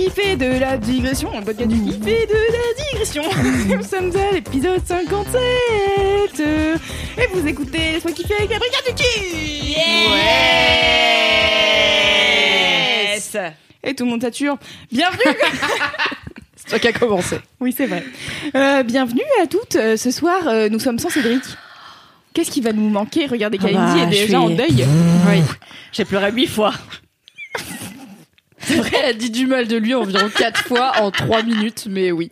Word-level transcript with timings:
du 0.00 0.06
kiffé 0.06 0.36
de 0.36 0.58
la 0.58 0.76
digression, 0.78 1.30
le 1.36 1.44
podcast 1.44 1.68
du 1.68 1.80
kiffé 1.82 2.26
de 2.26 2.34
la 2.34 2.74
digression. 2.92 3.22
Nous 3.76 3.82
sommes 3.82 4.12
à 4.16 4.32
l'épisode 4.34 4.80
57 4.86 5.40
et 6.40 7.26
vous 7.32 7.46
écoutez 7.46 7.92
Laisse-moi 7.92 8.12
kiffer 8.12 8.34
avec 8.38 8.50
la 8.50 8.58
brigade 8.58 8.84
du 8.88 8.94
kiff. 8.94 9.34
Yes 13.12 13.36
Et 13.82 13.94
tout 13.94 14.04
le 14.04 14.10
monde 14.10 14.22
sature. 14.22 14.56
Bienvenue. 14.90 15.22
C'est 16.56 16.68
toi 16.68 16.78
qui 16.78 16.88
as 16.88 16.92
commencé. 16.92 17.36
oui, 17.58 17.74
c'est 17.76 17.86
vrai. 17.86 18.04
Euh, 18.54 18.82
bienvenue 18.82 19.22
à 19.42 19.46
toutes. 19.46 19.76
Euh, 19.76 19.96
Ce 19.96 20.10
soir, 20.10 20.46
euh, 20.46 20.68
nous 20.68 20.78
sommes 20.78 20.98
sans 20.98 21.08
Cédric. 21.10 21.42
Qu'est-ce 22.32 22.50
qui 22.50 22.60
va 22.60 22.72
nous 22.72 22.88
manquer? 22.90 23.26
Regardez, 23.26 23.58
Ah 23.62 23.64
Kalindi 23.66 23.98
bah, 24.00 24.02
est 24.04 24.06
déjà 24.10 24.24
suis- 24.26 24.36
en 24.36 24.50
deuil. 24.50 24.86
Oui. 25.28 25.42
J'ai 25.92 26.04
pleuré 26.04 26.30
huit 26.30 26.46
fois. 26.46 26.72
C'est 28.60 28.76
vrai, 28.76 28.90
elle 29.02 29.10
a 29.10 29.12
dit 29.14 29.30
du 29.30 29.46
mal 29.46 29.66
de 29.68 29.76
lui 29.76 29.94
environ 29.94 30.28
4 30.36 30.64
fois 30.64 30.92
en 31.00 31.10
3 31.10 31.42
minutes, 31.42 31.86
mais 31.90 32.12
oui. 32.12 32.30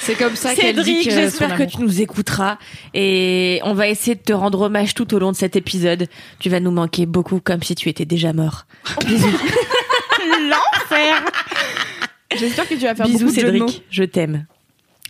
C'est 0.00 0.14
comme 0.14 0.36
ça 0.36 0.54
qu'elle 0.54 0.74
dit 0.76 0.84
Cédric, 0.84 1.04
que 1.08 1.10
j'espère 1.10 1.48
que 1.50 1.62
amour. 1.62 1.66
tu 1.70 1.80
nous 1.82 2.00
écouteras 2.00 2.56
et 2.94 3.60
on 3.62 3.74
va 3.74 3.88
essayer 3.88 4.14
de 4.14 4.20
te 4.22 4.32
rendre 4.32 4.62
hommage 4.62 4.94
tout 4.94 5.12
au 5.14 5.18
long 5.18 5.32
de 5.32 5.36
cet 5.36 5.54
épisode. 5.54 6.08
Tu 6.38 6.48
vas 6.48 6.60
nous 6.60 6.70
manquer 6.70 7.04
beaucoup 7.04 7.40
comme 7.40 7.62
si 7.62 7.74
tu 7.74 7.88
étais 7.90 8.06
déjà 8.06 8.32
mort. 8.32 8.66
L'enfer. 10.48 11.22
J'espère 12.36 12.68
que 12.68 12.74
tu 12.74 12.80
vas 12.80 12.94
faire 12.94 13.06
Bisous 13.06 13.26
beaucoup 13.26 13.36
de 13.36 13.40
jeux 13.40 13.52
de 13.52 13.58
mots. 13.58 13.68
Cédric, 13.68 13.84
je 13.90 14.04
t'aime. 14.04 14.46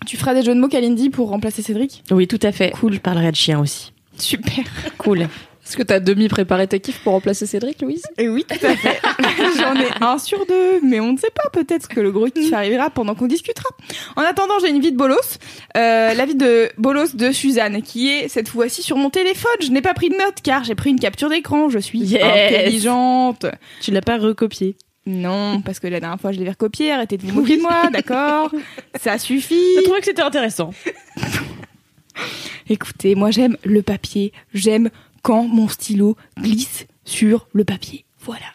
Tu 0.06 0.16
feras 0.16 0.34
des 0.34 0.42
jeux 0.42 0.54
de 0.54 0.60
mots, 0.60 0.68
Kalindi, 0.68 1.10
pour 1.10 1.28
remplacer 1.28 1.62
Cédric? 1.62 2.02
Oui, 2.10 2.26
tout 2.26 2.38
à 2.42 2.52
fait. 2.52 2.70
Cool. 2.72 2.94
Je 2.94 2.98
parlerai 3.00 3.30
de 3.30 3.36
chien 3.36 3.58
aussi. 3.60 3.92
Super. 4.18 4.64
Cool. 4.98 5.28
Est-ce 5.66 5.76
que 5.76 5.82
t'as 5.82 5.98
demi-préparé 5.98 6.68
tes 6.68 6.78
kiffs 6.78 7.00
pour 7.02 7.14
remplacer 7.14 7.44
Cédric, 7.44 7.82
Louise? 7.82 8.04
Et 8.18 8.28
oui, 8.28 8.44
tout 8.48 8.64
à 8.64 8.76
fait. 8.76 9.00
J'en 9.58 9.74
ai 9.74 9.88
un 10.00 10.16
sur 10.18 10.46
deux, 10.46 10.80
mais 10.84 11.00
on 11.00 11.12
ne 11.14 11.18
sait 11.18 11.32
pas. 11.34 11.50
Peut-être 11.50 11.88
que 11.88 11.98
le 11.98 12.12
gros 12.12 12.26
kiff 12.26 12.52
arrivera 12.52 12.88
pendant 12.88 13.16
qu'on 13.16 13.26
discutera. 13.26 13.68
En 14.14 14.22
attendant, 14.22 14.60
j'ai 14.60 14.70
une 14.70 14.80
vie 14.80 14.92
de 14.92 14.96
bolos. 14.96 15.38
Euh, 15.76 16.14
la 16.14 16.24
vie 16.24 16.36
de 16.36 16.70
bolos 16.78 17.16
de 17.16 17.32
Suzanne, 17.32 17.82
qui 17.82 18.08
est 18.10 18.28
cette 18.28 18.48
fois-ci 18.48 18.84
sur 18.84 18.96
mon 18.96 19.10
téléphone. 19.10 19.50
Je 19.60 19.70
n'ai 19.70 19.82
pas 19.82 19.92
pris 19.92 20.08
de 20.08 20.14
notes 20.14 20.40
car 20.42 20.62
j'ai 20.62 20.76
pris 20.76 20.90
une 20.90 21.00
capture 21.00 21.28
d'écran. 21.30 21.68
Je 21.68 21.80
suis 21.80 21.98
Yes. 21.98 22.22
intelligente. 22.22 23.46
Tu 23.80 23.90
l'as 23.90 24.02
pas 24.02 24.18
recopié? 24.18 24.76
Non, 25.04 25.60
parce 25.62 25.80
que 25.80 25.88
la 25.88 25.98
dernière 25.98 26.20
fois, 26.20 26.30
je 26.30 26.38
l'avais 26.38 26.50
recopié. 26.50 26.92
Arrêtez 26.92 27.16
de 27.16 27.22
vous 27.26 27.32
moquer 27.40 27.56
de 27.56 27.62
moi, 27.62 27.90
d'accord? 27.92 28.52
Ça 29.00 29.18
suffit. 29.18 29.60
Je 29.78 29.82
trouvais 29.82 29.98
que 29.98 30.04
c'était 30.06 30.22
intéressant. 30.22 30.70
Écoutez, 32.68 33.14
moi 33.14 33.30
j'aime 33.30 33.56
le 33.64 33.82
papier. 33.82 34.32
J'aime 34.54 34.90
quand 35.26 35.42
mon 35.48 35.68
stylo 35.68 36.16
glisse 36.38 36.86
sur 37.04 37.48
le 37.52 37.64
papier. 37.64 38.04
Voilà. 38.20 38.46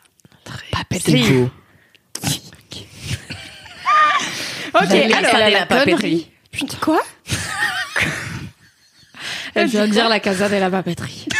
Papeterie. 0.71 1.49
Ok, 4.73 4.83
J'allais 4.87 5.13
alors, 5.13 5.25
installer 5.25 5.51
la 5.51 5.65
papeterie. 5.65 6.31
Putain, 6.49 6.77
quoi 6.79 7.01
Elle 9.53 9.67
vient 9.67 9.85
de 9.85 9.91
dire 9.91 10.07
la 10.07 10.21
casa 10.21 10.47
de 10.47 10.55
la 10.55 10.69
papeterie. 10.69 11.27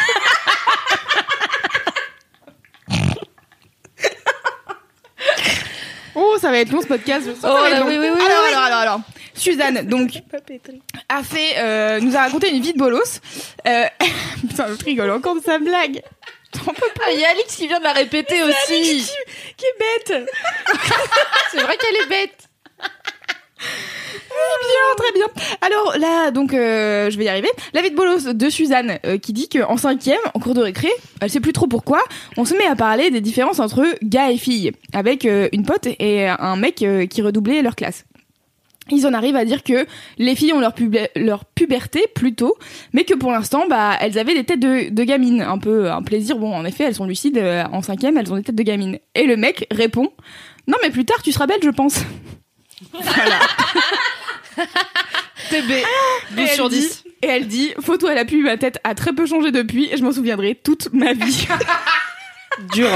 Oh, 6.14 6.36
ça 6.42 6.52
va 6.52 6.58
être 6.60 6.72
long 6.72 6.82
ce 6.82 6.88
podcast. 6.88 7.26
Je 7.26 7.32
sens 7.32 7.40
que 7.40 7.48
ça 7.48 7.54
Oh 7.54 7.62
va 7.62 7.70
être 7.70 7.74
là, 7.76 7.80
long. 7.80 7.88
oui, 7.88 7.96
oui, 7.98 8.08
oui, 8.14 8.22
alors, 8.26 8.44
oui. 8.44 8.50
alors, 8.54 8.64
alors, 8.64 8.80
alors. 8.80 9.02
Suzanne, 9.34 9.88
donc, 9.88 10.12
a 11.10 11.24
fait, 11.24 11.58
euh, 11.58 12.00
nous 12.00 12.16
a 12.16 12.22
raconté 12.22 12.50
une 12.50 12.62
vie 12.62 12.74
de 12.74 12.78
bolos. 12.78 13.22
Euh, 13.68 13.86
putain, 14.48 14.68
je 14.78 14.84
rigole 14.84 15.12
encore 15.12 15.36
de 15.36 15.42
sa 15.42 15.60
blague. 15.60 16.02
J'en 16.56 16.74
peux 16.74 16.82
pas. 16.96 17.04
Ah, 17.08 17.12
il 17.14 17.20
y 17.20 17.26
a 17.26 17.30
Alix 17.30 17.56
qui 17.56 17.68
vient 17.68 17.80
de 17.80 17.84
la 17.84 17.94
répéter 17.94 18.44
aussi. 18.44 19.10
Qui 19.58 19.66
est 19.66 19.80
bête. 19.80 20.30
C'est 21.52 21.62
vrai 21.62 21.78
qu'elle 21.78 21.96
est 21.96 22.10
bête. 22.10 22.50
Bien, 24.32 24.96
très 24.98 25.12
bien. 25.14 25.28
Alors 25.62 25.98
là, 25.98 26.32
donc, 26.32 26.54
euh, 26.54 27.10
je 27.10 27.18
vais 27.18 27.26
y 27.26 27.30
arriver. 27.30 27.50
La 27.74 27.82
vie 27.82 27.92
de 27.92 27.96
bolos 27.96 28.34
de 28.34 28.50
Suzanne, 28.50 29.00
euh, 29.06 29.18
qui 29.18 29.34
dit 29.34 29.50
qu'en 29.50 29.78
cinquième, 29.78 30.20
en 30.34 30.40
cours 30.40 30.54
de 30.54 30.62
récré, 30.62 30.90
elle 31.20 31.30
sait 31.30 31.40
plus 31.40 31.54
trop 31.54 31.68
pourquoi, 31.68 32.02
on 32.38 32.46
se 32.46 32.56
met 32.56 32.66
à 32.66 32.76
parler 32.76 33.12
des 33.12 33.22
différences 33.22 33.60
entre 33.60 33.86
gars 34.04 34.32
et 34.32 34.38
filles, 34.38 34.72
avec 34.94 35.26
euh, 35.26 35.50
une 35.52 35.66
pote 35.66 35.88
et 36.00 36.28
un 36.28 36.56
mec 36.56 36.82
euh, 36.82 37.06
qui 37.06 37.22
redoublait 37.22 37.62
leur 37.62 37.76
classe. 37.76 38.06
Ils 38.90 39.06
en 39.08 39.14
arrivent 39.14 39.36
à 39.36 39.46
dire 39.46 39.64
que 39.64 39.86
les 40.18 40.36
filles 40.36 40.54
ont 40.54 40.60
leur, 40.60 40.74
pub- 40.74 40.98
leur 41.16 41.46
puberté 41.46 42.06
plus 42.16 42.34
tôt, 42.34 42.56
mais 42.94 43.04
que 43.06 43.14
pour 43.14 43.32
l'instant, 43.32 43.66
bah, 43.70 43.96
elles 44.02 44.18
avaient 44.20 44.34
des 44.34 44.44
têtes 44.44 44.60
de, 44.60 44.90
de 44.90 45.04
gamines. 45.04 45.42
Un 45.42 45.60
peu 45.60 45.90
un 45.92 46.02
plaisir. 46.02 46.38
Bon, 46.38 46.54
en 46.54 46.66
effet, 46.66 46.86
elles 46.86 46.96
sont 46.96 47.06
lucides. 47.06 47.38
euh, 47.38 47.64
en 47.72 47.82
cinquième, 47.82 48.18
elles 48.18 48.34
ont 48.34 48.36
des 48.36 48.44
têtes 48.44 48.56
de 48.56 48.64
gamines. 48.64 48.98
Et 49.16 49.26
le 49.28 49.38
mec 49.38 49.68
répond 49.72 50.12
Non, 50.68 50.78
mais 50.82 50.90
plus 50.90 51.06
tard, 51.06 51.22
tu 51.22 51.32
seras 51.32 51.46
belle, 51.48 51.60
je 51.64 51.70
pense. 51.70 52.00
TB. 55.50 55.72
Et 55.72 55.86
12 56.36 56.50
sur 56.50 56.66
elle 56.66 56.72
dit- 56.72 56.80
10. 56.80 57.04
Et 57.24 57.28
elle 57.28 57.48
dit 57.48 57.74
Photo 57.82 58.08
à 58.08 58.16
la 58.16 58.26
pub, 58.26 58.44
ma 58.44 58.58
tête 58.58 58.80
a 58.84 58.96
très 58.96 59.14
peu 59.14 59.26
changé 59.26 59.52
depuis 59.52 59.88
et 59.92 59.98
je 59.98 60.04
m'en 60.04 60.12
souviendrai 60.12 60.56
toute 60.56 60.92
ma 60.94 61.14
vie. 61.14 61.48
Dur. 62.74 62.90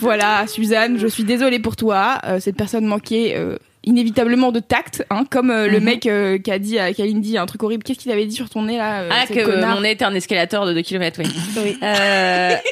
voilà, 0.00 0.46
Suzanne, 0.46 0.98
je 0.98 1.06
suis 1.06 1.24
désolée 1.24 1.58
pour 1.60 1.76
toi. 1.76 2.18
Euh, 2.24 2.40
cette 2.40 2.56
personne 2.56 2.84
manquait 2.86 3.34
euh, 3.36 3.56
inévitablement 3.88 4.52
de 4.52 4.60
tact, 4.60 5.04
hein, 5.10 5.24
comme 5.30 5.50
euh, 5.50 5.66
le 5.66 5.78
Mhm. 5.78 5.84
mec 5.84 6.06
euh, 6.06 6.38
qui 6.38 6.50
a 6.52 6.58
dit 6.58 6.78
à 6.78 6.92
Kalindi 6.92 7.38
un 7.38 7.46
truc 7.46 7.62
horrible. 7.62 7.82
Qu'est-ce 7.82 7.98
qu'il 7.98 8.12
avait 8.12 8.26
dit 8.26 8.34
sur 8.34 8.48
ton 8.50 8.62
nez 8.62 8.76
là 8.76 9.00
euh, 9.00 9.10
Ah, 9.12 9.26
que 9.26 9.64
mon 9.64 9.80
nez 9.80 9.92
était 9.92 10.04
un 10.04 10.14
escalator 10.14 10.66
de 10.66 10.72
2 10.74 10.82
km, 10.82 11.20
oui. 11.62 11.78
Euh, 11.82 12.54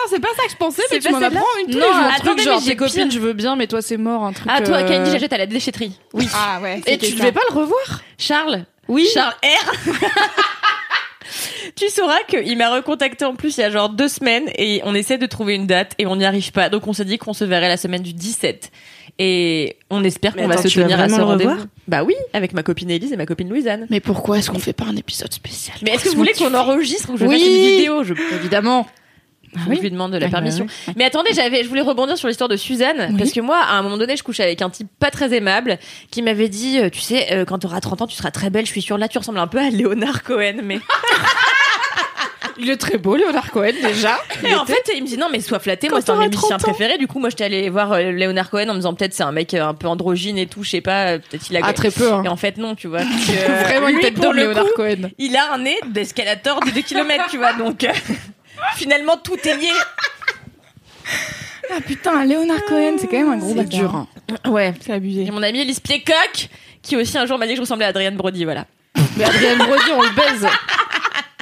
Ah, 0.00 0.06
c'est 0.10 0.20
pas 0.20 0.28
ça 0.36 0.44
que 0.44 0.50
je 0.52 0.56
pensais, 0.56 0.82
mais 0.92 0.98
tu 1.00 1.04
pas 1.10 1.18
m'en 1.18 1.26
apprends 1.26 1.44
une 1.66 1.72
tous 1.72 1.78
Non, 1.78 1.86
les 1.86 1.92
jours. 1.92 2.02
un 2.02 2.08
Attendez, 2.16 2.42
genre 2.44 2.60
j'ai 2.60 2.70
tes 2.70 2.76
copines, 2.76 3.10
je 3.10 3.18
veux 3.18 3.32
bien, 3.32 3.56
mais 3.56 3.66
toi 3.66 3.82
c'est 3.82 3.96
mort, 3.96 4.22
un 4.24 4.32
truc. 4.32 4.46
Ah, 4.48 4.60
toi, 4.60 4.82
Candy, 4.84 5.10
j'achète 5.10 5.32
à 5.32 5.38
la 5.38 5.46
déchetterie. 5.46 5.92
Oui. 6.12 6.28
Ah 6.34 6.60
ouais. 6.62 6.80
Et 6.86 6.98
tu 6.98 7.06
ça. 7.06 7.16
devais 7.16 7.32
pas 7.32 7.40
le 7.50 7.54
revoir? 7.56 8.02
Charles 8.16 8.64
Oui. 8.86 9.08
Charles 9.12 9.34
R. 9.42 9.72
tu 11.78 11.88
sauras 11.90 12.18
qu'il 12.28 12.56
m'a 12.58 12.74
recontacté 12.74 13.24
en 13.24 13.34
plus 13.34 13.56
il 13.56 13.60
y 13.60 13.64
a 13.64 13.70
genre 13.70 13.88
deux 13.88 14.08
semaines 14.08 14.44
et 14.56 14.80
on 14.84 14.94
essaie 14.94 15.18
de 15.18 15.26
trouver 15.26 15.54
une 15.54 15.66
date 15.66 15.92
et 15.98 16.06
on 16.06 16.16
n'y 16.16 16.24
arrive 16.24 16.52
pas. 16.52 16.68
Donc 16.68 16.86
on 16.86 16.92
s'est 16.92 17.04
dit 17.04 17.18
qu'on 17.18 17.32
se 17.32 17.44
verrait 17.44 17.68
la 17.68 17.76
semaine 17.76 18.02
du 18.02 18.12
17. 18.12 18.70
Et 19.20 19.76
on 19.90 20.04
espère 20.04 20.36
qu'on 20.36 20.46
va 20.46 20.56
se 20.58 20.68
tenir 20.68 21.00
à 21.00 21.08
ce 21.08 21.20
rendez-vous. 21.20 21.50
revoir? 21.50 21.66
Bah 21.88 22.04
oui, 22.04 22.14
avec 22.34 22.52
ma 22.52 22.62
copine 22.62 22.88
Elise 22.90 23.12
et 23.12 23.16
ma 23.16 23.26
copine 23.26 23.48
Louisanne. 23.48 23.86
Mais 23.90 23.98
pourquoi 23.98 24.38
est-ce 24.38 24.48
qu'on 24.50 24.60
fait 24.60 24.72
pas 24.72 24.84
un 24.84 24.94
épisode 24.94 25.32
spécial? 25.32 25.76
Mais 25.82 25.90
est-ce 25.92 26.04
que 26.04 26.10
vous 26.10 26.16
voulez 26.16 26.34
qu'on 26.34 26.54
enregistre 26.54 27.10
ou 27.10 27.14
que 27.14 27.18
je 27.20 27.24
Oui. 27.26 27.38
fasse 27.38 27.48
une 27.48 27.54
vidéo? 27.76 28.04
Je... 28.04 28.14
Évidemment. 28.36 28.86
Que 29.66 29.74
Je 29.74 29.80
lui 29.80 29.90
demande 29.90 30.12
de 30.12 30.18
la 30.18 30.28
permission. 30.28 30.66
Mais 30.94 31.04
attendez, 31.04 31.30
j'avais, 31.34 31.64
je 31.64 31.68
voulais 31.68 31.80
rebondir 31.80 32.16
sur 32.18 32.28
l'histoire 32.28 32.48
de 32.50 32.56
Suzanne 32.56 33.08
Oui. 33.10 33.16
parce 33.18 33.32
que 33.32 33.40
moi, 33.40 33.56
à 33.58 33.72
un 33.78 33.82
moment 33.82 33.96
donné, 33.96 34.14
je 34.16 34.22
couchais 34.22 34.42
avec 34.44 34.60
un 34.62 34.68
type 34.70 34.88
pas 35.00 35.10
très 35.10 35.34
aimable 35.34 35.78
qui 36.10 36.20
m'avait 36.22 36.50
dit, 36.50 36.78
euh, 36.78 36.90
tu 36.90 37.00
sais, 37.00 37.32
euh, 37.32 37.44
quand 37.46 37.58
t'auras 37.58 37.80
30 37.80 38.02
ans, 38.02 38.06
tu 38.06 38.14
seras 38.14 38.30
très 38.30 38.50
belle. 38.50 38.66
Je 38.66 38.70
suis 38.70 38.82
sûre. 38.82 38.98
Là, 38.98 39.08
tu 39.08 39.18
ressembles 39.18 39.38
un 39.38 39.46
peu 39.48 39.58
à 39.58 39.70
Léonard 39.70 40.22
Cohen, 40.22 40.58
mais 40.62 40.78
Il 42.60 42.68
est 42.70 42.76
très 42.76 42.98
beau, 42.98 43.14
Léonard 43.16 43.50
Cohen, 43.50 43.72
déjà. 43.82 44.18
Et 44.44 44.54
en 44.54 44.66
fait, 44.66 44.82
il 44.96 45.02
me 45.02 45.06
dit 45.06 45.16
non, 45.16 45.28
mais 45.30 45.40
sois 45.40 45.58
flatté. 45.60 45.88
Moi, 45.88 46.00
c'est 46.00 46.10
un 46.10 46.14
de 46.16 46.20
mes 46.20 46.26
musiciens 46.28 46.56
30 46.58 46.68
ans. 46.68 46.72
préférés. 46.72 46.98
Du 46.98 47.06
coup, 47.06 47.18
moi, 47.20 47.30
j'étais 47.30 47.44
allée 47.44 47.70
voir 47.70 47.92
euh, 47.92 48.10
Léonard 48.10 48.50
Cohen 48.50 48.68
en 48.68 48.72
me 48.74 48.78
disant 48.78 48.94
peut-être 48.94 49.14
c'est 49.14 49.22
un 49.22 49.30
mec 49.32 49.54
euh, 49.54 49.64
un 49.64 49.74
peu 49.74 49.86
androgyne 49.86 50.38
et 50.38 50.46
tout. 50.46 50.64
Je 50.64 50.70
sais 50.70 50.80
pas. 50.80 51.06
euh, 51.12 51.18
Peut-être 51.18 51.48
il 51.50 51.56
a. 51.56 51.60
Ah, 51.62 51.72
très 51.72 51.90
peu, 51.90 52.12
hein. 52.12 52.22
Et 52.24 52.28
en 52.28 52.36
fait, 52.36 52.56
non, 52.56 52.74
tu 52.74 52.88
vois. 52.88 52.98
parce 53.02 53.26
que, 53.26 53.32
euh, 53.50 53.62
Vraiment 53.64 53.88
une 53.88 53.96
lui, 53.96 54.02
tête 54.02 54.14
pour 54.14 54.24
d'homme, 54.24 54.36
le 54.36 54.42
Léonard 54.42 54.64
coup, 54.64 54.70
Cohen. 54.76 55.10
Il 55.18 55.36
a 55.36 55.52
un 55.54 55.58
nez 55.58 55.76
d'escalator 55.86 56.60
de 56.60 56.70
2 56.70 56.80
km, 56.82 57.24
tu 57.30 57.38
vois. 57.38 57.52
Donc, 57.52 57.84
euh, 57.84 57.88
finalement, 58.76 59.16
tout 59.16 59.36
est 59.44 59.56
lié. 59.56 59.70
Ah 61.70 61.80
putain, 61.86 62.24
Léonard 62.24 62.64
Cohen, 62.66 62.96
c'est 62.98 63.06
quand 63.06 63.18
même 63.18 63.30
un 63.30 63.36
gros 63.36 63.48
C'est 63.50 63.54
bâtard. 63.56 63.78
dur. 63.80 63.94
hein. 63.94 64.06
Ouais. 64.50 64.74
C'est 64.80 64.92
abusé. 64.92 65.22
Et 65.24 65.30
mon 65.30 65.42
ami 65.42 65.60
Elise 65.60 65.80
Piecock, 65.80 66.48
qui 66.82 66.96
aussi 66.96 67.16
un 67.18 67.26
jour 67.26 67.38
m'a 67.38 67.46
dit 67.46 67.52
que 67.52 67.56
je 67.56 67.60
ressemblais 67.62 67.84
à 67.84 67.88
Adrienne 67.88 68.16
Brody, 68.16 68.44
voilà. 68.44 68.64
Mais 69.16 69.24
Adrien 69.24 69.56
Brody, 69.56 69.90
on 69.94 70.02
le 70.02 70.10
baise. 70.10 70.46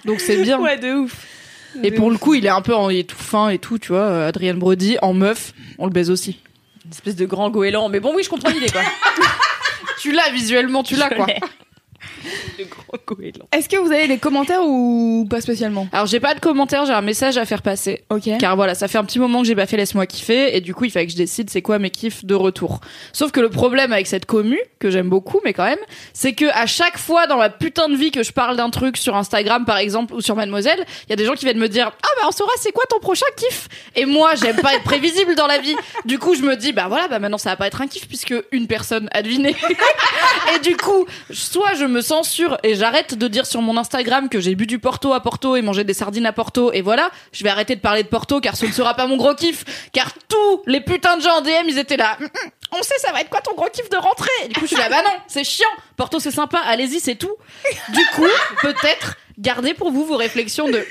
Donc 0.06 0.20
c'est 0.20 0.36
bien. 0.42 0.58
Ouais, 0.66 0.78
de 0.78 0.92
ouf. 0.94 1.26
Et 1.82 1.90
pour 1.90 2.10
le 2.10 2.16
coup, 2.16 2.32
il 2.34 2.46
est 2.46 2.50
un 2.50 2.62
peu 2.62 2.74
en, 2.74 2.88
il 2.88 2.98
est 3.00 3.04
tout 3.08 3.16
fin 3.18 3.50
et 3.50 3.58
tout, 3.58 3.78
tu 3.78 3.88
vois. 3.88 4.00
euh, 4.00 4.28
Adrien 4.28 4.54
Brody 4.54 4.96
en 5.02 5.12
meuf, 5.12 5.52
on 5.78 5.84
le 5.84 5.92
baise 5.92 6.10
aussi. 6.10 6.38
Une 6.86 6.90
espèce 6.92 7.16
de 7.16 7.26
grand 7.26 7.50
goéland. 7.50 7.88
Mais 7.90 8.00
bon, 8.00 8.14
oui, 8.14 8.22
je 8.22 8.30
comprends 8.30 8.50
l'idée, 8.50 8.70
quoi. 8.70 8.80
Tu 10.00 10.12
l'as 10.12 10.30
visuellement, 10.30 10.82
tu 10.82 10.94
l'as 10.94 11.10
quoi. 11.10 11.26
Le 12.58 12.64
grand 12.64 12.98
goéland. 13.06 13.46
Est-ce 13.52 13.68
que 13.68 13.76
vous 13.76 13.92
avez 13.92 14.08
des 14.08 14.18
commentaires 14.18 14.62
ou 14.64 15.26
pas 15.28 15.40
spécialement? 15.40 15.88
Alors 15.92 16.06
j'ai 16.06 16.20
pas 16.20 16.34
de 16.34 16.40
commentaires, 16.40 16.86
j'ai 16.86 16.92
un 16.92 17.02
message 17.02 17.36
à 17.36 17.44
faire 17.44 17.62
passer. 17.62 18.04
Ok. 18.10 18.28
Car 18.38 18.56
voilà, 18.56 18.74
ça 18.74 18.88
fait 18.88 18.98
un 18.98 19.04
petit 19.04 19.18
moment 19.18 19.42
que 19.42 19.48
j'ai 19.48 19.54
pas 19.54 19.66
fait 19.66 19.76
laisse-moi 19.76 20.06
kiffer 20.06 20.56
et 20.56 20.60
du 20.60 20.74
coup 20.74 20.84
il 20.84 20.90
fallait 20.90 21.06
que 21.06 21.12
je 21.12 21.16
décide 21.16 21.50
c'est 21.50 21.62
quoi 21.62 21.78
mes 21.78 21.90
kiffs 21.90 22.24
de 22.24 22.34
retour. 22.34 22.80
Sauf 23.12 23.32
que 23.32 23.40
le 23.40 23.50
problème 23.50 23.92
avec 23.92 24.06
cette 24.06 24.26
commu 24.26 24.58
que 24.78 24.90
j'aime 24.90 25.08
beaucoup 25.08 25.40
mais 25.44 25.52
quand 25.52 25.64
même, 25.64 25.78
c'est 26.12 26.32
que 26.32 26.46
à 26.54 26.66
chaque 26.66 26.98
fois 26.98 27.26
dans 27.26 27.38
ma 27.38 27.50
putain 27.50 27.88
de 27.88 27.96
vie 27.96 28.10
que 28.10 28.22
je 28.22 28.32
parle 28.32 28.56
d'un 28.56 28.70
truc 28.70 28.96
sur 28.96 29.16
Instagram 29.16 29.64
par 29.64 29.78
exemple 29.78 30.14
ou 30.14 30.20
sur 30.20 30.36
Mademoiselle, 30.36 30.84
il 31.06 31.10
y 31.10 31.12
a 31.12 31.16
des 31.16 31.24
gens 31.24 31.34
qui 31.34 31.44
viennent 31.44 31.58
me 31.58 31.68
dire 31.68 31.92
"Ah 32.02 32.08
bah 32.20 32.26
on 32.28 32.32
saura 32.32 32.52
c'est 32.60 32.72
quoi 32.72 32.84
ton 32.88 33.00
prochain 33.00 33.26
kiff." 33.36 33.68
Et 33.94 34.04
moi, 34.04 34.34
j'aime 34.34 34.56
pas 34.56 34.74
être 34.74 34.84
prévisible 34.84 35.34
dans 35.34 35.46
la 35.46 35.58
vie. 35.58 35.74
Du 36.04 36.18
coup, 36.18 36.34
je 36.34 36.42
me 36.42 36.56
dis 36.56 36.72
bah 36.72 36.86
voilà, 36.88 37.08
bah 37.08 37.18
maintenant 37.18 37.38
ça 37.38 37.50
va 37.50 37.56
pas 37.56 37.66
être 37.66 37.80
un 37.80 37.86
kiff 37.86 38.06
puisque 38.06 38.34
une 38.52 38.66
personne 38.66 39.08
a 39.12 39.22
deviné. 39.22 39.54
et 40.54 40.58
du 40.60 40.76
coup, 40.76 41.06
soit 41.30 41.74
je 41.74 41.84
me 41.88 42.00
censure 42.00 42.58
et 42.62 42.74
j'arrête 42.74 43.14
de 43.14 43.28
dire 43.28 43.46
sur 43.46 43.62
mon 43.62 43.76
Instagram 43.76 44.28
que 44.28 44.40
j'ai 44.40 44.54
bu 44.54 44.66
du 44.66 44.78
Porto 44.78 45.12
à 45.12 45.20
Porto 45.20 45.56
et 45.56 45.62
mangé 45.62 45.84
des 45.84 45.94
sardines 45.94 46.26
à 46.26 46.32
Porto 46.32 46.72
et 46.72 46.82
voilà, 46.82 47.10
je 47.32 47.42
vais 47.44 47.50
arrêter 47.50 47.76
de 47.76 47.80
parler 47.80 48.02
de 48.02 48.08
Porto 48.08 48.40
car 48.40 48.56
ce 48.56 48.66
ne 48.66 48.72
sera 48.72 48.94
pas 48.94 49.06
mon 49.06 49.16
gros 49.16 49.34
kiff 49.34 49.64
car 49.92 50.12
tous 50.28 50.62
les 50.66 50.80
putains 50.80 51.16
de 51.16 51.22
gens 51.22 51.38
en 51.38 51.40
DM 51.40 51.68
ils 51.68 51.78
étaient 51.78 51.96
là. 51.96 52.16
Hum, 52.20 52.26
hum, 52.26 52.50
On 52.78 52.82
sait 52.82 52.98
ça 52.98 53.12
va 53.12 53.20
être 53.20 53.30
quoi 53.30 53.40
ton 53.40 53.54
gros 53.54 53.68
kiff 53.72 53.88
de 53.90 53.96
rentrée? 53.96 54.48
Du 54.48 54.54
coup, 54.54 54.62
je 54.62 54.66
suis 54.68 54.76
là 54.76 54.88
bah 54.88 55.02
non, 55.04 55.12
c'est 55.28 55.44
chiant. 55.44 55.66
Porto 55.96 56.18
c'est 56.18 56.30
sympa, 56.30 56.58
allez-y, 56.64 57.00
c'est 57.00 57.16
tout. 57.16 57.34
Du 57.90 58.04
coup, 58.14 58.26
peut-être 58.62 59.16
gardez 59.38 59.74
pour 59.74 59.90
vous 59.90 60.04
vos 60.04 60.16
réflexions 60.16 60.68
de 60.68 60.84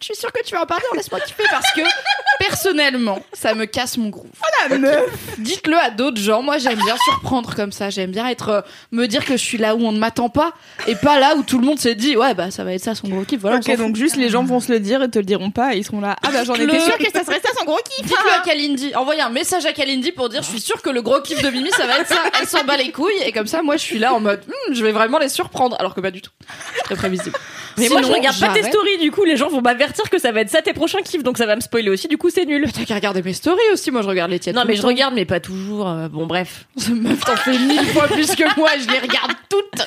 je 0.00 0.06
suis 0.06 0.16
sûre 0.16 0.32
que 0.32 0.42
tu 0.44 0.54
vas 0.54 0.62
en 0.62 0.66
parler, 0.66 0.84
laisse-moi 0.94 1.20
kiffer 1.20 1.44
parce 1.50 1.70
que 1.72 1.82
personnellement, 2.38 3.20
ça 3.32 3.54
me 3.54 3.66
casse 3.66 3.96
mon 3.98 4.08
groove. 4.08 4.30
Dites-le 5.38 5.76
à 5.76 5.90
d'autres 5.90 6.20
gens. 6.20 6.42
Moi, 6.42 6.58
j'aime 6.58 6.78
bien 6.78 6.96
surprendre 7.04 7.54
comme 7.54 7.72
ça. 7.72 7.90
J'aime 7.90 8.10
bien 8.10 8.26
être, 8.28 8.48
euh, 8.48 8.60
me 8.92 9.06
dire 9.06 9.24
que 9.24 9.32
je 9.32 9.42
suis 9.42 9.58
là 9.58 9.74
où 9.74 9.84
on 9.84 9.92
ne 9.92 9.98
m'attend 9.98 10.28
pas 10.28 10.52
et 10.86 10.94
pas 10.94 11.18
là 11.18 11.34
où 11.36 11.42
tout 11.42 11.58
le 11.58 11.66
monde 11.66 11.78
s'est 11.78 11.94
dit, 11.94 12.16
ouais, 12.16 12.34
bah, 12.34 12.50
ça 12.50 12.64
va 12.64 12.72
être 12.74 12.82
ça 12.82 12.94
son 12.94 13.08
gros 13.08 13.24
kiff. 13.24 13.40
Voilà, 13.40 13.56
Ok, 13.58 13.76
donc 13.76 13.96
juste 13.96 14.16
les 14.16 14.28
gens 14.28 14.44
vont 14.44 14.60
se 14.60 14.72
le 14.72 14.80
dire 14.80 15.02
et 15.02 15.10
te 15.10 15.18
le 15.18 15.24
diront 15.24 15.50
pas 15.50 15.74
et 15.74 15.78
ils 15.78 15.84
seront 15.84 16.00
là. 16.00 16.16
Ah 16.26 16.30
bah 16.32 16.44
j'en 16.44 16.54
Dites-le. 16.54 16.74
étais 16.74 16.84
sûre 16.84 16.98
que 16.98 17.10
ça 17.12 17.24
serait 17.24 17.40
ça 17.44 17.50
son 17.58 17.64
gros 17.64 17.78
kiff. 17.88 18.06
Dites-le 18.06 18.32
à 18.32 18.42
Kalindi. 18.44 18.94
Envoyez 18.94 19.20
un 19.22 19.30
message 19.30 19.66
à 19.66 19.72
Kalindi 19.72 20.12
pour 20.12 20.28
dire, 20.28 20.42
je 20.42 20.48
suis 20.48 20.60
sûre 20.60 20.80
que 20.82 20.90
le 20.90 21.02
gros 21.02 21.20
kiff 21.20 21.42
de 21.42 21.50
Mimi, 21.50 21.70
ça 21.70 21.86
va 21.86 21.98
être 21.98 22.08
ça. 22.08 22.22
Elle 22.40 22.46
s'en 22.48 22.64
bat 22.64 22.76
les 22.76 22.90
couilles 22.90 23.22
et 23.24 23.32
comme 23.32 23.46
ça, 23.46 23.62
moi, 23.62 23.76
je 23.76 23.82
suis 23.82 23.98
là 23.98 24.14
en 24.14 24.20
mode, 24.20 24.40
Hmm, 24.46 24.74
je 24.74 24.82
vais 24.84 24.92
vraiment 24.92 25.18
les 25.18 25.28
surprendre. 25.28 25.76
Alors 25.78 25.94
que 25.94 26.00
pas 26.00 26.10
du 26.10 26.22
tout. 26.22 26.30
Très 26.84 26.96
prévisible. 26.96 27.36
Mais 27.76 27.88
moi, 27.88 27.98
je 28.00 28.04
Sinon, 28.06 28.16
regarde 28.18 28.40
pas 28.40 28.48
tes 28.52 28.62
stories, 28.64 28.98
du 28.98 29.10
coup, 29.10 29.24
les 29.24 29.36
gens 29.36 29.48
vont 29.48 29.60
m'avertir 29.60 29.89
que 30.10 30.18
ça 30.18 30.32
va 30.32 30.40
être 30.40 30.50
ça 30.50 30.62
tes 30.62 30.72
prochains 30.72 31.02
kiffs, 31.02 31.22
donc 31.22 31.38
ça 31.38 31.46
va 31.46 31.56
me 31.56 31.60
spoiler 31.60 31.90
aussi, 31.90 32.08
du 32.08 32.16
coup, 32.18 32.30
c'est 32.30 32.44
nul. 32.46 32.66
T'as 32.72 32.84
qu'à 32.84 32.94
regarder 32.94 33.22
mes 33.22 33.32
stories 33.32 33.60
aussi. 33.72 33.90
Moi, 33.90 34.02
je 34.02 34.08
regarde 34.08 34.30
les 34.30 34.38
tiennes. 34.38 34.56
Non, 34.56 34.62
mais 34.66 34.76
je 34.76 34.82
regarde, 34.86 35.14
mais 35.14 35.24
pas 35.24 35.40
toujours. 35.40 35.88
euh, 35.88 36.08
bon, 36.08 36.26
bref. 36.26 36.66
Ce 36.76 36.90
meuf 36.92 37.20
t'en 37.24 37.36
fait 37.36 37.58
mille 37.58 37.84
fois 37.86 38.06
plus 38.08 38.34
que 38.34 38.58
moi, 38.58 38.70
je 38.80 38.90
les 38.92 38.98
regarde 38.98 39.32
toutes. 39.48 39.86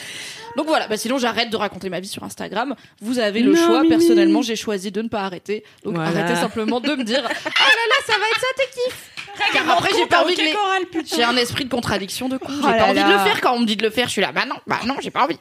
Donc 0.55 0.67
voilà, 0.67 0.88
bah 0.88 0.97
sinon 0.97 1.17
j'arrête 1.17 1.50
de 1.50 1.57
raconter 1.57 1.89
ma 1.89 2.00
vie 2.00 2.07
sur 2.07 2.23
Instagram. 2.23 2.75
Vous 3.01 3.17
avez 3.17 3.41
le 3.41 3.53
Non, 3.53 3.65
choix. 3.65 3.77
Mimi. 3.81 3.89
Personnellement, 3.89 4.44
j'ai 4.44 4.55
choisi 4.55 4.91
de 4.91 5.01
ne 5.01 5.07
pas 5.07 5.21
arrêter. 5.21 5.63
Donc 5.83 5.95
Voilà. 5.95 6.11
arrêtez 6.19 6.39
simplement 6.39 6.79
de 6.79 6.91
me 6.94 7.03
dire 7.03 7.23
Ah 7.25 7.29
là 7.29 7.85
là, 7.89 7.95
ça 8.06 8.13
va 8.13 8.25
être 8.29 8.39
ça 8.39 8.47
tes 8.56 8.69
kiffs. 8.69 9.09
Car 9.51 9.67
après 9.77 9.89
j'ai 9.97 10.06
pas 10.06 10.23
envie 10.23 10.35
de 10.35 10.41
les... 10.41 10.53
J'ai 11.15 11.23
un 11.23 11.35
esprit 11.38 11.65
de 11.65 11.71
contradiction 11.71 12.29
de 12.29 12.38
coup. 12.38 12.51
J'ai 12.51 12.59
Oh 12.59 12.65
pas 12.67 12.77
là 12.77 12.85
envie 12.85 13.03
de 13.03 13.09
là. 13.09 13.13
le 13.13 13.19
faire 13.27 13.41
quand 13.41 13.56
on 13.56 13.61
me 13.61 13.65
dit 13.65 13.77
de 13.77 13.81
le 13.83 13.89
faire. 13.89 14.06
Je 14.06 14.11
suis 14.11 14.21
là, 14.21 14.31
bah 14.31 14.44
non, 14.47 14.57
bah 14.67 14.77
non, 14.85 14.95
j'ai 15.01 15.09
pas 15.09 15.23
envie. 15.23 15.39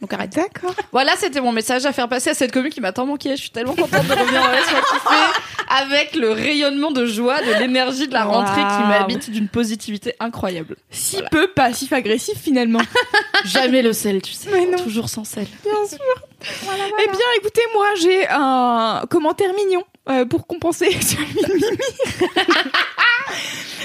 Donc 0.00 0.12
arrête. 0.14 0.34
D'accord. 0.34 0.74
Voilà, 0.92 1.12
c'était 1.16 1.40
mon 1.40 1.52
message 1.52 1.84
à 1.84 1.92
faire 1.92 2.08
passer 2.08 2.30
à 2.30 2.34
cette 2.34 2.52
commune 2.52 2.72
qui 2.72 2.80
m'a 2.80 2.92
tant 2.92 3.04
manqué. 3.04 3.30
Je 3.36 3.40
suis 3.42 3.50
tellement 3.50 3.74
contente 3.74 4.06
de 4.06 4.12
revenir 4.12 4.42
kiffer 4.42 5.40
avec 5.68 6.16
le 6.16 6.32
rayonnement 6.32 6.90
de 6.90 7.04
joie, 7.04 7.40
de 7.42 7.52
l'énergie 7.58 8.08
de 8.08 8.12
la 8.12 8.24
rentrée 8.24 8.62
qui 8.62 8.88
m'habite 8.88 9.30
d'une 9.30 9.48
positivité 9.48 10.14
incroyable. 10.18 10.76
Si 10.90 11.18
peu 11.30 11.48
passif-agressif 11.48 12.38
finalement. 12.38 12.80
Jamais 13.44 13.82
le 13.82 13.92
sel, 13.92 14.22
tu 14.22 14.32
sais. 14.32 14.48
Mais 14.50 14.66
non. 14.66 14.78
Toujours 14.78 15.08
sans 15.08 15.24
sel. 15.24 15.46
Bien 15.64 15.86
sûr. 15.86 15.98
Eh 16.42 17.06
bien, 17.06 17.26
écoutez, 17.38 17.62
moi, 17.74 17.86
j'ai 18.00 18.26
un 18.30 19.02
commentaire 19.10 19.52
mignon 19.54 19.84
euh, 20.08 20.24
pour 20.24 20.46
compenser 20.46 20.90
celui 21.00 21.26
de 21.34 21.52
Mimi. 21.54 21.76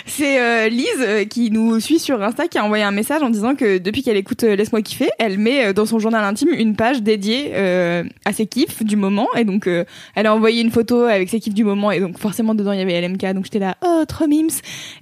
C'est 0.05 0.39
euh, 0.39 0.69
Lise 0.69 0.87
euh, 0.99 1.25
qui 1.25 1.51
nous 1.51 1.79
suit 1.79 1.99
sur 1.99 2.21
Insta 2.21 2.47
qui 2.47 2.57
a 2.57 2.63
envoyé 2.63 2.83
un 2.83 2.91
message 2.91 3.21
en 3.21 3.29
disant 3.29 3.55
que 3.55 3.79
depuis 3.79 4.03
qu'elle 4.03 4.17
écoute 4.17 4.43
euh, 4.43 4.55
Laisse-moi 4.55 4.81
kiffer, 4.81 5.09
elle 5.19 5.37
met 5.39 5.73
dans 5.73 5.85
son 5.85 5.99
journal 5.99 6.23
intime 6.23 6.49
une 6.53 6.75
page 6.75 7.01
dédiée 7.01 7.51
euh, 7.53 8.03
à 8.23 8.31
ses 8.31 8.45
kiffs 8.45 8.83
du 8.83 8.95
moment 8.95 9.27
et 9.35 9.43
donc 9.43 9.67
euh, 9.67 9.83
elle 10.13 10.27
a 10.27 10.33
envoyé 10.33 10.61
une 10.61 10.71
photo 10.71 11.03
avec 11.03 11.29
ses 11.29 11.39
kiffs 11.39 11.53
du 11.53 11.63
moment 11.63 11.91
et 11.91 11.99
donc 11.99 12.17
forcément 12.19 12.55
dedans 12.55 12.71
il 12.71 12.79
y 12.79 12.81
avait 12.81 13.01
LMK 13.01 13.33
donc 13.33 13.45
j'étais 13.45 13.59
là 13.59 13.75
oh 13.83 14.03
trop 14.07 14.27
mimes 14.27 14.49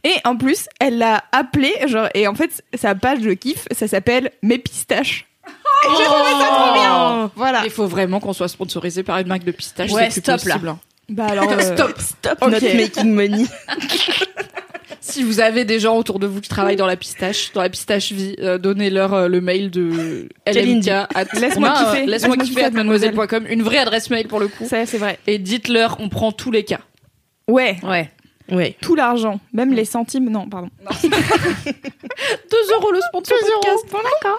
et 0.03 0.13
en 0.23 0.35
plus 0.35 0.67
elle 0.79 0.97
l'a 0.97 1.23
appelé 1.31 1.73
genre 1.87 2.07
et 2.13 2.27
en 2.27 2.33
fait 2.33 2.63
sa 2.73 2.95
page 2.95 3.19
de 3.19 3.33
kiff 3.33 3.67
ça 3.71 3.87
s'appelle 3.87 4.31
mes 4.41 4.57
pistaches. 4.57 5.27
Et 5.45 5.89
j'ai 5.97 6.05
trouvé 6.05 6.31
ça 6.39 6.47
trop 6.47 6.73
bien. 6.73 7.31
Voilà. 7.35 7.63
Il 7.65 7.69
faut 7.69 7.87
vraiment 7.87 8.21
qu'on 8.21 8.31
soit 8.31 8.47
sponsorisé 8.47 9.03
par 9.03 9.17
une 9.17 9.27
marque 9.27 9.43
de 9.43 9.51
pistache. 9.51 9.91
Ouais, 9.91 10.09
c'est 10.09 10.21
plus 10.21 10.31
stop, 10.31 10.47
là. 10.47 10.53
possible, 10.53 10.69
hein. 10.69 10.79
Bah 11.09 11.25
alors 11.25 11.51
euh, 11.51 11.59
Stop. 11.59 11.99
Stop 11.99 12.37
Ok. 12.41 12.51
notre 12.51 12.75
making 12.75 13.13
money. 13.13 13.45
Si 15.05 15.21
vous 15.21 15.41
avez 15.41 15.65
des 15.65 15.79
gens 15.81 15.97
autour 15.97 16.17
de 16.17 16.25
vous 16.27 16.39
qui 16.39 16.47
travaillent 16.47 16.77
dans 16.77 16.87
la 16.87 16.95
pistache, 16.95 17.51
dans 17.51 17.61
la 17.61 17.69
pistache 17.69 18.13
vie, 18.13 18.37
euh, 18.39 18.57
donnez-leur 18.57 19.13
euh, 19.13 19.27
le 19.27 19.41
mail 19.41 19.69
de. 19.69 20.29
LMK. 20.47 20.85
Laisse-moi 21.33 21.73
kiffer. 21.73 22.05
Laisse-moi 22.05 22.37
kiffer 22.37 22.69
mademoiselle.com. 22.71 23.45
Une 23.49 23.63
vraie 23.63 23.79
adresse 23.79 24.09
mail 24.09 24.29
pour 24.29 24.39
le 24.39 24.47
coup. 24.47 24.65
ça 24.65 24.85
c'est 24.85 24.97
vrai. 24.97 25.19
Et 25.27 25.39
dites-leur, 25.39 25.97
on 25.99 26.07
prend 26.07 26.31
tous 26.31 26.51
les 26.51 26.63
cas. 26.63 26.79
Ouais. 27.49 27.75
Ouais. 27.83 28.09
Ouais. 28.49 28.77
tout 28.81 28.95
l'argent, 28.95 29.41
même 29.51 29.73
les 29.73 29.85
centimes. 29.85 30.29
Non, 30.29 30.47
pardon. 30.47 30.69
2 31.03 31.09
euros 32.73 32.91
le 32.91 33.01
sponsor 33.01 33.37
podcast. 33.39 33.85
Euh, 34.25 34.29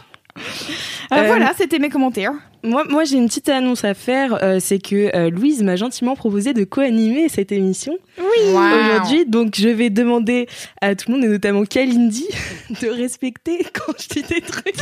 Euh, 1.12 1.26
voilà, 1.26 1.52
c'était 1.56 1.78
mes 1.78 1.90
commentaires. 1.90 2.32
Moi, 2.64 2.84
moi 2.88 3.04
j'ai 3.04 3.16
une 3.16 3.28
petite 3.28 3.48
annonce 3.48 3.84
à 3.84 3.94
faire. 3.94 4.42
euh, 4.42 4.58
c'est 4.60 4.78
que 4.78 5.14
euh, 5.14 5.30
Louise 5.30 5.62
m'a 5.62 5.76
gentiment 5.76 6.16
proposé 6.16 6.52
de 6.54 6.64
co-animer 6.64 7.28
cette 7.28 7.52
émission 7.52 7.96
aujourd'hui. 8.18 9.26
Donc, 9.26 9.54
je 9.56 9.68
vais 9.68 9.90
demander 9.90 10.48
à 10.80 10.94
tout 10.94 11.10
le 11.10 11.16
monde, 11.16 11.24
et 11.24 11.28
notamment 11.28 11.64
Kalindi, 11.64 12.26
de 12.82 12.88
respecter 12.88 13.64
quand 13.72 13.92
je 13.98 14.08
dis 14.08 14.22
des 14.22 14.40
trucs. 14.40 14.74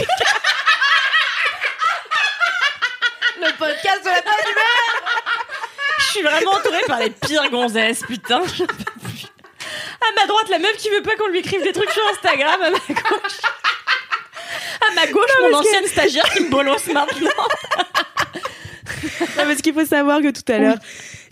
Le 3.40 3.58
podcast 3.58 4.04
de 4.04 4.08
la 4.08 4.22
bonne 4.22 4.52
humeur. 4.52 5.02
Je 5.98 6.04
suis 6.04 6.22
vraiment 6.22 6.52
entourée 6.52 6.82
par 6.86 7.00
les 7.00 7.10
pires 7.10 7.50
gonzesses, 7.50 8.02
putain. 8.06 8.40
À 8.40 10.14
ma 10.20 10.26
droite, 10.26 10.48
la 10.50 10.58
meuf 10.58 10.76
qui 10.76 10.88
veut 10.90 11.02
pas 11.02 11.16
qu'on 11.16 11.28
lui 11.28 11.38
écrive 11.40 11.62
des 11.62 11.72
trucs 11.72 11.90
sur 11.90 12.02
Instagram. 12.12 12.60
À 12.62 12.70
ma 12.70 12.78
gauche, 12.78 13.40
à 14.90 14.94
ma 14.94 15.06
gauche 15.06 15.30
mon 15.50 15.58
ancienne 15.58 15.86
stagiaire 15.86 16.28
qui 16.32 16.42
me 16.44 16.50
bolosse 16.50 16.86
maintenant. 16.88 17.30
Non, 19.04 19.44
parce 19.44 19.62
qu'il 19.62 19.74
faut 19.74 19.84
savoir 19.84 20.20
que 20.20 20.30
tout 20.30 20.52
à 20.52 20.58
l'heure, 20.58 20.76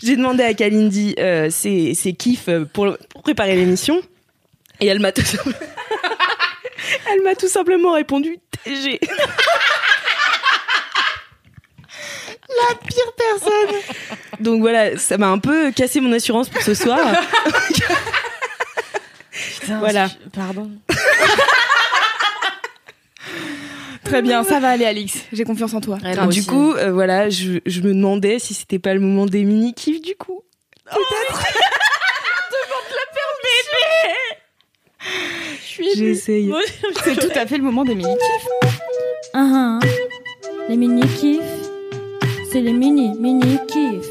j'ai 0.01 0.15
demandé 0.15 0.43
à 0.43 0.53
Kalindi 0.53 1.15
euh, 1.19 1.49
ses, 1.49 1.93
ses 1.93 2.13
kiffs 2.13 2.47
euh, 2.49 2.65
pour, 2.65 2.97
pour 3.09 3.21
préparer 3.21 3.55
l'émission. 3.55 4.01
Et 4.79 4.87
elle 4.87 4.99
m'a 4.99 5.11
tout, 5.11 5.21
elle 7.11 7.21
m'a 7.23 7.35
tout 7.35 7.47
simplement 7.47 7.93
répondu 7.93 8.37
TG. 8.63 8.99
La 12.69 12.75
pire 12.75 13.13
personne. 13.17 13.75
Donc 14.39 14.61
voilà, 14.61 14.97
ça 14.97 15.17
m'a 15.17 15.27
un 15.27 15.39
peu 15.39 15.71
cassé 15.71 16.01
mon 16.01 16.11
assurance 16.11 16.49
pour 16.49 16.61
ce 16.61 16.73
soir. 16.73 16.99
Voilà. 19.79 20.09
Pardon. 20.33 20.69
Très 24.11 24.21
bien, 24.21 24.43
ça 24.43 24.59
va 24.59 24.71
aller, 24.71 24.83
Alix. 24.83 25.19
J'ai 25.31 25.45
confiance 25.45 25.73
en 25.73 25.79
toi. 25.79 25.97
Alors, 26.03 26.27
du 26.27 26.43
coup, 26.43 26.73
euh, 26.73 26.91
voilà, 26.91 27.29
je, 27.29 27.59
je 27.65 27.79
me 27.79 27.93
demandais 27.93 28.39
si 28.39 28.53
c'était 28.53 28.77
pas 28.77 28.93
le 28.93 28.99
moment 28.99 29.25
des 29.25 29.45
mini 29.45 29.73
kiffs 29.73 30.01
du 30.01 30.15
coup. 30.15 30.43
J'essaye. 35.95 36.53
C'est 37.03 37.15
tout 37.15 37.31
à 37.39 37.45
fait 37.45 37.55
le 37.57 37.63
moment 37.63 37.85
des 37.85 37.95
mini 37.95 38.13
kiffs. 38.13 38.47
Ah, 39.33 39.47
ah. 39.53 39.79
Les 40.67 40.75
mini 40.75 41.07
kiffs, 41.07 41.41
c'est 42.51 42.59
les 42.59 42.73
mini 42.73 43.17
mini 43.17 43.57
kiffs. 43.67 44.07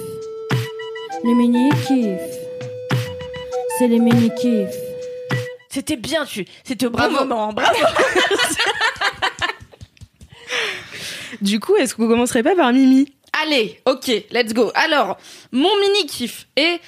Les 1.25 1.35
mini 1.35 1.69
kiffs, 1.87 2.39
c'est 3.79 3.89
les 3.89 3.99
mini 3.99 4.31
kiffs. 4.35 4.75
C'était 5.69 5.97
bien, 5.97 6.25
tu. 6.25 6.47
C'était 6.65 6.87
au 6.87 6.91
bon 6.91 6.97
Bravo. 6.99 7.17
moment. 7.27 7.53
Bravo. 7.53 7.79
Du 11.41 11.61
coup, 11.61 11.77
est-ce 11.77 11.95
qu'on 11.95 12.09
commencerait 12.09 12.43
pas 12.43 12.55
par 12.55 12.73
Mimi? 12.73 13.13
Allez, 13.43 13.81
ok, 13.87 14.09
let's 14.31 14.53
go. 14.53 14.71
Alors, 14.75 15.17
mon 15.53 15.71
mini 15.81 16.07
kiff 16.07 16.47
est 16.57 16.81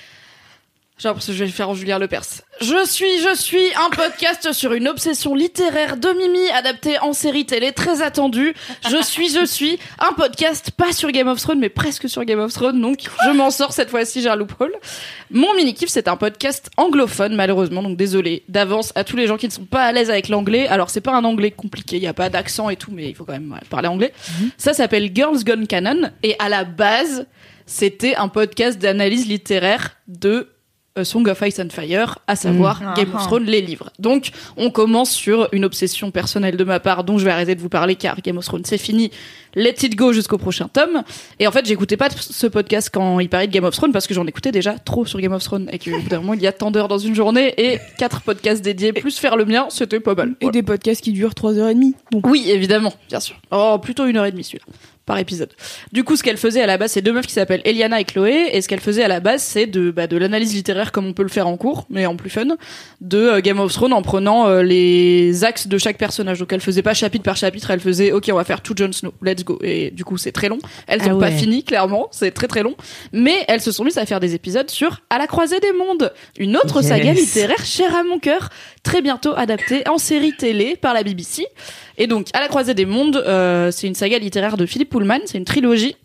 J'ai 0.99 1.09
l'impression 1.09 1.33
que 1.33 1.39
je 1.39 1.43
vais 1.43 1.47
le 1.49 1.53
faire 1.53 1.69
en 1.69 1.75
Julien 1.75 1.99
Lepers. 1.99 2.43
Je 2.61 2.87
suis, 2.87 3.19
je 3.29 3.35
suis 3.35 3.75
un 3.75 3.91
podcast 3.91 4.53
sur 4.53 4.73
une 4.73 4.87
obsession 4.87 5.35
littéraire 5.35 5.97
de 5.97 6.09
Mimi 6.11 6.49
adapté 6.51 6.97
en 7.01 7.13
série 7.13 7.45
télé 7.45 7.73
très 7.73 8.03
attendue. 8.03 8.55
Je 8.89 9.03
suis, 9.03 9.29
je 9.31 9.45
suis 9.45 9.81
un 9.99 10.13
podcast 10.13 10.71
pas 10.71 10.93
sur 10.93 11.11
Game 11.11 11.27
of 11.27 11.41
Thrones 11.41 11.59
mais 11.59 11.71
presque 11.71 12.09
sur 12.09 12.25
Game 12.25 12.39
of 12.39 12.53
Thrones 12.53 12.81
donc 12.81 13.01
je 13.25 13.31
m'en 13.31 13.51
sors 13.51 13.73
cette 13.73 13.91
fois-ci 13.91 14.23
j'ai 14.23 14.29
un 14.29 14.37
loophole. 14.37 14.73
Mon 15.31 15.53
mini 15.55 15.75
kiff 15.75 15.89
c'est 15.89 16.07
un 16.07 16.17
podcast 16.17 16.71
anglophone 16.77 17.35
malheureusement 17.35 17.83
donc 17.83 17.97
désolé 17.97 18.45
d'avance 18.49 18.93
à 18.95 19.03
tous 19.03 19.17
les 19.17 19.27
gens 19.27 19.39
qui 19.39 19.49
ne 19.49 19.53
sont 19.53 19.65
pas 19.65 19.83
à 19.83 19.91
l'aise 19.91 20.11
avec 20.11 20.29
l'anglais. 20.29 20.69
Alors 20.69 20.89
c'est 20.91 21.01
pas 21.01 21.17
un 21.17 21.25
anglais 21.25 21.51
compliqué, 21.51 21.97
il 21.97 22.03
y 22.03 22.07
a 22.07 22.15
pas 22.15 22.29
d'accent 22.29 22.71
et 22.71 22.77
tout 22.77 22.93
mais 22.93 23.09
il 23.09 23.17
faut 23.17 23.25
quand 23.25 23.33
même 23.33 23.59
parler 23.71 23.89
anglais. 23.89 24.13
Ça 24.57 24.73
s'appelle 24.73 25.11
Girls 25.13 25.43
Gone 25.43 25.67
Canon 25.67 26.13
et 26.23 26.37
à 26.39 26.49
la 26.49 26.63
base 26.63 27.27
c'était 27.67 28.15
un 28.15 28.29
podcast 28.29 28.79
d'analyse 28.79 29.27
littéraire 29.27 29.97
de 30.07 30.52
Song 31.05 31.27
of 31.29 31.41
Ice 31.47 31.59
and 31.59 31.71
Fire, 31.71 32.19
à 32.27 32.37
savoir 32.37 32.81
Mmh. 32.83 32.95
Game 32.97 33.09
Ah, 33.13 33.17
of 33.17 33.23
ah. 33.23 33.27
Thrones, 33.27 33.45
les 33.47 33.63
livres. 33.63 33.91
Donc, 33.99 34.31
on 34.57 34.71
commence 34.71 35.11
sur 35.11 35.49
une 35.53 35.65
obsession 35.65 36.11
personnelle 36.11 36.57
de 36.57 36.65
ma 36.65 36.81
part 36.81 37.05
dont 37.05 37.17
je 37.19 37.25
vais 37.25 37.31
arrêter 37.31 37.55
de 37.55 37.61
vous 37.61 37.69
parler 37.71 37.95
car 37.97 38.21
Game 38.21 38.37
of 38.39 38.45
Thrones 38.45 38.65
c'est 38.65 38.79
fini. 38.79 39.11
Let 39.55 39.75
it 39.83 39.97
go 39.97 40.13
jusqu'au 40.13 40.39
prochain 40.39 40.69
tome. 40.73 41.03
Et 41.39 41.47
en 41.47 41.51
fait, 41.53 41.67
j'écoutais 41.67 41.97
pas 41.99 42.09
ce 42.11 42.47
podcast 42.47 42.91
quand 42.93 43.21
il 43.21 43.29
parlait 43.29 43.47
de 43.47 43.53
Game 43.53 43.65
of 43.65 43.75
Thrones 43.77 43.93
parce 43.93 44.07
que 44.07 44.15
j'en 44.15 44.27
écoutais 44.27 44.51
déjà 44.53 44.79
trop 44.79 45.05
sur 45.05 45.21
Game 45.21 45.33
of 45.33 45.43
Thrones 45.43 45.69
et 45.73 45.79
qu'au 45.79 45.99
bout 45.99 46.09
d'un 46.09 46.21
moment, 46.21 46.35
il 46.35 46.41
y 46.43 46.47
a 46.47 46.53
tant 46.53 46.71
d'heures 46.71 46.89
dans 46.89 46.99
une 46.99 47.15
journée 47.15 47.53
et 47.59 47.79
quatre 47.99 48.21
podcasts 48.23 48.63
dédiés 48.63 48.93
plus 48.93 49.19
faire 49.19 49.37
le 49.37 49.45
mien, 49.45 49.67
c'était 49.71 50.01
pas 50.01 50.15
mal. 50.15 50.35
Et 50.41 50.51
des 50.51 50.63
podcasts 50.63 51.03
qui 51.03 51.13
durent 51.13 51.35
3h30. 51.35 51.93
Donc, 52.11 52.27
Oui, 52.27 52.45
évidemment, 52.49 52.93
bien 53.09 53.21
sûr. 53.21 53.37
Oh, 53.51 53.79
plutôt 53.81 54.07
une 54.07 54.17
heure 54.17 54.25
et 54.27 54.33
demie 54.33 54.45
celui-là 54.45 54.65
par 55.07 55.19
épisode. 55.19 55.51
Du 55.93 56.05
coup, 56.05 56.17
ce 56.17 56.23
qu'elle 56.23 56.37
faisait 56.37 56.63
à 56.63 56.67
la 56.67 56.79
base, 56.79 56.93
c'est 56.93 57.03
deux 57.03 57.13
meufs 57.13 57.27
qui 57.27 57.33
s'appellent 57.33 57.63
Eliana 57.65 58.01
et 58.01 58.05
Chloé, 58.05 58.51
et 58.53 58.61
ce 58.63 58.69
qu'elle 58.69 58.81
faisait 58.81 59.03
à 59.03 59.09
la 59.09 59.21
base, 59.21 59.43
c'est 59.43 59.67
de 59.67 59.91
bah, 59.91 60.07
de 60.07 60.17
l'analyse 60.17 60.55
littéraire 60.55 60.93
comme 60.93 61.07
on 61.07 61.13
peut 61.13 61.23
le 61.23 61.29
faire 61.29 61.47
en 61.49 61.57
cours, 61.57 61.87
mais 61.91 62.07
en 62.07 62.17
plus 62.17 62.31
fun, 62.31 62.47
de 63.01 63.19
euh, 63.19 63.41
Game 63.41 63.59
of 63.61 63.73
Thrones 63.73 63.93
en 63.93 64.03
prenant 64.03 64.47
euh, 64.49 64.63
les 64.63 65.45
axes 65.45 65.67
de 65.67 65.79
chaque 65.79 65.99
personnage. 65.99 66.39
Donc 66.39 66.53
elle 66.53 66.61
faisait 66.61 66.83
pas 66.83 66.95
chapitre 66.95 67.25
par 67.25 67.37
chapitre, 67.37 67.71
elle 67.71 67.81
faisait 67.81 68.13
OK, 68.13 68.29
on 68.33 68.37
va 68.37 68.45
faire 68.45 68.61
tout 68.61 68.75
Jon 68.77 68.93
Snow, 68.93 69.13
let's 69.23 69.45
go. 69.45 69.59
Et 69.63 69.91
du 69.91 70.05
coup, 70.05 70.17
c'est 70.19 70.33
très 70.33 70.49
long. 70.49 70.59
Elles 70.87 71.01
Ah 71.05 71.15
ont 71.15 71.19
pas 71.19 71.31
fini 71.31 71.65
clairement, 71.65 72.09
c'est 72.13 72.31
très 72.31 72.47
très 72.49 72.63
long, 72.63 72.75
mais 73.13 73.45
elles 73.49 73.61
se 73.61 73.73
sont 73.73 73.85
mises 73.85 73.99
à 73.99 74.07
faire 74.07 74.21
des 74.21 74.35
épisodes 74.35 74.71
sur 74.71 75.01
À 75.11 75.19
la 75.19 75.27
croisée 75.27 75.61
des 75.61 75.73
mondes, 75.73 76.13
une 76.39 76.57
autre 76.57 76.81
Yes. 76.81 76.89
saga 76.89 77.13
littéraire 77.13 77.65
chère 77.65 77.95
à 77.97 78.03
mon 78.03 78.19
cœur, 78.19 78.49
très 78.83 79.03
bientôt 79.03 79.33
adaptée 79.37 79.87
en 79.89 79.99
série 79.99 80.33
télé 80.37 80.77
par 80.77 80.95
la 80.95 81.03
BBC. 81.03 81.47
Et 81.99 82.07
donc, 82.07 82.29
À 82.33 82.41
la 82.41 82.49
croisée 82.49 82.73
des 82.75 82.87
mondes, 82.87 83.17
euh, 83.27 83.71
c'est 83.71 83.87
une 83.87 83.95
saga 83.95 84.19
littéraire 84.19 84.57
de 84.57 84.65
Philippe 84.67 84.89
Pullman, 84.93 85.21
c'est 85.25 85.39
une 85.39 85.45
trilogie 85.45 85.97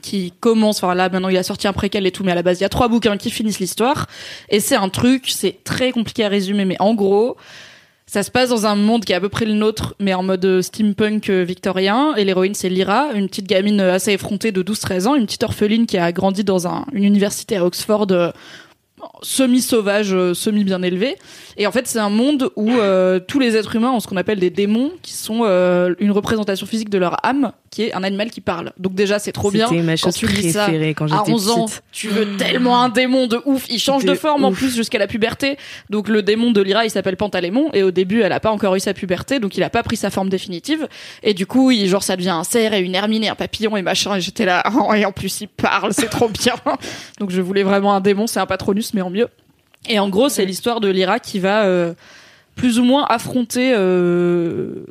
qui 0.00 0.32
commence, 0.40 0.82
enfin 0.82 0.94
là 0.94 1.10
maintenant 1.10 1.28
il 1.28 1.36
a 1.36 1.42
sorti 1.42 1.68
un 1.68 1.74
préquel 1.74 2.06
et 2.06 2.12
tout, 2.12 2.24
mais 2.24 2.32
à 2.32 2.34
la 2.34 2.42
base 2.42 2.60
il 2.60 2.62
y 2.62 2.64
a 2.64 2.70
trois 2.70 2.88
bouquins 2.88 3.18
qui 3.18 3.30
finissent 3.30 3.58
l'histoire. 3.58 4.06
Et 4.48 4.60
c'est 4.60 4.76
un 4.76 4.88
truc, 4.88 5.28
c'est 5.28 5.62
très 5.64 5.92
compliqué 5.92 6.24
à 6.24 6.28
résumer, 6.28 6.64
mais 6.64 6.76
en 6.80 6.94
gros, 6.94 7.36
ça 8.06 8.22
se 8.22 8.30
passe 8.30 8.50
dans 8.50 8.66
un 8.66 8.76
monde 8.76 9.04
qui 9.04 9.12
est 9.12 9.14
à 9.14 9.20
peu 9.20 9.28
près 9.28 9.44
le 9.44 9.54
nôtre, 9.54 9.94
mais 9.98 10.14
en 10.14 10.22
mode 10.22 10.44
euh, 10.44 10.62
steampunk 10.62 11.30
euh, 11.30 11.44
victorien. 11.44 12.14
Et 12.16 12.24
l'héroïne, 12.24 12.54
c'est 12.54 12.68
Lyra, 12.68 13.12
une 13.14 13.26
petite 13.28 13.46
gamine 13.46 13.80
euh, 13.80 13.94
assez 13.94 14.12
effrontée 14.12 14.52
de 14.52 14.62
12-13 14.62 15.06
ans, 15.06 15.14
une 15.14 15.24
petite 15.24 15.42
orpheline 15.42 15.86
qui 15.86 15.96
a 15.98 16.12
grandi 16.12 16.44
dans 16.44 16.68
un, 16.68 16.84
une 16.92 17.04
université 17.04 17.56
à 17.56 17.64
Oxford 17.64 18.08
semi-sauvage, 19.22 20.12
euh, 20.12 20.34
semi-bien 20.34 20.82
élevé. 20.82 21.16
Et 21.56 21.66
en 21.66 21.72
fait, 21.72 21.86
c'est 21.86 21.98
un 21.98 22.10
monde 22.10 22.50
où 22.56 22.70
euh, 22.70 23.20
tous 23.20 23.38
les 23.38 23.56
êtres 23.56 23.76
humains 23.76 23.90
ont 23.90 24.00
ce 24.00 24.06
qu'on 24.06 24.16
appelle 24.16 24.38
des 24.38 24.50
démons, 24.50 24.92
qui 25.02 25.12
sont 25.12 25.42
euh, 25.42 25.94
une 25.98 26.10
représentation 26.10 26.66
physique 26.66 26.90
de 26.90 26.98
leur 26.98 27.24
âme, 27.26 27.52
qui 27.70 27.82
est 27.82 27.94
un 27.94 28.02
animal 28.02 28.30
qui 28.30 28.40
parle. 28.40 28.72
Donc 28.78 28.94
déjà, 28.94 29.18
c'est 29.18 29.32
trop 29.32 29.50
bien. 29.50 29.70
Ma 29.82 29.96
Quand 29.96 30.12
tu 30.12 30.26
lis 30.26 30.52
ça 30.52 30.68
quand 30.96 31.10
à 31.12 31.18
j'étais 31.18 31.32
11 31.32 31.50
ans, 31.50 31.66
petite. 31.66 31.82
tu 31.92 32.08
veux 32.08 32.36
tellement 32.36 32.82
un 32.82 32.88
démon 32.88 33.26
de 33.26 33.40
ouf. 33.44 33.66
Il 33.70 33.78
change 33.78 34.04
de, 34.04 34.10
De 34.10 34.14
forme 34.14 34.44
en 34.44 34.52
plus 34.52 34.74
jusqu'à 34.74 34.98
la 34.98 35.06
puberté. 35.06 35.56
Donc 35.90 36.08
le 36.08 36.22
démon 36.22 36.50
de 36.50 36.60
Lyra, 36.60 36.84
il 36.84 36.90
s'appelle 36.90 37.16
Pantalémon. 37.16 37.70
Et 37.72 37.82
au 37.82 37.90
début, 37.90 38.22
elle 38.22 38.32
a 38.32 38.40
pas 38.40 38.50
encore 38.50 38.74
eu 38.74 38.80
sa 38.80 38.94
puberté, 38.94 39.40
donc 39.40 39.56
il 39.56 39.62
a 39.62 39.70
pas 39.70 39.82
pris 39.82 39.96
sa 39.96 40.10
forme 40.10 40.28
définitive. 40.28 40.88
Et 41.22 41.34
du 41.34 41.46
coup, 41.46 41.70
il, 41.70 41.88
genre, 41.88 42.02
ça 42.02 42.16
devient 42.16 42.30
un 42.30 42.44
cerf 42.44 42.74
et 42.74 42.80
une 42.80 42.94
hermine 42.94 43.24
et 43.24 43.28
un 43.28 43.34
papillon 43.34 43.76
et 43.76 43.82
machin. 43.82 44.16
Et 44.16 44.20
j'étais 44.20 44.44
là, 44.44 44.62
oh, 44.74 44.92
et 44.94 45.04
en 45.04 45.12
plus, 45.12 45.42
il 45.42 45.48
parle, 45.48 45.92
c'est 45.92 46.10
trop 46.10 46.28
bien. 46.28 46.54
donc 47.20 47.30
je 47.30 47.40
voulais 47.40 47.62
vraiment 47.62 47.94
un 47.94 48.00
démon, 48.00 48.26
c'est 48.26 48.40
un 48.40 48.46
patronus, 48.46 48.91
mais 48.94 49.02
en 49.02 49.10
mieux. 49.10 49.28
Et 49.88 49.98
en 49.98 50.08
gros, 50.08 50.28
c'est 50.28 50.44
l'histoire 50.44 50.80
de 50.80 50.88
Lyra 50.88 51.18
qui 51.18 51.38
va 51.38 51.64
euh, 51.64 51.94
plus 52.54 52.78
ou 52.78 52.84
moins 52.84 53.04
affronter 53.08 53.72
euh, 53.74 54.84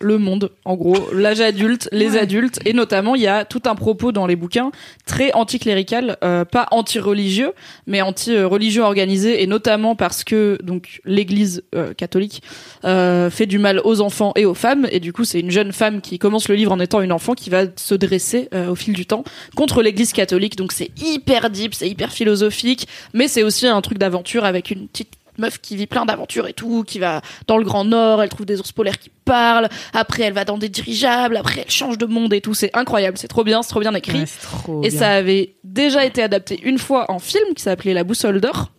le 0.00 0.18
monde, 0.18 0.50
en 0.64 0.76
gros, 0.76 1.12
l'âge 1.12 1.40
adulte, 1.40 1.88
les 1.92 2.16
adultes, 2.16 2.58
et 2.64 2.72
notamment 2.72 3.14
il 3.14 3.22
y 3.22 3.26
a 3.26 3.44
tout 3.44 3.62
un 3.66 3.74
propos 3.74 4.12
dans 4.12 4.26
les 4.26 4.36
bouquins 4.36 4.70
très 5.06 5.32
anticlérical, 5.32 6.16
euh, 6.24 6.44
pas 6.44 6.66
anti-religieux, 6.70 7.52
mais 7.86 8.00
anti-religieux 8.00 8.82
organisé, 8.82 9.42
et 9.42 9.46
notamment 9.46 9.94
parce 9.94 10.24
que 10.24 10.58
donc 10.62 11.00
l'Église 11.04 11.62
euh, 11.74 11.92
catholique 11.92 12.42
euh, 12.84 13.30
fait 13.30 13.46
du 13.46 13.58
mal 13.58 13.80
aux 13.84 14.00
enfants 14.00 14.32
et 14.36 14.46
aux 14.46 14.54
femmes, 14.54 14.86
et 14.90 15.00
du 15.00 15.12
coup 15.12 15.24
c'est 15.24 15.40
une 15.40 15.50
jeune 15.50 15.72
femme 15.72 16.00
qui 16.00 16.18
commence 16.18 16.48
le 16.48 16.54
livre 16.54 16.72
en 16.72 16.80
étant 16.80 17.02
une 17.02 17.12
enfant 17.12 17.34
qui 17.34 17.50
va 17.50 17.64
se 17.76 17.94
dresser 17.94 18.48
euh, 18.54 18.70
au 18.70 18.74
fil 18.74 18.94
du 18.94 19.06
temps 19.06 19.24
contre 19.54 19.82
l'Église 19.82 20.12
catholique, 20.12 20.56
donc 20.56 20.72
c'est 20.72 20.90
hyper 21.02 21.50
deep, 21.50 21.74
c'est 21.74 21.88
hyper 21.88 22.12
philosophique, 22.12 22.88
mais 23.12 23.28
c'est 23.28 23.42
aussi 23.42 23.66
un 23.66 23.80
truc 23.82 23.98
d'aventure 23.98 24.44
avec 24.44 24.70
une 24.70 24.88
petite 24.88 25.19
meuf 25.38 25.58
qui 25.60 25.76
vit 25.76 25.86
plein 25.86 26.04
d'aventures 26.04 26.46
et 26.48 26.52
tout, 26.52 26.84
qui 26.84 26.98
va 26.98 27.20
dans 27.46 27.56
le 27.56 27.64
Grand 27.64 27.84
Nord, 27.84 28.22
elle 28.22 28.28
trouve 28.28 28.46
des 28.46 28.60
ours 28.60 28.72
polaires 28.72 28.98
qui 28.98 29.10
parlent, 29.24 29.68
après 29.92 30.24
elle 30.24 30.32
va 30.32 30.44
dans 30.44 30.58
des 30.58 30.68
dirigeables, 30.68 31.36
après 31.36 31.62
elle 31.64 31.70
change 31.70 31.98
de 31.98 32.06
monde 32.06 32.32
et 32.32 32.40
tout, 32.40 32.54
c'est 32.54 32.70
incroyable, 32.76 33.18
c'est 33.18 33.28
trop 33.28 33.44
bien, 33.44 33.62
c'est 33.62 33.70
trop 33.70 33.80
bien 33.80 33.94
écrit. 33.94 34.20
Ouais, 34.20 34.28
trop 34.42 34.82
Et 34.82 34.88
bien. 34.88 34.98
ça 34.98 35.10
avait 35.10 35.54
déjà 35.64 36.04
été 36.04 36.22
adapté 36.22 36.60
une 36.62 36.78
fois 36.78 37.10
en 37.10 37.18
film 37.18 37.54
qui 37.54 37.62
s'appelait 37.62 37.94
La 37.94 38.04
Boussole 38.04 38.40
d'Or. 38.40 38.70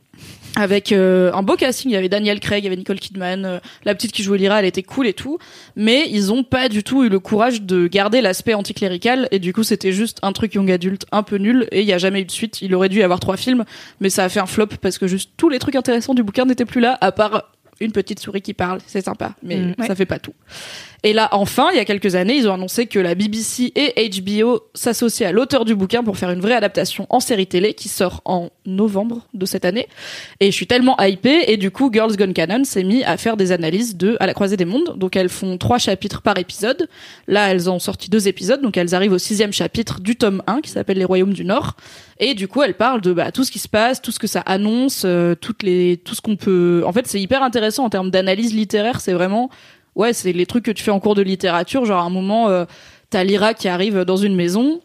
Avec 0.58 0.92
euh, 0.92 1.32
un 1.34 1.44
beau 1.44 1.56
casting, 1.56 1.90
il 1.92 1.94
y 1.94 1.98
avait 1.98 2.10
Daniel 2.10 2.40
Craig, 2.40 2.62
il 2.62 2.66
y 2.66 2.68
avait 2.68 2.76
Nicole 2.76 3.00
Kidman, 3.00 3.46
euh, 3.46 3.60
la 3.86 3.96
petite 3.96 4.12
qui 4.12 4.22
jouait 4.22 4.38
Lyra, 4.38 4.60
elle 4.60 4.66
était 4.66 4.84
cool 4.84 5.08
et 5.08 5.14
tout, 5.14 5.38
mais 5.78 6.06
ils 6.10 6.32
ont 6.34 6.44
pas 6.44 6.68
du 6.68 6.84
tout 6.84 7.04
eu 7.06 7.10
le 7.10 7.20
courage 7.20 7.62
de 7.62 7.88
garder 7.88 8.20
l'aspect 8.22 8.54
anticlérical. 8.54 9.28
Et 9.32 9.40
du 9.40 9.54
coup 9.54 9.64
c'était 9.64 9.94
juste 9.94 10.20
un 10.24 10.34
truc 10.34 10.54
young 10.56 10.70
adulte 10.70 11.06
un 11.14 11.24
peu 11.24 11.38
nul. 11.38 11.68
Et 11.72 11.82
il 11.82 11.88
y 11.88 11.94
a 11.94 11.98
jamais 11.98 12.22
eu 12.22 12.26
de 12.26 12.32
suite. 12.32 12.62
Il 12.62 12.76
aurait 12.76 12.90
dû 12.90 13.00
y 13.00 13.04
avoir 13.04 13.20
trois 13.22 13.38
films, 13.38 13.64
mais 14.02 14.10
ça 14.10 14.26
a 14.26 14.30
fait 14.30 14.42
un 14.42 14.46
flop 14.46 14.68
parce 14.82 14.98
que 14.98 15.08
juste 15.08 15.32
tous 15.38 15.48
les 15.50 15.60
trucs 15.60 15.76
intéressants 15.76 16.14
du 16.14 16.24
bouquin 16.24 16.44
n'étaient 16.46 16.66
plus 16.66 16.82
là 16.82 16.98
à 17.00 17.12
part 17.14 17.44
une 17.80 17.92
petite 17.94 18.20
souris 18.20 18.42
qui 18.44 18.54
parle, 18.54 18.80
c'est 18.86 19.04
sympa, 19.04 19.34
mais 19.42 19.56
Mm. 19.56 19.76
ça 19.88 19.96
fait 19.96 20.06
pas 20.06 20.20
tout. 20.20 20.34
Et 21.04 21.14
là, 21.14 21.30
enfin, 21.32 21.70
il 21.72 21.78
y 21.78 21.80
a 21.80 21.86
quelques 21.86 22.14
années, 22.14 22.36
ils 22.36 22.48
ont 22.48 22.54
annoncé 22.54 22.86
que 22.86 23.00
la 23.00 23.16
BBC 23.16 23.74
et 23.76 24.10
HBO 24.10 24.62
s'associaient 24.76 25.26
à 25.26 25.32
l'auteur 25.32 25.66
du 25.66 25.74
bouquin 25.74 26.04
pour 26.04 26.16
faire 26.16 26.30
une 26.30 26.42
vraie 26.42 26.54
adaptation 26.54 27.08
en 27.10 27.20
série 27.20 27.48
télé 27.48 27.74
qui 27.74 27.90
sort 27.90 28.22
en 28.24 28.52
novembre 28.68 29.28
de 29.34 29.48
cette 29.48 29.66
année. 29.66 29.88
Et 30.40 30.48
je 30.48 30.56
suis 30.56 30.68
tellement 30.68 30.96
hypée. 31.00 31.46
Et 31.48 31.58
du 31.58 31.72
coup, 31.72 31.90
Girls 31.92 32.16
Gone 32.16 32.34
Canon 32.34 32.64
s'est 32.66 32.84
mis 32.84 33.04
à 33.04 33.18
faire 33.18 33.36
des 33.36 33.52
analyses 33.52 33.98
de 33.98 34.16
À 34.20 34.28
la 34.28 34.36
croisée 34.36 34.58
des 34.58 34.66
mondes. 34.66 34.96
Donc 34.98 35.16
elles 35.16 35.30
font 35.30 35.58
trois 35.58 35.80
chapitres 35.80 36.22
par 36.22 36.38
épisode. 36.38 36.88
Là, 37.28 37.50
elles 37.50 37.68
ont 37.68 37.80
sorti 37.80 38.12
deux 38.12 38.28
épisodes. 38.28 38.62
Donc 38.62 38.78
elles 38.78 38.94
arrivent 38.94 39.14
au 39.14 39.18
sixième 39.18 39.54
chapitre 39.54 40.02
du 40.02 40.16
tome 40.16 40.44
1 40.46 40.62
qui 40.62 40.70
s'appelle 40.70 41.00
Les 41.00 41.06
Royaumes 41.06 41.34
du 41.34 41.46
Nord. 41.46 41.78
Et 42.20 42.36
du 42.36 42.48
coup, 42.48 42.62
elles 42.62 42.76
parlent 42.76 43.02
de 43.02 43.12
bah, 43.12 43.32
tout 43.32 43.44
ce 43.44 43.50
qui 43.50 43.58
se 43.58 43.68
passe, 43.68 44.04
tout 44.04 44.12
ce 44.12 44.20
que 44.20 44.28
ça 44.28 44.42
annonce, 44.42 45.02
euh, 45.06 45.34
toutes 45.34 45.64
les, 45.64 45.98
tout 45.98 46.14
ce 46.14 46.22
qu'on 46.22 46.36
peut. 46.36 46.84
En 46.86 46.94
fait, 46.94 47.08
c'est 47.08 47.20
hyper 47.20 47.42
intéressant 47.42 47.86
en 47.86 47.90
termes 47.90 48.12
d'analyse 48.12 48.54
littéraire. 48.54 49.02
C'est 49.02 49.14
vraiment 49.14 49.50
ouais, 49.96 50.14
c'est 50.14 50.34
les 50.34 50.46
trucs 50.46 50.66
que 50.66 50.72
tu 50.72 50.84
fais 50.84 50.92
en 50.92 51.00
cours 51.00 51.16
de 51.16 51.22
littérature. 51.22 51.86
Genre, 51.86 52.00
à 52.02 52.04
un 52.06 52.10
moment, 52.10 52.50
euh, 52.50 52.66
t'as 53.10 53.24
Lyra 53.24 53.54
qui 53.54 53.68
arrive 53.68 54.02
dans 54.06 54.18
une 54.18 54.36
maison. 54.36 54.82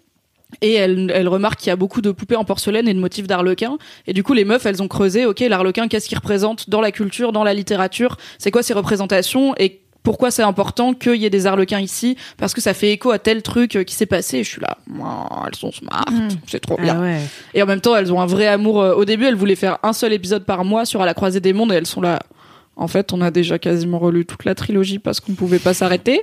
Et 0.62 0.74
elle, 0.74 1.10
elle 1.12 1.26
remarque 1.26 1.58
qu'il 1.58 1.68
y 1.68 1.72
a 1.72 1.76
beaucoup 1.76 2.00
de 2.00 2.12
poupées 2.12 2.36
en 2.36 2.44
porcelaine 2.44 2.86
et 2.86 2.94
de 2.94 3.00
motifs 3.00 3.26
d'arlequin. 3.26 3.78
Et 4.06 4.12
du 4.12 4.22
coup, 4.22 4.32
les 4.32 4.44
meufs, 4.44 4.64
elles 4.64 4.80
ont 4.80 4.86
creusé, 4.86 5.26
ok, 5.26 5.40
l'arlequin, 5.40 5.88
qu'est-ce 5.88 6.08
qu'il 6.08 6.16
représente 6.16 6.70
dans 6.70 6.80
la 6.80 6.92
culture, 6.92 7.32
dans 7.32 7.42
la 7.42 7.52
littérature? 7.52 8.16
C'est 8.38 8.52
quoi 8.52 8.62
ses 8.62 8.72
représentations? 8.72 9.54
Et 9.58 9.82
pourquoi 10.04 10.30
c'est 10.30 10.44
important 10.44 10.94
qu'il 10.94 11.16
y 11.16 11.26
ait 11.26 11.30
des 11.30 11.48
arlequins 11.48 11.80
ici? 11.80 12.16
Parce 12.38 12.54
que 12.54 12.60
ça 12.60 12.74
fait 12.74 12.92
écho 12.92 13.10
à 13.10 13.18
tel 13.18 13.42
truc 13.42 13.74
euh, 13.74 13.82
qui 13.82 13.96
s'est 13.96 14.06
passé. 14.06 14.38
Et 14.38 14.44
je 14.44 14.48
suis 14.48 14.60
là, 14.60 14.78
elles 15.48 15.56
sont 15.56 15.72
smart, 15.72 16.06
c'est 16.46 16.60
trop 16.60 16.76
bien. 16.76 16.94
Ah 16.96 17.02
ouais. 17.02 17.20
Et 17.52 17.60
en 17.60 17.66
même 17.66 17.80
temps, 17.80 17.96
elles 17.96 18.12
ont 18.12 18.20
un 18.20 18.26
vrai 18.26 18.46
amour. 18.46 18.80
euh, 18.80 18.94
Au 18.94 19.04
début, 19.04 19.24
elles 19.24 19.34
voulaient 19.34 19.56
faire 19.56 19.78
un 19.82 19.92
seul 19.92 20.12
épisode 20.12 20.44
par 20.44 20.64
mois 20.64 20.84
sur 20.84 21.02
À 21.02 21.06
la 21.06 21.14
croisée 21.14 21.40
des 21.40 21.52
mondes 21.52 21.72
et 21.72 21.74
elles 21.74 21.88
sont 21.88 22.00
là. 22.00 22.20
En 22.76 22.88
fait, 22.88 23.12
on 23.14 23.22
a 23.22 23.30
déjà 23.30 23.58
quasiment 23.58 23.98
relu 23.98 24.26
toute 24.26 24.44
la 24.44 24.54
trilogie 24.54 24.98
parce 24.98 25.20
qu'on 25.20 25.32
pouvait 25.32 25.58
pas 25.58 25.72
s'arrêter 25.72 26.22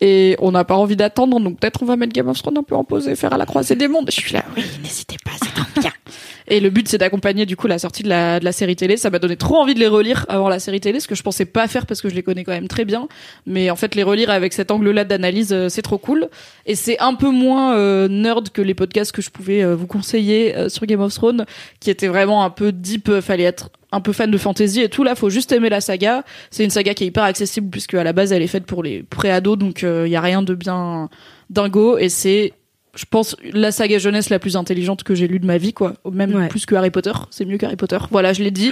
et 0.00 0.36
on 0.40 0.50
n'a 0.50 0.64
pas 0.64 0.74
envie 0.74 0.96
d'attendre. 0.96 1.38
Donc 1.38 1.60
peut-être 1.60 1.82
on 1.82 1.86
va 1.86 1.96
mettre 1.96 2.12
Game 2.12 2.28
of 2.28 2.36
Thrones 2.42 2.58
un 2.58 2.64
peu 2.64 2.74
en 2.74 2.82
pause 2.82 3.08
et 3.08 3.14
faire 3.14 3.32
À 3.32 3.38
la 3.38 3.46
croisée 3.46 3.76
des 3.76 3.86
mondes. 3.86 4.10
Je 4.10 4.20
suis 4.20 4.32
là, 4.32 4.44
oui, 4.56 4.64
n'hésitez 4.82 5.16
pas, 5.24 5.30
c'est 5.40 5.54
trop 5.54 5.80
bien. 5.80 5.92
Et 6.48 6.58
le 6.60 6.70
but, 6.70 6.88
c'est 6.88 6.98
d'accompagner 6.98 7.46
du 7.46 7.56
coup 7.56 7.68
la 7.68 7.78
sortie 7.78 8.02
de 8.02 8.08
la, 8.08 8.40
de 8.40 8.44
la 8.44 8.50
série 8.50 8.74
télé. 8.74 8.96
Ça 8.96 9.10
m'a 9.10 9.20
donné 9.20 9.36
trop 9.36 9.56
envie 9.56 9.74
de 9.74 9.78
les 9.78 9.86
relire 9.86 10.26
avant 10.28 10.48
la 10.48 10.58
série 10.58 10.80
télé, 10.80 10.98
ce 10.98 11.06
que 11.06 11.14
je 11.14 11.22
pensais 11.22 11.44
pas 11.44 11.68
faire 11.68 11.86
parce 11.86 12.02
que 12.02 12.08
je 12.08 12.14
les 12.14 12.22
connais 12.24 12.42
quand 12.42 12.52
même 12.52 12.68
très 12.68 12.84
bien. 12.84 13.08
Mais 13.46 13.70
en 13.70 13.76
fait, 13.76 13.94
les 13.94 14.02
relire 14.02 14.28
avec 14.28 14.52
cet 14.52 14.70
angle-là 14.70 15.04
d'analyse, 15.04 15.52
euh, 15.52 15.68
c'est 15.68 15.82
trop 15.82 15.98
cool. 15.98 16.28
Et 16.66 16.74
c'est 16.74 16.98
un 16.98 17.14
peu 17.14 17.30
moins 17.30 17.76
euh, 17.76 18.08
nerd 18.08 18.50
que 18.50 18.60
les 18.60 18.74
podcasts 18.74 19.12
que 19.12 19.22
je 19.22 19.30
pouvais 19.30 19.62
euh, 19.62 19.76
vous 19.76 19.86
conseiller 19.86 20.68
sur 20.68 20.84
Game 20.86 21.00
of 21.00 21.14
Thrones, 21.14 21.46
qui 21.80 21.90
étaient 21.90 22.08
vraiment 22.08 22.44
un 22.44 22.50
peu 22.50 22.72
deep. 22.72 23.20
fallait 23.20 23.44
être 23.44 23.70
un 23.92 24.00
peu 24.00 24.12
fan 24.12 24.30
de 24.30 24.38
fantasy 24.38 24.80
et 24.80 24.88
tout. 24.88 25.04
Là, 25.04 25.14
faut 25.14 25.30
juste 25.30 25.52
aimer 25.52 25.68
la 25.68 25.80
saga. 25.80 26.24
C'est 26.50 26.64
une 26.64 26.70
saga 26.70 26.94
qui 26.94 27.04
est 27.04 27.08
hyper 27.08 27.22
accessible 27.24 27.68
puisque 27.70 27.94
à 27.94 28.02
la 28.04 28.12
base, 28.12 28.32
elle 28.32 28.42
est 28.42 28.46
faite 28.48 28.64
pour 28.66 28.82
les 28.82 29.02
pré-ados, 29.02 29.56
donc 29.58 29.82
il 29.82 30.08
y 30.08 30.16
a 30.16 30.20
rien 30.20 30.42
de 30.42 30.54
bien 30.54 31.08
dingo 31.50 31.98
et 31.98 32.08
c'est 32.08 32.52
je 32.94 33.04
pense 33.08 33.36
la 33.54 33.72
saga 33.72 33.98
jeunesse 33.98 34.28
la 34.28 34.38
plus 34.38 34.54
intelligente 34.56 35.02
que 35.02 35.14
j'ai 35.14 35.26
lue 35.26 35.38
de 35.38 35.46
ma 35.46 35.56
vie, 35.56 35.72
quoi. 35.72 35.94
Même 36.10 36.34
Ouais. 36.34 36.48
plus 36.48 36.66
que 36.66 36.74
Harry 36.74 36.90
Potter. 36.90 37.12
C'est 37.30 37.46
mieux 37.46 37.56
qu'Harry 37.56 37.76
Potter. 37.76 37.96
Voilà, 38.10 38.32
je 38.34 38.42
l'ai 38.42 38.50
dit. 38.50 38.70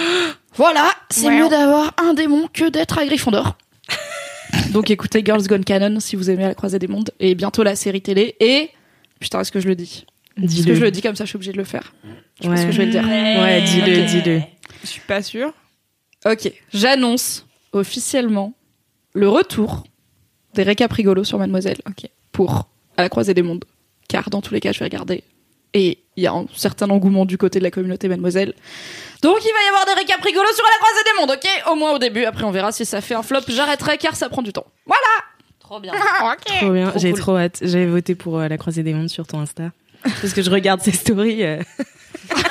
voilà, 0.56 0.90
c'est 1.10 1.30
mieux 1.30 1.48
d'avoir 1.48 1.94
un 2.02 2.14
démon 2.14 2.48
que 2.52 2.68
d'être 2.68 2.98
à 2.98 3.04
Gryffondor. 3.06 3.56
Donc 4.72 4.90
écoutez 4.90 5.22
Girls 5.24 5.46
Gone 5.46 5.64
Canon 5.64 6.00
si 6.00 6.16
vous 6.16 6.30
aimez 6.30 6.42
La 6.42 6.54
Croisée 6.54 6.78
des 6.80 6.88
Mondes 6.88 7.10
et 7.20 7.34
bientôt 7.36 7.62
la 7.62 7.76
série 7.76 8.02
télé 8.02 8.34
et 8.40 8.70
putain 9.20 9.40
est-ce 9.40 9.52
que 9.52 9.60
je 9.60 9.68
le 9.68 9.76
dis? 9.76 10.04
Est-ce 10.42 10.66
que 10.66 10.74
je 10.74 10.80
le 10.80 10.90
dis 10.90 11.02
comme 11.02 11.14
ça 11.16 11.24
je 11.24 11.28
suis 11.28 11.36
obligée 11.36 11.52
de 11.52 11.58
le 11.58 11.64
faire 11.64 11.92
Je 12.42 12.48
pense 12.48 12.64
que 12.64 12.72
je 12.72 12.78
vais 12.78 12.86
le 12.86 12.90
dire. 12.90 13.04
Ouais, 13.04 13.62
dis-le, 13.62 14.02
dis-le. 14.06 14.40
Je 14.82 14.88
suis 14.88 15.00
pas 15.02 15.22
sûre. 15.22 15.52
Ok, 16.26 16.52
j'annonce 16.72 17.46
officiellement 17.72 18.52
le 19.14 19.28
retour 19.28 19.84
des 20.54 20.62
récaps 20.62 20.92
rigolos 20.94 21.24
sur 21.24 21.38
Mademoiselle. 21.38 21.78
Ok. 21.88 22.08
Pour 22.32 22.68
à 22.96 23.02
la 23.02 23.08
croisée 23.08 23.34
des 23.34 23.42
mondes. 23.42 23.64
Car 24.08 24.28
dans 24.30 24.40
tous 24.42 24.52
les 24.54 24.60
cas, 24.60 24.72
je 24.72 24.78
vais 24.80 24.84
regarder. 24.86 25.22
Et 25.72 25.98
il 26.16 26.24
y 26.24 26.26
a 26.26 26.32
un 26.32 26.46
certain 26.54 26.90
engouement 26.90 27.24
du 27.24 27.38
côté 27.38 27.58
de 27.60 27.64
la 27.64 27.70
communauté 27.70 28.08
Mademoiselle. 28.08 28.54
Donc 29.22 29.38
il 29.44 29.52
va 29.52 29.64
y 29.64 29.68
avoir 29.68 29.86
des 29.86 29.92
récaps 29.92 30.22
rigolos 30.24 30.52
sur 30.54 30.64
à 30.64 30.68
la 30.68 30.76
croisée 30.78 31.04
des 31.04 31.20
mondes, 31.20 31.30
ok 31.30 31.72
Au 31.72 31.74
moins 31.76 31.92
au 31.92 31.98
début, 31.98 32.24
après 32.24 32.44
on 32.44 32.50
verra 32.50 32.72
si 32.72 32.84
ça 32.84 33.00
fait 33.00 33.14
un 33.14 33.22
flop. 33.22 33.40
J'arrêterai 33.48 33.96
car 33.98 34.16
ça 34.16 34.28
prend 34.28 34.42
du 34.42 34.52
temps. 34.52 34.66
Voilà 34.86 35.00
Trop 35.60 35.78
bien. 35.78 35.92
Trop 36.60 36.70
bien, 36.72 36.92
j'ai 36.96 37.12
cool. 37.12 37.20
trop 37.20 37.36
hâte. 37.36 37.58
J'avais 37.62 37.86
voté 37.86 38.16
pour 38.16 38.38
euh, 38.40 38.48
la 38.48 38.58
croisée 38.58 38.82
des 38.82 38.92
mondes 38.92 39.08
sur 39.08 39.26
ton 39.28 39.38
Insta. 39.40 39.70
Parce 40.02 40.32
que 40.32 40.42
je 40.42 40.50
regarde 40.50 40.80
ses 40.80 40.90
stories. 40.92 41.44
euh. 41.44 41.62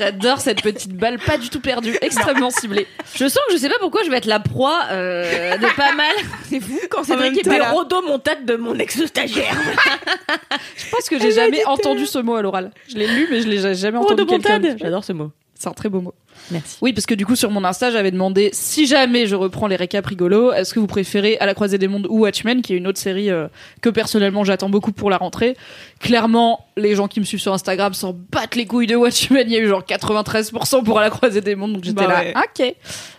J'adore 0.00 0.40
cette 0.40 0.62
petite 0.62 0.94
balle, 0.94 1.18
pas 1.18 1.36
du 1.36 1.50
tout 1.50 1.60
perdue, 1.60 1.94
extrêmement 2.00 2.48
ciblée. 2.48 2.86
Je 3.14 3.28
sens 3.28 3.42
que 3.48 3.52
je 3.52 3.58
sais 3.58 3.68
pas 3.68 3.78
pourquoi 3.80 4.02
je 4.02 4.10
vais 4.10 4.16
être 4.16 4.24
la 4.24 4.40
proie 4.40 4.84
euh, 4.92 5.58
de 5.58 5.76
pas 5.76 5.92
mal. 5.94 6.14
C'est 6.48 6.58
fou 6.58 6.80
quand 6.88 7.04
temps, 7.04 7.20
était 7.20 7.58
là. 7.58 7.70
rodomontate 7.72 8.46
de 8.46 8.56
mon 8.56 8.78
ex-stagiaire. 8.78 9.54
Je 10.76 10.90
pense 10.90 11.08
que 11.10 11.18
j'ai 11.18 11.32
jamais 11.32 11.64
entendu 11.66 12.06
ce 12.06 12.18
mot 12.18 12.34
à 12.34 12.42
l'oral. 12.42 12.70
Je 12.88 12.96
l'ai 12.96 13.06
lu, 13.06 13.28
mais 13.30 13.42
je 13.42 13.48
l'ai 13.48 13.74
jamais 13.74 13.98
entendu 13.98 14.24
dire. 14.24 14.76
J'adore 14.78 15.04
ce 15.04 15.12
mot. 15.12 15.30
C'est 15.54 15.68
un 15.68 15.72
très 15.72 15.90
beau 15.90 16.00
mot. 16.00 16.14
Merci. 16.50 16.78
Oui, 16.80 16.92
parce 16.92 17.06
que 17.06 17.14
du 17.14 17.24
coup, 17.26 17.36
sur 17.36 17.50
mon 17.50 17.64
Insta, 17.64 17.90
j'avais 17.90 18.10
demandé 18.10 18.50
si 18.52 18.86
jamais 18.86 19.26
je 19.26 19.36
reprends 19.36 19.66
les 19.66 19.76
récaps 19.76 20.06
rigolos, 20.06 20.52
est-ce 20.52 20.74
que 20.74 20.80
vous 20.80 20.86
préférez 20.86 21.38
À 21.38 21.46
la 21.46 21.54
croisée 21.54 21.78
des 21.78 21.86
mondes 21.88 22.06
ou 22.10 22.20
Watchmen, 22.20 22.62
qui 22.62 22.74
est 22.74 22.76
une 22.76 22.86
autre 22.86 22.98
série 22.98 23.30
euh, 23.30 23.48
que 23.82 23.88
personnellement 23.88 24.42
j'attends 24.44 24.68
beaucoup 24.68 24.92
pour 24.92 25.10
la 25.10 25.16
rentrée. 25.16 25.56
Clairement, 26.00 26.66
les 26.76 26.94
gens 26.94 27.06
qui 27.08 27.20
me 27.20 27.24
suivent 27.24 27.40
sur 27.40 27.52
Instagram 27.52 27.94
s'en 27.94 28.16
battent 28.30 28.56
les 28.56 28.66
couilles 28.66 28.86
de 28.88 28.96
Watchmen. 28.96 29.44
Il 29.46 29.52
y 29.52 29.56
a 29.56 29.60
eu 29.60 29.68
genre 29.68 29.82
93% 29.84 30.82
pour 30.84 30.98
À 30.98 31.02
la 31.02 31.10
croisée 31.10 31.40
des 31.40 31.54
mondes, 31.54 31.74
donc 31.74 31.84
j'étais 31.84 32.06
Bah 32.06 32.24
là, 32.24 32.42
ok. 32.42 32.74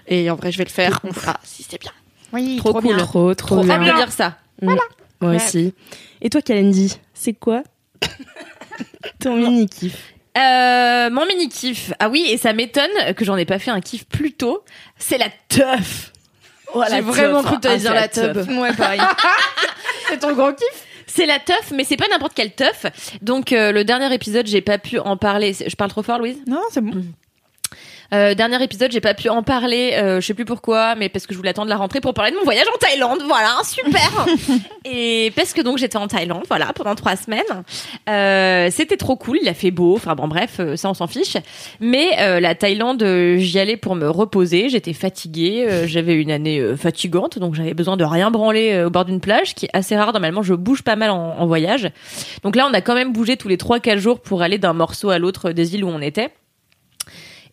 Et 0.08 0.30
en 0.30 0.36
vrai, 0.36 0.52
je 0.52 0.58
vais 0.58 0.66
le 0.66 0.70
faire. 0.70 1.00
On 1.04 1.14
fera 1.14 1.40
si 1.44 1.66
c'est 1.68 1.80
bien. 1.80 1.92
Oui, 2.34 2.58
Trop 2.58 2.74
cool. 2.74 2.98
Trop, 2.98 3.34
trop, 3.34 3.56
Trop 3.56 3.64
bien. 3.64 3.80
de 3.80 3.96
dire 3.96 4.12
ça. 4.12 4.38
Mm. 4.62 4.76
Moi 5.22 5.36
aussi. 5.36 5.74
Et 6.22 6.30
toi, 6.30 6.42
Kalindi, 6.42 6.98
c'est 7.14 7.34
quoi 7.34 7.64
ton 9.20 9.36
mini 9.36 9.68
kiff 9.68 10.11
Euh, 10.38 11.10
mon 11.10 11.26
mini 11.26 11.50
kiff. 11.50 11.92
Ah 12.00 12.10
oui, 12.10 12.26
et 12.30 12.38
ça 12.38 12.54
m'étonne 12.54 13.14
que 13.16 13.26
j'en 13.26 13.36
ai 13.38 13.46
pas 13.46 13.60
fait 13.60 13.72
un 13.72 13.82
kiff 13.82 14.06
plus 14.06 14.34
tôt. 14.34 14.64
C'est 14.98 15.18
la 15.18 15.28
teuf. 15.50 16.12
Oh, 16.74 16.84
J'ai 16.88 16.96
la 16.96 17.02
vraiment 17.02 17.42
teuf, 17.42 17.52
cru 17.52 17.60
t'allais 17.60 17.76
hein. 17.76 17.78
dire 17.80 17.92
Ah, 17.92 17.96
la 17.96 18.08
teub. 18.08 18.38
Ouais, 18.50 18.74
pareil. 18.74 19.02
C'est 20.08 20.20
ton 20.20 20.34
grand 20.34 20.54
kiff 20.54 20.86
C'est 21.06 21.26
la 21.26 21.40
teuf, 21.40 21.72
mais 21.74 21.84
c'est 21.84 21.98
pas 21.98 22.08
n'importe 22.10 22.34
quelle 22.34 22.54
teuf. 22.54 22.86
Donc 23.22 23.52
euh, 23.52 23.72
le 23.72 23.84
dernier 23.84 24.14
épisode, 24.14 24.48
j'ai 24.48 24.62
pas 24.62 24.78
pu 24.78 25.00
en 25.00 25.18
parler. 25.18 25.54
Je 25.54 25.76
parle 25.76 25.90
trop 25.92 26.04
fort, 26.04 26.20
Louise? 26.20 26.38
Non, 26.48 26.62
c'est 26.72 26.82
bon. 26.82 27.04
Euh, 28.14 28.34
dernier 28.34 28.62
épisode, 28.62 28.92
j'ai 28.92 29.00
pas 29.00 29.14
pu 29.14 29.30
en 29.30 29.42
parler, 29.42 29.94
euh, 29.94 30.20
je 30.20 30.26
sais 30.28 30.34
plus 30.34 30.44
pourquoi, 30.44 30.96
mais 30.96 31.08
parce 31.08 31.26
que 31.26 31.34
je 31.34 31.38
voulais 31.38 31.52
attendre 31.52 31.70
la 31.70 31.78
rentrée 31.78 32.02
pour 32.02 32.14
parler 32.14 32.32
de 32.32 32.36
mon 32.36 32.44
voyage 32.44 32.68
en 32.68 32.78
Thaïlande, 32.78 33.22
voilà, 33.26 33.56
super. 33.64 34.26
et 34.86 35.32
parce 35.36 35.54
que 35.54 35.62
donc 35.62 35.78
j'étais 35.78 35.98
en 35.98 36.08
Thaïlande, 36.08 36.44
voilà, 36.50 36.74
pendant 36.74 36.94
trois 36.96 37.16
semaines. 37.16 37.42
Euh, 38.10 38.68
C'était 38.70 38.98
trop 38.98 39.16
cool, 39.16 39.40
il 39.42 39.48
a 39.48 39.54
fait 39.54 39.72
beau, 39.72 39.96
enfin 39.96 40.16
bon 40.16 40.28
bref, 40.28 40.58
euh, 40.60 40.76
ça 40.76 40.90
on 40.90 40.94
s'en 40.94 41.08
fiche. 41.08 41.38
Mais 41.80 42.10
euh, 42.20 42.42
la 42.42 42.54
Thaïlande, 42.54 43.02
euh, 43.02 43.38
j'y 43.38 43.60
allais 43.60 43.78
pour 43.78 43.96
me 43.96 44.10
reposer, 44.10 44.68
j'étais 44.68 44.94
fatiguée, 44.94 45.66
euh, 45.70 45.88
j'avais 45.88 46.16
une 46.16 46.32
année 46.32 46.62
fatigante, 46.76 47.40
donc 47.40 47.56
j'avais 47.56 47.74
besoin 47.74 47.96
de 47.96 48.04
rien 48.04 48.30
branler 48.30 48.84
au 48.84 48.90
bord 48.90 49.06
d'une 49.06 49.22
plage, 49.22 49.56
qui 49.56 49.68
est 49.68 49.70
assez 49.72 49.96
rare 49.96 50.12
normalement, 50.12 50.44
je 50.44 50.54
bouge 50.54 50.82
pas 50.82 50.98
mal 50.98 51.12
en, 51.12 51.38
en 51.40 51.46
voyage. 51.48 51.90
Donc 52.44 52.58
là, 52.58 52.68
on 52.70 52.74
a 52.74 52.82
quand 52.82 52.96
même 52.96 53.14
bougé 53.14 53.38
tous 53.38 53.48
les 53.48 53.58
trois 53.58 53.80
quatre 53.80 54.00
jours 54.00 54.20
pour 54.20 54.42
aller 54.42 54.58
d'un 54.58 54.74
morceau 54.74 55.12
à 55.12 55.18
l'autre 55.18 55.52
des 55.52 55.76
îles 55.76 55.86
où 55.86 55.90
on 55.90 56.02
était. 56.02 56.30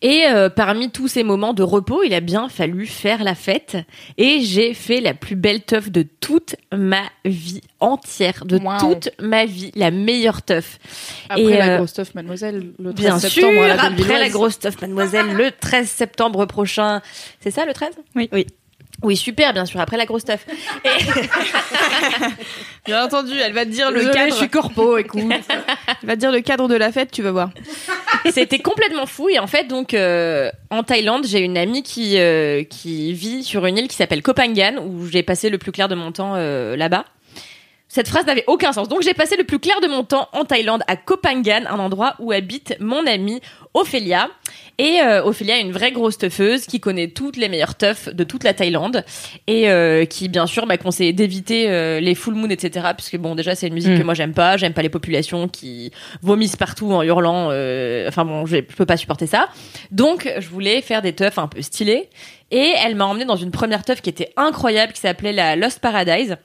Et 0.02 0.24
euh, 0.26 0.48
parmi 0.48 0.90
tous 0.90 1.08
ces 1.08 1.22
moments 1.24 1.54
de 1.54 1.62
repos, 1.62 2.02
il 2.04 2.14
a 2.14 2.20
bien 2.20 2.48
fallu 2.48 2.86
faire 2.86 3.24
la 3.24 3.34
fête. 3.34 3.76
Et 4.16 4.40
j'ai 4.40 4.74
fait 4.74 5.00
la 5.00 5.14
plus 5.14 5.36
belle 5.36 5.62
teuf 5.62 5.90
de 5.90 6.02
toute 6.20 6.56
ma 6.72 7.02
vie 7.24 7.60
entière, 7.80 8.44
de 8.44 8.58
Wow. 8.58 8.78
toute 8.78 9.10
ma 9.20 9.44
vie, 9.44 9.72
la 9.74 9.90
meilleure 9.90 10.42
teuf. 10.42 10.78
Après 11.28 11.42
Et, 11.42 11.56
la 11.58 11.68
euh, 11.68 11.76
grosse 11.78 11.90
stuff, 11.90 12.14
mademoiselle, 12.14 12.72
le 12.78 12.92
13 12.94 13.04
Bien 13.06 13.18
sûr, 13.18 13.30
septembre 13.30 13.62
à 13.62 13.66
la 13.68 13.82
après 13.82 14.18
la 14.18 14.28
grosse 14.28 14.58
teuf, 14.58 14.80
mademoiselle, 14.80 15.32
le 15.32 15.50
13 15.50 15.88
septembre 15.88 16.44
prochain. 16.46 17.00
C'est 17.40 17.50
ça 17.50 17.66
le 17.66 17.72
13 17.72 17.90
Oui. 18.14 18.28
Oui. 18.32 18.46
Oui, 19.02 19.16
super, 19.16 19.52
bien 19.52 19.64
sûr, 19.64 19.80
après 19.80 19.96
la 19.96 20.06
grosse 20.06 20.24
teuf. 20.24 20.44
Et... 20.84 20.88
Bien 22.86 23.04
entendu, 23.04 23.32
elle 23.38 23.52
va 23.52 23.64
te 23.64 23.70
dire 23.70 23.90
le 23.90 24.06
cadre. 24.12 24.32
je 24.32 24.38
suis 24.38 24.48
corpo, 24.48 24.96
écoute. 24.98 25.22
Elle 25.22 26.08
va 26.08 26.14
te 26.14 26.20
dire 26.20 26.32
le 26.32 26.40
cadre 26.40 26.68
de 26.68 26.74
la 26.74 26.90
fête, 26.90 27.10
tu 27.12 27.22
vas 27.22 27.30
voir. 27.30 27.50
C'était 28.30 28.58
complètement 28.58 29.06
fou 29.06 29.28
et 29.28 29.38
en 29.38 29.46
fait 29.46 29.64
donc 29.68 29.94
euh, 29.94 30.50
en 30.70 30.82
Thaïlande 30.82 31.26
j'ai 31.26 31.40
une 31.40 31.56
amie 31.56 31.82
qui 31.82 32.18
euh, 32.18 32.64
qui 32.64 33.12
vit 33.12 33.44
sur 33.44 33.64
une 33.66 33.78
île 33.78 33.88
qui 33.88 33.96
s'appelle 33.96 34.22
Koh 34.22 34.34
Phangan 34.34 34.82
où 34.84 35.06
j'ai 35.06 35.22
passé 35.22 35.50
le 35.50 35.58
plus 35.58 35.72
clair 35.72 35.88
de 35.88 35.94
mon 35.94 36.12
temps 36.12 36.34
euh, 36.36 36.76
là-bas. 36.76 37.04
Cette 37.90 38.08
phrase 38.08 38.26
n'avait 38.26 38.44
aucun 38.46 38.72
sens. 38.72 38.88
Donc 38.88 39.00
j'ai 39.02 39.14
passé 39.14 39.36
le 39.36 39.44
plus 39.44 39.58
clair 39.58 39.80
de 39.80 39.88
mon 39.88 40.04
temps 40.04 40.28
en 40.32 40.44
Thaïlande 40.44 40.82
à 40.88 40.96
Koh 40.96 41.16
Phangan, 41.24 41.64
un 41.68 41.78
endroit 41.78 42.14
où 42.18 42.32
habite 42.32 42.76
mon 42.80 43.06
amie 43.06 43.40
Ophélia. 43.72 44.28
Et 44.76 45.00
euh, 45.02 45.24
Ophélia 45.24 45.56
est 45.58 45.62
une 45.62 45.72
vraie 45.72 45.90
grosse 45.90 46.18
teufeuse 46.18 46.66
qui 46.66 46.80
connaît 46.80 47.08
toutes 47.08 47.36
les 47.36 47.48
meilleures 47.48 47.74
teufs 47.76 48.08
de 48.14 48.24
toute 48.24 48.44
la 48.44 48.52
Thaïlande 48.54 49.04
et 49.46 49.70
euh, 49.70 50.04
qui 50.04 50.28
bien 50.28 50.46
sûr 50.46 50.66
m'a 50.66 50.76
conseillé 50.76 51.12
d'éviter 51.14 51.68
euh, 51.70 51.98
les 51.98 52.14
full 52.14 52.34
moon 52.34 52.48
etc. 52.50 52.88
Puisque 52.96 53.16
bon 53.16 53.34
déjà 53.34 53.54
c'est 53.54 53.66
une 53.68 53.74
musique 53.74 53.92
Mm. 53.92 53.98
que 53.98 54.04
moi 54.04 54.14
j'aime 54.14 54.34
pas, 54.34 54.56
j'aime 54.58 54.74
pas 54.74 54.82
les 54.82 54.88
populations 54.90 55.48
qui 55.48 55.90
vomissent 56.22 56.56
partout 56.56 56.92
en 56.92 57.02
hurlant. 57.02 57.48
euh, 57.50 58.06
enfin 58.06 58.24
bon 58.26 58.44
je, 58.46 58.56
je 58.56 58.60
peux 58.76 58.86
pas 58.86 58.98
supporter 58.98 59.26
ça. 59.26 59.48
Donc 59.90 60.30
je 60.38 60.48
voulais 60.48 60.82
faire 60.82 61.00
des 61.02 61.14
teufs 61.14 61.38
un 61.38 61.48
peu 61.48 61.62
stylés 61.62 62.10
et 62.50 62.72
elle 62.84 62.94
m'a 62.96 63.06
emmené 63.06 63.24
dans 63.24 63.36
une 63.36 63.50
première 63.50 63.82
teuf 63.82 64.02
qui 64.02 64.10
était 64.10 64.30
incroyable 64.36 64.92
qui 64.92 65.00
s'appelait 65.00 65.32
la 65.32 65.56
Lost 65.56 65.80
Paradise. 65.80 66.36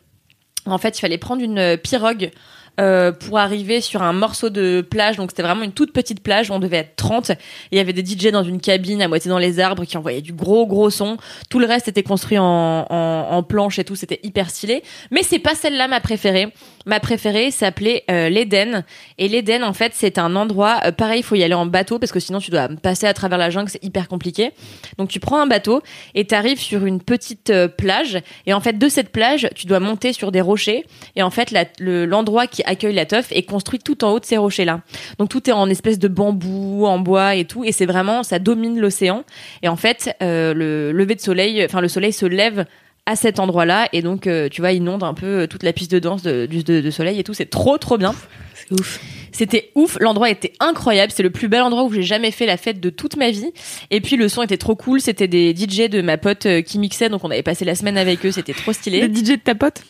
En 0.65 0.77
fait, 0.77 0.97
il 0.97 1.01
fallait 1.01 1.17
prendre 1.17 1.41
une 1.41 1.59
euh, 1.59 1.77
pirogue 1.77 2.31
euh, 2.79 3.11
pour 3.11 3.37
arriver 3.37 3.81
sur 3.81 4.01
un 4.01 4.13
morceau 4.13 4.49
de 4.49 4.81
plage. 4.81 5.17
Donc, 5.17 5.31
c'était 5.31 5.43
vraiment 5.43 5.63
une 5.63 5.73
toute 5.73 5.93
petite 5.93 6.21
plage. 6.21 6.51
On 6.51 6.59
devait 6.59 6.77
être 6.77 6.95
30. 6.95 7.31
Et 7.31 7.35
il 7.71 7.77
y 7.77 7.81
avait 7.81 7.93
des 7.93 8.03
DJ 8.03 8.31
dans 8.31 8.43
une 8.43 8.59
cabine 8.59 9.01
à 9.01 9.07
moitié 9.07 9.29
dans 9.29 9.37
les 9.37 9.59
arbres 9.59 9.85
qui 9.85 9.97
envoyaient 9.97 10.21
du 10.21 10.33
gros, 10.33 10.65
gros 10.65 10.89
son. 10.89 11.17
Tout 11.49 11.59
le 11.59 11.65
reste 11.65 11.87
était 11.87 12.03
construit 12.03 12.37
en, 12.37 12.43
en, 12.89 13.27
en 13.31 13.43
planche 13.43 13.79
et 13.79 13.83
tout. 13.83 13.95
C'était 13.95 14.19
hyper 14.23 14.49
stylé. 14.49 14.83
Mais 15.11 15.23
c'est 15.23 15.39
pas 15.39 15.55
celle-là 15.55 15.87
ma 15.87 15.99
préférée. 15.99 16.51
Ma 16.85 16.99
préférée 16.99 17.51
s'appelait 17.51 18.03
euh, 18.11 18.29
l'Éden. 18.29 18.83
Et 19.17 19.27
l'Éden, 19.27 19.63
en 19.63 19.73
fait, 19.73 19.93
c'est 19.95 20.17
un 20.17 20.35
endroit, 20.35 20.81
euh, 20.85 20.91
pareil, 20.91 21.19
il 21.19 21.23
faut 21.23 21.35
y 21.35 21.43
aller 21.43 21.53
en 21.53 21.65
bateau 21.65 21.99
parce 21.99 22.11
que 22.11 22.19
sinon 22.19 22.39
tu 22.39 22.51
dois 22.51 22.67
passer 22.67 23.07
à 23.07 23.13
travers 23.13 23.37
la 23.37 23.49
jungle, 23.49 23.69
c'est 23.69 23.83
hyper 23.83 24.07
compliqué. 24.07 24.51
Donc 24.97 25.09
tu 25.09 25.19
prends 25.19 25.39
un 25.39 25.47
bateau 25.47 25.81
et 26.13 26.25
t'arrives 26.25 26.59
sur 26.59 26.85
une 26.85 27.01
petite 27.01 27.49
euh, 27.49 27.67
plage. 27.67 28.19
Et 28.45 28.53
en 28.53 28.59
fait, 28.59 28.77
de 28.77 28.89
cette 28.89 29.09
plage, 29.09 29.47
tu 29.55 29.67
dois 29.67 29.79
monter 29.79 30.13
sur 30.13 30.31
des 30.31 30.41
rochers. 30.41 30.85
Et 31.15 31.23
en 31.23 31.29
fait, 31.29 31.53
l'endroit 31.79 32.47
qui 32.47 32.62
accueille 32.65 32.93
la 32.93 33.05
teuf 33.05 33.27
est 33.31 33.43
construit 33.43 33.79
tout 33.79 34.03
en 34.03 34.11
haut 34.11 34.19
de 34.19 34.25
ces 34.25 34.37
rochers-là. 34.37 34.81
Donc 35.19 35.29
tout 35.29 35.49
est 35.49 35.53
en 35.53 35.69
espèce 35.69 35.99
de 35.99 36.07
bambou, 36.07 36.85
en 36.85 36.99
bois 36.99 37.35
et 37.35 37.45
tout. 37.45 37.63
Et 37.63 37.71
c'est 37.71 37.85
vraiment, 37.85 38.23
ça 38.23 38.39
domine 38.39 38.79
l'océan. 38.79 39.23
Et 39.61 39.67
en 39.67 39.75
fait, 39.75 40.15
euh, 40.21 40.53
le 40.53 40.91
lever 40.91 41.15
de 41.15 41.21
soleil, 41.21 41.63
enfin 41.65 41.81
le 41.81 41.87
soleil 41.87 42.13
se 42.13 42.25
lève 42.25 42.65
à 43.05 43.15
cet 43.15 43.39
endroit-là. 43.39 43.89
Et 43.93 44.01
donc 44.01 44.27
euh, 44.27 44.47
tu 44.49 44.61
vois 44.61 44.71
inonde 44.71 45.03
un 45.03 45.13
peu 45.13 45.41
euh, 45.41 45.47
toute 45.47 45.63
la 45.63 45.73
piste 45.73 45.91
de 45.91 45.99
danse 45.99 46.23
de, 46.23 46.45
du- 46.45 46.63
de, 46.63 46.79
de 46.81 46.91
soleil 46.91 47.19
et 47.19 47.23
tout. 47.23 47.33
C'est 47.33 47.49
trop 47.49 47.77
trop 47.77 47.97
bien. 47.97 48.13
C'est 48.55 48.71
ouf. 48.79 49.01
c'était 49.33 49.71
ouf. 49.75 49.97
L'endroit 49.99 50.29
était 50.29 50.53
incroyable. 50.61 51.11
C'est 51.13 51.23
le 51.23 51.29
plus 51.31 51.49
bel 51.49 51.61
endroit 51.63 51.83
où 51.83 51.91
j'ai 51.91 52.03
jamais 52.03 52.31
fait 52.31 52.45
la 52.45 52.55
fête 52.55 52.79
de 52.79 52.89
toute 52.89 53.17
ma 53.17 53.29
vie. 53.29 53.51
Et 53.91 53.99
puis 53.99 54.15
le 54.15 54.29
son 54.29 54.41
était 54.41 54.55
trop 54.57 54.75
cool. 54.77 55.01
C'était 55.01 55.27
des 55.27 55.53
DJ 55.53 55.89
de 55.89 56.01
ma 56.01 56.17
pote 56.17 56.47
qui 56.65 56.79
mixaient 56.79 57.09
donc 57.09 57.25
on 57.25 57.31
avait 57.31 57.43
passé 57.43 57.65
la 57.65 57.75
semaine 57.75 57.97
avec 57.97 58.25
eux. 58.25 58.31
C'était 58.31 58.53
trop 58.53 58.71
stylé. 58.71 59.01
DJ 59.13 59.31
de 59.31 59.35
ta 59.35 59.53
pote? 59.55 59.81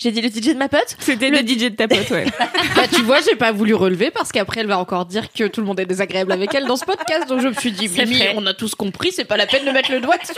J'ai 0.00 0.12
dit 0.12 0.22
le 0.22 0.28
DJ 0.28 0.54
de 0.54 0.58
ma 0.58 0.68
pote 0.70 0.96
C'était 0.98 1.28
le 1.28 1.38
DJ 1.38 1.64
de 1.64 1.76
ta 1.76 1.86
pote, 1.86 2.10
ouais. 2.10 2.24
Bah, 2.74 2.88
tu 2.90 3.02
vois, 3.02 3.20
j'ai 3.20 3.36
pas 3.36 3.52
voulu 3.52 3.74
relever 3.74 4.10
parce 4.10 4.32
qu'après, 4.32 4.60
elle 4.60 4.66
va 4.66 4.78
encore 4.78 5.04
dire 5.04 5.30
que 5.30 5.46
tout 5.46 5.60
le 5.60 5.66
monde 5.66 5.78
est 5.78 5.84
désagréable 5.84 6.32
avec 6.32 6.54
elle 6.54 6.64
dans 6.64 6.76
ce 6.76 6.86
podcast. 6.86 7.28
Donc, 7.28 7.40
je 7.40 7.48
me 7.48 7.52
suis 7.52 7.70
dit, 7.70 7.86
C'est 7.88 8.06
Mimi, 8.06 8.22
on 8.34 8.46
a 8.46 8.54
tous 8.54 8.74
compris, 8.74 9.12
c'est 9.12 9.26
pas 9.26 9.36
la 9.36 9.46
peine 9.46 9.66
de 9.66 9.70
mettre 9.70 9.92
le 9.92 10.00
doigt 10.00 10.16
dessus. 10.16 10.32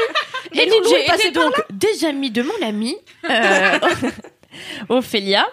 Loulou 0.55 0.89
DJ 0.89 0.93
est 0.95 1.07
passé 1.07 1.31
donc 1.31 1.55
des 1.71 2.05
amis 2.05 2.31
de 2.31 2.43
mon 2.43 2.67
amie 2.67 2.97
euh, 3.31 3.79
Ophélia 4.89 5.47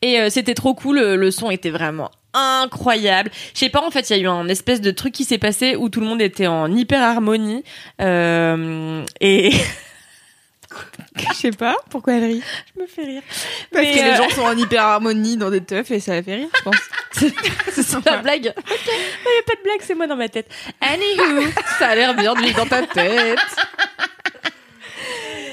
et 0.00 0.20
euh, 0.20 0.30
c'était 0.30 0.54
trop 0.54 0.74
cool 0.74 0.96
le, 0.98 1.16
le 1.16 1.30
son 1.30 1.50
était 1.50 1.70
vraiment 1.70 2.10
incroyable 2.32 3.30
je 3.52 3.58
sais 3.58 3.68
pas 3.68 3.82
en 3.82 3.90
fait 3.90 4.08
il 4.08 4.16
y 4.16 4.20
a 4.20 4.22
eu 4.22 4.28
un 4.28 4.48
espèce 4.48 4.80
de 4.80 4.90
truc 4.90 5.12
qui 5.12 5.24
s'est 5.24 5.38
passé 5.38 5.76
où 5.76 5.88
tout 5.90 6.00
le 6.00 6.06
monde 6.06 6.22
était 6.22 6.46
en 6.46 6.74
hyper 6.74 7.02
harmonie 7.02 7.64
euh, 8.00 9.04
et 9.20 9.50
Je 11.18 11.34
sais 11.34 11.50
pas 11.50 11.76
pourquoi 11.90 12.14
elle 12.14 12.24
rit. 12.24 12.42
Je 12.74 12.82
me 12.82 12.86
fais 12.86 13.04
rire. 13.04 13.22
Parce 13.72 13.84
Mais, 13.84 13.94
que 13.94 14.00
euh, 14.00 14.10
les 14.10 14.16
gens 14.16 14.28
sont 14.30 14.42
en 14.42 14.56
hyper 14.56 14.82
harmonie 14.82 15.36
dans 15.36 15.50
des 15.50 15.62
teufs 15.62 15.90
et 15.90 16.00
ça 16.00 16.14
la 16.14 16.22
fait 16.22 16.34
rire, 16.34 16.48
je 16.56 16.62
pense. 16.62 16.76
C'est 17.72 18.04
la 18.04 18.18
blague. 18.18 18.44
Il 18.44 18.46
y 18.46 18.48
a 18.48 19.42
pas 19.46 19.54
de 19.54 19.62
blague, 19.62 19.80
c'est 19.80 19.94
moi 19.94 20.06
dans 20.06 20.16
ma 20.16 20.28
tête. 20.28 20.50
Anywho. 20.80 21.48
Ça 21.78 21.88
a 21.88 21.94
l'air 21.94 22.14
bien 22.14 22.34
de 22.34 22.40
vivre 22.40 22.56
dans 22.58 22.66
ta 22.66 22.82
tête. 22.86 23.38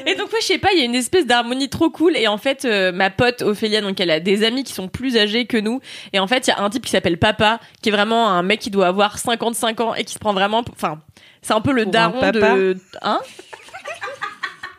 Et 0.05 0.15
donc, 0.15 0.33
ouais, 0.33 0.39
je 0.41 0.47
sais 0.47 0.57
pas, 0.57 0.69
il 0.73 0.79
y 0.79 0.81
a 0.81 0.85
une 0.85 0.95
espèce 0.95 1.25
d'harmonie 1.25 1.69
trop 1.69 1.89
cool. 1.89 2.17
Et 2.17 2.27
en 2.27 2.37
fait, 2.37 2.65
euh, 2.65 2.91
ma 2.91 3.09
pote 3.09 3.41
Ophélia, 3.41 3.79
donc 3.79 3.99
elle 4.01 4.11
a 4.11 4.19
des 4.19 4.43
amis 4.43 4.63
qui 4.63 4.73
sont 4.73 4.89
plus 4.89 5.15
âgés 5.17 5.45
que 5.45 5.57
nous. 5.57 5.79
Et 6.11 6.19
en 6.19 6.27
fait, 6.27 6.47
il 6.47 6.49
y 6.49 6.53
a 6.53 6.59
un 6.61 6.69
type 6.69 6.83
qui 6.83 6.91
s'appelle 6.91 7.17
Papa, 7.17 7.59
qui 7.81 7.89
est 7.89 7.91
vraiment 7.91 8.29
un 8.29 8.43
mec 8.43 8.59
qui 8.59 8.69
doit 8.69 8.87
avoir 8.87 9.17
55 9.17 9.79
ans 9.79 9.95
et 9.95 10.03
qui 10.03 10.13
se 10.13 10.19
prend 10.19 10.33
vraiment. 10.33 10.63
Enfin, 10.73 10.99
c'est 11.41 11.53
un 11.53 11.61
peu 11.61 11.71
le 11.71 11.83
Pour 11.83 11.89
un 11.89 11.91
daron 11.93 12.19
papa. 12.19 12.31
de. 12.33 12.77
Hein? 13.01 13.19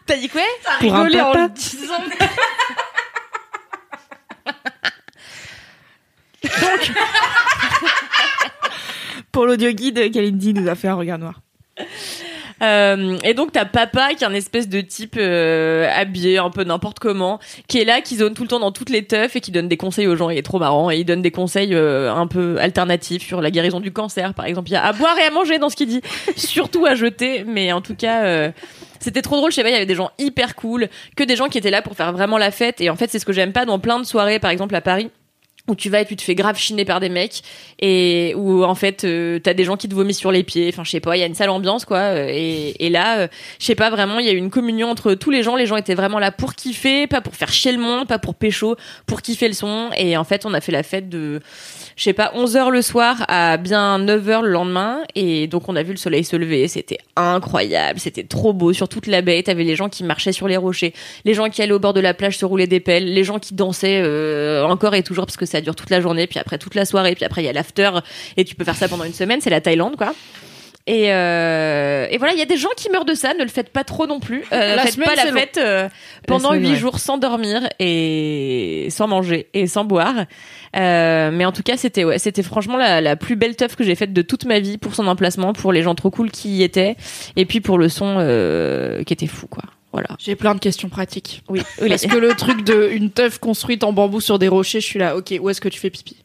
T'as 0.06 0.16
dit 0.16 0.28
quoi 0.28 0.42
Pour 0.80 0.94
un 0.94 1.04
Rigolé 1.04 1.20
en 1.20 1.32
le 1.32 1.48
disant. 1.48 1.94
Pour 9.32 9.46
l'audio 9.46 9.70
guide, 9.72 10.12
Kalindi 10.12 10.52
nous 10.54 10.68
a 10.68 10.74
fait 10.74 10.88
un 10.88 10.94
regard 10.94 11.18
noir. 11.18 11.40
Euh, 12.64 13.18
et 13.22 13.34
donc 13.34 13.52
t'as 13.52 13.64
papa 13.64 14.14
qui 14.14 14.24
est 14.24 14.26
un 14.26 14.34
espèce 14.34 14.68
de 14.68 14.80
type 14.80 15.16
euh, 15.18 15.88
habillé 15.94 16.38
un 16.38 16.50
peu 16.50 16.64
n'importe 16.64 16.98
comment, 16.98 17.38
qui 17.68 17.78
est 17.78 17.84
là, 17.84 18.00
qui 18.00 18.16
zone 18.16 18.34
tout 18.34 18.42
le 18.42 18.48
temps 18.48 18.60
dans 18.60 18.72
toutes 18.72 18.90
les 18.90 19.04
teufs 19.04 19.36
et 19.36 19.40
qui 19.40 19.50
donne 19.50 19.68
des 19.68 19.76
conseils 19.76 20.06
aux 20.06 20.16
gens. 20.16 20.30
Il 20.30 20.38
est 20.38 20.42
trop 20.42 20.58
marrant 20.58 20.90
et 20.90 20.98
il 20.98 21.04
donne 21.04 21.22
des 21.22 21.30
conseils 21.30 21.74
euh, 21.74 22.12
un 22.12 22.26
peu 22.26 22.56
alternatifs 22.58 23.26
sur 23.26 23.40
la 23.40 23.50
guérison 23.50 23.80
du 23.80 23.92
cancer, 23.92 24.34
par 24.34 24.46
exemple. 24.46 24.70
Il 24.70 24.72
y 24.72 24.76
a 24.76 24.84
à 24.84 24.92
boire 24.92 25.16
et 25.18 25.24
à 25.24 25.30
manger 25.30 25.58
dans 25.58 25.68
ce 25.68 25.76
qu'il 25.76 25.88
dit, 25.88 26.00
surtout 26.36 26.86
à 26.86 26.94
jeter. 26.94 27.44
Mais 27.46 27.72
en 27.72 27.80
tout 27.80 27.94
cas, 27.94 28.52
c'était 28.98 29.22
trop 29.22 29.36
drôle. 29.36 29.50
Je 29.50 29.56
sais 29.56 29.62
pas, 29.62 29.68
il 29.68 29.74
y 29.74 29.76
avait 29.76 29.86
des 29.86 29.94
gens 29.94 30.10
hyper 30.18 30.54
cool, 30.54 30.88
que 31.16 31.24
des 31.24 31.36
gens 31.36 31.48
qui 31.48 31.58
étaient 31.58 31.70
là 31.70 31.82
pour 31.82 31.94
faire 31.94 32.12
vraiment 32.12 32.38
la 32.38 32.50
fête. 32.50 32.80
Et 32.80 32.90
en 32.90 32.96
fait, 32.96 33.10
c'est 33.10 33.18
ce 33.18 33.26
que 33.26 33.32
j'aime 33.32 33.52
pas 33.52 33.64
dans 33.64 33.78
plein 33.78 33.98
de 33.98 34.04
soirées, 34.04 34.38
par 34.38 34.50
exemple 34.50 34.74
à 34.74 34.80
Paris 34.80 35.10
où 35.66 35.74
tu 35.74 35.88
vas 35.88 36.02
et 36.02 36.04
tu 36.04 36.14
te 36.14 36.22
fais 36.22 36.34
grave 36.34 36.58
chiner 36.58 36.84
par 36.84 37.00
des 37.00 37.08
mecs 37.08 37.42
et 37.78 38.34
où 38.36 38.64
en 38.64 38.74
fait 38.74 39.04
euh, 39.04 39.38
t'as 39.38 39.54
des 39.54 39.64
gens 39.64 39.76
qui 39.76 39.88
te 39.88 39.94
vomissent 39.94 40.18
sur 40.18 40.30
les 40.30 40.42
pieds. 40.42 40.68
Enfin 40.68 40.84
je 40.84 40.90
sais 40.90 41.00
pas 41.00 41.16
il 41.16 41.20
y 41.20 41.22
a 41.22 41.26
une 41.26 41.34
sale 41.34 41.48
ambiance 41.48 41.86
quoi 41.86 41.98
euh, 41.98 42.28
et, 42.30 42.84
et 42.84 42.90
là 42.90 43.20
euh, 43.20 43.28
je 43.58 43.64
sais 43.64 43.74
pas 43.74 43.88
vraiment 43.88 44.18
il 44.18 44.26
y 44.26 44.28
a 44.28 44.32
eu 44.32 44.36
une 44.36 44.50
communion 44.50 44.90
entre 44.90 45.14
tous 45.14 45.30
les 45.30 45.42
gens. 45.42 45.56
Les 45.56 45.66
gens 45.66 45.76
étaient 45.76 45.94
vraiment 45.94 46.18
là 46.18 46.32
pour 46.32 46.54
kiffer 46.54 47.06
pas 47.06 47.22
pour 47.22 47.34
faire 47.34 47.50
chier 47.50 47.72
le 47.72 47.78
monde 47.78 48.06
pas 48.06 48.18
pour 48.18 48.34
pécho 48.34 48.76
pour 49.06 49.22
kiffer 49.22 49.48
le 49.48 49.54
son. 49.54 49.90
Et 49.96 50.18
en 50.18 50.24
fait 50.24 50.44
on 50.44 50.52
a 50.52 50.60
fait 50.60 50.72
la 50.72 50.82
fête 50.82 51.08
de 51.08 51.40
je 51.96 52.04
sais 52.04 52.12
pas 52.12 52.32
11 52.34 52.56
heures 52.56 52.70
le 52.70 52.82
soir 52.82 53.24
à 53.28 53.56
bien 53.56 53.98
9 53.98 54.28
heures 54.28 54.42
le 54.42 54.50
lendemain. 54.50 55.02
Et 55.14 55.46
donc 55.46 55.68
on 55.68 55.76
a 55.76 55.82
vu 55.82 55.92
le 55.92 55.96
soleil 55.96 56.24
se 56.24 56.36
lever. 56.36 56.66
C'était 56.68 56.98
incroyable. 57.16 57.98
C'était 57.98 58.24
trop 58.24 58.52
beau. 58.52 58.72
Sur 58.72 58.88
toute 58.88 59.06
la 59.06 59.22
baie 59.22 59.42
t'avais 59.42 59.64
les 59.64 59.76
gens 59.76 59.88
qui 59.88 60.04
marchaient 60.04 60.32
sur 60.32 60.48
les 60.48 60.56
rochers. 60.56 60.92
Les 61.24 61.34
gens 61.34 61.48
qui 61.48 61.62
allaient 61.62 61.72
au 61.72 61.78
bord 61.78 61.94
de 61.94 62.00
la 62.00 62.14
plage 62.14 62.38
se 62.38 62.44
rouler 62.44 62.66
des 62.66 62.80
pelles. 62.80 63.12
Les 63.12 63.24
gens 63.24 63.38
qui 63.38 63.54
dansaient 63.54 64.00
euh, 64.02 64.64
encore 64.64 64.94
et 64.94 65.02
toujours 65.02 65.26
parce 65.26 65.36
que 65.36 65.46
ça 65.46 65.60
dure 65.60 65.76
toute 65.76 65.90
la 65.90 66.00
journée 66.00 66.26
puis 66.26 66.38
après 66.38 66.58
toute 66.58 66.74
la 66.74 66.84
soirée 66.84 67.14
puis 67.14 67.24
après 67.24 67.42
il 67.42 67.46
y 67.46 67.48
a 67.48 67.52
l'after. 67.52 67.90
Et 68.36 68.44
tu 68.44 68.54
peux 68.54 68.64
faire 68.64 68.76
ça 68.76 68.88
pendant 68.88 69.04
une 69.04 69.12
semaine. 69.14 69.40
C'est 69.40 69.50
la 69.50 69.60
Thaïlande 69.60 69.96
quoi 69.96 70.14
et, 70.86 71.12
euh, 71.12 72.06
et 72.10 72.18
voilà, 72.18 72.34
il 72.34 72.38
y 72.38 72.42
a 72.42 72.46
des 72.46 72.58
gens 72.58 72.68
qui 72.76 72.90
meurent 72.90 73.04
de 73.06 73.14
ça. 73.14 73.32
Ne 73.34 73.42
le 73.42 73.48
faites 73.48 73.70
pas 73.70 73.84
trop 73.84 74.06
non 74.06 74.20
plus. 74.20 74.44
Euh, 74.52 74.76
La 74.76 74.82
faites 74.82 74.94
semaine, 74.94 75.08
pas 75.08 75.24
la 75.24 75.32
fête 75.32 75.56
euh, 75.58 75.88
pendant 76.26 76.52
huit 76.52 76.72
ouais. 76.72 76.76
jours 76.76 76.98
sans 76.98 77.16
dormir 77.16 77.68
et 77.78 78.88
sans 78.90 79.08
manger 79.08 79.48
et 79.54 79.66
sans 79.66 79.84
boire. 79.84 80.26
Euh, 80.76 81.30
mais 81.32 81.44
en 81.44 81.52
tout 81.52 81.62
cas, 81.62 81.76
c'était 81.76 82.04
ouais, 82.04 82.18
c'était 82.18 82.42
franchement 82.42 82.76
la, 82.76 83.00
la 83.00 83.16
plus 83.16 83.36
belle 83.36 83.56
teuf 83.56 83.76
que 83.76 83.84
j'ai 83.84 83.94
faite 83.94 84.12
de 84.12 84.22
toute 84.22 84.44
ma 84.44 84.60
vie 84.60 84.76
pour 84.76 84.94
son 84.94 85.06
emplacement, 85.06 85.52
pour 85.52 85.72
les 85.72 85.82
gens 85.82 85.94
trop 85.94 86.10
cool 86.10 86.30
qui 86.30 86.50
y 86.56 86.62
étaient, 86.62 86.96
et 87.36 87.46
puis 87.46 87.60
pour 87.60 87.78
le 87.78 87.88
son 87.88 88.16
euh, 88.18 89.02
qui 89.04 89.12
était 89.12 89.26
fou, 89.26 89.46
quoi. 89.46 89.62
Voilà. 89.92 90.08
J'ai 90.18 90.34
plein 90.34 90.56
de 90.56 90.60
questions 90.60 90.88
pratiques. 90.88 91.44
Oui. 91.48 91.62
oui 91.80 91.88
Parce 91.88 92.04
que 92.04 92.16
le 92.16 92.34
truc 92.34 92.64
de 92.64 92.90
une 92.92 93.10
teuf 93.10 93.38
construite 93.38 93.84
en 93.84 93.92
bambou 93.92 94.20
sur 94.20 94.40
des 94.40 94.48
rochers, 94.48 94.80
je 94.80 94.86
suis 94.86 94.98
là, 94.98 95.16
ok, 95.16 95.32
où 95.40 95.48
est-ce 95.48 95.60
que 95.60 95.68
tu 95.68 95.78
fais 95.78 95.90
pipi? 95.90 96.23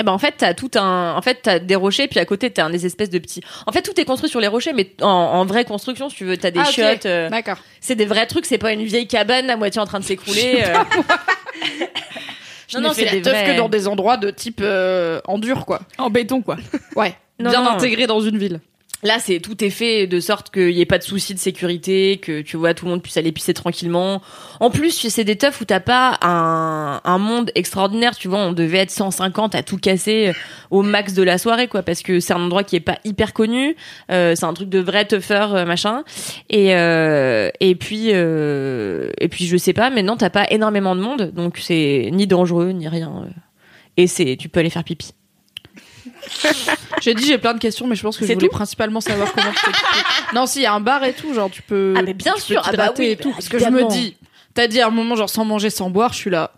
Eh 0.00 0.02
ben 0.02 0.12
en 0.12 0.18
fait 0.18 0.34
t'as 0.38 0.54
tout 0.54 0.70
un, 0.74 1.14
en 1.16 1.22
fait 1.22 1.38
t'as 1.42 1.58
des 1.60 1.76
rochers 1.76 2.08
puis 2.08 2.18
à 2.18 2.24
côté 2.24 2.50
t'as 2.50 2.64
un 2.64 2.70
des 2.70 2.84
espèces 2.86 3.10
de 3.10 3.18
petits. 3.18 3.42
En 3.66 3.72
fait 3.72 3.82
tout 3.82 3.98
est 4.00 4.04
construit 4.04 4.28
sur 4.28 4.40
les 4.40 4.48
rochers, 4.48 4.72
mais 4.72 4.90
en, 5.02 5.06
en 5.08 5.44
vraie 5.46 5.64
construction 5.64 6.08
si 6.08 6.16
tu 6.16 6.24
veux 6.24 6.36
t'as 6.36 6.50
des 6.50 6.60
Ah, 6.60 6.64
chiottes. 6.64 7.06
euh, 7.06 7.28
D'accord. 7.30 7.58
c'est 7.80 7.94
des 7.94 8.06
vrais 8.06 8.26
trucs, 8.26 8.44
c'est 8.46 8.58
pas 8.58 8.72
une 8.72 8.82
vieille 8.82 9.06
cabane 9.06 9.48
à 9.50 9.56
moitié 9.56 9.80
en 9.80 9.86
train 9.86 10.00
de 10.00 10.04
s'écrouler. 10.04 10.64
euh. 10.66 10.74
Non, 12.74 12.80
non, 12.80 12.92
c'est 12.92 13.04
teuf 13.22 13.32
vrais- 13.32 13.52
que 13.52 13.56
dans 13.56 13.68
des 13.68 13.86
endroits 13.86 14.16
de 14.16 14.30
type 14.30 14.60
euh, 14.60 15.20
en 15.28 15.38
dur, 15.38 15.64
quoi. 15.64 15.82
En 15.98 16.10
béton, 16.10 16.42
quoi. 16.42 16.56
Ouais. 16.96 17.14
Non, 17.38 17.50
bien 17.50 17.62
non. 17.62 17.70
intégré 17.70 18.06
dans 18.08 18.20
une 18.20 18.36
ville. 18.36 18.60
Là, 19.04 19.18
c'est 19.18 19.38
tout 19.38 19.62
est 19.62 19.68
fait 19.70 20.06
de 20.06 20.18
sorte 20.18 20.50
qu'il 20.50 20.70
y 20.70 20.80
ait 20.80 20.86
pas 20.86 20.96
de 20.96 21.02
souci 21.02 21.34
de 21.34 21.38
sécurité, 21.38 22.16
que 22.16 22.40
tu 22.40 22.56
vois 22.56 22.72
tout 22.72 22.86
le 22.86 22.90
monde 22.92 23.02
puisse 23.02 23.18
aller 23.18 23.32
pisser 23.32 23.52
tranquillement. 23.52 24.22
En 24.60 24.70
plus, 24.70 25.08
c'est 25.08 25.24
des 25.24 25.36
teufs 25.36 25.60
où 25.60 25.66
t'as 25.66 25.80
pas 25.80 26.18
un, 26.22 27.02
un 27.04 27.18
monde 27.18 27.50
extraordinaire. 27.54 28.16
Tu 28.16 28.28
vois, 28.28 28.38
on 28.38 28.52
devait 28.54 28.78
être 28.78 28.90
150 28.90 29.54
à 29.54 29.62
tout 29.62 29.76
casser 29.76 30.28
euh, 30.28 30.32
au 30.70 30.80
max 30.82 31.12
de 31.12 31.22
la 31.22 31.36
soirée, 31.36 31.68
quoi, 31.68 31.82
parce 31.82 32.00
que 32.00 32.18
c'est 32.18 32.32
un 32.32 32.40
endroit 32.40 32.64
qui 32.64 32.76
est 32.76 32.80
pas 32.80 32.98
hyper 33.04 33.34
connu. 33.34 33.76
Euh, 34.10 34.34
c'est 34.34 34.46
un 34.46 34.54
truc 34.54 34.70
de 34.70 34.78
vrai 34.80 35.04
teufeur 35.04 35.66
machin. 35.66 36.02
Et 36.48 36.74
euh, 36.74 37.50
et 37.60 37.74
puis 37.74 38.08
euh, 38.12 39.10
et 39.20 39.28
puis 39.28 39.46
je 39.46 39.58
sais 39.58 39.74
pas, 39.74 39.90
mais 39.90 40.02
non, 40.02 40.16
t'as 40.16 40.30
pas 40.30 40.46
énormément 40.50 40.96
de 40.96 41.02
monde, 41.02 41.30
donc 41.34 41.58
c'est 41.58 42.08
ni 42.10 42.26
dangereux 42.26 42.70
ni 42.70 42.88
rien. 42.88 43.24
euh. 43.26 43.30
Et 43.98 44.06
c'est 44.06 44.36
tu 44.38 44.48
peux 44.48 44.60
aller 44.60 44.70
faire 44.70 44.82
pipi. 44.84 45.12
J'ai 47.02 47.14
dit 47.14 47.26
j'ai 47.26 47.38
plein 47.38 47.54
de 47.54 47.58
questions, 47.58 47.86
mais 47.86 47.94
je 47.96 48.02
pense 48.02 48.16
que 48.16 48.26
je 48.26 48.32
voulais 48.32 48.46
tout 48.48 48.52
principalement 48.52 49.00
savoir 49.00 49.32
comment 49.32 49.50
tu. 49.52 50.34
Non, 50.34 50.46
si, 50.46 50.60
il 50.60 50.62
y 50.62 50.66
a 50.66 50.72
un 50.74 50.80
bar 50.80 51.04
et 51.04 51.12
tout, 51.12 51.34
genre 51.34 51.50
tu 51.50 51.62
peux. 51.62 51.94
Ah, 51.96 52.02
mais 52.02 52.14
bien 52.14 52.36
sûr. 52.36 52.62
Ah, 52.64 52.72
bah 52.72 52.92
oui, 52.98 53.06
et 53.06 53.16
tout. 53.16 53.28
bah, 53.30 53.34
Parce 53.36 53.48
que 53.48 53.58
je 53.58 53.66
me 53.68 53.88
dis, 53.90 54.16
t'as 54.54 54.66
dit 54.66 54.80
à 54.80 54.86
un 54.86 54.90
moment, 54.90 55.16
genre 55.16 55.30
sans 55.30 55.44
manger, 55.44 55.70
sans 55.70 55.90
boire, 55.90 56.12
je 56.12 56.18
suis 56.18 56.30
là. 56.30 56.52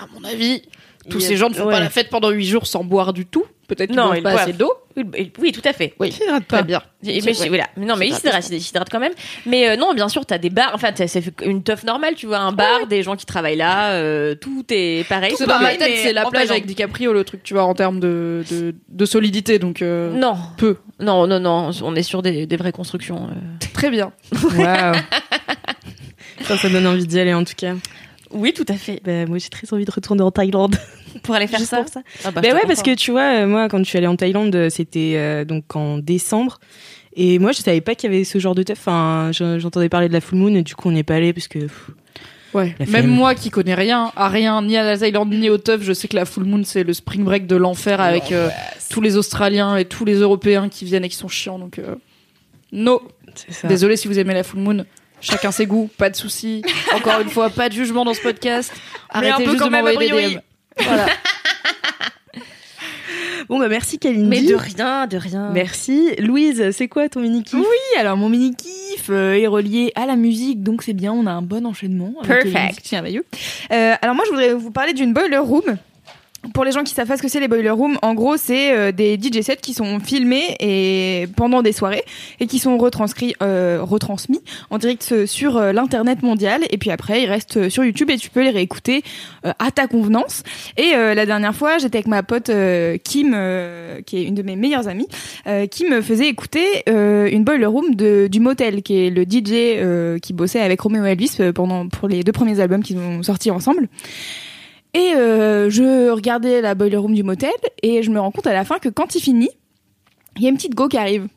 À 0.00 0.06
mon 0.14 0.24
avis, 0.24 0.62
tous 1.10 1.24
a- 1.24 1.28
ces 1.28 1.36
gens 1.36 1.48
ne 1.48 1.54
font 1.54 1.66
ouais. 1.66 1.72
pas 1.74 1.80
la 1.80 1.90
fête 1.90 2.10
pendant 2.10 2.30
huit 2.30 2.46
jours 2.46 2.66
sans 2.66 2.82
boire 2.84 3.12
du 3.12 3.26
tout. 3.26 3.44
Peut-être 3.74 3.90
qu'ils 3.90 3.96
boivent 3.96 4.16
ils 4.16 4.22
pas 4.22 4.30
boivent. 4.32 4.42
assez 4.42 4.52
d'eau. 4.52 4.72
Oui, 4.96 5.32
oui, 5.40 5.52
tout 5.52 5.62
à 5.64 5.72
fait. 5.72 5.94
Oui, 5.98 6.14
très 6.48 6.62
bien. 6.64 6.82
Mais, 7.02 7.18
mais- 7.24 7.40
Ouais. 7.40 7.48
voilà. 7.48 7.66
Mais 7.78 7.86
non, 7.86 7.96
mais 7.96 8.08
il 8.08 8.14
S'hydrate, 8.14 8.42
s'hydrate, 8.42 8.50
il 8.50 8.60
s'hydrate 8.62 8.88
quand 8.90 9.00
même. 9.00 9.12
Mais 9.46 9.68
euh, 9.70 9.76
non, 9.76 9.94
bien 9.94 10.08
sûr, 10.10 10.26
t'as 10.26 10.36
des 10.38 10.50
bars. 10.50 10.72
Enfin, 10.74 10.90
c'est 10.94 11.22
une 11.44 11.62
teuf 11.62 11.84
normale, 11.84 12.14
tu 12.14 12.26
vois, 12.26 12.38
un 12.38 12.52
bar, 12.52 12.86
des 12.86 13.02
gens 13.02 13.16
qui 13.16 13.24
travaillent 13.24 13.56
là, 13.56 13.92
euh, 13.92 14.34
tout 14.34 14.64
est 14.70 15.08
pareil. 15.08 15.32
C'est 15.36 15.46
dans 15.46 15.58
ma 15.58 15.70
Mais- 15.72 15.78
tête, 15.78 15.88
mais 15.90 15.96
c'est 15.96 16.12
la 16.12 16.26
plage 16.26 16.50
avec 16.50 16.66
DiCaprio, 16.66 17.12
le 17.14 17.24
truc, 17.24 17.42
tu 17.42 17.54
vois, 17.54 17.64
en 17.64 17.74
termes 17.74 18.00
de, 18.00 18.44
de, 18.50 18.74
de 18.88 19.04
solidité. 19.06 19.58
Donc, 19.58 19.80
euh, 19.80 20.12
Non, 20.12 20.36
peu. 20.58 20.76
non, 21.00 21.26
non, 21.26 21.40
non. 21.40 21.70
On 21.82 21.94
est 21.96 22.02
sur 22.02 22.20
des, 22.22 22.46
des 22.46 22.56
vraies 22.56 22.72
constructions. 22.72 23.28
euh. 23.30 23.66
Très 23.72 23.90
bien. 23.90 24.12
Waouh. 24.56 24.94
ça, 26.42 26.56
ça 26.56 26.68
donne 26.68 26.86
envie 26.86 27.06
d'y 27.06 27.18
aller 27.18 27.34
en 27.34 27.44
tout 27.44 27.54
cas. 27.56 27.74
Oui, 28.32 28.52
tout 28.52 28.64
à 28.68 28.74
fait. 28.74 29.00
Bah, 29.04 29.26
moi, 29.26 29.38
j'ai 29.38 29.48
très 29.48 29.72
envie 29.72 29.84
de 29.84 29.90
retourner 29.90 30.22
en 30.22 30.30
Thaïlande. 30.30 30.76
Pour 31.22 31.34
aller 31.34 31.46
faire 31.46 31.58
Juste 31.58 31.70
ça. 31.70 31.78
pour 31.82 31.88
ça. 31.88 32.00
Ah 32.24 32.30
bah, 32.30 32.40
Bah 32.40 32.48
ouais, 32.54 32.62
parce 32.66 32.82
que 32.82 32.94
tu 32.94 33.10
vois, 33.10 33.42
euh, 33.42 33.46
moi, 33.46 33.68
quand 33.68 33.78
je 33.78 33.84
suis 33.84 33.98
allée 33.98 34.06
en 34.06 34.16
Thaïlande, 34.16 34.54
euh, 34.56 34.70
c'était 34.70 35.14
euh, 35.16 35.44
donc 35.44 35.76
en 35.76 35.98
décembre. 35.98 36.58
Et 37.14 37.38
moi, 37.38 37.52
je 37.52 37.58
savais 37.60 37.82
pas 37.82 37.94
qu'il 37.94 38.10
y 38.10 38.14
avait 38.14 38.24
ce 38.24 38.38
genre 38.38 38.54
de 38.54 38.62
teuf. 38.62 38.78
Enfin, 38.78 39.30
je- 39.32 39.58
j'entendais 39.58 39.90
parler 39.90 40.08
de 40.08 40.14
la 40.14 40.22
full 40.22 40.38
moon 40.38 40.54
et 40.54 40.62
du 40.62 40.74
coup, 40.74 40.88
on 40.88 40.92
n'est 40.92 41.02
pas 41.02 41.16
allé 41.16 41.32
parce 41.32 41.48
que. 41.48 41.58
pff, 41.60 41.90
Ouais. 42.54 42.74
Même 42.88 43.06
moi 43.06 43.34
qui 43.34 43.48
connais 43.48 43.74
rien, 43.74 44.12
à 44.14 44.28
rien, 44.28 44.60
ni 44.60 44.76
à 44.76 44.84
la 44.84 44.98
Thaïlande, 44.98 45.30
ni 45.32 45.48
au 45.48 45.56
teuf, 45.56 45.82
je 45.82 45.94
sais 45.94 46.06
que 46.06 46.16
la 46.16 46.26
full 46.26 46.44
moon, 46.44 46.62
c'est 46.64 46.82
le 46.84 46.92
spring 46.92 47.24
break 47.24 47.46
de 47.46 47.56
l'enfer 47.56 47.98
avec 47.98 48.30
euh, 48.30 48.50
tous 48.90 49.00
les 49.00 49.16
Australiens 49.16 49.76
et 49.78 49.86
tous 49.86 50.04
les 50.04 50.16
Européens 50.16 50.68
qui 50.68 50.84
viennent 50.84 51.04
et 51.04 51.08
qui 51.08 51.16
sont 51.16 51.28
chiants. 51.28 51.58
Donc, 51.58 51.78
euh, 51.78 51.94
no. 52.70 53.00
c'est 53.34 53.52
ça. 53.52 53.68
Désolé 53.68 53.96
si 53.96 54.06
vous 54.06 54.18
aimez 54.18 54.34
la 54.34 54.42
full 54.42 54.60
moon. 54.60 54.84
Chacun 55.22 55.50
ses 55.52 55.66
goûts, 55.66 55.88
pas 55.96 56.10
de 56.10 56.16
soucis. 56.16 56.62
Encore 56.94 57.20
une 57.20 57.30
fois, 57.30 57.48
pas 57.48 57.68
de 57.68 57.74
jugement 57.74 58.04
dans 58.04 58.12
ce 58.14 58.20
podcast. 58.20 58.72
Mais 59.14 59.28
un 59.28 59.32
Arrêtez 59.32 59.44
peu 59.44 59.50
juste 59.52 59.60
quand 59.62 59.66
de 59.68 59.72
même, 59.72 59.84
m'envoyer 59.84 60.10
des 60.10 60.14
priori. 60.16 60.34
DM. 60.36 60.40
Voilà. 60.84 61.06
Bon, 63.48 63.58
bah, 63.58 63.68
merci, 63.68 63.98
Kalindi. 63.98 64.28
Mais 64.28 64.40
de 64.42 64.54
rien, 64.54 65.06
de 65.06 65.16
rien. 65.16 65.50
Merci. 65.52 66.14
Louise, 66.18 66.70
c'est 66.70 66.88
quoi 66.88 67.08
ton 67.08 67.20
mini 67.20 67.42
kiff 67.42 67.58
Oui, 67.58 67.98
alors 67.98 68.16
mon 68.16 68.28
mini 68.28 68.54
kiff 68.54 69.10
euh, 69.10 69.34
est 69.34 69.48
relié 69.48 69.92
à 69.96 70.06
la 70.06 70.14
musique, 70.16 70.62
donc 70.62 70.82
c'est 70.82 70.92
bien, 70.92 71.12
on 71.12 71.26
a 71.26 71.32
un 71.32 71.42
bon 71.42 71.66
enchaînement. 71.66 72.14
avec 72.22 72.50
Perfect. 72.52 72.92
merveilleux. 72.92 73.24
Euh, 73.72 73.94
alors 74.00 74.14
moi, 74.14 74.24
je 74.26 74.30
voudrais 74.30 74.54
vous 74.54 74.70
parler 74.70 74.92
d'une 74.94 75.12
boiler 75.12 75.38
room. 75.38 75.76
Pour 76.54 76.64
les 76.64 76.72
gens 76.72 76.82
qui 76.82 76.92
savent 76.92 77.06
pas 77.06 77.16
ce 77.16 77.22
que 77.22 77.28
c'est 77.28 77.38
les 77.38 77.46
boiler 77.46 77.70
rooms, 77.70 77.98
en 78.02 78.14
gros, 78.14 78.36
c'est 78.36 78.76
euh, 78.76 78.90
des 78.90 79.16
DJ 79.16 79.42
sets 79.42 79.58
qui 79.58 79.74
sont 79.74 80.00
filmés 80.00 80.56
et 80.58 81.28
pendant 81.36 81.62
des 81.62 81.70
soirées 81.70 82.02
et 82.40 82.48
qui 82.48 82.58
sont 82.58 82.76
retranscrits, 82.78 83.36
euh, 83.42 83.78
retransmis 83.80 84.42
en 84.70 84.78
direct 84.78 85.08
euh, 85.12 85.26
sur 85.26 85.56
euh, 85.56 85.72
l'internet 85.72 86.24
mondial. 86.24 86.62
Et 86.70 86.78
puis 86.78 86.90
après, 86.90 87.22
ils 87.22 87.28
restent 87.28 87.58
euh, 87.58 87.70
sur 87.70 87.84
YouTube 87.84 88.10
et 88.10 88.16
tu 88.16 88.28
peux 88.28 88.42
les 88.42 88.50
réécouter 88.50 89.04
à 89.44 89.70
ta 89.70 89.86
convenance. 89.86 90.42
Et 90.76 90.92
la 90.92 91.26
dernière 91.26 91.54
fois, 91.54 91.78
j'étais 91.78 91.98
avec 91.98 92.06
ma 92.06 92.22
pote 92.22 92.50
Kim, 93.02 93.36
qui 94.06 94.16
est 94.16 94.24
une 94.24 94.34
de 94.34 94.42
mes 94.42 94.54
meilleures 94.54 94.86
amies, 94.86 95.08
qui 95.70 95.84
me 95.86 96.00
faisait 96.00 96.28
écouter 96.28 96.84
une 96.86 97.42
boiler 97.42 97.66
room 97.66 97.96
de, 97.96 98.28
du 98.30 98.38
Motel, 98.38 98.82
qui 98.82 98.98
est 98.98 99.10
le 99.10 99.24
DJ 99.24 100.20
qui 100.20 100.32
bossait 100.32 100.60
avec 100.60 100.80
Romeo 100.80 101.04
Elvis 101.04 101.38
pendant 101.54 101.88
pour 101.88 102.08
les 102.08 102.22
deux 102.22 102.32
premiers 102.32 102.60
albums 102.60 102.82
qu'ils 102.82 102.98
ont 102.98 103.22
sortis 103.24 103.50
ensemble. 103.50 103.88
Et 104.94 105.14
euh, 105.14 105.70
je 105.70 106.10
regardais 106.10 106.60
la 106.60 106.74
boiler 106.74 106.96
room 106.98 107.14
du 107.14 107.22
motel 107.22 107.50
et 107.82 108.02
je 108.02 108.10
me 108.10 108.20
rends 108.20 108.30
compte 108.30 108.46
à 108.46 108.52
la 108.52 108.64
fin 108.64 108.78
que 108.78 108.88
quand 108.90 109.14
il 109.14 109.20
finit, 109.22 109.50
il 110.36 110.42
y 110.42 110.46
a 110.46 110.50
une 110.50 110.56
petite 110.56 110.74
go 110.74 110.88
qui 110.88 110.98
arrive. 110.98 111.28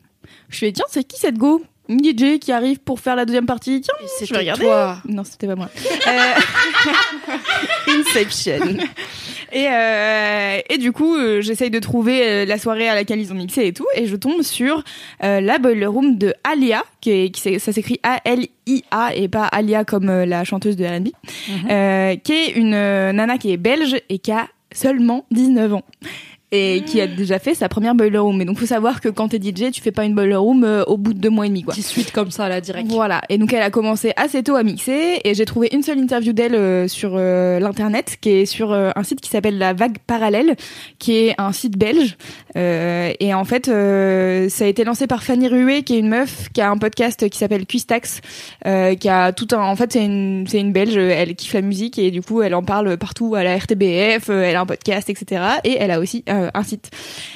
Je 0.50 0.58
fais 0.60 0.72
tiens 0.72 0.86
c'est 0.90 1.04
qui 1.04 1.20
cette 1.20 1.38
go? 1.38 1.64
Une 1.88 2.00
DJ 2.04 2.40
qui 2.40 2.52
arrive 2.52 2.80
pour 2.80 3.00
faire 3.00 3.16
la 3.16 3.26
deuxième 3.26 3.46
partie. 3.46 3.80
Tiens, 3.82 3.94
je 4.20 4.34
vais 4.34 4.40
regarder. 4.40 4.64
toi. 4.64 4.98
Non, 5.06 5.24
c'était 5.24 5.48
pas 5.48 5.56
moi. 5.56 5.70
Euh, 6.08 6.34
Inception. 8.00 8.78
Et, 9.56 9.68
euh, 9.72 10.60
et 10.70 10.78
du 10.78 10.92
coup, 10.92 11.16
euh, 11.16 11.40
j'essaye 11.40 11.70
de 11.70 11.80
trouver 11.80 12.22
euh, 12.28 12.46
la 12.46 12.58
soirée 12.58 12.90
à 12.90 12.94
laquelle 12.94 13.22
ils 13.22 13.32
ont 13.32 13.36
mixé 13.36 13.66
et 13.66 13.72
tout, 13.72 13.88
et 13.96 14.06
je 14.06 14.18
tombe 14.18 14.42
sur 14.42 14.84
euh, 15.24 15.40
la 15.40 15.60
Boiler 15.60 15.86
Room 15.86 16.18
de 16.18 16.34
Alia, 16.44 16.84
qui, 17.00 17.12
est, 17.12 17.30
qui 17.30 17.58
ça 17.62 17.72
s'écrit 17.72 18.02
A-L-I-A 18.04 19.16
et 19.16 19.30
pas 19.30 19.46
Alia 19.46 19.86
comme 19.86 20.08
la 20.08 20.44
chanteuse 20.44 20.76
de 20.76 20.84
R&B, 20.84 21.08
euh, 21.72 22.18
qui 22.18 22.34
est 22.34 22.52
une 22.52 22.72
nana 22.72 23.38
qui 23.38 23.54
est 23.54 23.58
belge 23.58 23.96
et 24.10 24.20
qui 24.20 24.34
a 24.34 24.48
seulement 24.74 25.26
19 25.32 25.76
ans. 25.76 25.84
Et 26.52 26.84
qui 26.86 27.02
a 27.02 27.08
déjà 27.08 27.40
fait 27.40 27.54
sa 27.54 27.68
première 27.68 27.96
boiler 27.96 28.18
room. 28.18 28.40
Et 28.40 28.46
donc, 28.46 28.58
faut 28.60 28.66
savoir 28.66 29.02
que 29.02 29.10
quand 29.10 29.30
t'es 29.30 29.38
DJ, 29.38 29.72
tu 29.72 29.82
fais 29.82 29.92
pas 29.92 30.06
une 30.06 30.16
boiler 30.16 30.36
room 30.36 30.64
euh, 30.64 30.84
au 30.86 30.96
bout 30.96 31.14
de 31.14 31.20
deux 31.20 31.30
mois 31.30 31.46
et 31.48 31.50
demi, 31.50 31.64
quoi. 31.64 31.74
Petite 31.74 31.88
suite 31.88 32.12
comme 32.12 32.32
ça, 32.32 32.48
là, 32.48 32.62
direct. 32.62 32.90
Voilà. 32.90 33.22
Et 33.30 33.38
donc 33.38 33.52
elle 33.52 33.62
a 33.62 33.70
commencé 33.70 34.14
assez 34.16 34.44
tôt 34.44 34.56
à 34.56 34.64
mixer 34.64 35.20
et 35.24 35.34
j'ai 35.34 35.46
trouvé 35.46 35.70
une 35.74 35.84
seule 35.84 36.00
interview 36.00 36.34
d'elle 36.34 36.56
euh, 36.56 36.88
sur 36.88 37.14
euh, 37.16 37.60
l'internet 37.60 38.18
qui 38.22 38.30
est 38.30 38.46
sur 38.46 38.74
un 38.74 39.04
site 39.04 39.22
qui 39.22 39.30
s'appelle 39.30 39.58
La 39.58 39.74
Vague 39.74 39.98
Parallèle, 40.06 40.56
qui 41.00 41.16
est 41.18 41.36
un 41.38 41.52
site 41.52 41.78
belge. 41.78 42.18
Et 42.56 43.34
en 43.34 43.44
fait, 43.44 43.66
ça 43.66 44.66
a 44.66 44.68
été 44.68 44.84
lancé 44.84 45.08
par 45.08 45.24
Fanny 45.24 45.48
Rué, 45.48 45.84
qui 45.84 45.96
est 45.96 46.00
une 46.00 46.10
meuf 46.10 46.50
qui 46.54 46.62
a 46.62 46.70
un 46.70 46.78
podcast 46.78 47.28
qui 47.30 47.38
s'appelle 47.38 47.66
Quistax, 47.66 48.22
euh, 48.66 48.96
qui 48.96 49.10
a 49.10 49.34
tout 49.34 49.48
un. 49.52 49.60
En 49.60 49.76
fait, 49.76 49.94
c'est 49.94 50.06
une 50.06 50.46
c'est 50.48 50.60
une 50.60 50.72
belge. 50.72 50.98
Elle 50.98 51.36
kiffe 51.36 51.54
la 51.54 51.62
musique 51.62 52.00
et 52.00 52.12
du 52.12 52.22
coup, 52.22 52.42
elle 52.42 52.56
en 52.56 52.64
parle 52.64 52.98
partout 52.98 53.36
à 53.36 53.44
la 53.44 53.58
RTBF. 53.58 54.30
Elle 54.30 54.56
a 54.56 54.62
un 54.62 54.66
podcast, 54.66 55.10
etc. 55.10 55.42
Et 55.64 55.78
elle 55.80 55.92
a 55.92 56.00
aussi 56.00 56.24
euh, 56.44 56.50
un 56.54 56.64
site. 56.64 56.92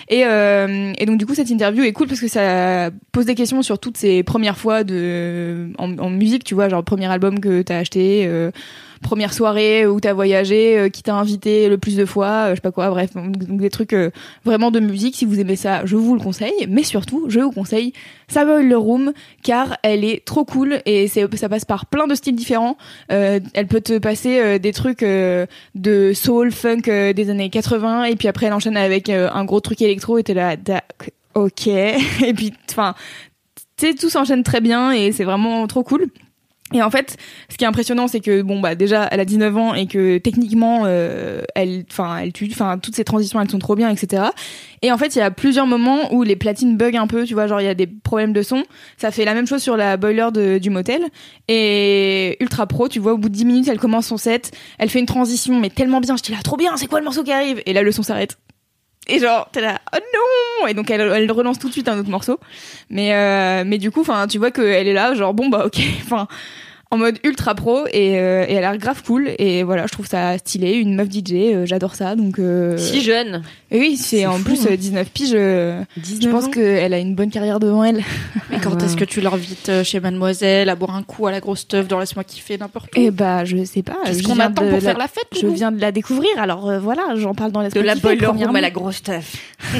Et, 0.07 0.25
euh, 0.25 0.93
et 0.97 1.05
donc 1.05 1.17
du 1.17 1.25
coup 1.25 1.35
cette 1.35 1.49
interview 1.49 1.83
est 1.83 1.93
cool 1.93 2.07
parce 2.07 2.19
que 2.21 2.27
ça 2.27 2.89
pose 3.11 3.25
des 3.25 3.35
questions 3.35 3.61
sur 3.61 3.79
toutes 3.79 3.97
ces 3.97 4.23
premières 4.23 4.57
fois 4.57 4.83
de 4.83 5.69
en, 5.77 5.97
en 5.97 6.09
musique, 6.09 6.43
tu 6.43 6.55
vois, 6.55 6.69
genre 6.69 6.83
premier 6.83 7.07
album 7.07 7.39
que 7.39 7.61
t'as 7.61 7.77
acheté, 7.77 8.25
euh, 8.27 8.51
première 9.01 9.33
soirée 9.33 9.85
où 9.85 9.99
t'as 9.99 10.13
voyagé, 10.13 10.77
euh, 10.77 10.89
qui 10.89 11.03
t'a 11.03 11.15
invité 11.15 11.69
le 11.69 11.77
plus 11.77 11.95
de 11.95 12.05
fois, 12.05 12.27
euh, 12.27 12.49
je 12.51 12.55
sais 12.55 12.61
pas 12.61 12.71
quoi, 12.71 12.89
bref, 12.89 13.11
des 13.15 13.69
trucs 13.69 13.93
euh, 13.93 14.11
vraiment 14.45 14.71
de 14.71 14.79
musique. 14.79 15.15
Si 15.15 15.25
vous 15.25 15.39
aimez 15.39 15.55
ça, 15.55 15.85
je 15.85 15.95
vous 15.95 16.15
le 16.15 16.21
conseille, 16.21 16.67
mais 16.67 16.83
surtout 16.83 17.25
je 17.29 17.39
vous 17.39 17.51
conseille 17.51 17.93
sa 18.29 18.45
Boiler 18.45 18.75
Room 18.75 19.11
car 19.43 19.77
elle 19.83 20.05
est 20.05 20.23
trop 20.23 20.45
cool 20.45 20.81
et 20.85 21.07
ça 21.07 21.49
passe 21.49 21.65
par 21.65 21.87
plein 21.87 22.07
de 22.07 22.15
styles 22.15 22.35
différents. 22.35 22.77
Euh, 23.11 23.39
elle 23.53 23.67
peut 23.67 23.81
te 23.81 23.97
passer 23.97 24.39
euh, 24.39 24.59
des 24.59 24.71
trucs 24.71 25.03
euh, 25.03 25.45
de 25.75 26.13
soul, 26.13 26.51
funk 26.51 26.81
des 26.85 27.29
années 27.29 27.49
80 27.49 28.05
et 28.05 28.15
puis 28.15 28.27
après 28.27 28.45
elle 28.45 28.53
enchaîne 28.53 28.77
avec 28.77 29.09
un 29.09 29.45
gros 29.45 29.59
truc 29.59 29.81
électro 29.81 30.17
et 30.17 30.23
t'es 30.23 30.33
là, 30.33 30.55
ok. 31.33 31.67
et 31.67 32.33
puis, 32.35 32.53
enfin, 32.69 32.93
tu 33.77 33.87
sais, 33.87 33.93
tout 33.95 34.09
s'enchaîne 34.09 34.43
très 34.43 34.61
bien 34.61 34.91
et 34.91 35.11
c'est 35.11 35.23
vraiment 35.23 35.65
trop 35.67 35.83
cool. 35.83 36.07
Et 36.73 36.83
en 36.83 36.91
fait, 36.91 37.17
ce 37.49 37.57
qui 37.57 37.63
est 37.63 37.67
impressionnant, 37.67 38.07
c'est 38.07 38.19
que 38.19 38.43
bon 38.43 38.59
bah 38.59 38.75
déjà, 38.75 39.07
elle 39.11 39.19
a 39.19 39.25
19 39.25 39.57
ans 39.57 39.73
et 39.73 39.87
que 39.87 40.19
techniquement, 40.19 40.83
euh, 40.85 41.41
elle, 41.55 41.83
enfin, 41.89 42.17
elle 42.19 42.31
tue, 42.31 42.47
enfin, 42.51 42.77
toutes 42.77 42.95
ces 42.95 43.03
transitions, 43.03 43.41
elles 43.41 43.49
sont 43.49 43.57
trop 43.57 43.75
bien, 43.75 43.89
etc. 43.89 44.23
Et 44.83 44.91
en 44.91 44.97
fait, 44.99 45.15
il 45.15 45.19
y 45.19 45.21
a 45.21 45.31
plusieurs 45.31 45.65
moments 45.65 46.13
où 46.13 46.21
les 46.23 46.35
platines 46.35 46.77
bug 46.77 46.95
un 46.95 47.07
peu, 47.07 47.25
tu 47.25 47.33
vois, 47.33 47.47
genre 47.47 47.59
il 47.59 47.65
y 47.65 47.69
a 47.69 47.73
des 47.73 47.87
problèmes 47.87 48.33
de 48.33 48.43
son. 48.43 48.63
Ça 48.97 49.09
fait 49.09 49.25
la 49.25 49.33
même 49.33 49.47
chose 49.47 49.63
sur 49.63 49.77
la 49.77 49.97
boiler 49.97 50.27
de- 50.31 50.57
du 50.59 50.69
motel. 50.69 51.01
Et 51.47 52.37
Ultra 52.39 52.67
Pro, 52.67 52.87
tu 52.87 52.99
vois, 52.99 53.13
au 53.13 53.17
bout 53.17 53.29
de 53.29 53.33
10 53.33 53.45
minutes, 53.45 53.67
elle 53.67 53.79
commence 53.79 54.05
son 54.07 54.17
set, 54.17 54.51
elle 54.77 54.89
fait 54.89 54.99
une 54.99 55.05
transition, 55.07 55.59
mais 55.59 55.69
tellement 55.71 55.99
bien, 56.01 56.15
je 56.17 56.21
dis 56.23 56.31
là, 56.31 56.37
trop 56.43 56.55
bien, 56.57 56.77
c'est 56.77 56.87
quoi 56.87 56.99
le 56.99 57.05
morceau 57.05 57.23
qui 57.23 57.31
arrive? 57.31 57.61
Et 57.65 57.73
là, 57.73 57.81
le 57.81 57.91
son 57.91 58.03
s'arrête. 58.03 58.37
Et 59.09 59.19
genre, 59.19 59.49
t'es 59.51 59.61
là, 59.61 59.79
oh 59.93 59.97
non 59.97 60.67
Et 60.67 60.73
donc 60.73 60.89
elle, 60.91 61.01
elle 61.01 61.31
relance 61.31 61.57
tout 61.57 61.67
de 61.67 61.73
suite 61.73 61.87
un 61.87 61.97
autre 61.97 62.09
morceau. 62.09 62.39
Mais 62.89 63.13
euh, 63.15 63.63
mais 63.65 63.79
du 63.79 63.91
coup, 63.91 64.01
enfin, 64.01 64.27
tu 64.27 64.37
vois 64.37 64.51
qu'elle 64.51 64.87
est 64.87 64.93
là, 64.93 65.13
genre 65.15 65.33
bon 65.33 65.49
bah 65.49 65.65
ok, 65.65 65.79
enfin 66.03 66.27
en 66.91 66.97
mode 66.97 67.19
ultra 67.23 67.53
pro 67.53 67.85
et, 67.93 68.17
euh, 68.19 68.45
et 68.47 68.53
elle 68.53 68.63
a 68.65 68.71
l'air 68.71 68.77
grave 68.79 69.03
cool 69.03 69.29
et 69.37 69.61
voilà, 69.61 69.85
je 69.85 69.91
trouve 69.91 70.07
ça 70.07 70.37
stylé, 70.39 70.73
une 70.73 70.95
meuf 70.95 71.07
DJ, 71.11 71.33
euh, 71.33 71.65
j'adore 71.67 71.93
ça 71.93 72.15
donc. 72.15 72.39
Euh, 72.39 72.77
Si 72.77 73.01
jeune. 73.01 73.43
et 73.69 73.79
oui, 73.79 73.95
c'est 73.95 74.25
en 74.25 74.37
fou, 74.37 74.43
plus 74.45 74.63
hein. 74.65 74.69
euh, 74.71 74.75
19 74.75 75.09
piges. 75.11 75.29
euh, 75.35 75.83
je 75.97 76.01
19 76.01 76.31
pense 76.31 76.47
qu'elle 76.47 76.91
a 76.93 76.97
une 76.97 77.13
bonne 77.13 77.29
carrière 77.29 77.59
devant 77.59 77.83
elle. 77.83 78.03
Mais 78.49 78.57
quand 78.59 78.81
est-ce 78.81 78.97
que 78.97 79.05
tu 79.05 79.21
l'invites 79.21 79.69
euh, 79.69 79.83
chez 79.83 79.99
Mademoiselle 79.99 80.67
à 80.69 80.75
boire 80.75 80.95
un 80.95 81.03
coup 81.03 81.27
à 81.27 81.31
la 81.31 81.39
grosse 81.41 81.67
teuf 81.67 81.87
dans 81.87 81.99
Laisse-moi 81.99 82.23
kiffer 82.23 82.57
n'importe 82.57 82.89
où 82.97 82.99
Et 82.99 83.11
bah 83.11 83.45
je 83.45 83.63
sais 83.65 83.83
pas. 83.83 83.97
Qu'est-ce 84.05 84.23
je 84.23 84.27
qu'on 84.27 84.39
attend 84.39 84.65
de 84.65 84.71
pour 84.71 84.79
faire 84.81 84.97
la 84.97 85.07
fête 85.07 85.27
Je 85.39 85.45
viens 85.45 85.71
de 85.71 85.79
la 85.79 85.91
découvrir, 85.91 86.31
alors 86.39 86.67
euh, 86.69 86.79
voilà, 86.79 87.03
j'en 87.15 87.35
parle 87.35 87.51
dans 87.51 87.59
De 87.59 87.65
l'espace. 87.65 87.85
la 87.85 87.95
boiler 87.95 88.25
room 88.25 88.55
à 88.55 88.61
la 88.61 88.71
grosse 88.71 89.03
teuf. 89.03 89.35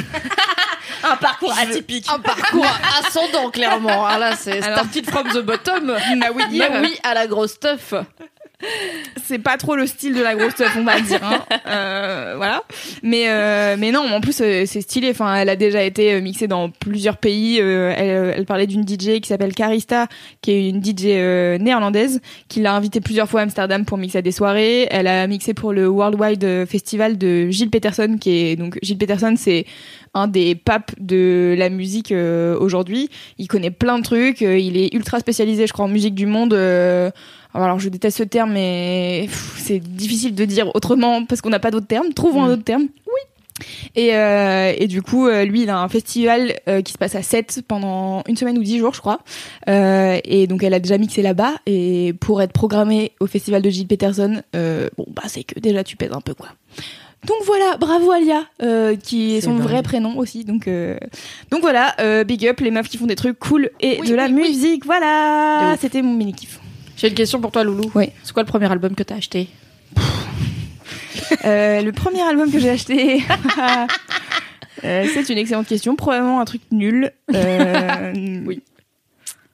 Un 1.02 1.16
parcours 1.16 1.54
atypique. 1.58 2.06
un 2.10 2.18
parcours 2.18 2.66
ascendant 2.98 3.50
clairement. 3.50 4.06
Ah 4.06 4.18
là, 4.18 4.36
c'est 4.36 4.60
started 4.60 5.10
from 5.10 5.28
the 5.28 5.38
bottom. 5.38 5.96
Ah 6.22 6.28
oui, 6.34 6.44
Mais 6.52 6.80
oui 6.80 6.98
à 7.02 7.14
la 7.14 7.26
grosse 7.26 7.58
teuf. 7.58 7.94
C'est 9.24 9.38
pas 9.38 9.56
trop 9.56 9.76
le 9.76 9.86
style 9.86 10.14
de 10.14 10.22
la 10.22 10.34
grosse 10.34 10.54
teuf, 10.54 10.76
on 10.76 10.84
va 10.84 11.00
dire. 11.00 11.20
Hein. 11.22 11.44
Euh, 11.70 12.34
voilà. 12.36 12.64
Mais 13.02 13.28
euh, 13.28 13.76
mais 13.78 13.92
non, 13.92 14.00
en 14.00 14.20
plus 14.20 14.40
euh, 14.40 14.64
c'est 14.66 14.80
stylé. 14.80 15.10
Enfin, 15.10 15.36
elle 15.36 15.48
a 15.48 15.56
déjà 15.56 15.84
été 15.84 16.14
euh, 16.14 16.20
mixée 16.20 16.48
dans 16.48 16.68
plusieurs 16.70 17.16
pays. 17.16 17.58
Euh, 17.60 17.94
elle, 17.96 18.34
elle 18.36 18.44
parlait 18.44 18.66
d'une 18.66 18.82
DJ 18.82 19.20
qui 19.20 19.28
s'appelle 19.28 19.54
Carista, 19.54 20.08
qui 20.40 20.50
est 20.50 20.68
une 20.68 20.82
DJ 20.82 21.60
néerlandaise, 21.60 22.20
qui 22.48 22.60
l'a 22.60 22.74
invitée 22.74 23.00
plusieurs 23.00 23.28
fois 23.28 23.40
à 23.40 23.42
Amsterdam 23.44 23.84
pour 23.84 23.98
mixer 23.98 24.18
à 24.18 24.22
des 24.22 24.32
soirées. 24.32 24.88
Elle 24.90 25.06
a 25.06 25.26
mixé 25.28 25.54
pour 25.54 25.72
le 25.72 25.86
Worldwide 25.86 26.66
Festival 26.66 27.18
de 27.18 27.50
Gilles 27.50 27.70
Peterson, 27.70 28.16
qui 28.20 28.30
est 28.30 28.56
donc 28.56 28.78
Gilles 28.82 28.98
Peterson, 28.98 29.34
c'est 29.36 29.66
un 30.14 30.26
des 30.26 30.56
papes 30.56 30.92
de 30.98 31.54
la 31.56 31.68
musique 31.68 32.12
aujourd'hui. 32.12 33.10
Il 33.38 33.46
connaît 33.46 33.70
plein 33.70 33.98
de 33.98 34.02
trucs. 34.02 34.40
il 34.40 34.76
est 34.76 34.92
ultra 34.92 35.20
spécialisé, 35.20 35.68
je 35.68 35.72
crois, 35.72 35.84
en 35.84 35.88
musique 35.88 36.14
du 36.14 36.26
monde. 36.26 36.52
Alors 37.54 37.78
je 37.78 37.88
déteste 37.88 38.18
ce 38.18 38.22
terme, 38.22 38.52
mais 38.52 39.28
c'est 39.56 39.78
difficile 39.80 40.34
de 40.34 40.44
dire 40.44 40.70
autrement 40.74 41.24
parce 41.24 41.40
qu'on 41.40 41.50
n'a 41.50 41.58
pas 41.58 41.70
d'autres 41.70 41.86
termes. 41.86 42.12
Trouvons 42.12 42.44
un 42.44 42.50
autre 42.52 42.64
terme. 42.64 42.82
Oui. 43.06 43.66
Et, 43.94 44.14
euh, 44.14 44.72
et 44.78 44.86
du 44.86 45.02
coup, 45.02 45.26
euh, 45.26 45.44
lui, 45.44 45.62
il 45.64 45.70
a 45.70 45.78
un 45.78 45.88
festival 45.88 46.54
euh, 46.66 46.80
qui 46.80 46.92
se 46.92 46.98
passe 46.98 47.14
à 47.14 47.22
7 47.22 47.60
pendant 47.68 48.22
une 48.26 48.36
semaine 48.36 48.56
ou 48.56 48.62
10 48.62 48.78
jours, 48.78 48.94
je 48.94 49.00
crois. 49.00 49.20
Euh, 49.68 50.18
et 50.24 50.46
donc, 50.46 50.62
elle 50.62 50.72
a 50.72 50.80
déjà 50.80 50.96
mixé 50.96 51.20
là-bas. 51.20 51.54
Et 51.66 52.14
pour 52.20 52.40
être 52.40 52.52
programmée 52.52 53.12
au 53.20 53.26
festival 53.26 53.60
de 53.60 53.68
Gilles 53.68 53.86
Peterson, 53.86 54.42
bon, 54.54 55.06
bah, 55.08 55.24
c'est 55.26 55.44
que 55.44 55.58
déjà, 55.60 55.84
tu 55.84 55.96
pèses 55.96 56.12
un 56.12 56.22
peu, 56.22 56.32
quoi. 56.32 56.48
Donc 57.26 57.36
voilà, 57.44 57.76
bravo 57.76 58.10
Alia, 58.12 58.44
euh, 58.62 58.96
qui 58.96 59.36
est 59.36 59.42
son 59.42 59.52
dingue. 59.56 59.62
vrai 59.64 59.82
prénom 59.82 60.16
aussi. 60.16 60.44
Donc, 60.46 60.66
euh, 60.66 60.96
donc 61.50 61.60
voilà, 61.60 61.94
euh, 62.00 62.24
big 62.24 62.46
up 62.46 62.60
les 62.60 62.70
meufs 62.70 62.88
qui 62.88 62.96
font 62.96 63.04
des 63.04 63.14
trucs 63.16 63.38
cool 63.38 63.68
et 63.80 63.98
Oui, 64.00 64.08
de 64.08 64.14
la 64.14 64.24
oui, 64.24 64.32
oui. 64.36 64.48
musique. 64.48 64.86
Voilà, 64.86 65.76
c'était 65.78 66.00
mon 66.00 66.14
mini 66.14 66.32
kiff. 66.32 66.59
J'ai 67.00 67.08
une 67.08 67.14
question 67.14 67.40
pour 67.40 67.50
toi, 67.50 67.64
Loulou. 67.64 67.90
Oui. 67.94 68.10
C'est 68.22 68.32
quoi 68.34 68.42
le 68.42 68.48
premier 68.48 68.70
album 68.70 68.94
que 68.94 69.02
t'as 69.02 69.14
acheté? 69.16 69.48
Euh, 71.46 71.80
le 71.80 71.92
premier 71.92 72.20
album 72.20 72.50
que 72.52 72.58
j'ai 72.58 72.68
acheté, 72.68 73.22
euh, 74.84 75.06
c'est 75.14 75.28
une 75.30 75.38
excellente 75.38 75.66
question. 75.66 75.96
Probablement 75.96 76.40
un 76.40 76.44
truc 76.44 76.60
nul. 76.70 77.10
Euh, 77.34 78.12
Oui. 78.46 78.62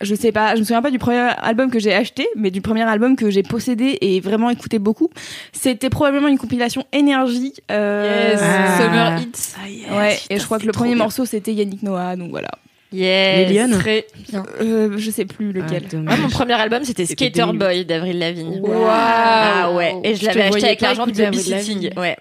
Je 0.02 0.14
sais 0.14 0.30
pas, 0.32 0.54
je 0.56 0.60
me 0.60 0.64
souviens 0.64 0.82
pas 0.82 0.90
du 0.90 0.98
premier 0.98 1.20
album 1.38 1.70
que 1.70 1.78
j'ai 1.78 1.94
acheté, 1.94 2.26
mais 2.36 2.50
du 2.50 2.60
premier 2.60 2.82
album 2.82 3.16
que 3.16 3.30
j'ai 3.30 3.42
possédé 3.42 3.96
et 4.02 4.20
vraiment 4.20 4.50
écouté 4.50 4.78
beaucoup. 4.78 5.08
C'était 5.52 5.88
probablement 5.88 6.28
une 6.28 6.36
compilation 6.36 6.84
énergie. 6.92 7.54
Euh, 7.70 8.32
Yes. 8.32 8.40
Ah. 8.42 8.78
Summer 8.78 9.20
Hits. 9.20 9.94
Ouais, 9.96 10.18
et 10.28 10.38
je 10.38 10.44
crois 10.44 10.58
que 10.58 10.66
le 10.66 10.72
premier 10.72 10.94
morceau 10.96 11.24
c'était 11.24 11.54
Yannick 11.54 11.82
Noah, 11.82 12.16
donc 12.16 12.28
voilà. 12.30 12.50
Yes. 12.92 13.70
Très 13.78 14.06
bien. 14.30 14.44
Euh, 14.60 14.94
je 14.96 15.10
sais 15.10 15.24
plus 15.24 15.52
lequel. 15.52 15.84
Ah. 15.92 15.96
Moi, 15.96 16.16
mon 16.16 16.28
premier 16.28 16.54
album, 16.54 16.84
c'était 16.84 17.04
Skater. 17.06 17.46
Boy 17.54 17.84
d'Avril 17.84 18.18
Lavigne. 18.18 18.60
Waouh. 18.60 18.86
Ah 18.88 19.72
ouais. 19.74 19.94
Et 20.04 20.14
je 20.14 20.20
Je 20.20 20.26
l'avais 20.26 20.42
acheté 20.42 20.64
avec 20.66 20.80
l'argent 20.80 21.06
de 21.06 21.12
babysitting. 21.12 21.82
Lavigne. 21.82 21.90
Ouais. 21.96 22.16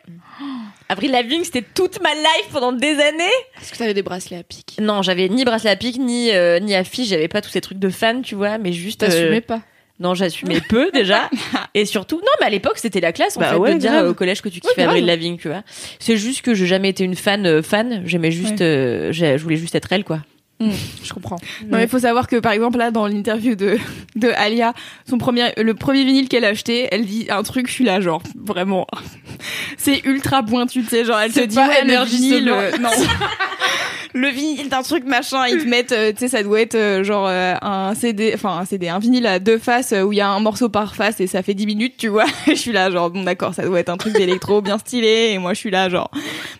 Avril 0.89 1.11
Lavigne, 1.11 1.43
c'était 1.43 1.63
toute 1.63 2.01
ma 2.01 2.13
life 2.13 2.49
pendant 2.51 2.71
des 2.71 2.93
années. 2.93 3.23
Est-ce 3.61 3.71
que 3.71 3.77
t'avais 3.77 3.93
des 3.95 4.03
bracelets 4.03 4.37
à 4.37 4.43
pic? 4.43 4.77
Non, 4.79 5.01
j'avais 5.01 5.29
ni 5.29 5.43
bracelet 5.43 5.71
à 5.71 5.75
pic, 5.75 5.97
ni, 5.97 6.31
euh, 6.31 6.59
ni 6.59 6.75
affiche, 6.75 7.07
j'avais 7.09 7.27
pas 7.27 7.41
tous 7.41 7.49
ces 7.49 7.61
trucs 7.61 7.79
de 7.79 7.89
fan, 7.89 8.21
tu 8.21 8.35
vois, 8.35 8.57
mais 8.59 8.71
juste. 8.71 9.01
euh, 9.01 9.07
T'assumais 9.07 9.41
pas 9.41 9.61
Non, 9.99 10.13
j'assumais 10.13 10.61
peu 10.69 10.91
déjà. 10.93 11.29
Et 11.73 11.85
surtout, 11.85 12.17
non, 12.17 12.31
mais 12.39 12.45
à 12.45 12.49
l'époque, 12.51 12.77
c'était 12.77 12.99
la 12.99 13.13
classe 13.13 13.35
en 13.37 13.39
Bah 13.39 13.49
fait 13.51 13.55
ouais, 13.55 13.73
de 13.73 13.79
dire 13.79 13.91
grave. 13.93 14.05
euh, 14.05 14.11
au 14.11 14.13
collège 14.13 14.41
que 14.43 14.49
tu 14.49 14.59
kiffais 14.59 14.75
grave. 14.83 14.89
Avril 14.89 15.05
Lavigne, 15.05 15.37
tu 15.37 15.47
vois. 15.47 15.63
C'est 15.99 16.17
juste 16.17 16.43
que 16.43 16.53
j'ai 16.53 16.67
jamais 16.67 16.89
été 16.89 17.03
une 17.03 17.15
fan 17.15 17.45
euh, 17.47 17.63
fan, 17.63 18.03
j'aimais 18.05 18.31
juste 18.31 18.61
euh, 18.61 19.11
je 19.11 19.37
voulais 19.41 19.57
juste 19.57 19.73
être 19.73 19.91
elle 19.91 20.03
quoi. 20.03 20.19
Je 20.59 21.13
comprends. 21.13 21.37
Non, 21.63 21.77
mais 21.77 21.83
il 21.83 21.89
faut 21.89 21.99
savoir 21.99 22.27
que 22.27 22.37
par 22.37 22.53
exemple 22.53 22.77
là 22.77 22.89
dans 22.91 23.07
l'interview 23.07 23.55
de 23.55 23.77
de 24.15 24.29
Alia, 24.29 24.73
son 25.07 25.17
premier 25.17 25.51
le 25.57 25.73
premier 25.73 26.05
vinyle 26.05 26.29
qu'elle 26.29 26.45
a 26.45 26.49
acheté, 26.49 26.87
elle 26.91 27.05
dit 27.05 27.27
un 27.29 27.43
truc, 27.43 27.67
je 27.67 27.73
suis 27.73 27.83
là 27.83 27.99
genre 27.99 28.23
vraiment 28.35 28.87
c'est 29.77 30.05
ultra 30.05 30.43
pointu, 30.43 30.81
tu 30.83 30.89
sais, 30.89 31.03
genre 31.05 31.19
elle 31.19 31.33
te 31.33 31.41
dit 31.41 31.57
ouais 31.57 31.83
le 31.83 32.05
vinyle 32.05 32.49
euh, 32.49 32.71
non. 32.79 32.89
le 34.15 34.29
vinyle 34.29 34.69
d'un 34.69 34.81
truc 34.81 35.03
machin, 35.03 35.45
ils 35.47 35.63
te 35.63 35.67
mettent 35.67 35.91
euh, 35.91 36.13
tu 36.13 36.19
sais 36.19 36.27
ça 36.29 36.41
doit 36.41 36.61
être 36.61 36.75
euh, 36.75 37.03
genre 37.03 37.27
euh, 37.27 37.55
un 37.61 37.93
CD 37.95 38.31
enfin 38.33 38.57
un 38.57 38.65
CD 38.65 38.87
un 38.87 38.99
vinyle 38.99 39.27
à 39.27 39.39
deux 39.39 39.57
faces 39.57 39.93
où 39.93 40.13
il 40.13 40.15
y 40.15 40.21
a 40.21 40.29
un 40.29 40.39
morceau 40.39 40.69
par 40.69 40.95
face 40.95 41.19
et 41.19 41.27
ça 41.27 41.43
fait 41.43 41.53
10 41.53 41.65
minutes, 41.65 41.95
tu 41.97 42.07
vois. 42.07 42.25
Je 42.47 42.53
suis 42.53 42.71
là 42.71 42.89
genre 42.89 43.09
bon 43.09 43.23
d'accord, 43.23 43.53
ça 43.53 43.63
doit 43.65 43.79
être 43.79 43.89
un 43.89 43.97
truc 43.97 44.13
d'électro 44.13 44.61
bien 44.61 44.77
stylé 44.77 45.31
et 45.33 45.37
moi 45.37 45.53
je 45.53 45.59
suis 45.59 45.69
là 45.69 45.89
genre 45.89 46.09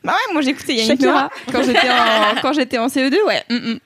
bah 0.04 0.12
ouais, 0.12 0.34
moi 0.34 0.42
j'écoutais 0.42 0.76
Yannick. 0.76 1.00
Noah 1.02 1.30
quand 1.52 1.64
j'étais 1.64 1.90
en 1.90 2.42
quand 2.42 2.54
j'étais 2.54 2.78
en 2.78 2.88
CE2, 2.88 3.16
ouais. 3.26 3.44
mm, 3.50 3.56
mm. 3.56 3.80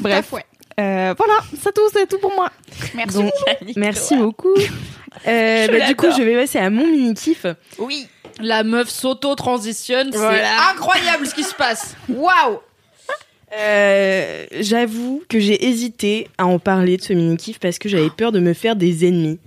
Bref, 0.00 0.32
Euh, 0.80 1.14
voilà, 1.18 1.34
c'est 1.60 1.74
tout, 1.74 1.88
c'est 1.92 2.06
tout 2.06 2.18
pour 2.18 2.32
moi. 2.34 2.50
Merci. 2.94 3.18
Donc, 3.18 3.32
merci 3.76 4.16
beaucoup. 4.16 4.54
Euh, 5.26 5.66
bah, 5.68 5.86
du 5.88 5.96
coup, 5.96 6.06
je 6.16 6.22
vais 6.22 6.36
passer 6.36 6.58
à 6.58 6.68
mon 6.70 6.86
mini 6.86 7.12
kiff. 7.14 7.46
Oui. 7.78 8.06
La 8.40 8.62
meuf 8.62 8.88
s'auto-transitionne, 8.90 10.12
c'est 10.12 10.44
incroyable 10.70 11.26
ce 11.26 11.34
qui 11.34 11.42
se 11.42 11.54
passe. 11.54 11.96
Waouh 12.08 12.58
Euh, 13.58 14.46
J'avoue 14.60 15.22
que 15.28 15.40
j'ai 15.40 15.66
hésité 15.66 16.28
à 16.36 16.46
en 16.46 16.58
parler 16.58 16.98
de 16.98 17.02
ce 17.02 17.14
mini 17.14 17.36
kiff 17.36 17.58
parce 17.58 17.78
que 17.78 17.88
j'avais 17.88 18.10
peur 18.10 18.30
de 18.32 18.38
me 18.38 18.52
faire 18.52 18.76
des 18.76 19.08
ennemis. 19.08 19.40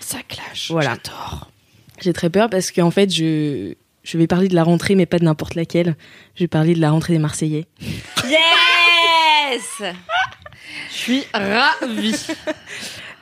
Ça 0.00 0.18
clash. 0.26 0.70
Voilà. 0.70 0.96
J'adore. 1.04 1.50
J'ai 2.00 2.12
très 2.14 2.30
peur 2.30 2.48
parce 2.50 2.72
qu'en 2.72 2.90
fait, 2.90 3.12
je 3.14 3.74
je 4.02 4.18
vais 4.18 4.26
parler 4.26 4.48
de 4.48 4.54
la 4.54 4.64
rentrée, 4.64 4.94
mais 4.94 5.06
pas 5.06 5.18
de 5.18 5.24
n'importe 5.24 5.54
laquelle. 5.56 5.94
Je 6.36 6.44
vais 6.44 6.48
parler 6.48 6.74
de 6.74 6.80
la 6.80 6.90
rentrée 6.90 7.12
des 7.12 7.18
Marseillais. 7.18 7.66
Yes. 9.52 9.94
Je 10.90 10.94
suis 10.94 11.24
ravie. 11.32 12.16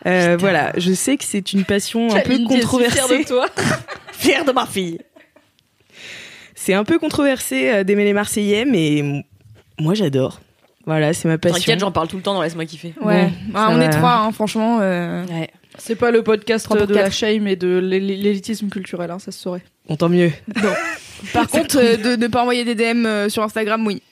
Euh, 0.06 0.36
voilà, 0.38 0.70
je 0.76 0.92
sais 0.92 1.16
que 1.16 1.24
c'est 1.24 1.54
une 1.54 1.64
passion 1.64 2.14
un 2.14 2.20
peu 2.20 2.34
si 2.36 2.46
fière 2.46 2.60
controversée. 2.60 3.18
de 3.20 3.26
toi. 3.26 3.46
Fière 4.12 4.44
de 4.44 4.52
ma 4.52 4.66
fille. 4.66 4.98
C'est 6.54 6.74
un 6.74 6.84
peu 6.84 6.98
controversé 6.98 7.70
euh, 7.70 7.84
d'aimer 7.84 8.04
les 8.04 8.12
Marseillais, 8.12 8.66
mais 8.66 9.24
moi 9.80 9.94
j'adore. 9.94 10.42
Voilà, 10.84 11.14
c'est 11.14 11.26
ma 11.26 11.38
passion. 11.38 11.56
T'inquiète, 11.58 11.80
j'en 11.80 11.90
parle 11.90 12.08
tout 12.08 12.16
le 12.16 12.22
temps 12.22 12.34
dans 12.34 12.42
Laisse-moi 12.42 12.66
kiffer. 12.66 12.92
Ouais, 13.00 13.30
Bon, 13.48 13.52
Ah, 13.58 13.68
on 13.70 13.80
est 13.80 13.88
trois, 13.88 14.16
hein, 14.16 14.30
franchement. 14.32 14.80
euh, 14.82 15.24
Ouais. 15.24 15.48
C'est 15.78 15.96
pas 15.96 16.10
le 16.10 16.22
podcast 16.22 16.70
de 16.70 16.94
la 16.94 17.10
shame 17.10 17.46
et 17.48 17.56
de 17.56 17.78
l'é- 17.78 17.98
l'élitisme 17.98 18.68
culturel, 18.68 19.10
hein, 19.10 19.18
ça 19.18 19.32
se 19.32 19.38
saurait. 19.40 19.62
Bon, 19.88 19.96
tant 19.96 20.10
mieux. 20.10 20.30
Par 21.32 21.48
contre, 21.48 21.78
euh, 21.78 21.96
de 21.96 22.16
ne 22.16 22.26
pas 22.28 22.42
envoyer 22.42 22.64
des 22.66 22.74
DM 22.74 23.06
euh, 23.06 23.28
sur 23.30 23.42
Instagram, 23.42 23.86
oui. 23.86 24.02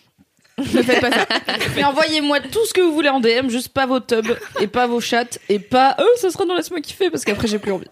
Ne 0.75 0.83
faites 0.83 1.01
pas 1.01 1.11
ça. 1.11 1.27
Mais 1.77 1.85
envoyez-moi 1.85 2.41
tout 2.41 2.65
ce 2.67 2.73
que 2.75 2.81
vous 2.81 2.93
voulez 2.93 3.09
en 3.09 3.21
DM, 3.21 3.49
juste 3.49 3.69
pas 3.71 3.87
vos 3.87 4.01
tubs 4.01 4.37
et 4.61 4.67
pas 4.67 4.87
vos 4.87 5.01
chats 5.01 5.25
et 5.49 5.59
pas 5.59 5.97
euh 5.99 6.05
ça 6.17 6.31
sera 6.31 6.45
dans 6.45 6.55
laisse-moi 6.55 6.81
kiffer 6.81 7.11
parce 7.11 7.25
qu'après 7.25 7.49
j'ai 7.49 7.59
plus 7.59 7.73
envie. 7.73 7.87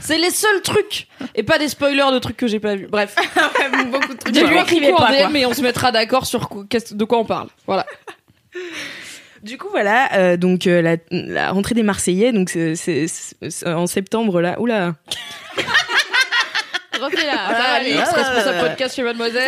C'est 0.00 0.18
les 0.18 0.30
seuls 0.30 0.62
trucs 0.62 1.08
et 1.34 1.42
pas 1.42 1.58
des 1.58 1.68
spoilers 1.68 2.12
de 2.12 2.18
trucs 2.18 2.36
que 2.36 2.46
j'ai 2.46 2.60
pas 2.60 2.74
vus. 2.76 2.86
Bref, 2.90 3.14
Beaucoup 3.90 4.14
de 4.14 4.18
trucs. 4.18 4.32
dis-moi 4.34 4.62
écrivez 4.62 4.88
coucou 4.90 5.02
en 5.02 5.06
pas, 5.06 5.16
quoi. 5.16 5.28
DM 5.28 5.36
et 5.36 5.46
on 5.46 5.54
se 5.54 5.62
mettra 5.62 5.92
d'accord 5.92 6.26
sur 6.26 6.48
quoi- 6.48 6.64
de 6.90 7.04
quoi 7.04 7.18
on 7.18 7.24
parle. 7.24 7.48
Voilà. 7.66 7.86
Du 9.42 9.58
coup, 9.58 9.68
voilà, 9.70 10.12
euh, 10.14 10.36
donc 10.36 10.66
euh, 10.66 10.82
la, 10.82 10.96
la 11.10 11.52
rentrée 11.52 11.74
des 11.74 11.82
Marseillais, 11.84 12.32
donc 12.32 12.48
c'est 12.50 13.06
en 13.66 13.86
septembre 13.86 14.40
là. 14.40 14.58
Oula. 14.60 14.94
Rentrez 17.00 17.26
là. 17.26 17.46
Voilà, 17.48 17.64
Alix, 17.80 17.98
responsable 17.98 18.58
podcast 18.68 18.96
chez 18.96 19.02
Mademoiselle. 19.02 19.42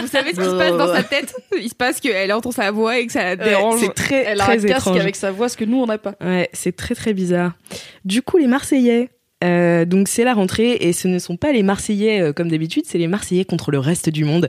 Vous 0.00 0.06
savez 0.06 0.30
ce 0.30 0.36
qui 0.36 0.44
se 0.44 0.56
passe 0.56 0.76
dans 0.76 0.92
sa 0.94 1.02
tête 1.02 1.34
Il 1.60 1.68
se 1.68 1.74
passe 1.74 2.00
qu'elle 2.00 2.32
entend 2.32 2.50
sa 2.52 2.70
voix 2.70 2.98
et 2.98 3.06
que 3.06 3.12
ça 3.12 3.22
la 3.24 3.36
dérange. 3.36 3.80
c'est 3.80 3.94
très 3.94 4.24
Elle 4.24 4.40
a 4.40 4.44
très 4.44 4.64
un 4.64 4.68
casque 4.68 4.86
étrange. 4.86 5.00
avec 5.00 5.16
sa 5.16 5.30
voix, 5.30 5.48
ce 5.48 5.56
que 5.56 5.64
nous 5.64 5.80
on 5.80 5.86
n'a 5.86 5.98
pas. 5.98 6.14
Ouais, 6.20 6.48
c'est 6.52 6.74
très 6.76 6.94
très 6.94 7.12
bizarre. 7.12 7.52
Du 8.04 8.22
coup, 8.22 8.38
les 8.38 8.46
Marseillais. 8.46 9.10
euh, 9.44 9.84
donc 9.84 10.08
c'est 10.08 10.24
la 10.24 10.34
rentrée 10.34 10.72
et 10.80 10.92
ce 10.92 11.06
ne 11.06 11.18
sont 11.20 11.36
pas 11.36 11.52
les 11.52 11.62
Marseillais 11.62 12.20
euh, 12.20 12.32
comme 12.32 12.48
d'habitude, 12.50 12.82
c'est 12.86 12.98
les 12.98 13.06
Marseillais 13.06 13.44
contre 13.44 13.70
le 13.70 13.78
reste 13.78 14.08
du 14.08 14.24
monde 14.24 14.48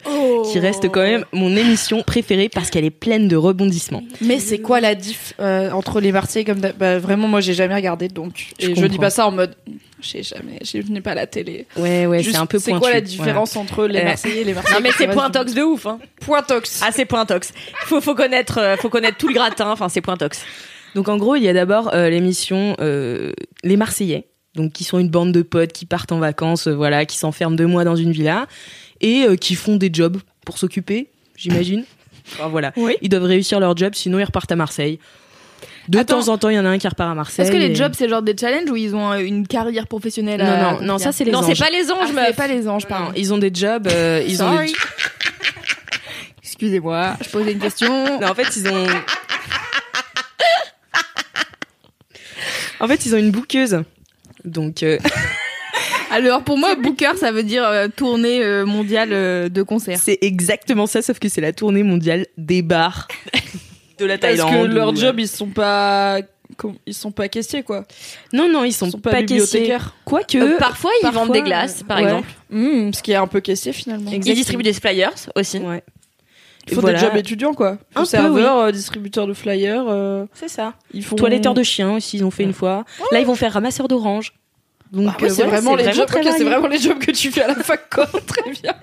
qui 0.52 0.58
reste 0.58 0.90
quand 0.90 1.02
même 1.04 1.26
mon 1.32 1.56
émission 1.56 2.02
préférée 2.02 2.50
parce 2.50 2.72
qu'elle 2.72 2.86
est 2.86 2.90
pleine 2.90 3.28
de 3.28 3.36
rebondissements. 3.36 4.02
Mais 4.22 4.40
c'est 4.40 4.58
quoi 4.60 4.80
la 4.80 4.96
diff 4.96 5.34
euh, 5.40 5.70
entre 5.72 6.00
les 6.02 6.12
Marseillais 6.12 6.44
comme 6.46 6.62
bah, 6.80 6.98
vraiment 6.98 7.28
moi 7.28 7.40
j'ai 7.40 7.54
jamais 7.54 7.76
regardé 7.76 8.08
donc 8.08 8.48
Je 8.60 8.66
et 8.66 8.70
je, 8.70 8.74
dis 8.74 8.82
comprends. 8.82 8.98
pas 9.02 9.10
ça 9.12 9.28
en 9.28 9.32
mode 9.32 9.54
je 10.02 10.08
sais 10.08 10.24
jamais, 10.24 10.60
je 10.64 10.78
n'ai 10.92 11.02
pas 11.02 11.14
la 11.16 11.28
télé. 11.28 11.66
Ouais 11.78 12.06
ouais, 12.06 12.24
c'est 12.24 12.36
un 12.36 12.46
peu 12.46 12.60
C'est 12.60 12.72
pointu. 12.72 12.80
quoi 12.82 12.90
la 12.90 13.00
Voilà. 13.02 13.08
différence 13.08 13.56
entre 13.56 13.86
les 13.86 14.00
Euh, 14.00 14.04
Marseillais 14.06 14.42
et 14.42 14.44
les 14.44 14.54
Marseillais 14.54 14.76
Non 14.76 14.82
mais 14.84 14.92
c'est 14.98 15.06
restent 15.06 15.14
point 15.18 15.30
du- 15.30 15.38
tox 15.40 15.54
de 15.54 15.62
ouf. 15.62 15.86
Hein. 15.86 16.00
Point 16.22 16.42
tox. 16.44 16.82
Ah 16.84 16.92
c'est 16.92 17.06
point 17.06 17.26
tox. 17.26 17.54
Faut 17.86 18.00
faut 18.02 18.16
connaître 18.16 18.58
euh, 18.60 18.76
faut 18.78 18.90
connaître 18.90 19.18
tout 19.18 19.28
le 19.28 19.34
gratin. 19.34 19.72
Enfin 19.72 19.90
c'est 19.90 20.02
point 20.02 20.18
tox. 20.18 20.44
Donc 20.96 21.08
en 21.10 21.18
gros, 21.18 21.36
il 21.36 21.44
y 21.44 21.48
a 21.50 21.54
d'abord 21.54 21.94
euh, 21.94 22.10
l'émission 22.10 22.76
euh, 22.80 23.32
Les 23.64 23.78
Marseillais, 23.78 24.28
donc 24.56 24.74
qui 24.74 24.84
sont 24.84 24.98
une 25.00 25.10
bande 25.10 25.32
de 25.32 25.42
potes 25.44 25.72
qui 25.74 25.86
partent 25.86 26.12
en 26.12 26.20
vacances, 26.20 26.68
euh, 26.68 26.74
voilà, 26.74 27.06
qui 27.06 27.18
s'enferment 27.18 27.56
deux 27.56 27.68
mois 27.68 27.84
dans 27.84 27.96
une 27.96 28.12
villa 28.12 28.48
et 29.02 29.24
euh, 29.24 29.36
qui 29.36 29.54
font 29.56 29.76
des 29.76 29.90
jobs 29.94 30.18
pour 30.46 30.58
s'occuper, 30.58 31.10
j'imagine. 31.36 31.84
Enfin, 32.34 32.48
voilà, 32.48 32.74
Oui. 32.78 32.96
ils 33.02 33.10
doivent 33.10 33.24
réussir 33.24 33.60
leur 33.60 33.76
job, 33.76 33.94
sinon 33.96 34.20
ils 34.20 34.24
repartent 34.24 34.52
à 34.52 34.56
Marseille. 34.56 35.00
De 35.90 35.98
Attends. 35.98 36.20
temps 36.22 36.28
en 36.34 36.38
temps, 36.38 36.50
il 36.50 36.56
y 36.56 36.60
en 36.60 36.66
a 36.66 36.70
un 36.70 36.78
qui 36.78 36.88
repart 36.88 37.10
à 37.12 37.16
Marseille. 37.16 37.44
Est-ce 37.44 37.52
que 37.52 37.58
les 37.58 37.72
et- 37.72 37.76
jobs, 37.76 37.94
c'est 37.98 38.08
genre 38.08 38.22
des 38.22 38.36
challenges 38.40 38.70
où 38.70 38.76
ils 38.76 38.96
ont 38.96 39.12
euh, 39.12 39.18
une 39.20 39.48
carrière 39.48 39.88
professionnelle 39.88 40.40
Non, 40.40 40.46
à 40.46 40.74
non, 40.74 40.82
non, 40.82 40.98
ça 41.00 41.12
c'est 41.12 41.24
les 41.24 41.32
non 41.32 41.40
anges. 41.40 41.48
c'est 41.48 41.58
pas 41.64 41.72
les 41.72 41.90
Ah, 41.90 41.94
anges 41.96 42.08
c'est 42.10 42.14
meuf. 42.14 42.36
pas 42.36 42.48
les 42.48 42.68
anges, 42.70 42.84
Non, 42.84 42.90
pardon. 42.90 43.12
ils 43.16 43.34
ont 43.34 43.40
des 43.40 43.52
jobs, 43.54 43.88
euh, 43.88 44.24
ils 44.28 44.42
ont. 44.44 44.54
Sorry. 44.54 44.74
Excusez-moi, 46.44 47.18
je 47.24 47.30
posais 47.30 47.52
une 47.54 47.60
question. 47.60 48.20
Non, 48.20 48.28
en 48.30 48.36
fait, 48.36 48.56
ils 48.56 48.68
ont. 48.70 48.86
en 52.80 52.88
fait, 52.88 53.06
ils 53.06 53.16
ont 53.16 53.18
une 53.18 53.32
bouqueuse. 53.32 53.82
Donc, 54.46 54.84
euh, 54.84 54.98
Alors 56.12 56.44
pour 56.44 56.58
moi, 56.58 56.76
Booker, 56.76 57.12
ça 57.20 57.32
veut 57.32 57.44
dire 57.44 57.64
euh, 57.66 57.88
tournée 57.88 58.44
euh, 58.44 58.66
mondiale 58.66 59.10
euh, 59.12 59.48
de 59.50 59.62
concert. 59.64 60.00
c'est 60.02 60.18
exactement 60.22 60.88
ça, 60.88 61.02
sauf 61.02 61.20
que 61.20 61.30
c'est 61.30 61.42
la 61.42 61.54
tournée 61.54 61.84
mondiale 61.84 62.26
des 62.38 62.62
bars 62.64 63.08
de 64.00 64.06
la 64.06 64.18
Parce 64.18 64.38
Thaïlande. 64.38 64.70
que 64.70 64.74
leur 64.74 64.90
ou- 64.90 64.96
job 64.96 65.20
ils 65.20 65.28
sont 65.28 65.48
pas 65.50 66.20
ils 66.88 66.94
sont 66.96 67.12
pas 67.12 67.28
caissiers 67.30 67.62
quoi. 67.64 67.86
Non, 68.34 68.50
non, 68.50 68.64
ils 68.64 68.74
sont, 68.74 68.88
Ils 68.88 68.92
sont 68.92 69.00
pas, 69.00 69.12
pas, 69.12 69.24
caissiers. 69.24 69.38
bibliothécaires. 69.62 69.96
Quoique. 70.04 70.38
Euh, 70.38 70.58
parfois 70.58 70.92
ils 71.00 71.04
parfois, 71.04 71.26
vendent 71.26 71.34
des 71.34 71.42
glaces 71.44 71.84
par 71.84 71.98
ouais. 71.98 72.04
exemple. 72.06 72.28
Mmh, 72.50 72.94
ce 72.94 73.04
qui 73.04 73.12
est 73.12 73.16
un 73.16 73.28
peu 73.28 73.40
caissier 73.40 73.72
finalement. 73.72 74.10
Ils 74.12 74.20
distribuent 74.20 74.64
des 74.64 74.74
flyers 74.74 75.14
aussi. 75.36 75.60
Ouais. 75.60 75.84
Il 76.68 76.76
faut 76.76 76.82
Voilà. 76.82 77.00
des 77.00 77.06
jobs 77.06 77.16
étudiants 77.16 77.54
quoi. 77.54 77.78
Un 77.96 78.02
peu, 78.02 78.06
serveur, 78.06 78.58
euh, 78.58 78.72
distributeur 78.72 79.26
de 79.28 79.34
flyers. 79.34 79.86
euh, 79.88 80.26
C'est 80.34 80.50
ça. 80.50 80.74
ils 80.94 81.04
font 81.04 81.16
Toiletteur 81.16 81.54
de 81.54 81.64
chiens 81.64 81.94
aussi, 81.96 82.18
ils 82.18 82.24
ont 82.26 82.32
fait 82.32 82.44
une 82.44 82.54
fois. 82.54 82.84
Là, 83.12 83.20
ils 83.20 83.26
vont 83.26 83.36
faire 83.36 83.54
ramasseur 83.54 83.88
d'orange. 83.88 84.34
Donc, 84.92 85.08
Ah 85.08 85.22
ouais, 85.22 85.30
c'est 85.30 85.44
voilà, 85.44 85.60
vraiment 85.62 85.76
les 85.76 85.84
vraiment 86.44 86.68
les 86.68 86.80
jobs 86.80 86.98
que 86.98 87.12
tu 87.12 87.32
fais 87.32 87.44
à 87.44 87.48
la 87.50 87.56
fac 87.56 87.90
quoi. 87.94 88.08
Très 88.28 88.52
bien. 88.52 88.74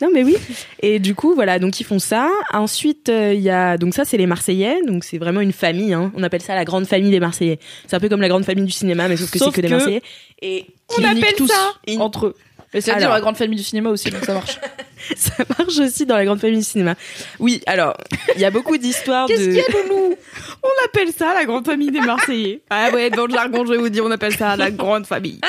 Non 0.00 0.08
mais 0.12 0.22
oui. 0.22 0.36
Et 0.80 1.00
du 1.00 1.14
coup 1.16 1.34
voilà 1.34 1.58
donc 1.58 1.80
ils 1.80 1.84
font 1.84 1.98
ça. 1.98 2.30
Ensuite 2.52 3.08
euh, 3.08 3.34
il 3.34 3.40
y 3.40 3.50
a 3.50 3.76
donc 3.76 3.94
ça 3.94 4.04
c'est 4.04 4.16
les 4.16 4.26
Marseillais 4.26 4.82
donc 4.86 5.02
c'est 5.02 5.18
vraiment 5.18 5.40
une 5.40 5.52
famille. 5.52 5.92
Hein. 5.94 6.12
On 6.14 6.22
appelle 6.22 6.42
ça 6.42 6.54
la 6.54 6.64
grande 6.64 6.86
famille 6.86 7.10
des 7.10 7.20
Marseillais. 7.20 7.58
C'est 7.86 7.96
un 7.96 8.00
peu 8.00 8.08
comme 8.08 8.20
la 8.20 8.28
grande 8.28 8.44
famille 8.44 8.64
du 8.64 8.70
cinéma 8.70 9.08
mais 9.08 9.16
sauf 9.16 9.30
que 9.30 9.38
c'est 9.38 9.50
que 9.50 9.60
des 9.60 9.68
Marseillais. 9.68 10.02
Et 10.42 10.66
On 10.96 11.02
appelle 11.04 11.34
tous. 11.36 11.48
ça 11.48 11.72
Entre 11.98 12.26
eux. 12.26 12.34
Mais 12.74 12.80
c'est 12.80 12.90
Alors. 12.90 13.12
la 13.12 13.20
grande 13.20 13.36
famille 13.36 13.56
du 13.56 13.64
cinéma 13.64 13.90
aussi 13.90 14.10
donc 14.10 14.24
ça 14.24 14.34
marche. 14.34 14.58
ça 15.16 15.44
marche 15.58 15.78
aussi 15.78 16.04
dans 16.04 16.16
la 16.16 16.24
grande 16.24 16.40
famille 16.40 16.58
du 16.58 16.64
cinéma. 16.64 16.94
Oui 17.38 17.62
alors 17.66 17.96
il 18.34 18.40
y 18.40 18.44
a 18.44 18.50
beaucoup 18.50 18.76
d'histoires 18.76 19.26
de. 19.26 19.32
Qu'est-ce 19.34 19.44
qu'il 19.46 19.54
y 19.54 19.60
a, 19.60 19.82
Loulou 19.82 20.16
On 20.62 20.84
appelle 20.84 21.12
ça 21.12 21.32
la 21.34 21.44
grande 21.44 21.64
famille 21.64 21.90
des 21.90 22.00
Marseillais. 22.00 22.60
Ah 22.70 22.90
ouais, 22.92 23.10
dans 23.10 23.26
le 23.26 23.32
jargon, 23.32 23.64
je 23.64 23.72
vais 23.72 23.78
vous 23.78 23.88
dire, 23.88 24.04
on 24.04 24.10
appelle 24.10 24.36
ça 24.36 24.56
la 24.56 24.70
grande 24.70 25.06
famille. 25.06 25.40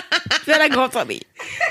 C'est 0.45 0.57
la 0.57 0.69
grande 0.69 0.91
famille. 0.91 1.21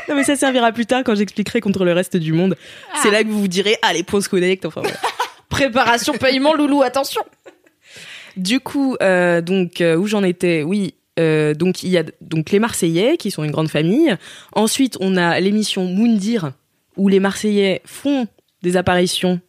Non 0.08 0.14
mais 0.14 0.24
ça 0.24 0.37
servira 0.37 0.72
plus 0.72 0.87
tard 0.87 1.02
quand 1.04 1.14
j'expliquerai 1.14 1.61
contre 1.61 1.84
le 1.84 1.92
reste 1.92 2.16
du 2.16 2.32
monde. 2.32 2.56
C'est 3.02 3.11
là 3.11 3.22
que 3.22 3.28
vous 3.28 3.40
vous 3.40 3.48
direz 3.48 3.76
ah 3.82 3.92
les 3.92 4.02
pros 4.02 4.20
se 4.20 4.28
connectent 4.28 4.66
enfin. 4.66 4.82
voilà. 4.82 4.96
Préparation 5.48 6.12
paiement 6.14 6.54
loulou 6.54 6.82
attention. 6.82 7.22
Du 8.37 8.61
coup, 8.61 8.96
euh, 9.02 9.40
donc 9.40 9.80
euh, 9.80 9.96
où 9.96 10.06
j'en 10.06 10.22
étais, 10.22 10.62
oui. 10.62 10.94
Euh, 11.18 11.54
donc 11.54 11.83
il 11.83 11.90
y 11.90 11.98
a 11.98 12.04
donc 12.20 12.50
les 12.50 12.59
Marseillais 12.59 13.16
qui 13.16 13.31
sont 13.31 13.44
une 13.44 13.50
grande 13.50 13.68
famille. 13.68 14.14
Ensuite, 14.52 14.96
on 15.00 15.16
a 15.16 15.40
l'émission 15.40 15.85
Moundir 15.85 16.52
où 16.96 17.09
les 17.09 17.20
Marseillais 17.20 17.83
font 17.85 18.26
des 18.62 18.76
apparitions 18.76 19.40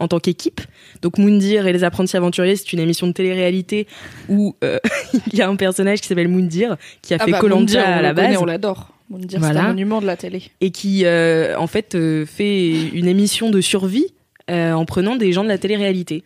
en 0.00 0.08
tant 0.08 0.20
qu'équipe. 0.20 0.60
Donc 1.02 1.18
Moundir 1.18 1.66
et 1.66 1.72
les 1.72 1.84
apprentis 1.84 2.16
aventuriers, 2.16 2.56
c'est 2.56 2.72
une 2.72 2.78
émission 2.78 3.06
de 3.06 3.12
télé-réalité 3.12 3.86
où 4.28 4.54
euh, 4.62 4.78
il 5.32 5.38
y 5.38 5.42
a 5.42 5.48
un 5.48 5.56
personnage 5.56 6.00
qui 6.00 6.06
s'appelle 6.06 6.28
Moundir 6.28 6.76
qui 7.02 7.14
a 7.14 7.18
fait 7.18 7.32
bah, 7.32 7.38
Colanta 7.40 7.58
Moundir, 7.58 7.84
on 7.86 7.92
à 7.92 8.02
la 8.02 8.14
connaît, 8.14 8.28
base 8.28 8.38
on 8.40 8.44
l'adore. 8.44 8.94
Moundir, 9.10 9.40
c'est 9.42 9.56
un 9.56 9.68
monument 9.68 10.00
de 10.00 10.06
la 10.06 10.16
télé. 10.16 10.42
et 10.60 10.70
qui 10.70 11.04
euh, 11.04 11.58
en 11.58 11.66
fait 11.66 11.96
fait 12.26 12.90
une 12.90 13.08
émission 13.08 13.50
de 13.50 13.60
survie 13.60 14.06
en 14.50 14.86
prenant 14.86 15.16
des 15.16 15.32
gens 15.32 15.44
de 15.44 15.48
la 15.48 15.58
télé-réalité. 15.58 16.24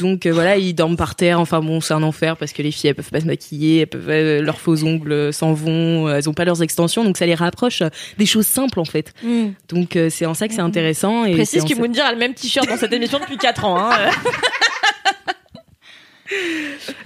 Donc 0.00 0.26
euh, 0.26 0.32
voilà, 0.32 0.56
ils 0.56 0.74
dorment 0.74 0.96
par 0.96 1.14
terre. 1.14 1.38
Enfin 1.38 1.60
bon, 1.60 1.80
c'est 1.80 1.94
un 1.94 2.02
enfer 2.02 2.36
parce 2.36 2.52
que 2.52 2.62
les 2.62 2.72
filles 2.72 2.90
elles 2.90 2.96
peuvent 2.96 3.10
pas 3.10 3.20
se 3.20 3.26
maquiller, 3.26 3.80
elles 3.80 3.86
peuvent 3.86 4.08
euh, 4.08 4.42
leurs 4.42 4.58
faux 4.60 4.82
ongles 4.82 5.12
euh, 5.12 5.32
s'en 5.32 5.52
vont, 5.52 6.08
elles 6.08 6.28
ont 6.28 6.32
pas 6.32 6.44
leurs 6.44 6.62
extensions, 6.62 7.04
donc 7.04 7.16
ça 7.16 7.26
les 7.26 7.34
rapproche 7.34 7.82
des 8.18 8.26
choses 8.26 8.46
simples 8.46 8.80
en 8.80 8.84
fait. 8.84 9.12
Donc 9.68 9.96
euh, 9.96 10.08
c'est 10.10 10.26
en 10.26 10.34
ça 10.34 10.48
que 10.48 10.54
c'est 10.54 10.60
intéressant. 10.60 11.24
Et 11.24 11.34
Précise 11.34 11.64
que 11.64 11.74
Moundir 11.74 12.06
a 12.06 12.12
le 12.12 12.18
même 12.18 12.34
t-shirt 12.34 12.68
dans 12.68 12.76
cette 12.76 12.92
émission 12.92 13.18
depuis 13.20 13.36
4 13.36 13.64
ans. 13.64 13.78
Hein. 13.78 13.90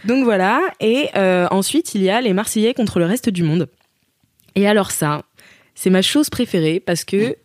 Donc 0.04 0.24
voilà, 0.24 0.61
et 0.80 1.09
ensuite 1.50 1.94
il 1.94 2.02
y 2.02 2.11
a 2.11 2.20
les 2.20 2.33
Marseillais 2.33 2.74
contre 2.74 2.98
le 2.98 3.07
reste 3.07 3.31
du 3.31 3.42
monde. 3.42 3.68
Et 4.54 4.68
alors 4.68 4.90
ça, 4.90 5.23
c'est 5.75 5.90
ma 5.90 6.02
chose 6.02 6.31
préférée 6.31 6.79
parce 6.79 7.04
que 7.04 7.37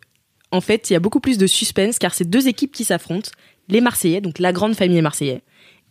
en 0.52 0.60
fait 0.60 0.90
il 0.90 0.92
y 0.92 0.96
a 0.96 1.00
beaucoup 1.00 1.20
plus 1.20 1.38
de 1.38 1.46
suspense 1.46 1.98
car 1.98 2.14
c'est 2.14 2.28
deux 2.28 2.48
équipes 2.48 2.72
qui 2.72 2.84
s'affrontent, 2.84 3.30
les 3.70 3.80
Marseillais, 3.80 4.20
donc 4.20 4.38
la 4.38 4.52
grande 4.52 4.74
famille 4.74 5.00
Marseillais, 5.00 5.42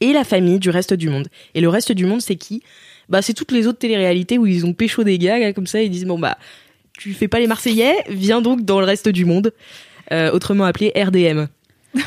et 0.02 0.14
la 0.14 0.24
famille 0.24 0.60
du 0.60 0.70
reste 0.70 0.94
du 0.94 1.10
monde. 1.10 1.28
Et 1.56 1.62
le 1.62 1.70
reste 1.70 1.92
du 1.92 2.06
monde 2.06 2.22
c'est 2.22 2.36
qui? 2.36 2.62
Bah 3.10 3.22
c'est 3.22 3.34
toutes 3.34 3.52
les 3.52 3.66
autres 3.68 3.80
téléréalités 3.80 4.38
où 4.38 4.46
ils 4.46 4.66
ont 4.66 4.74
pécho 4.74 5.04
des 5.04 5.18
gars 5.18 5.40
là, 5.40 5.54
comme 5.54 5.68
ça, 5.68 5.82
ils 5.82 5.90
disent 5.90 6.06
bon 6.06 6.20
bah 6.20 6.38
tu 6.98 7.14
fais 7.14 7.28
pas 7.28 7.40
les 7.40 7.48
Marseillais, 7.48 7.96
viens 8.10 8.42
donc 8.42 8.64
dans 8.66 8.80
le 8.80 8.86
reste 8.86 9.10
du 9.10 9.26
monde, 9.26 9.52
Euh, 10.12 10.32
autrement 10.32 10.64
appelé 10.66 10.92
RDM. 10.96 11.46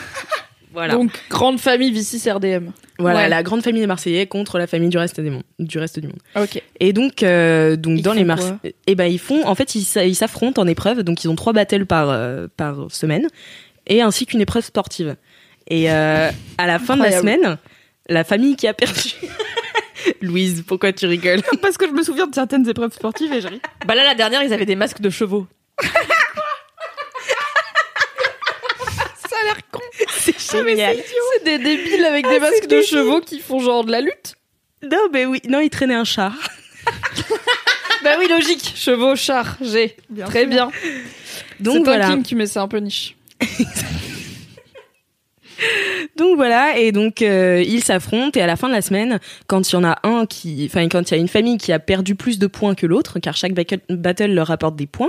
Voilà. 0.73 0.95
Donc, 0.95 1.11
grande 1.29 1.61
famille 1.61 1.91
Vicis 1.93 2.31
RDM. 2.31 2.71
Voilà, 2.99 3.21
Ouais. 3.21 3.29
la 3.29 3.43
grande 3.43 3.63
famille 3.63 3.83
des 3.83 3.87
Marseillais 3.87 4.27
contre 4.27 4.57
la 4.59 4.67
famille 4.67 4.89
du 4.89 4.97
reste 4.97 5.21
des 5.21 5.29
mondes, 5.29 5.43
du 5.59 5.79
reste 5.79 5.99
du 5.99 6.07
monde. 6.09 6.19
Ok. 6.35 6.63
Et 6.81 6.95
donc, 6.95 7.23
euh, 7.23 7.77
donc 7.77 7.99
Ils 7.99 8.03
dans 8.03 8.15
les 8.15 8.25
Marseillais, 8.25 8.75
et 8.87 8.95
ben 8.95 9.05
ils 9.05 9.19
font, 9.19 9.47
en 9.47 9.55
fait, 9.55 9.75
ils 9.75 9.85
s'a- 9.85 10.07
ils 10.07 10.15
s'affrontent 10.15 10.63
en 10.63 10.67
épreuve. 10.67 11.03
Donc 11.03 11.25
ils 11.25 11.29
ont 11.29 11.37
trois 11.37 11.53
battles 11.53 11.85
par 11.85 12.09
euh, 12.09 12.49
par 12.57 12.87
semaine, 12.91 13.27
et 13.87 14.01
ainsi 14.01 14.25
qu'une 14.25 14.41
épreuve 14.41 14.65
sportive. 14.65 15.17
Et 15.69 15.91
euh, 15.91 16.31
à 16.57 16.67
la 16.67 16.79
fin 16.79 16.97
de 16.97 17.03
la 17.03 17.13
semaine, 17.21 17.59
la 18.09 18.25
famille 18.25 18.57
qui 18.57 18.67
a 18.67 18.75
perdu. 18.75 19.11
Louise, 20.21 20.65
pourquoi 20.67 20.93
tu 20.93 21.07
rigoles 21.07 21.43
Parce 21.63 21.77
que 21.77 21.87
je 21.87 21.93
me 21.93 22.03
souviens 22.03 22.27
de 22.27 22.35
certaines 22.35 22.69
épreuves 22.69 22.93
sportives 22.93 23.33
et 23.33 23.41
je 23.41 23.49
ris. 23.49 23.61
Bah 23.87 23.95
là, 23.95 24.05
la 24.05 24.15
dernière, 24.15 24.43
ils 24.43 24.53
avaient 24.53 24.67
des 24.67 24.77
masques 24.77 25.01
de 25.01 25.11
chevaux. 25.11 25.47
Ça 29.29 29.37
a 29.41 29.45
l'air 29.45 29.59
con. 29.71 29.81
C'est 30.11 30.39
génial. 30.39 30.97
C'est 31.35 31.45
des 31.45 31.59
débiles 31.59 32.05
avec 32.05 32.29
des 32.29 32.39
masques 32.39 32.67
de 32.67 32.83
chevaux 32.83 33.21
qui 33.21 33.41
font 33.41 33.61
genre 33.61 33.85
de 33.85 33.93
la 33.93 34.01
lutte. 34.01 34.35
Non, 34.83 35.09
mais 35.13 35.27
oui, 35.27 35.41
non, 35.49 35.61
ils 35.61 35.71
traînaient 35.71 35.95
un 35.95 36.05
char. 36.05 36.35
Bah 38.03 38.17
oui, 38.19 38.27
logique. 38.29 38.73
Chevaux, 38.75 39.15
chars, 39.15 39.57
j'ai. 39.61 39.97
Bien 40.11 40.27
Très 40.27 40.41
sûr. 40.41 40.49
bien. 40.49 40.71
Donc 41.61 41.77
c'est 41.79 41.83
voilà. 41.85 42.09
un 42.09 42.21
king, 42.23 42.37
mais 42.37 42.47
c'est 42.47 42.59
un 42.59 42.67
peu 42.67 42.79
niche. 42.79 43.15
Donc 46.23 46.37
voilà, 46.37 46.79
et 46.79 46.93
donc 46.93 47.21
euh, 47.21 47.65
ils 47.67 47.83
s'affrontent 47.83 48.39
et 48.39 48.43
à 48.43 48.47
la 48.47 48.55
fin 48.55 48.69
de 48.69 48.73
la 48.73 48.81
semaine, 48.81 49.19
quand 49.49 49.69
il 49.69 49.73
y 49.75 49.77
en 49.77 49.83
a 49.83 49.99
un 50.05 50.25
qui, 50.25 50.65
enfin 50.71 50.87
quand 50.89 51.11
il 51.11 51.15
y 51.15 51.17
a 51.17 51.21
une 51.21 51.27
famille 51.27 51.59
qui 51.59 51.73
a 51.73 51.81
perdu 51.81 52.15
plus 52.15 52.39
de 52.39 52.47
points 52.47 52.77
que 52.77 52.87
l'autre, 52.87 53.19
car 53.19 53.37
chaque 53.37 53.55
battle 53.55 54.31
leur 54.33 54.53
apporte 54.53 54.77
des 54.77 54.87
points. 54.87 55.09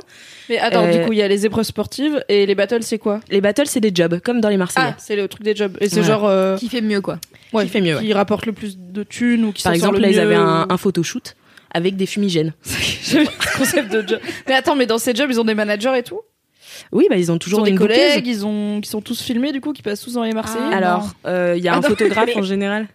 Mais 0.50 0.58
attends, 0.58 0.86
Euh, 0.86 0.92
du 1.00 1.06
coup, 1.06 1.14
il 1.14 1.20
y 1.20 1.22
a 1.22 1.28
les 1.28 1.46
épreuves 1.46 1.66
sportives 1.66 2.24
et 2.30 2.48
les 2.48 2.56
battles, 2.56 2.82
c'est 2.82 2.98
quoi? 2.98 3.20
Les 3.30 3.42
battles 3.42 3.68
c'est 3.68 3.80
des 3.80 3.92
jobs, 3.94 4.20
comme 4.22 4.42
dans 4.42 4.50
les 4.50 4.58
Marseillais. 4.58 4.88
Ah, 4.90 4.96
c'est 4.98 5.16
le 5.16 5.28
truc 5.28 5.44
des 5.44 5.56
jobs. 5.56 5.78
Et 5.82 5.88
c'est 5.88 5.98
Ouais. 6.00 6.04
genre. 6.04 6.26
euh, 6.26 6.58
Qui 6.58 6.68
fait 6.68 6.82
mieux, 6.82 7.00
quoi. 7.02 7.20
ouais, 7.54 7.66
qui 7.66 7.70
fait 7.70 7.82
mieux, 7.82 8.00
Qui 8.00 8.12
rapporte 8.14 8.48
le 8.48 8.54
plus 8.54 8.78
de 8.80 9.04
thunes 9.04 9.46
ou 9.46 9.52
qui 9.52 9.62
Par 9.64 9.74
exemple, 9.74 9.98
le 9.98 10.02
là 10.02 10.10
ils 10.10 10.20
avaient 10.20 10.34
un, 10.36 10.64
ou- 10.64 10.74
un 10.74 10.78
photoshoot 10.78 11.36
avec 11.76 11.96
des 11.96 12.08
fumigènes. 12.08 12.54
J'aime 13.04 13.24
le 13.24 13.58
concept 13.60 13.92
de 13.94 14.08
job. 14.08 14.20
Mais 14.48 14.56
attends, 14.56 14.76
mais 14.76 14.88
dans 14.88 14.98
ces 14.98 15.14
jobs, 15.14 15.30
ils 15.30 15.40
ont 15.40 15.44
des 15.46 15.56
managers 15.56 15.94
et 15.98 16.04
tout? 16.04 16.22
Oui, 16.92 17.08
bah 17.10 17.16
ils 17.18 17.32
ont 17.32 17.36
Ils 17.36 17.40
toujours 17.40 17.60
ont 17.60 17.64
des 17.64 17.72
une 17.72 17.78
collègues, 17.78 18.28
ils 18.28 18.46
ont, 18.46 18.82
qui 18.82 18.90
sont 18.90 19.02
tous 19.02 19.22
filmés 19.22 19.52
du 19.52 19.62
coup, 19.62 19.74
qui 19.74 19.82
passent 19.82 20.02
tous 20.02 20.14
dans 20.14 20.24
les 20.24 20.34
Marseillais. 20.34 20.64
Ah, 20.72 20.76
Alors, 20.78 21.10
euh, 21.26 21.54
il 21.58 21.64
y 21.64 21.68
a 21.68 21.74
Ah 21.74 21.78
un 21.78 21.82
non, 21.82 21.88
photographe 21.90 22.28
mais- 22.28 22.38
en 22.38 22.44
général. 22.44 22.88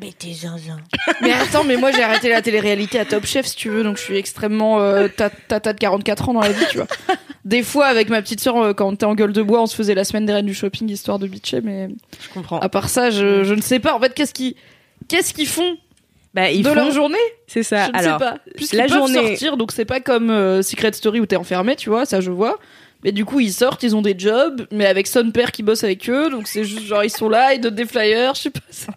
Mais 0.00 0.12
t'es 0.16 0.32
zinzin. 0.32 0.76
Mais 1.22 1.32
attends, 1.32 1.64
mais 1.64 1.76
moi 1.76 1.90
j'ai 1.90 2.04
arrêté 2.04 2.28
la 2.28 2.40
télé-réalité 2.40 3.00
à 3.00 3.04
Top 3.04 3.26
Chef 3.26 3.46
si 3.46 3.56
tu 3.56 3.68
veux, 3.68 3.82
donc 3.82 3.96
je 3.96 4.02
suis 4.02 4.16
extrêmement 4.16 4.78
euh, 4.78 5.08
ta- 5.08 5.28
tata 5.30 5.72
de 5.72 5.78
44 5.80 6.28
ans 6.28 6.34
dans 6.34 6.40
la 6.40 6.52
vie, 6.52 6.64
tu 6.70 6.76
vois. 6.76 6.86
Des 7.44 7.64
fois, 7.64 7.86
avec 7.86 8.08
ma 8.08 8.22
petite 8.22 8.38
sœur, 8.40 8.56
euh, 8.58 8.72
quand 8.74 8.86
on 8.86 8.92
était 8.92 9.06
en 9.06 9.16
gueule 9.16 9.32
de 9.32 9.42
bois, 9.42 9.60
on 9.60 9.66
se 9.66 9.74
faisait 9.74 9.96
la 9.96 10.04
semaine 10.04 10.24
des 10.24 10.32
reines 10.32 10.46
du 10.46 10.54
shopping 10.54 10.88
histoire 10.88 11.18
de 11.18 11.26
bitcher, 11.26 11.60
mais 11.62 11.88
Je 12.22 12.28
comprends. 12.32 12.60
à 12.60 12.68
part 12.68 12.88
ça, 12.90 13.10
je, 13.10 13.42
je 13.42 13.54
ne 13.54 13.60
sais 13.60 13.80
pas. 13.80 13.92
En 13.94 13.98
fait, 13.98 14.14
qu'est-ce 14.14 14.34
qu'ils 14.34 14.54
qu'est-ce 15.08 15.34
qu'ils 15.34 15.48
font 15.48 15.76
Bah 16.32 16.48
ils 16.52 16.62
de 16.62 16.68
font. 16.68 16.74
leur 16.76 16.92
journée? 16.92 17.16
C'est 17.48 17.64
ça. 17.64 17.86
Je 17.86 17.90
ne 17.90 17.96
Alors, 17.98 18.20
sais 18.20 18.24
pas. 18.24 18.38
Puisqu'ils 18.54 18.76
la 18.76 18.84
peuvent 18.84 18.98
journée- 18.98 19.14
sortir, 19.30 19.56
donc 19.56 19.72
c'est 19.72 19.84
pas 19.84 19.98
comme 19.98 20.30
euh, 20.30 20.62
Secret 20.62 20.92
Story 20.92 21.18
où 21.18 21.26
t'es 21.26 21.34
enfermé, 21.36 21.74
tu 21.74 21.88
vois, 21.90 22.04
ça 22.06 22.20
je 22.20 22.30
vois. 22.30 22.58
Mais 23.04 23.12
du 23.12 23.24
coup, 23.24 23.38
ils 23.40 23.52
sortent, 23.52 23.82
ils 23.84 23.94
ont 23.94 24.02
des 24.02 24.14
jobs, 24.18 24.66
mais 24.72 24.86
avec 24.86 25.06
son 25.06 25.30
père 25.30 25.52
qui 25.52 25.62
bosse 25.62 25.84
avec 25.84 26.08
eux, 26.10 26.30
donc 26.30 26.48
c'est 26.48 26.64
juste 26.64 26.82
genre 26.86 27.04
ils 27.04 27.10
sont 27.10 27.28
là, 27.28 27.54
ils 27.54 27.60
donnent 27.60 27.74
des 27.76 27.86
flyers, 27.86 28.34
je 28.34 28.42
sais 28.42 28.50
pas 28.50 28.60
ça. 28.70 28.92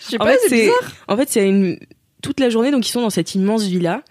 Je 0.00 0.06
sais 0.06 0.16
en 0.20 0.24
pas, 0.24 0.32
fait, 0.32 0.38
c'est 0.48 0.60
bizarre. 0.62 0.92
en 1.08 1.16
fait 1.16 1.28
c'est 1.28 1.46
une 1.48 1.78
toute 2.22 2.40
la 2.40 2.48
journée 2.50 2.70
donc 2.70 2.86
ils 2.88 2.90
sont 2.90 3.02
dans 3.02 3.10
cette 3.10 3.34
immense 3.34 3.64
villa 3.64 4.02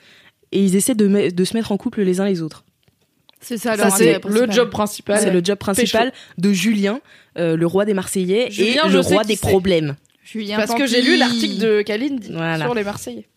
et 0.52 0.64
ils 0.64 0.76
essaient 0.76 0.96
de, 0.96 1.08
me- 1.08 1.32
de 1.32 1.44
se 1.44 1.56
mettre 1.56 1.72
en 1.72 1.78
couple 1.78 2.02
les 2.04 2.20
uns 2.20 2.26
les 2.26 2.42
autres. 2.42 2.64
C'est 3.42 3.58
ça, 3.58 3.78
Ça, 3.78 3.90
c'est 3.90 4.20
le 4.26 4.52
job 4.52 4.70
principal. 4.70 5.20
C'est 5.20 5.32
le 5.32 5.42
job 5.44 5.58
principal 5.58 6.12
de 6.38 6.52
Julien, 6.52 7.00
euh, 7.38 7.56
le 7.56 7.66
roi 7.66 7.86
des 7.86 7.94
Marseillais 7.94 8.52
Julien, 8.52 8.84
et 8.86 8.90
le 8.90 9.00
roi 9.00 9.24
des 9.24 9.38
problèmes. 9.38 9.96
Julien 10.24 10.58
Parce 10.58 10.76
que 10.76 10.86
j'ai 10.86 11.02
lu 11.02 11.16
l'article 11.18 11.58
de 11.58 11.84
Voilà. 12.34 12.66
sur 12.66 12.76
les 12.76 12.84
Marseillais. 12.84 13.28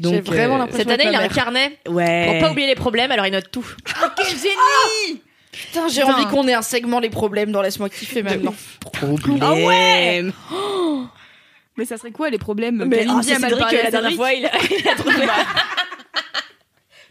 Donc 0.00 0.14
J'ai 0.14 0.20
vraiment 0.20 0.54
euh, 0.54 0.58
l'impression 0.58 0.88
Cette 0.88 1.00
année, 1.00 1.10
il 1.10 1.14
a 1.14 1.20
un 1.20 1.28
carnet 1.28 1.78
ouais. 1.88 2.26
pour 2.26 2.46
pas 2.46 2.52
oublier 2.52 2.66
les 2.66 2.74
problèmes, 2.74 3.10
alors 3.10 3.26
il 3.26 3.32
note 3.32 3.50
tout. 3.50 3.66
Putain, 5.52 5.88
j'ai 5.88 6.00
Putain. 6.00 6.14
envie 6.14 6.26
qu'on 6.26 6.46
ait 6.48 6.54
un 6.54 6.62
segment 6.62 7.00
les 7.00 7.10
problèmes 7.10 7.50
dans 7.50 7.60
Laisse-moi 7.60 7.88
kiffer 7.88 8.22
maintenant. 8.22 8.54
problème. 8.90 9.38
Ah 9.42 9.52
ouais 9.54 10.24
Mais 11.76 11.84
ça 11.84 11.96
serait 11.96 12.12
quoi 12.12 12.30
les 12.30 12.38
problèmes 12.38 12.84
Mais 12.86 13.04
ah, 13.08 13.20
c'est 13.22 13.34
à 13.34 13.38
la 13.38 13.90
dernière 13.90 14.12
fois, 14.12 14.32
il 14.32 14.46
a, 14.46 14.50
il 14.70 14.88
a 14.88 14.94
trouvé. 14.94 15.26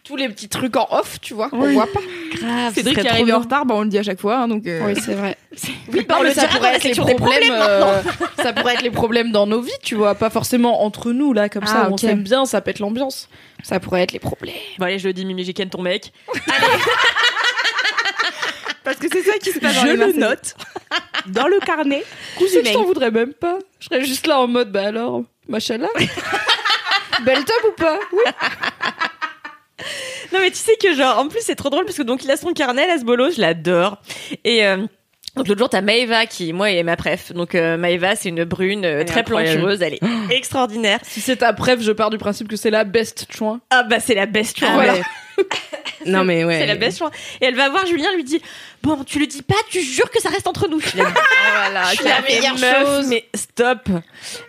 Tous 0.09 0.15
les 0.15 0.27
petits 0.27 0.49
trucs 0.49 0.75
en 0.75 0.87
off, 0.89 1.19
tu 1.21 1.35
vois, 1.35 1.51
qu'on 1.51 1.71
voit 1.71 1.85
pas. 1.85 1.99
Grave, 2.33 2.73
Cédric 2.73 2.99
qui 2.99 3.05
est 3.05 3.09
arrivé 3.11 3.31
en 3.31 3.41
retard, 3.41 3.63
bah 3.67 3.75
on 3.77 3.83
le 3.83 3.89
dit 3.89 3.99
à 3.99 4.03
chaque 4.03 4.19
fois, 4.19 4.37
hein, 4.39 4.47
donc. 4.47 4.65
euh, 4.65 4.81
Oui, 4.87 4.99
c'est 4.99 5.13
vrai. 5.13 5.37
Oui, 5.93 6.03
Non, 6.09 6.15
on 6.19 6.23
mais 6.23 6.29
le 6.29 6.33
ça 6.35 6.47
pourrait 6.47 6.73
être 6.75 6.83
les 6.83 6.95
problèmes. 6.95 7.17
problèmes 7.17 7.51
euh, 7.53 8.01
ça 8.43 8.51
pourrait 8.53 8.73
être 8.73 8.81
les 8.81 8.89
problèmes 8.89 9.31
dans 9.31 9.45
nos 9.45 9.61
vies, 9.61 9.71
tu 9.83 9.93
vois, 9.93 10.15
pas 10.15 10.31
forcément 10.31 10.83
entre 10.83 11.11
nous 11.11 11.31
là, 11.31 11.47
comme 11.47 11.65
ça, 11.67 11.83
Ah, 11.83 11.87
on 11.89 11.93
ok. 11.93 11.99
s'aime 11.99 12.23
bien, 12.23 12.45
ça 12.45 12.59
pète 12.61 12.79
l'ambiance. 12.79 13.29
Ça 13.61 13.79
pourrait 13.79 14.01
être 14.01 14.11
les 14.13 14.19
problèmes. 14.19 14.55
Bon, 14.79 14.85
allez, 14.85 14.97
je 14.97 15.05
le 15.07 15.13
dis, 15.13 15.25
Mimi 15.25 15.43
Jiken, 15.43 15.69
ton 15.69 15.83
mec. 15.83 16.11
Parce 18.83 18.97
que 18.97 19.07
c'est 19.11 19.21
ça 19.21 19.37
qui 19.37 19.51
se 19.51 19.59
passe 19.59 19.75
dans 19.75 19.81
Je 19.81 19.85
les 19.87 19.93
le 19.93 19.99
Marseillais. 19.99 20.19
note 20.21 20.55
dans 21.27 21.47
le 21.47 21.59
carnet. 21.59 22.03
Cousine, 22.37 22.61
je 22.65 22.73
t'en 22.73 22.83
voudrais 22.85 23.11
même 23.11 23.33
pas. 23.33 23.59
Je 23.79 23.85
serais 23.85 24.03
juste 24.03 24.25
là 24.25 24.39
en 24.39 24.47
mode, 24.47 24.71
bah 24.71 24.87
alors, 24.87 25.21
machallah. 25.47 25.89
Belle 27.23 27.43
top 27.45 27.63
ou 27.67 27.71
pas? 27.79 27.99
Oui. 28.13 28.23
Non, 30.33 30.39
mais 30.39 30.51
tu 30.51 30.57
sais 30.57 30.75
que, 30.81 30.93
genre, 30.93 31.17
en 31.17 31.27
plus, 31.27 31.41
c'est 31.41 31.55
trop 31.55 31.69
drôle 31.69 31.85
parce 31.85 31.97
que 31.97 32.03
donc 32.03 32.23
il 32.23 32.31
a 32.31 32.37
son 32.37 32.53
carnet, 32.53 32.87
bolo, 33.03 33.31
je 33.31 33.41
l'adore. 33.41 33.97
Et, 34.43 34.65
euh, 34.65 34.85
donc 35.35 35.47
l'autre 35.47 35.59
jour, 35.59 35.69
t'as 35.69 35.81
Maeva 35.81 36.25
qui, 36.25 36.53
moi, 36.53 36.71
est 36.71 36.83
ma 36.83 36.95
préf. 36.95 37.31
Donc 37.33 37.55
euh, 37.55 37.77
Maeva, 37.77 38.15
c'est 38.15 38.29
une 38.29 38.43
brune 38.43 38.83
euh, 38.85 39.03
très 39.03 39.21
incroyable. 39.21 39.59
plantureuse, 39.59 39.81
elle 39.81 39.93
est 39.95 39.99
extraordinaire. 40.35 40.99
Si 41.03 41.21
c'est 41.21 41.37
ta 41.37 41.53
préf, 41.53 41.79
je 41.81 41.91
pars 41.91 42.09
du 42.09 42.17
principe 42.17 42.47
que 42.47 42.55
c'est 42.55 42.71
la 42.71 42.83
best 42.83 43.27
chouin. 43.35 43.61
Ah 43.69 43.83
bah 43.83 43.99
c'est 43.99 44.15
la 44.15 44.25
best 44.25 44.57
Ah 44.61 44.65
choix. 44.73 44.77
ouais. 44.93 45.01
non 46.05 46.25
mais 46.25 46.43
ouais. 46.43 46.59
C'est 46.59 46.65
la 46.65 46.75
best 46.75 46.97
choix. 46.97 47.11
Et 47.39 47.45
elle 47.45 47.55
va 47.55 47.69
voir 47.69 47.85
Julien, 47.85 48.13
lui 48.15 48.23
dit 48.25 48.41
bon, 48.83 49.03
tu 49.05 49.19
le 49.19 49.27
dis 49.27 49.41
pas, 49.41 49.55
tu 49.69 49.81
jures 49.81 50.09
que 50.11 50.21
ça 50.21 50.29
reste 50.29 50.47
entre 50.47 50.67
nous. 50.67 50.81
Je 50.81 50.89
suis 50.89 50.97
là, 50.97 51.05
Voilà, 51.55 51.83
je 51.91 51.95
suis 51.95 52.05
la 52.05 52.21
meilleure 52.21 52.57
chose. 52.57 53.07
Mais 53.07 53.25
stop. 53.35 53.87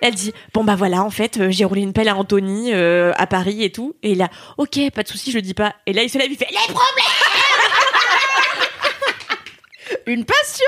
Elle 0.03 0.14
dit 0.14 0.33
bon 0.53 0.64
bah 0.64 0.74
voilà, 0.76 1.03
en 1.05 1.11
fait, 1.11 1.39
euh, 1.39 1.49
j'ai 1.51 1.64
roulé 1.64 1.83
une 1.83 1.93
pelle 1.93 2.09
à 2.09 2.16
Anthony 2.16 2.72
euh, 2.72 3.12
à 3.16 3.26
Paris 3.28 3.62
et 3.62 3.70
tout. 3.70 3.95
Et 4.03 4.14
là, 4.16 4.28
ok, 4.59 4.78
pas 4.93 5.03
de 5.05 5.09
souci, 5.09 5.31
je 5.31 5.37
le 5.37 5.43
dis 5.43 5.55
pas. 5.55 5.74
Et 5.87 5.93
là, 5.93 6.03
il 6.03 6.11
se 6.11 6.18
lève, 6.18 6.31
il 6.31 6.37
fait 6.37 6.49
les 6.51 6.57
problèmes. 6.74 7.39
Une 10.11 10.24
passion 10.24 10.66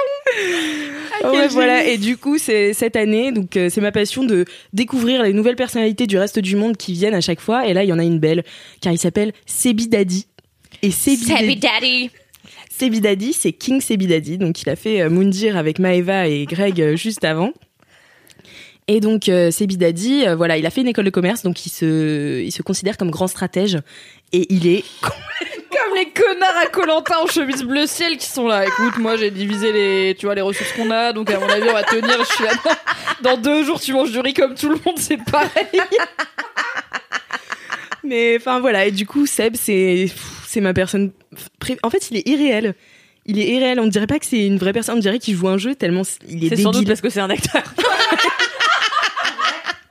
Ah 1.25 1.33
ouais, 1.33 1.49
voilà. 1.49 1.85
Et 1.85 1.99
du 1.99 2.17
coup, 2.17 2.39
c'est 2.39 2.73
cette 2.75 2.95
année, 2.95 3.33
donc 3.33 3.57
euh, 3.57 3.69
c'est 3.71 3.81
ma 3.81 3.91
passion 3.91 4.23
de 4.23 4.45
découvrir 4.73 5.25
les 5.25 5.33
nouvelles 5.33 5.57
personnalités 5.57 6.07
du 6.07 6.17
reste 6.17 6.39
du 6.39 6.55
monde 6.55 6.77
qui 6.77 6.93
viennent 6.93 7.15
à 7.15 7.21
chaque 7.21 7.41
fois. 7.41 7.67
Et 7.67 7.75
là, 7.75 7.83
il 7.83 7.89
y 7.89 7.93
en 7.93 7.99
a 7.99 8.05
une 8.05 8.21
belle, 8.21 8.45
car 8.81 8.93
il 8.93 8.99
s'appelle 8.99 9.33
Sebi 9.47 9.89
Daddy. 9.89 10.27
Et 10.83 10.93
Sebi 10.93 11.27
Daddy, 11.27 11.57
Daddy. 11.57 12.11
Sebi 12.71 13.01
Daddy, 13.01 13.33
c'est 13.33 13.53
King 13.53 13.81
Sebi 13.81 14.07
Daddy. 14.07 14.39
Donc, 14.39 14.63
il 14.63 14.69
a 14.71 14.77
fait 14.77 15.03
euh, 15.03 15.11
Moundir 15.11 15.57
avec 15.57 15.81
Maeva 15.81 16.29
et 16.29 16.45
Greg 16.45 16.81
euh, 16.81 16.95
juste 16.95 17.25
avant. 17.25 17.53
Et 18.89 19.01
donc, 19.01 19.29
euh, 19.29 19.51
Sebi 19.51 19.77
Daddy, 19.77 20.27
euh, 20.27 20.35
voilà, 20.35 20.59
il 20.59 20.67
a 20.67 20.71
fait 20.71 20.81
une 20.81 20.89
école 20.89 21.05
de 21.05 21.11
commerce, 21.11 21.43
donc 21.43 21.65
il 21.67 21.71
se, 21.71 22.43
il 22.43 22.51
se 22.51 22.63
considère 22.63 22.97
comme 22.97 23.11
grand 23.11 23.29
stratège. 23.29 23.79
Et 24.33 24.47
il 24.53 24.67
est 24.67 24.85
Comme 25.03 25.95
les 25.97 26.11
connards 26.11 26.57
à 26.63 26.67
Colantin 26.67 27.17
en 27.23 27.27
chemise 27.27 27.63
bleu 27.65 27.87
ciel 27.87 28.17
qui 28.19 28.27
sont 28.27 28.47
là. 28.47 28.65
Écoute, 28.67 28.99
moi 28.99 29.17
j'ai 29.17 29.31
divisé 29.31 29.73
les, 29.73 30.15
tu 30.19 30.27
vois, 30.27 30.35
les 30.35 30.41
ressources 30.43 30.73
qu'on 30.73 30.91
a, 30.91 31.13
donc 31.13 31.31
à 31.31 31.39
mon 31.39 31.49
avis 31.49 31.69
on 31.69 31.73
va 31.73 31.83
tenir. 31.83 32.19
Je 32.19 32.33
suis 32.35 32.45
là. 32.45 32.53
Dans 33.23 33.37
deux 33.37 33.65
jours, 33.65 33.81
tu 33.81 33.93
manges 33.93 34.11
du 34.13 34.21
riz 34.21 34.35
comme 34.35 34.55
tout 34.55 34.69
le 34.69 34.77
monde, 34.85 34.99
c'est 34.99 35.17
pareil. 35.25 35.67
Mais 38.05 38.37
enfin 38.37 38.59
voilà, 38.61 38.87
et 38.87 38.91
du 38.91 39.07
coup 39.07 39.27
Seb 39.27 39.55
c'est 39.57 40.11
c'est 40.47 40.61
ma 40.61 40.75
personne 40.75 41.13
pré- 41.61 41.79
en 41.83 41.91
fait, 41.91 42.11
il 42.11 42.17
est 42.19 42.29
irréel. 42.29 42.75
Il 43.25 43.39
est 43.39 43.47
irréel, 43.47 43.79
on 43.79 43.87
dirait 43.87 44.09
pas 44.09 44.19
que 44.19 44.27
c'est 44.27 44.45
une 44.45 44.59
vraie 44.59 44.73
personne, 44.73 44.97
on 44.97 45.01
dirait 45.01 45.21
qu'il 45.21 45.37
joue 45.37 45.47
un 45.49 45.57
jeu 45.59 45.77
tellement 45.77 46.03
il 46.29 46.45
est, 46.45 46.49
C'est 46.49 46.63
sans 46.63 46.73
doute 46.73 46.87
parce 46.89 47.01
que 47.01 47.09
c'est 47.09 47.21
un 47.21 47.31
acteur. 47.31 47.63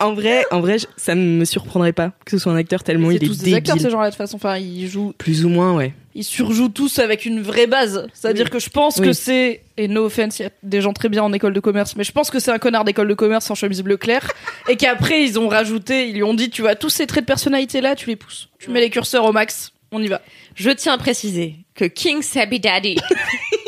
En 0.02 0.14
vrai, 0.14 0.44
en 0.52 0.60
vrai, 0.62 0.78
ça 0.98 1.16
ne 1.16 1.22
me 1.22 1.46
surprendrait 1.46 1.94
pas 1.94 2.12
que 2.26 2.32
ce 2.32 2.38
soit 2.38 2.52
un 2.52 2.56
acteur 2.58 2.84
tellement 2.84 3.12
il 3.12 3.18
est 3.24 3.26
tous 3.28 3.38
des 3.38 3.44
débile. 3.46 3.56
acteurs 3.58 3.80
ces 3.80 3.90
gens-là 3.90 4.08
de 4.08 4.12
toute 4.12 4.18
façon. 4.18 4.36
Enfin, 4.38 4.58
ils 4.58 4.88
jouent, 4.88 5.14
Plus 5.18 5.46
ou 5.46 5.50
moins, 5.50 5.74
ouais. 5.76 5.94
ils 6.16 6.24
surjouent 6.24 6.70
tous 6.70 7.00
avec 7.00 7.26
une 7.26 7.42
vraie 7.42 7.68
base. 7.68 8.08
C'est-à-dire 8.14 8.50
que 8.50 8.60
je 8.60 8.70
pense 8.70 8.98
Oui. 8.98 9.08
que 9.08 9.14
c'est 9.14 9.62
et 9.78 9.88
no 9.88 10.06
offense, 10.06 10.40
il 10.40 10.44
y 10.44 10.46
a 10.46 10.50
des 10.64 10.82
gens 10.82 10.94
très 10.94 11.10
bien 11.10 11.24
en 11.24 11.32
école 11.34 11.54
de 11.54 11.60
commerce, 11.60 11.96
mais 11.96 12.04
je 12.04 12.12
pense 12.12 12.30
que 12.30 12.40
c'est 12.40 12.52
un 12.52 12.60
connard 12.60 12.84
d'école 12.84 13.08
de 13.08 13.14
commerce 13.14 13.50
en 13.52 13.56
chemise 13.56 13.82
bleu 13.82 13.98
clair 13.98 14.30
et 14.70 14.76
qu'après 14.78 15.24
ils 15.24 15.40
ont 15.40 15.48
rajouté, 15.48 16.08
ils 16.10 16.16
lui 16.16 16.24
ont 16.24 16.34
dit, 16.34 16.50
tu 16.50 16.62
vois, 16.62 16.76
tous 16.76 16.90
ces 16.90 17.08
traits 17.08 17.24
de 17.24 17.28
personnalité 17.28 17.82
là, 17.82 17.96
tu 17.96 18.08
les 18.10 18.16
pousses, 18.16 18.50
tu 18.60 18.70
mets 18.70 18.82
les 18.82 18.90
curseurs 18.90 19.26
au 19.26 19.32
max, 19.32 19.72
on 19.92 20.02
y 20.02 20.08
va. 20.08 20.22
Je 20.56 20.70
tiens 20.72 20.94
à 20.94 20.98
préciser 20.98 21.56
que 21.76 21.86
King 21.86 22.22
Sabi 22.22 22.60
Daddy, 22.60 22.96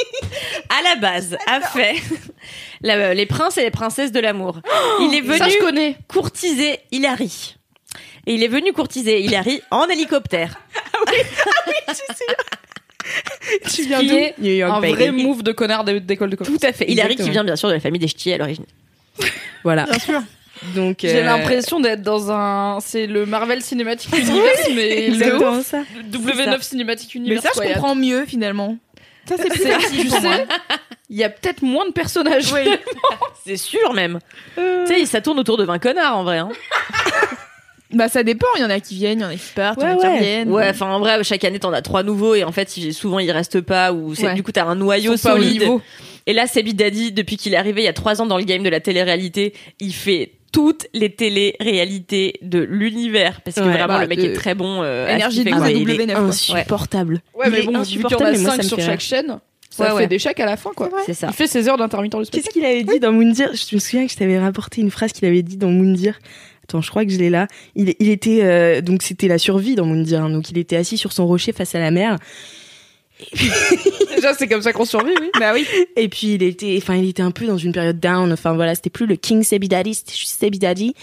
à 0.69 0.81
la 0.83 0.95
base, 0.95 1.37
a 1.47 1.61
fait 1.61 1.95
la- 2.81 3.13
les 3.13 3.25
princes 3.25 3.57
et 3.57 3.61
les 3.63 3.71
princesses 3.71 4.11
de 4.11 4.19
l'amour. 4.19 4.59
Il 5.01 5.15
est 5.15 5.21
venu 5.21 5.37
Ça 5.37 5.49
je 5.49 5.57
connais. 5.59 5.95
courtiser 6.07 6.79
Hilary. 6.91 7.55
Et 8.25 8.35
il 8.35 8.43
est 8.43 8.47
venu 8.47 8.71
courtiser 8.73 9.19
Hilary 9.21 9.61
en 9.71 9.87
hélicoptère. 9.87 10.59
Tu 13.73 13.83
viens 13.83 13.99
Qui 13.99 14.07
d'où 14.07 14.15
est 14.15 14.33
New 14.39 14.51
York, 14.53 14.73
un 14.77 14.79
baby. 14.81 14.93
vrai 14.93 15.11
move 15.11 15.43
de 15.43 15.51
connard 15.51 15.83
d'é- 15.83 15.99
d'école 15.99 16.29
de 16.29 16.35
commerce. 16.37 16.57
Tout 16.59 16.65
à 16.65 16.71
fait. 16.71 16.89
Hilary 16.89 17.15
qui 17.15 17.29
vient 17.29 17.43
bien 17.43 17.55
sûr 17.55 17.67
de 17.69 17.73
la 17.73 17.79
famille 17.79 17.99
des 17.99 18.07
ch'tis 18.07 18.31
à 18.33 18.37
l'origine. 18.37 18.65
Voilà. 19.63 19.83
Bien 19.85 19.99
sûr. 19.99 20.21
Donc, 20.75 20.99
J'ai 21.01 21.17
euh, 21.17 21.23
l'impression 21.25 21.81
d'être 21.81 22.01
dans 22.01 22.31
un. 22.31 22.79
C'est 22.79 23.05
le 23.07 23.25
Marvel 23.25 23.61
Cinematic 23.61 24.09
Universe, 24.17 24.69
mais 24.73 25.07
le 25.09 25.13
exactement 25.15 25.61
ça. 25.61 25.81
W9 26.09 26.61
Cinématique 26.61 27.11
Mais 27.15 27.19
Universe. 27.19 27.45
ça, 27.53 27.61
je 27.61 27.73
comprends 27.73 27.95
mieux 27.95 28.25
finalement. 28.25 28.77
Ça, 29.27 29.35
c'est 29.37 29.49
plus 29.49 30.09
pour 30.09 30.21
moi. 30.21 30.35
il 31.09 31.17
y 31.17 31.23
a 31.23 31.29
peut-être 31.29 31.61
moins 31.61 31.85
de 31.87 31.91
personnages. 31.93 32.53
C'est 33.45 33.57
sûr 33.57 33.93
même. 33.93 34.19
Tu 34.55 34.61
sais, 34.87 35.05
ça 35.05 35.21
tourne 35.21 35.39
autour 35.39 35.57
de 35.57 35.63
20 35.65 35.79
connards 35.79 36.17
en 36.17 36.23
vrai. 36.23 36.37
Hein. 36.39 36.49
Bah, 37.91 38.07
ça 38.09 38.23
dépend. 38.23 38.47
Il 38.55 38.61
y 38.61 38.65
en 38.65 38.69
a 38.69 38.79
qui 38.79 38.95
viennent, 38.95 39.19
il 39.19 39.21
y 39.21 39.25
en 39.25 39.29
a 39.29 39.35
qui 39.35 39.51
partent, 39.55 39.79
il 39.81 39.83
y 39.83 39.85
en 39.85 39.89
a 39.91 39.93
Ouais, 39.95 39.99
qui 40.01 40.07
ouais. 40.07 40.17
reviennent. 40.17 40.49
Ouais, 40.51 40.69
enfin 40.69 40.87
en 40.87 40.99
vrai, 40.99 41.23
chaque 41.23 41.43
année 41.43 41.59
t'en 41.59 41.71
as 41.73 41.81
trois 41.83 42.01
nouveaux 42.03 42.33
et 42.35 42.43
en 42.43 42.51
fait 42.51 42.67
souvent 42.91 43.19
ils 43.19 43.29
restent 43.31 43.61
pas 43.61 43.93
ou 43.93 44.13
Ouais. 44.15 44.33
du 44.33 44.41
coup 44.43 44.51
t'as 44.51 44.65
un 44.65 44.75
noyau 44.75 45.15
sont 45.15 45.29
pas 45.29 45.35
au 45.35 45.37
solide. 45.41 45.61
niveau. 45.61 45.81
Et 46.25 46.33
là, 46.33 46.47
Sebi 46.47 46.73
Daddy, 46.73 47.11
depuis 47.11 47.37
qu'il 47.37 47.53
est 47.53 47.57
arrivé 47.57 47.81
il 47.81 47.85
y 47.85 47.89
a 47.89 47.93
trois 47.93 48.21
ans 48.21 48.25
dans 48.25 48.37
le 48.37 48.45
game 48.45 48.63
de 48.63 48.69
la 48.69 48.79
télé-réalité, 48.79 49.53
il 49.79 49.93
fait 49.93 50.31
toutes 50.53 50.87
les 50.93 51.09
télé-réalités 51.09 52.35
de 52.41 52.59
l'univers 52.59 53.41
parce 53.41 53.57
que 53.57 53.61
Ouais, 53.61 53.71
vraiment 53.73 53.87
bah, 53.95 54.01
le 54.03 54.07
mec 54.07 54.19
de 54.19 54.25
est 54.25 54.33
très 54.33 54.55
bon. 54.55 54.81
Euh, 54.83 55.07
Énergie 55.07 55.43
12 55.43 55.53
quoi. 55.53 55.69
et 55.71 55.73
Il 55.75 55.89
est- 55.89 55.97
W9. 56.05 56.13
quoi. 56.13 56.21
Insupportable. 56.23 57.21
Ouais, 57.35 57.49
mais 57.49 57.63
bon, 57.63 57.81
vu 57.81 57.85
qu'il 57.85 58.01
y 58.01 58.05
en 58.15 58.17
a 58.19 58.31
mais 58.31 58.37
moi, 58.37 58.51
ça 58.51 58.55
5 58.57 58.63
me 58.63 58.67
sur 58.67 58.77
fait 58.77 58.83
chaque 58.85 58.99
chaîne, 59.01 59.39
ça 59.69 59.83
Ouais, 59.83 59.89
fait 59.89 59.95
ouais. 59.95 60.07
des 60.07 60.19
chèques 60.19 60.39
à 60.39 60.45
la 60.45 60.55
fin, 60.55 60.69
quoi. 60.75 60.89
C'est 61.05 61.13
ça. 61.13 61.27
Il 61.29 61.33
fait 61.33 61.47
ses 61.47 61.67
heures 61.67 61.77
d'intermittent 61.77 62.15
du 62.15 62.29
Qu'est-ce 62.29 62.49
qu'il 62.49 62.63
avait 62.63 62.83
dit 62.83 62.99
dans 62.99 63.11
Moundir? 63.11 63.49
Je 63.53 63.75
me 63.75 63.79
souviens 63.79 64.05
que 64.05 64.11
je 64.11 64.17
t'avais 64.17 64.39
rapporté 64.39 64.79
une 64.81 64.91
phrase 64.91 65.11
qu'il 65.11 65.27
avait 65.27 65.41
dit 65.41 65.57
dans 65.57 65.69
Moundir. 65.69 66.19
Attends, 66.63 66.79
je 66.81 66.89
crois 66.89 67.03
que 67.03 67.11
je 67.11 67.17
l'ai 67.17 67.29
là. 67.29 67.47
Il, 67.75 67.93
il 67.99 68.09
était 68.09 68.39
euh, 68.43 68.79
donc 68.81 69.01
c'était 69.03 69.27
la 69.27 69.37
survie 69.37 69.75
dans 69.75 69.85
Moundir. 69.85 70.23
hein. 70.23 70.29
donc 70.29 70.49
il 70.49 70.57
était 70.57 70.77
assis 70.77 70.97
sur 70.97 71.11
son 71.11 71.25
rocher 71.27 71.51
face 71.51 71.75
à 71.75 71.79
la 71.79 71.91
mer. 71.91 72.17
Déjà, 74.15 74.33
c'est 74.33 74.47
comme 74.47 74.61
ça 74.61 74.73
qu'on 74.73 74.85
survit, 74.85 75.13
oui. 75.19 75.29
Bah 75.39 75.53
oui. 75.53 75.67
Et 75.95 76.09
puis 76.09 76.33
il 76.35 76.43
était, 76.43 76.77
enfin 76.81 76.95
il 76.95 77.09
était 77.09 77.21
un 77.21 77.31
peu 77.31 77.45
dans 77.45 77.57
une 77.57 77.71
période 77.71 77.99
down. 77.99 78.31
Enfin 78.33 78.53
voilà, 78.53 78.75
c'était 78.75 78.89
plus 78.89 79.05
le 79.05 79.15
King 79.15 79.43
Sebi 79.43 79.67
Daddy, 79.67 79.93
c'était 79.93 80.13
juste 80.13 80.39
Sebi 80.39 80.59
Daddy. 80.59 80.95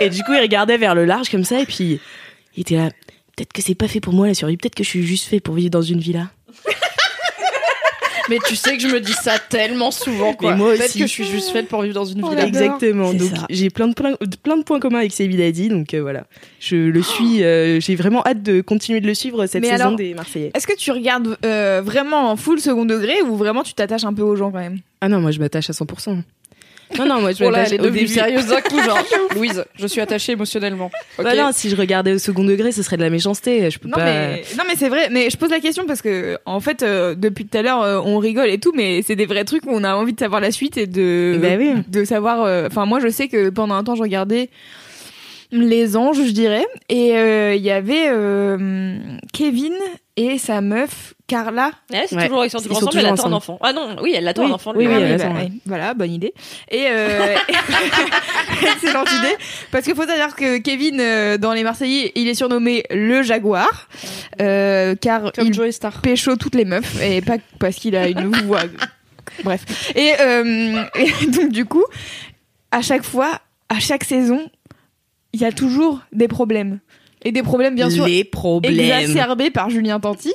Et 0.00 0.10
du 0.10 0.22
coup 0.22 0.32
il 0.32 0.40
regardait 0.40 0.76
vers 0.78 0.94
le 0.94 1.04
large 1.04 1.28
comme 1.28 1.44
ça 1.44 1.60
et 1.60 1.66
puis 1.66 2.00
il 2.56 2.60
était 2.60 2.76
là. 2.76 2.90
Peut-être 3.36 3.52
que 3.52 3.62
c'est 3.62 3.74
pas 3.74 3.88
fait 3.88 4.00
pour 4.00 4.12
moi 4.12 4.26
la 4.26 4.34
survie. 4.34 4.56
Peut-être 4.56 4.74
que 4.74 4.82
je 4.82 4.88
suis 4.88 5.06
juste 5.06 5.26
fait 5.26 5.38
pour 5.40 5.54
vivre 5.54 5.70
dans 5.70 5.82
une 5.82 6.00
villa. 6.00 6.30
Mais 8.28 8.38
tu 8.46 8.56
sais 8.56 8.76
que 8.76 8.82
je 8.82 8.88
me 8.88 9.00
dis 9.00 9.12
ça 9.12 9.38
tellement 9.38 9.90
souvent, 9.90 10.34
quoi. 10.34 10.52
Mais 10.52 10.56
moi 10.58 10.70
Peut-être 10.72 10.84
aussi. 10.90 10.98
que 11.00 11.06
je 11.06 11.10
suis 11.12 11.24
juste 11.24 11.50
faite 11.50 11.68
pour 11.68 11.82
vivre 11.82 11.94
dans 11.94 12.04
une 12.04 12.16
villa. 12.18 12.44
l'adore. 12.44 12.46
Exactement. 12.48 13.10
C'est 13.12 13.16
Donc 13.18 13.36
ça. 13.36 13.46
j'ai 13.50 13.70
plein 13.70 13.88
de 13.88 13.94
plein, 13.94 14.10
de 14.12 14.36
plein 14.42 14.56
de 14.56 14.62
points 14.64 14.80
communs 14.80 14.98
avec 14.98 15.12
Sebi 15.12 15.36
Daddy. 15.36 15.68
Donc 15.68 15.94
euh, 15.94 16.00
voilà, 16.02 16.24
je 16.60 16.76
le 16.76 17.02
suis. 17.02 17.42
euh, 17.42 17.80
j'ai 17.80 17.94
vraiment 17.96 18.22
hâte 18.26 18.42
de 18.42 18.60
continuer 18.60 19.00
de 19.00 19.06
le 19.06 19.14
suivre 19.14 19.46
cette 19.46 19.62
Mais 19.62 19.70
saison 19.70 19.84
alors- 19.86 19.96
des 19.96 20.14
Marseillais. 20.14 20.50
Est-ce 20.54 20.66
que 20.66 20.76
tu 20.76 20.90
regardes 20.90 21.36
euh, 21.44 21.80
vraiment 21.84 22.30
en 22.30 22.36
full 22.36 22.60
second 22.60 22.84
degré 22.84 23.22
ou 23.22 23.36
vraiment 23.36 23.62
tu 23.62 23.74
t'attaches 23.74 24.04
un 24.04 24.12
peu 24.14 24.22
aux 24.22 24.36
gens 24.36 24.50
quand 24.50 24.58
même? 24.58 24.78
Ah 25.00 25.08
non, 25.08 25.20
moi 25.20 25.30
je 25.30 25.38
m'attache 25.38 25.70
à 25.70 25.72
100%. 25.72 26.18
Non 26.96 27.06
non, 27.06 27.20
moi 27.20 27.32
je 27.32 27.44
Oh 27.44 27.50
là, 27.50 27.64
elle 27.66 27.74
est 27.74 27.80
au 27.80 27.84
devenue 27.84 28.00
début. 28.02 28.12
sérieuse 28.14 28.46
d'un 28.46 28.60
coup, 28.60 28.80
genre. 28.82 28.98
Louise, 29.34 29.64
je 29.78 29.86
suis 29.86 30.00
attachée 30.00 30.32
émotionnellement. 30.32 30.90
Bah 31.18 31.34
non, 31.34 31.50
si 31.52 31.68
je 31.68 31.76
regardais 31.76 32.12
au 32.14 32.18
second 32.18 32.44
degré, 32.44 32.72
ce 32.72 32.82
serait 32.82 32.96
de 32.96 33.02
la 33.02 33.10
méchanceté. 33.10 33.70
Je 33.70 33.78
peux 33.78 33.88
Non 33.88 33.96
pas. 33.96 34.04
mais 34.04 34.42
non 34.56 34.64
mais 34.66 34.74
c'est 34.76 34.88
vrai. 34.88 35.08
Mais 35.10 35.28
je 35.30 35.36
pose 35.36 35.50
la 35.50 35.60
question 35.60 35.84
parce 35.86 36.00
que 36.02 36.38
en 36.46 36.60
fait 36.60 36.82
euh, 36.82 37.14
depuis 37.14 37.46
tout 37.46 37.58
à 37.58 37.62
l'heure 37.62 37.82
euh, 37.82 38.00
on 38.04 38.18
rigole 38.18 38.48
et 38.48 38.58
tout, 38.58 38.72
mais 38.74 39.02
c'est 39.02 39.16
des 39.16 39.26
vrais 39.26 39.44
trucs 39.44 39.64
où 39.66 39.70
on 39.72 39.84
a 39.84 39.94
envie 39.94 40.12
de 40.14 40.18
savoir 40.20 40.40
la 40.40 40.50
suite 40.50 40.76
et 40.78 40.86
de 40.86 41.38
Bah 41.42 41.56
oui. 41.58 41.72
de 41.88 42.04
savoir. 42.04 42.42
euh, 42.44 42.66
Enfin 42.68 42.86
moi 42.86 43.00
je 43.00 43.08
sais 43.08 43.28
que 43.28 43.50
pendant 43.50 43.74
un 43.74 43.84
temps 43.84 43.94
je 43.94 44.02
regardais 44.02 44.48
les 45.50 45.96
anges, 45.96 46.22
je 46.24 46.30
dirais, 46.32 46.66
et 46.90 47.08
il 47.54 47.62
y 47.62 47.70
avait 47.70 48.08
Kevin 49.32 49.74
et 50.16 50.38
sa 50.38 50.60
meuf 50.60 51.14
Carla. 51.28 51.70
Ouais, 51.92 52.06
c'est 52.08 52.16
Ouais. 52.16 52.26
toujours, 52.26 52.44
ils 52.44 52.50
sont 52.50 52.58
Ils 52.58 52.62
toujours 52.68 52.78
sont 52.80 52.86
ensemble, 52.88 52.98
elle 53.06 53.12
attend 53.12 53.28
un 53.28 53.32
enfant. 53.32 53.58
Ah 53.62 53.72
non, 53.72 53.96
oui, 54.02 54.14
elle 54.16 54.26
attend 54.26 54.42
Oui, 54.44 54.50
un 54.50 54.54
enfant. 54.54 54.72
oui, 54.74 54.86
oui, 54.88 54.94
elle 54.94 55.18
bah, 55.18 55.24
voilà, 55.66 55.94
bonne 55.94 56.10
idée. 56.10 56.32
Et 56.70 56.86
euh, 56.88 57.36
excellente 58.74 59.08
idée, 59.12 59.36
parce 59.70 59.84
qu'il 59.84 59.94
faut 59.94 60.06
savoir 60.06 60.34
que 60.34 60.58
Kevin 60.58 60.98
euh, 61.00 61.38
dans 61.38 61.52
les 61.52 61.62
Marseillais, 61.62 62.12
il 62.14 62.28
est 62.28 62.34
surnommé 62.34 62.84
le 62.90 63.22
Jaguar, 63.22 63.88
euh, 64.40 64.94
car 65.00 65.32
Comme 65.32 65.48
il 65.48 65.72
Star. 65.72 66.00
pécho 66.00 66.36
toutes 66.36 66.54
les 66.54 66.64
meufs 66.64 67.00
et 67.02 67.20
pas 67.20 67.36
parce 67.58 67.76
qu'il 67.76 67.94
a 67.96 68.08
une 68.08 68.28
voix. 68.46 68.62
Bref. 69.44 69.92
Et, 69.94 70.12
euh, 70.20 70.82
et 70.96 71.26
donc 71.26 71.50
du 71.52 71.64
coup, 71.66 71.84
à 72.70 72.80
chaque 72.82 73.04
fois, 73.04 73.40
à 73.68 73.78
chaque 73.80 74.04
saison, 74.04 74.50
il 75.32 75.40
y 75.40 75.44
a 75.44 75.52
toujours 75.52 76.00
des 76.12 76.26
problèmes. 76.28 76.80
Et 77.24 77.32
des 77.32 77.42
problèmes 77.42 77.74
bien 77.74 77.90
sûr 77.90 78.06
les 78.06 78.24
problèmes. 78.24 78.78
exacerbés 78.78 79.50
par 79.50 79.70
Julien 79.70 80.00
Tanti. 80.00 80.32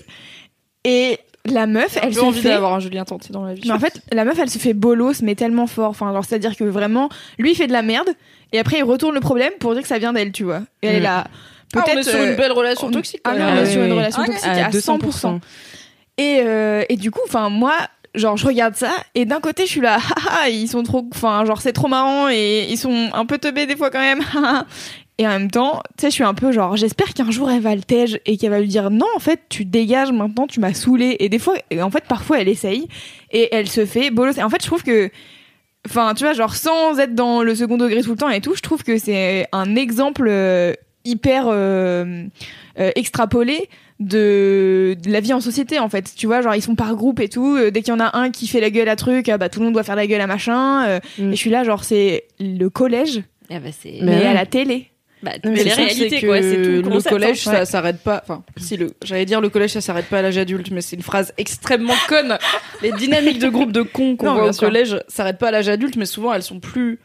Et 0.86 1.20
la 1.46 1.66
meuf, 1.68 1.98
elle 2.02 2.14
J'ai 2.14 2.20
se 2.20 2.26
envie 2.26 2.42
fait 2.42 2.50
d'avoir 2.50 2.74
un 2.74 2.80
Julien 2.80 3.04
Tanti 3.06 3.32
dans 3.32 3.44
la 3.46 3.54
vie. 3.54 3.62
mais 3.66 3.74
en 3.74 3.80
fait, 3.80 4.02
la 4.12 4.24
meuf, 4.26 4.38
elle 4.40 4.50
se 4.50 4.58
fait 4.60 4.74
bolos, 4.74 5.22
mais 5.22 5.36
tellement 5.36 5.68
fort. 5.68 5.90
Enfin, 5.90 6.10
alors, 6.10 6.24
c'est-à-dire 6.26 6.56
que 6.56 6.64
vraiment, 6.64 7.10
lui, 7.38 7.52
il 7.52 7.56
fait 7.56 7.68
de 7.68 7.74
la 7.74 7.82
merde, 7.82 8.08
et 8.54 8.60
après, 8.60 8.78
il 8.78 8.84
retourne 8.84 9.14
le 9.16 9.22
problème 9.22 9.52
pour 9.60 9.74
dire 9.74 9.82
que 9.82 9.88
ça 9.88 9.98
vient 9.98 10.14
d'elle, 10.14 10.32
tu 10.32 10.44
vois. 10.44 10.62
Et 10.82 10.88
elle 10.88 10.96
est 10.96 11.00
Mm. 11.00 11.04
là. 11.04 11.24
Ah, 11.76 11.82
Peut-être. 11.82 11.96
on 11.96 12.00
est 12.00 12.04
sur 12.04 12.20
euh, 12.20 12.30
une 12.30 12.36
belle 12.36 12.52
relation 12.52 12.88
on- 12.88 12.92
toxique. 12.92 13.22
Ah 13.24 13.36
non, 13.36 13.46
on 13.46 13.56
est 13.56 13.60
Ah 13.62 13.66
sur 13.66 13.82
une 13.82 13.92
oui. 13.92 13.98
relation 13.98 14.22
Ah, 14.24 14.28
toxique 14.28 14.46
à 14.46 14.66
à 14.68 14.70
100%. 14.70 15.40
Et, 16.18 16.42
euh, 16.46 16.84
et 16.88 16.96
du 16.98 17.10
coup, 17.12 17.22
enfin, 17.26 17.50
moi, 17.50 17.74
genre, 18.14 18.38
je 18.38 18.46
regarde 18.46 18.76
ça, 18.76 18.92
et 19.16 19.26
d'un 19.26 19.40
côté, 19.40 19.66
je 19.66 19.72
suis 19.72 19.82
là, 19.82 19.96
haha, 19.98 20.50
ils 20.50 20.68
sont 20.68 20.84
trop, 20.84 21.04
enfin, 21.14 21.44
genre, 21.46 21.62
c'est 21.62 21.74
trop 21.74 21.88
marrant, 21.88 22.30
et 22.30 22.68
ils 22.70 22.78
sont 22.78 23.10
un 23.12 23.26
peu 23.26 23.40
teubés 23.40 23.66
des 23.66 23.76
fois 23.76 23.90
quand 23.90 24.00
même. 24.00 24.22
Et 25.20 25.28
en 25.28 25.30
même 25.30 25.52
temps, 25.52 25.84
tu 25.98 26.02
sais, 26.02 26.08
je 26.10 26.14
suis 26.16 26.24
un 26.24 26.34
peu 26.34 26.52
genre, 26.52 26.76
j'espère 26.76 27.14
qu'un 27.14 27.30
jour 27.30 27.52
elle 27.52 27.62
va 27.62 27.76
le 27.76 27.84
tège 27.84 28.20
et 28.26 28.36
qu'elle 28.38 28.50
va 28.50 28.60
lui 28.60 28.68
dire 28.68 28.90
non, 28.90 29.06
en 29.16 29.20
fait, 29.20 29.42
tu 29.48 29.64
dégages 29.64 30.12
maintenant, 30.12 30.48
tu 30.48 30.60
m'as 30.60 30.74
saoulé. 30.74 31.18
Et 31.20 31.30
des 31.30 31.38
fois, 31.40 31.54
en 31.82 31.92
fait, 31.92 32.06
parfois, 32.06 32.42
elle 32.42 32.50
essaye 32.50 32.88
et 33.32 33.50
elle 33.54 33.68
se 33.70 33.86
fait 33.86 34.10
bolos. 34.10 34.38
Et 34.38 34.44
en 34.44 34.50
fait, 34.50 34.62
je 34.62 34.66
trouve 34.68 34.82
que, 34.84 35.12
enfin, 35.88 36.16
tu 36.16 36.24
vois, 36.24 36.34
genre, 36.34 36.56
sans 36.56 36.98
être 37.00 37.14
dans 37.14 37.44
le 37.44 37.54
second 37.54 37.78
degré 37.78 38.02
tout 38.02 38.10
le 38.12 38.18
temps 38.18 38.30
et 38.30 38.42
tout, 38.42 38.56
je 38.56 38.62
trouve 38.62 38.84
que 38.84 38.98
c'est 38.98 39.46
un 39.52 39.76
exemple 39.76 40.26
euh, 40.28 40.74
hyper 41.06 41.46
euh, 41.48 42.24
euh, 42.80 42.90
extrapolé 42.96 43.70
de, 44.00 44.98
de 45.04 45.12
la 45.12 45.20
vie 45.20 45.34
en 45.34 45.40
société 45.40 45.80
en 45.80 45.88
fait 45.88 46.12
tu 46.16 46.26
vois 46.26 46.42
genre 46.42 46.56
ils 46.56 46.62
sont 46.64 46.76
par 46.76 46.94
groupe 46.96 47.20
et 47.20 47.30
tout 47.30 47.56
euh, 47.56 47.72
dès 47.72 47.82
qu'il 47.84 47.94
y 47.94 47.96
en 47.96 48.00
a 48.00 48.18
un 48.18 48.32
qui 48.32 48.48
fait 48.48 48.60
la 48.60 48.70
gueule 48.72 48.90
à 48.90 48.96
truc 48.96 49.30
ah 49.30 49.38
bah 49.38 49.50
tout 49.50 49.60
le 49.60 49.66
monde 49.66 49.74
doit 49.76 49.84
faire 49.84 49.96
la 49.96 50.08
gueule 50.08 50.20
à 50.22 50.28
machin 50.28 51.00
Mm. 51.20 51.30
et 51.30 51.32
je 51.32 51.36
suis 51.36 51.52
là 51.52 51.64
genre 51.64 51.84
c'est 51.84 52.26
le 52.40 52.68
collège 52.70 53.22
Ah 53.52 53.60
bah, 53.60 53.70
c'est 53.72 54.00
mais 54.02 54.18
ouais. 54.18 54.26
à 54.26 54.34
la 54.34 54.46
télé 54.46 54.88
bah, 55.24 55.32
Non, 55.44 55.52
mais 55.52 55.58
les 55.58 55.64
c'est 55.64 55.70
ça, 55.70 55.76
réalités, 55.84 56.10
c'est 56.20 56.26
quoi. 56.28 56.40
que 56.40 56.50
C'est 56.50 56.56
tout 56.58 56.70
le, 56.70 56.76
le 56.82 56.90
concept, 56.90 57.10
collège, 57.10 57.48
hein. 57.48 57.52
ça 57.52 57.66
s'arrête 57.66 58.00
pas. 58.04 58.22
Enfin, 58.24 58.44
si 58.58 58.78
le, 58.78 58.92
j'allais 59.04 59.26
dire 59.26 59.42
le 59.42 59.50
collège, 59.50 59.72
ça 59.72 59.82
s'arrête 59.82 60.06
pas 60.08 60.20
à 60.20 60.22
l'âge 60.22 60.38
adulte, 60.38 60.70
mais 60.72 60.82
c'est 60.82 60.96
une 60.96 61.02
phrase 61.02 61.34
extrêmement 61.38 61.94
conne. 62.08 62.38
Les 62.82 62.92
dynamiques 62.92 63.40
de 63.40 63.50
groupe 63.50 63.72
de 63.72 63.82
cons 63.82 64.16
qu'on 64.16 64.26
Non, 64.28 64.34
voit 64.34 64.50
au 64.50 64.54
sûr. 64.54 64.68
collège 64.68 65.00
s'arrêtent 65.08 65.40
pas 65.40 65.48
à 65.48 65.52
l'âge 65.52 65.70
adulte, 65.70 65.96
mais 65.96 66.06
souvent 66.06 66.34
elles 66.34 66.44
sont 66.44 66.60
plus 66.60 67.00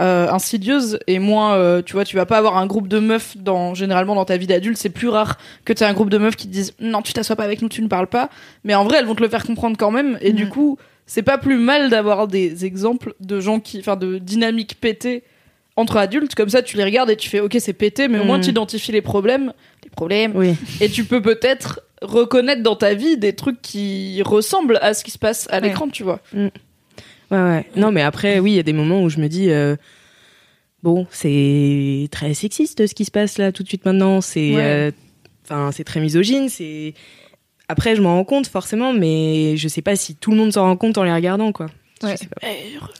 euh, 0.00 0.28
insidieuses 0.30 0.98
et 1.06 1.18
moins. 1.18 1.54
euh, 1.54 1.82
tu 1.82 1.92
vois, 1.92 2.04
tu 2.04 2.16
vas 2.16 2.26
pas 2.26 2.38
avoir 2.38 2.56
un 2.56 2.66
groupe 2.66 2.88
de 2.88 2.98
meufs 2.98 3.36
dans 3.36 3.74
généralement 3.74 4.14
dans 4.14 4.24
ta 4.24 4.36
vie 4.36 4.46
d'adulte. 4.46 4.76
C'est 4.78 4.88
plus 4.90 5.08
rare 5.08 5.38
que 5.64 5.72
tu 5.72 5.82
aies 5.82 5.86
un 5.86 5.92
groupe 5.92 6.10
de 6.10 6.18
meufs 6.18 6.34
qui 6.36 6.48
te 6.48 6.52
disent 6.52 6.74
non, 6.80 7.02
tu 7.02 7.12
t'assois 7.12 7.36
pas 7.36 7.44
avec 7.44 7.62
nous, 7.62 7.68
tu 7.68 7.82
ne 7.82 7.88
parles 7.88 8.06
pas. 8.08 8.28
Mais 8.64 8.74
en 8.74 8.84
vrai, 8.84 8.98
elles 8.98 9.06
vont 9.06 9.14
te 9.14 9.22
le 9.22 9.28
faire 9.28 9.44
comprendre 9.44 9.76
quand 9.78 9.90
même. 9.90 10.18
Et 10.20 10.32
du 10.32 10.44
Mhm. 10.44 10.50
coup, 10.50 10.78
c'est 11.06 11.22
pas 11.22 11.36
plus 11.38 11.56
mal 11.58 11.90
d'avoir 11.90 12.26
des 12.26 12.64
exemples 12.64 13.14
de 13.20 13.38
gens 13.40 13.60
qui, 13.60 13.78
enfin, 13.80 13.96
de 13.96 14.18
dynamiques 14.18 14.78
pétées 14.80 15.22
entre 15.76 15.96
adultes, 15.96 16.34
comme 16.34 16.48
ça 16.50 16.62
tu 16.62 16.76
les 16.76 16.84
regardes 16.84 17.10
et 17.10 17.16
tu 17.16 17.28
fais 17.28 17.40
ok 17.40 17.56
c'est 17.58 17.72
pété, 17.72 18.08
mais 18.08 18.18
au 18.18 18.24
moins 18.24 18.38
Mhm. 18.38 18.44
tu 18.44 18.50
identifies 18.50 18.92
les 18.92 19.00
problèmes, 19.02 19.52
les 19.84 19.90
problèmes, 19.90 20.32
Oui. 20.34 20.54
et 20.80 20.88
tu 20.90 21.04
peux 21.04 21.22
peut-être 21.22 21.80
reconnaître 22.02 22.62
dans 22.62 22.76
ta 22.76 22.94
vie 22.94 23.16
des 23.16 23.32
trucs 23.34 23.62
qui 23.62 24.20
ressemblent 24.22 24.78
à 24.82 24.92
ce 24.94 25.02
qui 25.04 25.10
se 25.10 25.18
passe 25.18 25.46
à 25.50 25.56
Ouais. 25.60 25.68
l'écran, 25.68 25.88
tu 25.88 26.02
vois. 26.02 26.20
Ouais, 26.34 26.50
ouais. 27.30 27.64
Non, 27.76 27.92
mais 27.92 28.02
après, 28.02 28.38
oui, 28.40 28.52
il 28.52 28.56
y 28.56 28.58
a 28.58 28.62
des 28.64 28.72
moments 28.74 29.02
où 29.02 29.08
je 29.08 29.18
me 29.18 29.28
dis, 29.28 29.50
euh, 29.50 29.76
bon, 30.82 31.06
c'est 31.10 32.08
très 32.10 32.34
sexiste 32.34 32.86
ce 32.86 32.94
qui 32.94 33.04
se 33.04 33.10
passe 33.10 33.38
là 33.38 33.52
tout 33.52 33.62
de 33.62 33.68
suite 33.68 33.84
maintenant. 33.86 34.20
C'est, 34.20 34.54
Ouais. 34.54 34.62
euh, 34.62 34.90
enfin, 35.44 35.70
c'est 35.72 35.84
très 35.84 36.00
misogyne. 36.00 36.48
C'est. 36.48 36.92
Après, 37.68 37.96
je 37.96 38.02
m'en 38.02 38.16
rends 38.16 38.24
compte 38.24 38.48
forcément, 38.48 38.92
mais 38.92 39.56
je 39.56 39.66
sais 39.68 39.80
pas 39.80 39.96
si 39.96 40.14
tout 40.16 40.30
le 40.32 40.36
monde 40.36 40.52
s'en 40.52 40.62
rend 40.64 40.76
compte 40.76 40.98
en 40.98 41.04
les 41.04 41.12
regardant, 41.14 41.52
quoi. 41.52 41.66
Ouais. 42.02 42.14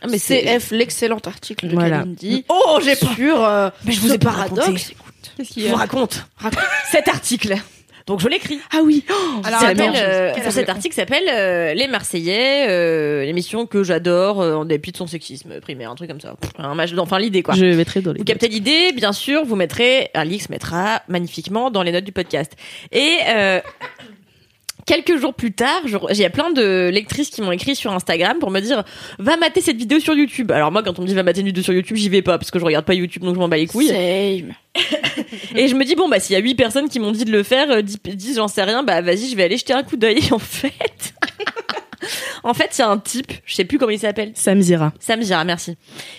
Ah, 0.00 0.06
mais 0.08 0.18
c'est- 0.18 0.42
CF, 0.58 0.70
l'excellent 0.70 1.20
article 1.24 1.68
de 1.68 1.74
Voilà. 1.74 1.98
Kalindi. 2.00 2.44
Oh, 2.48 2.78
j'ai 2.84 2.96
pas. 2.96 3.14
Sur 3.14 3.44
euh, 3.44 3.70
Mais 3.84 3.92
je 3.92 4.00
vous 4.00 4.08
ai 4.08 4.12
ce 4.12 4.16
pas 4.18 4.30
paradoxe. 4.32 4.92
qu'est-ce 5.36 5.48
Je 5.48 5.54
qu'il 5.54 5.64
y 5.64 5.68
vous 5.68 5.76
raconte. 5.76 6.26
Cet 6.90 7.08
article. 7.08 7.56
Donc 8.08 8.18
je 8.18 8.28
l'écris. 8.28 8.58
Ah 8.72 8.80
oui. 8.82 9.04
alors 9.44 9.60
Ça 9.60 9.68
attends, 9.68 9.84
s'appelle, 9.84 9.92
euh, 9.94 10.32
enfin, 10.36 10.50
cet 10.50 10.68
article 10.68 10.92
s'appelle 10.92 11.22
euh, 11.32 11.72
Les 11.72 11.86
Marseillais, 11.86 12.66
euh, 12.68 13.24
l'émission 13.24 13.64
que 13.64 13.84
j'adore 13.84 14.40
euh, 14.42 14.54
en 14.54 14.64
dépit 14.64 14.90
de 14.90 14.96
son 14.96 15.06
sexisme 15.06 15.60
primaire, 15.60 15.88
un 15.88 15.94
truc 15.94 16.10
comme 16.10 16.20
ça. 16.20 16.34
Un 16.58 16.74
match, 16.74 16.90
enfin 16.98 17.20
l'idée 17.20 17.44
quoi. 17.44 17.54
Je 17.54 17.64
mettrai 17.64 18.00
dans 18.02 18.12
les. 18.12 18.18
Vous 18.18 18.24
captez 18.24 18.48
l'idée, 18.48 18.90
bien 18.90 19.12
sûr, 19.12 19.44
vous 19.44 19.54
mettrez, 19.54 20.10
Alix 20.14 20.48
mettra 20.48 21.02
magnifiquement 21.06 21.70
dans 21.70 21.84
les 21.84 21.92
notes 21.92 22.02
du 22.02 22.10
podcast. 22.10 22.50
Et 22.90 23.18
euh, 23.28 23.60
Quelques 24.84 25.16
jours 25.16 25.32
plus 25.34 25.52
tard, 25.52 25.82
je- 25.86 25.96
il 26.10 26.16
y 26.18 26.24
a 26.24 26.30
plein 26.30 26.50
de 26.50 26.90
lectrices 26.92 27.30
qui 27.30 27.40
m'ont 27.40 27.52
écrit 27.52 27.76
sur 27.76 27.92
Instagram 27.92 28.38
pour 28.40 28.50
me 28.50 28.60
dire 28.60 28.82
va 29.18 29.36
mater 29.36 29.60
cette 29.60 29.76
vidéo 29.76 30.00
sur 30.00 30.14
YouTube. 30.14 30.50
Alors 30.50 30.72
moi, 30.72 30.82
quand 30.82 30.98
on 30.98 31.02
me 31.02 31.06
dit 31.06 31.14
va 31.14 31.22
mater 31.22 31.40
une 31.40 31.46
vidéo 31.46 31.62
sur 31.62 31.72
YouTube, 31.72 31.96
j'y 31.96 32.08
vais 32.08 32.22
pas 32.22 32.36
parce 32.38 32.50
que 32.50 32.58
je 32.58 32.64
regarde 32.64 32.84
pas 32.84 32.94
YouTube, 32.94 33.22
donc 33.22 33.34
je 33.34 33.40
m'en 33.40 33.48
bats 33.48 33.56
les 33.56 33.66
couilles. 33.68 33.88
Same. 33.88 34.54
Et 35.54 35.68
je 35.68 35.74
me 35.76 35.84
dis 35.84 35.94
bon 35.94 36.08
bah 36.08 36.18
s'il 36.18 36.34
y 36.34 36.36
a 36.36 36.40
huit 36.42 36.54
personnes 36.54 36.88
qui 36.88 36.98
m'ont 36.98 37.12
dit 37.12 37.24
de 37.24 37.30
le 37.30 37.42
faire, 37.42 37.70
euh, 37.70 37.82
dix, 37.82 37.98
dix, 38.14 38.34
j'en 38.36 38.48
sais 38.48 38.62
rien, 38.64 38.82
bah 38.82 39.00
vas-y, 39.02 39.28
je 39.28 39.36
vais 39.36 39.44
aller 39.44 39.56
jeter 39.58 39.72
un 39.72 39.82
coup 39.82 39.96
d'œil. 39.96 40.20
En 40.32 40.38
fait, 40.38 41.14
en 42.44 42.54
fait, 42.54 42.76
il 42.76 42.80
y 42.80 42.84
a 42.84 42.88
un 42.88 42.98
type, 42.98 43.32
je 43.44 43.54
sais 43.54 43.64
plus 43.64 43.78
comment 43.78 43.90
il 43.90 43.98
s'appelle. 43.98 44.32
Sam 44.34 44.60
Zira. 44.60 44.92
Sam 44.98 45.22
Zira, 45.22 45.44
merci. 45.44 45.76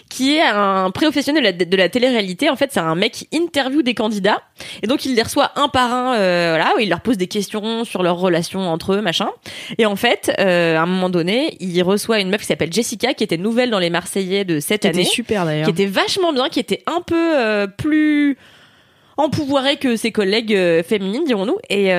Qui 0.09 0.36
est 0.36 0.41
un 0.41 0.89
professionnel 0.91 1.43
de 1.43 1.47
la, 1.59 1.65
de 1.65 1.78
la 1.78 1.89
télé-réalité. 1.89 2.49
En 2.49 2.55
fait, 2.55 2.69
c'est 2.71 2.80
un 2.80 2.95
mec 2.95 3.11
qui 3.13 3.28
interview 3.32 3.82
des 3.82 3.93
candidats. 3.93 4.41
Et 4.82 4.88
donc, 4.88 5.05
il 5.05 5.15
les 5.15 5.21
reçoit 5.21 5.51
un 5.55 5.67
par 5.67 5.93
un, 5.93 6.15
euh, 6.15 6.55
voilà, 6.55 6.74
où 6.76 6.80
il 6.80 6.89
leur 6.89 7.01
pose 7.01 7.17
des 7.17 7.28
questions 7.28 7.84
sur 7.84 8.03
leurs 8.03 8.17
relations 8.17 8.61
entre 8.61 8.93
eux, 8.93 9.01
machin. 9.01 9.30
Et 9.78 9.86
en 9.86 9.95
fait, 9.95 10.32
euh, 10.39 10.78
à 10.78 10.82
un 10.82 10.86
moment 10.86 11.09
donné, 11.09 11.57
il 11.59 11.82
reçoit 11.84 12.19
une 12.19 12.30
meuf 12.30 12.41
qui 12.41 12.47
s'appelle 12.47 12.71
Jessica, 12.71 13.13
qui 13.13 13.24
était 13.24 13.38
nouvelle 13.38 13.69
dans 13.69 13.80
les 13.80 13.89
Marseillais 13.89 14.45
de 14.45 14.59
cette 14.59 14.82
Qui 14.82 14.88
année. 14.88 15.01
était 15.01 15.09
super 15.09 15.45
d'ailleurs. 15.45 15.65
Qui 15.65 15.71
était 15.71 15.86
vachement 15.86 16.34
bien, 16.34 16.49
qui 16.49 16.59
était 16.59 16.84
un 16.88 17.01
peu 17.01 17.15
euh, 17.38 17.67
plus 17.67 18.38
empouvoirée 19.17 19.78
que 19.78 19.95
ses 19.95 20.11
collègues 20.11 20.55
euh, 20.55 20.84
féminines, 20.84 21.24
dirons-nous. 21.26 21.57
Et... 21.69 21.91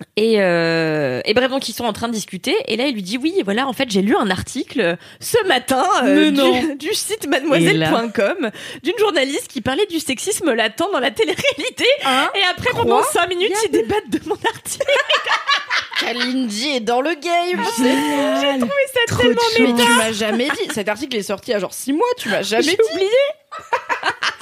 euh, 0.00 0.04
et, 0.16 0.34
euh, 0.38 1.20
et 1.24 1.34
bref, 1.34 1.50
donc 1.50 1.68
ils 1.68 1.72
sont 1.72 1.84
en 1.84 1.92
train 1.92 2.08
de 2.08 2.12
discuter. 2.12 2.54
Et 2.66 2.76
là, 2.76 2.86
il 2.86 2.94
lui 2.94 3.02
dit 3.02 3.18
oui, 3.18 3.34
voilà, 3.44 3.66
en 3.66 3.72
fait, 3.72 3.90
j'ai 3.90 4.02
lu 4.02 4.16
un 4.16 4.30
article 4.30 4.96
ce 5.20 5.44
matin 5.46 5.84
euh, 6.04 6.30
du, 6.30 6.76
du 6.88 6.94
site 6.94 7.28
mademoiselle.com 7.28 8.50
d'une 8.82 8.98
journaliste 8.98 9.48
qui 9.48 9.60
parlait 9.60 9.86
du 9.86 10.00
sexisme 10.00 10.52
latent 10.52 10.88
dans 10.92 11.00
la 11.00 11.10
télé-réalité. 11.10 11.86
et 12.34 12.42
après, 12.50 12.70
pendant 12.72 13.02
cinq 13.02 13.28
minutes, 13.28 13.52
ils 13.66 13.70
débattent 13.70 14.10
de 14.10 14.20
mon 14.26 14.36
article. 14.36 14.84
Kalindi 16.00 16.70
est 16.70 16.80
dans 16.80 17.00
le 17.00 17.14
game. 17.14 17.64
J'ai 17.78 18.58
trouvé 18.58 18.72
ça 18.92 19.16
tellement 19.16 19.42
Mais 19.58 19.84
tu 19.84 19.90
m'as 19.92 20.12
jamais 20.12 20.48
dit. 20.48 20.72
Cet 20.72 20.88
article 20.88 21.16
est 21.16 21.22
sorti 21.22 21.50
il 21.50 21.54
y 21.54 21.56
a 21.56 21.60
genre 21.60 21.72
6 21.72 21.92
mois, 21.92 22.06
tu 22.18 22.28
m'as 22.28 22.42
jamais 22.42 22.64
dit. 22.64 22.76
oublié. 22.92 23.08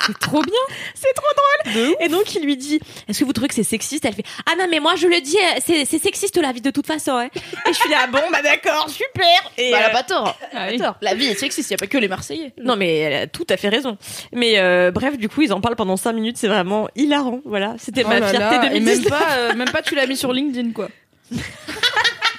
C'est 0.05 0.19
trop 0.19 0.43
bien. 0.43 0.55
C'est 0.97 1.13
trop 1.15 1.27
drôle. 1.73 1.95
Et 2.01 2.09
donc 2.09 2.35
il 2.35 2.43
lui 2.45 2.57
dit 2.57 2.81
Est-ce 3.09 3.21
que 3.21 3.25
vous 3.25 3.33
trouvez 3.33 3.47
que 3.47 3.55
c'est 3.55 3.63
sexiste? 3.63 4.05
Elle 4.05 4.15
fait 4.15 4.25
Ah 4.51 4.57
non 4.59 4.67
mais 4.69 4.81
moi 4.81 4.97
je 4.97 5.07
le 5.07 5.21
dis, 5.21 5.37
euh, 5.39 5.61
c'est 5.65 5.85
c'est 5.85 6.01
sexiste 6.01 6.37
la 6.39 6.51
vie 6.51 6.61
de 6.61 6.71
toute 6.71 6.89
façon. 6.89 7.13
hein. 7.13 7.29
Et 7.35 7.69
je 7.69 7.73
suis 7.75 7.89
là 7.89 8.09
bon 8.09 8.19
bah 8.33 8.43
d'accord 8.43 8.89
super. 8.91 9.25
Et 9.57 9.71
Bah, 9.71 9.79
elle 9.79 9.85
a 9.85 9.89
euh, 9.91 9.93
pas 9.93 10.03
tort. 10.03 10.37
Elle 10.53 10.59
a 10.59 10.79
pas 10.79 10.85
tort. 10.87 10.97
La 11.03 11.15
vie 11.15 11.27
est 11.29 11.37
sexiste, 11.39 11.71
il 11.71 11.75
y 11.75 11.77
a 11.77 11.79
pas 11.79 11.87
que 11.87 11.99
les 11.99 12.09
Marseillais. 12.09 12.53
non 12.59 12.75
mais 12.75 12.99
elle 12.99 13.15
a 13.15 13.27
tout 13.29 13.47
à 13.49 13.57
fait 13.57 13.69
raison. 13.69 13.97
Mais 14.33 14.59
euh, 14.59 14.91
bref 14.91 15.17
du 15.17 15.29
coup 15.29 15.43
ils 15.43 15.53
en 15.53 15.61
parlent 15.61 15.77
pendant 15.77 15.97
5 15.97 16.13
minutes, 16.15 16.37
c'est 16.37 16.49
vraiment 16.49 16.89
hilarant. 16.97 17.41
Voilà, 17.45 17.77
c'était 17.79 18.03
Oh 18.05 18.09
ma 18.09 18.19
là 18.19 18.29
fierté 18.29 18.57
là, 18.57 18.65
et 18.75 18.81
même 18.81 18.85
2019. 18.99 19.09
pas, 19.09 19.33
euh, 19.39 19.55
même 19.55 19.71
pas 19.71 19.83
tu 19.83 19.95
l'as 19.95 20.09
mis 20.09 20.17
sur 20.17 20.33
LinkedIn 20.33 20.73
quoi. 20.73 20.89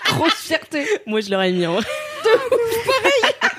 Grosse 0.05 0.33
fierté. 0.33 0.85
Moi, 1.07 1.21
je 1.21 1.31
l'aurais 1.31 1.51
mis 1.51 1.65
en 1.65 1.73
vrai. 1.75 1.83
Faut 2.23 3.52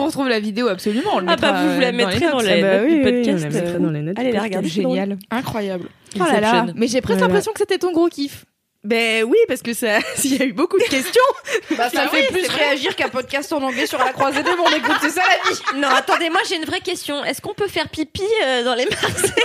qu'on 0.00 0.06
retrouve 0.06 0.28
la 0.28 0.40
vidéo 0.40 0.68
absolument. 0.68 1.10
On 1.14 1.20
le 1.20 1.26
Ah 1.28 1.36
bah 1.36 1.52
vous, 1.62 1.74
vous 1.74 1.80
la 1.80 1.88
euh, 1.88 1.90
dans 1.90 1.96
mettrez 1.96 2.20
notes. 2.20 2.32
dans 2.32 2.40
les 2.40 2.52
Ah 2.52 2.60
bah 2.60 2.72
notes 2.78 2.84
oui, 2.86 2.94
du 2.94 2.96
oui, 2.96 3.02
podcast. 3.04 3.28
on 3.38 3.42
la 3.42 3.50
mettra 3.60 3.76
euh, 3.76 3.78
dans 3.78 3.90
les 3.90 4.00
notes 4.02 4.18
Allez 4.18 4.32
la 4.32 4.42
regarder. 4.42 4.68
Génial. 4.68 5.18
Incroyable. 5.30 5.88
Oh 6.16 6.24
là 6.24 6.40
là. 6.40 6.66
Mais 6.74 6.88
j'ai 6.88 7.00
presque 7.00 7.20
l'impression 7.20 7.52
que 7.52 7.58
c'était 7.58 7.78
ton 7.78 7.92
gros 7.92 8.08
kiff. 8.08 8.44
Ben 8.82 9.24
oui, 9.24 9.36
parce 9.46 9.60
que 9.60 9.74
ça, 9.74 9.98
il 10.24 10.36
y 10.36 10.42
a 10.42 10.46
eu 10.46 10.52
beaucoup 10.54 10.78
de 10.78 10.84
questions. 10.84 11.20
Bah, 11.76 11.88
ça 11.90 12.08
fait 12.08 12.26
plus 12.32 12.46
réagir 12.48 12.96
qu'un 12.96 13.08
podcast 13.08 13.52
en 13.52 13.62
anglais 13.62 13.86
sur 13.86 13.98
la 13.98 14.12
croisée 14.12 14.42
des 14.42 14.56
mondes. 14.56 14.72
Écoute, 14.76 14.96
c'est 15.00 15.10
ça 15.10 15.22
la 15.22 15.50
vie. 15.50 15.60
Non 15.80 15.88
attendez, 15.88 16.28
moi 16.30 16.40
j'ai 16.48 16.56
une 16.56 16.64
vraie 16.64 16.80
question. 16.80 17.22
Est-ce 17.24 17.40
qu'on 17.40 17.54
peut 17.54 17.68
faire 17.68 17.88
pipi 17.88 18.22
euh, 18.44 18.64
dans 18.64 18.74
les 18.74 18.86
Marseillais? 18.86 19.32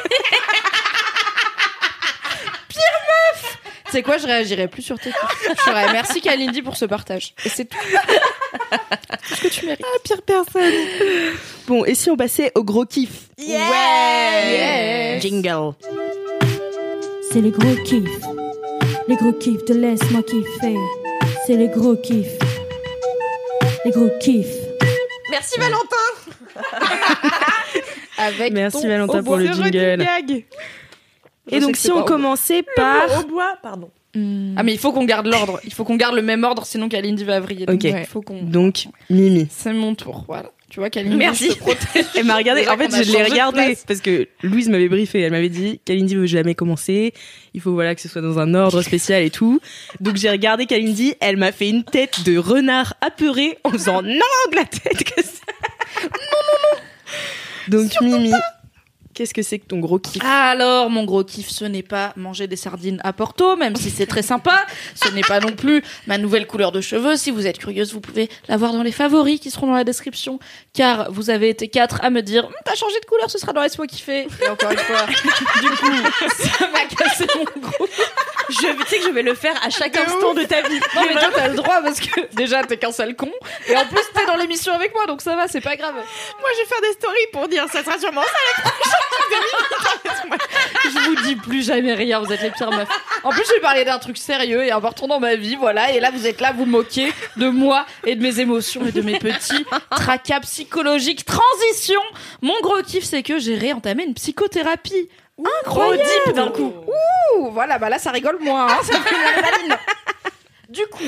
C'est 3.95 4.03
quoi, 4.03 4.17
je 4.17 4.25
réagirais 4.27 4.67
plus 4.67 4.81
sur 4.81 4.99
tes. 4.99 5.09
Je 5.09 5.93
merci 5.93 6.19
Kalindi 6.19 6.61
pour 6.61 6.75
ce 6.75 6.83
partage. 6.83 7.33
Et 7.45 7.49
c'est 7.49 7.63
tout. 7.63 7.77
Tout 9.29 9.35
ce 9.35 9.41
que 9.41 9.47
tu 9.47 9.65
mérites. 9.67 9.85
Pire 10.03 10.21
personne. 10.21 10.73
Bon, 11.65 11.85
et 11.85 11.95
si 11.95 12.09
on 12.09 12.17
passait 12.17 12.51
au 12.55 12.65
gros 12.65 12.83
kiff 12.83 13.29
Ouais. 13.39 15.17
Jingle. 15.21 15.75
C'est 17.31 17.39
les 17.39 17.51
gros 17.51 17.73
kiffs. 17.85 18.19
Les 19.07 19.15
gros 19.15 19.31
kiffs 19.31 19.63
de 19.63 19.75
laisse-moi 19.75 20.23
kiffer. 20.23 20.75
C'est 21.47 21.55
les 21.55 21.69
gros 21.69 21.95
kiffs. 21.95 22.37
Les 23.85 23.91
gros 23.91 24.09
kiffs. 24.19 24.57
Merci 25.31 25.57
Valentin. 25.57 25.95
Avec 28.17 28.51
Merci 28.51 28.81
ton 28.81 28.87
Valentin 28.89 29.23
pour 29.23 29.37
le 29.37 29.45
jingle. 29.53 30.05
Je 31.51 31.55
Et 31.55 31.59
donc 31.59 31.75
si 31.75 31.91
on 31.91 32.03
commençait 32.03 32.63
par... 32.75 33.23
Au 33.23 33.27
bois, 33.27 33.57
pardon. 33.61 33.89
Ah 34.55 34.63
mais 34.63 34.71
il 34.73 34.79
faut 34.79 34.93
qu'on 34.93 35.03
garde 35.03 35.27
l'ordre. 35.27 35.59
Il 35.65 35.73
faut 35.73 35.83
qu'on 35.83 35.97
garde 35.97 36.15
le 36.15 36.21
même 36.21 36.43
ordre, 36.45 36.65
sinon 36.65 36.87
Kalindi 36.87 37.25
va 37.25 37.41
vriller. 37.41 37.65
Donc, 37.65 37.83
Ok. 37.83 37.91
ouais, 37.91 38.05
faut 38.05 38.21
qu'on. 38.21 38.43
Donc, 38.43 38.87
Mimi. 39.09 39.47
C'est 39.49 39.73
mon 39.73 39.93
tour. 39.93 40.23
Voilà. 40.27 40.51
Tu 40.69 40.79
vois 40.79 40.89
Kalindi. 40.89 41.17
Merci. 41.17 41.49
te 41.49 41.57
protège. 41.57 42.05
Elle 42.15 42.23
m'a 42.23 42.37
regardé. 42.37 42.65
En 42.67 42.77
fait, 42.77 42.91
je 42.91 42.99
l'ai 42.99 43.05
changé 43.05 43.25
de 43.25 43.31
regardé 43.31 43.65
place. 43.65 43.83
parce 43.85 43.99
que 43.99 44.29
Louise 44.41 44.69
m'avait 44.69 44.87
briefé. 44.87 45.19
Elle 45.19 45.31
m'avait 45.31 45.49
dit 45.49 45.81
Kalindi 45.83 46.15
veut 46.15 46.27
jamais 46.27 46.55
commencer. 46.55 47.13
Il 47.53 47.59
faut 47.59 47.73
voilà 47.73 47.93
que 47.93 47.99
ce 47.99 48.07
soit 48.07 48.21
dans 48.21 48.39
un 48.39 48.53
ordre 48.53 48.81
spécial 48.81 49.21
et 49.21 49.29
tout. 49.31 49.59
Donc 49.99 50.15
j'ai 50.15 50.29
regardé 50.29 50.65
Kalindi. 50.65 51.15
Elle 51.19 51.35
m'a 51.35 51.51
fait 51.51 51.69
une 51.69 51.83
tête 51.83 52.23
de 52.25 52.37
renard 52.37 52.93
apeuré 53.01 53.57
en 53.65 53.71
faisant 53.71 54.01
non 54.01 54.09
de 54.51 54.55
la 54.55 54.63
tête 54.63 55.03
que 55.03 55.21
ça. 55.21 55.29
Non 56.03 56.09
non 56.09 56.57
non. 56.63 57.79
Donc 57.79 57.91
Mimi, 58.01 58.31
qu'est-ce 59.15 59.33
que 59.33 59.41
c'est 59.41 59.59
que 59.59 59.65
ton 59.65 59.79
gros 59.79 59.97
kiff 59.97 60.21
Alors, 60.23 60.89
mon 60.89 61.05
gros 61.05 61.23
kiff, 61.23 61.49
ce 61.49 61.65
n'est 61.65 61.81
pas 61.83 62.13
manger 62.17 62.47
des 62.47 62.57
sardines 62.57 62.99
à 63.03 63.13
Porto, 63.13 63.55
même 63.55 63.75
si 63.75 63.89
c'est 63.89 64.05
très 64.05 64.21
sympa. 64.21 64.65
Ce 64.93 65.09
n'est 65.09 65.21
pas 65.21 65.39
non 65.39 65.53
plus 65.53 65.81
ma 66.05 66.17
nouvelle 66.17 66.45
couleur 66.45 66.71
de 66.71 66.81
cheveux. 66.81 67.15
Si 67.15 67.31
vous 67.31 67.47
êtes 67.47 67.57
curieuse, 67.57 67.93
vous 67.93 68.01
pouvez 68.01 68.29
la 68.47 68.57
voir 68.57 68.73
dans 68.73 68.83
les 68.83 68.91
favoris 68.91 69.39
qui 69.39 69.49
seront 69.49 69.67
dans 69.67 69.73
la 69.73 69.83
description. 69.85 70.37
Car 70.73 71.11
vous 71.11 71.29
avez 71.29 71.49
été 71.49 71.69
quatre 71.69 71.99
à 72.03 72.09
me 72.09 72.21
dire, 72.21 72.45
Hum, 72.45 72.53
t'as 72.65 72.75
changé 72.75 72.99
de 72.99 73.05
couleur, 73.05 73.31
ce 73.31 73.37
sera 73.39 73.53
dans 73.53 73.61
Laisse-moi 73.61 73.87
kiffer. 73.87 74.27
Et 74.43 74.49
encore 74.49 74.71
une 74.71 74.77
fois, 74.77 75.05
du 75.61 75.69
coup, 75.69 76.09
ça 76.37 76.67
m'a 76.67 76.85
cassé 76.85 77.25
mon 77.35 77.45
gros 77.61 77.87
Je 78.49 78.55
tu 78.83 78.87
sais 78.87 78.97
que 78.99 79.05
je 79.05 79.11
vais 79.11 79.23
le 79.23 79.33
faire 79.33 79.55
à 79.65 79.69
chaque 79.69 79.95
instant 79.97 80.33
de 80.33 80.43
ta 80.43 80.61
vie. 80.61 80.79
Non, 80.95 81.01
mais 81.07 81.13
toi, 81.13 81.29
t'as 81.33 81.47
le 81.47 81.55
droit 81.55 81.81
parce 81.81 81.99
que 81.99 82.35
déjà, 82.35 82.63
t'es 82.63 82.77
qu'un 82.77 82.91
sale 82.91 83.15
con. 83.15 83.31
Et 83.67 83.75
en 83.75 83.85
plus, 83.85 84.01
t'es 84.13 84.25
dans 84.25 84.35
l'émission 84.35 84.73
avec 84.73 84.93
moi, 84.93 85.05
donc 85.07 85.21
ça 85.21 85.35
va, 85.35 85.47
c'est 85.47 85.61
pas 85.61 85.75
grave. 85.77 85.95
Moi, 85.95 86.49
je 86.53 86.59
vais 86.61 86.67
faire 86.67 86.81
des 86.81 86.93
stories 86.93 87.27
pour 87.31 87.47
dire 87.47 87.65
ça 87.71 87.83
sera 87.83 87.97
sûrement 87.97 88.21
ça. 88.21 88.71
Je 90.83 91.09
vous 91.09 91.15
dis 91.23 91.35
plus 91.35 91.65
jamais 91.65 91.93
rien, 91.93 92.19
vous 92.19 92.31
êtes 92.31 92.41
les 92.41 92.51
pires 92.51 92.71
meufs. 92.71 92.87
En 93.23 93.29
plus, 93.29 93.43
je 93.47 93.53
vais 93.53 93.59
parler 93.59 93.85
d'un 93.85 93.97
truc 93.99 94.17
sérieux 94.17 94.63
et 94.63 94.71
important 94.71 95.07
dans 95.07 95.19
ma 95.19 95.35
vie, 95.35 95.55
voilà. 95.55 95.91
Et 95.91 95.99
là, 95.99 96.11
vous 96.11 96.27
êtes 96.27 96.41
là, 96.41 96.53
vous 96.55 96.65
moquez 96.65 97.11
de 97.37 97.49
moi 97.49 97.85
et 98.05 98.15
de 98.15 98.21
mes 98.21 98.39
émotions 98.39 98.85
et 98.85 98.91
de 98.91 99.01
mes 99.01 99.17
petits 99.19 99.65
tracas 99.89 100.41
psychologiques. 100.41 101.25
Transition 101.25 102.01
Mon 102.41 102.59
gros 102.61 102.81
kiff, 102.83 103.03
c'est 103.03 103.23
que 103.23 103.39
j'ai 103.39 103.55
réentamé 103.55 104.03
une 104.03 104.13
psychothérapie. 104.13 105.09
Incroyable 105.65 106.33
d'un 106.33 106.49
coup. 106.49 106.73
Ouh, 106.87 107.49
voilà, 107.51 107.77
bah 107.77 107.89
là, 107.89 107.99
ça 107.99 108.11
rigole 108.11 108.37
moins, 108.39 108.67
hein, 108.67 108.79
ça 108.83 108.99
fait 108.99 109.15
la 109.15 109.41
maline. 109.41 109.77
Du 110.69 110.85
coup, 110.87 111.03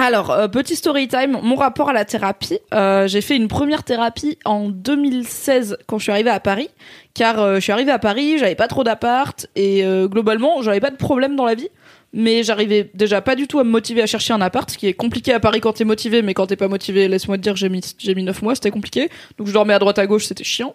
alors, 0.00 0.30
euh, 0.30 0.46
petit 0.46 0.76
story 0.76 1.08
time, 1.08 1.38
mon 1.42 1.56
rapport 1.56 1.90
à 1.90 1.92
la 1.92 2.04
thérapie. 2.04 2.60
Euh, 2.72 3.08
j'ai 3.08 3.20
fait 3.20 3.34
une 3.34 3.48
première 3.48 3.82
thérapie 3.82 4.38
en 4.44 4.68
2016 4.68 5.76
quand 5.88 5.98
je 5.98 6.04
suis 6.04 6.12
arrivée 6.12 6.30
à 6.30 6.38
Paris, 6.38 6.70
car 7.14 7.40
euh, 7.40 7.56
je 7.56 7.60
suis 7.60 7.72
arrivée 7.72 7.90
à 7.90 7.98
Paris, 7.98 8.38
j'avais 8.38 8.54
pas 8.54 8.68
trop 8.68 8.84
d'appart 8.84 9.48
et 9.56 9.84
euh, 9.84 10.06
globalement, 10.06 10.62
j'avais 10.62 10.78
pas 10.78 10.92
de 10.92 10.96
problème 10.96 11.34
dans 11.34 11.44
la 11.44 11.56
vie. 11.56 11.68
Mais 12.12 12.44
j'arrivais 12.44 12.90
déjà 12.94 13.20
pas 13.20 13.34
du 13.34 13.48
tout 13.48 13.58
à 13.58 13.64
me 13.64 13.70
motiver 13.70 14.00
à 14.00 14.06
chercher 14.06 14.32
un 14.32 14.40
appart, 14.40 14.70
ce 14.70 14.78
qui 14.78 14.86
est 14.86 14.94
compliqué 14.94 15.34
à 15.34 15.40
Paris 15.40 15.60
quand 15.60 15.74
t'es 15.74 15.84
motivé, 15.84 16.22
mais 16.22 16.32
quand 16.32 16.46
t'es 16.46 16.56
pas 16.56 16.68
motivé, 16.68 17.06
laisse-moi 17.06 17.36
te 17.36 17.42
dire, 17.42 17.56
j'ai 17.56 17.68
mis 17.68 17.82
j'ai 17.98 18.14
mis 18.14 18.22
neuf 18.22 18.40
mois, 18.40 18.54
c'était 18.54 18.70
compliqué. 18.70 19.10
Donc 19.36 19.48
je 19.48 19.52
dormais 19.52 19.74
à 19.74 19.78
droite 19.80 19.98
à 19.98 20.06
gauche, 20.06 20.24
c'était 20.24 20.44
chiant. 20.44 20.74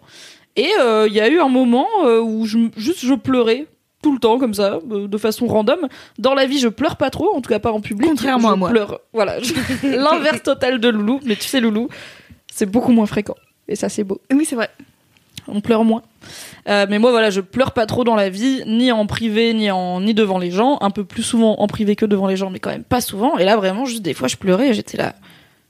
Et 0.55 0.69
euh, 0.79 1.07
il 1.07 1.13
y 1.13 1.21
a 1.21 1.29
eu 1.29 1.39
un 1.39 1.49
moment 1.49 1.87
euh, 2.05 2.19
où 2.19 2.45
je, 2.45 2.59
juste 2.77 3.03
je 3.03 3.15
pleurais 3.15 3.65
tout 4.03 4.13
le 4.13 4.19
temps 4.19 4.37
comme 4.37 4.53
ça, 4.53 4.79
euh, 4.91 5.07
de 5.07 5.17
façon 5.17 5.47
random. 5.47 5.87
Dans 6.19 6.35
la 6.35 6.45
vie, 6.45 6.59
je 6.59 6.67
pleure 6.67 6.97
pas 6.97 7.09
trop, 7.09 7.33
en 7.35 7.41
tout 7.41 7.49
cas 7.49 7.57
pas 7.59 7.71
en 7.71 7.81
public. 7.81 8.07
Contrairement 8.09 8.49
Je 8.49 8.53
à 8.53 8.55
moi. 8.57 8.69
Pleure, 8.69 8.99
voilà, 9.13 9.39
je- 9.41 9.53
l'inverse 9.97 10.43
total 10.43 10.79
de 10.79 10.89
Loulou. 10.89 11.19
Mais 11.25 11.35
tu 11.35 11.47
sais, 11.47 11.59
Loulou, 11.59 11.89
c'est 12.53 12.67
beaucoup 12.69 12.91
moins 12.91 13.07
fréquent. 13.07 13.35
Et 13.67 13.75
ça, 13.75 13.89
c'est 13.89 14.03
beau. 14.03 14.21
Oui, 14.31 14.45
c'est 14.45 14.55
vrai. 14.55 14.69
On 15.47 15.59
pleure 15.59 15.83
moins. 15.83 16.03
Euh, 16.69 16.85
mais 16.89 16.99
moi, 16.99 17.11
voilà, 17.11 17.29
je 17.29 17.41
pleure 17.41 17.71
pas 17.71 17.85
trop 17.85 18.03
dans 18.05 18.15
la 18.15 18.29
vie, 18.29 18.63
ni 18.65 18.91
en 18.93 19.05
privé, 19.07 19.53
ni 19.53 19.71
en 19.71 19.99
ni 19.99 20.13
devant 20.13 20.37
les 20.37 20.51
gens. 20.51 20.77
Un 20.81 20.89
peu 20.89 21.03
plus 21.03 21.23
souvent 21.23 21.55
en 21.59 21.67
privé 21.67 21.95
que 21.97 22.05
devant 22.05 22.27
les 22.27 22.37
gens, 22.37 22.49
mais 22.49 22.59
quand 22.59 22.69
même 22.69 22.83
pas 22.85 23.01
souvent. 23.01 23.37
Et 23.37 23.43
là, 23.43 23.57
vraiment, 23.57 23.85
juste 23.85 24.03
des 24.03 24.13
fois, 24.13 24.27
je 24.29 24.37
pleurais 24.37 24.73
j'étais 24.73 24.97
là. 24.97 25.15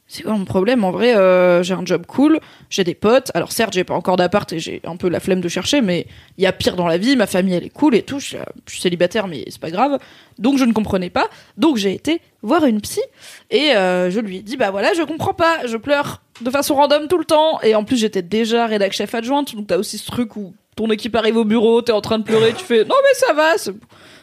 C'est 0.08 0.24
quoi 0.24 0.34
mon 0.34 0.46
problème 0.46 0.84
En 0.84 0.92
vrai, 0.92 1.16
euh, 1.16 1.64
j'ai 1.64 1.74
un 1.74 1.86
job 1.86 2.06
cool, 2.06 2.40
j'ai 2.70 2.84
des 2.84 2.94
potes. 2.94 3.32
Alors 3.34 3.52
certes, 3.52 3.74
j'ai 3.74 3.84
pas 3.84 3.94
encore 3.94 4.18
d'appart 4.18 4.52
et 4.54 4.60
j'ai 4.60 4.82
un 4.84 4.98
peu 4.98 5.10
la 5.10 5.20
flemme 5.20 5.42
de 5.42 5.48
chercher, 5.48 5.82
mais 5.82 6.06
il 6.38 6.44
y 6.44 6.48
a 6.48 6.52
pire 6.52 6.76
dans 6.76 6.88
la 6.88 6.98
vie. 6.98 7.16
Ma 7.16 7.26
famille, 7.26 7.56
elle 7.56 7.64
est 7.64 7.70
cool 7.70 7.96
et 7.96 8.04
tout. 8.04 8.20
Je 8.20 8.28
suis, 8.28 8.38
euh, 8.38 8.44
célibataire, 8.68 9.28
mais 9.28 9.46
c'est 9.48 9.62
pas 9.62 9.72
grave. 9.72 9.98
Donc 10.38 10.58
je 10.58 10.66
ne 10.66 10.74
comprenais 10.74 11.10
pas. 11.10 11.30
Donc 11.58 11.78
j'ai 11.78 11.94
été 11.94 12.22
voir 12.42 12.66
une 12.66 12.82
psy 12.82 13.02
et 13.50 13.72
euh, 13.76 14.12
je 14.12 14.20
lui 14.20 14.38
ai 14.38 14.42
dit 14.42 14.58
bah 14.58 14.72
voilà, 14.72 14.94
je 14.94 15.02
comprends 15.04 15.34
pas, 15.34 15.66
je 15.66 15.78
pleure 15.78 16.22
de 16.42 16.50
façon 16.50 16.76
random 16.76 17.08
tout 17.08 17.18
le 17.18 17.26
temps. 17.26 17.62
Et 17.62 17.74
en 17.74 17.84
plus, 17.84 17.98
j'étais 17.98 18.22
déjà 18.22 18.68
rédac 18.68 18.92
chef 18.92 19.16
adjointe, 19.16 19.56
donc 19.56 19.68
t'as 19.68 19.78
aussi 19.78 19.98
ce 19.98 20.06
truc 20.06 20.36
où 20.36 20.54
ton 20.76 20.90
équipe 20.92 21.16
arrive 21.16 21.38
au 21.38 21.46
bureau, 21.46 21.82
t'es 21.82 21.92
en 21.92 22.02
train 22.02 22.20
de 22.20 22.24
pleurer, 22.24 22.54
tu 22.54 22.64
fais 22.64 22.84
non 22.84 22.96
mais 23.04 23.14
ça 23.14 23.34
va, 23.34 23.58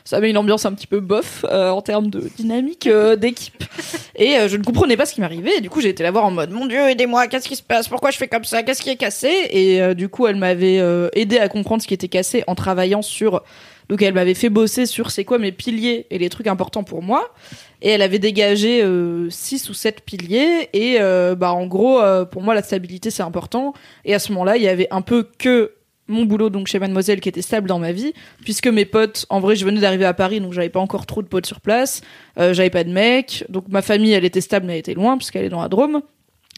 Ça 0.05 0.21
met 0.21 0.31
une 0.31 0.39
ambiance 0.39 0.65
un 0.67 0.73
petit 0.73 0.87
peu 0.87 1.01
bof 1.01 1.45
euh, 1.49 1.71
en 1.71 1.83
termes 1.83 2.09
de 2.09 2.21
dynamique 2.37 2.87
euh, 2.87 3.17
d'équipe. 3.17 3.63
Et 4.17 4.37
euh, 4.37 4.49
je 4.49 4.57
ne 4.57 4.63
comprenais 4.63 4.97
pas 4.97 5.07
ce 5.07 5.15
qui 5.15 5.21
m'arrivait. 5.21 5.61
Du 5.61 5.71
coup, 5.71 5.81
j'ai 5.81 5.89
été 5.89 6.03
la 6.03 6.11
voir 6.11 6.25
en 6.25 6.31
mode 6.31 6.51
Mon 6.51 6.67
Dieu, 6.67 6.91
aidez-moi, 6.91 7.27
qu'est-ce 7.27 7.49
qui 7.49 7.57
se 7.57 7.63
passe? 7.63 7.89
Pourquoi 7.89 8.11
je 8.11 8.19
fais 8.19 8.29
comme 8.29 8.45
ça? 8.45 8.63
Qu'est-ce 8.63 8.83
qui 8.83 8.91
est 8.91 8.97
cassé? 8.97 9.33
Et 9.51 9.81
euh, 9.81 9.95
du 9.95 10.09
coup, 10.09 10.27
elle 10.27 10.37
m'avait 10.37 10.79
euh, 10.79 11.09
aidé 11.15 11.39
à 11.39 11.49
comprendre 11.49 11.83
ce 11.83 11.89
qui 11.89 11.95
était 11.95 12.09
cassé 12.09 12.45
en 12.47 12.55
travaillant 12.55 13.03
sur. 13.03 13.43
Donc, 13.89 14.03
elle 14.03 14.15
m'avait 14.15 14.35
fait 14.35 14.51
bosser 14.51 14.87
sur 14.87 15.11
c'est 15.11 15.25
quoi 15.25 15.39
mes 15.39 15.51
piliers 15.51 16.07
et 16.11 16.19
les 16.19 16.29
trucs 16.29 16.47
importants 16.47 16.85
pour 16.85 17.03
moi. 17.03 17.33
Et 17.83 17.89
elle 17.89 18.03
avait 18.03 18.21
dégagé 18.21 18.85
6 19.29 19.71
ou 19.71 19.75
7 19.75 20.03
piliers. 20.03 20.69
Et 20.73 20.99
euh, 21.01 21.35
bah, 21.35 21.53
en 21.53 21.67
gros, 21.67 22.01
euh, 22.01 22.25
pour 22.25 22.43
moi, 22.43 22.55
la 22.55 22.63
stabilité, 22.63 23.11
c'est 23.11 23.23
important. 23.23 23.75
Et 24.05 24.15
à 24.15 24.19
ce 24.19 24.33
moment-là, 24.33 24.57
il 24.57 24.63
y 24.63 24.69
avait 24.69 24.87
un 24.91 25.03
peu 25.03 25.27
que 25.39 25.73
mon 26.11 26.25
boulot 26.25 26.51
donc 26.51 26.67
chez 26.67 26.79
Mademoiselle 26.79 27.21
qui 27.21 27.29
était 27.29 27.43
stable 27.43 27.69
dans 27.69 27.79
ma 27.79 27.93
vie 27.93 28.13
puisque 28.43 28.67
mes 28.67 28.85
potes 28.85 29.27
en 29.31 29.41
vrai 29.41 29.57
je 29.57 29.65
venais 29.65 29.81
d'arriver 29.81 30.05
à 30.05 30.15
Paris 30.15 30.41
donc 30.41 30.53
j'avais 30.53 30.69
pas 30.69 30.81
encore 30.81 31.07
trop 31.07 31.23
de 31.23 31.29
potes 31.29 31.47
sur 31.47 31.61
place 31.61 32.03
euh, 32.39 32.53
j'avais 32.53 32.71
pas 32.71 32.85
de 32.85 32.91
mec 32.91 33.45
donc 33.49 33.65
ma 33.69 33.83
famille 33.83 34.13
elle 34.13 34.25
était 34.25 34.41
stable 34.41 34.67
mais 34.67 34.75
elle 34.75 34.81
était 34.81 34.95
loin 34.95 35.17
puisqu'elle 35.17 35.45
est 35.45 35.51
dans 35.51 35.63
la 35.63 35.69
Drôme. 35.69 36.03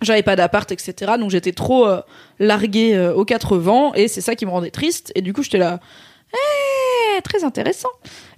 J'avais 0.02 0.22
pas 0.22 0.34
d'appart 0.34 0.70
etc 0.72 1.12
donc 1.18 1.30
j'étais 1.30 1.52
trop 1.52 1.86
euh, 1.86 2.00
larguée 2.40 2.94
euh, 2.94 3.14
aux 3.14 3.24
quatre 3.24 3.56
vents 3.56 3.94
et 3.94 4.08
c'est 4.08 4.20
ça 4.20 4.34
qui 4.34 4.46
me 4.46 4.50
rendait 4.50 4.70
triste 4.70 5.12
et 5.14 5.22
du 5.22 5.32
coup 5.32 5.42
j'étais 5.42 5.58
là 5.58 5.78
eh, 6.34 7.20
très 7.22 7.44
intéressant. 7.44 7.90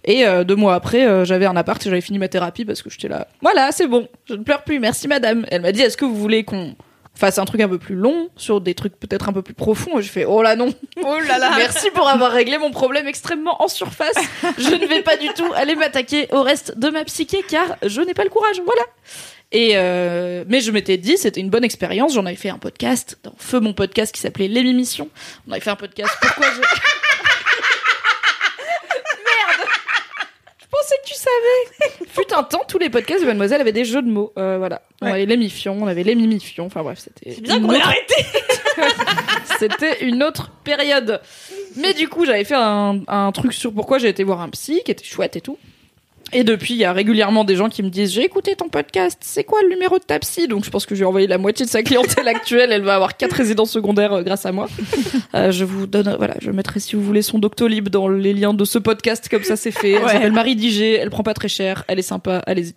Et 0.05 0.25
deux 0.45 0.57
mois 0.57 0.75
après 0.75 1.25
j'avais 1.25 1.47
un 1.47 1.57
appart 1.57 1.81
et 1.87 1.89
j'avais 1.89 2.03
fini 2.03 2.19
ma 2.19 2.29
thérapie 2.29 2.65
parce 2.65 2.83
que 2.83 2.91
j'étais 2.91 3.09
là 3.09 3.29
voilà 3.41 3.71
c'est 3.73 3.87
bon 3.87 4.09
je 4.29 4.35
ne 4.35 4.43
pleure 4.43 4.65
plus 4.65 4.81
merci 4.81 5.09
madame. 5.09 5.47
Elle 5.51 5.63
m'a 5.63 5.73
dit 5.73 5.81
est-ce 5.81 5.97
que 5.97 6.05
vous 6.05 6.17
voulez 6.17 6.45
qu'on 6.45 6.75
fasse 7.15 7.39
un 7.39 7.45
truc 7.45 7.61
un 7.61 7.69
peu 7.69 7.79
plus 7.79 7.95
long 7.95 8.29
sur 8.37 8.61
des 8.61 8.75
trucs 8.75 8.99
peut-être 8.99 9.29
un 9.29 9.33
peu 9.33 9.43
plus 9.43 9.55
profonds 9.55 9.99
et 9.99 10.03
je 10.03 10.11
fais 10.11 10.25
oh 10.25 10.43
là 10.43 10.57
non 10.57 10.75
Oh 11.03 11.19
là 11.29 11.39
là. 11.39 11.53
Merci 11.57 11.91
pour 11.93 12.09
avoir 12.09 12.33
réglé 12.33 12.59
mon 12.59 12.71
problème 12.73 13.07
extrêmement 13.07 13.63
en 13.63 13.69
surface. 13.69 14.17
Je 14.59 14.75
ne 14.75 14.87
vais 14.87 15.03
pas 15.03 15.17
du 15.17 15.29
tout 15.29 15.51
aller 15.55 15.77
m'attaquer 15.77 16.27
au 16.33 16.43
reste 16.43 16.77
de 16.79 16.89
ma 16.91 17.05
psyché 17.05 17.43
car 17.49 17.77
je 17.85 18.01
n'ai 18.01 18.15
pas 18.15 18.25
le 18.25 18.31
courage. 18.31 18.61
Voilà. 18.65 18.83
Et 19.53 19.73
euh, 19.77 20.45
mais 20.49 20.61
je 20.61 20.73
m'étais 20.73 20.97
dit 20.97 21.17
c'était 21.17 21.41
une 21.41 21.51
bonne 21.51 21.63
expérience. 21.65 22.15
J'en 22.15 22.27
avais 22.27 22.35
fait 22.35 22.49
un 22.49 22.59
podcast 22.59 23.19
dans 23.23 23.35
Feu 23.39 23.61
mon 23.61 23.73
podcast 23.73 24.13
qui 24.13 24.21
s'appelait 24.21 24.49
Les 24.49 24.63
Mimitions. 24.65 25.09
On 25.49 25.53
avait 25.53 25.61
fait 25.61 25.71
un 25.71 25.77
podcast. 25.77 26.13
Pourquoi 26.21 26.47
je 26.51 26.61
Merde. 29.25 29.69
Je 30.61 30.64
pensais 30.77 30.95
que 31.03 31.09
tu 31.09 31.15
savais. 31.15 32.07
Fut 32.09 32.33
un 32.35 32.43
temps, 32.43 32.63
tous 32.67 32.79
les 32.79 32.91
podcasts 32.91 33.21
de 33.23 33.27
Mademoiselle 33.27 33.61
avaient 33.61 33.73
des 33.73 33.85
jeux 33.85 34.03
de 34.03 34.11
mots. 34.11 34.33
Euh, 34.39 34.57
voilà. 34.59 34.83
On 35.03 35.07
avait 35.07 35.27
les 35.27 35.37
mifions, 35.37 35.77
on 35.81 35.87
avait 35.87 36.03
les 36.05 36.15
mimifions. 36.15 36.67
Enfin 36.67 36.83
bref, 36.83 36.99
c'était. 36.99 37.41
Bien 37.41 37.57
une 37.59 37.67
qu'on 37.67 37.73
ait 37.73 37.77
autre- 37.77 37.87
arrêté. 37.87 38.15
c'était 39.59 40.05
une 40.05 40.23
autre 40.23 40.51
période. 40.65 41.21
Mais 41.77 41.93
du 41.95 42.09
coup, 42.09 42.25
j'avais 42.25 42.45
fait 42.45 42.55
un, 42.57 43.01
un 43.09 43.33
truc 43.33 43.53
sur 43.53 43.73
pourquoi 43.73 43.99
j'ai 43.99 44.09
été 44.09 44.25
voir 44.25 44.41
un 44.41 44.49
psy, 44.51 44.83
qui 44.85 44.91
était 44.91 45.05
chouette 45.05 45.37
et 45.37 45.41
tout. 45.41 45.59
Et 46.33 46.43
depuis, 46.43 46.75
il 46.75 46.79
y 46.79 46.85
a 46.85 46.93
régulièrement 46.93 47.45
des 47.45 47.55
gens 47.55 47.69
qui 47.69 47.83
me 47.83 47.89
disent 47.91 48.13
J'ai 48.13 48.25
écouté 48.25 48.57
ton 48.57 48.69
podcast, 48.69 49.19
c'est 49.21 49.45
quoi 49.45 49.61
le 49.63 49.69
numéro 49.69 49.99
de 49.99 50.05
ta 50.05 50.19
psy 50.19 50.49
Donc 50.49 50.65
je 50.65 50.71
pense 50.71 50.87
que 50.87 50.95
j'ai 50.95 51.05
envoyé 51.05 51.27
la 51.27 51.39
moitié 51.39 51.65
de 51.67 51.71
sa 51.71 51.83
clientèle 51.83 52.27
actuelle. 52.29 52.73
Elle 52.73 52.83
va 52.83 52.95
avoir 52.97 53.17
quatre 53.17 53.35
résidences 53.35 53.71
secondaires 53.71 54.13
euh, 54.15 54.23
grâce 54.23 54.47
à 54.47 54.53
moi. 54.53 54.69
Euh, 55.35 55.53
je 55.53 55.65
vous 55.65 55.87
donne, 55.87 56.15
voilà, 56.17 56.35
je 56.41 56.51
mettrai 56.51 56.81
si 56.81 56.97
vous 56.97 57.03
voulez 57.03 57.23
son 57.23 57.39
Doctolib 57.39 57.89
dans 57.89 58.09
les 58.09 58.33
liens 58.33 58.55
de 58.55 58.65
ce 58.65 58.79
podcast, 58.79 59.29
comme 59.29 59.43
ça 59.45 59.57
c'est 59.57 59.71
fait. 59.71 59.93
Elle 59.93 60.03
Ouais. 60.05 60.13
s'appelle 60.13 60.33
Marie 60.33 60.57
Digé, 60.57 60.95
elle 60.95 61.11
prend 61.11 61.23
pas 61.23 61.35
très 61.35 61.49
cher, 61.49 61.85
elle 61.89 61.99
est 61.99 62.03
sympa, 62.03 62.43
allez-y. 62.47 62.75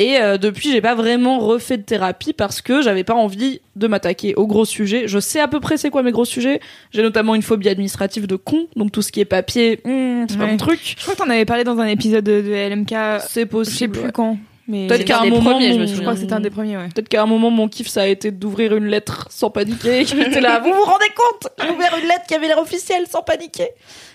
Et 0.00 0.18
euh, 0.20 0.38
depuis, 0.38 0.70
j'ai 0.70 0.80
pas 0.80 0.94
vraiment 0.94 1.40
refait 1.40 1.76
de 1.76 1.82
thérapie 1.82 2.32
parce 2.32 2.62
que 2.62 2.80
j'avais 2.82 3.02
pas 3.04 3.14
envie 3.14 3.60
de 3.74 3.88
m'attaquer 3.88 4.34
aux 4.36 4.46
gros 4.46 4.64
sujets. 4.64 5.08
Je 5.08 5.18
sais 5.18 5.40
à 5.40 5.48
peu 5.48 5.58
près 5.58 5.76
c'est 5.76 5.90
quoi 5.90 6.02
mes 6.04 6.12
gros 6.12 6.24
sujets. 6.24 6.60
J'ai 6.92 7.02
notamment 7.02 7.34
une 7.34 7.42
phobie 7.42 7.68
administrative 7.68 8.26
de 8.28 8.36
con, 8.36 8.68
donc 8.76 8.92
tout 8.92 9.02
ce 9.02 9.10
qui 9.10 9.20
est 9.20 9.24
papier, 9.24 9.80
hmm, 9.84 10.26
c'est 10.28 10.38
pas 10.38 10.46
mon 10.46 10.56
truc. 10.56 10.94
Je 10.96 11.02
crois 11.02 11.14
que 11.14 11.18
t'en 11.18 11.28
avais 11.28 11.44
parlé 11.44 11.64
dans 11.64 11.78
un 11.80 11.86
épisode 11.88 12.24
de, 12.24 12.40
de 12.40 12.52
LMK. 12.74 12.94
C'est 13.28 13.40
Je 13.42 13.46
possible. 13.46 13.94
sais 13.96 14.00
plus 14.00 14.06
ouais. 14.08 14.12
quand. 14.12 14.38
Peut-être 14.70 15.04
qu'à 15.06 15.20
un 15.22 15.26
moment, 15.30 15.52
premiers, 15.52 15.72
je 15.72 15.78
mon- 15.78 15.86
je 15.86 16.00
crois 16.00 16.12
que 16.12 16.20
c'était 16.20 16.34
un 16.34 16.40
des 16.40 16.50
premiers, 16.50 16.76
ouais. 16.76 16.88
Peut-être 16.94 17.08
qu'à 17.08 17.22
un 17.22 17.26
moment, 17.26 17.50
mon 17.50 17.68
kiff, 17.68 17.88
ça 17.88 18.02
a 18.02 18.06
été 18.06 18.30
d'ouvrir 18.30 18.76
une 18.76 18.84
lettre 18.84 19.26
sans 19.30 19.48
paniquer. 19.50 20.04
J'étais 20.06 20.42
là, 20.42 20.60
vous 20.60 20.74
vous 20.74 20.84
rendez 20.84 21.06
compte? 21.16 21.48
J'ai 21.62 21.70
ouvert 21.74 21.96
une 22.00 22.06
lettre 22.06 22.24
qui 22.28 22.34
avait 22.34 22.48
l'air 22.48 22.58
officielle 22.58 23.04
sans 23.10 23.22
paniquer. 23.22 23.68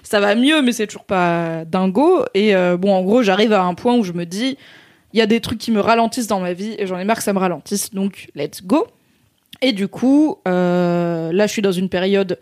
Ça 0.04 0.20
va 0.20 0.36
mieux, 0.36 0.62
mais 0.62 0.72
c'est 0.72 0.86
toujours 0.86 1.06
pas 1.06 1.66
dingo. 1.66 2.24
Et 2.36 2.56
euh, 2.56 2.78
bon, 2.78 2.94
en 2.94 3.02
gros, 3.02 3.24
j'arrive 3.24 3.52
à 3.52 3.64
un 3.64 3.74
point 3.74 3.96
où 3.96 4.04
je 4.04 4.14
me 4.14 4.26
dis, 4.28 4.58
il 5.14 5.20
y 5.20 5.22
a 5.22 5.28
des 5.28 5.40
trucs 5.40 5.60
qui 5.60 5.72
me 5.72 5.80
ralentissent 5.80 6.28
dans 6.28 6.40
ma 6.40 6.54
vie 6.54 6.76
et 6.78 6.88
j'en 6.88 6.98
ai 6.98 7.06
marre 7.06 7.18
que 7.18 7.24
ça 7.24 7.34
me 7.34 7.40
ralentisse. 7.40 7.92
Donc, 7.92 8.30
let's 8.36 8.64
go. 8.64 8.88
Et 9.62 9.72
du 9.72 9.88
coup, 9.88 10.38
euh, 10.48 11.32
là, 11.32 11.48
je 11.48 11.52
suis 11.52 11.62
dans 11.62 11.72
une 11.72 11.88
période 11.88 12.40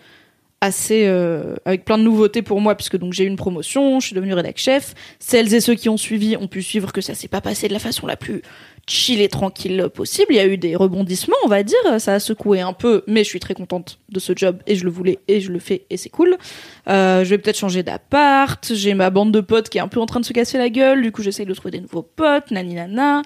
assez 0.62 1.08
euh, 1.08 1.56
avec 1.66 1.86
plein 1.86 1.98
de 1.98 2.04
nouveautés 2.04 2.44
pour 2.44 2.62
moi 2.62 2.76
puisque 2.76 2.96
donc 2.96 3.14
j'ai 3.14 3.24
eu 3.24 3.28
une 3.28 3.36
promotion, 3.36 4.00
je 4.00 4.08
suis 4.08 4.16
devenue 4.16 4.34
rédac 4.34 4.58
chef. 4.58 4.94
Celles 5.20 5.54
et 5.54 5.60
ceux 5.60 5.74
qui 5.74 5.90
ont 5.90 5.98
suivi 5.98 6.38
ont 6.38 6.48
pu 6.48 6.62
suivre 6.62 6.94
que 6.94 7.02
ça 7.02 7.16
s'est 7.16 7.28
pas 7.28 7.42
passé 7.42 7.68
de 7.68 7.74
la 7.74 7.80
façon 7.80 8.06
la 8.06 8.16
plus 8.16 8.44
chill 8.92 9.22
et 9.22 9.30
tranquille 9.30 9.88
possible. 9.94 10.28
Il 10.32 10.36
y 10.36 10.40
a 10.40 10.46
eu 10.46 10.58
des 10.58 10.76
rebondissements, 10.76 11.38
on 11.46 11.48
va 11.48 11.64
dire. 11.64 11.78
Ça 11.98 12.14
a 12.14 12.20
secoué 12.20 12.62
un 12.62 12.74
peu, 12.74 13.04
mais 13.08 13.24
je 13.24 13.30
suis 13.30 13.40
très 13.40 13.54
contente 13.54 14.00
de 14.10 14.20
ce 14.20 14.34
job 14.36 14.58
et 14.68 14.76
je 14.76 14.84
le 14.84 14.92
voulais 14.92 15.20
et 15.28 15.40
je 15.40 15.52
le 15.52 15.60
fais 15.60 15.86
et 15.90 15.98
c'est 15.98 16.10
cool. 16.10 16.38
Euh, 16.90 17.24
je 17.24 17.30
vais 17.30 17.38
peut-être 17.38 17.58
changer 17.58 17.84
d'appart. 17.84 18.74
J'ai 18.74 18.94
ma 18.94 19.10
bande 19.10 19.32
de 19.32 19.40
potes 19.40 19.70
qui 19.70 19.78
est 19.78 19.82
un 19.82 19.88
peu 19.88 20.00
en 20.00 20.06
train 20.06 20.20
de 20.20 20.26
se 20.26 20.34
casser 20.34 20.58
la 20.58 20.70
gueule. 20.70 21.02
Du 21.02 21.12
coup, 21.12 21.24
j'essaye 21.24 21.46
de 21.46 21.54
trouver 21.54 21.72
des 21.72 21.82
nouveaux 21.82 22.04
potes, 22.04 22.52
nani 22.52 22.76
nana. 22.76 23.22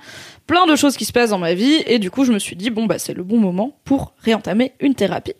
Plein 0.48 0.68
de 0.68 0.76
choses 0.76 0.96
qui 0.96 1.06
se 1.06 1.12
passent 1.12 1.32
dans 1.32 1.40
ma 1.40 1.56
vie 1.56 1.84
et 1.88 1.98
du 1.98 2.12
coup, 2.12 2.24
je 2.24 2.32
me 2.32 2.40
suis 2.40 2.56
dit 2.56 2.70
bon 2.70 2.86
bah 2.86 3.00
c'est 3.00 3.16
le 3.16 3.24
bon 3.24 3.40
moment 3.40 3.78
pour 3.84 4.14
réentamer 4.20 4.74
une 4.80 4.94
thérapie. 4.94 5.34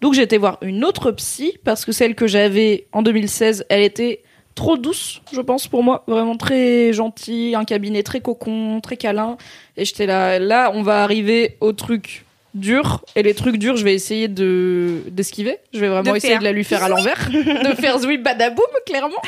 Donc 0.00 0.14
j'ai 0.14 0.22
été 0.22 0.38
voir 0.38 0.58
une 0.62 0.84
autre 0.84 1.10
psy 1.10 1.58
parce 1.64 1.84
que 1.84 1.90
celle 1.90 2.14
que 2.14 2.28
j'avais 2.28 2.86
en 2.92 3.02
2016, 3.02 3.66
elle 3.68 3.82
était 3.82 4.22
trop 4.54 4.76
douce, 4.76 5.22
je 5.32 5.40
pense 5.40 5.66
pour 5.68 5.82
moi, 5.82 6.04
vraiment 6.06 6.36
très 6.36 6.92
gentille, 6.92 7.54
un 7.54 7.64
cabinet 7.64 8.02
très 8.02 8.20
cocon, 8.20 8.80
très 8.80 8.96
câlin. 8.96 9.36
Et 9.76 9.84
j'étais 9.84 10.06
là 10.06 10.38
là, 10.38 10.70
on 10.74 10.82
va 10.82 11.02
arriver 11.02 11.56
au 11.60 11.72
truc 11.72 12.24
dur. 12.54 13.02
Et 13.16 13.22
les 13.22 13.34
trucs 13.34 13.56
durs, 13.56 13.76
je 13.76 13.84
vais 13.84 13.94
essayer 13.94 14.28
de 14.28 14.98
d'esquiver. 15.10 15.58
Je 15.72 15.80
vais 15.80 15.88
vraiment 15.88 16.12
De 16.12 16.16
essayer 16.16 16.32
faire. 16.34 16.40
de 16.40 16.44
la 16.44 16.52
lui 16.52 16.64
faire 16.64 16.84
à 16.84 16.88
l'envers, 16.88 17.30
de 17.32 17.74
faire 17.80 17.98
zouip 17.98 18.22
badaboum 18.22 18.64
clairement. 18.86 19.22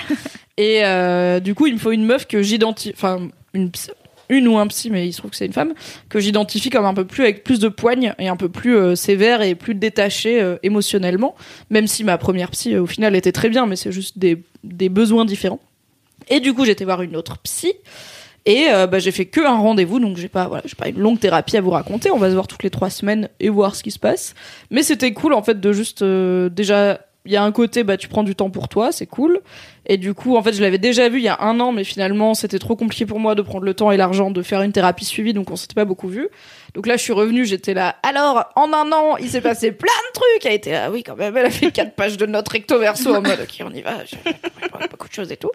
Et 0.56 0.84
euh, 0.84 1.40
du 1.40 1.54
coup, 1.54 1.66
il 1.66 1.74
me 1.74 1.78
faut 1.78 1.92
une 1.92 2.04
meuf 2.04 2.26
que 2.26 2.42
j'identifie 2.42 2.92
enfin 2.94 3.28
une 3.54 3.70
une 4.28 4.48
ou 4.48 4.58
un 4.58 4.66
psy, 4.66 4.90
mais 4.90 5.06
il 5.06 5.12
se 5.12 5.18
trouve 5.18 5.30
que 5.30 5.36
c'est 5.36 5.46
une 5.46 5.52
femme, 5.52 5.74
que 6.08 6.20
j'identifie 6.20 6.70
comme 6.70 6.84
un 6.84 6.94
peu 6.94 7.04
plus 7.04 7.22
avec 7.22 7.44
plus 7.44 7.58
de 7.58 7.68
poigne 7.68 8.14
et 8.18 8.28
un 8.28 8.36
peu 8.36 8.48
plus 8.48 8.76
euh, 8.76 8.94
sévère 8.94 9.42
et 9.42 9.54
plus 9.54 9.74
détaché 9.74 10.40
euh, 10.40 10.56
émotionnellement, 10.62 11.34
même 11.70 11.86
si 11.86 12.04
ma 12.04 12.18
première 12.18 12.50
psy 12.50 12.74
euh, 12.74 12.82
au 12.82 12.86
final 12.86 13.16
était 13.16 13.32
très 13.32 13.48
bien, 13.48 13.66
mais 13.66 13.76
c'est 13.76 13.92
juste 13.92 14.18
des, 14.18 14.42
besoins 14.88 15.24
différents. 15.24 15.60
Et 16.28 16.40
du 16.40 16.54
coup, 16.54 16.64
j'étais 16.64 16.84
voir 16.84 17.02
une 17.02 17.16
autre 17.16 17.38
psy. 17.38 17.72
Et 18.46 18.66
bah, 18.90 18.98
j'ai 18.98 19.10
fait 19.10 19.24
que 19.24 19.40
un 19.40 19.56
rendez-vous, 19.56 20.00
donc 20.00 20.18
j'ai 20.18 20.28
pas, 20.28 20.48
voilà, 20.48 20.62
j'ai 20.66 20.74
pas 20.74 20.88
une 20.88 20.98
longue 20.98 21.18
thérapie 21.18 21.56
à 21.56 21.62
vous 21.62 21.70
raconter. 21.70 22.10
On 22.10 22.18
va 22.18 22.28
se 22.28 22.34
voir 22.34 22.46
toutes 22.46 22.62
les 22.62 22.68
trois 22.68 22.90
semaines 22.90 23.30
et 23.40 23.48
voir 23.48 23.74
ce 23.74 23.82
qui 23.82 23.90
se 23.90 23.98
passe. 23.98 24.34
Mais 24.70 24.82
c'était 24.82 25.14
cool 25.14 25.32
en 25.32 25.42
fait 25.42 25.60
de 25.60 25.72
juste 25.72 26.04
déjà, 26.04 27.00
il 27.26 27.32
y 27.32 27.36
a 27.36 27.42
un 27.42 27.52
côté, 27.52 27.84
bah 27.84 27.96
tu 27.96 28.08
prends 28.08 28.22
du 28.22 28.34
temps 28.34 28.50
pour 28.50 28.68
toi, 28.68 28.92
c'est 28.92 29.06
cool. 29.06 29.40
Et 29.86 29.96
du 29.96 30.12
coup, 30.12 30.36
en 30.36 30.42
fait, 30.42 30.52
je 30.52 30.60
l'avais 30.60 30.78
déjà 30.78 31.08
vu 31.08 31.18
il 31.18 31.24
y 31.24 31.28
a 31.28 31.40
un 31.40 31.58
an, 31.58 31.72
mais 31.72 31.84
finalement, 31.84 32.34
c'était 32.34 32.58
trop 32.58 32.76
compliqué 32.76 33.06
pour 33.06 33.18
moi 33.18 33.34
de 33.34 33.40
prendre 33.40 33.64
le 33.64 33.72
temps 33.72 33.90
et 33.90 33.96
l'argent 33.96 34.30
de 34.30 34.42
faire 34.42 34.60
une 34.60 34.72
thérapie 34.72 35.06
suivie, 35.06 35.32
donc 35.32 35.50
on 35.50 35.56
s'était 35.56 35.74
pas 35.74 35.86
beaucoup 35.86 36.08
vu. 36.08 36.28
Donc 36.74 36.88
là, 36.88 36.96
je 36.96 37.02
suis 37.02 37.12
revenue, 37.12 37.44
j'étais 37.44 37.72
là. 37.72 37.96
Alors, 38.02 38.46
en 38.56 38.72
un 38.72 38.90
an, 38.90 39.16
il 39.16 39.28
s'est 39.28 39.40
passé 39.40 39.70
plein 39.72 39.92
de 39.92 40.12
trucs. 40.12 40.44
Elle 40.44 40.54
était 40.54 40.72
là, 40.72 40.90
oui, 40.90 41.04
quand 41.04 41.14
même, 41.14 41.36
elle 41.36 41.46
a 41.46 41.50
fait 41.50 41.70
quatre 41.70 41.94
pages 41.94 42.16
de 42.16 42.26
notes 42.26 42.48
recto 42.48 42.78
verso 42.80 43.14
en 43.14 43.22
mode, 43.22 43.38
ok, 43.42 43.64
on 43.64 43.72
y 43.72 43.80
va. 43.80 44.04
J'ai 44.04 44.18
beaucoup 44.90 45.08
de 45.08 45.12
choses 45.12 45.30
et 45.30 45.36
tout. 45.36 45.52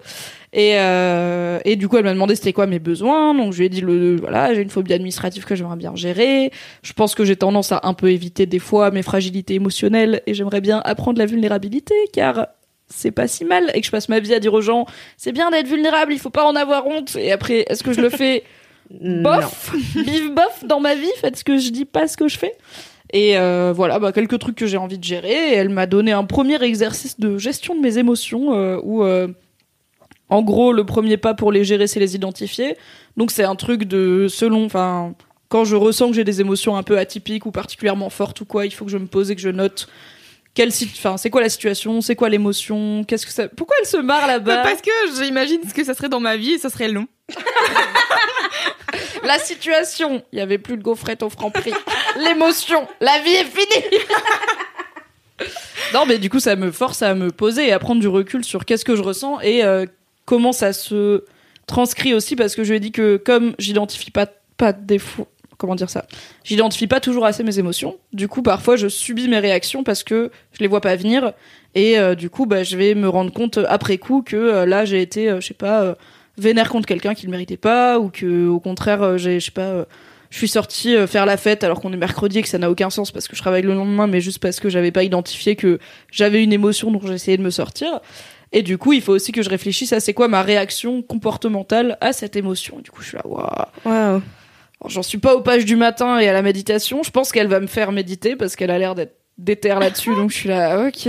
Et, 0.53 0.79
euh, 0.79 1.59
et 1.65 1.75
du 1.75 1.89
coup, 1.89 1.97
elle 1.97 2.05
m'a 2.05 2.13
demandé 2.13 2.35
c'était 2.35 2.53
quoi 2.53 2.67
mes 2.67 2.79
besoins. 2.79 3.35
Donc, 3.35 3.51
je 3.51 3.59
lui 3.59 3.65
ai 3.65 3.69
dit 3.69 3.81
le, 3.81 4.15
voilà, 4.15 4.53
j'ai 4.53 4.61
une 4.61 4.69
phobie 4.69 4.93
administrative 4.93 5.43
que 5.43 5.55
j'aimerais 5.55 5.75
bien 5.75 5.93
gérer. 5.93 6.51
Je 6.83 6.93
pense 6.93 7.15
que 7.15 7.25
j'ai 7.25 7.35
tendance 7.35 7.73
à 7.73 7.81
un 7.83 7.93
peu 7.93 8.11
éviter 8.11 8.45
des 8.45 8.59
fois 8.59 8.89
mes 8.89 9.03
fragilités 9.03 9.55
émotionnelles 9.55 10.21
et 10.25 10.33
j'aimerais 10.33 10.61
bien 10.61 10.81
apprendre 10.85 11.19
la 11.19 11.25
vulnérabilité 11.25 11.95
car 12.13 12.47
c'est 12.87 13.11
pas 13.11 13.27
si 13.27 13.43
mal 13.43 13.71
et 13.73 13.81
que 13.81 13.85
je 13.85 13.91
passe 13.91 14.07
ma 14.09 14.19
vie 14.19 14.33
à 14.33 14.39
dire 14.39 14.53
aux 14.53 14.61
gens 14.61 14.85
c'est 15.15 15.31
bien 15.31 15.51
d'être 15.51 15.67
vulnérable, 15.67 16.11
il 16.11 16.17
faut 16.19 16.29
pas 16.29 16.45
en 16.45 16.55
avoir 16.55 16.87
honte. 16.87 17.17
Et 17.17 17.31
après, 17.33 17.65
est-ce 17.67 17.83
que 17.83 17.91
je 17.91 18.01
le 18.01 18.09
fais? 18.09 18.43
Bof, 18.89 19.73
vive 19.95 20.33
bof 20.33 20.63
dans 20.65 20.79
ma 20.79 20.95
vie, 20.95 21.11
faites 21.21 21.37
ce 21.37 21.43
que 21.43 21.57
je 21.57 21.69
dis, 21.69 21.85
pas 21.85 22.07
ce 22.07 22.17
que 22.17 22.27
je 22.27 22.37
fais. 22.37 22.53
Et 23.11 23.37
euh, 23.37 23.73
voilà, 23.75 23.99
bah, 23.99 24.11
quelques 24.11 24.37
trucs 24.39 24.55
que 24.55 24.67
j'ai 24.67 24.77
envie 24.77 24.99
de 24.99 25.03
gérer. 25.03 25.51
Et 25.51 25.53
elle 25.53 25.69
m'a 25.69 25.87
donné 25.87 26.11
un 26.11 26.25
premier 26.25 26.61
exercice 26.63 27.19
de 27.19 27.37
gestion 27.37 27.75
de 27.75 27.81
mes 27.81 27.97
émotions 27.97 28.53
euh, 28.53 28.79
où, 28.83 29.03
euh, 29.03 29.27
en 30.29 30.41
gros, 30.43 30.73
le 30.73 30.85
premier 30.85 31.17
pas 31.17 31.33
pour 31.33 31.51
les 31.51 31.63
gérer, 31.63 31.87
c'est 31.87 31.99
les 31.99 32.15
identifier. 32.15 32.77
Donc 33.17 33.31
c'est 33.31 33.43
un 33.43 33.55
truc 33.55 33.85
de 33.85 34.27
selon, 34.29 34.65
enfin, 34.65 35.15
quand 35.49 35.65
je 35.65 35.75
ressens 35.75 36.09
que 36.09 36.15
j'ai 36.15 36.23
des 36.23 36.41
émotions 36.41 36.75
un 36.75 36.83
peu 36.83 36.99
atypiques 36.99 37.45
ou 37.45 37.51
particulièrement 37.51 38.09
fortes 38.09 38.41
ou 38.41 38.45
quoi, 38.45 38.65
il 38.65 38.71
faut 38.71 38.85
que 38.85 38.91
je 38.91 38.97
me 38.97 39.07
pose 39.07 39.31
et 39.31 39.35
que 39.35 39.41
je 39.41 39.49
note. 39.49 39.87
Enfin, 40.59 41.15
c'est 41.15 41.29
quoi 41.29 41.41
la 41.41 41.49
situation, 41.49 42.01
c'est 42.01 42.15
quoi 42.15 42.27
l'émotion, 42.27 43.05
qu'est-ce 43.05 43.25
que 43.25 43.31
ça, 43.31 43.47
pourquoi 43.47 43.77
elle 43.79 43.87
se 43.87 43.95
marre 43.95 44.27
là-bas? 44.27 44.63
Parce 44.63 44.81
que 44.81 44.91
j'imagine 45.23 45.61
ce 45.65 45.73
que 45.73 45.85
ça 45.85 45.93
serait 45.93 46.09
dans 46.09 46.19
ma 46.19 46.35
vie 46.35 46.51
et 46.51 46.57
ça 46.57 46.69
serait 46.69 46.89
long. 46.89 47.07
La 49.23 49.37
situation, 49.37 50.23
il 50.31 50.39
y 50.39 50.41
avait 50.41 50.57
plus 50.57 50.77
de 50.77 50.81
gaufrettes 50.81 51.23
au 51.23 51.29
franc 51.29 51.51
prix. 51.51 51.73
L'émotion, 52.17 52.87
la 53.01 53.19
vie 53.19 53.31
est 53.31 53.45
finie. 53.45 53.99
non, 55.93 56.05
mais 56.05 56.17
du 56.17 56.29
coup, 56.29 56.39
ça 56.39 56.55
me 56.55 56.71
force 56.71 57.01
à 57.01 57.13
me 57.13 57.31
poser 57.31 57.67
et 57.67 57.71
à 57.71 57.79
prendre 57.79 58.01
du 58.01 58.07
recul 58.07 58.43
sur 58.43 58.65
qu'est-ce 58.65 58.85
que 58.85 58.95
je 58.95 59.01
ressens 59.01 59.39
et 59.41 59.63
euh, 59.63 59.85
comment 60.25 60.51
ça 60.51 60.73
se 60.73 61.25
transcrit 61.67 62.13
aussi 62.13 62.35
parce 62.35 62.55
que 62.55 62.63
je 62.63 62.69
lui 62.69 62.77
ai 62.77 62.79
dit 62.79 62.91
que 62.91 63.17
comme 63.17 63.53
j'identifie 63.59 64.09
pas 64.09 64.25
pas 64.57 64.73
de 64.73 64.83
défaut 64.83 65.27
comment 65.57 65.75
dire 65.75 65.89
ça? 65.89 66.05
J'identifie 66.43 66.87
pas 66.87 66.99
toujours 66.99 67.25
assez 67.25 67.43
mes 67.43 67.59
émotions 67.59 67.97
du 68.11 68.27
coup 68.27 68.41
parfois 68.41 68.75
je 68.75 68.87
subis 68.87 69.27
mes 69.27 69.37
réactions 69.37 69.83
parce 69.83 70.03
que 70.03 70.31
je 70.53 70.61
les 70.61 70.67
vois 70.67 70.81
pas 70.81 70.95
venir 70.95 71.33
et 71.75 71.99
euh, 71.99 72.15
du 72.15 72.31
coup 72.31 72.47
bah 72.47 72.63
je 72.63 72.75
vais 72.75 72.95
me 72.95 73.07
rendre 73.07 73.31
compte 73.31 73.59
après 73.67 73.99
coup 73.99 74.23
que 74.23 74.35
euh, 74.35 74.65
là 74.65 74.85
j'ai 74.85 75.01
été 75.01 75.29
je 75.39 75.45
sais 75.45 75.53
pas 75.53 75.95
vénère 76.39 76.69
contre 76.69 76.87
quelqu'un 76.87 77.13
qui 77.13 77.25
le 77.25 77.31
méritait 77.31 77.57
pas 77.57 77.99
ou 77.99 78.09
que 78.09 78.47
au 78.47 78.59
contraire 78.59 79.01
euh, 79.01 79.17
j'ai 79.17 79.39
je 79.39 79.45
sais 79.45 79.51
pas 79.51 79.61
euh, 79.61 79.85
je 80.29 80.37
suis 80.37 80.47
sortie 80.47 80.95
euh, 80.95 81.07
faire 81.07 81.25
la 81.25 81.37
fête 81.37 81.63
alors 81.63 81.81
qu'on 81.81 81.93
est 81.93 81.97
mercredi 81.97 82.39
et 82.39 82.41
que 82.41 82.47
ça 82.47 82.57
n'a 82.57 82.69
aucun 82.69 82.89
sens 82.89 83.11
parce 83.11 83.27
que 83.27 83.35
je 83.35 83.41
travaille 83.41 83.61
le 83.61 83.73
lendemain 83.73 84.07
mais 84.07 84.21
juste 84.21 84.39
parce 84.39 84.59
que 84.59 84.69
j'avais 84.69 84.91
pas 84.91 85.03
identifié 85.03 85.55
que 85.55 85.79
j'avais 86.11 86.43
une 86.43 86.53
émotion 86.53 86.91
dont 86.91 87.01
j'essayais 87.05 87.37
de 87.37 87.43
me 87.43 87.49
sortir 87.49 87.99
et 88.51 88.61
du 88.61 88.77
coup 88.77 88.93
il 88.93 89.01
faut 89.01 89.13
aussi 89.13 89.31
que 89.31 89.41
je 89.41 89.49
réfléchisse 89.49 89.93
à 89.93 89.99
c'est 89.99 90.13
quoi 90.13 90.27
ma 90.27 90.41
réaction 90.41 91.01
comportementale 91.01 91.97
à 92.01 92.13
cette 92.13 92.35
émotion 92.35 92.79
du 92.79 92.91
coup 92.91 93.01
je 93.01 93.09
suis 93.09 93.17
là 93.17 93.25
waouh. 93.25 94.21
Alors, 94.81 94.91
J'en 94.91 95.03
suis 95.03 95.17
pas 95.17 95.35
aux 95.35 95.41
pages 95.41 95.65
du 95.65 95.75
matin 95.75 96.19
et 96.19 96.29
à 96.29 96.33
la 96.33 96.41
méditation. 96.41 97.03
Je 97.03 97.11
pense 97.11 97.33
qu'elle 97.33 97.47
va 97.47 97.59
me 97.59 97.67
faire 97.67 97.91
méditer 97.91 98.37
parce 98.37 98.55
qu'elle 98.55 98.71
a 98.71 98.79
l'air 98.79 98.95
d'être 98.95 99.19
déter 99.39 99.69
là-dessus. 99.69 100.13
Donc 100.15 100.29
je 100.31 100.35
suis 100.35 100.49
là, 100.49 100.87
ok, 100.87 101.03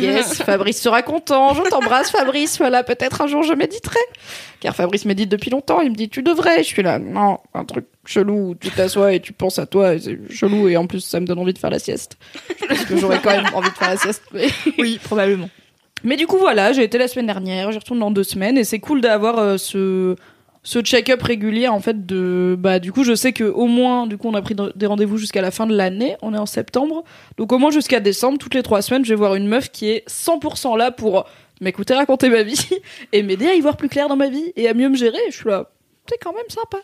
guess. 0.00 0.42
Fabrice 0.44 0.80
sera 0.80 1.02
content. 1.02 1.54
Je 1.54 1.62
t'embrasse, 1.62 2.10
Fabrice. 2.10 2.58
Voilà, 2.58 2.82
peut-être 2.82 3.22
un 3.22 3.26
jour 3.26 3.42
je 3.42 3.54
méditerai. 3.54 3.98
Car 4.60 4.74
Fabrice 4.74 5.04
médite 5.04 5.28
depuis 5.30 5.50
longtemps. 5.50 5.80
Il 5.80 5.90
me 5.90 5.94
dit, 5.96 6.08
tu 6.08 6.22
devrais. 6.22 6.58
Je 6.58 6.68
suis 6.68 6.82
là, 6.82 6.98
non, 6.98 7.38
un 7.54 7.64
truc 7.64 7.86
chelou 8.04 8.50
où 8.50 8.54
tu 8.54 8.70
t'assois 8.70 9.12
et 9.14 9.20
tu 9.20 9.32
penses 9.32 9.58
à 9.58 9.66
toi. 9.66 9.94
et 9.94 9.98
C'est 10.00 10.18
chelou 10.30 10.68
et 10.68 10.76
en 10.76 10.86
plus 10.86 11.00
ça 11.00 11.20
me 11.20 11.26
donne 11.26 11.38
envie 11.38 11.52
de 11.52 11.58
faire 11.58 11.70
la 11.70 11.78
sieste. 11.78 12.16
Je 12.60 12.66
pense 12.66 12.84
que 12.84 12.96
j'aurais 12.96 13.20
quand 13.20 13.30
même 13.30 13.46
envie 13.54 13.70
de 13.70 13.74
faire 13.74 13.90
la 13.90 13.96
sieste. 13.96 14.22
mais- 14.32 14.48
Oui, 14.78 14.98
probablement. 15.02 15.48
mais 16.04 16.16
du 16.16 16.26
coup, 16.26 16.38
voilà, 16.38 16.72
j'ai 16.72 16.82
été 16.84 16.98
la 16.98 17.08
semaine 17.08 17.26
dernière, 17.26 17.70
j'y 17.72 17.78
retourne 17.78 17.98
dans 18.00 18.10
deux 18.10 18.24
semaines, 18.24 18.58
et 18.58 18.64
c'est 18.64 18.78
cool 18.80 19.00
d'avoir 19.00 19.38
euh, 19.38 19.56
ce 19.58 20.16
ce 20.68 20.80
check-up 20.80 21.22
régulier 21.22 21.68
en 21.68 21.78
fait 21.78 22.06
de 22.06 22.56
bah 22.58 22.80
du 22.80 22.90
coup 22.92 23.04
je 23.04 23.14
sais 23.14 23.32
que 23.32 23.44
au 23.44 23.66
moins 23.66 24.08
du 24.08 24.18
coup 24.18 24.26
on 24.28 24.34
a 24.34 24.42
pris 24.42 24.56
de- 24.56 24.72
des 24.74 24.86
rendez-vous 24.86 25.16
jusqu'à 25.16 25.40
la 25.40 25.52
fin 25.52 25.64
de 25.64 25.72
l'année 25.76 26.16
on 26.22 26.34
est 26.34 26.38
en 26.38 26.44
septembre 26.46 27.04
donc 27.38 27.52
au 27.52 27.58
moins 27.58 27.70
jusqu'à 27.70 28.00
décembre 28.00 28.36
toutes 28.38 28.54
les 28.54 28.64
trois 28.64 28.82
semaines 28.82 29.04
je 29.04 29.10
vais 29.10 29.14
voir 29.14 29.36
une 29.36 29.46
meuf 29.46 29.70
qui 29.70 29.88
est 29.90 30.08
100% 30.10 30.76
là 30.76 30.90
pour 30.90 31.24
m'écouter 31.60 31.94
raconter 31.94 32.28
ma 32.30 32.42
vie 32.42 32.68
et 33.12 33.22
m'aider 33.22 33.46
à 33.46 33.54
y 33.54 33.60
voir 33.60 33.76
plus 33.76 33.88
clair 33.88 34.08
dans 34.08 34.16
ma 34.16 34.28
vie 34.28 34.52
et 34.56 34.66
à 34.68 34.74
mieux 34.74 34.88
me 34.88 34.96
gérer 34.96 35.18
Et 35.28 35.30
je 35.30 35.36
suis 35.36 35.48
là 35.48 35.70
c'est 36.10 36.18
quand 36.18 36.32
même 36.32 36.48
sympa 36.48 36.78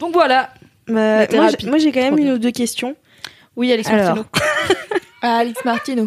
donc 0.00 0.12
voilà 0.12 0.50
Bah, 0.88 1.18
moi, 1.18 1.26
thérapie. 1.28 1.56
j'ai- 1.60 1.68
moi, 1.68 1.78
j'ai 1.78 1.92
quand 1.92 2.00
même 2.02 2.18
une 2.18 2.24
bien. 2.24 2.34
ou 2.34 2.38
deux 2.38 2.50
questions. 2.50 2.96
oui 3.54 3.72
Alex. 3.72 3.88
Martino 3.90 4.24
Ah, 5.22 5.36
Alex 5.38 5.64
Martino. 5.64 6.06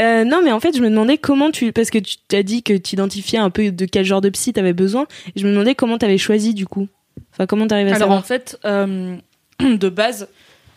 Euh, 0.00 0.24
non, 0.24 0.40
mais 0.42 0.52
en 0.52 0.60
fait, 0.60 0.76
je 0.76 0.82
me 0.82 0.90
demandais 0.90 1.18
comment 1.18 1.50
tu, 1.50 1.72
parce 1.72 1.90
que 1.90 1.98
tu 1.98 2.16
t'as 2.28 2.42
dit 2.42 2.62
que 2.62 2.76
tu 2.76 2.94
identifiais 2.94 3.38
un 3.38 3.50
peu 3.50 3.70
de 3.70 3.84
quel 3.84 4.04
genre 4.04 4.20
de 4.20 4.28
psy 4.28 4.52
t'avais 4.52 4.72
besoin. 4.72 5.06
Et 5.34 5.40
je 5.40 5.46
me 5.46 5.52
demandais 5.52 5.74
comment 5.74 5.98
t'avais 5.98 6.18
choisi 6.18 6.54
du 6.54 6.66
coup. 6.66 6.88
Enfin, 7.32 7.46
comment 7.46 7.66
t'arrives 7.66 7.88
à 7.88 7.90
Alors 7.90 8.00
savoir 8.00 8.18
en 8.18 8.22
fait, 8.22 8.58
euh, 8.64 9.16
de 9.60 9.88
base, 9.88 10.28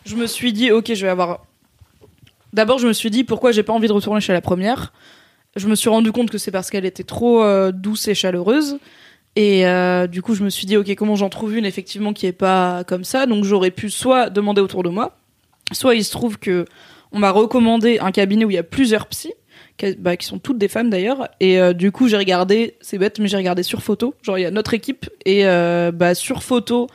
je 0.04 0.16
me 0.16 0.26
suis 0.26 0.52
dit, 0.52 0.70
ok, 0.70 0.92
je 0.94 1.04
vais 1.04 1.10
avoir. 1.10 1.44
D'abord, 2.52 2.78
je 2.78 2.86
me 2.86 2.92
suis 2.92 3.10
dit 3.10 3.24
pourquoi 3.24 3.52
j'ai 3.52 3.62
pas 3.62 3.72
envie 3.72 3.88
de 3.88 3.92
retourner 3.92 4.20
chez 4.20 4.32
la 4.32 4.40
première. 4.40 4.92
Je 5.56 5.66
me 5.66 5.74
suis 5.74 5.88
rendu 5.88 6.12
compte 6.12 6.30
que 6.30 6.38
c'est 6.38 6.50
parce 6.50 6.70
qu'elle 6.70 6.84
était 6.84 7.04
trop 7.04 7.42
euh, 7.42 7.72
douce 7.72 8.08
et 8.08 8.14
chaleureuse. 8.14 8.78
Et 9.36 9.66
euh, 9.66 10.06
du 10.06 10.22
coup, 10.22 10.34
je 10.34 10.42
me 10.42 10.50
suis 10.50 10.66
dit, 10.66 10.76
ok, 10.76 10.94
comment 10.94 11.14
j'en 11.14 11.28
trouve 11.28 11.56
une 11.56 11.64
effectivement 11.64 12.12
qui 12.12 12.26
est 12.26 12.32
pas 12.32 12.84
comme 12.84 13.04
ça. 13.04 13.26
Donc 13.26 13.44
j'aurais 13.44 13.70
pu 13.70 13.90
soit 13.90 14.30
demander 14.30 14.60
autour 14.60 14.82
de 14.82 14.88
moi, 14.88 15.16
soit 15.72 15.94
il 15.94 16.04
se 16.04 16.10
trouve 16.10 16.38
que 16.38 16.64
on 17.12 17.18
m'a 17.18 17.30
recommandé 17.30 17.98
un 18.00 18.10
cabinet 18.12 18.44
où 18.44 18.50
il 18.50 18.54
y 18.54 18.58
a 18.58 18.62
plusieurs 18.62 19.06
psys. 19.06 19.34
qui- 19.76 19.94
bah, 19.98 20.12
sont 20.20 20.38
toutes 20.40 20.58
des 20.58 20.66
femmes 20.68 20.90
d'ailleurs 20.90 21.28
et 21.40 21.60
euh, 21.60 21.72
du 21.72 21.92
coup 21.92 22.08
j'ai 22.08 22.16
regardé 22.16 22.74
c'est 22.80 22.98
bête 22.98 23.18
mais 23.20 23.28
j'ai 23.28 23.36
regardé 23.36 23.62
sur 23.62 23.80
photo 23.82 24.14
genre 24.22 24.36
il 24.38 24.42
y 24.42 24.44
a 24.44 24.50
notre 24.50 24.74
équipe 24.74 25.08
et 25.24 25.46
euh, 25.46 25.92
bah 25.92 26.14
sur 26.16 26.42
photo 26.42 26.88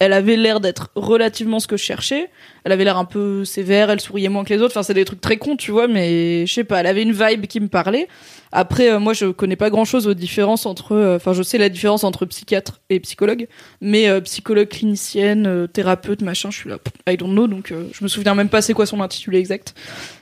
elle 0.00 0.12
avait 0.12 0.36
l'air 0.36 0.60
d'être 0.60 0.90
relativement 0.94 1.58
ce 1.58 1.66
que 1.66 1.76
je 1.76 1.82
cherchais. 1.82 2.30
Elle 2.64 2.72
avait 2.72 2.84
l'air 2.84 2.98
un 2.98 3.04
peu 3.04 3.44
sévère 3.44 3.90
elle 3.90 4.00
souriait 4.00 4.28
moins 4.28 4.44
que 4.44 4.54
les 4.54 4.62
autres. 4.62 4.72
Enfin 4.72 4.84
c'est 4.84 4.94
des 4.94 5.04
trucs 5.04 5.20
très 5.20 5.38
cons 5.38 5.56
tu 5.56 5.72
vois 5.72 5.88
mais 5.88 6.46
je 6.46 6.52
sais 6.52 6.64
pas 6.64 6.80
elle 6.80 6.86
avait 6.86 7.02
une 7.02 7.12
vibe 7.12 7.46
qui 7.46 7.58
me 7.58 7.68
parlait. 7.68 8.06
Après 8.52 8.90
euh, 8.92 9.00
moi 9.00 9.12
je 9.12 9.26
connais 9.26 9.56
pas 9.56 9.70
grand 9.70 9.84
chose 9.84 10.06
aux 10.06 10.14
différences 10.14 10.66
entre 10.66 10.92
euh, 10.92 11.16
enfin 11.16 11.32
je 11.32 11.42
sais 11.42 11.58
la 11.58 11.68
différence 11.68 12.04
entre 12.04 12.26
psychiatre 12.26 12.80
et 12.90 13.00
psychologue 13.00 13.48
mais 13.80 14.08
euh, 14.08 14.20
psychologue 14.20 14.68
clinicienne 14.68 15.66
thérapeute 15.72 16.22
machin 16.22 16.50
je 16.50 16.58
suis 16.58 16.70
là 16.70 16.78
I 17.08 17.16
don't 17.16 17.32
know 17.32 17.48
donc 17.48 17.72
je 17.92 18.04
me 18.04 18.08
souviens 18.08 18.34
même 18.34 18.48
pas 18.48 18.62
c'est 18.62 18.74
quoi 18.74 18.86
son 18.86 19.00
intitulé 19.00 19.38
exact. 19.38 19.74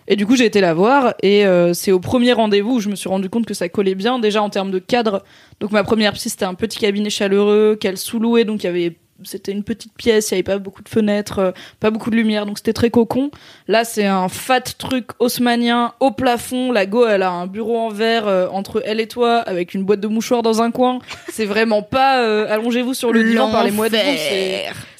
Et 0.08 0.14
du 0.14 0.24
coup, 0.24 0.36
j'ai 0.36 0.44
été 0.44 0.60
la 0.60 0.72
voir 0.72 1.14
et 1.20 1.44
c'est 1.72 1.90
au 1.90 1.98
premier 1.98 2.32
rendez-vous 2.32 2.74
où 2.74 2.80
je 2.80 2.88
me 2.88 2.94
suis 2.94 3.08
rendu 3.08 3.28
compte 3.28 3.44
que 3.44 3.54
ça 3.54 3.68
collait 3.68 3.96
bien 3.96 4.20
déjà 4.20 4.40
en 4.40 4.50
termes 4.50 4.70
de 4.70 4.78
cadre. 4.78 5.24
Donc 5.58 5.72
ma 5.72 5.82
première 5.82 6.12
psy, 6.12 6.30
c'était 6.30 6.44
un 6.44 6.54
petit 6.54 6.78
cabinet 6.78 7.10
chaleureux 7.10 7.76
qu'elle 7.80 7.98
sous-louait, 7.98 8.44
donc 8.44 8.62
il 8.62 8.66
y 8.66 8.68
avait 8.68 8.96
c'était 9.24 9.52
une 9.52 9.64
petite 9.64 9.94
pièce, 9.94 10.30
il 10.30 10.32
y 10.32 10.36
avait 10.36 10.42
pas 10.42 10.58
beaucoup 10.58 10.82
de 10.82 10.88
fenêtres, 10.88 11.38
euh, 11.38 11.52
pas 11.80 11.90
beaucoup 11.90 12.10
de 12.10 12.16
lumière, 12.16 12.46
donc 12.46 12.58
c'était 12.58 12.72
très 12.72 12.90
cocon. 12.90 13.30
Là, 13.68 13.84
c'est 13.84 14.06
un 14.06 14.28
fat 14.28 14.60
truc 14.60 15.06
haussmanien 15.18 15.94
au 16.00 16.10
plafond. 16.10 16.72
La 16.72 16.86
go, 16.86 17.06
elle 17.06 17.22
a 17.22 17.30
un 17.30 17.46
bureau 17.46 17.78
en 17.78 17.88
verre 17.88 18.28
euh, 18.28 18.48
entre 18.48 18.82
elle 18.84 19.00
et 19.00 19.08
toi, 19.08 19.38
avec 19.38 19.74
une 19.74 19.84
boîte 19.84 20.00
de 20.00 20.08
mouchoirs 20.08 20.42
dans 20.42 20.62
un 20.62 20.70
coin. 20.70 20.98
C'est 21.30 21.46
vraiment 21.46 21.82
pas 21.82 22.22
euh, 22.22 22.46
allongez-vous 22.48 22.94
sur 22.94 23.12
le 23.12 23.24
divan 23.24 23.50
par 23.50 23.64
les 23.64 23.70
mois 23.70 23.88
de 23.88 23.96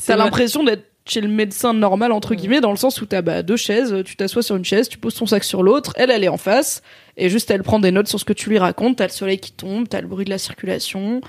T'as 0.06 0.16
l'impression 0.16 0.62
d'être 0.62 0.84
chez 1.08 1.20
le 1.20 1.28
médecin 1.28 1.72
normal 1.72 2.12
entre 2.12 2.34
guillemets 2.34 2.60
dans 2.60 2.72
le 2.72 2.76
sens 2.76 3.00
où 3.00 3.06
t'as 3.06 3.22
bah, 3.22 3.42
deux 3.42 3.56
chaises, 3.56 4.02
tu 4.04 4.16
t'assois 4.16 4.42
sur 4.42 4.56
une 4.56 4.64
chaise, 4.64 4.88
tu 4.88 4.98
poses 4.98 5.14
ton 5.14 5.26
sac 5.26 5.44
sur 5.44 5.62
l'autre, 5.62 5.92
elle 5.96 6.10
elle 6.10 6.24
est 6.24 6.28
en 6.28 6.36
face 6.36 6.82
et 7.16 7.28
juste 7.28 7.50
elle 7.50 7.62
prend 7.62 7.78
des 7.78 7.92
notes 7.92 8.08
sur 8.08 8.18
ce 8.18 8.24
que 8.24 8.32
tu 8.32 8.50
lui 8.50 8.58
racontes, 8.58 8.96
t'as 8.96 9.06
le 9.06 9.12
soleil 9.12 9.38
qui 9.38 9.52
tombe, 9.52 9.88
t'as 9.88 10.00
le 10.00 10.08
bruit 10.08 10.24
de 10.24 10.30
la 10.30 10.38
circulation, 10.38 11.20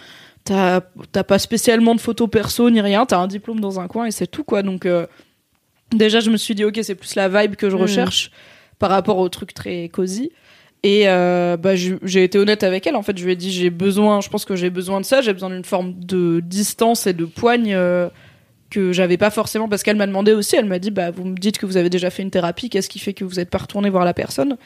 t'as 0.48 1.24
pas 1.24 1.40
spécialement 1.40 1.96
de 1.96 2.02
photos 2.02 2.30
perso 2.30 2.70
ni 2.70 2.82
rien, 2.82 3.06
t'as 3.06 3.18
un 3.18 3.28
diplôme 3.28 3.60
dans 3.60 3.80
un 3.80 3.88
coin 3.88 4.06
et 4.06 4.12
c'est 4.12 4.28
tout 4.28 4.44
quoi 4.44 4.64
donc 4.64 4.86
euh, 4.86 5.06
déjà 5.92 6.20
je 6.20 6.30
me 6.30 6.38
suis 6.38 6.56
dit 6.56 6.66
ok 6.66 6.80
c'est 6.84 6.96
plus 6.96 7.16
la 7.16 7.30
vibe 7.30 7.56
que 7.56 7.70
je 7.70 7.76
recherche 7.76 8.32
par 8.80 8.90
rapport 8.90 9.18
au 9.18 9.30
truc 9.30 9.54
très 9.54 9.90
cosy 9.90 10.32
et 10.84 11.04
euh, 11.08 11.58
bah, 11.58 11.76
j'ai 11.76 12.24
été 12.24 12.38
honnête 12.38 12.64
avec 12.64 12.86
elle. 12.86 12.96
En 12.96 13.02
fait, 13.02 13.18
je 13.18 13.26
lui 13.26 13.32
ai 13.32 13.36
dit 13.36 13.52
j'ai 13.52 13.70
besoin, 13.70 14.22
je 14.22 14.30
pense 14.30 14.46
que 14.46 14.56
j'ai 14.56 14.70
besoin 14.70 15.02
de 15.02 15.06
ça. 15.06 15.22
J'ai 15.22 15.34
besoin 15.34 15.50
d'une 15.50 15.66
forme 15.66 15.94
de 16.00 16.40
distance 16.40 17.08
et 17.08 17.14
de 17.14 17.26
poigne 17.26 17.74
euh, 17.74 18.10
que 18.70 18.92
j'avais 18.92 19.18
pas 19.18 19.30
forcément 19.30 19.68
parce 19.70 19.84
qu'elle 19.84 19.96
m'a 19.96 20.08
demandé 20.08 20.34
aussi. 20.34 20.56
Elle 20.56 20.66
m'a 20.66 20.80
dit 20.80 20.92
bah 20.92 21.12
vous 21.12 21.24
me 21.26 21.36
dites 21.38 21.58
que 21.58 21.66
vous 21.66 21.78
avez 21.78 21.90
déjà 21.90 22.10
fait 22.10 22.24
une 22.24 22.32
thérapie. 22.32 22.70
Qu'est-ce 22.70 22.90
qui 22.90 23.00
fait 23.00 23.14
que 23.14 23.24
vous 23.24 23.40
êtes 23.40 23.50
pas 23.50 23.60
retourné 23.60 23.90
voir 23.90 24.06
la 24.06 24.14
personne? 24.14 24.58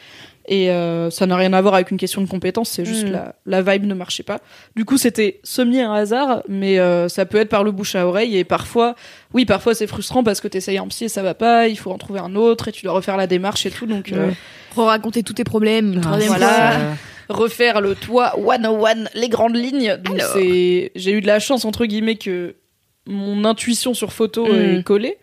Et 0.48 0.72
euh, 0.72 1.12
ça 1.12 1.28
n'a 1.28 1.36
rien 1.36 1.54
à 1.54 1.62
voir 1.62 1.76
avec 1.76 1.92
une 1.92 1.98
question 1.98 2.20
de 2.22 2.28
compétence. 2.28 2.70
C'est 2.70 2.84
juste 2.84 3.08
Mm. 3.08 3.12
la, 3.12 3.36
la 3.46 3.62
vibe 3.62 3.86
ne 3.86 3.94
marchait 3.94 4.24
pas. 4.24 4.40
Du 4.76 4.86
coup, 4.86 4.98
c'était 4.98 5.40
semi 5.44 5.80
un 5.82 5.94
hasard, 5.94 6.42
mais 6.48 6.80
euh, 6.80 7.08
ça 7.10 7.26
peut 7.28 7.38
être 7.38 7.50
par 7.50 7.64
le 7.64 7.72
bouche 7.72 7.94
à 7.96 8.08
oreille 8.08 8.36
et 8.38 8.44
parfois, 8.44 8.96
oui, 9.36 9.46
parfois 9.46 9.76
c'est 9.76 9.86
frustrant 9.88 10.24
parce 10.24 10.42
que 10.42 10.48
t'essayes 10.48 10.80
un 10.80 10.88
psy 10.88 11.06
et 11.06 11.10
ça 11.10 11.22
va 11.22 11.36
pas. 11.36 11.68
Il 11.68 11.78
faut 11.78 11.92
en 11.92 11.98
trouver 12.00 12.20
un 12.20 12.36
autre 12.36 12.68
et 12.70 12.72
tu 12.72 12.84
dois 12.86 12.94
refaire 12.94 13.18
la 13.18 13.28
démarche 13.28 13.66
et 13.68 13.72
tout. 13.72 13.86
Donc 13.86 14.12
euh, 14.12 14.28
Ouais. 14.30 14.34
Re-raconter 14.76 15.22
tous 15.22 15.34
tes 15.34 15.44
problèmes. 15.44 16.02
Ah, 16.06 16.18
voilà. 16.28 16.72
refaire 17.30 17.82
le 17.82 17.94
toit 17.96 18.34
101, 18.38 19.06
les 19.16 19.30
grandes 19.30 19.56
lignes. 19.56 19.98
Donc 20.04 20.20
c'est, 20.34 20.92
j'ai 20.96 21.12
eu 21.12 21.22
de 21.22 21.28
la 21.28 21.40
chance 21.40 21.66
entre 21.66 21.86
guillemets 21.86 22.16
que 22.16 22.56
mon 23.08 23.46
intuition 23.46 23.94
sur 23.94 24.14
photo 24.14 24.46
Mm. 24.48 24.56
est 24.80 24.84
collée. 24.84 25.18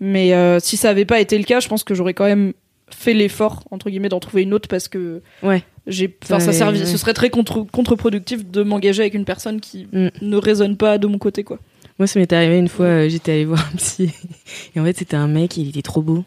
Mais 0.00 0.34
euh, 0.34 0.58
si 0.60 0.76
ça 0.76 0.90
avait 0.90 1.04
pas 1.04 1.20
été 1.20 1.38
le 1.38 1.44
cas, 1.44 1.60
je 1.60 1.68
pense 1.68 1.84
que 1.84 1.94
j'aurais 1.94 2.14
quand 2.14 2.24
même 2.26 2.52
fait 2.90 3.14
l'effort 3.14 3.64
entre 3.70 3.88
guillemets 3.90 4.08
d'en 4.08 4.20
trouver 4.20 4.42
une 4.42 4.52
autre 4.52 4.68
parce 4.68 4.88
que 4.88 5.22
Ouais. 5.42 5.62
j'ai, 5.86 6.14
enfin 6.22 6.38
ça 6.40 6.48
Ouais, 6.48 6.52
servi, 6.52 6.80
ouais. 6.80 6.86
ce 6.86 6.96
serait 6.96 7.14
très 7.14 7.30
contre, 7.30 7.62
contre-productif 7.62 8.46
de 8.46 8.62
m'engager 8.62 9.02
avec 9.02 9.14
une 9.14 9.24
personne 9.24 9.60
qui 9.60 9.86
Mm. 9.92 10.08
ne 10.20 10.36
résonne 10.36 10.76
pas 10.76 10.98
de 10.98 11.06
mon 11.06 11.18
côté 11.18 11.44
quoi. 11.44 11.58
Moi, 11.98 12.08
ça 12.08 12.18
m'est 12.18 12.32
arrivé 12.32 12.58
une 12.58 12.68
fois, 12.68 12.86
euh, 12.86 13.08
j'étais 13.08 13.32
allée 13.32 13.44
voir 13.44 13.64
un 13.72 13.76
psy. 13.76 14.10
Et 14.76 14.80
en 14.80 14.84
fait, 14.84 14.96
c'était 14.98 15.16
un 15.16 15.28
mec, 15.28 15.56
il 15.56 15.68
était 15.68 15.80
trop 15.82 16.02
beau. 16.02 16.24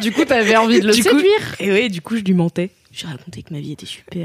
Du 0.00 0.12
coup, 0.12 0.24
t'avais 0.24 0.56
envie 0.56 0.80
de 0.80 0.86
le 0.86 0.92
séduire? 0.94 1.54
Et 1.60 1.70
ouais, 1.70 1.88
du 1.90 2.00
coup, 2.00 2.16
je 2.16 2.22
lui 2.22 2.32
mentais. 2.34 2.70
J'ai 2.90 3.06
raconté 3.06 3.42
que 3.42 3.52
ma 3.52 3.60
vie 3.60 3.72
était 3.72 3.86
super. 3.86 4.24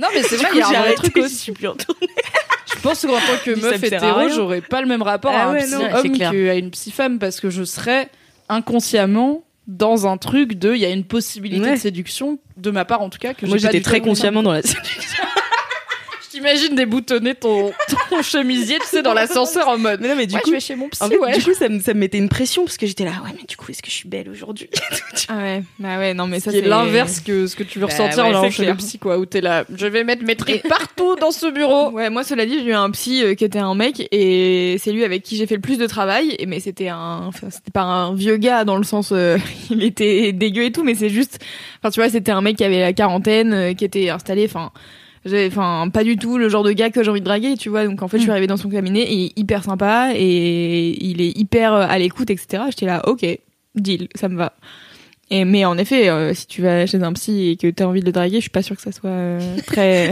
Non 0.00 0.08
mais 0.14 0.22
c'est 0.22 0.36
vrai, 0.36 0.48
il 0.54 0.58
y 0.58 0.62
a 0.62 0.84
un 0.86 0.92
truc 0.94 1.16
aussi. 1.18 1.34
suis 1.36 1.52
plus 1.52 1.68
retournée. 1.68 2.08
Je 2.74 2.80
pense 2.80 3.02
qu'en 3.02 3.12
tant 3.12 3.36
que 3.44 3.60
meuf 3.60 3.82
hétéro, 3.82 4.28
j'aurais 4.28 4.60
pas 4.62 4.80
le 4.80 4.86
même 4.86 5.02
rapport 5.02 5.32
Ah 5.34 5.42
à 5.42 5.46
un 5.48 5.52
ouais, 5.52 5.64
psy 5.64 5.74
non, 5.74 5.94
homme 5.94 6.12
qu'à 6.16 6.54
une 6.54 6.70
psy 6.70 6.90
femme 6.90 7.18
parce 7.18 7.40
que 7.40 7.50
je 7.50 7.64
serais 7.64 8.08
inconsciemment 8.48 9.44
dans 9.66 10.06
un 10.06 10.16
truc 10.16 10.54
de 10.54 10.74
il 10.74 10.80
y 10.80 10.84
a 10.86 10.90
une 10.90 11.04
possibilité 11.04 11.62
Ouais. 11.64 11.74
de 11.74 11.78
séduction 11.80 12.38
de 12.56 12.70
ma 12.70 12.84
part 12.84 13.02
en 13.02 13.10
tout 13.10 13.18
cas 13.18 13.34
que 13.34 13.46
Moi, 13.46 13.58
j'étais 13.58 13.80
très 13.80 14.00
consciemment 14.00 14.42
dans 14.42 14.52
la 14.52 14.62
séduction. 14.62 15.24
T'imagines 16.40 16.74
déboutonner 16.74 17.34
ton, 17.34 17.70
ton 18.08 18.22
chemisier, 18.22 18.78
tu 18.80 18.86
sais, 18.86 19.02
dans 19.02 19.12
l'ascenseur 19.12 19.68
en 19.68 19.76
mode. 19.76 20.00
Mais 20.00 20.08
non, 20.08 20.16
mais 20.16 20.26
du 20.26 20.34
ouais, 20.34 20.40
coup, 20.40 20.48
je 20.48 20.54
vais 20.54 20.60
chez 20.60 20.74
mon 20.74 20.88
psy, 20.88 21.02
en 21.02 21.08
fait, 21.08 21.18
ouais. 21.18 21.36
du 21.36 21.44
coup, 21.44 21.52
ça 21.52 21.68
me, 21.68 21.80
ça 21.80 21.92
me 21.92 22.00
mettait 22.00 22.16
une 22.16 22.30
pression 22.30 22.64
parce 22.64 22.78
que 22.78 22.86
j'étais 22.86 23.04
là, 23.04 23.10
ouais, 23.24 23.30
mais 23.36 23.44
du 23.46 23.58
coup, 23.58 23.70
est-ce 23.70 23.82
que 23.82 23.90
je 23.90 23.94
suis 23.94 24.08
belle 24.08 24.28
aujourd'hui? 24.28 24.70
Ah 25.28 25.36
ouais, 25.36 25.62
bah 25.78 25.98
ouais, 25.98 26.14
non 26.14 26.26
mais 26.26 26.40
ça 26.40 26.50
c'est 26.50 26.62
l'inverse 26.62 27.20
que 27.20 27.46
ce 27.46 27.54
que 27.54 27.62
tu 27.62 27.78
veux 27.78 27.86
Bah 27.86 27.92
ressentir 27.92 28.24
ouais, 28.24 28.34
en 28.34 28.50
chez 28.50 28.64
le 28.64 28.74
psy, 28.76 28.98
quoi, 28.98 29.18
où 29.18 29.26
t'es 29.26 29.40
là, 29.40 29.64
je 29.72 29.86
vais 29.86 30.02
mettre 30.02 30.24
mes 30.24 30.34
tripes 30.34 30.66
partout 30.68 31.14
dans 31.16 31.30
ce 31.30 31.46
bureau. 31.46 31.90
Ouais, 31.90 32.10
moi 32.10 32.24
cela 32.24 32.46
dit, 32.46 32.58
j'ai 32.60 32.70
eu 32.70 32.72
un 32.72 32.90
psy 32.90 33.22
euh, 33.22 33.34
qui 33.34 33.44
était 33.44 33.58
un 33.58 33.74
mec 33.74 34.08
et 34.10 34.76
c'est 34.80 34.92
lui 34.92 35.04
avec 35.04 35.22
qui 35.22 35.36
j'ai 35.36 35.46
fait 35.46 35.54
le 35.56 35.60
plus 35.60 35.78
de 35.78 35.86
travail. 35.86 36.34
Et 36.38 36.46
mais 36.46 36.58
c'était 36.58 36.88
un, 36.88 37.26
enfin, 37.26 37.48
c'était 37.50 37.70
pas 37.70 37.82
un 37.82 38.14
vieux 38.14 38.38
gars 38.38 38.64
dans 38.64 38.76
le 38.76 38.84
sens, 38.84 39.10
euh, 39.12 39.36
il 39.70 39.84
était 39.84 40.32
dégueu 40.32 40.64
et 40.64 40.72
tout, 40.72 40.82
mais 40.82 40.94
c'est 40.94 41.10
juste, 41.10 41.38
enfin 41.80 41.90
tu 41.90 42.00
vois, 42.00 42.08
c'était 42.08 42.32
un 42.32 42.40
mec 42.40 42.56
qui 42.56 42.64
avait 42.64 42.80
la 42.80 42.92
quarantaine, 42.92 43.52
euh, 43.52 43.74
qui 43.74 43.84
était 43.84 44.10
installé, 44.10 44.46
enfin. 44.46 44.72
Enfin, 45.26 45.88
pas 45.92 46.02
du 46.04 46.16
tout 46.16 46.38
le 46.38 46.48
genre 46.48 46.62
de 46.62 46.72
gars 46.72 46.90
que 46.90 47.02
j'ai 47.02 47.10
envie 47.10 47.20
de 47.20 47.24
draguer, 47.26 47.56
tu 47.56 47.68
vois. 47.68 47.84
Donc 47.86 48.02
en 48.02 48.08
fait, 48.08 48.16
je 48.18 48.22
suis 48.22 48.30
arrivée 48.30 48.46
dans 48.46 48.56
son 48.56 48.70
cabinet 48.70 49.00
et 49.02 49.12
il 49.14 49.24
est 49.26 49.38
hyper 49.38 49.64
sympa 49.64 50.12
et 50.14 51.04
il 51.04 51.20
est 51.20 51.36
hyper 51.38 51.74
euh, 51.74 51.86
à 51.88 51.98
l'écoute, 51.98 52.30
etc. 52.30 52.62
J'étais 52.70 52.86
là, 52.86 53.06
ok, 53.08 53.26
deal, 53.74 54.08
ça 54.14 54.28
me 54.28 54.36
va. 54.36 54.52
Et 55.30 55.44
mais 55.44 55.64
en 55.64 55.76
effet, 55.78 56.08
euh, 56.08 56.32
si 56.34 56.46
tu 56.46 56.62
vas 56.62 56.86
chez 56.86 57.02
un 57.02 57.12
psy 57.12 57.50
et 57.50 57.56
que 57.56 57.68
t'as 57.70 57.84
envie 57.84 58.00
de 58.00 58.06
le 58.06 58.12
draguer, 58.12 58.36
je 58.36 58.40
suis 58.40 58.50
pas 58.50 58.62
sûre 58.62 58.76
que 58.76 58.82
ça 58.82 58.92
soit 58.92 59.10
euh, 59.10 59.56
très 59.66 60.10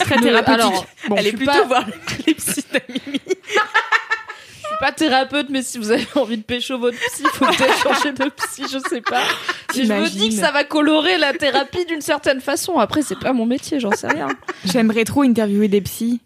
très 0.00 0.16
thérapeutique. 0.20 0.60
alors, 0.60 0.86
bon, 1.08 1.16
Elle 1.16 1.26
est 1.28 1.32
plutôt 1.32 1.50
pas- 1.52 1.64
voir 1.64 1.86
les 2.26 2.34
psys. 2.34 2.62
Je 2.62 2.78
suis 2.78 3.20
pas 4.80 4.92
thérapeute, 4.92 5.48
mais 5.50 5.62
si 5.62 5.78
vous 5.78 5.90
avez 5.90 6.06
envie 6.16 6.38
de 6.38 6.42
pécho 6.42 6.78
votre 6.78 6.96
psy, 6.96 7.22
faut 7.34 7.44
peut-être 7.44 7.76
changer 7.82 8.12
de 8.12 8.28
psy, 8.30 8.64
je 8.72 8.78
sais 8.88 9.00
pas. 9.00 9.22
Si 9.72 9.86
je 9.86 9.92
me 9.92 10.08
dis 10.08 10.30
que 10.30 10.34
ça 10.34 10.50
va 10.50 10.64
colorer 10.64 11.18
la 11.18 11.32
thérapie 11.32 11.84
d'une 11.84 12.00
certaine 12.00 12.40
façon. 12.40 12.78
Après, 12.78 13.02
c'est 13.02 13.18
pas 13.18 13.32
mon 13.32 13.46
métier, 13.46 13.78
j'en 13.78 13.92
sais 13.92 14.08
rien. 14.08 14.28
J'aimerais 14.64 15.04
trop 15.04 15.22
interviewer 15.22 15.68
des 15.68 15.80
psys 15.82 16.20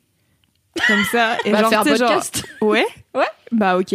comme 0.87 1.05
ça 1.13 1.37
et 1.45 1.51
genre, 1.51 1.69
faire 1.69 1.81
un 1.81 1.85
sais, 1.85 1.97
genre, 1.97 2.09
podcast. 2.09 2.45
ouais 2.61 2.87
Ouais. 3.15 3.27
bah 3.53 3.77
ok 3.77 3.95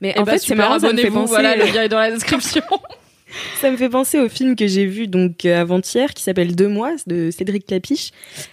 Mais 0.00 0.18
en 0.18 0.22
bah, 0.22 0.32
fait, 0.32 0.38
c'est 0.38 0.54
marrant, 0.54 0.74
abonnez-vous, 0.74 1.26
voilà, 1.26 1.56
le 1.56 1.64
lien 1.64 1.82
est 1.82 1.88
dans 1.88 1.98
la 1.98 2.10
description. 2.10 2.62
Ça 3.60 3.70
me 3.70 3.76
fait 3.76 3.88
penser 3.88 4.18
au 4.18 4.28
film 4.28 4.56
que 4.56 4.66
j'ai 4.66 4.86
vu 4.86 5.06
donc 5.06 5.44
euh, 5.44 5.60
avant-hier 5.60 6.12
qui 6.14 6.22
s'appelle 6.22 6.54
Deux 6.56 6.68
mois 6.68 6.92
de 7.06 7.30
Cédric 7.30 7.66
Clapiche 7.66 8.10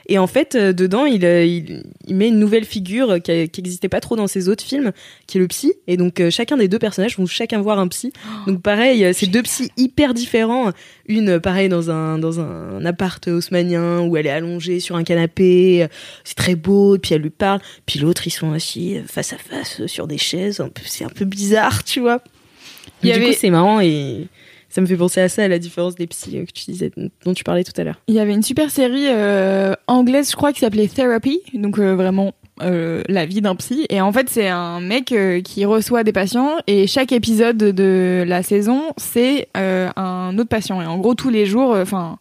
et 0.07 0.17
en 0.17 0.27
fait 0.27 0.55
euh, 0.55 0.73
dedans 0.73 1.05
il, 1.05 1.25
euh, 1.25 1.45
il 1.45 1.83
il 2.07 2.15
met 2.15 2.27
une 2.27 2.39
nouvelle 2.39 2.65
figure 2.65 3.21
qui 3.21 3.31
n'existait 3.31 3.89
pas 3.89 3.99
trop 4.01 4.15
dans 4.15 4.27
ses 4.27 4.49
autres 4.49 4.63
films 4.63 4.91
qui 5.27 5.37
est 5.37 5.41
le 5.41 5.47
psy. 5.47 5.73
Et 5.87 5.97
donc 5.97 6.19
euh, 6.19 6.29
chacun 6.29 6.57
des 6.57 6.67
deux 6.67 6.79
personnages 6.79 7.17
vont 7.17 7.25
chacun 7.25 7.59
voir 7.61 7.79
un 7.79 7.87
psy. 7.87 8.11
Donc 8.45 8.61
pareil 8.61 9.13
c'est 9.13 9.27
deux 9.27 9.43
psys 9.43 9.71
hyper 9.77 10.13
différents. 10.13 10.71
Une 11.07 11.39
pareil 11.39 11.69
dans 11.69 11.89
un 11.89 12.17
dans 12.17 12.39
un 12.39 12.85
appart 12.85 13.27
haussmanien 13.27 14.01
où 14.01 14.17
elle 14.17 14.27
est 14.27 14.31
allongée 14.31 14.79
sur 14.79 14.95
un 14.95 15.03
canapé 15.03 15.87
c'est 16.23 16.35
très 16.35 16.55
beau 16.55 16.95
et 16.95 16.99
puis 16.99 17.13
elle 17.15 17.21
lui 17.21 17.29
parle. 17.29 17.59
Puis 17.85 17.99
l'autre 17.99 18.27
ils 18.27 18.31
sont 18.31 18.51
assis 18.51 18.97
face 19.07 19.33
à 19.33 19.37
face 19.37 19.85
sur 19.87 20.07
des 20.07 20.17
chaises. 20.17 20.61
C'est 20.85 21.03
un 21.05 21.09
peu 21.09 21.25
bizarre 21.25 21.83
tu 21.83 21.99
vois. 21.99 22.21
Il 23.03 23.09
y 23.09 23.11
du 23.11 23.17
avait- 23.17 23.29
coup 23.31 23.37
c'est 23.39 23.49
marrant 23.49 23.79
et 23.81 24.27
ça 24.77 24.81
me 24.81 24.85
fait 24.85 24.95
penser 24.95 25.21
à 25.21 25.27
ça, 25.27 25.43
à 25.43 25.47
la 25.47 25.57
différence 25.57 25.95
des 25.95 26.05
psys 26.05 26.37
euh, 26.37 26.45
que 26.45 26.51
tu 26.51 26.65
disais, 26.65 26.91
dont 27.25 27.33
tu 27.33 27.43
parlais 27.43 27.63
tout 27.63 27.73
à 27.77 27.83
l'heure. 27.83 27.99
il 28.07 28.13
y 28.13 28.19
avait 28.19 28.33
une 28.35 28.43
super 28.43 28.69
série 28.69 29.07
euh, 29.07 29.73
anglaise 29.87 30.29
je 30.29 30.35
crois 30.35 30.53
qui 30.53 30.59
s'appelait 30.59 30.87
Therapy 30.87 31.41
donc 31.55 31.79
euh, 31.79 31.95
vraiment 31.95 32.33
la 32.59 33.25
vie 33.25 33.41
d'un 33.41 33.55
psy 33.55 33.87
et 33.89 34.01
en 34.01 34.11
fait 34.11 34.29
c'est 34.29 34.47
un 34.47 34.79
mec 34.79 35.13
qui 35.43 35.65
reçoit 35.65 36.03
des 36.03 36.11
patients 36.11 36.57
et 36.65 36.85
chaque 36.87 37.11
épisode 37.11 37.57
de 37.57 38.23
la 38.27 38.41
saison 38.43 38.81
c'est 38.97 39.47
un 39.55 40.35
autre 40.37 40.49
patient 40.49 40.81
et 40.81 40.85
en 40.85 40.97
gros 40.97 41.13
tous 41.13 41.29
les 41.29 41.45
jours 41.45 41.75
enfin 41.75 42.17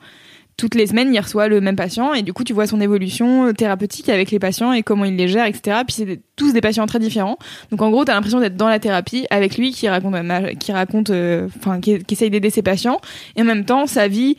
toutes 0.56 0.74
les 0.74 0.86
semaines, 0.86 1.12
il 1.14 1.20
reçoit 1.20 1.48
le 1.48 1.60
même 1.60 1.76
patient 1.76 2.14
et 2.14 2.22
du 2.22 2.32
coup, 2.32 2.42
tu 2.44 2.52
vois 2.54 2.66
son 2.66 2.80
évolution 2.80 3.46
euh, 3.48 3.52
thérapeutique 3.52 4.08
avec 4.08 4.30
les 4.30 4.38
patients 4.38 4.72
et 4.72 4.82
comment 4.82 5.04
il 5.04 5.14
les 5.16 5.28
gère, 5.28 5.44
etc. 5.46 5.78
Puis 5.86 5.94
c'est 5.96 6.20
tous 6.36 6.52
des 6.52 6.60
patients 6.62 6.86
très 6.86 6.98
différents. 6.98 7.38
Donc 7.70 7.82
en 7.82 7.90
gros, 7.90 8.04
t'as 8.04 8.14
l'impression 8.14 8.40
d'être 8.40 8.56
dans 8.56 8.68
la 8.68 8.78
thérapie 8.78 9.26
avec 9.30 9.58
lui 9.58 9.70
qui 9.72 9.88
raconte, 9.88 10.12
ma- 10.22 10.54
qui 10.54 10.72
raconte, 10.72 11.10
euh, 11.10 11.48
enfin, 11.58 11.80
qui 11.80 11.98
essaye 12.10 12.30
d'aider 12.30 12.50
ses 12.50 12.62
patients 12.62 13.00
et 13.36 13.42
en 13.42 13.44
même 13.44 13.64
temps 13.64 13.86
sa 13.86 14.08
vie. 14.08 14.36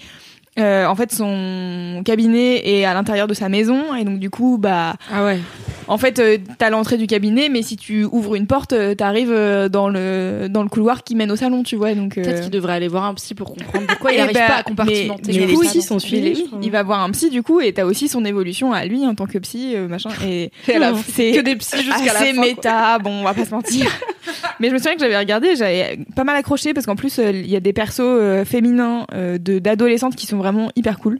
Euh, 0.60 0.86
en 0.86 0.96
fait, 0.96 1.12
son 1.14 2.02
cabinet 2.06 2.68
est 2.68 2.86
à 2.86 2.94
l'intérieur 2.94 3.28
de 3.28 3.34
sa 3.34 3.50
maison 3.50 3.94
et 3.96 4.04
donc 4.04 4.20
du 4.20 4.30
coup, 4.30 4.58
bah, 4.58 4.96
Ah 5.12 5.24
ouais. 5.26 5.40
en 5.88 5.98
fait, 5.98 6.20
euh, 6.20 6.38
t'as 6.58 6.70
l'entrée 6.70 6.98
du 6.98 7.08
cabinet, 7.08 7.50
mais 7.50 7.62
si 7.62 7.78
tu 7.78 8.04
ouvres 8.06 8.36
une 8.36 8.48
porte, 8.48 8.74
euh, 8.74 8.96
t'arrives 8.96 9.32
euh, 9.32 9.70
dans 9.70 9.90
le 9.90 10.48
dans 10.50 10.64
le 10.64 10.70
couloir 10.70 11.04
qui 11.04 11.16
mène 11.16 11.32
au 11.32 11.36
salon, 11.36 11.64
tu 11.64 11.76
vois. 11.76 11.94
Donc 11.94 12.18
euh, 12.18 12.24
Peut-être 12.24 12.42
qu'il 12.42 12.52
devrait 12.52 12.74
aller 12.74 12.88
voir 12.88 13.06
un 13.06 13.14
psy 13.14 13.36
pour 13.36 13.54
comprendre 13.54 13.88
pourquoi 13.88 14.12
il 14.12 14.16
eh 14.16 14.20
n'arrive 14.20 14.34
ben, 14.36 14.48
pas 14.48 14.56
à 14.56 14.64
compartimenter. 14.64 15.22
mais 15.28 15.34
du 15.34 15.40
les 15.46 15.54
coup, 15.54 15.62
psys 15.62 15.80
il- 15.80 15.82
sont 15.84 16.00
suivis, 16.00 16.46
il- 16.62 16.72
va 16.72 16.84
voir 16.84 17.02
un 17.04 17.12
psy 17.12 17.30
du 17.30 17.44
coup, 17.44 17.60
et 17.62 17.72
t'as 17.74 17.86
aussi 17.86 18.08
son 18.08 18.26
évolution 18.26 18.74
à 18.74 18.86
lui 18.86 19.06
en 19.06 19.16
tant 19.16 19.26
que 19.26 19.38
psy, 19.38 19.74
euh, 19.76 19.88
machin. 19.88 20.10
Et, 20.28 20.52
c'est 21.08 21.32
que 21.34 21.42
des 21.42 21.56
psys 21.56 21.84
jusqu'à 21.84 22.14
la 22.14 22.20
assez 22.20 22.28
fin, 22.34 22.36
quoi. 22.36 22.46
méta. 22.46 23.00
Bon, 23.00 23.12
on 23.12 23.24
va 23.24 23.34
pas 23.34 23.46
se 23.46 23.52
mentir. 23.52 23.86
Mais 24.60 24.68
je 24.70 24.74
me 24.74 24.78
souviens 24.78 24.94
que 24.96 25.00
j'avais 25.00 25.18
regardé, 25.18 25.56
j'avais 25.56 26.00
pas 26.16 26.24
mal 26.24 26.36
accroché 26.36 26.74
parce 26.74 26.86
qu'en 26.86 26.96
plus 26.96 27.18
euh, 27.20 27.32
il 27.32 27.50
y 27.50 27.56
a 27.56 27.60
des 27.60 27.72
persos 27.74 28.00
euh, 28.02 28.44
féminins 28.44 29.06
euh, 29.14 29.38
de 29.38 29.60
d'adolescentes 29.60 30.16
qui 30.16 30.26
sont 30.28 30.38
vraiment 30.38 30.47
hyper 30.76 31.00
cool. 31.00 31.20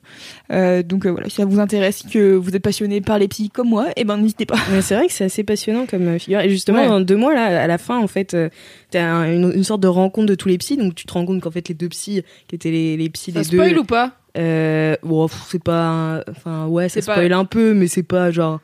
Euh, 0.52 0.84
donc 0.84 1.06
euh, 1.06 1.10
voilà, 1.12 1.30
si 1.30 1.36
ça 1.36 1.46
vous 1.46 1.60
intéresse, 1.60 2.04
que 2.12 2.34
vous 2.36 2.56
êtes 2.56 2.62
passionné 2.62 3.02
par 3.02 3.20
les 3.20 3.28
psys 3.28 3.50
comme 3.50 3.70
moi, 3.70 3.88
et 3.96 4.04
ben 4.04 4.18
n'hésitez 4.18 4.46
pas. 4.46 4.58
Mais 4.72 4.82
c'est 4.82 4.96
vrai 4.96 5.08
que 5.08 5.14
c'est 5.14 5.26
assez 5.26 5.44
passionnant 5.44 5.86
comme 5.86 6.08
euh, 6.08 6.20
figure. 6.20 6.40
Et 6.42 6.50
justement, 6.50 6.82
Ouais. 6.82 6.88
dans 6.88 7.02
deux 7.02 7.16
mois, 7.16 7.34
là, 7.34 7.64
à 7.64 7.68
la 7.68 7.78
fin, 7.78 7.98
en 7.98 8.08
fait, 8.08 8.34
euh, 8.34 8.50
t'as 8.92 9.04
un- 9.06 9.32
une, 9.34 9.52
une 9.56 9.64
sorte 9.64 9.82
de 9.82 9.88
rencontre 9.88 10.28
de 10.28 10.36
tous 10.36 10.48
les 10.50 10.58
psys. 10.58 10.78
Donc, 10.78 10.96
tu 10.96 11.06
te 11.06 11.14
rends 11.14 11.26
compte 11.26 11.42
qu'en 11.42 11.52
fait, 11.52 11.68
les 11.70 11.76
deux 11.76 11.90
psys, 11.90 12.24
qui 12.48 12.56
étaient 12.56 12.72
les, 12.72 12.98
les 12.98 13.10
psys 13.10 13.32
Ça 13.32 13.40
des 13.40 13.46
spoil 13.46 13.74
deux. 13.74 13.80
ou 13.80 13.84
pas? 13.84 14.14
euh, 14.38 14.96
bon, 15.04 15.28
c'est 15.50 15.64
pas. 15.64 15.88
un- 15.88 16.24
Enfin, 16.30 16.68
ouais, 16.68 16.90
ça 16.90 17.02
pas- 17.02 17.14
spoil 17.14 17.34
un 17.34 17.46
peu, 17.46 17.74
mais 17.74 17.88
c'est 17.88 18.04
pas 18.04 18.32
genre. 18.32 18.60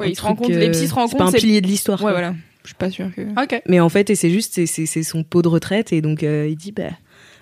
Ouais, 0.00 0.10
ils 0.10 0.16
se 0.16 0.22
rencontrent, 0.22 0.50
euh, 0.52 0.58
les 0.58 0.70
psys 0.70 0.82
se 0.82 0.86
C'est 0.88 0.94
pas 0.94 1.00
rencontrent. 1.02 1.24
un 1.24 1.30
c'est- 1.30 1.38
pilier 1.38 1.60
de 1.60 1.66
l'histoire. 1.66 1.98
Ouais, 2.00 2.04
quoi. 2.04 2.12
voilà. 2.12 2.34
Je 2.62 2.68
suis 2.68 2.74
pas 2.76 2.88
sûre 2.90 3.10
que. 3.14 3.20
Ok. 3.42 3.60
Mais 3.68 3.78
en 3.78 3.90
fait, 3.90 4.08
et 4.08 4.14
c'est 4.14 4.30
juste, 4.30 4.64
c'est- 4.66 5.02
son 5.02 5.22
pot 5.22 5.42
de 5.42 5.48
retraite. 5.48 5.92
Et 5.92 6.00
donc, 6.00 6.22
euh, 6.22 6.46
il 6.48 6.56
dit, 6.56 6.72
bah. 6.72 6.84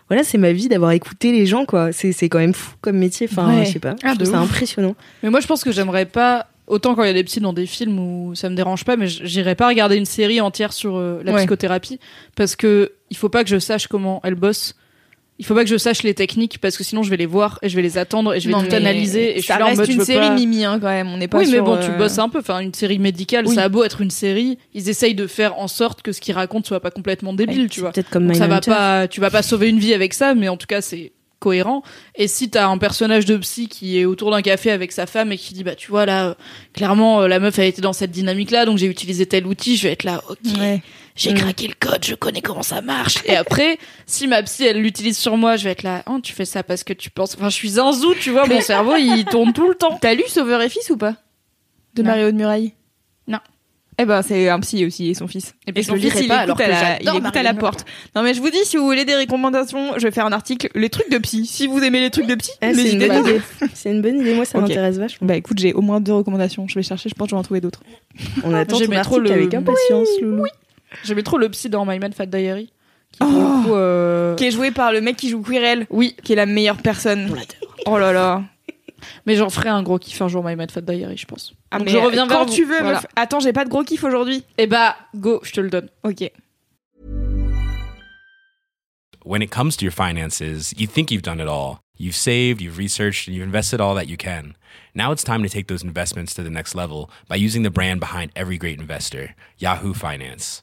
Voilà, 0.08 0.24
c'est 0.24 0.38
ma 0.38 0.52
vie 0.52 0.68
d'avoir 0.68 0.90
écouté 0.92 1.32
les 1.32 1.46
gens, 1.46 1.64
quoi. 1.64 1.92
C'est 1.92 2.12
c'est 2.12 2.28
quand 2.28 2.38
même 2.38 2.54
fou 2.54 2.72
comme 2.80 2.98
métier. 2.98 3.28
Enfin, 3.30 3.48
Ouais. 3.48 3.64
je 3.64 3.72
sais 3.72 3.78
pas. 3.78 3.94
Ah, 4.02 4.14
ça 4.18 4.22
ouf. 4.22 4.34
impressionnant. 4.34 4.94
Mais 5.22 5.30
moi, 5.30 5.40
je 5.40 5.46
pense 5.46 5.64
que 5.64 5.72
j'aimerais 5.72 6.06
pas. 6.06 6.46
Autant 6.68 6.94
quand 6.94 7.02
il 7.02 7.08
y 7.08 7.10
a 7.10 7.12
des 7.14 7.24
psys 7.24 7.40
dans 7.40 7.52
des 7.52 7.66
films 7.66 7.98
où 7.98 8.34
ça 8.36 8.48
me 8.48 8.54
dérange 8.54 8.84
pas, 8.84 8.96
mais 8.96 9.08
j- 9.08 9.22
j'irais 9.24 9.56
pas 9.56 9.66
regarder 9.68 9.96
une 9.96 10.04
série 10.04 10.40
entière 10.40 10.72
sur 10.72 10.96
euh, 10.96 11.20
la 11.24 11.32
Ouais. 11.32 11.38
psychothérapie 11.38 11.98
parce 12.36 12.54
que 12.56 12.92
il 13.10 13.16
faut 13.16 13.28
pas 13.28 13.42
que 13.42 13.50
je 13.50 13.58
sache 13.58 13.88
comment 13.88 14.20
elle 14.22 14.36
bosse. 14.36 14.74
Il 15.38 15.44
faut 15.46 15.54
pas 15.54 15.64
que 15.64 15.70
je 15.70 15.76
sache 15.78 16.02
les 16.04 16.14
techniques 16.14 16.58
parce 16.58 16.76
que 16.76 16.84
sinon 16.84 17.02
je 17.02 17.10
vais 17.10 17.16
les 17.16 17.26
voir 17.26 17.58
et 17.62 17.68
je 17.68 17.74
vais 17.74 17.82
les 17.82 17.98
attendre 17.98 18.32
et 18.34 18.38
je 18.40 18.46
vais 18.46 18.52
Non, 18.52 18.62
tout 18.62 18.74
analyser 18.74 19.38
et 19.38 19.40
je 19.40 19.46
ça 19.46 19.54
suis 19.54 19.60
là 19.60 19.66
en 19.66 19.68
reste 19.70 19.86
je 19.86 19.92
une 19.92 19.98
veux 19.98 20.04
série 20.04 20.28
pas- 20.28 20.34
Mimi 20.34 20.64
hein, 20.64 20.78
quand 20.80 20.86
même. 20.88 21.08
On 21.08 21.16
n'est 21.16 21.26
pas 21.26 21.38
oui, 21.38 21.48
mais 21.50 21.60
bon, 21.60 21.76
tu 21.78 21.90
euh, 21.90 21.96
bosses 21.98 22.18
un 22.18 22.28
peu. 22.28 22.38
Enfin, 22.38 22.60
une 22.60 22.74
série 22.74 22.98
médicale, 23.00 23.46
Oui. 23.48 23.54
ça 23.54 23.64
a 23.64 23.68
beau 23.68 23.82
être 23.82 24.02
une 24.02 24.10
série, 24.10 24.58
ils 24.74 24.88
essayent 24.88 25.14
de 25.16 25.26
faire 25.26 25.58
en 25.58 25.66
sorte 25.68 26.02
que 26.02 26.12
ce 26.12 26.20
qu'ils 26.20 26.34
racontent 26.34 26.66
soit 26.68 26.80
pas 26.80 26.90
complètement 26.92 27.32
débile, 27.32 27.68
tu 27.68 27.80
vois. 27.80 27.90
Peut-être 27.92 28.10
comme 28.10 28.26
Donc 28.28 28.36
ça 28.36 28.46
va 28.46 28.60
pas, 28.60 29.08
tu 29.08 29.20
vas 29.20 29.30
pas 29.30 29.42
sauver 29.42 29.68
une 29.68 29.78
vie 29.80 29.94
avec 29.94 30.14
ça, 30.14 30.34
mais 30.34 30.48
en 30.48 30.56
tout 30.56 30.66
cas 30.68 30.80
c'est 30.80 31.12
cohérent. 31.40 31.82
Et 32.14 32.28
si 32.28 32.50
t'as 32.50 32.68
un 32.68 32.78
personnage 32.78 33.24
de 33.24 33.36
psy 33.38 33.66
qui 33.66 33.98
est 33.98 34.04
autour 34.04 34.30
d'un 34.30 34.42
café 34.42 34.70
avec 34.70 34.92
sa 34.92 35.06
femme 35.06 35.32
et 35.32 35.36
qui 35.38 35.54
dit 35.54 35.64
bah 35.64 35.74
tu 35.74 35.90
vois 35.90 36.06
là, 36.06 36.26
euh, 36.28 36.34
clairement 36.72 37.22
euh, 37.22 37.26
la 37.26 37.40
meuf 37.40 37.58
a 37.58 37.64
été 37.64 37.80
dans 37.82 37.92
cette 37.92 38.12
dynamique 38.12 38.52
là, 38.52 38.64
donc 38.64 38.78
j'ai 38.78 38.86
utilisé 38.86 39.26
tel 39.26 39.46
outil, 39.48 39.76
je 39.76 39.82
vais 39.88 39.92
être 39.92 40.04
là, 40.04 40.22
ok, 40.30 40.36
Ouais. 40.60 40.82
J'ai 41.14 41.34
craqué 41.34 41.68
le 41.68 41.74
code, 41.78 42.04
je 42.04 42.14
connais 42.14 42.40
comment 42.40 42.62
ça 42.62 42.80
marche. 42.80 43.18
Et 43.26 43.36
après, 43.36 43.78
si 44.06 44.26
ma 44.26 44.42
psy 44.42 44.64
elle 44.64 44.80
l'utilise 44.80 45.18
sur 45.18 45.36
moi, 45.36 45.56
je 45.56 45.64
vais 45.64 45.70
être 45.70 45.82
là, 45.82 46.02
oh 46.08 46.18
tu 46.22 46.32
fais 46.32 46.44
ça 46.44 46.62
parce 46.62 46.84
que 46.84 46.92
tu 46.92 47.10
penses, 47.10 47.34
enfin 47.36 47.48
je 47.50 47.54
suis 47.56 47.70
zinzou, 47.70 48.14
tu 48.14 48.30
vois, 48.30 48.46
mon 48.46 48.60
cerveau 48.62 48.96
il 48.96 49.24
tourne 49.26 49.52
tout 49.52 49.68
le 49.68 49.74
temps. 49.74 49.98
T'as 50.00 50.14
lu 50.14 50.22
Sauveur 50.28 50.62
et 50.62 50.68
fils 50.68 50.88
ou 50.90 50.96
pas? 50.96 51.16
De 51.94 52.02
Non. 52.02 52.08
Mario 52.10 52.30
de 52.30 52.36
Muraille? 52.36 52.72
Non. 53.28 53.38
Eh 53.98 54.06
ben 54.06 54.22
c'est 54.22 54.48
un 54.48 54.58
psy 54.60 54.86
aussi 54.86 55.10
et 55.10 55.14
son 55.14 55.28
fils. 55.28 55.54
Et 55.66 55.72
puis 55.72 55.84
son 55.84 55.94
fils 55.96 56.14
il 56.18 56.26
pas, 56.26 56.38
à 56.40 56.46
que 56.46 56.62
la, 56.62 57.00
il 57.02 57.08
écoute 57.14 57.36
à 57.36 57.42
la 57.42 57.52
porte. 57.52 57.84
Non 58.16 58.22
mais 58.22 58.32
je 58.32 58.40
vous 58.40 58.48
dis 58.48 58.64
si 58.64 58.78
vous 58.78 58.86
voulez 58.86 59.04
des 59.04 59.14
recommandations, 59.14 59.92
je 59.98 60.02
vais 60.04 60.10
faire 60.10 60.24
un 60.24 60.32
article 60.32 60.70
les 60.74 60.88
trucs 60.88 61.10
de 61.10 61.18
psy. 61.18 61.44
Si 61.44 61.66
vous 61.66 61.78
aimez 61.80 62.00
les 62.00 62.08
trucs 62.08 62.26
de 62.26 62.34
psy, 62.34 62.52
Ah, 62.62 62.72
c'est 62.72 62.90
une 62.92 63.06
bonne 63.06 63.20
idée. 63.20 63.40
C'est 63.74 63.90
une 63.90 64.00
bonne 64.00 64.18
idée. 64.22 64.34
Moi, 64.34 64.46
ça 64.46 64.58
m'intéresse 64.58 64.96
vachement. 64.96 65.26
Bah 65.26 65.36
écoute, 65.36 65.58
j'ai 65.58 65.74
au 65.74 65.82
moins 65.82 66.00
deux 66.00 66.14
recommandations. 66.14 66.66
Je 66.68 66.74
vais 66.76 66.82
chercher, 66.82 67.10
je 67.10 67.14
pense 67.14 67.26
que 67.26 67.30
je 67.32 67.34
vais 67.36 67.40
en 67.40 67.42
trouver 67.42 67.60
d'autres. 67.60 67.82
On 68.44 68.54
attend 68.54 68.78
ton 68.78 68.86
trop 68.86 68.94
article 68.94 69.20
le- 69.24 69.30
avec 69.32 69.52
impatience, 69.54 70.08
Loulou. 70.22 70.44
J'aimais 71.04 71.22
trop 71.22 71.38
le 71.38 71.48
psy 71.50 71.68
dans 71.70 71.84
My 71.86 71.98
Man 71.98 72.12
Fat 72.12 72.26
Diary. 72.26 72.72
Qui 73.12 73.18
Oh. 73.22 73.64
euh, 73.74 74.34
Qui 74.36 74.44
est 74.46 74.50
joué 74.50 74.70
par 74.70 74.92
le 74.92 75.00
mec 75.00 75.16
qui 75.16 75.28
joue 75.28 75.42
Quirrell, 75.42 75.86
Oui, 75.90 76.16
qui 76.22 76.32
est 76.32 76.36
la 76.36 76.46
meilleure 76.46 76.78
personne. 76.78 77.34
Oh 77.86 77.98
là 77.98 78.12
là. 78.12 78.42
mais 79.26 79.34
j'en 79.36 79.50
ferai 79.50 79.68
un 79.68 79.82
gros 79.82 79.98
kiff 79.98 80.22
un 80.22 80.28
jour 80.28 80.42
My 80.44 80.56
Man 80.56 80.70
Fat 80.70 80.80
Diary, 80.82 81.16
je 81.16 81.26
pense. 81.26 81.52
Ah, 81.70 81.78
Donc 81.78 81.86
mais 81.86 81.92
je 81.92 81.98
reviens 81.98 82.26
quand 82.26 82.44
vers 82.44 82.54
tu 82.54 82.64
vous. 82.64 82.70
veux. 82.72 82.78
Voilà. 82.80 82.98
meuf. 82.98 83.06
Attends, 83.16 83.40
j'ai 83.40 83.52
pas 83.52 83.64
de 83.64 83.68
gros 83.70 83.82
kiff 83.84 84.02
aujourd'hui. 84.04 84.44
Et 84.58 84.66
bah, 84.66 84.96
go, 85.14 85.40
je 85.42 85.52
te 85.52 85.60
le 85.60 85.68
donne. 85.70 85.88
Ok. 86.04 86.30
when 89.24 89.40
it 89.42 89.50
comes 89.52 89.76
to 89.76 89.84
your 89.84 89.92
finances, 89.92 90.74
you 90.76 90.86
think 90.86 91.10
you've 91.12 91.22
done 91.22 91.38
it 91.40 91.46
all. 91.46 91.80
You've 91.96 92.16
saved, 92.16 92.60
you've 92.60 92.76
researched, 92.78 93.28
and 93.28 93.36
you've 93.36 93.44
invested 93.46 93.80
all 93.80 93.94
that 93.94 94.08
you 94.08 94.16
can. 94.16 94.56
Now 94.94 95.12
it's 95.12 95.22
time 95.22 95.44
to 95.44 95.48
take 95.48 95.68
those 95.68 95.84
investments 95.84 96.34
to 96.34 96.42
the 96.42 96.50
next 96.50 96.74
level 96.74 97.08
by 97.28 97.36
using 97.36 97.62
the 97.62 97.70
brand 97.70 98.00
behind 98.00 98.32
every 98.34 98.58
great 98.58 98.80
investor, 98.80 99.36
Yahoo 99.58 99.94
Finance. 99.94 100.62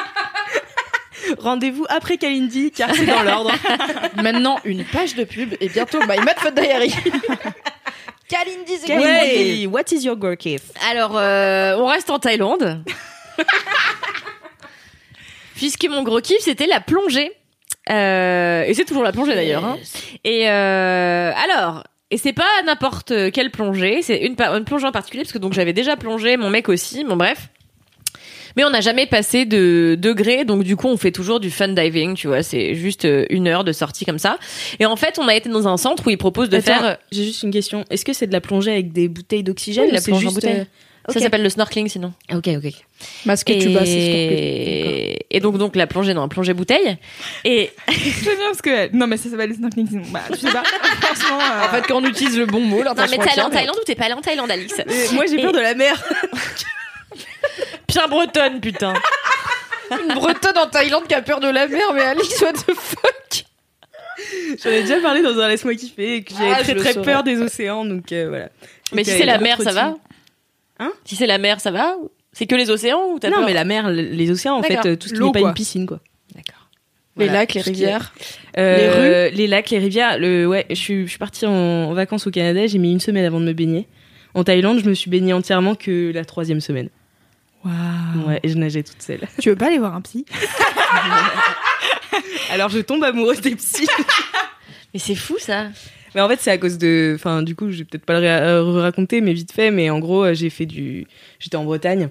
Rendez-vous 1.39 1.85
après 1.89 2.17
Kalindi, 2.17 2.71
car 2.71 2.93
c'est 2.93 3.05
dans 3.05 3.23
l'ordre. 3.23 3.51
Maintenant, 4.21 4.59
une 4.63 4.83
page 4.85 5.15
de 5.15 5.23
pub 5.23 5.53
et 5.59 5.69
bientôt 5.69 5.99
My 6.01 6.17
Mad 6.17 6.53
Diary. 6.55 6.93
Kalindi, 8.29 8.85
Kalindi, 8.87 9.67
what 9.67 9.83
is 9.91 10.05
your 10.05 10.17
girl 10.19 10.37
cave 10.37 10.61
Alors, 10.89 11.17
euh, 11.17 11.75
on 11.77 11.85
reste 11.87 12.09
en 12.09 12.19
Thaïlande. 12.19 12.83
Puisque 15.55 15.85
mon 15.87 16.03
gros 16.03 16.21
kiff, 16.21 16.39
c'était 16.41 16.65
la 16.67 16.79
plongée. 16.79 17.31
Euh, 17.89 18.63
et 18.63 18.73
c'est 18.73 18.85
toujours 18.85 19.03
la 19.03 19.11
plongée 19.11 19.35
d'ailleurs. 19.35 19.65
hein. 19.65 19.77
Et 20.23 20.49
euh, 20.49 21.31
alors, 21.43 21.83
et 22.09 22.17
c'est 22.17 22.33
pas 22.33 22.47
n'importe 22.65 23.31
quelle 23.31 23.51
plongée, 23.51 24.01
c'est 24.01 24.17
une 24.17 24.35
plongée 24.35 24.85
en 24.85 24.91
particulier, 24.91 25.23
parce 25.23 25.33
que 25.33 25.37
donc 25.37 25.53
j'avais 25.53 25.73
déjà 25.73 25.95
plongé, 25.97 26.37
mon 26.37 26.49
mec 26.49 26.69
aussi, 26.69 27.03
bon 27.03 27.15
bref. 27.15 27.49
Mais 28.55 28.63
on 28.63 28.69
n'a 28.69 28.81
jamais 28.81 29.05
passé 29.05 29.45
de 29.45 29.95
degré, 29.99 30.45
donc 30.45 30.63
du 30.63 30.75
coup 30.75 30.87
on 30.87 30.97
fait 30.97 31.11
toujours 31.11 31.39
du 31.39 31.49
fun 31.51 31.69
diving, 31.69 32.15
tu 32.15 32.27
vois, 32.27 32.43
c'est 32.43 32.75
juste 32.75 33.05
euh, 33.05 33.25
une 33.29 33.47
heure 33.47 33.63
de 33.63 33.71
sortie 33.71 34.05
comme 34.05 34.19
ça. 34.19 34.37
Et 34.79 34.85
en 34.85 34.95
fait, 34.95 35.19
on 35.19 35.27
a 35.27 35.35
été 35.35 35.49
dans 35.49 35.67
un 35.67 35.77
centre 35.77 36.05
où 36.05 36.09
ils 36.09 36.17
proposent 36.17 36.49
de 36.49 36.57
Attends, 36.57 36.65
faire... 36.79 36.97
J'ai 37.11 37.23
juste 37.23 37.43
une 37.43 37.51
question. 37.51 37.85
Est-ce 37.89 38.05
que 38.05 38.13
c'est 38.13 38.27
de 38.27 38.33
la 38.33 38.41
plongée 38.41 38.71
avec 38.71 38.91
des 38.93 39.07
bouteilles 39.07 39.43
d'oxygène 39.43 39.83
Oui, 39.85 39.89
ou 39.91 39.93
la 39.93 40.01
c'est 40.01 40.11
plongée 40.11 40.27
en 40.27 40.31
bouteille. 40.31 40.59
euh, 41.09 41.13
Ça 41.13 41.19
s'appelle 41.19 41.43
le 41.43 41.49
snorkeling 41.49 41.87
sinon. 41.87 42.13
Ok, 42.33 42.47
ok. 42.47 42.71
Masque 43.25 43.49
Et... 43.49 43.59
c'est 43.61 43.69
snorkel. 43.69 45.17
et 45.31 45.39
donc 45.41 45.57
donc 45.57 45.75
la 45.75 45.87
plongée 45.87 46.13
non, 46.13 46.21
la 46.21 46.27
plongée 46.27 46.53
bouteille. 46.53 46.97
Et 47.43 47.71
J'aime 47.89 48.35
bien 48.37 48.47
parce 48.49 48.61
que. 48.61 48.95
Non, 48.95 49.07
mais 49.07 49.17
ça 49.17 49.29
s'appelle 49.29 49.49
le 49.49 49.55
snorkeling. 49.55 49.87
sinon. 49.89 50.03
Bah, 50.11 50.21
je 50.29 50.35
sais 50.35 50.51
pas. 50.51 50.63
Franchement. 51.01 51.39
euh, 51.39 51.65
En 51.65 51.69
fait, 51.69 51.87
quand 51.87 52.01
on 52.01 52.05
utilise 52.05 52.37
le 52.37 52.45
bon 52.45 52.59
mot, 52.59 52.77
non 52.77 52.83
l'intention 52.83 53.17
mais 53.17 53.23
t'es 53.25 53.31
allé 53.31 53.41
en 53.41 53.49
Thaïlande 53.49 53.75
ou 53.81 53.83
t'es 53.85 53.95
pas 53.95 54.05
allé 54.05 54.13
en 54.13 54.21
Thaïlande, 54.21 54.51
Alix 54.51 54.73
Euh, 54.79 54.83
moi, 55.13 55.23
j'ai 55.29 55.37
peur 55.37 55.49
Et- 55.51 55.53
de 55.57 55.59
la 55.61 55.73
mer. 55.73 56.03
Bien 57.91 58.07
bretonne, 58.07 58.59
putain. 58.61 58.93
Une 59.91 60.13
bretonne 60.15 60.57
en 60.57 60.67
Thaïlande 60.67 61.05
qui 61.07 61.13
a 61.13 61.21
peur 61.21 61.39
de 61.39 61.47
la 61.49 61.67
mer, 61.67 61.93
mais 61.93 62.01
Alice, 62.01 62.41
what 62.41 62.53
the 62.53 62.73
fuck? 62.73 63.45
J'en 64.63 64.69
ai 64.69 64.81
déjà 64.81 64.99
parlé 65.01 65.21
dans 65.21 65.37
un 65.39 65.47
Laisse-moi 65.47 65.75
kiffer 65.75 66.15
et 66.17 66.23
que 66.23 66.33
j'avais 66.33 66.51
Ah, 66.53 66.59
je 66.59 66.63
très 66.71 66.75
très 66.75 66.93
saurais. 66.93 67.05
peur 67.05 67.23
des 67.23 67.41
océans, 67.41 67.83
donc 67.85 68.11
euh, 68.11 68.27
voilà. 68.29 68.49
Mais 68.93 69.03
si 69.03 69.11
c'est 69.11 69.25
la 69.25 69.37
mer, 69.39 69.61
ça 69.61 69.71
va? 69.73 69.95
Hein? 70.79 70.91
Si 71.05 71.15
c'est 71.15 71.25
la 71.27 71.37
mer, 71.37 71.59
ça 71.59 71.71
va? 71.71 71.95
C'est 72.33 72.45
que 72.45 72.55
les 72.55 72.69
océans 72.69 73.07
ou 73.09 73.19
t'as 73.19 73.29
Non, 73.29 73.37
peur? 73.37 73.45
mais 73.45 73.53
la 73.53 73.65
mer, 73.65 73.89
les 73.89 74.31
océans, 74.31 74.55
en 74.57 74.63
fait, 74.63 74.85
euh, 74.85 74.95
tout 74.95 75.09
ce 75.09 75.13
qui 75.13 75.19
n'est 75.19 75.31
pas 75.31 75.39
une 75.39 75.53
piscine, 75.53 75.85
quoi. 75.85 75.99
D'accord. 76.33 76.69
Les 77.17 77.27
lacs, 77.27 77.53
les 77.55 77.61
rivières? 77.61 78.13
Euh, 78.57 79.29
les 79.31 79.47
lacs, 79.47 79.69
les 79.69 79.79
rivières. 79.79 80.17
Le, 80.17 80.45
ouais, 80.47 80.65
je 80.69 80.75
suis, 80.75 81.03
je 81.05 81.09
suis 81.09 81.19
partie 81.19 81.45
en, 81.45 81.51
en 81.51 81.93
vacances 81.93 82.25
au 82.25 82.31
Canada. 82.31 82.65
J'ai 82.67 82.77
mis 82.77 82.91
une 82.91 83.01
semaine 83.01 83.25
avant 83.25 83.39
de 83.41 83.45
me 83.45 83.53
baigner. 83.53 83.87
En 84.33 84.45
Thaïlande, 84.45 84.79
je 84.81 84.87
me 84.89 84.93
suis 84.93 85.09
baignée 85.11 85.33
entièrement 85.33 85.75
que 85.75 86.11
la 86.13 86.23
troisième 86.23 86.61
semaine. 86.61 86.87
Waouh. 87.63 88.27
Ouais, 88.27 88.39
et 88.43 88.49
je 88.49 88.55
nageais 88.57 88.83
toute 88.83 89.01
seule. 89.01 89.21
Tu 89.39 89.49
veux 89.49 89.55
pas 89.55 89.67
aller 89.67 89.79
voir 89.79 89.95
un 89.95 90.01
psy? 90.01 90.25
Alors, 92.51 92.69
je 92.69 92.79
tombe 92.79 93.03
amoureuse 93.03 93.41
des 93.41 93.55
psys. 93.55 93.87
Mais 94.93 94.99
c'est 94.99 95.15
fou 95.15 95.35
ça. 95.39 95.67
Mais 96.13 96.19
en 96.21 96.27
fait, 96.27 96.39
c'est 96.41 96.51
à 96.51 96.57
cause 96.57 96.77
de. 96.77 97.13
Enfin, 97.15 97.41
du 97.43 97.55
coup, 97.55 97.71
je 97.71 97.77
vais 97.77 97.83
peut-être 97.85 98.05
pas 98.05 98.13
le 98.13 98.19
ré- 98.19 98.29
euh, 98.29 98.81
raconter, 98.81 99.21
mais 99.21 99.31
vite 99.31 99.53
fait. 99.53 99.71
Mais 99.71 99.89
en 99.89 99.99
gros, 99.99 100.25
euh, 100.25 100.33
j'ai 100.33 100.49
fait 100.49 100.65
du. 100.65 101.07
J'étais 101.39 101.55
en 101.55 101.63
Bretagne 101.63 102.09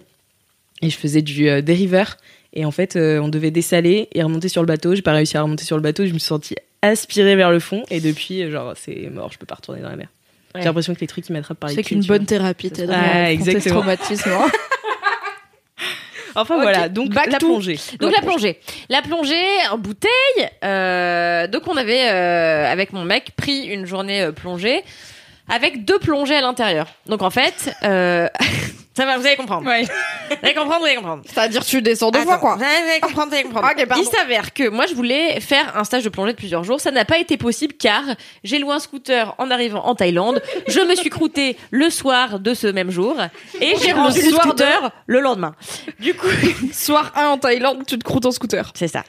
et 0.81 0.89
je 0.89 0.97
faisais 0.97 1.21
du 1.21 1.51
euh, 1.51 1.61
dériveur. 1.61 2.17
Et 2.55 2.65
en 2.65 2.71
fait, 2.71 2.97
euh, 2.97 3.21
on 3.21 3.29
devait 3.29 3.51
dessaler 3.51 4.09
et 4.15 4.23
remonter 4.23 4.49
sur 4.49 4.63
le 4.63 4.67
bateau. 4.67 4.95
J'ai 4.95 5.03
pas 5.03 5.13
réussi 5.13 5.37
à 5.37 5.43
remonter 5.43 5.65
sur 5.67 5.77
le 5.77 5.83
bateau. 5.83 6.07
Je 6.07 6.15
me 6.15 6.19
suis 6.19 6.29
sentie 6.29 6.57
aspirée 6.81 7.37
vers 7.37 7.51
le 7.51 7.61
fond. 7.61 7.83
Et 7.91 8.01
depuis, 8.01 8.51
genre, 8.51 8.73
c'est 8.77 9.11
mort. 9.13 9.31
Je 9.31 9.37
peux 9.39 9.45
pas 9.45 9.57
retourner 9.57 9.83
dans 9.83 9.91
la 9.91 9.97
mer. 9.97 10.09
Ouais. 10.55 10.63
J'ai 10.63 10.69
l'impression 10.69 10.95
que 10.95 11.01
les 11.01 11.07
trucs 11.07 11.27
qui 11.27 11.33
m'attrapent 11.35 11.61
par 11.61 11.69
les 11.69 11.77
C'est 11.77 11.83
qu'une 11.83 12.01
vois. 12.01 12.17
bonne 12.17 12.27
thérapie, 12.27 12.71
t'es 12.71 12.85
Ah, 12.85 12.87
dans 12.87 12.95
ce 13.27 13.31
exactement. 13.33 13.81
traumatisme. 13.81 14.31
Enfin 16.35 16.57
voilà, 16.57 16.89
donc 16.89 17.11
back 17.11 17.31
la 17.31 17.39
plongée. 17.39 17.79
Donc 17.99 18.15
la 18.15 18.23
plongée. 18.23 18.59
La 18.89 19.03
plongée 19.03 19.47
en 19.71 19.79
bouteille. 19.79 20.11
euh, 20.65 21.47
donc 21.47 21.63
on 21.67 21.77
avait, 21.77 22.11
euh, 22.11 22.71
avec 22.71 22.93
mon 22.93 23.05
mec, 23.05 23.33
pris 23.37 23.67
une 23.67 23.87
journée 23.87 24.23
euh, 24.23 24.33
plongée 24.33 24.83
avec 25.51 25.85
deux 25.85 25.99
plongées 25.99 26.37
à 26.37 26.41
l'intérieur. 26.41 26.87
Donc 27.07 27.23
en 27.23 27.31
fait, 27.31 27.75
euh, 27.83 28.29
ça 28.97 29.05
va, 29.07 29.19
vous 29.19 29.27
allez 29.27 29.37
comprendre. 29.37 29.67
Ouais. 29.67 29.83
Vous 29.83 30.37
allez 30.43 30.55
comprendre, 30.55 30.81
vous 30.81 30.87
allez 30.87 30.97
comprendre. 30.97 31.23
C'est-à-dire 31.27 31.65
tu 31.65 31.83
descends 31.83 32.11
deux 32.11 32.21
fois, 32.21 32.35
Attends, 32.35 32.41
quoi. 32.41 32.57
Vous 32.57 32.63
allez 32.65 33.01
comprendre, 33.01 33.29
vous 33.29 33.35
allez 33.35 33.45
comprendre. 33.45 33.69
Il 33.99 34.05
s'avère 34.05 34.53
que 34.55 34.69
moi, 34.69 34.87
je 34.87 34.95
voulais 34.95 35.41
faire 35.41 35.77
un 35.77 35.85
stage 35.85 36.05
de 36.05 36.09
plongée 36.09 36.33
de 36.33 36.37
plusieurs 36.37 36.65
jours. 36.65 36.81
Ça 36.81 36.91
n'a 36.91 37.05
pas 37.05 37.19
été 37.19 37.37
possible 37.37 37.75
car 37.79 38.03
j'ai 38.45 38.59
loué 38.59 38.75
un 38.75 38.79
scooter 38.79 39.35
en 39.39 39.51
arrivant 39.51 39.85
en 39.87 39.95
Thaïlande. 39.95 40.43
Je 40.69 40.81
me 40.81 40.95
suis 40.95 41.11
croûté 41.11 41.57
le 41.71 41.91
soir 41.91 42.39
de 42.41 42.55
ce 42.55 42.67
même 42.69 42.91
jour 42.91 43.17
et 43.61 43.75
j'ai 43.83 43.93
rendu 43.93 44.21
le 44.23 44.31
soir 44.31 44.45
de- 44.47 44.49
scooter 44.63 44.91
le 45.07 45.21
lendemain. 45.21 45.55
Du 45.99 46.15
coup, 46.15 46.27
Soir 46.73 47.13
1 47.17 47.27
en 47.27 47.39
Thaïlande, 47.39 47.85
tu 47.87 47.99
te 47.99 48.05
croûtes 48.05 48.27
en 48.27 48.31
scooter. 48.33 48.71
c'est 48.75 48.89
ça. 48.89 49.03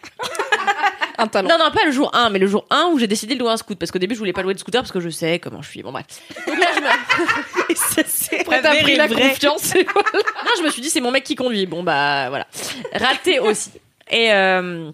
Un 1.22 1.28
talent. 1.28 1.49
Non, 1.49 1.57
non, 1.57 1.72
pas 1.72 1.86
le 1.86 1.91
jour 1.91 2.09
1, 2.13 2.30
mais 2.30 2.39
le 2.39 2.47
jour 2.47 2.65
1 2.69 2.89
où 2.91 2.99
j'ai 2.99 3.07
décidé 3.07 3.36
de 3.36 3.39
louer 3.39 3.51
un 3.51 3.57
scooter. 3.57 3.78
Parce 3.78 3.91
qu'au 3.91 3.99
début, 3.99 4.15
je 4.15 4.19
voulais 4.19 4.34
pas 4.34 4.41
louer 4.41 4.53
de 4.53 4.59
scooter 4.59 4.82
parce 4.82 4.91
que 4.91 4.99
je 4.99 5.09
sais 5.09 5.39
comment 5.39 5.61
je 5.61 5.69
suis. 5.69 5.84
Bon, 5.84 5.91
bref. 5.91 6.05
Donc 6.47 6.57
là, 6.57 6.67
je 6.76 6.80
me... 6.80 7.76
ça 7.76 8.01
c'est 8.05 8.41
Après, 8.41 8.61
t'as 8.61 8.76
pris 8.76 8.95
la 8.95 9.07
confiance. 9.07 9.76
et 9.76 9.86
voilà. 9.91 10.09
Non, 10.13 10.51
je 10.57 10.63
me 10.63 10.69
suis 10.69 10.82
dit, 10.82 10.89
c'est 10.89 11.01
mon 11.01 11.11
mec 11.11 11.24
qui 11.24 11.36
conduit. 11.36 11.65
Bon, 11.65 11.84
bah, 11.84 12.30
voilà. 12.30 12.47
Raté 12.93 13.39
aussi. 13.39 13.72
Et 14.09 14.32
euh, 14.34 14.91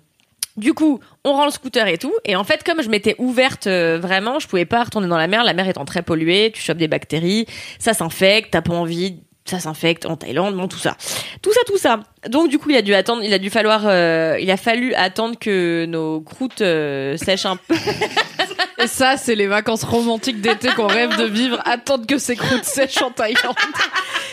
du 0.58 0.74
coup, 0.74 1.00
on 1.24 1.34
rend 1.34 1.46
le 1.46 1.52
scooter 1.52 1.88
et 1.88 1.98
tout. 1.98 2.14
Et 2.26 2.36
en 2.36 2.44
fait, 2.44 2.64
comme 2.64 2.82
je 2.82 2.90
m'étais 2.90 3.16
ouverte 3.20 3.68
euh, 3.68 4.00
vraiment, 4.00 4.40
je 4.40 4.48
pouvais 4.48 4.66
pas 4.66 4.84
retourner 4.84 5.08
dans 5.08 5.18
la 5.18 5.28
mer. 5.28 5.44
La 5.44 5.54
mer 5.54 5.68
étant 5.68 5.86
très 5.86 6.02
polluée, 6.02 6.52
tu 6.54 6.62
chopes 6.62 6.78
des 6.78 6.88
bactéries, 6.88 7.46
ça 7.80 7.94
s'infecte, 7.94 8.52
t'as 8.52 8.62
pas 8.62 8.74
envie, 8.74 9.20
ça 9.50 9.60
s'infecte 9.60 10.06
en 10.06 10.16
Thaïlande, 10.16 10.56
bon, 10.56 10.68
tout 10.68 10.78
ça. 10.78 10.96
Tout 11.42 11.52
ça, 11.54 11.60
tout 11.66 11.78
ça. 11.78 12.00
Donc, 12.28 12.50
du 12.50 12.60
coup, 12.60 12.70
il 12.70 12.76
a 12.76 12.82
dû 12.82 12.94
attendre, 12.94 13.24
il 13.24 13.34
a 13.34 13.40
dû 13.40 13.50
falloir, 13.50 13.84
euh, 13.86 14.38
il 14.40 14.50
a 14.52 14.58
fallu 14.58 14.94
attendre 14.94 15.38
que 15.40 15.86
nos 15.86 16.22
croûtes 16.22 16.62
euh, 16.62 17.18
sèchent 17.18 17.46
un 17.46 17.56
peu. 17.58 17.76
Et 18.80 18.88
ça, 18.88 19.18
c'est 19.18 19.36
les 19.36 19.48
vacances 19.48 19.84
romantiques 19.84 20.40
d'été 20.40 20.70
qu'on 20.70 20.88
rêve 20.88 21.18
de 21.18 21.26
vivre. 21.26 21.60
Attendre 21.66 22.06
que 22.06 22.18
ces 22.18 22.36
croûtes 22.36 22.64
sèchent 22.64 23.02
en 23.02 23.12
Thaïlande. 23.12 23.56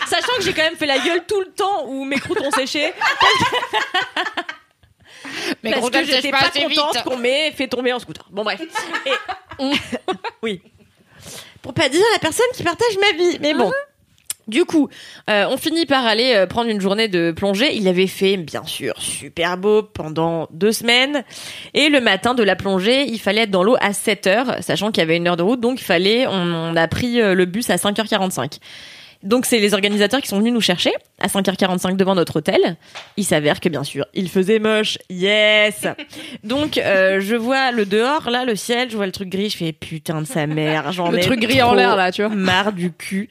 Sachant 0.07 0.37
que 0.37 0.43
j'ai 0.43 0.53
quand 0.53 0.63
même 0.63 0.77
fait 0.77 0.87
la 0.87 0.99
gueule 0.99 1.23
tout 1.27 1.41
le 1.41 1.51
temps 1.51 1.87
où 1.87 2.05
mes 2.05 2.19
croûtes 2.19 2.43
ont 2.43 2.51
séché. 2.51 2.93
Mais 5.63 5.73
parce 5.73 5.91
que 5.91 6.05
j'étais 6.05 6.31
pas 6.31 6.41
pas, 6.41 6.47
assez 6.49 6.63
contente 6.63 7.03
qu'on 7.05 7.17
m'ait 7.17 7.53
fait 7.53 7.69
tomber 7.69 7.93
en 7.93 7.99
scooter. 7.99 8.27
Bon 8.31 8.45
bref. 8.45 8.61
Et 9.07 9.13
oui. 10.43 10.63
Pour 11.63 11.73
pas 11.73 11.89
dire 11.89 12.05
la 12.13 12.19
personne 12.19 12.47
qui 12.55 12.63
partage 12.63 12.99
ma 13.01 13.17
vie. 13.17 13.39
Mais 13.41 13.55
bon. 13.55 13.73
Du 14.47 14.65
coup, 14.65 14.89
euh, 15.31 15.47
on 15.51 15.57
finit 15.57 15.87
par 15.87 16.05
aller 16.05 16.35
euh, 16.35 16.47
prendre 16.47 16.69
une 16.69 16.81
journée 16.81 17.09
de 17.09 17.33
plongée. 17.33 17.75
Il 17.75 17.89
avait 17.89 18.07
fait, 18.07 18.37
bien 18.37 18.65
sûr, 18.65 18.95
super 18.99 19.57
beau 19.57 19.83
pendant 19.83 20.49
deux 20.53 20.73
semaines. 20.73 21.25
Et 21.73 21.89
le 21.89 22.01
matin 22.01 22.35
de 22.35 22.43
la 22.43 22.57
plongée, 22.57 23.05
il 23.07 23.19
fallait 23.19 23.43
être 23.43 23.51
dans 23.51 23.63
l'eau 23.63 23.77
à 23.81 23.93
7 23.93 24.27
heures, 24.27 24.57
sachant 24.61 24.91
qu'il 24.91 25.01
y 25.01 25.05
avait 25.05 25.17
une 25.17 25.27
heure 25.29 25.37
de 25.37 25.43
route. 25.43 25.61
Donc, 25.61 25.81
il 25.81 25.85
fallait, 25.85 26.27
on, 26.27 26.33
on 26.33 26.77
a 26.77 26.89
pris 26.89 27.21
euh, 27.21 27.35
le 27.35 27.45
bus 27.47 27.71
à 27.71 27.77
5h45. 27.77 28.59
Donc, 29.23 29.47
c'est 29.47 29.59
les 29.59 29.73
organisateurs 29.73 30.21
qui 30.21 30.29
sont 30.29 30.39
venus 30.39 30.53
nous 30.53 30.61
chercher 30.61 30.93
à 31.19 31.29
5h45 31.29 31.97
devant 31.97 32.15
notre 32.15 32.37
hôtel. 32.37 32.77
Il 33.17 33.25
s'avère 33.25 33.59
que, 33.61 33.71
bien 33.71 33.83
sûr, 33.83 34.05
il 34.13 34.29
faisait 34.29 34.59
moche. 34.59 34.99
Yes! 35.09 35.87
Donc, 36.45 36.77
euh, 36.77 37.21
je 37.21 37.35
vois 37.35 37.73
le 37.73 37.87
dehors, 37.87 38.29
là, 38.29 38.45
le 38.45 38.55
ciel, 38.55 38.91
je 38.91 38.97
vois 38.97 39.07
le 39.07 39.13
truc 39.13 39.31
gris, 39.31 39.49
je 39.49 39.57
fais 39.57 39.73
putain 39.73 40.21
de 40.21 40.27
sa 40.27 40.47
mère, 40.47 40.93
j'en 40.93 41.11
Le 41.11 41.19
ai 41.19 41.23
truc 41.23 41.41
gris 41.41 41.63
en 41.63 41.73
l'air, 41.73 41.97
là, 41.97 42.13
tu 42.13 42.23
vois. 42.23 42.35
marre 42.35 42.75
du 42.75 42.93
cul. 42.93 43.31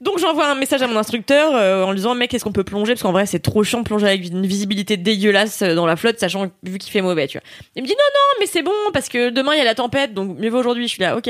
Donc 0.00 0.18
j'envoie 0.18 0.46
un 0.46 0.54
message 0.54 0.80
à 0.80 0.86
mon 0.86 0.96
instructeur 0.96 1.56
euh, 1.56 1.82
en 1.82 1.90
lui 1.90 1.96
disant 1.96 2.14
mec 2.14 2.32
est-ce 2.32 2.44
qu'on 2.44 2.52
peut 2.52 2.62
plonger? 2.62 2.92
Parce 2.92 3.02
qu'en 3.02 3.12
vrai 3.12 3.26
c'est 3.26 3.40
trop 3.40 3.64
chiant 3.64 3.80
de 3.80 3.84
plonger 3.84 4.06
avec 4.06 4.26
une 4.28 4.46
visibilité 4.46 4.96
dégueulasse 4.96 5.62
euh, 5.62 5.74
dans 5.74 5.86
la 5.86 5.96
flotte 5.96 6.20
sachant 6.20 6.50
vu 6.62 6.78
qu'il 6.78 6.92
fait 6.92 7.00
mauvais 7.00 7.26
tu 7.26 7.38
vois. 7.38 7.44
Il 7.74 7.82
me 7.82 7.88
dit 7.88 7.94
non 7.94 8.04
non 8.14 8.40
mais 8.40 8.46
c'est 8.46 8.62
bon 8.62 8.70
parce 8.92 9.08
que 9.08 9.30
demain 9.30 9.54
il 9.54 9.58
y 9.58 9.60
a 9.60 9.64
la 9.64 9.74
tempête 9.74 10.14
donc 10.14 10.38
mieux 10.38 10.50
vaut 10.50 10.58
aujourd'hui 10.58 10.86
je 10.86 10.92
suis 10.92 11.02
là 11.02 11.16
ok. 11.16 11.28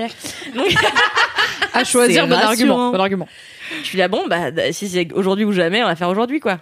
Donc 0.54 0.74
À 1.72 1.84
choisir, 1.84 2.26
bon 2.26 2.34
argument. 2.34 2.90
Bon 2.90 3.00
argument. 3.00 3.28
je 3.82 3.86
suis 3.86 3.98
là 3.98 4.08
bon 4.08 4.26
bah 4.26 4.50
si 4.72 4.88
c'est 4.88 5.12
aujourd'hui 5.14 5.44
ou 5.44 5.52
jamais 5.52 5.82
on 5.82 5.86
va 5.86 5.96
faire 5.96 6.08
aujourd'hui 6.10 6.40
quoi. 6.40 6.58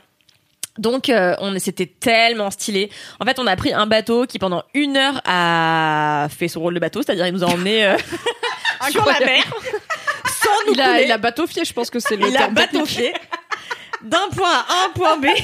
Donc 0.79 1.09
euh, 1.09 1.35
on 1.41 1.59
c'était 1.59 1.87
tellement 1.87 2.51
stylé. 2.51 2.91
En 3.19 3.25
fait 3.25 3.39
on 3.41 3.47
a 3.47 3.57
pris 3.57 3.73
un 3.73 3.87
bateau 3.87 4.27
qui 4.27 4.39
pendant 4.39 4.63
une 4.75 4.97
heure 4.97 5.21
a 5.25 6.29
fait 6.31 6.49
son 6.49 6.61
rôle 6.61 6.75
de 6.75 6.81
bateau 6.81 7.03
c'est-à-dire 7.03 7.27
il 7.27 7.33
nous 7.33 7.43
a 7.43 7.49
emmené 7.49 7.87
euh, 7.87 7.97
sur 8.91 9.05
la 9.05 9.19
mer 9.27 9.43
sans 10.47 10.67
nous 10.67 10.73
Il 10.75 10.81
a, 10.81 10.87
couler. 10.93 11.05
il 11.05 11.13
a 11.13 11.19
bateaufié, 11.19 11.65
je 11.65 11.73
pense 11.73 11.91
que 11.91 11.99
c'est 11.99 12.17
le 12.17 12.29
il 12.29 12.37
a 12.37 12.39
terme 12.41 12.55
technique. 12.55 12.73
bateaufié 12.73 13.13
d'un 14.03 14.29
point 14.37 14.51
A 14.53 14.65
à 14.69 14.87
un 14.87 14.91
point 14.91 15.17
B. 15.17 15.27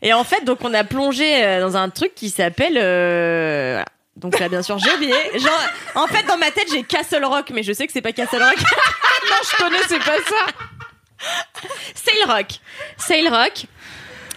Et 0.00 0.12
en 0.14 0.24
fait, 0.24 0.44
donc 0.44 0.58
on 0.62 0.72
a 0.72 0.84
plongé 0.84 1.44
euh, 1.44 1.60
dans 1.60 1.76
un 1.76 1.90
truc 1.90 2.14
qui 2.14 2.30
s'appelle. 2.30 2.78
euh. 2.78 3.82
Donc 4.16 4.38
là, 4.38 4.48
bien 4.48 4.62
sûr, 4.62 4.78
j'ai 4.78 4.92
oublié. 4.94 5.14
Genre, 5.34 5.60
en 5.94 6.06
fait, 6.06 6.22
dans 6.24 6.36
ma 6.38 6.50
tête, 6.50 6.68
j'ai 6.70 6.82
Castle 6.82 7.24
Rock, 7.24 7.50
mais 7.52 7.62
je 7.62 7.72
sais 7.72 7.86
que 7.86 7.92
c'est 7.92 8.00
pas 8.02 8.12
Castle 8.12 8.42
Rock. 8.42 8.56
non, 9.28 9.36
je 9.50 9.56
connaissais 9.62 9.98
pas 9.98 10.16
ça. 10.28 10.46
Sail 11.94 12.24
Rock. 12.26 12.46
Sail 12.96 13.28
Rock. 13.28 13.64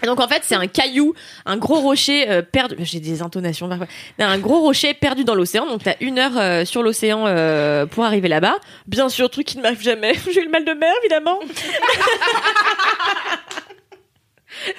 Donc 0.04 0.20
en 0.20 0.28
fait 0.28 0.42
c'est 0.42 0.54
un 0.54 0.66
caillou, 0.66 1.14
un 1.46 1.56
gros 1.56 1.80
rocher 1.80 2.28
euh, 2.30 2.42
perdu. 2.42 2.76
J'ai 2.80 3.00
des 3.00 3.22
intonations 3.22 3.68
parfois. 3.68 3.86
Un 4.18 4.38
gros 4.38 4.60
rocher 4.60 4.94
perdu 4.94 5.24
dans 5.24 5.34
l'océan. 5.34 5.66
Donc 5.66 5.84
t'as 5.84 5.96
une 6.00 6.18
heure 6.18 6.36
euh, 6.36 6.64
sur 6.64 6.82
l'océan 6.82 7.24
euh, 7.26 7.86
pour 7.86 8.04
arriver 8.04 8.28
là-bas. 8.28 8.56
Bien 8.86 9.08
sûr, 9.08 9.30
truc 9.30 9.46
qui 9.46 9.56
ne 9.56 9.62
m'arrive 9.62 9.82
jamais. 9.82 10.14
J'ai 10.32 10.40
eu 10.40 10.44
le 10.44 10.50
mal 10.50 10.64
de 10.64 10.72
mer 10.72 10.92
évidemment. 11.02 11.40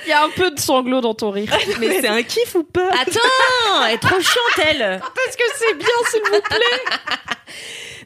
Il 0.05 0.09
y 0.09 0.11
a 0.11 0.23
un 0.23 0.29
peu 0.29 0.49
de 0.49 0.59
sanglot 0.59 1.01
dans 1.01 1.13
ton 1.13 1.29
rire. 1.29 1.55
Mais 1.79 2.01
c'est 2.01 2.07
un 2.07 2.23
kiff 2.23 2.55
ou 2.55 2.63
pas? 2.63 2.89
Attends, 2.99 3.85
elle 3.87 3.93
est 3.93 3.99
trop 3.99 4.19
chiante 4.19 4.67
elle. 4.67 4.81
Est-ce 4.81 5.37
que 5.37 5.43
c'est 5.55 5.77
bien, 5.77 5.87
s'il 6.09 6.21
vous 6.21 6.41
plaît 6.41 7.55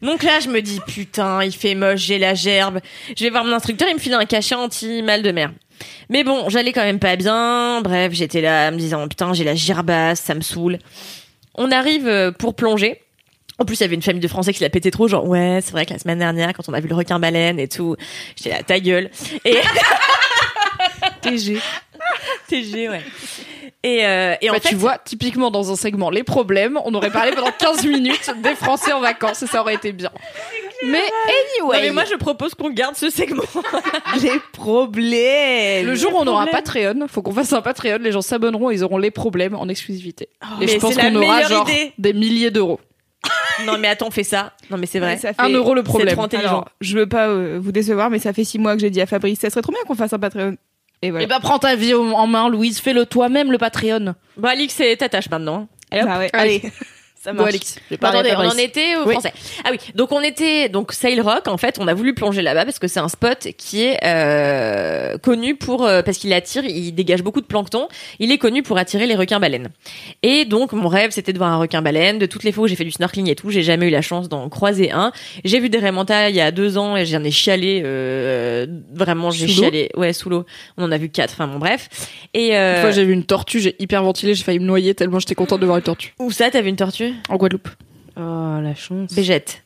Donc 0.01 0.23
là 0.23 0.39
je 0.41 0.49
me 0.49 0.61
dis 0.61 0.81
putain 0.85 1.43
il 1.43 1.53
fait 1.53 1.75
moche, 1.75 2.01
j'ai 2.01 2.19
la 2.19 2.33
gerbe. 2.33 2.79
Je 3.15 3.23
vais 3.23 3.29
voir 3.29 3.45
mon 3.45 3.53
instructeur, 3.53 3.87
il 3.87 3.95
me 3.95 3.99
file 3.99 4.13
un 4.13 4.25
cachet 4.25 4.55
anti 4.55 5.01
mal 5.01 5.21
de 5.21 5.31
mer. 5.31 5.51
Mais 6.09 6.23
bon, 6.23 6.49
j'allais 6.49 6.71
quand 6.73 6.83
même 6.83 6.99
pas 6.99 7.15
bien. 7.15 7.81
Bref, 7.81 8.13
j'étais 8.13 8.41
là 8.41 8.71
me 8.71 8.77
disant 8.77 9.07
putain 9.07 9.33
j'ai 9.33 9.43
la 9.43 9.55
gerbasse, 9.55 10.21
ça 10.21 10.35
me 10.35 10.41
saoule. 10.41 10.79
On 11.55 11.71
arrive 11.71 12.07
euh, 12.07 12.31
pour 12.31 12.55
plonger. 12.55 13.01
En 13.59 13.65
plus, 13.65 13.75
il 13.79 13.81
y 13.81 13.83
avait 13.83 13.95
une 13.95 14.01
famille 14.01 14.21
de 14.21 14.27
Français 14.27 14.53
qui 14.53 14.63
l'a 14.63 14.69
pété 14.69 14.89
trop, 14.89 15.07
genre 15.07 15.27
ouais, 15.27 15.59
c'est 15.61 15.71
vrai 15.71 15.85
que 15.85 15.93
la 15.93 15.99
semaine 15.99 16.17
dernière, 16.17 16.53
quand 16.53 16.67
on 16.67 16.73
a 16.73 16.79
vu 16.79 16.87
le 16.87 16.95
requin 16.95 17.19
baleine 17.19 17.59
et 17.59 17.67
tout, 17.67 17.95
j'étais 18.35 18.49
là 18.49 18.63
ta 18.63 18.79
gueule. 18.79 19.11
Et 19.45 19.57
TG. 21.21 21.59
TG, 22.47 22.89
ouais. 22.89 23.01
Et, 23.83 24.05
euh, 24.05 24.35
et 24.41 24.49
en 24.49 24.53
Bah, 24.53 24.59
fait, 24.59 24.69
tu 24.69 24.75
vois, 24.75 24.97
typiquement 24.97 25.49
dans 25.51 25.71
un 25.71 25.75
segment 25.75 26.09
Les 26.09 26.23
problèmes, 26.23 26.79
on 26.85 26.93
aurait 26.93 27.09
parlé 27.09 27.31
pendant 27.31 27.51
15 27.51 27.85
minutes 27.85 28.29
des 28.43 28.55
Français 28.55 28.91
en 28.93 28.99
vacances 28.99 29.41
et 29.43 29.47
ça 29.47 29.61
aurait 29.61 29.75
été 29.75 29.91
bien. 29.91 30.11
Mais 30.83 30.91
Non, 31.59 31.69
anyway, 31.71 31.81
mais 31.87 31.91
moi 31.91 32.03
je 32.09 32.15
propose 32.15 32.55
qu'on 32.55 32.69
garde 32.71 32.95
ce 32.95 33.09
segment. 33.11 33.43
Les 34.21 34.39
problèmes. 34.53 35.85
le 35.85 35.95
jour 35.95 36.13
où 36.15 36.17
on 36.17 36.27
aura 36.27 36.43
un 36.43 36.47
Patreon, 36.47 37.07
faut 37.07 37.21
qu'on 37.21 37.33
fasse 37.33 37.53
un 37.53 37.61
Patreon, 37.61 37.99
les 38.01 38.11
gens 38.11 38.21
s'abonneront 38.23 38.71
et 38.71 38.75
ils 38.75 38.83
auront 38.83 38.97
les 38.97 39.11
problèmes 39.11 39.55
en 39.55 39.67
exclusivité. 39.67 40.29
et 40.59 40.67
je 40.67 40.73
mais 40.73 40.79
pense 40.79 40.93
c'est 40.95 41.01
la 41.03 41.11
qu'on 41.11 41.17
aura 41.21 41.43
genre 41.43 41.69
idée. 41.69 41.93
des 41.99 42.13
milliers 42.13 42.49
d'euros. 42.51 42.79
non 43.67 43.77
mais 43.77 43.87
attends, 43.89 44.09
fais 44.09 44.23
ça. 44.23 44.53
Non 44.71 44.77
mais 44.77 44.87
c'est 44.87 44.99
vrai. 44.99 45.17
Ça 45.17 45.33
fait- 45.33 45.41
Un 45.41 45.49
euro 45.49 45.75
le 45.75 45.83
problème. 45.83 46.09
C'est 46.09 46.15
trop 46.15 46.25
intelligent. 46.25 46.47
Alors, 46.49 46.69
je 46.81 46.97
veux 46.97 47.07
pas 47.07 47.27
euh, 47.27 47.59
vous 47.61 47.71
décevoir, 47.71 48.09
mais 48.09 48.17
ça 48.17 48.33
fait 48.33 48.43
six 48.43 48.57
mois 48.57 48.73
que 48.73 48.81
j'ai 48.81 48.89
dit 48.89 49.01
à 49.01 49.05
Fabrice, 49.05 49.39
ça 49.39 49.49
serait 49.51 49.61
trop 49.61 49.71
bien 49.71 49.81
qu'on 49.87 49.95
fasse 49.95 50.13
un 50.13 50.19
Patreon. 50.19 50.55
Et 51.01 51.09
voilà. 51.09 51.23
Et 51.23 51.27
bah 51.27 51.39
prends 51.41 51.59
ta 51.59 51.75
vie 51.75 51.93
en 51.93 52.27
main, 52.27 52.47
Louise, 52.49 52.79
fais-le 52.79 53.05
toi-même 53.05 53.51
le 53.51 53.57
Patreon. 53.57 54.13
Bon 54.37 54.47
Alix, 54.47 54.73
c'est 54.75 54.95
ta 54.97 55.09
tâche 55.09 55.29
maintenant. 55.29 55.67
Allez, 55.89 56.03
hop. 56.03 56.07
Bah 56.07 56.17
ouais, 56.19 56.29
Allez. 56.33 56.61
Ça 57.23 57.33
marche. 57.33 57.53
Bon, 57.91 58.07
attendez, 58.07 58.31
on 58.35 58.47
en 58.47 58.57
était 58.57 58.95
au 58.95 59.05
Oui. 59.05 59.11
français. 59.13 59.31
Ah 59.63 59.69
oui, 59.71 59.77
donc 59.93 60.11
on 60.11 60.21
était 60.21 60.69
donc 60.69 60.91
Sail 60.91 61.21
Rock. 61.21 61.47
En 61.47 61.57
fait, 61.57 61.77
on 61.79 61.87
a 61.87 61.93
voulu 61.93 62.15
plonger 62.15 62.41
là-bas 62.41 62.65
parce 62.65 62.79
que 62.79 62.87
c'est 62.87 62.99
un 62.99 63.09
spot 63.09 63.47
qui 63.57 63.83
est 63.83 63.99
euh, 64.03 65.19
connu 65.19 65.55
pour 65.55 65.85
euh, 65.85 66.01
parce 66.01 66.17
qu'il 66.17 66.33
attire, 66.33 66.65
il 66.65 66.93
dégage 66.93 67.21
beaucoup 67.21 67.39
de 67.41 67.45
plancton. 67.45 67.87
Il 68.17 68.31
est 68.31 68.39
connu 68.39 68.63
pour 68.63 68.79
attirer 68.79 69.05
les 69.05 69.13
requins 69.13 69.39
baleines. 69.39 69.69
Et 70.23 70.45
donc 70.45 70.73
mon 70.73 70.87
rêve, 70.87 71.11
c'était 71.11 71.31
de 71.31 71.37
voir 71.37 71.51
un 71.51 71.57
requin 71.57 71.83
baleine. 71.83 72.17
De 72.17 72.25
toutes 72.25 72.43
les 72.43 72.51
fois 72.51 72.63
où 72.63 72.67
j'ai 72.67 72.75
fait 72.75 72.85
du 72.85 72.91
snorkeling 72.91 73.29
et 73.29 73.35
tout, 73.35 73.51
j'ai 73.51 73.61
jamais 73.61 73.87
eu 73.87 73.91
la 73.91 74.01
chance 74.01 74.27
d'en 74.27 74.49
croiser 74.49 74.91
un. 74.91 75.11
J'ai 75.45 75.59
vu 75.59 75.69
des 75.69 75.77
remontas 75.77 76.29
il 76.29 76.35
y 76.35 76.41
a 76.41 76.49
deux 76.49 76.79
ans 76.79 76.97
et 76.97 77.05
j'en 77.05 77.23
ai 77.23 77.29
chialé. 77.29 77.83
Euh, 77.85 78.65
vraiment, 78.95 79.29
j'ai 79.29 79.47
chialé. 79.47 79.89
Ouais, 79.95 80.13
sous 80.13 80.29
l'eau. 80.31 80.45
On 80.77 80.85
en 80.85 80.91
a 80.91 80.97
vu 80.97 81.09
quatre. 81.09 81.33
Enfin 81.33 81.47
bon, 81.47 81.59
bref. 81.59 81.87
Et 82.33 82.57
euh, 82.57 82.77
Une 82.77 82.81
fois, 82.81 82.89
j'ai 82.91 83.05
vu 83.05 83.13
une 83.13 83.25
tortue, 83.25 83.59
j'ai 83.59 83.75
hyper 83.77 84.01
ventilé, 84.01 84.33
j'ai 84.33 84.43
failli 84.43 84.57
me 84.59 84.65
noyer 84.65 84.95
tellement 84.95 85.19
j'étais 85.19 85.35
contente 85.35 85.59
de 85.59 85.67
voir 85.67 85.77
une 85.77 85.83
tortue. 85.83 86.15
où 86.17 86.31
ça, 86.31 86.49
t'as 86.49 86.61
vu 86.61 86.69
une 86.69 86.75
tortue? 86.77 87.10
En 87.29 87.37
Guadeloupe. 87.37 87.69
Oh, 88.17 88.59
la 88.61 88.75
chance. 88.75 89.13
Bégette. 89.13 89.63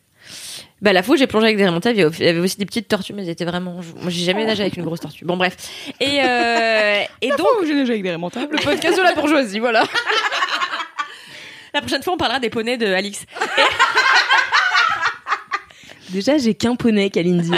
Bah 0.82 0.94
la 0.94 1.04
fois 1.04 1.16
où 1.16 1.18
j'ai 1.18 1.28
plongé 1.28 1.46
avec 1.46 1.58
des 1.58 1.66
remontades, 1.66 1.96
il 1.96 2.00
y 2.02 2.04
avait- 2.04 2.40
aussi 2.40 2.58
des 2.58 2.66
petites 2.66 2.88
tortues, 2.88 3.14
mais 3.14 3.24
elles 3.24 3.30
étaient 3.30 3.46
vraiment. 3.46 3.76
Moi 4.02 4.10
j'ai 4.10 4.24
jamais 4.26 4.46
nagé 4.46 4.62
avec 4.62 4.78
une 4.78 4.84
grosse 4.84 5.00
tortue. 5.00 5.26
Bon 5.26 5.38
bref. 5.38 5.56
Et 6.00 6.20
euh, 6.22 7.02
et 7.22 7.30
donc 7.30 7.38
Donc, 7.40 7.66
j'ai 7.66 7.74
nagé 7.74 7.92
avec 7.94 8.04
des 8.04 8.14
remontables. 8.14 8.56
Le 8.56 8.62
podcast 8.62 8.98
de 8.98 9.04
la 9.04 9.14
bourgeoisie, 9.14 9.60
voilà. 9.60 9.84
la 11.74 11.82
prochaine 11.82 12.04
fois 12.04 12.14
on 12.14 12.18
parlera 12.18 12.40
des 12.40 12.50
poneys 12.50 12.78
de 12.78 12.88
Alix. 12.88 13.26
Déjà, 16.10 16.38
j'ai 16.38 16.54
qu'un 16.54 16.76
poney, 16.76 17.10
Kalindi. 17.10 17.52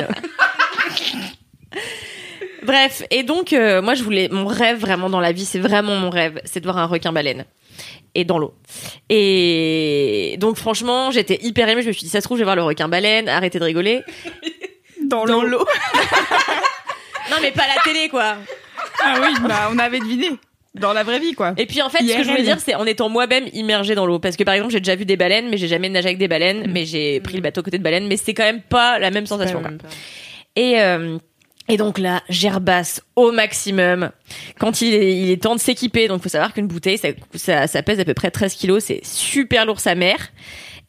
Bref. 2.63 3.03
Et 3.11 3.23
donc 3.23 3.53
euh, 3.53 3.81
moi 3.81 3.93
je 3.93 4.03
voulais 4.03 4.27
mon 4.29 4.45
rêve 4.45 4.79
vraiment 4.79 5.09
dans 5.09 5.21
la 5.21 5.31
vie, 5.31 5.45
c'est 5.45 5.59
vraiment 5.59 5.95
mon 5.95 6.09
rêve, 6.09 6.41
c'est 6.43 6.59
de 6.59 6.65
voir 6.65 6.77
un 6.77 6.85
requin 6.85 7.13
baleine 7.13 7.45
et 8.15 8.23
dans 8.25 8.37
l'eau. 8.39 8.53
Et 9.09 10.35
donc 10.39 10.57
franchement 10.57 11.11
j'étais 11.11 11.39
hyper 11.41 11.67
émue. 11.69 11.81
Je 11.81 11.87
me 11.87 11.93
suis 11.93 12.03
dit 12.03 12.09
ça 12.09 12.19
se 12.21 12.25
trouve 12.25 12.37
je 12.37 12.41
vais 12.41 12.45
voir 12.45 12.55
le 12.55 12.63
requin 12.63 12.87
baleine. 12.87 13.29
Arrêtez 13.29 13.59
de 13.59 13.63
rigoler. 13.63 14.01
Dans 15.05 15.25
l'eau. 15.25 15.65
Non 17.29 17.37
mais 17.41 17.51
pas 17.51 17.63
à 17.63 17.75
la 17.75 17.81
télé 17.83 18.07
quoi. 18.07 18.35
Ah 19.03 19.19
oui, 19.21 19.33
bah 19.47 19.69
on 19.71 19.77
avait 19.79 19.99
deviné. 19.99 20.29
Dans 20.75 20.93
la 20.93 21.03
vraie 21.03 21.19
vie, 21.19 21.33
quoi. 21.33 21.53
Et 21.57 21.65
puis 21.65 21.81
en 21.81 21.89
fait, 21.89 21.99
ce 21.99 22.15
que 22.17 22.23
je 22.23 22.29
voulais 22.29 22.43
dire, 22.43 22.59
c'est 22.59 22.75
en 22.75 22.85
étant 22.85 23.09
moi-même 23.09 23.45
immergée 23.53 23.95
dans 23.95 24.05
l'eau. 24.05 24.19
Parce 24.19 24.37
que 24.37 24.43
par 24.43 24.53
exemple, 24.53 24.71
j'ai 24.71 24.79
déjà 24.79 24.95
vu 24.95 25.05
des 25.05 25.17
baleines, 25.17 25.49
mais 25.49 25.57
j'ai 25.57 25.67
jamais 25.67 25.89
nagé 25.89 26.07
avec 26.07 26.19
des 26.19 26.27
baleines, 26.27 26.71
mais 26.71 26.85
j'ai 26.85 27.19
pris 27.19 27.35
le 27.35 27.41
bateau 27.41 27.61
à 27.61 27.63
côté 27.63 27.77
de 27.79 27.83
baleines, 27.83 28.07
mais 28.07 28.15
c'est 28.17 28.33
quand 28.33 28.43
même 28.43 28.61
pas 28.61 28.99
la 28.99 29.09
même 29.11 29.25
sensation. 29.25 29.59
quoi. 29.61 29.71
Et 30.55 30.79
euh, 30.79 31.17
et 31.69 31.77
donc 31.77 31.97
là, 31.97 32.21
gerbasse 32.29 33.01
au 33.15 33.31
maximum. 33.31 34.11
Quand 34.59 34.81
il 34.81 34.93
est, 34.93 35.41
temps 35.41 35.55
de 35.55 35.59
s'équiper, 35.59 36.07
donc 36.07 36.23
faut 36.23 36.29
savoir 36.29 36.53
qu'une 36.53 36.67
bouteille, 36.67 36.97
ça, 36.97 37.83
pèse 37.83 37.99
à 37.99 38.05
peu 38.05 38.13
près 38.13 38.31
13 38.31 38.53
kilos, 38.53 38.85
c'est 38.85 39.01
super 39.03 39.65
lourd 39.65 39.79
sa 39.79 39.95
mère. 39.95 40.29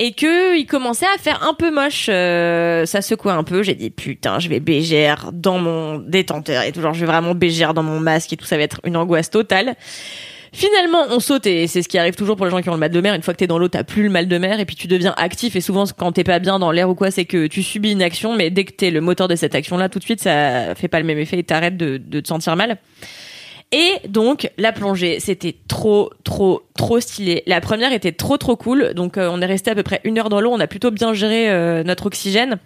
Et 0.00 0.12
que 0.12 0.56
il 0.56 0.66
commençait 0.66 1.06
à 1.12 1.18
faire 1.18 1.42
un 1.42 1.54
peu 1.54 1.72
moche, 1.72 2.06
euh, 2.08 2.86
ça 2.86 3.02
secouait 3.02 3.32
un 3.32 3.42
peu. 3.42 3.64
J'ai 3.64 3.74
dit 3.74 3.90
putain, 3.90 4.38
je 4.38 4.48
vais 4.48 4.60
bégère 4.60 5.30
dans 5.32 5.58
mon 5.58 5.98
détenteur 5.98 6.62
et 6.62 6.72
genre 6.72 6.94
je 6.94 7.00
vais 7.00 7.06
vraiment 7.06 7.34
bégère 7.34 7.74
dans 7.74 7.82
mon 7.82 7.98
masque 7.98 8.32
et 8.32 8.36
tout, 8.36 8.44
ça 8.44 8.56
va 8.56 8.62
être 8.62 8.80
une 8.84 8.96
angoisse 8.96 9.28
totale. 9.28 9.74
Finalement, 10.58 11.04
on 11.10 11.20
saute 11.20 11.46
et 11.46 11.68
c'est 11.68 11.82
ce 11.82 11.88
qui 11.88 11.98
arrive 11.98 12.16
toujours 12.16 12.34
pour 12.34 12.44
les 12.44 12.50
gens 12.50 12.60
qui 12.60 12.68
ont 12.68 12.72
le 12.72 12.80
mal 12.80 12.90
de 12.90 13.00
mer. 13.00 13.14
Une 13.14 13.22
fois 13.22 13.32
que 13.32 13.38
t'es 13.38 13.46
dans 13.46 13.60
l'eau, 13.60 13.68
t'as 13.68 13.84
plus 13.84 14.02
le 14.02 14.10
mal 14.10 14.26
de 14.26 14.38
mer 14.38 14.58
et 14.58 14.64
puis 14.64 14.74
tu 14.74 14.88
deviens 14.88 15.14
actif. 15.16 15.54
Et 15.54 15.60
souvent, 15.60 15.84
quand 15.96 16.10
t'es 16.10 16.24
pas 16.24 16.40
bien 16.40 16.58
dans 16.58 16.72
l'air 16.72 16.90
ou 16.90 16.96
quoi, 16.96 17.12
c'est 17.12 17.26
que 17.26 17.46
tu 17.46 17.62
subis 17.62 17.92
une 17.92 18.02
action, 18.02 18.34
mais 18.34 18.50
dès 18.50 18.64
que 18.64 18.72
t'es 18.72 18.90
le 18.90 19.00
moteur 19.00 19.28
de 19.28 19.36
cette 19.36 19.54
action-là, 19.54 19.88
tout 19.88 20.00
de 20.00 20.04
suite, 20.04 20.20
ça 20.20 20.74
fait 20.74 20.88
pas 20.88 20.98
le 20.98 21.06
même 21.06 21.18
effet 21.18 21.38
et 21.38 21.44
t'arrêtes 21.44 21.76
de, 21.76 21.98
de 21.98 22.18
te 22.18 22.26
sentir 22.26 22.56
mal. 22.56 22.78
Et 23.70 24.08
donc 24.08 24.50
la 24.58 24.72
plongée, 24.72 25.20
c'était 25.20 25.54
trop, 25.68 26.10
trop, 26.24 26.62
trop 26.76 26.98
stylé. 26.98 27.44
La 27.46 27.60
première 27.60 27.92
était 27.92 28.10
trop, 28.10 28.36
trop 28.36 28.56
cool. 28.56 28.94
Donc 28.94 29.16
euh, 29.16 29.30
on 29.30 29.40
est 29.40 29.46
resté 29.46 29.70
à 29.70 29.76
peu 29.76 29.84
près 29.84 30.00
une 30.02 30.18
heure 30.18 30.28
dans 30.28 30.40
l'eau. 30.40 30.50
On 30.50 30.58
a 30.58 30.66
plutôt 30.66 30.90
bien 30.90 31.14
géré 31.14 31.48
euh, 31.50 31.84
notre 31.84 32.06
oxygène. 32.06 32.58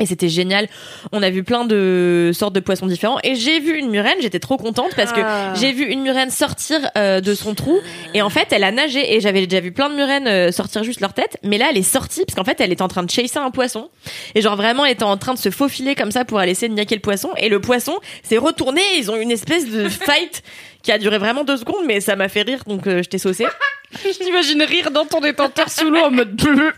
Et 0.00 0.06
c'était 0.06 0.28
génial. 0.28 0.68
On 1.12 1.22
a 1.22 1.30
vu 1.30 1.44
plein 1.44 1.64
de 1.64 2.32
sortes 2.34 2.54
de 2.54 2.58
poissons 2.58 2.86
différents. 2.86 3.18
Et 3.22 3.36
j'ai 3.36 3.60
vu 3.60 3.78
une 3.78 3.90
murène. 3.90 4.16
J'étais 4.20 4.40
trop 4.40 4.56
contente 4.56 4.90
parce 4.96 5.12
que 5.12 5.20
j'ai 5.54 5.72
vu 5.72 5.84
une 5.84 6.02
murène 6.02 6.30
sortir 6.30 6.80
euh, 6.96 7.20
de 7.20 7.32
son 7.34 7.54
trou. 7.54 7.78
Et 8.12 8.20
en 8.20 8.28
fait, 8.28 8.48
elle 8.50 8.64
a 8.64 8.72
nagé. 8.72 9.14
Et 9.14 9.20
j'avais 9.20 9.46
déjà 9.46 9.60
vu 9.60 9.70
plein 9.70 9.88
de 9.88 9.94
murènes 9.94 10.26
euh, 10.26 10.50
sortir 10.50 10.82
juste 10.82 11.00
leur 11.00 11.12
tête. 11.12 11.36
Mais 11.44 11.58
là, 11.58 11.68
elle 11.70 11.78
est 11.78 11.84
sortie 11.84 12.24
parce 12.26 12.34
qu'en 12.34 12.44
fait, 12.44 12.60
elle 12.60 12.72
était 12.72 12.82
en 12.82 12.88
train 12.88 13.04
de 13.04 13.10
chasser 13.10 13.38
un 13.38 13.52
poisson. 13.52 13.88
Et 14.34 14.40
genre 14.40 14.56
vraiment, 14.56 14.84
elle 14.84 14.92
était 14.92 15.04
en 15.04 15.16
train 15.16 15.34
de 15.34 15.38
se 15.38 15.50
faufiler 15.50 15.94
comme 15.94 16.10
ça 16.10 16.24
pour 16.24 16.40
aller 16.40 16.52
essayer 16.52 16.68
de 16.68 16.74
niaquer 16.74 16.96
le 16.96 17.00
poisson. 17.00 17.30
Et 17.36 17.48
le 17.48 17.60
poisson 17.60 18.00
s'est 18.24 18.38
retourné. 18.38 18.80
et 18.94 18.98
Ils 18.98 19.12
ont 19.12 19.16
une 19.16 19.30
espèce 19.30 19.70
de 19.70 19.88
fight 19.88 20.42
qui 20.84 20.92
a 20.92 20.98
duré 20.98 21.18
vraiment 21.18 21.42
deux 21.42 21.56
secondes. 21.56 21.84
Mais 21.86 22.00
ça 22.00 22.14
m'a 22.14 22.28
fait 22.28 22.42
rire. 22.42 22.60
Donc 22.66 22.86
euh, 22.86 23.02
j'étais 23.02 23.18
saucée. 23.18 23.46
Je 24.02 24.08
t'imagine 24.10 24.62
rire 24.62 24.90
dans 24.90 25.04
ton 25.06 25.20
détenteur 25.20 25.68
sous 25.68 25.88
l'eau 25.88 26.00
en 26.00 26.10
mode 26.10 26.34
bleu. 26.42 26.72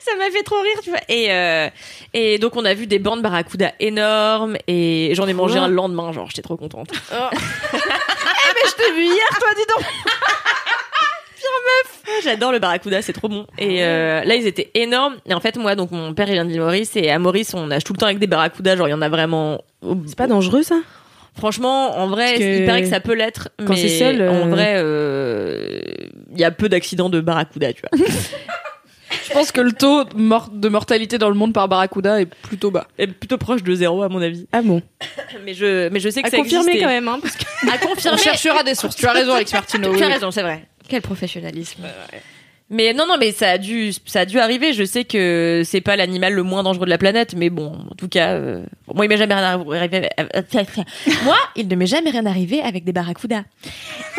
ça 0.00 0.16
m'a 0.16 0.30
fait 0.30 0.42
trop 0.42 0.60
rire, 0.60 0.80
tu 0.82 0.90
vois. 0.90 1.00
Et, 1.08 1.30
euh, 1.30 1.68
et 2.14 2.38
donc, 2.38 2.56
on 2.56 2.64
a 2.64 2.72
vu 2.72 2.86
des 2.86 2.98
bancs 2.98 3.18
de 3.18 3.22
barracuda 3.22 3.72
énormes 3.78 4.56
et 4.66 5.12
j'en 5.14 5.26
ai 5.26 5.34
mangé 5.34 5.58
un 5.58 5.68
le 5.68 5.74
lendemain, 5.74 6.12
genre, 6.12 6.28
j'étais 6.28 6.40
trop 6.40 6.56
contente. 6.56 6.90
Mais 7.12 8.68
je 8.68 8.74
t'ai 8.74 8.92
vu 8.92 9.02
hier, 9.04 9.28
toi, 9.38 9.48
dis 9.54 9.66
donc. 9.68 9.84
Ah, 12.06 12.20
J'adore 12.22 12.52
le 12.52 12.58
barracuda, 12.58 13.02
c'est 13.02 13.12
trop 13.12 13.28
bon. 13.28 13.46
Et 13.58 13.84
euh, 13.84 14.22
là, 14.24 14.34
ils 14.34 14.46
étaient 14.46 14.70
énormes. 14.74 15.16
Et 15.26 15.34
en 15.34 15.40
fait, 15.40 15.56
moi, 15.56 15.74
donc, 15.74 15.90
mon 15.90 16.14
père, 16.14 16.28
il 16.28 16.34
vient 16.34 16.44
d'île 16.44 16.60
Maurice 16.60 16.96
et 16.96 17.10
à 17.10 17.18
Maurice, 17.18 17.54
on 17.54 17.66
nage 17.66 17.84
tout 17.84 17.92
le 17.92 17.98
temps 17.98 18.06
avec 18.06 18.18
des 18.18 18.26
barracudas, 18.26 18.76
genre, 18.76 18.88
il 18.88 18.92
y 18.92 18.94
en 18.94 19.02
a 19.02 19.08
vraiment. 19.08 19.62
C'est 20.06 20.16
pas 20.16 20.26
dangereux, 20.26 20.62
ça? 20.62 20.76
Franchement, 21.36 21.96
en 21.98 22.06
vrai, 22.08 22.36
il 22.38 22.66
paraît 22.66 22.82
que 22.82 22.88
ça 22.88 23.00
peut 23.00 23.14
l'être. 23.14 23.48
quand 23.58 23.70
mais 23.70 23.76
c'est 23.76 23.98
seul, 23.98 24.20
euh, 24.20 24.30
En 24.30 24.48
vrai, 24.48 24.74
euh, 24.76 25.80
il 26.32 26.38
y 26.40 26.44
a 26.44 26.50
peu 26.50 26.68
d'accidents 26.68 27.08
de 27.08 27.20
barracuda, 27.20 27.72
tu 27.72 27.82
vois. 27.90 28.06
Je 29.28 29.32
pense 29.34 29.52
que 29.52 29.60
le 29.60 29.72
taux 29.72 30.04
de, 30.04 30.14
mort- 30.16 30.50
de 30.52 30.68
mortalité 30.68 31.16
dans 31.18 31.28
le 31.28 31.34
monde 31.34 31.52
par 31.54 31.68
barracuda 31.68 32.20
est 32.20 32.26
plutôt 32.26 32.70
bas. 32.70 32.86
Et 32.98 33.06
plutôt 33.06 33.38
proche 33.38 33.62
de 33.62 33.74
zéro, 33.74 34.02
à 34.02 34.08
mon 34.08 34.20
avis. 34.20 34.46
Ah 34.52 34.60
bon? 34.62 34.82
Mais 35.44 35.54
je, 35.54 35.88
mais 35.88 36.00
je 36.00 36.08
sais 36.10 36.20
que 36.22 36.26
À 36.28 36.30
ça 36.30 36.36
confirmer 36.36 36.78
quand 36.78 36.86
même, 36.86 37.08
hein, 37.08 37.18
parce 37.20 37.36
que 37.36 37.44
À 37.72 37.78
confirmer. 37.78 38.18
On 38.18 38.22
cherchera 38.22 38.62
des 38.62 38.74
sources. 38.74 38.96
Tu 38.96 39.06
as 39.06 39.12
raison, 39.12 39.32
Alex 39.34 39.52
Martino. 39.54 39.96
Tu 39.96 40.02
as 40.04 40.08
raison, 40.08 40.30
c'est 40.30 40.42
vrai. 40.42 40.66
Quel 40.88 41.00
professionnalisme. 41.02 41.82
Mais 42.72 42.92
non, 42.94 43.04
non, 43.06 43.16
mais 43.20 43.30
ça 43.32 43.50
a 43.50 43.58
dû, 43.58 43.92
ça 44.06 44.20
a 44.20 44.24
dû 44.24 44.38
arriver. 44.38 44.72
Je 44.72 44.82
sais 44.84 45.04
que 45.04 45.62
c'est 45.64 45.80
pas 45.82 45.94
l'animal 45.94 46.32
le 46.32 46.42
moins 46.42 46.62
dangereux 46.62 46.86
de 46.86 46.90
la 46.90 46.98
planète, 46.98 47.34
mais 47.36 47.50
bon, 47.50 47.72
en 47.90 47.94
tout 47.94 48.08
cas, 48.08 48.30
euh, 48.30 48.64
moi, 48.94 49.04
il 49.04 49.08
m'est 49.08 49.16
jamais 49.18 49.34
rien 49.34 49.44
arrivé. 49.44 50.08
Moi, 51.24 51.36
il 51.56 51.68
ne 51.68 51.76
m'est 51.76 51.86
jamais 51.86 52.10
rien 52.10 52.26
arrivé 52.26 52.60
avec 52.62 52.84
des 52.84 52.92
barracudas. 52.92 53.42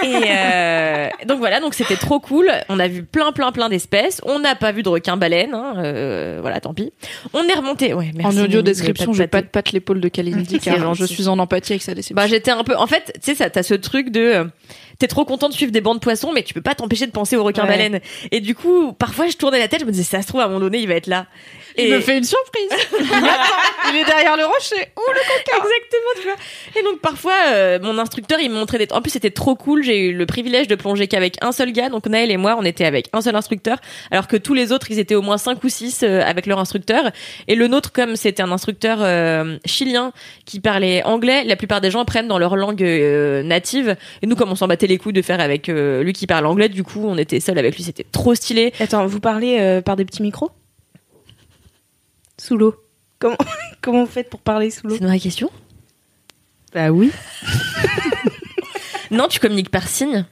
Et 0.04 0.06
euh, 0.28 1.08
Donc 1.28 1.40
voilà, 1.40 1.60
donc 1.60 1.74
c'était 1.74 1.96
trop 1.96 2.20
cool. 2.20 2.50
On 2.70 2.80
a 2.80 2.88
vu 2.88 3.04
plein, 3.04 3.32
plein, 3.32 3.52
plein 3.52 3.70
d'espèces. 3.70 4.22
On 4.26 4.40
n'a 4.40 4.56
pas 4.56 4.72
vu 4.72 4.84
de 4.84 4.90
requin 4.90 5.18
baleine. 5.18 5.54
hein, 5.54 5.74
euh, 5.78 6.38
voilà, 6.42 6.60
tant 6.60 6.74
pis. 6.74 6.92
On 7.34 7.44
est 7.48 7.54
remonté. 7.54 7.94
Ouais, 7.94 8.12
merci. 8.16 8.38
En 8.38 8.44
audio 8.44 8.62
description, 8.62 9.12
de 9.12 9.18
je 9.18 9.24
de 9.24 9.28
patte 9.28 9.72
l'épaule 9.72 10.00
de 10.00 10.08
Kalindi 10.10 10.60
car 10.64 10.78
genre, 10.80 10.94
je 10.96 11.06
suis 11.06 11.28
en 11.28 11.40
empathie 11.40 11.74
avec 11.74 11.82
sa 11.84 11.94
déception. 11.94 12.16
Bah 12.16 12.28
j'étais 12.28 12.52
un 12.52 12.64
peu. 12.64 12.76
En 12.76 12.88
fait, 12.88 13.14
tu 13.16 13.20
sais, 13.22 13.36
ça, 13.36 13.50
t'as 13.50 13.64
ce 13.64 13.74
truc 13.74 14.10
de. 14.12 14.20
euh, 14.20 14.44
T'es 15.00 15.08
trop 15.08 15.26
content 15.26 15.50
de 15.50 15.54
suivre 15.54 15.72
des 15.72 15.82
bancs 15.82 15.96
de 15.96 16.00
poissons, 16.00 16.32
mais 16.34 16.44
tu 16.44 16.54
peux 16.54 16.62
pas 16.62 16.76
t'empêcher 16.76 17.08
de 17.08 17.12
penser 17.12 17.36
au 17.36 17.44
requin 17.44 17.64
Ouais. 17.64 17.68
baleine. 17.70 18.00
Et 18.32 18.42
du 18.44 18.53
coup, 18.56 18.94
parfois, 18.94 19.28
je 19.28 19.36
tournais 19.38 19.60
la 19.60 19.68
tête, 19.68 19.80
je 19.82 19.86
me 19.86 19.91
disais, 19.91 20.03
ça 20.03 20.22
se 20.22 20.28
trouve, 20.28 20.41
à 20.41 20.45
un 20.45 20.48
moment 20.48 20.60
donné, 20.60 20.80
il 20.80 20.88
va 20.88 20.94
être 20.95 21.07
là. 21.07 21.26
il 21.78 21.86
Et- 21.86 21.91
me 21.91 21.99
fait 22.02 22.18
une 22.18 22.24
surprise. 22.24 22.70
il. 22.99 23.06
Il 23.90 23.99
est 23.99 24.06
derrière 24.06 24.38
le 24.38 24.45
rocher. 24.45 24.88
Oh 24.95 25.02
le 25.07 25.20
Exactement, 25.20 26.14
tu 26.18 26.24
vois. 26.24 26.36
Et 26.80 26.84
donc 26.84 26.99
parfois, 26.99 27.34
euh, 27.53 27.80
mon 27.82 27.98
instructeur, 27.99 28.40
il 28.40 28.49
me 28.49 28.56
montrait 28.56 28.78
des. 28.78 28.88
En 28.91 29.02
plus, 29.02 29.11
c'était 29.11 29.30
trop 29.32 29.56
cool. 29.56 29.84
J'ai 29.84 29.99
eu 30.10 30.14
le 30.14 30.26
privilège 30.26 30.68
de 30.68 30.76
plonger 30.76 31.07
qu'avec 31.07 31.36
un 31.41 31.52
seul 31.52 31.72
gars. 31.72 31.90
Donc 31.90 32.06
Naël 32.07 32.32
et 32.32 32.38
moi, 32.38 32.56
on 32.57 32.64
était 32.64 32.86
avec 32.86 33.07
un 33.14 33.22
seul 33.22 33.36
instructeur, 33.36 33.78
alors 34.11 34.28
que 34.28 34.36
tous 34.38 34.53
les 34.53 34.72
autres, 34.72 34.90
ils 34.91 34.99
étaient 34.99 35.15
au 35.15 35.22
moins 35.22 35.38
cinq 35.38 35.64
ou 35.64 35.70
six 35.70 36.02
euh, 36.03 36.22
avec 36.26 36.45
leur 36.48 36.60
instructeur. 36.60 37.11
Et 37.48 37.56
le 37.56 37.68
nôtre, 37.68 37.91
comme 37.91 38.15
c'était 38.15 38.41
un 38.44 38.52
instructeur 38.52 38.98
euh, 39.02 39.57
chilien 39.65 40.11
qui 40.45 40.60
parlait 40.60 41.03
anglais, 41.03 41.44
la 41.44 41.56
plupart 41.56 41.82
des 41.82 41.91
gens 41.91 42.02
apprennent 42.02 42.28
dans 42.28 42.40
leur 42.40 42.56
langue 42.56 42.82
native. 43.44 43.95
Et 44.22 44.28
nous, 44.28 44.36
comme 44.36 44.52
on 44.52 44.56
s'en 44.56 44.68
battait 44.68 44.88
les 44.88 44.98
couilles 44.98 45.14
de 45.14 45.22
faire 45.22 45.40
avec 45.40 45.68
lui 45.68 46.14
qui 46.14 46.28
parle 46.28 46.45
anglais, 46.45 46.70
du 46.70 46.84
coup, 46.84 47.02
on 47.06 47.18
était 47.18 47.40
seul 47.40 47.57
avec 47.57 47.76
lui. 47.76 47.84
C'était 47.84 48.06
trop 48.11 48.33
stylé. 48.36 48.74
Attends, 48.80 49.06
vous 49.06 49.20
parlez 49.20 49.60
euh, 49.60 49.82
par 49.82 49.96
des 49.96 50.06
petits 50.06 50.22
micros? 50.22 50.52
Sous 52.40 52.58
l'eau. 52.58 52.76
Comment, 53.20 53.38
comment 53.82 54.04
vous 54.04 54.12
faites 54.12 54.30
pour 54.30 54.42
parler 54.42 54.70
sous 54.70 54.88
l'eau? 54.88 54.96
C'est 54.96 55.02
une 55.02 55.08
vraie 55.08 55.20
question. 55.20 55.50
Bah 56.74 56.90
oui. 56.90 57.12
Non, 59.14 59.28
tu 59.28 59.40
communiques 59.40 59.70
par 59.70 59.88
signe. 59.88 60.26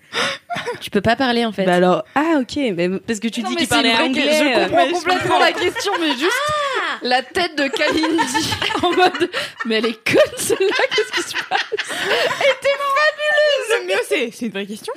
Tu 0.81 0.89
peux 0.89 1.01
pas 1.01 1.15
parler 1.15 1.45
en 1.45 1.51
fait. 1.51 1.65
Bah 1.65 1.75
alors, 1.75 2.03
ah 2.15 2.39
ok, 2.41 2.55
mais 2.75 2.89
parce 2.99 3.19
que 3.19 3.27
tu 3.27 3.43
dis 3.43 3.55
qu'il 3.55 3.67
parlait 3.67 3.93
anglais. 3.93 4.23
Je 4.31 4.43
euh, 4.43 4.67
comprends 4.67 4.91
complètement 4.91 5.39
la 5.39 5.51
question, 5.51 5.93
mais 5.99 6.11
juste 6.13 6.31
Ah 6.47 6.97
la 7.03 7.21
tête 7.21 7.55
de 7.55 7.67
Kalindi 7.67 8.53
en 8.81 8.91
mode. 8.91 9.29
Mais 9.65 9.75
elle 9.75 9.85
est 9.85 10.03
conne 10.03 10.37
celle-là. 10.37 10.75
Qu'est-ce 10.95 11.11
qui 11.11 11.21
se 11.21 11.43
passe? 11.47 11.59
J'aime 13.69 13.87
bien, 13.87 13.97
c'est 14.07 14.31
c'est 14.31 14.47
une 14.47 14.51
vraie 14.51 14.65
question. 14.65 14.93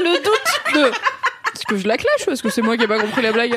Le 0.00 0.22
doute 0.24 0.74
de. 0.74 0.90
Est-ce 1.68 1.74
que 1.74 1.82
je 1.82 1.88
la 1.88 1.96
clash 1.96 2.26
ou 2.26 2.30
est-ce 2.30 2.42
que 2.42 2.50
c'est 2.50 2.62
moi 2.62 2.76
qui 2.76 2.84
ai 2.84 2.86
pas 2.88 2.98
compris 3.00 3.22
la 3.22 3.32
blague 3.32 3.56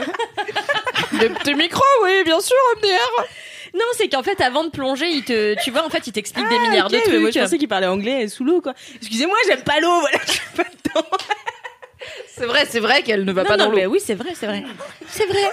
Des 1.20 1.30
petits 1.30 1.54
micros, 1.56 1.84
oui, 2.04 2.24
bien 2.24 2.40
sûr, 2.42 2.56
MDR. 2.78 3.26
Non, 3.76 3.86
c'est 3.94 4.10
qu'en 4.10 4.24
fait, 4.24 4.42
avant 4.42 4.64
de 4.64 4.70
plonger, 4.72 5.08
il 5.10 5.24
te, 5.24 5.56
tu 5.64 5.70
vois, 5.70 5.86
en 5.86 5.90
fait, 5.90 6.08
il 6.08 6.12
t'explique 6.14 6.48
des 6.50 6.56
Ah, 6.60 6.70
milliards 6.70 6.88
ok, 6.88 6.94
de 6.94 7.00
trucs. 7.02 7.20
Moi, 7.22 7.30
je 7.32 7.40
pensais 7.40 7.58
qu'il 7.60 7.68
parlait 7.68 7.86
anglais 7.88 8.28
sous 8.28 8.44
l'eau, 8.44 8.62
quoi. 8.62 8.74
Excusez-moi, 8.96 9.38
j'aime 9.48 9.62
pas 9.62 9.80
l'eau, 9.80 10.00
voilà, 10.00 10.18
je 10.26 10.32
suis 10.32 10.42
pas 10.56 10.64
dedans. 10.64 11.08
C'est 12.36 12.46
vrai, 12.46 12.66
c'est 12.68 12.80
vrai 12.80 13.04
qu'elle 13.04 13.26
ne 13.26 13.32
va 13.32 13.44
non, 13.44 13.48
pas 13.50 13.58
non, 13.58 13.66
dans 13.66 13.72
l'eau. 13.72 13.90
oui, 13.92 14.00
c'est 14.04 14.16
vrai, 14.16 14.30
c'est 14.34 14.48
vrai. 14.48 14.64
C'est 15.08 15.26
vrai. 15.28 15.52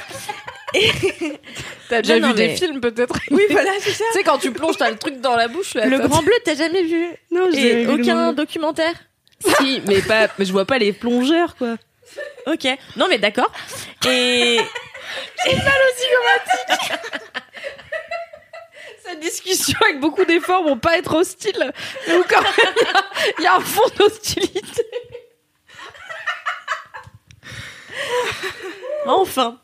T'as 1.88 2.02
déjà 2.02 2.18
Non, 2.18 2.28
vu 2.28 2.34
des 2.34 2.56
films 2.56 2.80
peut-être? 2.80 3.14
Oui, 3.30 3.42
voilà, 3.50 3.70
c'est 3.80 3.90
ça. 3.92 4.04
Tu 4.12 4.18
sais, 4.18 4.24
quand 4.24 4.38
tu 4.38 4.50
plonges, 4.52 4.76
t'as 4.78 4.90
le 4.90 4.96
truc 4.96 5.20
dans 5.20 5.36
la 5.36 5.48
bouche. 5.48 5.74
Là, 5.74 5.86
Le 5.86 5.98
Grand 5.98 6.22
Bleu, 6.22 6.32
t'as 6.44 6.54
jamais 6.54 6.82
vu? 6.84 7.06
Non, 7.30 7.48
j'ai 7.52 7.86
aucun 7.86 8.32
documentaire? 8.32 8.94
Si, 9.58 9.82
mais 9.86 10.00
pas, 10.00 10.28
mais 10.38 10.44
je 10.46 10.52
vois 10.52 10.64
pas 10.64 10.78
les 10.78 10.92
plongeurs, 10.94 11.56
quoi. 11.56 11.76
Ok. 12.46 12.66
Non, 12.96 13.08
mais 13.08 13.18
d'accord. 13.18 13.50
Et. 14.06 14.60
Cette 19.04 19.20
discussion 19.20 19.78
avec 19.82 20.00
beaucoup 20.00 20.24
d'efforts 20.24 20.64
vont 20.64 20.78
pas 20.78 20.98
être 20.98 21.14
hostiles, 21.14 21.72
mais 22.08 22.14
où 22.16 22.24
quand 22.28 22.42
même 22.42 22.52
il 22.58 22.64
y 22.64 22.86
a- 22.88 23.04
il 23.38 23.44
y, 23.44 23.46
a 23.46 23.54
un 23.56 23.60
fond 23.60 23.88
d'hostilité. 23.96 24.84
Enfin. 29.06 29.58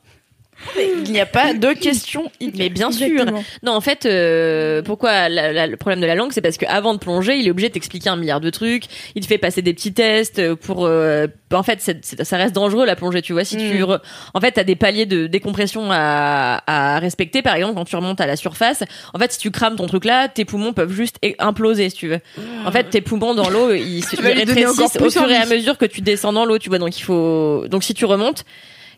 Il 1.05 1.13
n'y 1.13 1.21
a 1.21 1.27
pas 1.27 1.55
de 1.55 1.73
question. 1.73 2.31
Mais 2.59 2.69
bien 2.71 2.89
sûr. 3.09 3.25
Non, 3.63 3.73
en 3.73 3.81
fait, 3.81 4.07
euh, 4.07 4.83
pourquoi 4.83 5.29
la- 5.29 5.53
la- 5.53 5.67
le 5.67 5.77
problème 5.77 6.01
de 6.01 6.07
la 6.07 6.15
langue, 6.15 6.33
c'est 6.33 6.41
parce 6.41 6.57
qu'avant 6.57 6.95
de 6.95 6.99
plonger, 6.99 7.37
il 7.37 7.47
est 7.47 7.51
obligé 7.51 7.69
de 7.69 7.75
t'expliquer 7.75 8.09
un 8.11 8.17
milliard 8.17 8.41
de 8.41 8.51
trucs. 8.51 8.85
Il 9.15 9.23
te 9.23 9.27
fait 9.27 9.39
passer 9.39 9.63
des 9.63 9.75
petits 9.75 9.93
tests 9.93 10.55
pour. 10.55 10.87
euh, 10.87 11.27
en 11.53 11.63
fait, 11.63 11.81
ça 12.23 12.37
reste 12.39 12.55
dangereux 12.55 12.87
la 12.87 12.97
plongée, 12.97 13.21
tu 13.23 13.33
vois. 13.35 13.45
Si 13.45 13.57
tu, 13.57 13.83
re- 13.83 14.01
en 14.35 14.41
fait, 14.41 14.53
t'as 14.53 14.65
des 14.65 14.77
paliers 14.77 15.05
de 15.07 15.27
décompression 15.27 15.89
à, 15.91 16.63
à 16.67 16.99
respecter. 16.99 17.43
Par 17.43 17.55
exemple, 17.57 17.75
quand 17.75 17.85
tu 17.85 17.97
remontes 17.97 18.21
à 18.21 18.27
la 18.27 18.37
surface, 18.37 18.85
en 19.13 19.19
fait, 19.19 19.33
si 19.33 19.39
tu 19.39 19.51
crames 19.51 19.77
ton 19.77 19.87
truc 19.87 20.05
là, 20.05 20.29
tes 20.29 20.45
poumons 20.45 20.73
peuvent 20.73 20.93
juste 20.93 21.17
imploser, 21.39 21.91
si 21.91 21.97
tu 21.97 22.09
veux. 22.09 22.21
En 22.67 22.73
fait, 22.73 22.85
tes 22.85 23.01
poumons 23.03 23.35
dans 23.35 23.51
l'eau, 23.51 23.73
ils 23.73 23.99
ils 24.13 24.21
rétrécissent 24.55 24.97
au 24.97 25.11
fur 25.11 25.31
et 25.31 25.37
à 25.37 25.47
mesure 25.47 25.77
que 25.79 25.85
tu 25.85 26.01
descends 26.01 26.33
dans 26.33 26.45
l'eau, 26.45 26.59
tu 26.59 26.69
vois. 26.69 26.79
Donc 26.79 26.99
il 26.99 27.03
faut. 27.03 27.65
Donc 27.69 27.85
si 27.85 27.93
tu 27.95 28.05
remontes 28.05 28.45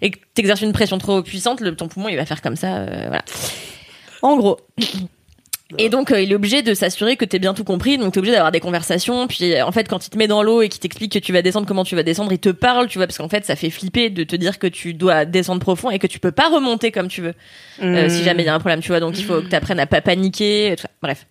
et 0.02 0.10
que 0.10 0.18
t'exerces 0.34 0.62
une 0.62 0.72
pression 0.72 0.98
trop 0.98 1.22
puissante, 1.22 1.60
le, 1.60 1.74
ton 1.74 1.88
poumon 1.88 2.08
il 2.08 2.16
va 2.16 2.26
faire 2.26 2.42
comme 2.42 2.56
ça, 2.56 2.76
euh, 2.76 3.06
voilà. 3.08 3.24
En 4.22 4.36
gros. 4.36 4.58
Et 5.78 5.88
donc 5.88 6.10
euh, 6.10 6.20
il 6.20 6.30
est 6.30 6.34
obligé 6.34 6.62
de 6.62 6.74
s'assurer 6.74 7.16
que 7.16 7.24
t'es 7.24 7.38
bien 7.38 7.54
tout 7.54 7.64
compris, 7.64 7.96
donc 7.98 8.12
t'es 8.12 8.18
obligé 8.18 8.32
d'avoir 8.32 8.52
des 8.52 8.60
conversations. 8.60 9.26
Puis 9.26 9.54
euh, 9.54 9.64
en 9.64 9.72
fait 9.72 9.88
quand 9.88 10.06
il 10.06 10.10
te 10.10 10.18
met 10.18 10.28
dans 10.28 10.42
l'eau 10.42 10.62
et 10.62 10.68
qu'il 10.68 10.80
t'explique 10.80 11.12
que 11.12 11.18
tu 11.18 11.32
vas 11.32 11.42
descendre, 11.42 11.66
comment 11.66 11.84
tu 11.84 11.96
vas 11.96 12.02
descendre, 12.02 12.32
il 12.32 12.38
te 12.38 12.50
parle, 12.50 12.86
tu 12.86 12.98
vois, 12.98 13.06
parce 13.06 13.18
qu'en 13.18 13.28
fait 13.28 13.44
ça 13.44 13.56
fait 13.56 13.70
flipper 13.70 14.10
de 14.10 14.24
te 14.24 14.36
dire 14.36 14.58
que 14.58 14.66
tu 14.66 14.94
dois 14.94 15.24
descendre 15.24 15.60
profond 15.60 15.90
et 15.90 15.98
que 15.98 16.06
tu 16.06 16.20
peux 16.20 16.32
pas 16.32 16.48
remonter 16.48 16.92
comme 16.92 17.08
tu 17.08 17.22
veux, 17.22 17.34
euh, 17.82 18.08
si 18.08 18.22
jamais 18.22 18.42
il 18.42 18.46
y 18.46 18.50
a 18.50 18.54
un 18.54 18.60
problème, 18.60 18.80
tu 18.80 18.88
vois. 18.88 19.00
Donc 19.00 19.18
il 19.18 19.24
faut 19.24 19.40
que 19.40 19.48
t'apprennes 19.48 19.80
à 19.80 19.86
pas 19.86 20.00
paniquer. 20.00 20.74
tout 20.76 20.82
ça. 20.82 20.90
Bref. 21.02 21.26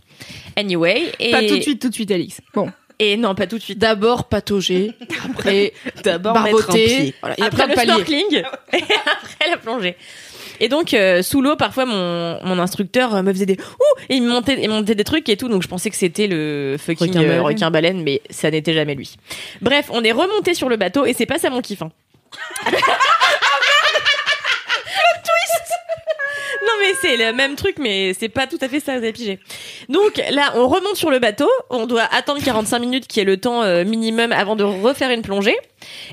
Anyway. 0.56 1.12
Et... 1.20 1.32
Pas 1.32 1.42
tout 1.42 1.58
de 1.58 1.62
suite, 1.62 1.82
tout 1.82 1.90
de 1.90 1.94
suite, 1.94 2.12
Alix. 2.12 2.42
Bon. 2.54 2.72
Et 3.06 3.18
non, 3.18 3.36
pas 3.36 3.48
tout 3.48 3.58
de 3.58 3.64
suite. 3.64 3.80
D'abord 3.80 4.30
patauger, 4.30 4.92
après 5.30 5.74
D'abord 6.06 6.34
barboter, 6.34 7.14
voilà, 7.20 7.36
a 7.42 7.46
après 7.48 7.68
le 7.68 7.74
snorkeling. 7.76 8.44
Et 8.74 8.78
après 8.78 9.50
la 9.50 9.58
plongée. 9.58 9.98
Et 10.62 10.70
donc 10.70 10.94
euh, 10.94 11.22
sous 11.22 11.42
l'eau, 11.42 11.58
parfois 11.58 11.86
mon, 11.86 12.40
mon 12.46 12.60
instructeur 12.60 13.14
euh, 13.14 13.22
me 13.24 13.34
faisait 13.34 13.46
des 13.46 13.56
ouh! 13.56 14.00
Et 14.08 14.16
il 14.16 14.24
me 14.24 14.30
montait, 14.30 14.58
il 14.62 14.70
montait 14.70 14.96
des 14.96 15.04
trucs 15.04 15.28
et 15.28 15.36
tout, 15.36 15.50
donc 15.50 15.64
je 15.64 15.68
pensais 15.68 15.90
que 15.90 15.98
c'était 15.98 16.28
le 16.28 16.78
fucking 16.80 17.08
Requin 17.10 17.22
euh, 17.24 17.42
requin 17.42 17.72
baleine, 17.72 18.04
mais 18.04 18.22
ça 18.30 18.50
n'était 18.52 18.74
jamais 18.74 18.96
lui. 18.96 19.16
Bref, 19.62 19.88
on 19.90 20.02
est 20.04 20.12
remonté 20.14 20.54
sur 20.54 20.70
le 20.70 20.78
bateau 20.78 21.06
et 21.06 21.14
c'est 21.14 21.26
pas 21.26 21.40
ça 21.40 21.50
mon 21.50 21.62
kiff. 21.62 21.82
hein. 21.82 21.92
Non 26.66 26.73
mais 26.84 26.94
c'est 27.00 27.18
le 27.18 27.34
même 27.34 27.56
truc 27.56 27.78
mais 27.80 28.14
c'est 28.14 28.30
pas 28.30 28.46
tout 28.48 28.58
à 28.62 28.68
fait 28.68 28.80
ça 28.80 28.94
vous 28.94 29.04
avez 29.04 29.14
pigé. 29.14 29.40
Donc 29.90 30.22
là 30.32 30.54
on 30.56 30.68
remonte 30.68 30.96
sur 30.96 31.10
le 31.10 31.20
bateau, 31.20 31.50
on 31.70 31.86
doit 31.86 32.08
attendre 32.12 32.44
45 32.44 32.80
minutes 32.80 33.08
qui 33.08 33.20
est 33.20 33.24
le 33.24 33.38
temps 33.38 33.64
euh, 33.64 33.86
minimum 33.86 34.32
avant 34.32 34.56
de 34.56 34.64
refaire 34.64 35.10
une 35.12 35.22
plongée. 35.22 35.56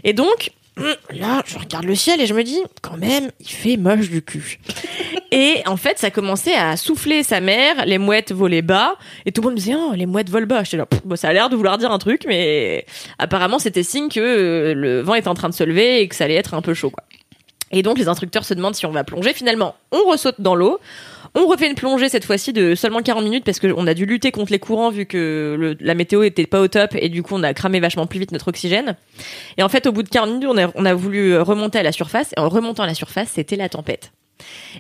Et 0.05 0.13
donc 0.13 0.53
hum, 0.77 0.95
là 1.11 1.43
je 1.47 1.59
regarde 1.59 1.85
le 1.85 1.95
ciel 1.95 2.21
et 2.21 2.27
je 2.27 2.35
me 2.35 2.45
dis 2.45 2.61
quand 2.83 2.97
même 2.97 3.31
il 3.41 3.49
fait 3.49 3.77
moche 3.77 4.11
du 4.11 4.23
cul. 4.23 4.61
et 5.33 5.63
en 5.67 5.77
fait 5.77 5.99
ça 5.99 6.11
commençait 6.11 6.55
à 6.55 6.77
souffler 6.77 7.25
sa 7.25 7.41
mère, 7.41 7.85
les 7.87 7.99
mouettes 7.99 8.33
volaient 8.33 8.63
bas 8.63 8.95
et 9.27 9.33
tout 9.33 9.41
le 9.41 9.47
monde 9.47 9.55
me 9.55 9.59
disait 9.59 9.75
oh 9.77 9.93
les 9.97 10.07
mouettes 10.07 10.31
volent 10.31 10.47
bas. 10.47 10.63
J'étais 10.63 10.77
là 10.77 10.87
bon, 11.05 11.17
ça 11.17 11.29
a 11.29 11.33
l'air 11.33 11.49
de 11.49 11.57
vouloir 11.57 11.79
dire 11.79 11.91
un 11.91 11.99
truc 11.99 12.25
mais 12.29 12.87
apparemment 13.19 13.59
c'était 13.59 13.83
signe 13.83 14.09
que 14.09 14.21
euh, 14.21 14.75
le 14.75 15.01
vent 15.01 15.15
était 15.15 15.29
en 15.29 15.35
train 15.35 15.49
de 15.49 15.55
se 15.55 15.65
lever 15.65 16.01
et 16.01 16.09
que 16.09 16.15
ça 16.15 16.25
allait 16.25 16.35
être 16.35 16.55
un 16.55 16.63
peu 16.63 16.75
chaud 16.75 16.91
quoi. 16.91 17.05
Et 17.71 17.83
donc 17.83 17.99
les 17.99 18.09
instructeurs 18.09 18.45
se 18.45 18.55
demandent 18.55 18.75
si 18.75 18.87
on 18.87 18.91
va 18.91 19.05
plonger. 19.05 19.33
Finalement, 19.33 19.75
on 19.93 20.09
ressaute 20.09 20.41
dans 20.41 20.55
l'eau. 20.55 20.81
On 21.35 21.47
refait 21.47 21.69
une 21.69 21.77
plongée 21.77 22.09
cette 22.09 22.25
fois-ci 22.25 22.53
de 22.53 22.75
seulement 22.75 23.03
40 23.03 23.23
minutes 23.23 23.45
parce 23.45 23.61
qu'on 23.61 23.87
a 23.87 23.95
dû 23.95 24.05
lutter 24.05 24.33
contre 24.33 24.51
les 24.51 24.59
courants 24.59 24.91
vu 24.91 25.07
que 25.07 25.77
la 25.79 25.95
météo 25.95 26.25
était 26.25 26.47
pas 26.47 26.61
au 26.61 26.67
top 26.67 26.91
et 26.95 27.09
du 27.09 27.23
coup 27.23 27.35
on 27.37 27.43
a 27.45 27.55
cramé 27.55 27.79
vachement 27.79 28.07
plus 28.07 28.19
vite 28.19 28.33
notre 28.33 28.49
oxygène. 28.49 28.97
Et 29.57 29.63
en 29.63 29.69
fait 29.69 29.87
au 29.87 29.93
bout 29.93 30.03
de 30.03 30.09
40 30.09 30.41
minutes 30.41 30.73
on 30.75 30.85
a 30.85 30.95
voulu 30.95 31.39
remonter 31.39 31.79
à 31.79 31.85
la 31.85 31.93
surface 31.93 32.33
et 32.37 32.41
en 32.41 32.49
remontant 32.49 32.83
à 32.83 32.87
la 32.87 32.95
surface 32.95 33.29
c'était 33.35 33.57
la 33.57 33.69
tempête. 33.69 34.11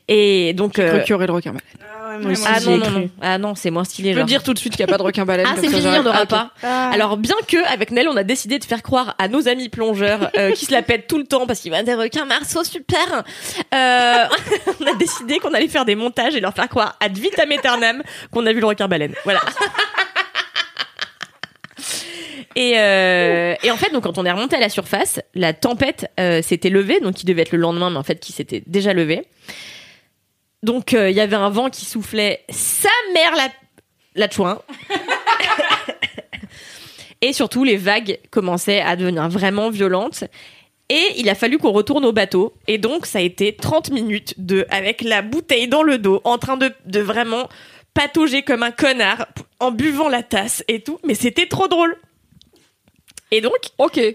Et 0.08 0.52
donc 0.54 0.78
euh, 0.78 0.96
Procurer 0.98 1.26
le 1.26 1.32
requin 1.32 1.52
baleine. 1.52 2.22
moi 2.22 2.32
aussi, 2.32 2.44
ah 2.46 2.58
j'y 2.60 2.68
non 2.70 2.76
non, 2.78 2.86
cru. 2.86 3.00
non 3.02 3.08
ah 3.22 3.38
non 3.38 3.54
c'est 3.54 3.70
moins 3.70 3.84
stylé. 3.84 4.10
Je 4.10 4.14
peux 4.14 4.20
genre. 4.20 4.26
dire 4.28 4.42
tout 4.42 4.54
de 4.54 4.58
suite 4.58 4.74
qu'il 4.76 4.84
n'y 4.84 4.90
a 4.90 4.92
pas 4.92 4.98
de 4.98 5.02
requin 5.04 5.24
baleine. 5.24 5.46
Ah, 5.48 5.54
c'est 5.56 5.62
fini, 5.68 5.76
il 5.76 5.82
j'arrête. 5.82 6.02
n'y 6.02 6.06
en 6.08 6.10
aura 6.10 6.20
Ah, 6.22 6.26
pas. 6.26 6.50
Alors, 6.92 7.16
bien 7.16 7.34
que, 7.46 7.56
avec 7.72 7.90
Nel, 7.90 8.08
on 8.08 8.16
a 8.16 8.22
décidé 8.24 8.58
de 8.58 8.64
faire 8.64 8.82
croire 8.82 9.14
à 9.18 9.28
nos 9.28 9.48
amis 9.48 9.68
plongeurs, 9.68 10.30
euh, 10.36 10.52
qui 10.52 10.66
se 10.66 10.72
la 10.72 10.82
pètent 10.82 11.06
tout 11.06 11.18
le 11.18 11.24
temps 11.24 11.46
parce 11.46 11.60
qu'il 11.60 11.72
y 11.72 11.74
a 11.76 11.82
des 11.82 11.94
requins 11.94 12.24
marceaux 12.24 12.64
super, 12.64 13.22
euh, 13.74 14.24
on 14.80 14.86
a 14.86 14.94
décidé 14.94 15.38
qu'on 15.38 15.54
allait 15.54 15.68
faire 15.68 15.84
des 15.84 15.94
montages 15.94 16.34
et 16.34 16.40
leur 16.40 16.54
faire 16.54 16.68
croire 16.68 16.96
ad 17.00 17.16
vitam 17.16 17.50
aeternam 17.52 18.02
qu'on 18.32 18.46
a 18.46 18.52
vu 18.52 18.60
le 18.60 18.66
requin 18.66 18.88
baleine. 18.88 19.14
Voilà. 19.24 19.40
Et, 22.56 22.74
euh, 22.78 23.54
et 23.62 23.70
en 23.70 23.76
fait, 23.76 23.92
donc 23.92 24.02
quand 24.02 24.18
on 24.18 24.24
est 24.24 24.32
remonté 24.32 24.56
à 24.56 24.60
la 24.60 24.68
surface, 24.68 25.20
la 25.34 25.52
tempête 25.52 26.10
euh, 26.18 26.42
s'était 26.42 26.70
levée, 26.70 27.00
donc 27.00 27.14
qui 27.14 27.26
devait 27.26 27.42
être 27.42 27.52
le 27.52 27.58
lendemain, 27.58 27.90
mais 27.90 27.96
en 27.96 28.02
fait 28.02 28.18
qui 28.18 28.32
s'était 28.32 28.62
déjà 28.66 28.92
levée. 28.92 29.22
Donc 30.62 30.92
euh, 30.92 31.10
il 31.10 31.16
y 31.16 31.20
avait 31.20 31.36
un 31.36 31.50
vent 31.50 31.70
qui 31.70 31.84
soufflait 31.84 32.44
sa 32.50 32.88
mère 33.14 33.34
la 33.36 33.48
la 34.16 34.28
chouin. 34.28 34.60
et 37.20 37.32
surtout 37.32 37.62
les 37.62 37.76
vagues 37.76 38.18
commençaient 38.30 38.80
à 38.80 38.96
devenir 38.96 39.28
vraiment 39.28 39.70
violentes. 39.70 40.24
Et 40.88 41.06
il 41.18 41.28
a 41.28 41.36
fallu 41.36 41.58
qu'on 41.58 41.70
retourne 41.70 42.04
au 42.04 42.12
bateau. 42.12 42.52
Et 42.66 42.76
donc, 42.76 43.06
ça 43.06 43.20
a 43.20 43.22
été 43.22 43.54
30 43.54 43.92
minutes 43.92 44.34
de, 44.38 44.66
avec 44.70 45.02
la 45.02 45.22
bouteille 45.22 45.68
dans 45.68 45.84
le 45.84 45.98
dos, 45.98 46.20
en 46.24 46.36
train 46.36 46.56
de, 46.56 46.72
de 46.84 46.98
vraiment 46.98 47.48
patauger 47.94 48.42
comme 48.42 48.64
un 48.64 48.72
connard, 48.72 49.28
en 49.60 49.70
buvant 49.70 50.08
la 50.08 50.24
tasse 50.24 50.64
et 50.66 50.80
tout. 50.80 50.98
Mais 51.04 51.14
c'était 51.14 51.46
trop 51.46 51.68
drôle. 51.68 51.96
Et 53.30 53.40
donc, 53.40 53.54
Ok. 53.78 54.00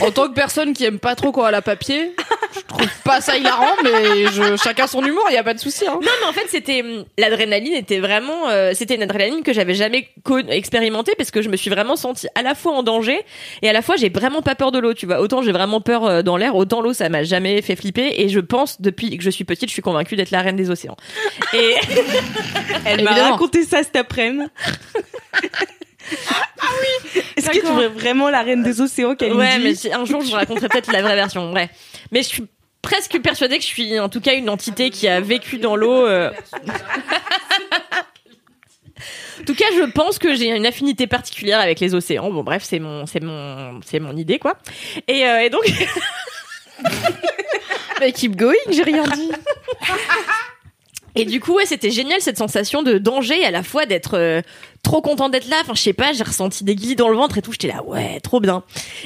En 0.00 0.12
tant 0.12 0.28
que 0.28 0.34
personne 0.34 0.74
qui 0.74 0.84
aime 0.84 1.00
pas 1.00 1.16
trop 1.16 1.32
quand 1.32 1.46
elle 1.46 1.56
a 1.56 1.60
papier, 1.60 2.12
je 2.54 2.60
trouve 2.68 2.88
pas 3.04 3.20
ça 3.20 3.36
hilarant, 3.36 3.72
mais 3.82 4.26
je, 4.26 4.56
chacun 4.62 4.86
son 4.86 5.04
humour, 5.04 5.24
il 5.28 5.34
y 5.34 5.36
a 5.36 5.42
pas 5.42 5.54
de 5.54 5.58
souci. 5.58 5.86
Hein. 5.86 5.98
Non, 6.00 6.10
mais 6.20 6.28
en 6.28 6.32
fait, 6.32 6.46
c'était 6.48 6.82
hum, 6.82 7.04
l'adrénaline 7.18 7.74
était 7.74 7.98
vraiment, 7.98 8.48
euh, 8.48 8.72
c'était 8.74 8.94
une 8.94 9.02
adrénaline 9.02 9.42
que 9.42 9.52
j'avais 9.52 9.74
jamais 9.74 10.08
expérimentée 10.50 11.14
parce 11.18 11.32
que 11.32 11.42
je 11.42 11.48
me 11.48 11.56
suis 11.56 11.68
vraiment 11.68 11.96
sentie 11.96 12.28
à 12.36 12.42
la 12.42 12.54
fois 12.54 12.72
en 12.72 12.84
danger 12.84 13.24
et 13.62 13.68
à 13.68 13.72
la 13.72 13.82
fois 13.82 13.96
j'ai 13.96 14.08
vraiment 14.08 14.40
pas 14.40 14.54
peur 14.54 14.70
de 14.70 14.78
l'eau. 14.78 14.94
Tu 14.94 15.06
vois, 15.06 15.20
autant 15.20 15.42
j'ai 15.42 15.52
vraiment 15.52 15.80
peur 15.80 16.04
euh, 16.04 16.22
dans 16.22 16.36
l'air, 16.36 16.54
autant 16.54 16.80
l'eau 16.80 16.92
ça 16.92 17.08
m'a 17.08 17.24
jamais 17.24 17.60
fait 17.60 17.74
flipper 17.74 18.14
et 18.18 18.28
je 18.28 18.40
pense 18.40 18.80
depuis 18.80 19.16
que 19.16 19.24
je 19.24 19.30
suis 19.30 19.44
petite, 19.44 19.68
je 19.68 19.74
suis 19.74 19.82
convaincue 19.82 20.14
d'être 20.14 20.30
la 20.30 20.42
reine 20.42 20.56
des 20.56 20.70
océans. 20.70 20.96
Et 21.54 21.74
Elle 22.86 23.02
m'a 23.02 23.30
raconté 23.30 23.64
ça 23.64 23.82
cet 23.82 23.96
après-midi. 23.96 24.44
ah 26.60 26.66
oui 26.80 27.22
Est-ce 27.36 27.50
que 27.50 27.58
tu 27.60 27.82
es 27.82 27.88
vraiment 27.88 28.28
la 28.30 28.42
reine 28.42 28.62
des 28.62 28.80
océans, 28.80 29.14
Kalindi 29.14 29.38
ouais, 29.38 29.58
mais 29.58 29.74
si- 29.74 29.92
un 29.92 30.04
jour 30.04 30.20
je 30.22 30.26
vous 30.30 30.34
raconterai 30.36 30.68
peut-être 30.68 30.92
la 30.92 31.02
vraie 31.02 31.14
version. 31.16 31.52
Ouais, 31.52 31.68
mais 32.10 32.22
je 32.22 32.28
suis 32.28 32.46
presque 32.82 33.18
persuadée 33.20 33.56
que 33.58 33.62
je 33.62 33.68
suis 33.68 33.98
en 34.00 34.08
tout 34.08 34.20
cas 34.20 34.34
une 34.34 34.48
entité 34.50 34.90
qui 34.90 35.06
a 35.08 35.20
vécu 35.20 35.58
dans 35.58 35.76
l'eau. 35.76 36.06
euh. 36.06 36.30
En 39.40 39.44
tout 39.44 39.54
cas, 39.56 39.64
je 39.76 39.82
pense 39.90 40.18
que 40.18 40.34
j'ai 40.36 40.48
une 40.54 40.66
affinité 40.66 41.06
particulière 41.08 41.58
avec 41.60 41.80
les 41.80 41.94
océans. 41.94 42.30
Bon, 42.30 42.44
bref, 42.44 42.62
c'est 42.64 42.78
mon, 42.78 43.06
c'est 43.06 43.20
mon, 43.20 43.80
c'est 43.84 43.98
mon 43.98 44.16
idée, 44.16 44.38
quoi. 44.38 44.56
Et, 45.08 45.26
euh, 45.26 45.40
et 45.42 45.50
donc, 45.50 45.64
Mais 48.00 48.12
keep 48.12 48.36
going, 48.36 48.54
j'ai 48.70 48.82
rien 48.84 49.02
dit. 49.04 49.30
et 51.14 51.24
du 51.24 51.40
coup, 51.40 51.54
ouais, 51.54 51.66
c'était 51.66 51.90
génial 51.90 52.20
cette 52.20 52.38
sensation 52.38 52.82
de 52.82 52.98
danger 52.98 53.44
à 53.44 53.50
la 53.50 53.62
fois 53.62 53.86
d'être 53.86 54.16
euh, 54.16 54.40
trop 54.82 55.02
content 55.02 55.28
d'être 55.28 55.48
là. 55.48 55.56
Enfin, 55.60 55.74
je 55.74 55.82
sais 55.82 55.92
pas, 55.92 56.12
j'ai 56.12 56.24
ressenti 56.24 56.64
des 56.64 56.74
guillis 56.74 56.96
dans 56.96 57.08
le 57.08 57.16
ventre 57.16 57.38
et 57.38 57.42
tout. 57.42 57.52
J'étais 57.52 57.68
là, 57.68 57.82
ouais, 57.84 58.20
trop 58.20 58.40
bien. 58.40 58.62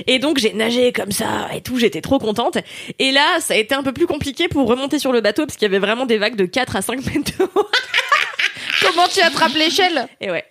Et 0.07 0.19
donc, 0.19 0.39
j'ai 0.39 0.53
nagé 0.53 0.93
comme 0.93 1.11
ça 1.11 1.49
et 1.55 1.61
tout. 1.61 1.79
J'étais 1.79 2.01
trop 2.01 2.19
contente. 2.19 2.59
Et 2.99 3.11
là, 3.11 3.41
ça 3.41 3.55
a 3.55 3.57
été 3.57 3.75
un 3.75 3.83
peu 3.83 3.93
plus 3.93 4.07
compliqué 4.07 4.49
pour 4.49 4.69
remonter 4.69 4.99
sur 4.99 5.13
le 5.13 5.21
bateau 5.21 5.47
parce 5.47 5.57
qu'il 5.57 5.67
y 5.67 5.71
avait 5.71 5.85
vraiment 5.85 6.07
des 6.07 6.19
vagues 6.19 6.37
de 6.37 6.47
4 6.47 6.77
à 6.77 6.83
5 6.83 7.05
mètres. 7.07 7.33
Comment 8.87 9.09
tu 9.09 9.21
attrapes 9.21 9.55
l'échelle 9.55 10.07
Et 10.21 10.31
ouais. 10.31 10.45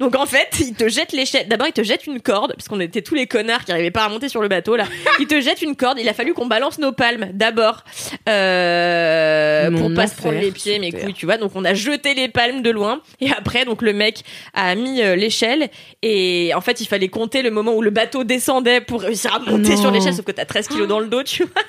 Donc 0.00 0.16
en 0.16 0.26
fait, 0.26 0.48
il 0.60 0.74
te 0.74 0.88
jette 0.88 1.12
l'échelle. 1.12 1.46
D'abord, 1.48 1.66
il 1.68 1.72
te 1.72 1.82
jette 1.82 2.06
une 2.06 2.20
corde, 2.20 2.54
parce 2.54 2.68
qu'on 2.68 2.80
était 2.80 3.02
tous 3.02 3.14
les 3.14 3.26
connards 3.26 3.64
qui 3.64 3.72
arrivaient 3.72 3.90
pas 3.90 4.04
à 4.04 4.08
monter 4.08 4.28
sur 4.28 4.40
le 4.42 4.48
bateau 4.48 4.74
là. 4.76 4.84
Il 5.20 5.26
te 5.26 5.40
jette 5.40 5.62
une 5.62 5.76
corde. 5.76 5.98
Il 6.00 6.08
a 6.08 6.14
fallu 6.14 6.32
qu'on 6.32 6.46
balance 6.46 6.78
nos 6.78 6.92
palmes 6.92 7.28
d'abord 7.34 7.84
euh, 8.28 9.70
pour 9.70 9.92
pas 9.94 10.06
se 10.06 10.16
prendre 10.16 10.38
les 10.40 10.50
pieds, 10.50 10.78
mes 10.78 10.90
couilles, 10.92 11.14
tu 11.14 11.26
vois. 11.26 11.36
Donc 11.36 11.52
on 11.54 11.64
a 11.64 11.74
jeté 11.74 12.14
les 12.14 12.28
palmes 12.28 12.62
de 12.62 12.70
loin. 12.70 13.00
Et 13.20 13.30
après, 13.30 13.64
donc 13.64 13.82
le 13.82 13.92
mec 13.92 14.22
a 14.54 14.74
mis 14.74 15.02
euh, 15.02 15.14
l'échelle. 15.16 15.68
Et 16.02 16.52
en 16.54 16.60
fait, 16.60 16.80
il 16.80 16.86
fallait 16.86 17.08
compter 17.08 17.42
le 17.42 17.50
moment 17.50 17.72
où 17.74 17.82
le 17.82 17.90
bateau 17.90 18.24
descendait 18.24 18.80
pour 18.80 19.02
réussir 19.02 19.34
à 19.34 19.38
monter 19.38 19.74
Non. 19.74 19.80
sur 19.80 19.90
l'échelle. 19.90 20.14
Sauf 20.14 20.24
que 20.24 20.32
t'as 20.32 20.46
13 20.46 20.68
kilos 20.68 20.88
dans 20.88 21.00
le 21.00 21.06
dos, 21.06 21.22
tu 21.22 21.44
vois. 21.44 21.62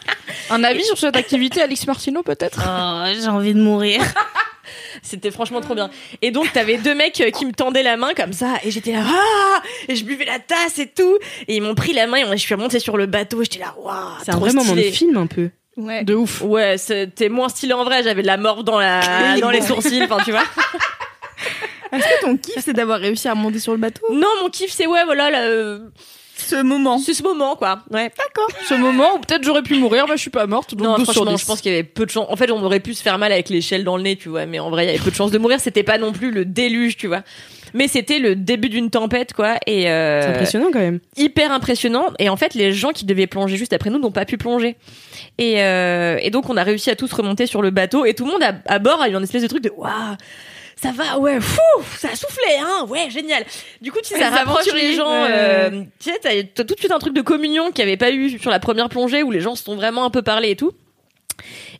Un 0.49 0.64
avis 0.64 0.84
sur 0.85 0.98
cette 0.98 1.15
activité, 1.18 1.61
Alix 1.61 1.85
Martineau, 1.85 2.23
peut-être? 2.23 2.61
Oh, 2.65 3.11
j'ai 3.22 3.27
envie 3.27 3.53
de 3.53 3.60
mourir. 3.61 4.02
C'était 5.02 5.31
franchement 5.31 5.61
trop 5.61 5.76
bien. 5.76 5.89
Et 6.22 6.31
donc, 6.31 6.52
t'avais 6.53 6.77
deux 6.77 6.95
mecs 6.95 7.19
euh, 7.22 7.31
qui 7.31 7.45
me 7.45 7.52
tendaient 7.52 7.84
la 7.84 7.98
main 7.98 8.14
comme 8.15 8.34
ça, 8.34 8.56
et 8.64 8.72
j'étais 8.72 8.91
là, 8.91 9.03
ah 9.06 9.61
Et 9.88 9.95
je 9.95 10.03
buvais 10.03 10.26
la 10.26 10.39
tasse 10.39 10.80
et 10.80 10.88
tout. 10.88 11.18
Et 11.48 11.56
ils 11.56 11.61
m'ont 11.61 11.76
pris 11.76 11.93
la 11.93 12.07
main, 12.07 12.18
et 12.18 12.26
je 12.31 12.35
suis 12.38 12.56
remontée 12.56 12.80
sur 12.80 12.98
le 12.98 13.06
bateau, 13.06 13.43
j'étais 13.43 13.60
là, 13.60 13.76
waouh 13.77 13.93
C'est 14.23 14.34
un 14.34 14.38
vrai 14.38 14.53
moment 14.53 14.76
de 14.76 14.81
film 14.81 15.18
un 15.18 15.27
peu. 15.27 15.49
Ouais. 15.77 16.03
De 16.03 16.14
ouf. 16.14 16.41
Ouais, 16.41 16.77
c'était 16.77 17.30
moins 17.30 17.49
stylé 17.49 17.73
en 17.73 17.84
vrai, 17.84 18.03
j'avais 18.03 18.22
de 18.22 18.27
la 18.27 18.38
morve 18.38 18.64
dans, 18.64 18.80
la... 18.80 19.38
dans 19.41 19.49
les 19.49 19.61
sourcils, 19.61 20.03
enfin, 20.03 20.18
tu 20.23 20.31
vois. 20.31 20.43
Est-ce 21.91 22.03
que 22.03 22.22
ton 22.22 22.38
kiff, 22.38 22.60
c'est 22.60 22.73
d'avoir 22.73 22.99
réussi 22.99 23.27
à 23.27 23.35
monter 23.35 23.60
sur 23.60 23.73
le 23.73 23.77
bateau? 23.77 24.06
Non, 24.11 24.27
mon 24.41 24.49
kiff, 24.49 24.72
c'est 24.72 24.88
ouais, 24.88 25.03
voilà, 25.06 25.30
là, 25.30 25.41
euh, 25.41 25.80
Ce 26.47 26.61
moment. 26.61 26.97
c'est 26.99 27.13
ce 27.13 27.23
moment, 27.23 27.55
quoi. 27.55 27.84
Ouais. 27.91 28.11
D'accord. 28.18 28.49
Ce 28.68 28.73
moment 28.73 29.15
où 29.15 29.19
peut-être 29.19 29.43
j'aurais 29.43 29.63
pu 29.63 29.76
mourir, 29.76 30.05
mais 30.07 30.15
je 30.18 30.22
suis 30.22 30.30
pas 30.30 30.47
morte. 30.47 30.76
Donc 30.76 30.88
Non, 30.88 30.95
12 30.97 31.05
sur 31.05 31.13
franchement, 31.13 31.34
10. 31.35 31.41
je 31.41 31.45
pense 31.45 31.61
qu'il 31.61 31.72
y 31.72 31.76
avait 31.76 31.84
peu 31.84 32.05
de 32.05 32.11
chance. 32.11 32.27
En 32.30 32.35
fait, 32.35 32.51
on 32.51 32.61
aurait 32.63 32.80
pu 32.80 32.93
se 32.93 33.01
faire 33.01 33.18
mal 33.18 33.31
avec 33.31 33.49
l'échelle 33.49 33.84
dans 33.84 33.97
le 33.97 34.03
nez, 34.03 34.15
tu 34.15 34.30
vois. 34.30 34.45
Mais 34.45 34.59
en 34.59 34.69
vrai, 34.69 34.84
il 34.84 34.88
y 34.88 34.89
avait 34.89 34.99
peu 35.03 35.11
de 35.11 35.15
chances 35.15 35.31
de 35.31 35.38
mourir. 35.38 35.59
C'était 35.59 35.84
pas 35.84 35.97
non 35.97 36.11
plus 36.11 36.31
le 36.31 36.45
déluge, 36.45 36.97
tu 36.97 37.07
vois. 37.07 37.22
Mais 37.73 37.88
c'était 37.88 38.19
le 38.19 38.35
début 38.35 38.68
d'une 38.68 38.89
tempête, 38.89 39.31
quoi. 39.34 39.55
Et 39.65 39.89
euh, 39.89 40.22
C'est 40.22 40.27
impressionnant 40.27 40.68
quand 40.73 40.80
même. 40.80 40.99
hyper 41.15 41.53
impressionnant. 41.53 42.07
Et 42.19 42.27
en 42.27 42.35
fait, 42.35 42.53
les 42.53 42.73
gens 42.73 42.89
qui 42.91 43.05
devaient 43.05 43.27
plonger 43.27 43.55
juste 43.55 43.72
après 43.72 43.89
nous 43.89 43.99
n'ont 43.99 44.11
pas 44.11 44.26
pu 44.26 44.38
plonger. 44.38 44.76
Et, 45.38 45.61
euh, 45.63 46.18
et 46.22 46.31
donc, 46.31 46.49
on 46.49 46.57
a 46.57 46.63
réussi 46.63 46.89
à 46.89 46.95
tous 46.97 47.11
remonter 47.13 47.45
sur 47.45 47.61
le 47.61 47.69
bateau. 47.69 48.03
Et 48.03 48.13
tout 48.13 48.26
le 48.26 48.31
monde 48.31 48.43
à, 48.43 48.55
à 48.65 48.80
bord 48.80 49.01
a 49.01 49.07
eu 49.07 49.15
un 49.15 49.23
espèce 49.23 49.43
de 49.43 49.47
truc 49.47 49.63
de 49.63 49.72
waouh. 49.76 49.91
Ça 50.82 50.91
va, 50.91 51.20
ouais, 51.20 51.40
fou, 51.40 51.60
ça 51.99 52.10
a 52.10 52.16
soufflé, 52.16 52.58
hein, 52.60 52.86
ouais, 52.90 53.10
génial. 53.12 53.45
Du 53.82 53.91
coup, 53.91 53.99
tu 54.02 54.10
sais, 54.10 54.20
ça 54.20 54.30
Les 54.32 54.36
rapproche 54.36 54.74
les 54.74 54.94
gens. 54.95 55.26
euh, 55.30 55.84
tu 55.99 56.10
sais, 56.10 56.18
t'as 56.20 56.32
t'as 56.56 56.64
tout 56.64 56.74
de 56.74 56.80
suite 56.80 56.91
un 56.91 56.98
truc 56.98 57.14
de 57.14 57.22
communion 57.22 57.72
qu'il 57.72 57.86
n'y 57.86 57.91
avait 57.91 57.98
pas 57.98 58.10
eu 58.12 58.40
sur 58.40 58.49
la 58.49 58.60
première 58.60 58.90
plongée 58.90 59.22
où 59.22 59.30
les 59.30 59.41
gens 59.41 59.56
se 59.56 59.64
sont 59.64 59.76
vraiment 59.76 60.06
un 60.06 60.10
peu 60.10 60.24
parlé 60.24 60.49
et 60.49 60.56
tout. 60.56 60.72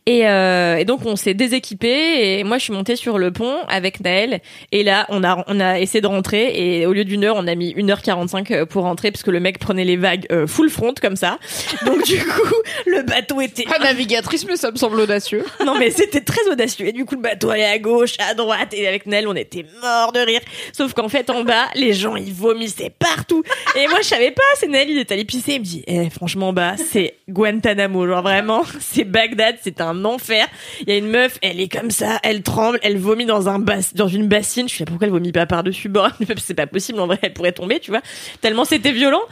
Et, 0.06 0.26
euh, 0.26 0.76
et 0.76 0.84
donc 0.84 1.06
on 1.06 1.14
s'est 1.14 1.34
déséquipé 1.34 2.38
et 2.38 2.44
moi 2.44 2.58
je 2.58 2.64
suis 2.64 2.72
montée 2.72 2.96
sur 2.96 3.18
le 3.18 3.30
pont 3.30 3.58
avec 3.68 4.00
Naël. 4.00 4.40
Et 4.72 4.82
là 4.82 5.06
on 5.08 5.22
a 5.22 5.44
on 5.46 5.60
a 5.60 5.78
essayé 5.78 6.00
de 6.00 6.06
rentrer 6.06 6.80
et 6.80 6.86
au 6.86 6.92
lieu 6.92 7.04
d'une 7.04 7.24
heure 7.24 7.36
on 7.36 7.46
a 7.46 7.54
mis 7.54 7.70
une 7.70 7.90
heure 7.90 8.02
45 8.02 8.64
pour 8.64 8.82
rentrer 8.82 9.12
parce 9.12 9.22
que 9.22 9.30
le 9.30 9.38
mec 9.38 9.58
prenait 9.58 9.84
les 9.84 9.96
vagues 9.96 10.26
euh, 10.32 10.46
full 10.46 10.70
front 10.70 10.94
comme 11.00 11.16
ça. 11.16 11.38
Donc 11.86 12.04
du 12.04 12.18
coup 12.18 12.54
le 12.86 13.02
bateau 13.02 13.40
était 13.40 13.62
Pas 13.62 13.78
navigatrice, 13.78 14.44
mais 14.46 14.56
ça 14.56 14.70
me 14.70 14.76
semble 14.76 14.98
audacieux. 14.98 15.44
non 15.64 15.78
mais 15.78 15.90
c'était 15.90 16.22
très 16.22 16.48
audacieux. 16.50 16.86
Et 16.88 16.92
du 16.92 17.04
coup 17.04 17.14
le 17.14 17.20
bateau 17.22 17.50
allait 17.50 17.64
à 17.64 17.78
gauche 17.78 18.14
à 18.18 18.34
droite. 18.34 18.74
Et 18.74 18.88
avec 18.88 19.06
Nel 19.06 19.28
on 19.28 19.36
était 19.36 19.66
mort 19.80 20.12
de 20.12 20.20
rire. 20.20 20.40
Sauf 20.72 20.94
qu'en 20.94 21.08
fait 21.08 21.30
en 21.30 21.44
bas 21.44 21.66
les 21.76 21.92
gens 21.92 22.16
ils 22.16 22.32
vomissaient 22.32 22.92
partout. 22.98 23.44
Et 23.76 23.86
moi 23.86 23.98
je 24.02 24.08
savais 24.08 24.32
pas. 24.32 24.42
C'est 24.56 24.68
Nel 24.68 24.90
il 24.90 24.98
est 24.98 25.12
allé 25.12 25.24
pisser. 25.24 25.54
Il 25.54 25.60
me 25.60 25.64
dit 25.64 25.84
eh, 25.86 26.10
franchement 26.10 26.48
en 26.48 26.52
bas 26.52 26.74
c'est 26.76 27.14
Guantanamo. 27.28 28.08
Genre 28.08 28.22
vraiment 28.22 28.62
c'est 28.80 29.04
Bagdad 29.04 29.51
c'est 29.60 29.80
un 29.80 30.04
enfer. 30.04 30.46
Il 30.80 30.88
y 30.88 30.92
a 30.92 30.96
une 30.96 31.08
meuf 31.08 31.38
elle 31.42 31.60
est 31.60 31.68
comme 31.68 31.90
ça 31.90 32.18
elle 32.22 32.42
tremble 32.42 32.78
elle 32.82 32.98
vomit 32.98 33.26
dans 33.26 33.48
un 33.48 33.58
bas 33.58 33.78
dans 33.94 34.08
une 34.08 34.28
bassine. 34.28 34.68
Je 34.68 34.76
sais 34.76 34.84
pas 34.84 34.90
pourquoi 34.90 35.06
elle 35.06 35.12
vomit 35.12 35.32
pas 35.32 35.46
par 35.46 35.62
dessus 35.62 35.88
bord? 35.88 36.10
C'est 36.38 36.54
pas 36.54 36.66
possible 36.66 37.00
en 37.00 37.06
vrai 37.06 37.18
elle 37.22 37.32
pourrait 37.32 37.52
tomber 37.52 37.80
tu 37.80 37.90
vois. 37.90 38.00
Tellement 38.40 38.64
c'était 38.64 38.92
violent. 38.92 39.22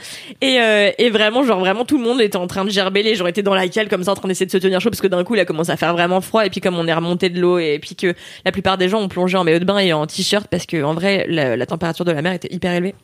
Et, 0.41 0.61
euh, 0.61 0.91
et 0.99 1.11
vraiment 1.11 1.43
genre 1.45 1.61
vraiment 1.61 1.85
tout 1.85 1.99
le 1.99 2.05
monde 2.05 2.21
était 2.21 2.37
en 2.37 2.47
train 2.47 2.65
de 2.65 2.71
gerber 2.71 3.03
les 3.03 3.15
gens 3.15 3.25
dans 3.45 3.55
la 3.55 3.69
cale 3.69 3.89
comme 3.89 4.05
ça 4.05 4.13
en 4.13 4.15
train 4.15 4.29
d'essayer 4.29 4.47
de 4.47 4.51
se 4.51 4.59
tenir 4.59 4.81
chaud 4.81 4.91
parce 4.91 5.01
que 5.01 5.07
d'un 5.07 5.25
coup 5.25 5.35
il 5.35 5.41
a 5.41 5.45
commencé 5.45 5.71
à 5.71 5.77
faire 5.77 5.93
vraiment 5.93 6.21
froid. 6.21 6.45
Et 6.45 6.51
puis 6.51 6.61
comme 6.61 6.77
on 6.77 6.87
est 6.87 6.95
remonté 6.95 7.29
de 7.29 7.41
l'eau 7.41 7.59
et 7.59 7.79
puis 7.79 7.95
que 7.95 8.15
la 8.45 8.53
plupart 8.53 8.79
des 8.79 8.89
gens 8.89 9.01
ont 9.01 9.09
plongé 9.09 9.37
en 9.37 9.45
maillot 9.45 9.59
de 9.59 9.65
bain 9.65 9.79
et 9.79 9.93
en 9.93 10.07
t-shirt 10.07 10.47
parce 10.49 10.67
que 10.67 10.83
en 10.83 10.95
vrai 10.95 11.27
la, 11.29 11.57
la 11.57 11.67
température 11.67 12.05
de 12.05 12.13
la 12.13 12.23
mer 12.23 12.33
était 12.33 12.53
hyper 12.53 12.73
élevée 12.73 12.95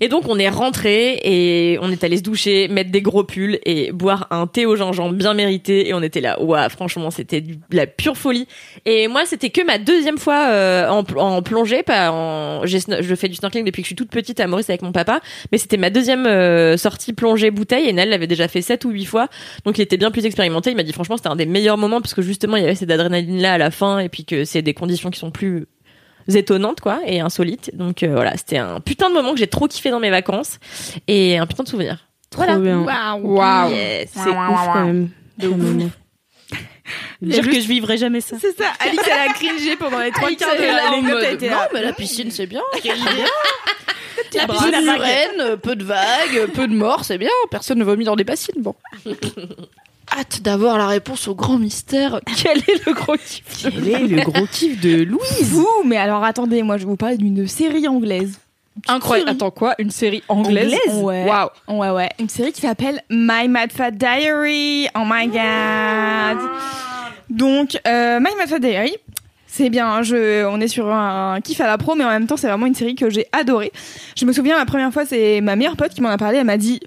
et 0.00 0.08
donc 0.08 0.28
on 0.28 0.38
est 0.38 0.48
rentré 0.48 1.20
et 1.24 1.78
on 1.80 1.90
est 1.90 2.04
allé 2.04 2.16
se 2.16 2.22
doucher, 2.22 2.68
mettre 2.68 2.90
des 2.90 3.02
gros 3.02 3.24
pulls 3.24 3.58
et 3.64 3.92
boire 3.92 4.26
un 4.30 4.46
thé 4.46 4.66
au 4.66 4.76
gingembre 4.76 5.14
bien 5.14 5.34
mérité 5.34 5.88
et 5.88 5.94
on 5.94 6.02
était 6.02 6.20
là. 6.20 6.40
Ouah, 6.42 6.68
franchement, 6.68 7.10
c'était 7.10 7.40
de 7.40 7.56
la 7.72 7.86
pure 7.86 8.16
folie. 8.16 8.46
Et 8.84 9.08
moi, 9.08 9.24
c'était 9.26 9.50
que 9.50 9.64
ma 9.64 9.78
deuxième 9.78 10.18
fois 10.18 10.48
euh, 10.48 10.88
en, 10.88 11.04
pl- 11.04 11.18
en 11.18 11.42
plongée, 11.42 11.82
pas 11.82 12.10
en 12.10 12.66
je 12.66 13.14
fais 13.14 13.28
du 13.28 13.34
snorkeling 13.34 13.64
depuis 13.64 13.82
que 13.82 13.86
je 13.86 13.90
suis 13.90 13.96
toute 13.96 14.10
petite 14.10 14.40
à 14.40 14.46
Maurice 14.46 14.70
avec 14.70 14.82
mon 14.82 14.92
papa, 14.92 15.20
mais 15.52 15.58
c'était 15.58 15.76
ma 15.76 15.90
deuxième 15.90 16.26
euh, 16.26 16.76
sortie 16.76 17.12
plongée 17.12 17.50
bouteille 17.50 17.88
et 17.88 17.92
Nel 17.92 18.10
l'avait 18.10 18.26
déjà 18.26 18.48
fait 18.48 18.62
sept 18.62 18.84
ou 18.84 18.90
huit 18.90 19.04
fois. 19.04 19.28
Donc 19.64 19.78
il 19.78 19.82
était 19.82 19.96
bien 19.96 20.10
plus 20.10 20.26
expérimenté, 20.26 20.70
il 20.70 20.76
m'a 20.76 20.82
dit 20.82 20.92
franchement, 20.92 21.16
c'était 21.16 21.28
un 21.28 21.36
des 21.36 21.46
meilleurs 21.46 21.78
moments 21.78 22.00
parce 22.00 22.14
que 22.14 22.22
justement, 22.22 22.56
il 22.56 22.62
y 22.62 22.66
avait 22.66 22.74
cette 22.74 22.90
adrénaline 22.90 23.40
là 23.40 23.54
à 23.54 23.58
la 23.58 23.70
fin 23.70 23.98
et 23.98 24.08
puis 24.08 24.24
que 24.24 24.44
c'est 24.44 24.62
des 24.62 24.74
conditions 24.74 25.10
qui 25.10 25.18
sont 25.18 25.30
plus 25.30 25.66
étonnantes 26.36 26.80
quoi 26.80 27.00
et 27.06 27.20
insolites 27.20 27.70
donc 27.74 28.02
euh, 28.02 28.12
voilà 28.12 28.36
c'était 28.36 28.58
un 28.58 28.80
putain 28.80 29.08
de 29.08 29.14
moment 29.14 29.32
que 29.32 29.38
j'ai 29.38 29.46
trop 29.46 29.66
kiffé 29.66 29.90
dans 29.90 30.00
mes 30.00 30.10
vacances 30.10 30.58
et 31.06 31.38
un 31.38 31.46
putain 31.46 31.62
de 31.62 31.68
souvenir 31.68 32.08
Trop 32.30 32.44
bien. 32.58 32.80
Waouh. 32.80 33.70
Yes. 33.70 34.10
C'est 34.12 34.28
ouf 34.28 34.34
quand 34.72 34.84
même. 34.84 35.10
De 35.38 35.48
moment. 35.48 35.90
Dire 37.22 37.44
que 37.50 37.60
je 37.60 37.68
vivrai 37.68 37.96
jamais 37.96 38.20
ça. 38.20 38.36
C'est 38.40 38.56
ça. 38.56 38.66
Alix, 38.80 39.02
elle 39.06 39.30
a 39.30 39.32
cringé 39.32 39.76
pendant 39.76 40.00
les 40.00 40.10
trois 40.10 40.30
quarts 40.32 40.54
de 40.56 41.34
était 41.34 41.50
Non, 41.50 41.56
mais 41.72 41.82
la 41.82 41.92
piscine, 41.92 42.30
c'est 42.30 42.46
bien. 42.46 42.62
La 44.34 44.46
piscine 44.46 44.72
la 44.84 45.56
peu 45.56 45.74
de 45.74 45.84
vagues, 45.84 46.50
peu 46.52 46.66
de 46.66 46.74
morts, 46.74 47.04
c'est 47.04 47.18
bien. 47.18 47.30
Personne 47.50 47.78
ne 47.78 47.84
vomit 47.84 48.04
dans 48.04 48.16
des 48.16 48.24
bassines, 48.24 48.60
bon. 48.60 48.74
Hâte 50.16 50.42
d'avoir 50.42 50.78
la 50.78 50.86
réponse 50.86 51.28
au 51.28 51.34
grand 51.34 51.58
mystère. 51.58 52.20
Quel 52.42 52.58
est 52.58 52.86
le 52.86 52.92
gros 52.92 53.16
kiff 53.16 53.44
Quel 53.62 53.88
est 53.88 54.06
le 54.06 54.22
gros 54.22 54.46
kiff 54.46 54.80
de 54.80 55.02
Louise 55.04 55.50
Vous, 55.50 55.68
mais 55.84 55.96
alors 55.96 56.24
attendez, 56.24 56.62
moi 56.62 56.76
je 56.78 56.86
vous 56.86 56.96
parler 56.96 57.16
d'une 57.16 57.46
série 57.46 57.86
anglaise. 57.88 58.38
Incroyable. 58.86 59.30
Attends, 59.30 59.50
quoi? 59.50 59.74
Une 59.78 59.90
série 59.90 60.22
anglaise? 60.28 60.74
Ouais. 60.92 61.26
Waouh. 61.26 61.48
Ouais, 61.68 61.90
ouais. 61.90 62.08
Une 62.20 62.28
série 62.28 62.52
qui 62.52 62.60
s'appelle 62.60 63.02
My 63.10 63.48
Mad 63.48 63.72
Fat 63.72 63.90
Diary. 63.90 64.88
Oh 64.94 65.02
my 65.04 65.26
god. 65.26 66.38
Donc, 67.28 67.78
euh, 67.86 68.20
My 68.20 68.30
Mad 68.38 68.48
Fat 68.48 68.60
Diary. 68.60 68.94
C'est 69.46 69.70
bien, 69.70 70.02
je, 70.02 70.44
on 70.46 70.60
est 70.60 70.68
sur 70.68 70.92
un 70.92 71.40
kiff 71.40 71.60
à 71.60 71.66
la 71.66 71.78
pro, 71.78 71.94
mais 71.96 72.04
en 72.04 72.10
même 72.10 72.26
temps, 72.26 72.36
c'est 72.36 72.46
vraiment 72.46 72.66
une 72.66 72.74
série 72.74 72.94
que 72.94 73.10
j'ai 73.10 73.26
adorée. 73.32 73.72
Je 74.16 74.24
me 74.26 74.32
souviens, 74.32 74.56
la 74.58 74.66
première 74.66 74.92
fois, 74.92 75.04
c'est 75.04 75.40
ma 75.40 75.56
meilleure 75.56 75.76
pote 75.76 75.92
qui 75.92 76.00
m'en 76.00 76.10
a 76.10 76.18
parlé. 76.18 76.38
Elle 76.38 76.44
m'a 76.46 76.58
dit 76.58 76.80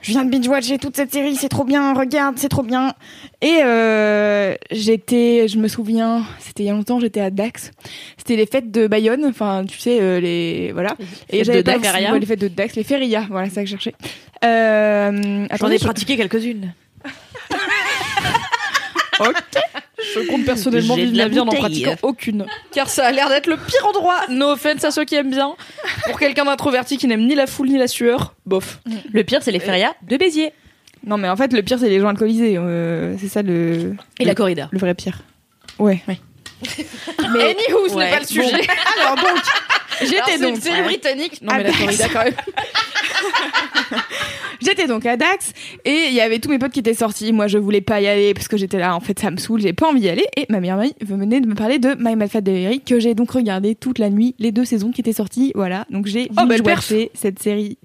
je 0.00 0.12
viens 0.12 0.24
de 0.24 0.30
binge-watcher 0.30 0.78
toute 0.78 0.96
cette 0.96 1.12
série, 1.12 1.34
c'est 1.34 1.48
trop 1.48 1.64
bien, 1.64 1.92
regarde, 1.92 2.36
c'est 2.38 2.48
trop 2.48 2.62
bien. 2.62 2.94
Et 3.42 3.58
euh, 3.64 4.54
j'étais, 4.70 5.48
je 5.48 5.58
me 5.58 5.66
souviens, 5.66 6.24
c'était 6.38 6.62
il 6.62 6.66
y 6.66 6.70
a 6.70 6.72
longtemps, 6.72 7.00
j'étais 7.00 7.20
à 7.20 7.30
Dax. 7.30 7.72
C'était 8.16 8.36
les 8.36 8.46
fêtes 8.46 8.70
de 8.70 8.86
Bayonne, 8.86 9.24
enfin, 9.24 9.64
tu 9.66 9.78
sais, 9.78 9.98
euh, 10.00 10.20
les 10.20 10.70
voilà. 10.72 10.96
Et 11.30 11.42
j'avais 11.42 11.62
pas 11.62 11.78
Dax, 11.78 11.94
ouais, 12.12 12.20
les 12.20 12.26
fêtes 12.26 12.40
de 12.40 12.48
Dax, 12.48 12.76
les 12.76 12.84
férias, 12.84 13.26
voilà, 13.28 13.48
c'est 13.48 13.56
ça 13.56 13.60
que 13.62 13.66
je 13.66 13.72
cherchais. 13.72 13.94
Euh, 14.44 15.46
J'en 15.58 15.70
ai 15.70 15.78
pratiqué 15.78 16.16
quelques-unes. 16.16 16.72
Je 20.14 20.20
compte 20.28 20.44
personnellement 20.44 20.94
vivre 20.94 21.16
la 21.16 21.24
la 21.24 21.28
vie 21.28 21.40
en 21.40 21.46
pratiquant 21.46 21.96
aucune. 22.02 22.46
Car 22.72 22.88
ça 22.88 23.06
a 23.06 23.12
l'air 23.12 23.28
d'être 23.28 23.46
le 23.48 23.56
pire 23.56 23.84
endroit. 23.86 24.20
No 24.28 24.52
offense 24.52 24.84
à 24.84 24.90
ceux 24.90 25.04
qui 25.04 25.14
aiment 25.16 25.30
bien. 25.30 25.54
Pour 26.06 26.18
quelqu'un 26.18 26.44
d'introverti 26.44 26.96
qui 26.98 27.06
n'aime 27.06 27.26
ni 27.26 27.34
la 27.34 27.46
foule 27.46 27.68
ni 27.68 27.78
la 27.78 27.88
sueur, 27.88 28.34
bof. 28.46 28.78
Le 29.12 29.24
pire, 29.24 29.42
c'est 29.42 29.50
les 29.52 29.60
férias 29.60 29.92
de 30.02 30.16
Béziers. 30.16 30.52
Non, 31.06 31.16
mais 31.16 31.28
en 31.28 31.36
fait, 31.36 31.52
le 31.52 31.62
pire, 31.62 31.78
c'est 31.78 31.88
les 31.88 32.00
gens 32.00 32.08
alcoolisés. 32.08 32.56
euh, 32.58 33.16
c'est 33.20 33.28
ça 33.28 33.42
le. 33.42 33.94
Et 34.18 34.24
le, 34.24 34.26
la 34.28 34.34
corrida. 34.34 34.68
Le 34.72 34.78
vrai 34.78 34.94
pire. 34.94 35.18
Ouais. 35.78 36.02
Mais 36.08 37.42
anywho, 37.44 37.88
ce 37.88 37.94
Ouais. 37.94 38.04
n'est 38.06 38.10
pas 38.10 38.18
le 38.20 38.26
sujet. 38.26 38.66
Alors 39.00 39.14
donc, 39.16 39.42
j'étais 40.00 40.38
donc. 40.38 40.56
une 40.56 40.60
série 40.60 40.82
britannique. 40.82 41.40
Non, 41.42 41.52
Ah, 41.52 41.58
mais 41.58 41.64
la 41.64 41.70
bah, 41.70 41.76
corrida 41.78 42.08
quand 42.12 42.24
même. 42.24 42.34
J'étais 44.60 44.86
donc 44.88 45.06
à 45.06 45.16
Dax 45.16 45.52
et 45.84 46.06
il 46.08 46.14
y 46.14 46.20
avait 46.20 46.40
tous 46.40 46.50
mes 46.50 46.58
potes 46.58 46.72
qui 46.72 46.80
étaient 46.80 46.94
sortis. 46.94 47.32
Moi, 47.32 47.46
je 47.46 47.58
voulais 47.58 47.80
pas 47.80 48.00
y 48.00 48.08
aller 48.08 48.34
parce 48.34 48.48
que 48.48 48.56
j'étais 48.56 48.78
là. 48.78 48.94
En 48.96 49.00
fait, 49.00 49.16
ça 49.18 49.30
me 49.30 49.36
saoule. 49.36 49.60
J'ai 49.60 49.72
pas 49.72 49.88
envie 49.88 50.00
d'y 50.00 50.08
aller. 50.08 50.26
Et 50.36 50.46
ma 50.48 50.58
meilleure 50.58 50.80
amie 50.80 50.94
venait 51.00 51.40
de 51.40 51.46
me 51.46 51.54
parler 51.54 51.78
de 51.78 51.94
My 51.98 52.16
Mad 52.16 52.28
Fat 52.28 52.40
Diary 52.40 52.80
que 52.80 52.98
j'ai 52.98 53.14
donc 53.14 53.30
regardé 53.30 53.76
toute 53.76 53.98
la 54.00 54.10
nuit, 54.10 54.34
les 54.40 54.50
deux 54.50 54.64
saisons 54.64 54.90
qui 54.90 55.00
étaient 55.00 55.12
sorties. 55.12 55.52
Voilà. 55.54 55.86
Donc 55.90 56.06
j'ai 56.06 56.28
Oh, 56.36 56.42
watché 56.64 57.10
cette 57.14 57.38
série 57.40 57.78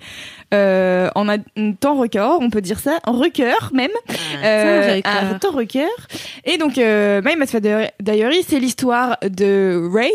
euh, 0.54 1.10
en 1.16 1.30
un 1.30 1.38
temps 1.80 1.96
record. 1.96 2.40
On 2.42 2.50
peut 2.50 2.62
dire 2.62 2.80
ça, 2.80 3.00
en 3.06 3.14
record 3.14 3.70
même. 3.74 3.92
Euh, 4.44 4.96
record. 4.96 5.12
un 5.14 5.34
temps 5.40 5.52
record. 5.52 6.08
Et 6.46 6.58
donc, 6.58 6.78
euh, 6.78 7.22
My 7.24 7.36
Mad 7.36 7.50
Fat 7.50 7.60
Diary, 8.02 8.44
c'est 8.48 8.60
l'histoire 8.60 9.18
de 9.22 9.90
Ray, 9.94 10.12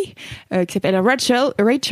euh, 0.53 0.65
qui 0.65 0.75
s'appelle 0.75 0.97
Rachel. 0.97 1.53
Rachel. 1.59 1.88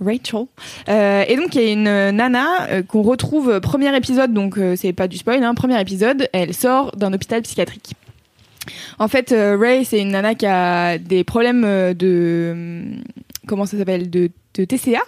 Rachel. 0.00 0.46
Euh, 0.88 1.24
et 1.28 1.36
donc 1.36 1.54
il 1.54 1.62
y 1.62 1.68
a 1.68 1.72
une 1.72 2.16
nana 2.16 2.68
euh, 2.68 2.82
qu'on 2.82 3.02
retrouve 3.02 3.50
euh, 3.50 3.60
premier 3.60 3.96
épisode, 3.96 4.32
donc 4.32 4.58
c'est 4.76 4.92
pas 4.92 5.08
du 5.08 5.16
spoil, 5.16 5.42
hein, 5.42 5.54
premier 5.54 5.80
épisode, 5.80 6.28
elle 6.32 6.54
sort 6.54 6.92
d'un 6.96 7.12
hôpital 7.12 7.42
psychiatrique. 7.42 7.92
En 8.98 9.08
fait, 9.08 9.34
Ray 9.36 9.84
c'est 9.84 10.00
une 10.00 10.10
nana 10.10 10.34
qui 10.34 10.46
a 10.46 10.98
des 10.98 11.22
problèmes 11.22 11.62
de 11.94 12.50
hum, 12.52 13.02
comment 13.46 13.66
ça 13.66 13.76
s'appelle 13.76 14.10
de 14.10 14.30
TCA. 14.52 15.02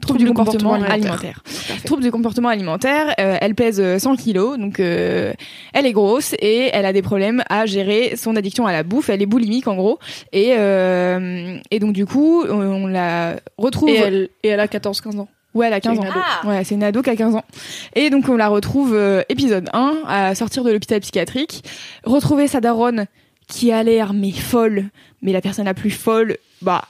Trouble 0.00 0.18
du 0.18 0.26
comportement, 0.26 0.74
alimentaire. 0.74 1.42
Trouble 1.84 2.02
du 2.02 2.10
comportement 2.10 2.48
alimentaire. 2.48 3.14
euh, 3.18 3.38
elle 3.40 3.54
pèse 3.54 3.80
euh, 3.80 3.98
100 3.98 4.16
kilos, 4.16 4.58
donc 4.58 4.78
euh, 4.78 5.32
elle 5.72 5.86
est 5.86 5.92
grosse 5.92 6.34
et 6.38 6.70
elle 6.72 6.84
a 6.84 6.92
des 6.92 7.02
problèmes 7.02 7.42
à 7.48 7.66
gérer 7.66 8.14
son 8.16 8.36
addiction 8.36 8.66
à 8.66 8.72
la 8.72 8.82
bouffe. 8.82 9.08
Elle 9.08 9.22
est 9.22 9.26
boulimique 9.26 9.66
en 9.68 9.74
gros. 9.74 9.98
Et, 10.32 10.52
euh, 10.56 11.56
et 11.70 11.78
donc 11.80 11.92
du 11.92 12.06
coup, 12.06 12.44
on, 12.44 12.52
on 12.54 12.86
la 12.86 13.36
retrouve. 13.58 13.88
Et 13.88 13.96
elle, 13.96 14.28
et 14.42 14.48
elle 14.48 14.60
a 14.60 14.66
14-15 14.66 15.18
ans. 15.18 15.28
Ouais, 15.54 15.68
elle 15.68 15.72
a 15.72 15.80
15 15.80 15.98
C'est 15.98 16.06
ans. 16.06 16.10
ado. 16.10 16.48
Ouais, 16.50 16.64
c'est 16.64 16.74
une 16.74 16.84
ado 16.84 17.00
qui 17.00 17.08
a 17.10 17.16
15 17.16 17.34
ans. 17.34 17.44
Et 17.94 18.10
donc 18.10 18.28
on 18.28 18.36
la 18.36 18.48
retrouve 18.48 18.92
euh, 18.94 19.22
épisode 19.30 19.70
1 19.72 19.94
à 20.06 20.34
sortir 20.34 20.62
de 20.64 20.70
l'hôpital 20.70 21.00
psychiatrique, 21.00 21.64
retrouver 22.04 22.46
sa 22.46 22.60
daronne 22.60 23.06
qui 23.48 23.72
a 23.72 23.82
l'air 23.82 24.12
mais 24.12 24.32
folle, 24.32 24.84
mais 25.22 25.32
la 25.32 25.40
personne 25.40 25.64
la 25.64 25.72
plus 25.74 25.90
folle, 25.90 26.36
bah 26.60 26.84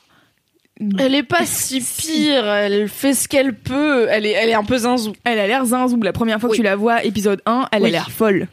Elle 0.99 1.15
est 1.15 1.23
pas 1.23 1.41
si 1.47 1.81
pire. 1.81 2.47
Elle 2.47 2.89
fait 2.89 3.15
ce 3.15 3.29
qu'elle 3.29 3.55
peut. 3.55 4.07
Elle 4.11 4.27
est, 4.27 4.33
elle 4.33 4.49
est 4.51 4.55
un 4.55 4.65
peu 4.65 4.77
zinzou. 4.79 5.13
elle 5.25 5.39
a 5.39 5.47
l'air 5.47 5.65
zinzou. 5.65 6.01
La 6.03 6.13
première 6.13 6.41
fois 6.41 6.51
Oui. 6.51 6.57
que 6.57 6.63
tu 6.63 6.65
la 6.65 6.77
vois, 6.77 7.05
épisode 7.05 7.41
1, 7.47 7.69
elle 7.73 7.83
Oui. 7.83 7.89
a 7.89 7.93
l'air 7.93 8.11
folle. 8.11 8.49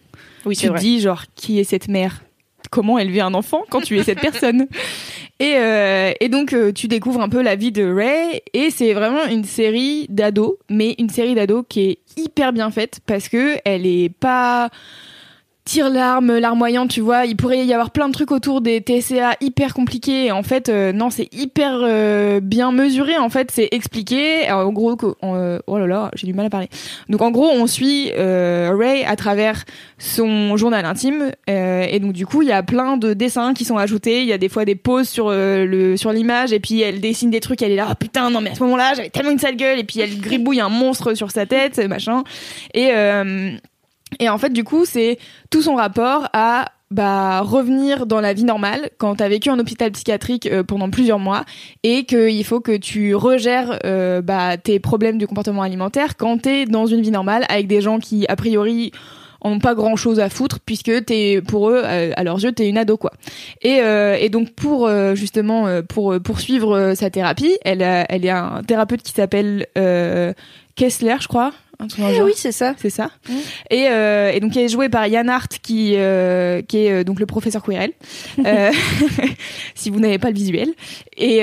Oui, 0.45 0.55
tu 0.57 0.67
te 0.69 0.77
dis 0.77 0.99
genre 0.99 1.23
qui 1.35 1.59
est 1.59 1.63
cette 1.63 1.87
mère? 1.87 2.21
Comment 2.69 2.97
élever 2.97 3.21
un 3.21 3.33
enfant 3.33 3.63
quand 3.69 3.81
tu 3.81 3.97
es 3.99 4.03
cette 4.03 4.19
personne? 4.19 4.67
Et, 5.39 5.55
euh, 5.57 6.11
et 6.21 6.29
donc 6.29 6.53
euh, 6.53 6.71
tu 6.71 6.87
découvres 6.87 7.19
un 7.19 7.27
peu 7.27 7.41
la 7.41 7.55
vie 7.55 7.71
de 7.71 7.83
Ray 7.83 8.39
et 8.53 8.69
c'est 8.69 8.93
vraiment 8.93 9.25
une 9.25 9.43
série 9.43 10.05
d'ados, 10.07 10.53
mais 10.69 10.95
une 10.99 11.09
série 11.09 11.33
d'ados 11.33 11.65
qui 11.67 11.81
est 11.89 11.97
hyper 12.15 12.53
bien 12.53 12.69
faite 12.71 12.99
parce 13.07 13.27
que 13.27 13.57
elle 13.65 13.85
est 13.85 14.09
pas 14.09 14.69
tire 15.65 15.90
l'arme, 15.90 16.38
larmoyante, 16.38 16.90
tu 16.90 16.99
vois. 17.02 17.26
Il 17.26 17.38
pourrait 17.38 17.65
y 17.65 17.73
avoir 17.73 17.91
plein 17.91 18.07
de 18.10 18.14
trucs 18.14 18.31
autour 18.31 18.61
des 18.61 18.81
TCA 18.81 19.38
hyper 19.40 19.73
compliqués. 19.73 20.31
En 20.31 20.44
fait, 20.44 20.68
euh, 20.68 20.91
non, 20.91 21.10
c'est 21.10 21.34
hyper 21.34 21.80
euh, 21.81 22.41
bien 22.41 22.72
mesuré. 22.72 23.18
En 23.18 23.30
fait, 23.30 23.49
c'est 23.52 23.69
expliqué. 23.72 24.52
En 24.52 24.72
gros, 24.73 24.98
euh, 25.23 25.60
oh 25.68 25.77
là 25.80 25.88
là, 25.88 26.11
j'ai 26.15 26.27
du 26.27 26.34
mal 26.34 26.48
à 26.48 26.49
parler. 26.49 26.68
Donc, 27.07 27.22
en 27.22 27.31
gros, 27.31 27.49
on 27.49 27.65
suit 27.68 28.11
Ray 28.14 29.06
à 29.06 29.15
travers 29.15 29.64
son 29.98 30.57
journal 30.57 30.85
intime. 30.85 31.31
Et 31.48 31.99
donc, 31.99 32.11
du 32.14 32.26
coup, 32.26 32.41
il 32.41 32.49
y 32.49 32.52
a 32.52 32.64
plein 32.64 32.98
de 32.98 33.14
dessins 33.14 33.53
qui 33.53 33.64
sont 33.64 33.77
ajoutés. 33.77 34.22
Il 34.22 34.27
y 34.27 34.34
a 34.34 34.38
des 34.38 34.49
fois 34.49 34.65
des 34.65 34.76
pauses 34.76 35.07
sur 35.07 35.34
sur 35.95 36.11
l'image. 36.11 36.52
Et 36.52 36.60
puis, 36.60 36.81
elle 36.81 36.99
dessine 36.99 37.30
des 37.30 37.40
trucs. 37.40 37.61
Elle 37.61 37.72
est 37.72 37.77
là, 37.77 37.88
oh, 37.90 37.95
putain, 37.98 38.30
non, 38.30 38.41
mais 38.41 38.52
à 38.52 38.56
ce 38.56 38.64
moment-là, 38.64 38.94
j'avais 38.95 39.10
tellement 39.10 39.31
une 39.31 39.40
sale 39.40 39.56
gueule. 39.56 39.80
Et 39.80 39.84
puis, 39.85 40.02
elle 40.02 40.19
gribouille 40.19 40.60
un 40.60 40.69
monstre 40.69 41.14
sur 41.14 41.31
sa 41.31 41.45
tête, 41.45 41.80
machin. 41.88 42.23
Et 42.73 42.91
et 44.19 44.30
en 44.30 44.38
fait, 44.38 44.52
du 44.52 44.64
coup, 44.64 44.85
c'est 44.85 45.18
tout 45.49 45.61
son 45.61 45.76
rapport 45.76 46.27
à 46.34 46.72
bah, 46.94 47.41
revenir 47.41 48.06
dans 48.06 48.22
la 48.22 48.34
vie 48.34 48.44
normale 48.44 48.91
quand 48.99 49.15
t'as 49.15 49.27
vécu 49.27 49.49
en 49.49 49.57
hôpital 49.57 49.91
psychiatrique 49.91 50.45
euh, 50.45 50.64
pendant 50.64 50.91
plusieurs 50.91 51.18
mois 51.18 51.44
et 51.81 52.06
qu'il 52.06 52.44
faut 52.45 52.60
que 52.60 52.77
tu 52.77 53.15
regères 53.15 53.80
euh, 53.84 54.22
bah, 54.22 54.57
tes 54.57 54.80
problèmes 54.80 55.18
du 55.18 55.26
comportement 55.26 55.64
alimentaire 55.64 56.15
quand 56.18 56.44
t'es 56.44 56.65
dans 56.65 56.85
une 56.85 57.02
vie 57.02 57.10
normale 57.10 57.45
avec 57.49 57.65
des 57.65 57.81
gens 57.81 57.98
qui, 57.98 58.27
a 58.27 58.35
priori, 58.35 58.91
en 59.41 59.53
ont 59.53 59.60
pas 59.60 59.73
grand 59.73 59.95
chose 59.95 60.19
à 60.19 60.30
foutre 60.30 60.60
puisque 60.60 61.06
t'es 61.06 61.41
pour 61.41 61.72
eux 61.72 61.81
euh, 61.84 62.11
à 62.15 62.23
leurs 62.23 62.44
yeux 62.44 62.52
t'es 62.52 62.69
une 62.69 62.77
ado 62.77 62.95
quoi. 62.95 63.11
Et, 63.64 64.30
donc 64.30 64.52
pour 64.52 64.88
justement 65.15 65.81
pour 65.90 66.15
poursuivre 66.22 66.94
sa 66.95 67.10
thérapie 67.10 67.57
elle 67.65 67.81
a, 67.81 68.06
elle 68.07 68.23
est 68.23 68.30
un 68.30 68.61
thérapeute 68.65 69.02
qui 69.02 69.14
s'appelle 69.14 69.65
Kessler 70.76 71.15
je 71.19 71.27
crois 71.27 71.52
un 71.84 71.88
truc 71.88 72.03
genre. 72.05 72.26
oui, 72.26 72.34
c'est 72.35 72.51
ça. 72.51 72.73
C'est 72.77 72.89
ça. 72.89 73.10
Et, 73.69 73.88
euh, 73.89 74.31
et 74.34 74.39
donc, 74.39 74.55
il 74.55 74.61
est 74.61 74.68
joué 74.69 74.89
par 74.89 75.07
Yann 75.07 75.30
Hart, 75.30 75.60
qui, 75.61 75.93
euh, 75.95 76.61
qui 76.61 76.85
est 76.85 76.91
euh, 76.91 77.03
donc 77.03 77.19
le 77.19 77.26
professeur 77.26 77.61
Quirrell, 77.64 77.91
euh, 78.45 78.72
si 79.76 79.89
vous 79.89 79.99
n'avez 79.99 80.18
pas 80.19 80.30
le 80.30 80.35
visuel. 80.35 80.69
Et, 81.18 81.38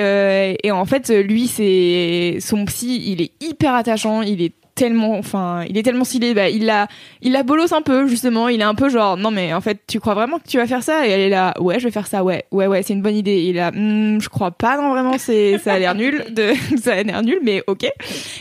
et 0.65 0.71
en 0.71 0.85
fait, 0.85 1.09
lui, 1.11 1.47
c'est 1.47 2.39
son 2.41 2.65
psy, 2.67 3.03
il 3.13 3.23
est 3.23 3.33
hyper 3.41 3.75
attachant, 3.75 4.23
il 4.23 4.43
est 4.43 4.53
tellement, 4.75 5.19
enfin, 5.19 5.65
il 5.69 5.77
est 5.77 5.83
tellement 5.83 6.05
stylé. 6.05 6.33
Bah, 6.33 6.49
il 6.49 6.65
la, 6.65 6.89
il 7.21 7.33
la 7.33 7.43
bolosse 7.43 7.73
un 7.73 7.83
peu 7.83 8.07
justement. 8.07 8.49
Il 8.49 8.61
est 8.61 8.65
un 8.65 8.75
peu 8.75 8.89
genre, 8.89 9.19
non 9.19 9.31
mais 9.31 9.53
en 9.53 9.61
fait, 9.61 9.81
tu 9.87 10.01
crois 10.01 10.15
vraiment 10.15 10.39
que 10.39 10.49
tu 10.49 10.57
vas 10.57 10.67
faire 10.67 10.83
ça? 10.83 11.07
Et 11.07 11.11
elle 11.11 11.21
est 11.21 11.29
là, 11.29 11.53
ouais, 11.61 11.79
je 11.79 11.85
vais 11.85 11.91
faire 11.91 12.07
ça, 12.07 12.25
ouais, 12.25 12.45
ouais, 12.51 12.67
ouais, 12.67 12.83
c'est 12.83 12.95
une 12.95 13.03
bonne 13.03 13.17
idée. 13.17 13.43
Il 13.43 13.51
est 13.57 13.61
là, 13.61 13.73
Hmm, 13.73 14.21
je 14.21 14.29
crois 14.31 14.53
pas, 14.53 14.79
non 14.81 14.91
vraiment, 14.91 15.19
c'est, 15.19 15.59
ça 15.59 15.75
a 15.75 15.79
l'air 15.79 15.95
nul, 15.95 16.25
de, 16.31 16.53
ça 16.83 16.95
a 16.95 17.03
l'air 17.03 17.23
nul, 17.23 17.41
mais 17.43 17.63
ok. 17.67 17.83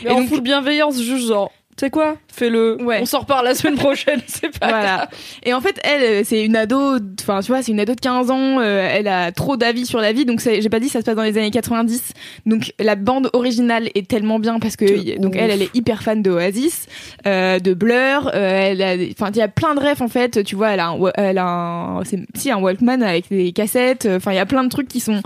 Mais 0.04 0.10
Et 0.10 0.12
en 0.14 0.20
donc- 0.20 0.28
full 0.28 0.40
bienveillance, 0.40 1.02
juste 1.02 1.28
genre, 1.28 1.52
sais 1.80 1.90
quoi? 1.90 2.16
Fais-le. 2.28 2.82
Ouais. 2.82 2.98
On 3.00 3.06
s'en 3.06 3.20
reparle 3.20 3.44
la 3.44 3.54
semaine 3.54 3.76
prochaine, 3.76 4.20
c'est 4.26 4.56
pas 4.58 4.68
grave. 4.68 5.08
Et 5.42 5.54
en 5.54 5.60
fait, 5.60 5.80
elle, 5.82 6.02
euh, 6.02 6.22
c'est 6.24 6.44
une 6.44 6.56
ado, 6.56 6.98
enfin, 7.20 7.40
tu 7.40 7.48
vois, 7.48 7.62
c'est 7.62 7.72
une 7.72 7.80
ado 7.80 7.94
de 7.94 8.00
15 8.00 8.30
ans, 8.30 8.60
euh, 8.60 8.88
elle 8.90 9.08
a 9.08 9.32
trop 9.32 9.56
d'avis 9.56 9.86
sur 9.86 10.00
la 10.00 10.12
vie, 10.12 10.24
donc 10.24 10.40
j'ai 10.40 10.68
pas 10.68 10.80
dit, 10.80 10.88
ça 10.88 11.00
se 11.00 11.04
passe 11.04 11.16
dans 11.16 11.22
les 11.22 11.36
années 11.38 11.50
90. 11.50 12.12
Donc, 12.46 12.72
la 12.78 12.96
bande 12.96 13.30
originale 13.32 13.88
est 13.94 14.06
tellement 14.06 14.38
bien 14.38 14.58
parce 14.60 14.76
que, 14.76 15.18
donc 15.18 15.34
elle, 15.36 15.50
elle 15.50 15.62
est 15.62 15.74
hyper 15.74 16.02
fan 16.02 16.22
de 16.22 16.30
Oasis, 16.30 16.86
euh, 17.26 17.58
de 17.58 17.74
Blur, 17.74 18.30
euh, 18.34 18.72
elle 18.72 19.10
enfin, 19.12 19.30
il 19.32 19.38
y 19.38 19.42
a 19.42 19.48
plein 19.48 19.74
de 19.74 19.80
refs, 19.80 20.02
en 20.02 20.08
fait, 20.08 20.44
tu 20.44 20.56
vois, 20.56 20.70
elle 20.70 20.80
a 20.80 20.88
un, 20.88 20.98
elle 21.14 21.38
a 21.38 21.46
un, 21.46 22.04
c'est, 22.04 22.18
si, 22.34 22.50
un 22.50 22.58
Walkman 22.58 23.02
avec 23.02 23.28
des 23.30 23.52
cassettes, 23.52 24.06
enfin, 24.10 24.32
il 24.32 24.36
y 24.36 24.40
a 24.40 24.46
plein 24.46 24.64
de 24.64 24.68
trucs 24.68 24.88
qui 24.88 25.00
sont 25.00 25.22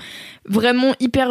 vraiment 0.47 0.93
hyper 1.01 1.31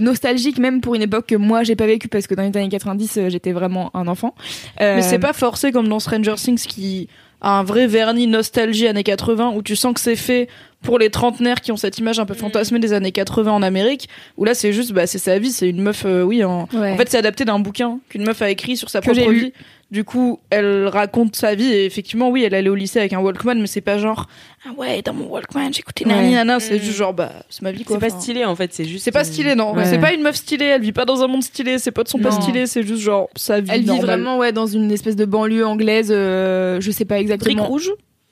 nostalgiques, 0.00 0.58
même 0.58 0.80
pour 0.80 0.94
une 0.94 1.02
époque 1.02 1.26
que 1.26 1.36
moi, 1.36 1.62
j'ai 1.62 1.76
pas 1.76 1.86
vécu 1.86 2.08
parce 2.08 2.26
que 2.26 2.34
dans 2.34 2.42
les 2.42 2.56
années 2.56 2.68
90, 2.68 3.16
euh, 3.16 3.28
j'étais 3.28 3.52
vraiment 3.52 3.90
un 3.94 4.06
enfant. 4.08 4.34
Euh, 4.80 4.96
Mais 4.96 5.02
c'est 5.02 5.18
pas 5.18 5.32
forcé 5.32 5.72
comme 5.72 5.88
dans 5.88 6.00
Stranger 6.00 6.34
Things 6.36 6.64
qui 6.66 7.08
a 7.40 7.58
un 7.58 7.62
vrai 7.62 7.86
vernis 7.86 8.26
nostalgie 8.26 8.88
années 8.88 9.04
80 9.04 9.52
où 9.54 9.62
tu 9.62 9.76
sens 9.76 9.94
que 9.94 10.00
c'est 10.00 10.16
fait 10.16 10.48
pour 10.82 10.98
les 10.98 11.10
trentenaires 11.10 11.60
qui 11.60 11.72
ont 11.72 11.76
cette 11.76 11.98
image 11.98 12.20
un 12.20 12.24
peu 12.26 12.34
fantasmée 12.34 12.78
des 12.78 12.92
années 12.92 13.10
80 13.12 13.50
en 13.52 13.62
Amérique 13.62 14.08
où 14.36 14.44
là 14.44 14.54
c'est 14.54 14.72
juste 14.72 14.92
bah 14.92 15.06
c'est 15.08 15.18
sa 15.18 15.38
vie 15.38 15.50
c'est 15.50 15.68
une 15.68 15.82
meuf 15.82 16.04
euh, 16.06 16.22
oui 16.22 16.44
en, 16.44 16.68
Ouais. 16.72 16.92
en 16.92 16.96
fait 16.96 17.08
c'est 17.10 17.18
adapté 17.18 17.44
d'un 17.44 17.58
bouquin 17.58 17.98
qu'une 18.08 18.24
meuf 18.24 18.40
a 18.42 18.50
écrit 18.50 18.76
sur 18.76 18.88
sa 18.88 19.00
Que 19.00 19.10
propre 19.10 19.28
lu. 19.30 19.38
vie 19.46 19.52
du 19.90 20.04
coup 20.04 20.38
elle 20.50 20.86
raconte 20.86 21.34
sa 21.34 21.56
vie 21.56 21.72
et 21.72 21.84
effectivement 21.84 22.28
oui 22.30 22.44
elle 22.44 22.54
allait 22.54 22.68
au 22.68 22.76
lycée 22.76 23.00
avec 23.00 23.12
un 23.12 23.18
Walkman 23.18 23.56
mais 23.58 23.66
c'est 23.66 23.80
pas 23.80 23.98
genre 23.98 24.26
ah 24.66 24.70
ouais 24.76 25.02
dans 25.02 25.14
mon 25.14 25.26
Walkman 25.26 25.72
j'écoutais 25.72 26.04
nani 26.04 26.28
Ouais. 26.28 26.34
nana 26.36 26.60
c'est 26.60 26.78
juste 26.78 26.96
genre 26.96 27.12
bah 27.12 27.32
c'est 27.50 27.62
ma 27.62 27.72
vie 27.72 27.82
quoi 27.84 27.96
C'est 28.00 28.08
pas 28.08 28.20
stylé 28.20 28.44
en 28.44 28.54
fait, 28.54 28.72
c'est 28.72 28.84
juste. 28.84 29.04
c'est 29.04 29.10
pas 29.10 29.24
stylé 29.24 29.56
non 29.56 29.74
Ouais. 29.74 29.84
c'est 29.84 29.98
pas 29.98 30.12
une 30.12 30.22
meuf 30.22 30.36
stylée 30.36 30.66
elle 30.66 30.82
vit 30.82 30.92
pas 30.92 31.06
dans 31.06 31.22
un 31.22 31.26
monde 31.26 31.42
stylé 31.42 31.78
ses 31.78 31.90
potes 31.90 32.08
sont 32.08 32.18
pas 32.20 32.30
Non. 32.30 32.40
stylés 32.40 32.66
c'est 32.66 32.84
juste 32.84 33.02
genre 33.02 33.28
sa 33.34 33.60
vie 33.60 33.70
Elle 33.72 33.82
vit 33.82 33.98
vraiment 33.98 34.38
ouais 34.38 34.52
dans 34.52 34.66
une 34.68 34.92
espèce 34.92 35.16
de 35.16 35.24
banlieue 35.24 35.66
anglaise, 35.66 36.10
euh, 36.12 36.80
je 36.80 36.90
sais 36.92 37.04
pas 37.04 37.16
brique 37.16 37.30
exactement. 37.32 37.64
rouge? 37.66 37.90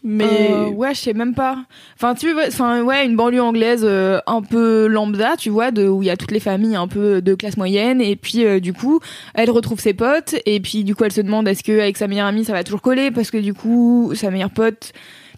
Mais 0.09 0.53
Euh, 0.53 0.69
ouais, 0.69 0.95
je 0.95 1.01
sais 1.01 1.15
même 1.15 1.35
pas. 1.35 1.59
Enfin, 1.97 2.15
tu 2.15 2.33
vois, 2.33 2.45
enfin 2.47 2.83
ouais, 2.83 3.05
une 3.05 3.17
banlieue 3.17 3.43
anglaise 3.43 3.83
euh, 3.83 4.21
un 4.29 4.41
peu 4.41 4.87
lambda, 4.87 5.37
tu 5.37 5.51
vois, 5.51 5.73
de 5.73 5.89
où 5.89 6.01
il 6.01 6.07
y 6.07 6.11
a 6.11 6.17
toutes 6.17 6.31
les 6.31 6.39
familles 6.39 6.77
un 6.77 6.87
peu 6.87 7.21
de 7.21 7.35
classe 7.35 7.57
moyenne. 7.57 8.01
Et 8.01 8.15
puis 8.15 8.45
euh, 8.45 8.61
du 8.61 8.73
coup, 8.73 9.01
elle 9.35 9.51
retrouve 9.51 9.81
ses 9.81 9.95
potes. 9.95 10.37
Et 10.47 10.61
puis 10.61 10.85
du 10.85 10.95
coup, 10.95 11.03
elle 11.03 11.13
se 11.13 11.21
demande 11.21 11.49
est-ce 11.49 11.65
que 11.65 11.81
avec 11.81 11.97
sa 11.97 12.07
meilleure 12.07 12.27
amie 12.29 12.45
ça 12.45 12.53
va 12.53 12.63
toujours 12.63 12.83
coller? 12.83 13.11
Parce 13.11 13.33
que 13.33 13.39
du 13.39 13.53
coup, 13.53 14.13
sa 14.15 14.31
meilleure 14.31 14.51
pote 14.51 14.93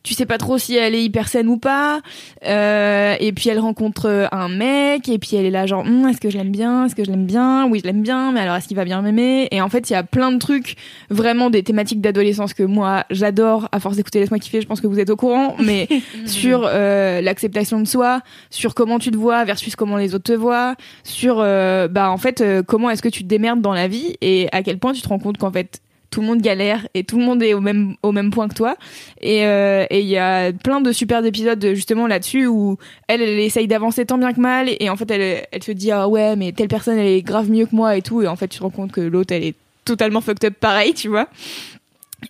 tu 0.09 0.15
sais 0.15 0.25
pas 0.25 0.39
trop 0.39 0.57
si 0.57 0.75
elle 0.75 0.95
est 0.95 1.05
hyper 1.05 1.29
saine 1.29 1.49
ou 1.49 1.59
pas. 1.59 2.01
Euh, 2.47 3.15
et 3.21 3.33
puis 3.33 3.51
elle 3.51 3.59
rencontre 3.59 4.07
euh, 4.07 4.27
un 4.33 4.49
mec 4.49 5.07
et 5.07 5.19
puis 5.19 5.37
elle 5.37 5.45
est 5.45 5.51
là 5.51 5.67
genre 5.67 5.85
Hum, 5.85 6.09
est-ce 6.09 6.19
que 6.19 6.31
je 6.31 6.39
l'aime 6.39 6.51
bien? 6.51 6.87
Est-ce 6.87 6.95
que 6.95 7.05
je 7.05 7.11
l'aime 7.11 7.27
bien? 7.27 7.69
Oui 7.69 7.81
je 7.81 7.87
l'aime 7.87 8.01
bien 8.01 8.33
mais 8.33 8.41
alors 8.41 8.57
est-ce 8.57 8.69
qu'il 8.69 8.77
va 8.77 8.87
bien 8.87 9.03
m'aimer? 9.03 9.49
Et 9.51 9.61
en 9.61 9.69
fait 9.69 9.91
il 9.91 9.93
y 9.93 9.97
a 9.97 10.03
plein 10.03 10.33
de 10.33 10.39
trucs 10.39 10.77
vraiment 11.11 11.51
des 11.51 11.63
thématiques 11.63 12.01
d'adolescence 12.01 12.55
que 12.55 12.63
moi 12.63 13.05
j'adore 13.11 13.69
à 13.71 13.81
force 13.81 13.97
d'écouter 13.97 14.21
laisse-moi 14.21 14.39
kiffer 14.39 14.63
je 14.63 14.67
pense 14.67 14.81
que 14.81 14.87
vous 14.87 14.99
êtes 14.99 15.11
au 15.11 15.17
courant 15.17 15.57
mais 15.63 15.89
sur 16.27 16.63
euh, 16.65 17.21
l'acceptation 17.21 17.79
de 17.79 17.87
soi 17.87 18.23
sur 18.49 18.75
comment 18.75 18.99
tu 18.99 19.11
te 19.11 19.17
vois 19.17 19.45
versus 19.45 19.77
comment 19.77 19.99
les 19.99 20.15
autres 20.15 20.25
te 20.25 20.33
voient 20.33 20.75
sur 21.05 21.41
euh, 21.41 21.87
bah 21.87 22.11
en 22.11 22.17
fait 22.17 22.43
comment 22.67 22.89
est-ce 22.89 23.03
que 23.03 23.11
tu 23.11 23.25
te 23.25 23.29
démerdes 23.29 23.61
dans 23.61 23.75
la 23.75 23.89
vie 23.89 24.17
et 24.23 24.49
à 24.53 24.63
quel 24.63 24.79
point 24.79 24.95
tu 24.95 25.03
te 25.03 25.09
rends 25.09 25.19
compte 25.19 25.37
qu'en 25.37 25.53
fait 25.53 25.83
tout 26.11 26.21
le 26.21 26.27
monde 26.27 26.41
galère 26.41 26.89
et 26.95 27.05
tout 27.05 27.19
le 27.19 27.25
monde 27.25 27.43
est 27.43 27.55
au 27.55 27.61
même 27.61 27.97
au 28.03 28.13
même 28.13 28.31
point 28.31 28.49
que 28.49 28.55
toi. 28.55 28.77
Et 29.21 29.47
euh, 29.47 29.85
et 29.91 30.01
il 30.01 30.07
y 30.07 30.19
a 30.19 30.53
plein 30.53 30.81
de 30.81 30.93
super 30.93 31.25
épisodes 31.25 31.65
justement 31.75 32.07
là-dessus 32.07 32.47
où 32.47 32.79
elle 33.09 33.23
elle 33.23 33.39
essaye 33.39 33.69
d'avancer 33.69 34.07
tant 34.07 34.19
bien 34.19 34.33
que 34.33 34.41
mal 34.41 34.69
et 34.81 34.91
en 34.91 34.97
fait 34.97 35.11
elle 35.11 35.47
elle 35.51 35.63
se 35.63 35.73
dit 35.73 35.91
ah 35.91 36.09
ouais 36.09 36.37
mais 36.37 36.53
telle 36.53 36.69
personne 36.69 36.99
elle 36.99 37.07
est 37.07 37.23
grave 37.23 37.51
mieux 37.51 37.67
que 37.67 37.75
moi 37.75 37.97
et 37.97 38.03
tout. 38.03 38.23
Et 38.23 38.27
en 38.27 38.37
fait 38.37 38.49
tu 38.49 38.59
te 38.59 38.63
rends 38.63 38.71
compte 38.71 38.93
que 38.93 39.01
l'autre 39.01 39.35
elle 39.35 39.45
est 39.45 39.55
totalement 39.85 40.21
fucked 40.21 40.45
up 40.45 40.55
pareil 40.59 40.95
tu 40.95 41.09
vois. 41.09 41.29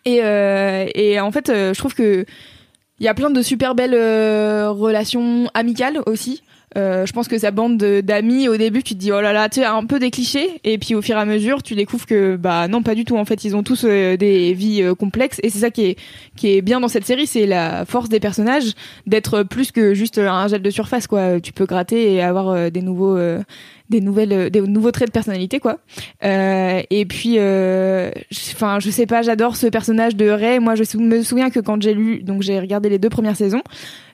Et 0.05 0.21
euh, 0.23 0.87
et 0.95 1.21
en 1.21 1.31
fait 1.31 1.49
euh, 1.49 1.73
je 1.73 1.79
trouve 1.79 1.95
que 1.95 2.25
il 3.01 3.05
y 3.05 3.09
a 3.09 3.15
plein 3.15 3.31
de 3.31 3.43
super 3.43 3.77
belles 3.77 3.95
relations 3.95 5.49
amicales 5.55 6.01
aussi 6.07 6.43
euh, 6.77 7.07
je 7.07 7.13
pense 7.13 7.29
que 7.29 7.39
sa 7.39 7.51
bande 7.51 7.79
de- 7.79 8.01
d'amis 8.03 8.49
au 8.49 8.57
début 8.57 8.83
tu 8.83 8.95
te 8.95 8.99
dis 8.99 9.11
oh 9.11 9.21
là 9.21 9.33
là 9.33 9.49
tu 9.49 9.61
sais 9.61 9.67
un 9.67 9.85
peu 9.85 9.99
des 9.99 10.11
clichés. 10.11 10.61
Et 10.65 10.77
puis 10.79 10.95
au 10.95 11.03
fur 11.03 11.17
et 11.17 11.21
à 11.21 11.25
mesure 11.25 11.63
tu 11.63 11.75
découvres 11.75 12.07
que 12.07 12.37
bah 12.37 12.69
non 12.69 12.83
pas 12.83 12.95
du 12.95 13.05
tout. 13.05 13.17
En 13.17 13.25
fait 13.25 13.45
ils 13.45 13.57
ont 13.57 13.63
tous 13.63 13.85
euh, 13.85 14.17
des 14.17 14.53
vies 14.53 14.83
euh, 14.83 14.95
complexes. 14.95 15.41
Et 15.43 15.51
c'est 15.51 15.61
ça 15.61 15.71
qui 15.71 15.85
est 15.87 15.97
qui 16.37 16.53
est 16.57 16.63
bien 16.63 16.81
dans 16.81 16.89
cette 16.89 17.07
série 17.07 17.27
c'est 17.27 17.47
la 17.47 17.85
force 17.87 18.09
des 18.09 18.21
personnages 18.21 18.73
d'être 19.07 19.45
plus 19.45 19.73
que 19.73 19.95
juste 19.95 20.19
un 20.19 20.47
gel 20.49 20.63
de 20.63 20.71
surface 20.71 21.07
quoi. 21.07 21.41
Tu 21.41 21.53
peux 21.53 21.65
gratter 21.67 22.13
et 22.15 22.23
avoir 22.23 22.71
des 22.71 22.83
nouveaux 22.83 23.19
des 23.89 24.01
nouvelles 24.03 24.51
des 24.51 24.61
nouveaux 24.61 24.91
traits 24.93 25.09
de 25.09 25.13
personnalité 25.13 25.61
quoi. 25.61 25.79
Euh, 26.25 26.83
et 26.91 27.07
puis 27.07 27.39
enfin 28.55 28.79
je 28.81 28.91
sais 28.91 29.07
pas 29.07 29.23
j'adore 29.23 29.57
ce 29.57 29.67
personnage 29.67 30.17
de 30.17 30.29
Ray 30.29 30.59
moi 30.61 30.75
je 30.75 30.83
me 30.99 31.23
souviens 31.23 31.49
que 31.51 31.61
quand 31.61 31.81
j'ai 31.83 31.95
lu 31.95 32.23
donc 32.23 32.43
j'ai 32.43 32.61
regardé 32.61 32.89
les 32.91 32.99
deux 32.99 33.09
premières 33.09 33.37
saisons 33.37 33.63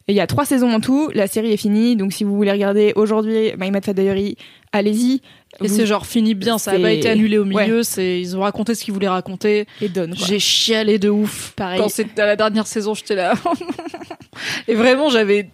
et 0.06 0.12
il 0.12 0.16
y 0.16 0.20
a 0.20 0.26
trois 0.26 0.44
saisons 0.44 0.70
en 0.72 0.80
tout 0.80 1.10
la 1.14 1.26
série 1.26 1.52
est 1.52 1.56
finie 1.56 1.96
donc 1.96 2.12
si 2.12 2.24
vous 2.24 2.36
voulez 2.36 2.50
regarder 2.52 2.92
aujourd'hui 2.96 3.52
My 3.58 3.70
Mad 3.70 3.84
Fat 3.84 3.94
Diary 3.94 4.36
allez-y 4.72 5.20
et 5.60 5.68
Vous- 5.68 5.74
c'est 5.76 5.86
genre 5.86 6.04
fini 6.04 6.34
bien, 6.34 6.58
ça 6.58 6.72
a 6.72 6.74
c'est- 6.76 6.82
pas 6.82 6.90
été 6.90 7.08
annulé 7.08 7.38
au 7.38 7.44
Ouais. 7.44 7.62
milieu, 7.64 7.82
c'est 7.84 8.20
ils 8.20 8.36
ont 8.36 8.40
raconté 8.40 8.74
ce 8.74 8.82
qu'ils 8.84 8.92
voulaient 8.92 9.06
raconter. 9.08 9.66
et 9.80 9.88
donne. 9.88 10.12
J'ai 10.16 10.40
chialé 10.40 10.98
de 10.98 11.08
ouf. 11.08 11.52
Pareil. 11.54 11.78
Quand 11.80 11.88
c'était 11.88 12.20
à 12.22 12.26
la 12.26 12.34
dernière 12.34 12.66
saison, 12.66 12.92
j'étais 12.92 13.14
là. 13.14 13.34
et 14.68 14.74
vraiment, 14.74 15.10
j'avais 15.10 15.48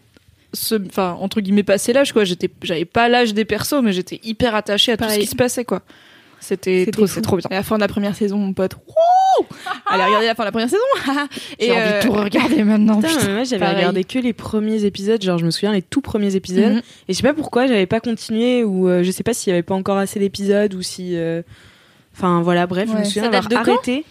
ce, 0.54 0.74
enfin, 0.86 1.16
entre 1.20 1.42
guillemets, 1.42 1.62
passé 1.64 1.92
l'âge, 1.92 2.12
quoi. 2.14 2.24
J'étais, 2.24 2.48
j'avais 2.62 2.86
pas 2.86 3.08
l'âge 3.10 3.34
des 3.34 3.44
persos, 3.44 3.82
mais 3.82 3.92
j'étais 3.92 4.20
hyper 4.24 4.54
attachée 4.54 4.92
à 4.92 4.96
tout 4.96 5.04
ce 5.08 5.18
qui 5.18 5.26
se 5.26 5.36
passait, 5.36 5.64
quoi. 5.66 5.82
C'était 6.40 6.86
trop, 6.90 7.06
trop 7.06 7.36
bien. 7.36 7.46
à 7.50 7.54
la 7.54 7.62
fin 7.62 7.76
de 7.76 7.80
la 7.80 7.88
première 7.88 8.14
saison 8.16 8.38
mon 8.38 8.52
pote 8.52 8.74
Wouh 8.74 9.46
allez 9.86 10.04
regarder 10.04 10.26
la 10.26 10.34
fin 10.34 10.42
de 10.42 10.48
la 10.48 10.52
première 10.52 10.68
saison 10.68 10.82
J'ai 11.60 11.66
et 11.68 11.72
envie 11.72 11.80
euh, 11.80 12.00
de 12.02 12.06
tout 12.06 12.12
regarder 12.12 12.64
maintenant. 12.64 12.96
Putain, 13.00 13.08
putain. 13.14 13.26
mais 13.28 13.34
moi 13.34 13.44
j'avais 13.44 13.68
regardé 13.68 14.04
que 14.04 14.18
les 14.18 14.32
premiers 14.32 14.84
épisodes, 14.84 15.22
genre 15.22 15.38
je 15.38 15.44
me 15.46 15.50
souviens 15.50 15.72
les 15.72 15.82
tout 15.82 16.00
premiers 16.00 16.34
épisodes. 16.34 16.74
Mhm. 16.74 16.82
Et 17.08 17.12
je 17.12 17.14
sais 17.14 17.22
pas 17.22 17.32
pourquoi 17.34 17.66
j'avais 17.66 17.86
pas 17.86 18.00
continué 18.00 18.64
ou 18.64 18.88
euh, 18.88 19.02
je 19.02 19.10
sais 19.10 19.22
pas 19.22 19.32
s'il 19.32 19.50
y 19.50 19.52
avait 19.54 19.62
pas 19.62 19.74
encore 19.74 19.98
assez 19.98 20.18
d'épisodes 20.18 20.74
ou 20.74 20.82
si. 20.82 21.16
euh, 21.16 21.42
Enfin 22.16 22.42
voilà, 22.42 22.66
bref, 22.66 22.88
je 22.92 22.98
me 22.98 23.04
souviens 23.04 23.30
de 23.30 23.36
quand 23.48 23.56
arrêté. 23.56 24.04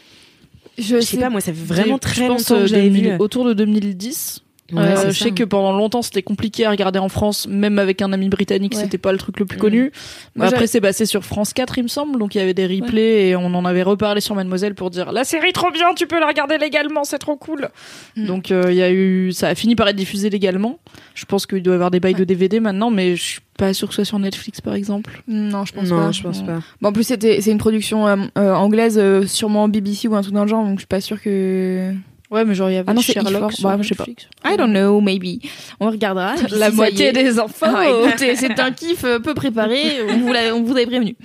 je 0.77 0.95
Je 0.95 1.01
sais 1.01 1.17
pas, 1.17 1.29
moi 1.29 1.41
ça 1.41 1.51
fait 1.53 1.59
vraiment 1.73 1.97
très 1.99 2.27
longtemps 2.27 2.55
que 2.55 2.61
euh, 2.61 2.67
je 2.67 2.73
l'avais 2.75 2.89
vu. 2.89 3.01
2000 3.01 3.17
autour 3.19 3.45
de 3.45 3.53
2010. 3.53 4.41
Ouais, 4.71 4.81
Euh, 4.81 5.09
je 5.09 5.17
ça. 5.17 5.25
sais 5.25 5.31
que 5.31 5.43
pendant 5.43 5.71
longtemps 5.73 6.01
c'était 6.01 6.21
compliqué 6.23 6.65
à 6.65 6.69
regarder 6.71 6.99
en 6.99 7.09
France, 7.09 7.47
même 7.47 7.79
avec 7.79 8.01
un 8.01 8.11
ami 8.13 8.29
britannique, 8.29 8.73
Ouais. 8.75 8.81
c'était 8.81 8.97
pas 8.97 9.11
le 9.11 9.17
truc 9.17 9.39
le 9.39 9.45
plus 9.45 9.57
connu. 9.57 9.91
Moi, 10.35 10.47
Après 10.47 10.67
c'est 10.67 10.81
passé 10.81 11.05
sur 11.05 11.23
France 11.25 11.53
4 11.53 11.77
il 11.77 11.83
me 11.83 11.87
semble, 11.87 12.19
donc 12.19 12.35
il 12.35 12.37
y 12.37 12.41
avait 12.41 12.53
des 12.53 12.67
replays 12.67 13.27
et 13.29 13.35
on 13.35 13.45
en 13.55 13.65
avait 13.65 13.83
reparlé 13.83 14.21
sur 14.21 14.35
Mademoiselle 14.35 14.75
pour 14.75 14.89
dire 14.89 15.11
la 15.11 15.23
série 15.23 15.53
trop 15.53 15.71
bien, 15.71 15.93
tu 15.95 16.07
peux 16.07 16.19
la 16.19 16.27
regarder 16.27 16.57
légalement, 16.57 17.03
c'est 17.03 17.19
trop 17.19 17.35
cool. 17.35 17.69
Mm. 18.15 18.25
Donc 18.25 18.51
euh, 18.51 18.65
il 18.69 18.75
y 18.75 18.83
a 18.83 18.91
eu, 18.91 19.31
ça 19.31 19.47
a 19.49 19.55
fini 19.55 19.75
par 19.75 19.87
être 19.87 19.95
diffusé 19.95 20.29
légalement. 20.29 20.79
Je 21.15 21.25
pense 21.25 21.45
qu'il 21.45 21.61
doit 21.63 21.73
y 21.73 21.75
avoir 21.75 21.91
des 21.91 21.99
bails 21.99 22.13
de 22.15 22.23
DVD 22.23 22.59
maintenant, 22.59 22.89
mais 22.91 23.15
je 23.15 23.23
suis 23.23 23.39
pas 23.57 23.73
sûre 23.73 23.89
que 23.89 23.93
ce 23.93 24.03
soit 24.03 24.05
sur 24.05 24.19
Netflix 24.19 24.61
par 24.61 24.73
exemple. 24.73 25.21
non 25.27 25.65
je 25.65 25.73
pense 25.73 25.89
non, 25.89 25.97
pas 26.05 26.11
je 26.11 26.21
pense 26.23 26.41
pas. 26.45 26.59
Bon, 26.81 26.89
en 26.89 26.93
plus, 26.93 27.03
c'était, 27.03 27.41
c'est 27.41 27.51
une 27.51 27.57
production 27.57 28.07
euh, 28.07 28.15
euh, 28.37 28.53
anglaise, 28.53 28.97
euh, 28.97 29.25
sûrement 29.25 29.67
BBC 29.67 30.07
ou 30.07 30.15
un 30.15 30.21
truc 30.21 30.33
dans 30.33 30.43
le 30.43 30.47
genre, 30.49 30.63
donc 30.63 30.75
je 30.75 30.79
suis 30.81 30.87
pas 30.87 31.01
sûre 31.01 31.21
que. 31.21 31.93
Ouais, 32.31 32.45
mais 32.45 32.53
genre 32.53 32.69
il 32.69 32.73
y 32.73 32.77
avait 32.77 32.89
Ah 32.89 32.93
non, 32.93 33.01
Sherlock 33.01 33.53
sur 33.53 33.67
Bah, 33.67 33.77
je 33.81 33.87
sais 33.87 33.95
pas. 33.95 34.05
I 34.45 34.55
don't 34.57 34.69
know, 34.71 35.01
maybe. 35.01 35.39
On 35.79 35.89
regardera. 35.89 36.37
si 36.47 36.57
La 36.57 36.69
moitié 36.71 37.11
des 37.11 37.39
enfants. 37.39 37.65
Ah, 37.75 38.11
c'est 38.17 38.59
un 38.59 38.71
kiff 38.71 39.03
euh, 39.03 39.19
peu 39.19 39.33
préparé. 39.33 39.81
On 40.09 40.17
vous, 40.19 40.31
l'a- 40.33 40.55
on 40.55 40.61
vous 40.61 40.73
avait 40.73 40.85
prévenu. 40.85 41.15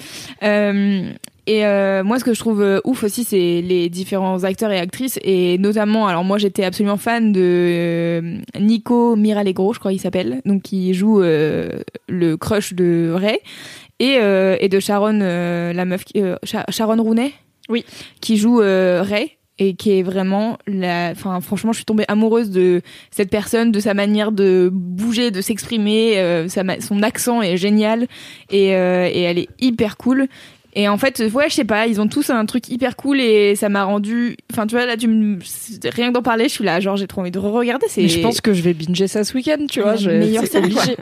Euh, 0.43 1.11
et 1.47 1.67
euh, 1.67 2.03
moi, 2.05 2.19
ce 2.19 2.25
que 2.25 2.33
je 2.33 2.41
trouve 2.41 2.63
euh, 2.63 2.81
ouf 2.85 3.05
aussi, 3.05 3.23
c'est 3.25 3.61
les 3.61 3.91
différents 3.91 4.45
acteurs 4.45 4.73
et 4.73 4.79
actrices, 4.79 5.19
et 5.23 5.59
notamment, 5.59 6.07
alors 6.09 6.25
moi, 6.25 6.39
j'étais 6.39 6.65
absolument 6.65 6.97
fan 6.97 7.33
de 7.33 7.41
euh, 7.43 8.39
Nico 8.59 9.15
Miralegro, 9.15 9.75
je 9.75 9.79
crois 9.81 9.91
qu'il 9.91 10.01
s'appelle, 10.01 10.41
donc 10.47 10.63
qui 10.63 10.95
joue 10.95 11.21
le 11.21 12.35
crush 12.41 12.73
de 12.73 13.13
Ray, 13.15 13.39
et, 14.01 14.15
et 14.61 14.69
de 14.71 14.81
Sharon, 14.81 15.19
la 15.19 15.85
meuf, 15.85 16.05
Sharon 16.71 17.03
Rooney, 17.03 17.33
Oui. 17.69 17.85
qui 18.23 18.39
joue 18.39 18.57
Ray 18.59 19.33
et 19.59 19.75
qui 19.75 19.93
est 19.99 20.03
vraiment 20.03 20.59
la 20.67 21.11
enfin 21.13 21.41
franchement 21.41 21.71
je 21.73 21.77
suis 21.77 21.85
tombée 21.85 22.05
amoureuse 22.09 22.51
de 22.51 22.83
cette 23.13 23.31
personne 23.31 23.71
de 23.71 23.79
sa 23.81 23.95
manière 23.95 24.33
de 24.33 24.69
bouger 24.73 25.31
de 25.31 25.41
s'exprimer 25.41 26.19
euh, 26.19 26.49
sa 26.49 26.65
ma- 26.65 26.81
son 26.81 27.03
accent 27.05 27.41
est 27.41 27.57
génial 27.57 28.09
et, 28.51 28.75
euh, 28.75 29.09
et 29.13 29.21
elle 29.23 29.39
est 29.39 29.49
hyper 29.61 29.97
cool 29.97 30.27
et 30.75 30.89
en 30.89 30.99
fait 30.99 31.23
ouais 31.33 31.45
je 31.49 31.55
sais 31.55 31.65
pas 31.65 31.87
ils 31.87 32.01
ont 32.01 32.09
tous 32.09 32.31
un 32.31 32.45
truc 32.47 32.69
hyper 32.69 32.97
cool 32.97 33.21
et 33.21 33.55
ça 33.55 33.69
m'a 33.69 33.85
rendu 33.85 34.37
enfin 34.53 34.67
tu 34.67 34.75
vois 34.75 34.87
là 34.87 34.97
tu 34.97 35.07
me 35.07 35.39
rien 35.95 36.09
que 36.09 36.15
d'en 36.15 36.23
parler 36.23 36.49
je 36.49 36.55
suis 36.55 36.65
là 36.65 36.81
genre 36.81 36.97
j'ai 36.97 37.07
trop 37.07 37.21
envie 37.21 37.31
de 37.31 37.39
re-regarder 37.39 37.87
c'est 37.89 38.03
Mais 38.03 38.09
je 38.09 38.19
pense 38.19 38.41
que 38.41 38.53
je 38.53 38.61
vais 38.63 38.75
binger 38.75 39.07
ça 39.07 39.23
ce 39.23 39.35
week-end, 39.35 39.67
tu 39.71 39.81
vois. 39.83 39.95
Je- 39.95 40.11
meilleure 40.11 40.43
C'est 40.43 40.51
série, 40.51 40.65
obligé. 40.75 40.97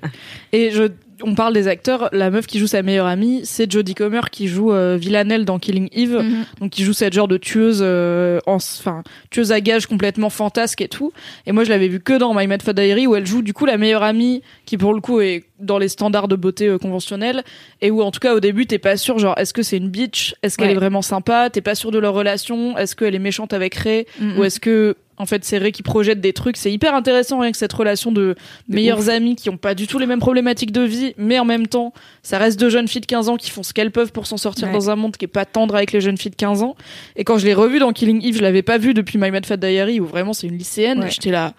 Et 0.53 0.70
je, 0.73 0.83
on 1.24 1.35
parle 1.35 1.53
des 1.55 1.69
acteurs. 1.69 2.09
La 2.12 2.31
meuf 2.31 2.47
qui 2.47 2.59
joue 2.59 2.66
sa 2.66 2.82
meilleure 2.82 3.07
amie, 3.07 3.40
c'est 3.44 3.70
Jodie 3.70 3.94
Comer 3.94 4.20
qui 4.31 4.49
joue 4.49 4.73
euh, 4.73 4.97
Villanelle 5.01 5.44
dans 5.44 5.59
Killing 5.59 5.89
Eve. 5.93 6.16
Mhm. 6.19 6.44
Donc 6.61 6.70
qui 6.70 6.85
joue 6.85 6.93
cette 6.93 7.12
genre 7.12 7.28
de 7.28 7.36
tueuse, 7.36 7.81
euh, 7.82 8.39
en- 8.47 8.57
enfin 8.57 9.03
tueuse 9.31 9.53
à 9.53 9.61
gages 9.61 9.86
complètement 9.86 10.31
fantasque 10.31 10.81
et 10.81 10.89
tout. 10.89 11.12
Et 11.47 11.53
moi 11.53 11.65
je 11.65 11.70
l'avais 11.70 11.89
vu 11.89 12.01
que 12.01 12.12
dans 12.19 12.35
My 12.35 12.47
Mad 12.47 12.62
Fat 12.62 12.73
Diary 12.73 13.07
où 13.07 13.15
elle 13.16 13.27
joue 13.27 13.43
du 13.43 13.53
coup 13.53 13.66
la 13.66 13.77
meilleure 13.78 14.03
amie 14.03 14.43
qui 14.66 14.77
pour 14.78 14.94
le 14.94 15.01
coup 15.01 15.20
est 15.20 15.44
dans 15.61 15.78
les 15.78 15.89
standards 15.89 16.28
de 16.28 16.36
beauté 16.36 16.66
euh, 16.69 16.78
conventionnels 16.78 17.43
et 17.81 17.90
où 17.90 18.03
en 18.03 18.11
tout 18.11 18.20
cas 18.20 18.35
au 18.35 18.40
début 18.40 18.66
t'es 18.66 18.78
pas 18.78 18.97
sûr 18.97 19.19
genre 19.19 19.35
est-ce 19.39 19.53
que 19.55 19.62
c'est 19.62 19.77
une 19.77 19.89
bitch, 19.89 20.35
est-ce 20.43 20.57
qu'elle 20.59 20.69
Ouais. 20.69 20.73
est 20.73 20.77
vraiment 20.77 21.03
sympa, 21.03 21.51
t'es 21.51 21.61
pas 21.61 21.74
sûr 21.74 21.90
de 21.93 21.99
leur 21.99 22.15
relation, 22.15 22.77
est-ce 22.77 22.97
qu'elle 22.97 23.15
est 23.15 23.19
méchante 23.20 23.53
avec 23.53 23.74
Ray 23.77 24.07
Mhm. 24.20 24.39
ou 24.39 24.44
est-ce 24.44 24.59
que 24.61 24.97
en 25.19 25.27
fait 25.27 25.45
c'est 25.45 25.59
Ray 25.59 25.73
qui 25.73 25.83
projette 25.83 26.21
des 26.21 26.33
trucs 26.33 26.57
c'est 26.57 26.73
hyper 26.73 26.95
intéressant 26.95 27.39
rien 27.41 27.53
que 27.53 27.59
cette 27.59 27.73
relation 27.73 28.11
de, 28.13 28.35
meilleurs 28.69 29.11
amis 29.11 29.37
qui 29.37 29.51
ont 29.51 29.57
pas 29.57 29.75
du 29.75 29.87
tout 29.87 29.99
les 29.99 30.07
mêmes 30.07 30.19
problématiques 30.21 30.73
de 30.73 30.81
vie 30.81 31.15
mais 31.19 31.39
en 31.39 31.45
même 31.45 31.67
temps 31.67 31.93
ça 32.23 32.39
reste 32.39 32.59
deux 32.59 32.71
jeunes 32.71 32.89
filles 32.89 33.03
de 33.03 33.07
15 33.07 33.29
ans 33.29 33.37
qui 33.37 33.51
font 33.51 33.63
ce 33.63 33.73
qu'elles 33.73 33.91
peuvent 33.91 34.13
pour 34.13 34.27
s'en 34.27 34.37
sortir 34.37 34.69
Ouais. 34.69 34.75
dans 34.75 34.91
un 34.91 34.97
monde 34.97 35.17
qui 35.17 35.25
est 35.25 35.29
pas 35.29 35.45
tendre 35.45 35.75
avec 35.77 35.93
les 35.93 36.01
jeunes 36.01 36.17
filles 36.19 36.31
de 36.31 36.37
15 36.37 36.63
ans 36.63 36.77
et 37.17 37.25
quand 37.25 37.39
je 37.39 37.45
l'ai 37.45 37.55
revu 37.55 37.79
dans 37.79 37.93
Killing 37.93 38.25
Eve 38.25 38.37
je 38.37 38.43
l'avais 38.43 38.63
pas 38.63 38.79
vu 38.79 38.95
depuis 38.95 39.19
My 39.19 39.31
Mad 39.31 39.45
Fat 39.47 39.57
Diary 39.59 40.01
où 40.01 40.07
vraiment 40.07 40.33
c'est 40.33 40.47
une 40.47 40.57
lycéenne 40.59 41.01
Ouais. 41.01 41.11
j'étais 41.11 41.31
là 41.31 41.53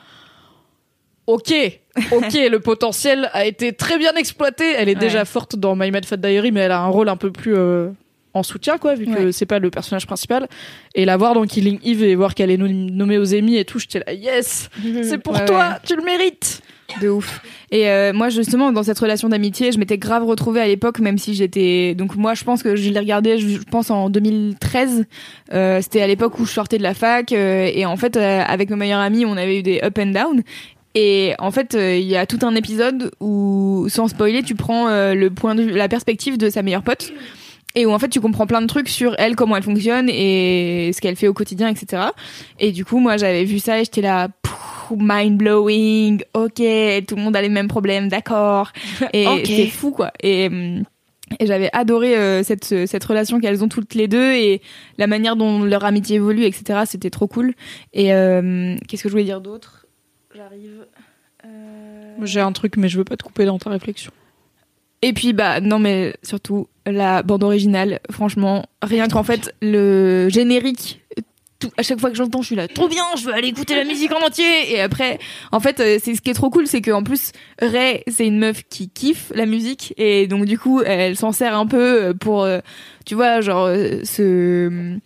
ok 1.27 1.53
ok 2.11 2.33
le 2.51 2.57
potentiel 2.59 3.29
a 3.33 3.45
été 3.45 3.71
très 3.73 3.97
bien 3.97 4.13
exploité 4.15 4.73
elle 4.75 4.89
est 4.89 4.95
Ouais. 4.95 4.99
déjà 4.99 5.25
forte 5.25 5.55
dans 5.55 5.75
My 5.75 5.89
Mad 5.91 6.05
Fat 6.05 6.17
Diary 6.17 6.51
mais 6.51 6.61
elle 6.61 6.71
a 6.71 6.81
un 6.81 6.87
rôle 6.87 7.07
un 7.07 7.15
peu 7.17 7.31
plus 7.31 7.55
euh, 7.55 7.89
en 8.33 8.43
soutien 8.43 8.77
quoi 8.77 8.95
vu 8.95 9.05
que 9.05 9.25
Ouais. 9.25 9.31
c'est 9.31 9.45
pas 9.45 9.59
le 9.59 9.69
personnage 9.69 10.07
principal 10.07 10.47
et 10.95 11.05
la 11.05 11.17
voir 11.17 11.33
dans 11.35 11.43
Killing 11.45 11.79
Eve 11.83 12.03
et 12.03 12.15
voir 12.15 12.33
qu'elle 12.35 12.49
est 12.51 12.57
nom- 12.57 12.67
nommée 12.67 13.17
aux 13.17 13.33
Emmy 13.35 13.57
et 13.57 13.65
tout 13.65 13.79
j'étais 13.79 13.99
là 14.05 14.13
yes 14.13 14.69
c'est 15.03 15.17
pour 15.19 15.33
Ouais, 15.33 15.45
toi 15.45 15.57
ouais. 15.69 15.75
tu 15.85 15.95
le 15.95 16.03
mérites 16.03 16.61
de 17.01 17.09
ouf. 17.09 17.41
Et 17.71 17.89
euh, 17.89 18.11
moi 18.13 18.29
justement 18.29 18.71
dans 18.71 18.83
cette 18.83 18.99
relation 18.99 19.27
d'amitié, 19.29 19.71
je 19.71 19.79
m'étais 19.79 19.97
grave 19.97 20.23
retrouvée 20.25 20.59
à 20.61 20.67
l'époque, 20.67 20.99
même 20.99 21.17
si 21.17 21.33
j'étais 21.33 21.95
donc 21.95 22.15
moi 22.17 22.33
je 22.35 22.43
pense 22.43 22.61
que 22.61 22.75
je 22.75 22.89
l'ai 22.89 22.99
regardé, 22.99 23.39
je 23.39 23.57
pense 23.71 23.89
en 23.89 24.09
2013. 24.11 25.05
Euh, 25.53 25.79
C'était 25.81 26.01
à 26.01 26.07
l'époque 26.07 26.37
où 26.39 26.45
je 26.45 26.51
sortais 26.51 26.77
de 26.77 26.83
la 26.83 26.93
fac 26.93 27.31
euh, 27.31 27.69
et 27.73 27.85
en 27.85 27.95
fait 27.97 28.15
euh, 28.17 28.41
avec 28.45 28.69
mes 28.69 28.75
meilleurs 28.75 28.99
amis, 28.99 29.25
on 29.25 29.37
avait 29.37 29.59
eu 29.59 29.63
des 29.63 29.79
up 29.81 29.97
and 29.97 30.07
down. 30.07 30.41
Et 30.95 31.33
en 31.39 31.49
fait, 31.49 31.73
euh, 31.73 31.95
il 31.97 32.05
y 32.05 32.15
a 32.15 32.27
tout 32.27 32.37
un 32.43 32.53
épisode 32.53 33.09
où, 33.19 33.87
sans 33.89 34.07
spoiler, 34.07 34.43
tu 34.43 34.53
prends 34.53 34.87
euh, 34.89 35.15
le 35.15 35.31
point 35.31 35.55
de 35.55 35.63
vue, 35.63 35.71
la 35.71 35.87
perspective 35.89 36.37
de 36.37 36.51
sa 36.51 36.61
meilleure 36.61 36.83
pote, 36.83 37.11
et 37.75 37.85
où 37.85 37.91
en 37.91 37.99
fait 37.99 38.09
tu 38.09 38.21
comprends 38.21 38.45
plein 38.47 38.61
de 38.61 38.67
trucs 38.67 38.89
sur 38.89 39.15
elle, 39.17 39.35
comment 39.35 39.55
elle 39.55 39.63
fonctionne 39.63 40.09
et 40.09 40.91
ce 40.93 41.01
qu'elle 41.01 41.15
fait 41.15 41.27
au 41.27 41.33
quotidien, 41.33 41.67
etc. 41.69 42.03
Et 42.59 42.71
du 42.71 42.85
coup, 42.85 42.99
moi, 42.99 43.17
j'avais 43.17 43.43
vu 43.45 43.59
ça 43.59 43.79
et 43.79 43.83
j'étais 43.85 44.01
là, 44.01 44.27
mind 44.91 45.37
blowing. 45.37 46.21
Ok, 46.33 46.61
tout 47.07 47.15
le 47.15 47.21
monde 47.21 47.35
a 47.35 47.41
les 47.41 47.49
mêmes 47.49 47.67
problèmes, 47.67 48.09
d'accord. 48.09 48.71
Et 49.13 49.27
Ok. 49.27 49.41
c'est 49.47 49.67
fou 49.67 49.91
quoi. 49.91 50.11
Et 50.21 50.47
hum, 50.47 50.83
et 51.39 51.47
j'avais 51.47 51.69
adoré 51.73 52.15
euh, 52.15 52.43
cette 52.43 52.85
cette 52.85 53.03
relation 53.03 53.39
qu'elles 53.39 53.63
ont 53.63 53.67
toutes 53.69 53.95
les 53.95 54.07
deux 54.07 54.33
et 54.33 54.61
la 54.99 55.07
manière 55.07 55.35
dont 55.35 55.63
leur 55.63 55.83
amitié 55.83 56.17
évolue, 56.17 56.43
etc. 56.43 56.81
C'était 56.85 57.09
trop 57.09 57.25
cool. 57.27 57.55
Et 57.93 58.13
euh, 58.13 58.75
qu'est-ce 58.87 59.01
que 59.01 59.09
je 59.09 59.13
voulais 59.13 59.23
dire 59.23 59.41
d'autre? 59.41 59.87
J'arrive. 60.35 60.85
Euh, 61.45 62.15
J'ai 62.21 62.41
un 62.41 62.51
truc, 62.51 62.77
mais 62.77 62.87
je 62.87 62.97
veux 62.99 63.03
pas 63.03 63.17
te 63.17 63.23
couper 63.23 63.45
dans 63.45 63.57
ta 63.57 63.71
réflexion. 63.71 64.11
Et 65.03 65.11
puis 65.11 65.33
bah 65.33 65.59
non 65.59 65.79
mais 65.79 66.15
surtout 66.23 66.69
la 66.85 67.23
bande 67.23 67.43
originale, 67.43 67.99
franchement, 68.09 68.65
rien 68.81 69.09
qu'en 69.09 69.23
fait 69.23 69.53
le 69.61 70.29
générique 70.29 71.01
à 71.77 71.83
chaque 71.83 71.99
fois 71.99 72.09
que 72.09 72.15
j'entends, 72.15 72.41
je 72.41 72.47
suis 72.47 72.55
là 72.55 72.67
trop 72.67 72.87
bien, 72.87 73.03
je 73.17 73.25
veux 73.25 73.33
aller 73.33 73.49
écouter 73.49 73.75
la 73.75 73.83
musique 73.83 74.13
en 74.13 74.25
entier. 74.25 74.73
Et 74.73 74.79
après 74.79 75.19
en 75.51 75.59
fait 75.59 75.81
euh, 75.81 75.99
c'est 76.01 76.15
ce 76.15 76.21
qui 76.21 76.29
est 76.29 76.33
trop 76.33 76.49
cool, 76.49 76.67
c'est 76.67 76.79
que 76.79 76.91
en 76.91 77.03
plus 77.03 77.33
Ray, 77.61 78.01
c'est 78.07 78.25
une 78.25 78.39
meuf 78.39 78.63
qui 78.69 78.89
kiffe 78.89 79.33
la 79.35 79.45
musique. 79.45 79.93
Et 79.97 80.27
donc 80.27 80.45
du 80.45 80.57
coup, 80.57 80.81
elle 80.81 81.17
s'en 81.17 81.33
sert 81.33 81.57
un 81.57 81.67
peu 81.67 82.13
pour 82.17 82.43
euh, 82.43 82.59
tu 83.05 83.15
vois 83.15 83.41
genre 83.41 83.65
euh, 83.65 84.05
se 84.05 84.97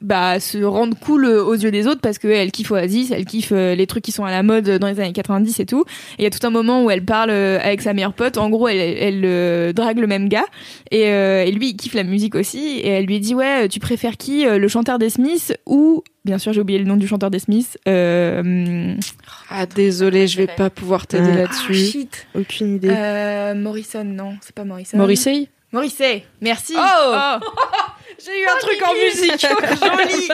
bah 0.00 0.40
se 0.40 0.58
rendre 0.58 0.96
cool 0.98 1.26
euh, 1.26 1.44
aux 1.44 1.54
yeux 1.54 1.70
des 1.70 1.86
autres 1.86 2.00
parce 2.00 2.18
que 2.18 2.26
elle 2.28 2.50
kiffe 2.52 2.70
Oasis, 2.70 3.10
elle 3.10 3.24
kiffe 3.26 3.52
euh, 3.52 3.74
les 3.74 3.86
trucs 3.86 4.02
qui 4.04 4.12
sont 4.12 4.24
à 4.24 4.30
la 4.30 4.42
mode 4.42 4.68
dans 4.68 4.86
les 4.86 4.98
années 5.00 5.12
90 5.12 5.60
et 5.60 5.66
tout. 5.66 5.84
Et 6.18 6.22
il 6.22 6.24
y 6.24 6.26
a 6.26 6.30
tout 6.30 6.46
un 6.46 6.50
moment 6.50 6.84
où 6.84 6.90
elle 6.90 7.04
parle 7.04 7.30
euh, 7.30 7.58
avec 7.62 7.82
sa 7.82 7.92
meilleure 7.92 8.14
pote. 8.14 8.38
En 8.38 8.48
gros, 8.50 8.68
elle, 8.68 8.78
elle 8.78 9.22
euh, 9.24 9.72
drague 9.72 9.98
le 9.98 10.06
même 10.06 10.28
gars 10.28 10.46
et, 10.90 11.08
euh, 11.08 11.44
et 11.44 11.50
lui 11.52 11.70
il 11.70 11.76
kiffe 11.76 11.94
la 11.94 12.04
musique 12.04 12.34
aussi. 12.34 12.78
Et 12.78 12.88
elle 12.88 13.04
lui 13.06 13.20
dit 13.20 13.34
ouais, 13.34 13.68
tu 13.68 13.78
préfères 13.80 14.16
qui, 14.16 14.46
euh, 14.46 14.58
le 14.58 14.68
chanteur 14.68 14.98
des 14.98 15.10
Smiths 15.10 15.52
ou 15.66 16.02
bien 16.24 16.38
sûr 16.38 16.52
j'ai 16.52 16.60
oublié 16.60 16.78
le 16.78 16.84
nom 16.86 16.96
du 16.96 17.06
chanteur 17.06 17.30
des 17.30 17.38
Smiths. 17.38 17.76
Euh, 17.88 18.94
Ah, 19.50 19.66
désolé, 19.66 20.26
je 20.28 20.36
vais 20.38 20.46
pas 20.46 20.70
pouvoir 20.70 21.06
t'aider 21.06 21.32
là-dessus. 21.34 21.74
shit. 21.74 22.26
Aucune 22.34 22.76
idée. 22.76 22.88
Euh, 22.90 23.54
Morrison, 23.54 24.04
non, 24.04 24.34
c'est 24.40 24.54
pas 24.54 24.64
Morrison. 24.64 24.96
Morrissey 24.96 25.48
Morrissey, 25.72 26.24
merci. 26.40 26.74
Oh 26.76 27.12
J'ai 28.24 28.40
eu 28.40 28.46
un 28.46 28.58
truc 28.58 28.82
en 28.86 28.94
musique 28.94 29.40
Joli. 29.46 30.28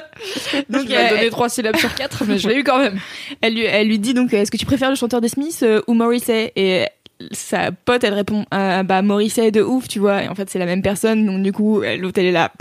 Donc, 0.69 0.83
je 0.83 0.89
vais 0.89 1.07
euh, 1.07 1.11
donner 1.11 1.31
3 1.31 1.49
syllabes 1.49 1.77
sur 1.77 1.95
4, 1.95 2.25
mais 2.27 2.39
je 2.39 2.49
l'ai 2.49 2.57
eu 2.57 2.65
quand 2.65 2.79
même. 2.79 2.99
Elle 3.41 3.55
lui, 3.55 3.65
elle 3.65 3.87
lui 3.87 3.99
dit 3.99 4.15
donc 4.15 4.33
est-ce 4.33 4.51
que 4.51 4.57
tu 4.57 4.67
préfères 4.67 4.91
le 4.91 4.97
chanteur 4.97 5.21
des 5.21 5.29
Smiths 5.29 5.63
euh, 5.63 5.83
ou 5.87 5.95
Morrissey? 5.95 6.53
Et 6.57 6.87
sa 7.33 7.73
pote 7.73 8.05
elle 8.05 8.15
répond 8.15 8.45
ah, 8.51 8.83
bah 8.83 9.03
Morrissey 9.03 9.51
de 9.51 9.63
ouf 9.63 9.89
tu 9.89 9.99
vois. 9.99 10.23
Et 10.25 10.29
en 10.29 10.35
fait 10.35 10.51
c'est 10.51 10.59
la 10.59 10.67
même 10.67 10.83
personne 10.83 11.25
donc 11.25 11.43
du 11.43 11.53
coup 11.53 11.83
euh, 11.83 11.97
l'autre 11.97 12.19
elle 12.19 12.27
est 12.27 12.33
là. 12.33 12.53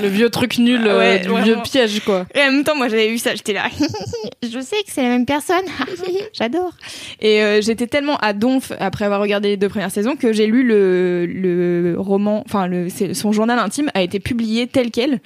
Le 0.00 0.08
vieux 0.08 0.30
truc 0.30 0.56
nul, 0.58 0.80
Ah 0.84 0.88
euh, 0.88 0.98
ouais, 0.98 1.42
vieux 1.42 1.58
piège, 1.62 2.00
quoi. 2.00 2.24
et 2.34 2.40
en 2.40 2.50
même 2.52 2.64
temps 2.64 2.74
moi 2.74 2.88
j'avais 2.88 3.08
vu 3.08 3.18
ça 3.18 3.34
j'étais 3.34 3.52
là. 3.52 3.64
Je 4.42 4.60
sais 4.60 4.76
que 4.76 4.90
c'est 4.90 5.02
la 5.02 5.10
même 5.10 5.26
personne. 5.26 5.64
J'adore. 6.32 6.72
Et 7.20 7.42
euh, 7.42 7.60
j'étais 7.60 7.86
tellement 7.86 8.16
à 8.16 8.32
donf 8.32 8.72
après 8.80 9.04
avoir 9.04 9.20
regardé 9.20 9.48
les 9.48 9.56
deux 9.58 9.68
premières 9.68 9.90
saisons 9.90 10.16
que 10.16 10.32
j'ai 10.32 10.46
lu 10.46 10.62
le, 10.64 11.26
le 11.26 11.94
roman 11.98 12.42
enfin 12.46 12.66
le 12.66 12.88
son 12.88 13.32
journal 13.32 13.58
intime 13.58 13.90
a 13.94 14.02
été 14.02 14.18
publié 14.20 14.66
tel 14.66 14.90
quel 14.90 15.20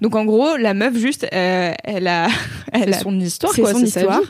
donc 0.00 0.16
en 0.16 0.24
gros 0.24 0.56
la 0.56 0.74
meuf 0.74 0.96
juste 0.96 1.26
euh, 1.32 1.72
elle 1.84 2.06
a 2.06 2.28
elle 2.72 2.94
a 2.94 2.98
son 2.98 3.18
histoire, 3.18 3.52
c'est 3.52 3.64
son 3.64 3.82
histoire. 3.82 4.22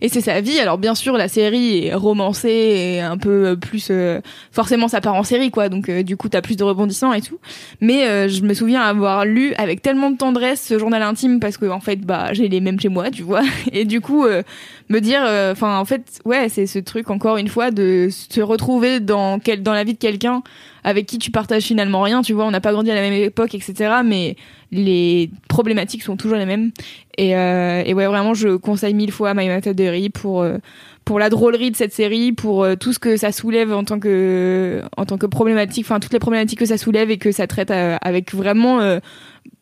et 0.00 0.08
c'est 0.08 0.20
sa 0.20 0.40
vie. 0.40 0.58
Alors 0.58 0.78
bien 0.78 0.94
sûr 0.94 1.16
la 1.16 1.28
série 1.28 1.86
est 1.86 1.94
romancée 1.94 2.48
et 2.48 3.00
un 3.00 3.16
peu 3.16 3.56
plus 3.56 3.88
euh, 3.90 4.20
forcément 4.52 4.88
ça 4.88 5.00
part 5.00 5.14
en 5.14 5.22
série 5.22 5.50
quoi. 5.50 5.68
Donc 5.68 5.88
euh, 5.88 6.02
du 6.02 6.16
coup 6.16 6.28
t'as 6.28 6.42
plus 6.42 6.56
de 6.56 6.64
rebondissements 6.64 7.12
et 7.14 7.22
tout. 7.22 7.38
Mais 7.80 8.06
euh, 8.06 8.28
je 8.28 8.42
me 8.42 8.54
souviens 8.54 8.82
avoir 8.82 9.24
lu 9.24 9.54
avec 9.54 9.82
tellement 9.82 10.10
de 10.10 10.16
tendresse 10.16 10.62
ce 10.62 10.78
journal 10.78 11.02
intime 11.02 11.40
parce 11.40 11.56
que 11.56 11.66
en 11.66 11.80
fait 11.80 12.00
bah 12.00 12.32
j'ai 12.32 12.48
les 12.48 12.60
mêmes 12.60 12.80
chez 12.80 12.88
moi 12.88 13.10
tu 13.10 13.22
vois. 13.22 13.42
Et 13.72 13.84
du 13.84 14.00
coup 14.00 14.24
euh, 14.24 14.42
me 14.88 15.00
dire 15.00 15.22
enfin 15.52 15.78
en 15.78 15.84
fait 15.84 16.20
ouais 16.24 16.48
c'est 16.48 16.66
ce 16.66 16.78
truc 16.78 17.10
encore 17.10 17.36
une 17.36 17.48
fois 17.48 17.70
de 17.70 18.08
se 18.10 18.40
retrouver 18.40 19.00
dans 19.00 19.38
quel 19.38 19.62
dans 19.62 19.72
la 19.72 19.84
vie 19.84 19.94
de 19.94 19.98
quelqu'un 19.98 20.42
avec 20.84 21.06
qui 21.06 21.18
tu 21.18 21.30
partages 21.30 21.64
finalement 21.64 22.02
rien 22.02 22.22
tu 22.22 22.32
vois 22.32 22.44
on 22.44 22.50
n'a 22.50 22.60
pas 22.60 22.72
grandi 22.72 22.90
à 22.90 22.94
la 22.94 23.00
même 23.00 23.12
époque 23.12 23.54
etc 23.54 23.96
mais 24.04 24.36
les 24.74 25.30
problématiques 25.48 26.02
sont 26.02 26.16
toujours 26.16 26.36
les 26.36 26.46
mêmes. 26.46 26.72
Et, 27.16 27.36
euh, 27.36 27.82
et 27.86 27.94
ouais, 27.94 28.06
vraiment, 28.06 28.34
je 28.34 28.56
conseille 28.56 28.92
mille 28.92 29.12
fois 29.12 29.32
My 29.32 29.46
Matadori 29.46 30.10
pour 30.10 30.42
euh, 30.42 30.58
pour 31.04 31.18
la 31.18 31.30
drôlerie 31.30 31.70
de 31.70 31.76
cette 31.76 31.92
série, 31.92 32.32
pour 32.32 32.64
euh, 32.64 32.76
tout 32.76 32.92
ce 32.92 32.98
que 32.98 33.16
ça 33.16 33.30
soulève 33.30 33.72
en 33.72 33.84
tant 33.84 34.00
que 34.00 34.82
en 34.96 35.06
tant 35.06 35.16
que 35.16 35.26
problématique, 35.26 35.86
enfin 35.86 36.00
toutes 36.00 36.12
les 36.12 36.18
problématiques 36.18 36.58
que 36.58 36.66
ça 36.66 36.78
soulève 36.78 37.10
et 37.10 37.18
que 37.18 37.30
ça 37.30 37.46
traite 37.46 37.70
euh, 37.70 37.96
avec 38.00 38.34
vraiment 38.34 38.80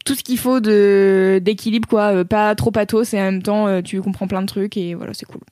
tout 0.04 0.14
ce 0.14 0.22
qu'il 0.22 0.38
faut 0.38 0.60
de 0.60 1.40
d'équilibre 1.42 1.88
quoi, 1.88 2.24
pas 2.24 2.54
trop 2.54 2.70
pathos 2.70 3.12
et 3.12 3.20
en 3.20 3.24
même 3.24 3.42
temps 3.42 3.82
tu 3.82 4.00
comprends 4.00 4.26
plein 4.26 4.40
de 4.40 4.46
trucs 4.46 4.76
et 4.76 4.94
voilà, 4.94 5.12
c'est 5.12 5.26
cool. 5.26 5.42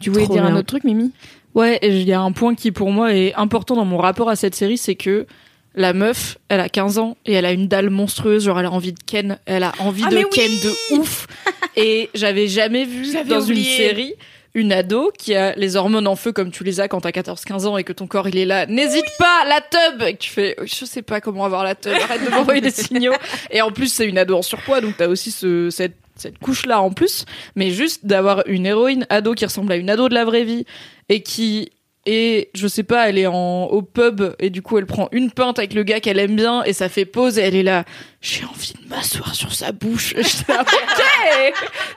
Tu 0.00 0.10
voulais 0.10 0.24
Trop 0.24 0.34
dire 0.34 0.44
un 0.44 0.54
autre 0.54 0.66
truc, 0.66 0.84
Mimi? 0.84 1.12
Ouais, 1.54 1.78
il 1.82 2.02
y 2.02 2.12
a 2.12 2.20
un 2.20 2.32
point 2.32 2.54
qui 2.54 2.70
pour 2.72 2.90
moi 2.90 3.14
est 3.14 3.34
important 3.34 3.74
dans 3.74 3.84
mon 3.84 3.98
rapport 3.98 4.28
à 4.28 4.36
cette 4.36 4.54
série, 4.54 4.78
c'est 4.78 4.94
que 4.94 5.26
la 5.74 5.92
meuf, 5.92 6.38
elle 6.48 6.60
a 6.60 6.68
15 6.68 6.98
ans 6.98 7.16
et 7.26 7.32
elle 7.34 7.44
a 7.46 7.52
une 7.52 7.68
dalle 7.68 7.90
monstrueuse, 7.90 8.44
genre 8.44 8.58
elle 8.58 8.66
a 8.66 8.70
envie 8.72 8.92
de 8.92 8.98
Ken, 9.04 9.38
elle 9.46 9.62
a 9.62 9.72
envie 9.80 10.02
Ah, 10.06 10.10
de 10.10 10.22
Ken 10.24 10.50
oui 10.50 10.60
de 10.62 10.96
ouf. 10.98 11.26
et 11.76 12.10
j'avais 12.14 12.48
jamais 12.48 12.84
vu 12.84 13.12
dans 13.28 13.40
oublié. 13.42 13.70
une 13.70 13.76
série 13.76 14.14
une 14.54 14.72
ado 14.72 15.12
qui 15.16 15.36
a 15.36 15.54
les 15.54 15.76
hormones 15.76 16.08
en 16.08 16.16
feu 16.16 16.32
comme 16.32 16.50
tu 16.50 16.64
les 16.64 16.80
as 16.80 16.88
quand 16.88 17.02
t'as 17.02 17.10
14-15 17.10 17.66
ans 17.66 17.76
et 17.76 17.84
que 17.84 17.92
ton 17.92 18.06
corps 18.08 18.28
il 18.28 18.38
est 18.38 18.46
là. 18.46 18.66
N'hésite 18.66 19.04
pas, 19.18 19.44
la 19.46 19.60
tub 19.60 20.02
Et 20.02 20.16
tu 20.16 20.30
fais, 20.30 20.56
je 20.64 20.84
sais 20.84 21.02
pas 21.02 21.20
comment 21.20 21.44
avoir 21.44 21.62
la 21.62 21.74
tub, 21.76 21.92
arrête 21.92 22.24
de 22.24 22.30
m'envoyer 22.30 22.60
des 22.60 22.70
signaux. 22.72 23.12
Et 23.52 23.62
en 23.62 23.70
plus, 23.70 23.92
c'est 23.92 24.06
une 24.06 24.18
ado 24.18 24.36
en 24.36 24.42
surpoids, 24.42 24.80
donc 24.80 24.96
t'as 24.96 25.06
aussi 25.06 25.30
ce, 25.30 25.70
cette, 25.70 25.94
cette 26.20 26.38
couche-là 26.38 26.80
en 26.82 26.90
plus. 26.90 27.24
Mais 27.56 27.70
juste 27.70 28.06
d'avoir 28.06 28.42
une 28.46 28.66
héroïne 28.66 29.06
ado 29.10 29.34
qui 29.34 29.44
ressemble 29.44 29.72
à 29.72 29.76
une 29.76 29.90
ado 29.90 30.08
de 30.08 30.14
la 30.14 30.24
vraie 30.24 30.44
vie 30.44 30.64
et 31.08 31.22
qui 31.22 31.70
et 32.10 32.48
je 32.54 32.66
sais 32.68 32.84
pas, 32.84 33.10
elle 33.10 33.18
est 33.18 33.26
en 33.26 33.64
au 33.64 33.82
pub 33.82 34.22
et 34.38 34.48
du 34.48 34.62
coup 34.62 34.78
elle 34.78 34.86
prend 34.86 35.08
une 35.12 35.30
pinte 35.30 35.58
avec 35.58 35.74
le 35.74 35.82
gars 35.82 36.00
qu'elle 36.00 36.18
aime 36.18 36.36
bien 36.36 36.62
et 36.64 36.72
ça 36.72 36.88
fait 36.88 37.04
pause 37.04 37.38
et 37.38 37.42
elle 37.42 37.54
est 37.54 37.62
là. 37.62 37.84
J'ai 38.22 38.44
envie 38.46 38.72
de 38.82 38.88
m'asseoir 38.88 39.34
sur 39.34 39.52
sa 39.52 39.72
bouche. 39.72 40.14
J'étais 40.16 40.52
là, 40.54 40.62
ok, 40.62 41.54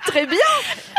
très 0.08 0.26
bien. 0.26 0.38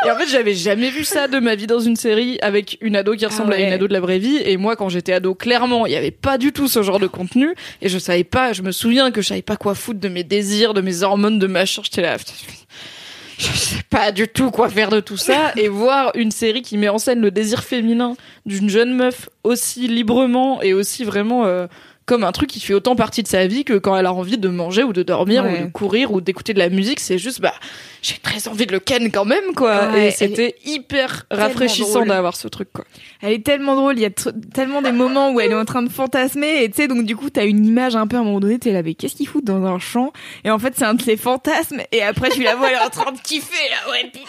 Et 0.06 0.10
en 0.10 0.16
fait 0.16 0.28
j'avais 0.28 0.54
jamais 0.54 0.88
vu 0.88 1.04
ça 1.04 1.28
de 1.28 1.38
ma 1.40 1.56
vie 1.56 1.66
dans 1.66 1.80
une 1.80 1.96
série 1.96 2.38
avec 2.40 2.78
une 2.80 2.96
ado 2.96 3.14
qui 3.14 3.26
ressemble 3.26 3.52
Ah 3.52 3.56
ouais. 3.58 3.64
à 3.64 3.66
une 3.66 3.72
ado 3.74 3.86
de 3.86 3.92
la 3.92 4.00
vraie 4.00 4.18
vie. 4.18 4.38
Et 4.46 4.56
moi 4.56 4.76
quand 4.76 4.88
j'étais 4.88 5.12
ado, 5.12 5.34
clairement 5.34 5.84
il 5.84 5.92
y 5.92 5.96
avait 5.96 6.10
pas 6.10 6.38
du 6.38 6.52
tout 6.52 6.68
ce 6.68 6.82
genre 6.82 6.98
de 6.98 7.06
contenu 7.06 7.54
et 7.82 7.90
je 7.90 7.98
savais 7.98 8.24
pas. 8.24 8.54
Je 8.54 8.62
me 8.62 8.72
souviens 8.72 9.10
que 9.10 9.20
je 9.20 9.28
savais 9.28 9.42
pas 9.42 9.56
quoi 9.56 9.74
foutre 9.74 10.00
de 10.00 10.08
mes 10.08 10.24
désirs, 10.24 10.72
de 10.72 10.80
mes 10.80 11.02
hormones, 11.02 11.38
de 11.38 11.46
machin. 11.46 11.82
J'étais 11.84 12.00
là. 12.02 12.16
Je 13.42 13.56
sais 13.56 13.82
pas 13.90 14.12
du 14.12 14.28
tout 14.28 14.52
quoi 14.52 14.68
faire 14.68 14.90
de 14.90 15.00
tout 15.00 15.16
ça 15.16 15.52
et 15.56 15.66
voir 15.66 16.12
une 16.14 16.30
série 16.30 16.62
qui 16.62 16.78
met 16.78 16.88
en 16.88 16.98
scène 16.98 17.20
le 17.20 17.32
désir 17.32 17.64
féminin 17.64 18.14
d'une 18.46 18.68
jeune 18.68 18.94
meuf 18.94 19.28
aussi 19.42 19.88
librement 19.88 20.62
et 20.62 20.74
aussi 20.74 21.02
vraiment 21.02 21.44
euh, 21.44 21.66
comme 22.06 22.24
un 22.24 22.32
truc 22.32 22.50
qui 22.50 22.60
fait 22.60 22.74
autant 22.74 22.96
partie 22.96 23.22
de 23.22 23.28
sa 23.28 23.46
vie 23.46 23.64
que 23.64 23.74
quand 23.74 23.96
elle 23.96 24.06
a 24.06 24.12
envie 24.12 24.38
de 24.38 24.48
manger 24.48 24.82
ou 24.82 24.92
de 24.92 25.02
dormir 25.02 25.44
Ouais. 25.44 25.60
ou 25.62 25.66
de 25.66 25.70
courir 25.70 26.12
ou 26.12 26.20
d'écouter 26.20 26.52
de 26.52 26.58
la 26.58 26.68
musique 26.68 26.98
c'est 27.00 27.18
juste 27.18 27.40
bah 27.40 27.54
j'ai 28.02 28.16
très 28.18 28.48
envie 28.48 28.66
de 28.66 28.72
le 28.72 28.80
ken 28.80 29.10
quand 29.12 29.24
même 29.24 29.54
quoi. 29.54 29.88
Ouais, 29.92 30.08
et 30.08 30.10
c'était 30.10 30.56
hyper 30.64 31.24
rafraîchissant 31.30 32.04
d'avoir 32.04 32.34
ce 32.36 32.48
truc 32.48 32.68
quoi. 32.72 32.84
Elle 33.20 33.32
est 33.34 33.44
tellement 33.44 33.76
drôle, 33.76 33.96
il 33.96 34.02
y 34.02 34.06
a 34.06 34.10
tellement 34.52 34.82
des 34.82 34.90
moments 34.90 35.30
où 35.30 35.40
elle 35.40 35.52
est 35.52 35.54
en 35.54 35.64
train 35.64 35.82
de 35.82 35.88
fantasmer 35.88 36.64
et 36.64 36.68
tu 36.70 36.76
sais 36.82 36.88
donc 36.88 37.04
du 37.04 37.14
coup 37.14 37.30
t'as 37.30 37.46
une 37.46 37.64
image 37.64 37.94
un 37.94 38.06
peu 38.08 38.16
à 38.16 38.20
un 38.20 38.24
moment 38.24 38.40
donné 38.40 38.58
t'es 38.58 38.72
là 38.72 38.82
mais 38.82 38.94
qu'est-ce 38.94 39.14
qu'il 39.14 39.28
fout 39.28 39.44
dans 39.44 39.64
un 39.64 39.78
champ? 39.78 40.12
Et 40.44 40.50
en 40.50 40.58
fait 40.58 40.74
c'est 40.76 40.84
un 40.84 40.94
de 40.94 41.02
ses 41.02 41.16
fantasmes 41.16 41.82
et 41.92 42.02
après 42.02 42.30
tu 42.30 42.42
la 42.42 42.56
vois 42.56 42.68
elle 42.70 42.76
est 42.78 42.80
en 42.80 42.90
train 42.90 43.12
de 43.12 43.20
kiffer 43.20 43.68
là. 43.70 43.92
Ouais 43.92 44.04
putain 44.12 44.26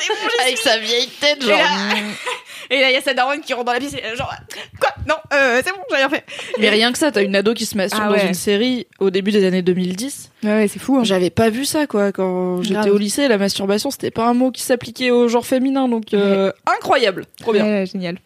c'est 0.00 0.08
bon 0.08 0.42
avec 0.42 0.56
suis. 0.58 0.68
sa 0.68 0.78
vieille 0.78 1.08
tête 1.20 1.42
genre. 1.44 1.58
et 2.70 2.80
là 2.80 2.90
il 2.90 2.94
y 2.94 2.96
a 2.96 3.02
sa 3.02 3.12
daronne 3.12 3.40
qui 3.42 3.52
rentre 3.52 3.66
dans 3.66 3.72
la 3.72 3.80
pièce 3.80 3.94
et 3.94 4.16
genre 4.16 4.32
quoi? 4.80 4.88
Non 5.06 5.16
euh, 5.34 5.60
c'est 5.64 5.72
bon 5.72 5.82
j'ai 5.90 5.96
rien 5.96 6.08
fait. 6.08 6.24
Mais 6.58 6.70
rien 6.70 6.90
que 6.94 6.98
ça 6.98 7.12
t'as 7.12 7.22
une 7.22 7.36
ado 7.36 7.52
qui 7.54 7.66
se 7.66 7.76
masturbe 7.76 8.02
Ah 8.06 8.16
dans 8.16 8.26
une 8.26 8.34
série 8.34 8.86
au 8.98 9.10
début 9.10 9.30
des 9.30 9.44
années 9.44 9.62
2010 9.62 10.30
ouais, 10.42 10.48
ouais 10.50 10.68
c'est 10.68 10.78
fou 10.78 10.96
hein. 10.96 11.04
J'avais 11.04 11.30
pas 11.30 11.50
vu 11.50 11.64
ça 11.64 11.86
quoi 11.86 12.10
quand 12.12 12.62
j'étais 12.62 12.90
au 12.90 12.98
lycée. 12.98 13.28
La 13.28 13.38
masturbation 13.38 13.90
c'était 13.90 14.10
pas 14.10 14.26
un 14.26 14.34
mot 14.34 14.50
qui 14.50 14.62
s'appliquait 14.62 15.10
au 15.10 15.28
genre 15.28 15.44
féminin 15.44 15.88
donc 15.88 16.14
euh, 16.14 16.50
incroyable, 16.66 17.26
trop 17.40 17.52
bien. 17.52 17.64
Ouais, 17.64 17.86
génial 17.86 18.18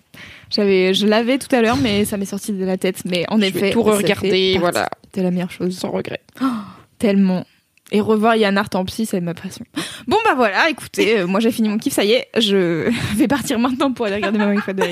j'avais 0.51 0.95
je 0.95 1.07
l'avais 1.07 1.39
tout 1.39 1.55
à 1.55 1.61
l'heure 1.61 1.77
mais 1.77 2.05
ça 2.05 2.17
m'est 2.17 2.25
sorti 2.25 2.53
de 2.53 2.65
la 2.65 2.79
tête 2.79 3.03
mais 3.05 3.25
en 3.29 3.39
Je 3.39 3.45
effet 3.47 3.61
vais 3.61 3.71
tout 3.71 3.85
ça 3.85 3.97
regarder, 3.97 4.57
voilà, 4.59 4.89
c'était 5.05 5.23
la 5.23 5.31
meilleure 5.31 5.51
chose 5.51 5.77
sans 5.77 5.91
regret. 5.91 6.21
tellement. 6.99 7.45
Et 7.91 8.03
revoir 8.03 8.37
Yann 8.37 8.59
Art 8.59 8.69
en 8.75 8.85
psy, 8.85 9.07
c'est 9.07 9.21
ma 9.21 9.33
passion. 9.33 9.65
Bon 10.07 10.19
bah 10.25 10.35
voilà, 10.37 10.69
écoutez, 10.69 11.21
euh, 11.21 11.27
moi 11.27 11.41
j'ai 11.41 11.51
fini 11.51 11.71
mon 11.71 11.79
kiff, 11.79 11.95
ça 11.95 12.05
y 12.05 12.13
est, 12.13 12.29
je 12.37 12.91
vais 13.17 13.29
partir 13.29 13.59
maintenant 13.59 13.93
pour 13.93 14.05
aller 14.07 14.17
regarder 14.17 14.39
ma 14.39 14.49
wifi 14.55 14.75
de 14.75 14.83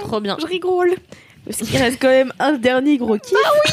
Trop 0.00 0.20
bien. 0.20 0.36
Je 0.40 0.46
rigole. 0.46 0.94
Parce 1.50 1.68
qu'il 1.68 1.78
reste 1.78 2.00
quand 2.00 2.08
même 2.08 2.32
un 2.38 2.52
dernier 2.52 2.96
gros 2.96 3.18
kiff. 3.18 3.36
Ah 3.44 3.50
oui 3.54 3.72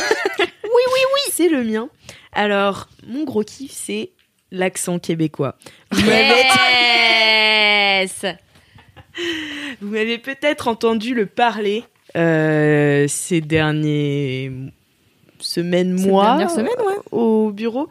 Oui, 0.64 0.82
oui, 0.94 1.00
oui 1.14 1.22
C'est 1.32 1.50
le 1.50 1.64
mien. 1.64 1.90
Alors, 2.34 2.90
mon 3.08 3.24
gros 3.24 3.44
kiff, 3.44 3.72
c'est 3.72 4.10
l'accent 4.52 5.00
québécois. 5.00 5.56
Vous 5.92 6.02
Yes 6.02 8.26
Vous 9.82 9.90
m'avez 9.90 10.18
peut-être 10.18 10.68
entendu 10.68 11.14
le 11.14 11.28
parler 11.28 11.84
euh, 12.16 13.06
ces 13.08 13.42
derniers 13.42 14.52
semaines, 15.40 15.98
Ces 15.98 16.08
mois 16.08 16.26
dernières 16.26 16.52
semaines, 16.52 16.82
ouais. 16.86 16.96
au 17.12 17.52
bureau. 17.52 17.90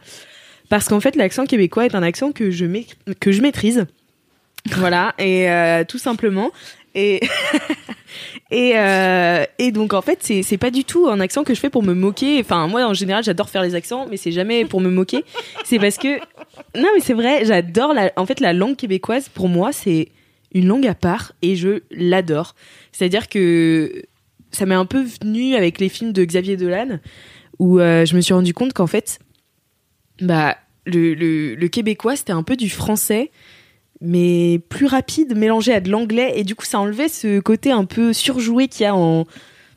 Parce 0.68 0.88
qu'en 0.88 1.00
fait, 1.00 1.14
l'accent 1.14 1.46
québécois 1.46 1.86
est 1.86 1.94
un 1.94 2.02
accent 2.02 2.32
que 2.32 2.50
je, 2.50 2.66
que 3.20 3.30
je 3.30 3.40
maîtrise. 3.40 3.86
Voilà, 4.72 5.14
et 5.18 5.48
euh, 5.48 5.84
tout 5.84 5.98
simplement. 5.98 6.50
Et 6.96 7.20
et 8.50 8.72
euh, 8.76 9.44
et 9.58 9.70
donc 9.70 9.92
en 9.92 10.00
fait 10.00 10.18
c'est 10.22 10.56
pas 10.56 10.70
du 10.70 10.84
tout 10.84 11.08
un 11.08 11.20
accent 11.20 11.44
que 11.44 11.54
je 11.54 11.60
fais 11.60 11.70
pour 11.70 11.82
me 11.82 11.92
moquer. 11.94 12.40
Enfin 12.40 12.66
moi 12.66 12.84
en 12.86 12.94
général 12.94 13.22
j'adore 13.22 13.50
faire 13.50 13.62
les 13.62 13.74
accents, 13.74 14.06
mais 14.10 14.16
c'est 14.16 14.32
jamais 14.32 14.64
pour 14.64 14.80
me 14.80 14.88
moquer. 14.88 15.22
C'est 15.64 15.78
parce 15.78 15.98
que 15.98 16.18
non 16.74 16.88
mais 16.94 17.00
c'est 17.00 17.12
vrai, 17.12 17.44
j'adore 17.44 17.92
la. 17.92 18.12
En 18.16 18.24
fait 18.24 18.40
la 18.40 18.54
langue 18.54 18.76
québécoise 18.76 19.28
pour 19.28 19.48
moi 19.48 19.72
c'est 19.72 20.08
une 20.52 20.66
langue 20.66 20.86
à 20.86 20.94
part 20.94 21.32
et 21.42 21.54
je 21.54 21.82
l'adore. 21.90 22.54
C'est-à-dire 22.92 23.28
que 23.28 24.02
ça 24.50 24.64
m'est 24.64 24.74
un 24.74 24.86
peu 24.86 25.02
venu 25.02 25.54
avec 25.54 25.78
les 25.78 25.90
films 25.90 26.12
de 26.12 26.24
Xavier 26.24 26.56
Dolan 26.56 26.98
où 27.58 27.78
euh, 27.78 28.06
je 28.06 28.16
me 28.16 28.22
suis 28.22 28.32
rendu 28.32 28.54
compte 28.54 28.72
qu'en 28.72 28.86
fait 28.86 29.18
bah 30.22 30.56
le, 30.86 31.12
le 31.12 31.68
québécois 31.68 32.16
c'était 32.16 32.32
un 32.32 32.42
peu 32.42 32.56
du 32.56 32.70
français 32.70 33.30
mais 34.00 34.60
plus 34.68 34.86
rapide 34.86 35.36
mélangé 35.36 35.72
à 35.72 35.80
de 35.80 35.90
l'anglais. 35.90 36.32
Et 36.36 36.44
du 36.44 36.54
coup 36.54 36.64
ça 36.64 36.78
enlevait 36.78 37.08
ce 37.08 37.40
côté 37.40 37.72
un 37.72 37.84
peu 37.84 38.12
surjoué 38.12 38.68
qu'il 38.68 38.84
y 38.84 38.86
a 38.86 38.94
en 38.94 39.26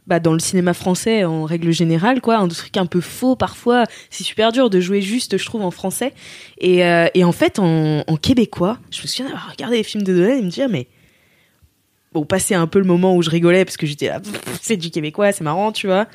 bah, 0.07 0.19
dans 0.19 0.33
le 0.33 0.39
cinéma 0.39 0.73
français 0.73 1.23
en 1.23 1.43
règle 1.45 1.71
générale 1.71 2.19
quoi. 2.19 2.37
Un 2.37 2.47
truc 2.47 2.75
un 2.77 2.85
peu 2.85 3.01
faux 3.01 3.35
parfois. 3.35 3.83
C'est 4.09 4.23
super 4.23 4.51
dur 4.51 4.69
de 4.69 4.79
jouer 4.79 5.01
juste 5.01 5.37
je 5.37 5.45
trouve 5.45 5.61
en 5.61 5.71
français. 5.71 6.13
Et, 6.57 6.83
euh, 6.83 7.07
et 7.13 7.23
en 7.23 7.31
fait 7.31 7.59
en, 7.59 8.03
québécois 8.21 8.79
je 8.91 9.01
me 9.01 9.07
souviens 9.07 9.25
d'avoir 9.25 9.51
regardé 9.51 9.77
les 9.77 9.83
films 9.83 10.03
de 10.03 10.13
Dolan 10.13 10.37
et 10.37 10.41
me 10.41 10.49
dire 10.49 10.67
mais 10.67 10.87
bon 12.11 12.25
passer 12.25 12.55
un 12.55 12.67
peu 12.67 12.79
le 12.79 12.85
moment 12.85 13.15
où 13.15 13.21
je 13.21 13.29
rigolais 13.29 13.65
parce 13.65 13.77
que 13.77 13.85
j'étais 13.85 14.07
là 14.07 14.19
c'est 14.61 14.77
du 14.77 14.89
québécois 14.89 15.31
c'est 15.31 15.43
marrant 15.43 15.71
tu 15.71 15.87
vois. 15.87 16.07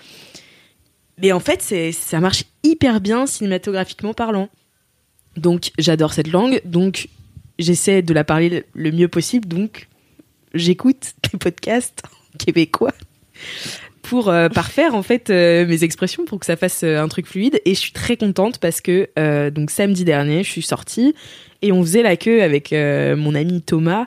Mais 1.18 1.30
en 1.30 1.40
fait 1.40 1.62
ça 1.92 2.20
marche 2.20 2.44
hyper 2.64 3.00
bien 3.00 3.26
cinématographiquement 3.26 4.12
parlant. 4.12 4.48
Donc 5.36 5.70
j'adore 5.78 6.12
cette 6.12 6.28
langue. 6.28 6.60
Donc 6.64 7.08
j'essaie 7.58 8.02
de 8.02 8.14
la 8.14 8.24
parler 8.24 8.64
le 8.74 8.92
mieux 8.92 9.08
possible, 9.08 9.48
donc 9.48 9.88
j'écoute 10.54 11.14
des 11.32 11.38
podcasts 11.38 12.02
québécois 12.38 12.94
pour 14.04 14.28
euh, 14.28 14.48
parfaire 14.48 14.94
en 14.94 15.02
fait 15.02 15.30
euh, 15.30 15.66
mes 15.66 15.82
expressions 15.82 16.24
pour 16.24 16.38
que 16.38 16.46
ça 16.46 16.56
fasse 16.56 16.82
euh, 16.84 17.02
un 17.02 17.08
truc 17.08 17.26
fluide. 17.26 17.60
Et 17.64 17.74
je 17.74 17.80
suis 17.80 17.92
très 17.92 18.16
contente 18.16 18.58
parce 18.58 18.80
que 18.80 19.08
donc 19.50 19.70
samedi 19.70 20.04
dernier 20.04 20.44
je 20.44 20.50
suis 20.50 20.62
sortie 20.62 21.14
et 21.62 21.72
on 21.72 21.82
faisait 21.82 22.02
la 22.02 22.16
queue 22.16 22.42
avec 22.42 22.72
mon 22.72 23.34
ami 23.34 23.62
Thomas 23.62 24.06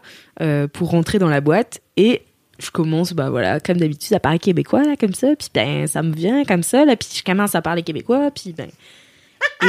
pour 0.74 0.91
rentrer 0.91 1.19
dans 1.19 1.30
la 1.30 1.41
boîte. 1.41 1.82
Et 1.98 2.22
je 2.60 2.72
commence 2.72 3.14
bah 3.14 3.30
voilà 3.30 3.60
comme 3.60 3.78
d'habitude 3.78 4.14
à 4.14 4.19
parler 4.19 4.40
québécois 4.40 4.84
comme 4.99 5.14
ça. 5.14 5.36
Puis 5.38 5.49
ben 5.53 5.88
ça 5.88 6.03
me 6.03 6.14
vient 6.14 6.44
comme 6.45 6.64
ça. 6.64 6.86
Puis 6.95 7.10
je 7.15 7.24
commence 7.24 7.56
à 7.56 7.61
parler 7.61 7.82
québécois. 7.82 8.30
Puis 8.32 8.53
ben 8.53 8.69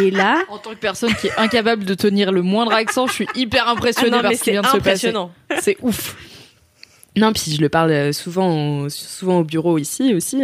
et 0.03 0.11
là 0.11 0.43
En 0.49 0.59
tant 0.59 0.71
que 0.71 0.77
personne 0.77 1.15
qui 1.15 1.29
est 1.29 1.37
incapable 1.39 1.85
de 1.85 1.95
tenir 1.95 2.33
le 2.33 2.43
moindre 2.43 2.73
accent, 2.73 3.07
je 3.07 3.13
suis 3.13 3.29
hyper 3.35 3.69
impressionnée 3.69 4.11
Ah 4.13 4.17
non, 4.17 4.23
par 4.23 4.33
ce 4.33 4.39
qui 4.39 4.45
c'est 4.45 4.51
vient 4.53 4.63
de 4.63 4.67
se 4.67 4.73
passer. 4.73 4.89
impressionnant. 4.89 5.33
C'est 5.61 5.77
ouf. 5.83 6.17
Non, 7.17 7.33
puis 7.33 7.51
je 7.53 7.61
le 7.61 7.69
parle 7.69 7.91
euh, 7.91 8.13
souvent, 8.13 8.83
au- 8.83 8.89
souvent 8.91 9.39
au 9.41 9.45
bureau 9.45 9.79
ici 9.79 10.15
aussi. 10.15 10.41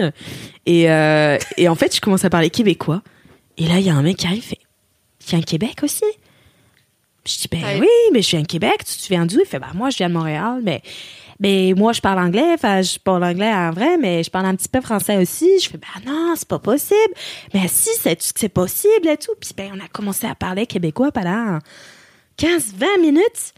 Et, 0.66 0.90
euh, 0.90 1.38
et 1.56 1.68
en 1.68 1.74
fait, 1.76 1.94
je 1.94 2.00
commence 2.00 2.24
à 2.24 2.30
parler 2.30 2.50
québécois. 2.50 3.02
Et 3.58 3.66
là, 3.68 3.78
il 3.78 3.86
y 3.86 3.90
a 3.90 3.94
un 3.94 4.02
mec 4.02 4.16
qui 4.16 4.26
arrive, 4.26 4.38
il 4.38 4.42
fait 4.42 4.58
Tu 5.20 5.30
viens 5.30 5.38
de 5.40 5.44
Québec 5.44 5.78
aussi? 5.82 6.04
Je 7.26 7.38
dis 7.38 7.48
Ben 7.50 7.62
Ouais. 7.62 7.78
oui, 7.80 7.88
mais 8.12 8.20
je 8.22 8.30
viens 8.30 8.42
de 8.42 8.46
Québec. 8.46 8.78
Tu 8.84 8.96
te 9.02 9.08
viens 9.08 9.24
d'où? 9.24 9.38
Il 9.40 9.46
fait 9.46 9.58
Bah, 9.60 9.68
moi, 9.74 9.90
je 9.90 9.96
viens 9.98 10.08
de 10.08 10.14
Montréal. 10.14 10.60
Mais, 10.64 10.82
mais 11.40 11.72
moi, 11.76 11.92
je 11.92 12.00
parle 12.00 12.18
anglais. 12.18 12.52
Enfin, 12.54 12.82
je 12.82 12.98
parle 12.98 13.24
anglais 13.24 13.52
en 13.52 13.70
vrai, 13.70 13.96
mais 13.98 14.22
je 14.22 14.30
parle 14.30 14.46
un 14.46 14.54
petit 14.54 14.68
peu 14.68 14.80
français 14.80 15.16
aussi. 15.16 15.48
Je 15.62 15.68
fais 15.70 15.78
Bah, 15.78 16.00
non, 16.06 16.34
c'est 16.36 16.48
pas 16.48 16.58
possible. 16.58 17.14
Mais 17.52 17.66
si, 17.68 17.90
c'est 18.00 18.18
c'est 18.20 18.48
possible 18.48 19.08
et 19.08 19.16
tout. 19.16 19.32
Puis, 19.40 19.50
ben, 19.56 19.70
on 19.74 19.84
a 19.84 19.88
commencé 19.88 20.26
à 20.26 20.34
parler 20.34 20.66
québécois 20.66 21.12
pendant 21.12 21.58
15-20 22.38 23.00
minutes. 23.00 23.52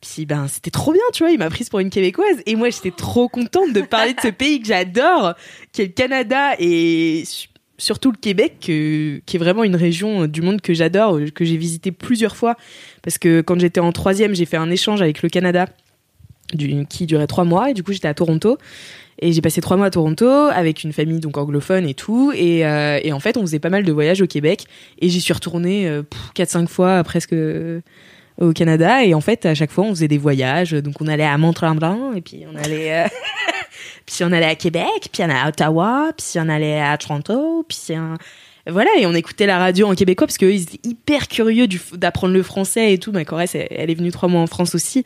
Puis 0.00 0.26
ben 0.26 0.46
c'était 0.46 0.70
trop 0.70 0.92
bien, 0.92 1.00
tu 1.12 1.22
vois, 1.24 1.32
il 1.32 1.38
m'a 1.38 1.48
prise 1.48 1.68
pour 1.70 1.80
une 1.80 1.88
québécoise 1.90 2.36
et 2.44 2.54
moi 2.54 2.68
j'étais 2.70 2.90
trop 2.92 3.28
contente 3.28 3.72
de 3.72 3.80
parler 3.80 4.12
de 4.12 4.20
ce 4.20 4.28
pays 4.42 4.60
que 4.60 4.66
j'adore, 4.68 5.34
qui 5.72 5.82
est 5.82 5.86
le 5.86 5.92
Canada 5.92 6.52
et 6.60 7.24
su- 7.26 7.48
surtout 7.78 8.12
le 8.12 8.18
Québec, 8.18 8.58
que- 8.64 9.20
qui 9.24 9.36
est 9.36 9.38
vraiment 9.38 9.64
une 9.64 9.74
région 9.74 10.26
du 10.26 10.42
monde 10.42 10.60
que 10.60 10.74
j'adore, 10.74 11.18
que 11.34 11.44
j'ai 11.46 11.56
visité 11.56 11.92
plusieurs 11.92 12.36
fois 12.36 12.56
parce 13.02 13.16
que 13.18 13.40
quand 13.40 13.58
j'étais 13.58 13.80
en 13.80 13.90
troisième, 13.90 14.34
j'ai 14.34 14.44
fait 14.44 14.58
un 14.58 14.70
échange 14.70 15.00
avec 15.00 15.22
le 15.22 15.28
Canada 15.30 15.66
qui 16.88 17.06
durait 17.06 17.26
trois 17.26 17.44
mois. 17.44 17.70
Et 17.70 17.74
du 17.74 17.82
coup 17.82 17.92
j'étais 17.92 18.08
à 18.08 18.14
Toronto. 18.14 18.58
Et 19.18 19.32
j'ai 19.32 19.40
passé 19.40 19.60
trois 19.60 19.76
mois 19.76 19.86
à 19.86 19.90
Toronto 19.90 20.28
avec 20.28 20.84
une 20.84 20.92
famille 20.92 21.20
donc 21.20 21.38
anglophone 21.38 21.88
et 21.88 21.94
tout. 21.94 22.32
Et, 22.34 22.66
euh, 22.66 23.00
et 23.02 23.12
en 23.12 23.20
fait 23.20 23.36
on 23.36 23.42
faisait 23.42 23.58
pas 23.58 23.70
mal 23.70 23.84
de 23.84 23.92
voyages 23.92 24.20
au 24.20 24.26
Québec. 24.26 24.66
Et 25.00 25.08
j'y 25.08 25.20
suis 25.20 25.32
retournée 25.32 25.88
euh, 25.88 26.02
pff, 26.02 26.20
quatre 26.34 26.50
cinq 26.50 26.68
fois 26.68 27.02
presque 27.02 27.32
euh, 27.32 27.80
au 28.38 28.52
Canada. 28.52 29.04
Et 29.04 29.14
en 29.14 29.22
fait 29.22 29.46
à 29.46 29.54
chaque 29.54 29.70
fois 29.70 29.84
on 29.84 29.90
faisait 29.90 30.08
des 30.08 30.18
voyages. 30.18 30.72
Donc 30.72 31.00
on 31.00 31.06
allait 31.06 31.24
à 31.24 31.38
Mont-Tremblant. 31.38 32.12
Et 32.14 32.20
puis 32.20 32.44
on 32.52 32.56
allait 32.56 33.04
euh, 33.04 33.08
puis 34.06 34.18
on 34.22 34.32
allait 34.32 34.46
à 34.46 34.54
Québec. 34.54 35.08
Puis 35.10 35.22
on 35.22 35.24
allait 35.24 35.40
à 35.40 35.48
Ottawa. 35.48 36.10
Puis 36.16 36.38
on 36.38 36.48
allait 36.50 36.80
à 36.80 36.98
Toronto. 36.98 37.64
Puis 37.66 37.94
voilà. 38.68 38.90
Et 38.98 39.06
on 39.06 39.14
écoutait 39.14 39.46
la 39.46 39.58
radio 39.58 39.86
en 39.86 39.94
québécois 39.94 40.26
parce 40.26 40.36
qu'ils 40.36 40.60
étaient 40.60 40.86
hyper 40.86 41.28
curieux 41.28 41.68
d'apprendre 41.94 42.34
le 42.34 42.42
français 42.42 42.92
et 42.92 42.98
tout. 42.98 43.12
Ma 43.12 43.24
Corrèze 43.24 43.54
elle 43.54 43.90
est 43.90 43.94
venue 43.94 44.12
trois 44.12 44.28
mois 44.28 44.42
en 44.42 44.46
France 44.46 44.74
aussi 44.74 45.04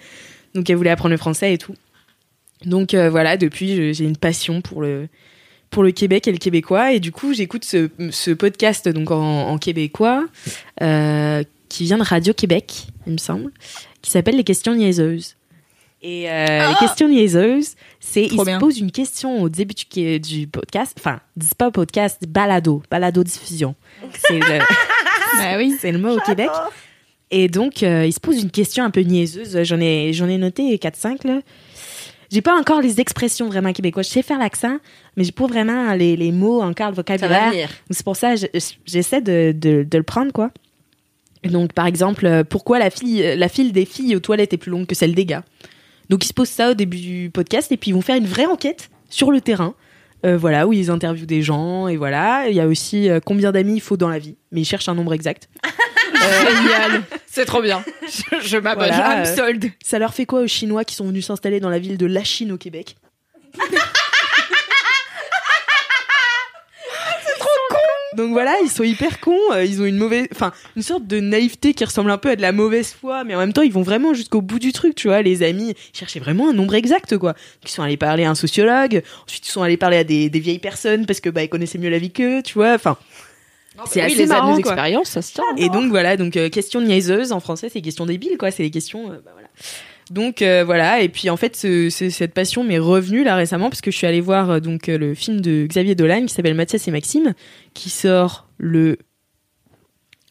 donc 0.55 0.69
elle 0.69 0.77
voulait 0.77 0.91
apprendre 0.91 1.13
le 1.13 1.19
français 1.19 1.53
et 1.55 1.59
tout. 1.59 1.75
Donc 2.65 2.95
euh, 2.95 3.09
voilà 3.11 3.37
depuis 3.37 3.95
j'ai 3.95 4.05
une 4.05 4.17
passion 4.17 4.61
pour 4.61 4.83
le 4.83 5.09
pour 5.71 5.83
le 5.83 5.93
Québec 5.93 6.27
et 6.29 6.33
le 6.33 6.39
québécois. 6.39 6.93
Et 6.93 7.01
du 7.01 7.13
coup 7.13 7.33
j'écoute 7.33 7.65
ce, 7.65 7.89
ce 8.11 8.31
podcast 8.33 8.89
donc 8.89 9.11
en, 9.11 9.49
en 9.49 9.59
québécois 9.59 10.27
euh, 10.83 11.43
qui 11.69 11.85
vient 11.85 11.99
de 11.99 12.03
Radio 12.03 12.35
Québec 12.35 12.87
il 13.07 13.13
me 13.15 13.19
semble 13.19 13.51
qui 14.03 14.11
s'appelle 14.11 14.37
les 14.37 14.45
questions 14.45 14.75
niaiseuses. 14.75 15.37
Et 16.03 16.31
euh, 16.31 16.69
les 16.69 16.75
questions 16.77 17.09
niaiseuses 17.09 17.77
c'est 18.01 18.25
ils 18.25 18.39
se 18.39 18.59
posent 18.59 18.79
une 18.79 18.91
question 18.91 19.43
au 19.43 19.49
début 19.49 19.75
du, 19.75 20.19
du 20.21 20.47
podcast 20.47 20.95
enfin 20.99 21.21
dis 21.37 21.49
pas 21.57 21.71
podcast 21.71 22.23
balado 22.27 22.83
balado 22.91 23.23
diffusion. 23.23 23.75
C'est 24.27 24.39
le 24.39 24.59
Bah 25.39 25.57
oui. 25.59 25.77
c'est 25.81 25.93
le 25.93 25.99
mot 25.99 26.17
au 26.17 26.21
Québec 26.21 26.51
et 27.31 27.49
donc 27.49 27.83
euh, 27.83 28.07
ils 28.07 28.13
se 28.13 28.21
posent 28.21 28.43
une 28.43 28.51
question 28.51 28.85
un 28.85 28.91
peu 28.91 29.01
niaiseuse 29.01 29.63
j'en 29.63 29.81
ai 29.81 30.13
j'en 30.13 30.29
ai 30.29 30.39
noté 30.39 30.79
4 30.79 30.97
5 30.97 31.25
là 31.25 31.41
j'ai 32.31 32.43
pas 32.43 32.57
encore 32.57 32.81
les 32.81 33.01
expressions 33.01 33.49
vraiment 33.49 33.73
québécoises. 33.73 34.07
Je 34.07 34.13
sais 34.13 34.23
faire 34.23 34.39
l'accent, 34.39 34.79
mais 35.17 35.25
j'ai 35.25 35.33
pas 35.33 35.47
vraiment 35.47 35.93
les, 35.95 36.17
les 36.17 36.31
mots 36.31 36.63
encore, 36.63 36.91
le 36.91 36.95
vocabulaire. 36.95 37.71
C'est 37.91 38.05
pour 38.05 38.17
ça 38.17 38.35
j'essaie 38.87 39.21
de, 39.21 39.53
de, 39.53 39.83
de 39.83 39.99
le 39.99 40.05
prendre, 40.05 40.33
quoi. 40.33 40.51
Donc, 41.45 41.73
par 41.73 41.87
exemple, 41.87 42.27
euh, 42.27 42.45
pourquoi 42.45 42.79
la, 42.79 42.91
fille, 42.91 43.35
la 43.37 43.49
file 43.49 43.73
des 43.73 43.85
filles 43.85 44.15
aux 44.15 44.21
toilettes 44.21 44.53
est 44.53 44.59
plus 44.59 44.71
longue 44.71 44.87
que 44.87 44.95
celle 44.95 45.15
des 45.15 45.25
gars? 45.25 45.43
Donc, 46.09 46.25
ils 46.25 46.29
se 46.29 46.35
posent 46.35 46.51
ça 46.51 46.71
au 46.71 46.75
début 46.75 46.99
du 46.99 47.31
podcast 47.33 47.73
et 47.73 47.77
puis 47.77 47.91
ils 47.91 47.95
vont 47.95 48.03
faire 48.03 48.17
une 48.17 48.27
vraie 48.27 48.47
enquête 48.47 48.91
sur 49.09 49.33
le 49.33 49.41
terrain. 49.41 49.75
Euh, 50.25 50.37
voilà, 50.37 50.67
où 50.67 50.73
ils 50.73 50.91
interviewent 50.91 51.27
des 51.27 51.43
gens 51.43 51.89
et 51.89 51.97
voilà. 51.97 52.49
Il 52.49 52.55
y 52.55 52.61
a 52.61 52.67
aussi 52.67 53.09
euh, 53.09 53.21
combien 53.25 53.53
d'amis 53.53 53.77
il 53.77 53.81
faut 53.81 53.97
dans 53.97 54.09
la 54.09 54.19
vie, 54.19 54.37
mais 54.53 54.61
ils 54.61 54.67
cherchent 54.67 54.89
un 54.89 54.95
nombre 54.95 55.15
exact. 55.15 55.49
Génial. 56.15 57.03
C'est 57.27 57.47
trop 57.47 57.63
bien. 57.63 57.83
Je, 58.03 58.47
je 58.47 58.57
m'abonne. 58.59 58.89
Voilà, 58.89 59.23
euh. 59.23 59.69
Ça 59.83 59.99
leur 59.99 60.13
fait 60.13 60.27
quoi 60.27 60.41
aux 60.41 60.47
Chinois 60.47 60.85
qui 60.85 60.95
sont 60.95 61.07
venus 61.07 61.27
s'installer 61.27 61.61
dans 61.61 61.71
la 61.71 61.79
ville 61.79 61.97
de 61.97 62.07
La 62.07 62.25
Chine 62.25 62.53
au 62.53 62.59
Québec? 62.59 62.97
Donc 68.21 68.33
voilà, 68.33 68.55
ils 68.63 68.71
sont 68.71 68.83
hyper 68.85 69.21
cons, 69.21 69.37
euh, 69.53 69.65
ils 69.65 69.81
ont 69.81 69.85
une 69.85 69.97
mauvaise, 69.97 70.27
enfin 70.33 70.53
une 70.77 70.83
sorte 70.83 71.07
de 71.07 71.21
naïveté 71.21 71.75
qui 71.75 71.85
ressemble 71.85 72.11
un 72.11 72.19
peu 72.19 72.31
à 72.31 72.37
de 72.37 72.43
la 72.43 72.53
mauvaise 72.53 72.93
foi, 72.93 73.25
mais 73.25 73.35
en 73.35 73.39
même 73.39 73.53
temps 73.53 73.63
ils 73.63 73.73
vont 73.73 73.83
vraiment 73.83 74.15
jusqu'au 74.15 74.41
bout 74.43 74.59
du 74.59 74.73
truc, 74.73 74.95
tu 74.95 75.09
vois. 75.09 75.23
Les 75.23 75.43
amis 75.43 75.75
ils 75.95 75.99
cherchaient 75.99 76.21
vraiment 76.21 76.51
un 76.51 76.53
nombre 76.53 76.75
exact, 76.75 77.17
quoi. 77.19 77.35
Ils 77.65 77.69
sont 77.71 77.83
allés 77.83 77.97
parler 77.97 78.25
à 78.25 78.31
un 78.31 78.35
sociologue, 78.35 79.03
ensuite 79.27 79.47
ils 79.47 79.51
sont 79.51 79.63
allés 79.63 79.77
parler 79.77 79.97
à 79.97 80.05
des, 80.05 80.29
des 80.31 80.41
vieilles 80.41 80.59
personnes 80.59 81.07
parce 81.07 81.21
que 81.21 81.31
bah 81.31 81.43
ils 81.43 81.49
connaissaient 81.49 81.79
mieux 81.79 81.91
la 81.91 81.99
vie 81.99 82.11
qu'eux, 82.11 82.43
tu 82.43 82.55
vois. 82.55 82.75
Enfin, 82.75 82.97
c'est 83.87 84.01
Oui, 84.01 84.07
assez 84.07 84.17
les 84.17 84.27
marrant, 84.27 84.61
quoi. 84.61 84.77
ça 85.05 85.23
se 85.23 85.33
tient. 85.33 85.45
Et 85.57 85.69
donc 85.69 85.89
voilà, 85.91 86.17
donc 86.17 86.37
euh, 86.37 86.49
question 86.51 86.81
niaiseuse 86.81 87.33
en 87.33 87.41
français, 87.41 87.69
c'est 87.73 87.81
question 87.81 88.05
débile 88.07 88.37
quoi, 88.39 88.51
c'est 88.51 88.63
des 88.63 88.71
questions 88.71 89.07
euh, 89.11 89.21
bah, 89.25 89.31
voilà. 89.33 89.49
Donc 90.11 90.43
euh, 90.43 90.65
voilà, 90.65 91.01
et 91.03 91.09
puis 91.09 91.31
en 91.31 91.37
fait 91.37 91.55
ce- 91.57 91.89
ce- 91.89 92.11
cette 92.11 92.35
passion 92.35 92.65
m'est 92.65 92.79
revenue 92.81 93.23
là 93.23 93.37
récemment 93.37 93.71
parce 93.71 93.81
que 93.81 93.91
je 93.93 93.97
suis 93.97 94.07
allée 94.09 94.21
voir 94.21 94.51
euh, 94.51 94.59
donc 94.61 94.89
euh, 94.89 94.99
le 94.99 95.15
film 95.15 95.41
de 95.41 95.67
Xavier 95.69 95.95
Dolan 95.95 96.27
qui 96.27 96.35
s'appelle 96.35 96.55
Mathias 96.55 96.89
et 96.89 96.91
Maxime 96.91 97.33
qui 97.75 97.91
sort 97.91 98.49
le 98.59 98.99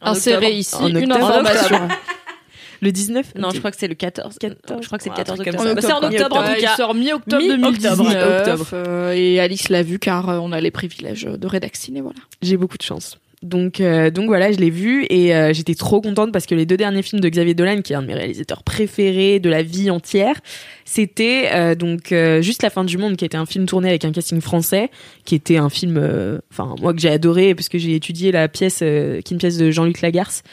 Insérer 0.02 0.52
ici 0.54 0.76
En 0.76 0.88
une 0.88 1.12
octobre. 1.12 1.26
information. 1.38 1.88
le 2.82 2.92
19 2.92 3.36
Non, 3.36 3.50
je 3.52 3.60
crois 3.60 3.72
que 3.72 3.78
c'est 3.78 3.88
le 3.90 3.96
14. 3.96 4.38
14, 4.40 4.80
je 4.82 4.86
crois 4.88 4.98
que 4.98 5.04
c'est 5.04 5.10
le 5.10 5.14
un 5.14 5.18
14 5.18 5.40
truc 5.40 5.48
octobre. 5.54 5.82
ça. 5.82 5.88
c'est 5.88 5.94
en 5.94 6.04
octobre 6.08 6.36
en 6.38 6.44
tout 6.44 6.62
cas. 6.62 6.74
Il 6.74 6.78
sort 6.78 6.94
mi-octobre 6.96 7.42
Mi-octobre. 7.44 7.98
2019. 7.98 8.00
Mi-octobre. 8.00 8.68
euh, 8.74 9.12
et 9.14 9.40
Alice 9.42 9.68
l'a 9.70 9.84
vu 9.84 10.00
car 10.00 10.28
on 10.42 10.52
a 10.54 10.62
les 10.62 10.72
privilèges 10.72 11.24
de 11.24 11.48
rédaxiner, 11.48 12.00
voilà. 12.02 12.20
J'ai 12.42 12.56
beaucoup 12.58 12.78
de 12.78 12.84
chance. 12.84 13.18
Donc, 13.42 13.80
euh, 13.80 14.10
donc 14.10 14.28
voilà, 14.28 14.52
je 14.52 14.58
l'ai 14.58 14.70
vu 14.70 15.06
et 15.10 15.34
euh, 15.34 15.54
j'étais 15.54 15.74
trop 15.74 16.02
contente 16.02 16.34
parce 16.34 16.46
que 16.46 16.56
les 16.56 16.66
deux 16.66 16.76
derniers 16.76 17.02
films 17.02 17.22
de 17.22 17.30
Xavier 17.30 17.54
Dolan, 17.54 17.82
qui 17.82 17.94
est 17.94 17.96
un 17.96 18.02
de 18.02 18.08
mes 18.08 18.14
réalisateurs 18.14 18.64
préférés 18.64 19.40
de 19.40 19.50
la 19.50 19.64
vie 19.64 19.90
entière, 19.90 20.36
c'était 20.84 21.50
euh, 21.54 21.74
donc 21.74 22.14
juste 22.42 22.64
la 22.64 22.70
fin 22.70 22.84
du 22.84 22.98
monde, 22.98 23.16
qui 23.16 23.24
était 23.24 23.38
un 23.38 23.46
film 23.46 23.66
tourné 23.66 23.88
avec 23.88 24.04
un 24.04 24.12
casting 24.12 24.42
français, 24.42 24.92
qui 25.24 25.36
était 25.36 25.56
un 25.56 25.70
film, 25.70 25.98
enfin 26.52 26.76
moi 26.82 26.94
que 26.94 27.00
j'ai 27.00 27.10
adoré 27.10 27.56
parce 27.56 27.70
que 27.70 27.78
j'ai 27.78 27.96
étudié 27.96 28.34
la 28.34 28.50
pièce, 28.50 28.80
qui 28.80 28.84
est 28.84 29.32
une 29.32 29.38
pièce 29.38 29.58
de 29.58 29.72
Jean-Luc 29.72 30.02
Lagarce, 30.02 30.44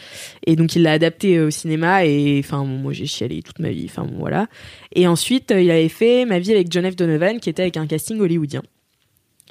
et 0.46 0.54
donc 0.54 0.76
il 0.76 0.82
l'a 0.82 0.92
adapté 0.92 1.40
au 1.40 1.50
cinéma 1.50 2.04
et 2.04 2.40
enfin 2.44 2.64
moi 2.64 2.92
j'ai 2.92 3.06
chialé 3.06 3.42
toute 3.42 3.58
ma 3.58 3.70
vie, 3.70 3.86
enfin 3.88 4.06
voilà. 4.16 4.46
Et 4.94 5.08
ensuite 5.08 5.52
il 5.56 5.70
avait 5.70 5.88
fait 5.88 6.24
Ma 6.24 6.38
vie 6.38 6.52
avec 6.52 6.70
John 6.70 6.88
F. 6.90 6.94
Donovan, 6.94 7.40
qui 7.40 7.50
était 7.50 7.62
avec 7.62 7.76
un 7.76 7.86
casting 7.86 8.20
hollywoodien. 8.20 8.62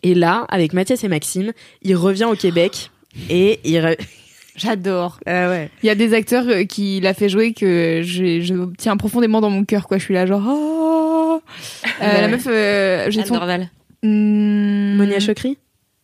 Et 0.04 0.14
là, 0.14 0.46
avec 0.50 0.74
Mathias 0.74 1.04
et 1.04 1.08
Maxime, 1.08 1.52
il 1.82 1.96
revient 1.96 2.26
au 2.26 2.36
Québec 2.36 2.92
et 3.30 3.60
il. 3.64 3.76
re- 3.78 3.98
J'adore. 4.56 5.20
Ah 5.26 5.50
ouais. 5.50 5.70
Il 5.84 5.88
y 5.88 5.90
a 5.90 5.96
des 5.96 6.14
acteurs 6.14 6.46
euh, 6.48 6.64
qui 6.64 7.02
l'a 7.02 7.14
fait 7.14 7.28
jouer 7.28 7.52
que 7.54 8.02
je, 8.06 8.40
je 8.40 8.54
tiens 8.78 8.96
profondément 8.96 9.42
dans 9.42 9.50
mon 9.50 9.66
cœur, 9.66 9.86
quoi. 9.88 9.98
Je 9.98 10.04
suis 10.04 10.14
là, 10.14 10.26
genre, 10.26 10.44
oh 10.48 11.42
Euh, 12.02 12.22
La 12.22 12.28
meuf, 12.30 12.48
euh, 12.48 13.08
j'ai 13.12 13.26
son. 13.26 13.36
Hmm, 14.04 14.96
Monia 14.96 15.20
Chokri, 15.20 15.58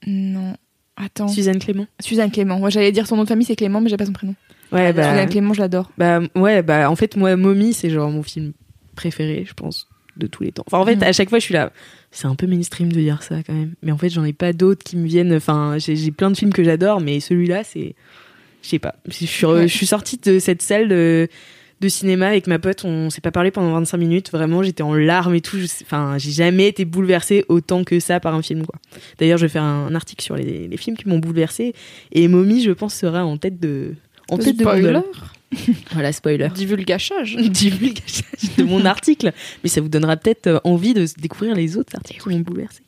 Non. 0.08 0.54
Attends. 0.98 1.28
Suzanne 1.30 1.60
Clément. 1.60 1.88
Suzanne 2.02 2.30
Clément. 2.32 2.60
Moi, 2.60 2.70
j'allais 2.70 2.92
dire 2.92 3.08
son 3.08 3.16
nom 3.16 3.24
de 3.24 3.28
famille, 3.30 3.46
c'est 3.46 3.56
Clément, 3.56 3.80
mais 3.80 3.90
j'ai 3.90 3.98
pas 3.98 4.06
son 4.06 4.12
prénom. 4.12 4.36
Ouais, 4.72 4.92
bah, 4.94 5.10
Suzanne 5.12 5.30
Clément, 5.30 5.54
je 5.54 5.62
l'adore. 5.62 5.90
bah, 5.98 6.20
ouais, 6.36 6.62
bah, 6.62 6.90
en 6.92 6.96
fait, 6.96 7.16
moi, 7.16 7.36
Mommy, 7.38 7.74
c'est 7.74 7.90
genre 7.90 8.10
mon 8.12 8.24
film 8.24 8.52
préféré, 8.96 9.46
je 9.48 9.54
pense, 9.54 9.88
de 10.18 10.28
tous 10.28 10.44
les 10.44 10.52
temps. 10.52 10.64
Enfin, 10.68 10.78
en 10.80 10.86
fait, 10.86 10.96
Mhm. 10.96 11.04
à 11.04 11.12
chaque 11.14 11.30
fois, 11.30 11.40
je 11.40 11.44
suis 11.46 11.54
là. 11.54 11.72
C'est 12.12 12.28
un 12.28 12.36
peu 12.36 12.46
mainstream 12.48 12.92
de 12.92 13.00
dire 13.00 13.24
ça, 13.24 13.38
quand 13.46 13.54
même. 13.54 13.74
Mais 13.82 13.92
en 13.92 13.98
fait, 13.98 14.10
j'en 14.10 14.24
ai 14.26 14.34
pas 14.34 14.52
d'autres 14.54 14.84
qui 14.84 14.98
me 14.98 15.08
viennent. 15.08 15.34
Enfin, 15.34 15.76
j'ai 15.78 16.12
plein 16.12 16.30
de 16.32 16.38
films 16.38 16.52
que 16.54 16.64
j'adore, 16.64 17.00
mais 17.02 17.20
celui-là, 17.20 17.64
c'est. 17.64 17.96
Je 18.64 18.68
sais 18.70 18.80
pas. 18.80 18.96
Je 19.08 19.14
suis, 19.14 19.28
je 19.28 19.68
suis 19.68 19.86
sortie 19.88 20.18
de 20.18 20.38
cette 20.38 20.62
salle 20.62 20.88
de, 20.90 21.28
de 21.80 21.88
cinéma 21.88 22.28
avec 22.28 22.46
ma 22.48 22.60
pote. 22.60 22.84
On 22.86 23.10
s'est 23.10 23.22
pas 23.22 23.32
parlé 23.32 23.50
pendant 23.50 23.72
25 23.74 23.98
minutes. 23.98 24.32
Vraiment, 24.32 24.62
j'étais 24.62 24.84
en 24.84 24.94
larmes 24.94 25.34
et 25.34 25.42
tout. 25.42 25.58
Enfin, 25.84 26.18
j'ai 26.20 26.32
jamais 26.32 26.68
été 26.68 26.86
bouleversée 26.86 27.44
autant 27.50 27.84
que 27.84 28.00
ça 28.00 28.20
par 28.20 28.36
un 28.36 28.42
film, 28.42 28.66
quoi. 28.66 28.76
D'ailleurs, 29.18 29.38
je 29.40 29.46
vais 29.46 29.50
faire 29.50 29.64
un 29.64 29.96
article 29.96 30.24
sur 30.24 30.36
les, 30.36 30.68
les 30.68 30.78
films 30.78 30.96
qui 30.98 31.08
m'ont 31.08 31.18
bouleversée. 31.20 31.74
Et 32.12 32.28
Mommy, 32.28 32.62
je 32.62 32.72
pense, 32.72 32.94
sera 32.94 33.26
en 33.26 33.38
tête 33.38 33.60
de. 33.60 33.96
En 34.30 34.38
tête 34.38 34.58
de 34.58 34.62
Spoiler. 34.62 35.00
Voilà, 35.94 36.12
spoiler. 36.12 36.48
Divulgachage. 36.54 37.36
divulgachage 37.50 38.56
de 38.58 38.64
mon 38.64 38.86
article. 38.86 39.34
Mais 39.64 39.70
ça 39.70 39.82
vous 39.82 39.90
donnera 39.90 40.16
peut-être 40.18 40.48
euh, 40.48 40.60
envie 40.64 40.94
de 40.94 41.06
découvrir 41.20 41.56
les 41.56 41.78
autres 41.78 41.96
articles 41.96 42.22
qui 42.22 42.30
m'ont 42.30 42.40
bouleversé. 42.40 42.82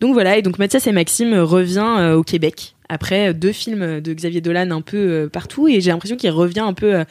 Donc 0.00 0.12
voilà, 0.12 0.36
et 0.36 0.42
donc 0.42 0.58
Mathias 0.58 0.86
et 0.86 0.92
Maxime 0.92 1.34
revient 1.34 1.96
euh, 1.98 2.16
au 2.16 2.24
Québec 2.24 2.74
après 2.88 3.30
euh, 3.30 3.32
deux 3.32 3.52
films 3.52 4.00
de 4.00 4.12
Xavier 4.12 4.40
Dolan 4.40 4.70
un 4.70 4.80
peu 4.80 4.96
euh, 4.96 5.28
partout 5.28 5.68
et 5.68 5.80
j'ai 5.80 5.90
l'impression 5.90 6.16
qu'il 6.16 6.30
revient 6.30 6.60
un 6.60 6.74
peu 6.74 6.94
euh, 6.94 7.04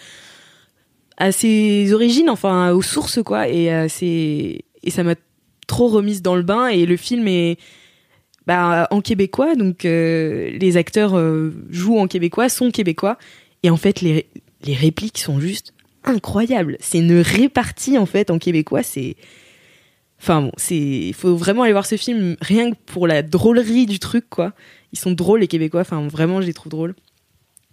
à 1.18 1.32
ses 1.32 1.94
origines, 1.94 2.30
enfin 2.30 2.72
aux 2.72 2.82
sources 2.82 3.22
quoi. 3.24 3.48
Et 3.50 3.72
euh, 3.72 3.88
c'est 3.90 4.64
et 4.84 4.92
ça 4.92 5.04
m'a 5.04 5.16
trop 5.68 5.88
remise 5.88 6.22
dans 6.22 6.36
le 6.36 6.44
bain 6.44 6.68
et 6.68 6.86
le 6.86 6.98
film 6.98 7.28
est 7.28 7.58
bah, 8.46 8.88
en 8.92 9.00
québécois, 9.00 9.56
donc 9.56 9.86
euh, 9.86 10.52
les 10.60 10.76
acteurs 10.76 11.18
euh, 11.18 11.54
jouent 11.70 12.00
en 12.00 12.08
québécois, 12.08 12.50
sont 12.50 12.72
québécois 12.72 13.18
et 13.64 13.70
en 13.70 13.78
fait 13.78 14.02
les 14.02 14.28
les 14.64 14.74
répliques 14.74 15.18
sont 15.18 15.40
juste 15.40 15.74
incroyables. 16.04 16.78
C'est 16.80 17.00
une 17.00 17.20
répartie 17.20 17.98
en 17.98 18.06
fait 18.06 18.30
en 18.30 18.40
québécois, 18.40 18.84
c'est 18.84 19.16
Enfin 20.20 20.42
bon, 20.42 20.52
c'est 20.56 20.78
il 20.78 21.14
faut 21.14 21.36
vraiment 21.36 21.64
aller 21.64 21.74
voir 21.74 21.86
ce 21.86 21.98
film 21.98 22.38
rien 22.40 22.72
que 22.72 22.78
pour 22.86 23.08
la 23.08 23.24
drôlerie 23.24 23.86
du 23.86 24.00
truc 24.00 24.30
quoi. 24.30 24.54
Ils 24.94 25.00
sont 25.00 25.12
drôles 25.12 25.42
les 25.42 25.48
québécois, 25.48 25.82
enfin 25.82 26.08
vraiment 26.08 26.42
je 26.42 26.48
les 26.48 26.54
trouve 26.54 26.72
drôles. 26.72 26.96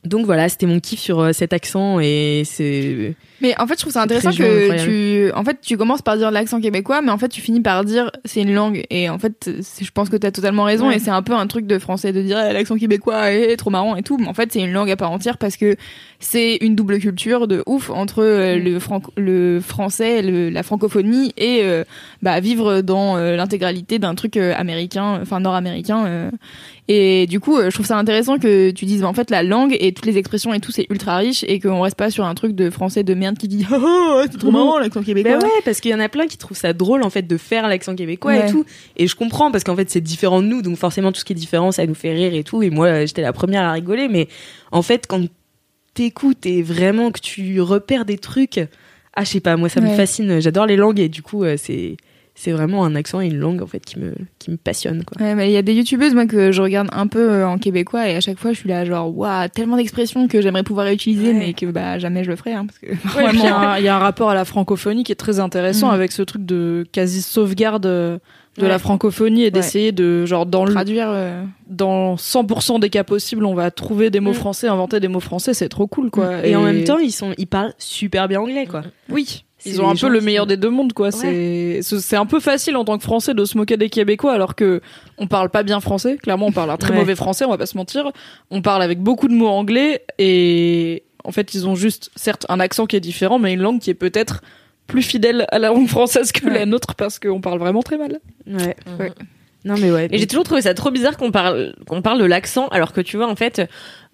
Donc 0.04 0.26
voilà, 0.26 0.48
c'était 0.48 0.66
mon 0.66 0.80
kiff 0.80 0.98
sur 0.98 1.20
euh, 1.20 1.32
cet 1.32 1.52
accent 1.52 2.00
et 2.00 2.42
c'est 2.44 3.14
Mais 3.40 3.54
en 3.58 3.66
fait, 3.66 3.74
je 3.74 3.80
trouve 3.80 3.92
ça 3.92 4.02
intéressant 4.02 4.30
que 4.32 4.42
incroyable. 4.70 4.90
tu, 4.90 5.32
en 5.34 5.44
fait, 5.44 5.58
tu 5.62 5.76
commences 5.76 6.02
par 6.02 6.16
dire 6.16 6.30
l'accent 6.30 6.60
québécois, 6.60 7.00
mais 7.02 7.10
en 7.10 7.18
fait, 7.18 7.28
tu 7.28 7.40
finis 7.40 7.60
par 7.60 7.84
dire 7.84 8.10
c'est 8.24 8.42
une 8.42 8.52
langue. 8.54 8.84
Et 8.90 9.08
en 9.08 9.18
fait, 9.18 9.50
je 9.80 9.90
pense 9.92 10.08
que 10.08 10.16
t'as 10.16 10.30
totalement 10.30 10.64
raison. 10.64 10.88
Ouais. 10.88 10.96
Et 10.96 10.98
c'est 10.98 11.10
un 11.10 11.22
peu 11.22 11.32
un 11.34 11.46
truc 11.46 11.66
de 11.66 11.78
français 11.78 12.12
de 12.12 12.20
dire 12.22 12.38
eh, 12.38 12.52
l'accent 12.52 12.76
québécois 12.76 13.32
est 13.32 13.56
trop 13.56 13.70
marrant 13.70 13.96
et 13.96 14.02
tout. 14.02 14.18
Mais 14.18 14.28
en 14.28 14.34
fait, 14.34 14.52
c'est 14.52 14.60
une 14.60 14.72
langue 14.72 14.90
à 14.90 14.96
part 14.96 15.10
entière 15.10 15.38
parce 15.38 15.56
que 15.56 15.76
c'est 16.18 16.56
une 16.60 16.76
double 16.76 16.98
culture 16.98 17.48
de 17.48 17.62
ouf 17.66 17.90
entre 17.90 18.22
euh, 18.22 18.56
Mm. 18.58 18.64
le, 18.64 18.78
le 19.16 19.60
français, 19.60 20.22
le- 20.22 20.50
la 20.50 20.62
francophonie 20.62 21.32
et 21.38 21.60
euh, 21.62 21.84
bah, 22.22 22.40
vivre 22.40 22.82
dans 22.82 23.16
euh, 23.16 23.36
l'intégralité 23.36 23.98
d'un 23.98 24.14
truc 24.14 24.36
américain, 24.36 25.18
enfin 25.22 25.40
nord-américain. 25.40 26.30
Et 26.88 27.26
du 27.28 27.38
coup, 27.38 27.58
je 27.62 27.70
trouve 27.70 27.86
ça 27.86 27.96
intéressant 27.96 28.38
que 28.38 28.70
tu 28.70 28.84
dises 28.84 29.02
bah, 29.02 29.08
en 29.08 29.12
fait 29.12 29.30
la 29.30 29.42
langue 29.42 29.76
et 29.78 29.92
toutes 29.92 30.06
les 30.06 30.18
expressions 30.18 30.52
et 30.52 30.60
tout 30.60 30.72
c'est 30.72 30.86
ultra 30.90 31.16
riche 31.18 31.44
et 31.46 31.60
qu'on 31.60 31.80
reste 31.80 31.96
pas 31.96 32.10
sur 32.10 32.24
un 32.24 32.34
truc 32.34 32.54
de 32.54 32.68
français 32.68 33.04
de 33.04 33.14
merde 33.14 33.29
qui 33.38 33.48
dit 33.48 33.66
oh, 33.72 33.76
oh, 33.80 34.22
c'est 34.30 34.38
trop 34.38 34.50
marrant 34.50 34.78
l'accent 34.78 35.02
québécois. 35.02 35.38
Bah 35.38 35.44
ouais, 35.46 35.62
parce 35.64 35.80
qu'il 35.80 35.90
y 35.90 35.94
en 35.94 36.00
a 36.00 36.08
plein 36.08 36.26
qui 36.26 36.36
trouvent 36.38 36.56
ça 36.56 36.72
drôle 36.72 37.02
en 37.02 37.10
fait 37.10 37.22
de 37.22 37.36
faire 37.36 37.68
l'accent 37.68 37.94
québécois 37.94 38.32
Ouais. 38.32 38.48
et 38.48 38.50
tout. 38.50 38.64
Et 38.96 39.06
je 39.06 39.16
comprends 39.16 39.50
parce 39.50 39.64
qu'en 39.64 39.76
fait 39.76 39.90
c'est 39.90 40.00
différent 40.00 40.40
de 40.42 40.46
nous, 40.46 40.62
donc 40.62 40.76
forcément 40.76 41.12
tout 41.12 41.20
ce 41.20 41.24
qui 41.24 41.32
est 41.32 41.36
différent 41.36 41.72
ça 41.72 41.86
nous 41.86 41.94
fait 41.94 42.12
rire 42.12 42.34
et 42.34 42.44
tout. 42.44 42.62
Et 42.62 42.70
moi 42.70 43.04
j'étais 43.06 43.22
la 43.22 43.32
première 43.32 43.62
à 43.64 43.72
rigoler, 43.72 44.08
mais 44.08 44.28
en 44.72 44.82
fait 44.82 45.06
quand 45.06 45.22
t'écoutes 45.94 46.46
et 46.46 46.62
vraiment 46.62 47.10
que 47.10 47.20
tu 47.20 47.60
repères 47.60 48.04
des 48.04 48.16
trucs, 48.18 48.60
ah 49.14 49.24
je 49.24 49.30
sais 49.30 49.40
pas, 49.40 49.56
moi 49.56 49.68
ça 49.68 49.80
me 49.80 49.88
fascine. 49.94 50.40
J'adore 50.40 50.66
les 50.66 50.76
langues 50.76 51.00
et 51.00 51.08
du 51.08 51.22
coup 51.22 51.44
euh, 51.44 51.56
c'est 51.58 51.96
c'est 52.42 52.52
vraiment 52.52 52.84
un 52.84 52.94
accent 52.94 53.20
et 53.20 53.26
une 53.26 53.36
langue 53.38 53.60
en 53.62 53.66
fait 53.66 53.80
qui 53.84 53.98
me 53.98 54.14
qui 54.38 54.50
me 54.50 54.56
passionne 54.56 55.04
quoi. 55.04 55.20
Ouais, 55.22 55.34
mais 55.34 55.50
il 55.50 55.52
y 55.52 55.56
a 55.58 55.62
des 55.62 55.74
youtubeuses 55.74 56.14
moi 56.14 56.24
que 56.26 56.52
je 56.52 56.62
regarde 56.62 56.88
un 56.92 57.06
peu 57.06 57.30
euh, 57.30 57.46
en 57.46 57.58
québécois 57.58 58.08
et 58.08 58.16
à 58.16 58.20
chaque 58.20 58.38
fois 58.38 58.52
je 58.52 58.58
suis 58.58 58.68
là 58.68 58.84
genre 58.86 59.14
waouh 59.16 59.48
tellement 59.48 59.76
d'expressions 59.76 60.26
que 60.26 60.40
j'aimerais 60.40 60.62
pouvoir 60.62 60.86
utiliser 60.88 61.28
Ouais. 61.32 61.38
mais 61.38 61.52
que 61.52 61.66
bah 61.66 61.98
jamais 61.98 62.24
je 62.24 62.30
le 62.30 62.36
ferai 62.36 62.52
hein, 62.54 62.64
parce 62.66 62.78
que 62.78 62.86
Ouais, 63.18 63.26
et 63.26 63.28
puis 63.28 63.38
il 63.40 63.44
y, 63.44 63.48
a 63.48 63.56
un- 63.58 63.78
il 63.78 63.84
y 63.84 63.88
a 63.88 63.96
un 63.96 63.98
rapport 64.00 64.30
à 64.30 64.34
la 64.34 64.44
francophonie 64.44 65.04
qui 65.04 65.12
est 65.12 65.16
très 65.16 65.38
intéressant 65.38 65.88
Mm. 65.88 65.94
avec 65.94 66.12
ce 66.12 66.22
truc 66.22 66.46
de 66.46 66.86
quasi 66.92 67.20
sauvegarde 67.22 67.84
euh, 67.86 68.18
de 68.58 68.62
Ouais. 68.62 68.68
la 68.68 68.78
francophonie 68.80 69.44
et 69.44 69.50
d'essayer 69.50 69.92
de 69.92 70.26
genre 70.26 70.44
dans 70.44 70.64
le 70.64 70.72
traduire 70.72 71.08
euh, 71.10 71.44
dans 71.68 72.16
100% 72.16 72.80
des 72.80 72.90
cas 72.90 73.04
possibles, 73.04 73.44
on 73.44 73.54
va 73.54 73.70
trouver 73.70 74.10
des 74.10 74.18
mots 74.20 74.32
Mm. 74.32 74.34
français, 74.34 74.66
inventer 74.68 74.98
des 74.98 75.08
mots 75.08 75.20
français, 75.20 75.54
c'est 75.54 75.68
trop 75.68 75.86
cool 75.86 76.10
quoi. 76.10 76.44
Et, 76.46 76.56
en 76.56 76.62
même 76.62 76.84
temps 76.84 76.98
ils 76.98 77.12
sont 77.12 77.32
ils 77.38 77.46
parlent 77.46 77.74
super 77.78 78.26
bien 78.28 78.40
anglais 78.40 78.66
quoi. 78.66 78.82
oui, 79.08 79.44
ils 79.66 79.80
ont 79.82 79.88
un 79.88 79.94
peu 79.94 80.08
le 80.08 80.18
qui- 80.18 80.24
meilleur 80.24 80.46
des 80.46 80.56
deux 80.56 80.70
mondes 80.70 80.92
quoi. 80.92 81.10
C'est 81.10 81.80
c'est 81.82 82.00
c'est 82.00 82.16
un 82.16 82.26
peu 82.26 82.40
facile 82.40 82.76
en 82.76 82.84
tant 82.84 82.96
que 82.98 83.02
Français 83.04 83.34
de 83.34 83.44
se 83.44 83.56
moquer 83.58 83.76
des 83.76 83.88
Québécois 83.90 84.32
alors 84.32 84.54
que 84.54 84.80
on 85.18 85.26
parle 85.26 85.50
pas 85.50 85.62
bien 85.62 85.80
français. 85.80 86.16
Clairement, 86.16 86.46
on 86.46 86.52
parle 86.52 86.70
un 86.70 86.76
très 86.76 86.92
Ouais. 86.92 86.98
mauvais 86.98 87.14
français, 87.16 87.44
on 87.44 87.50
va 87.50 87.58
pas 87.58 87.66
se 87.66 87.76
mentir. 87.76 88.10
On 88.50 88.62
parle 88.62 88.82
avec 88.82 89.00
beaucoup 89.00 89.28
de 89.28 89.34
mots 89.34 89.48
anglais 89.48 90.02
et 90.18 91.02
en 91.24 91.32
fait, 91.32 91.52
ils 91.54 91.68
ont 91.68 91.74
juste 91.74 92.10
certes 92.16 92.46
un 92.48 92.60
accent 92.60 92.86
qui 92.86 92.96
est 92.96 93.00
différent, 93.00 93.38
mais 93.38 93.52
une 93.52 93.60
langue 93.60 93.80
qui 93.80 93.90
est 93.90 93.94
peut-être 93.94 94.40
plus 94.86 95.02
fidèle 95.02 95.46
à 95.50 95.58
la 95.58 95.68
langue 95.68 95.86
française 95.88 96.32
que 96.32 96.46
Ouais. 96.46 96.54
la 96.54 96.66
nôtre 96.66 96.94
parce 96.94 97.18
qu'on 97.18 97.40
parle 97.40 97.58
vraiment 97.58 97.82
très 97.82 97.98
mal. 97.98 98.18
Ouais. 98.46 98.74
Ouais. 98.98 99.12
Non 99.64 99.74
mais 99.78 99.90
ouais. 99.90 100.08
Et 100.10 100.18
j'ai 100.18 100.26
toujours 100.26 100.44
trouvé 100.44 100.62
ça 100.62 100.72
trop 100.74 100.90
bizarre 100.90 101.16
qu'on 101.16 101.30
parle 101.30 101.74
qu'on 101.86 102.00
parle 102.02 102.18
de 102.20 102.24
l'accent 102.24 102.68
alors 102.68 102.92
que 102.92 103.00
tu 103.00 103.16
vois 103.18 103.28
en 103.28 103.36
fait 103.36 103.62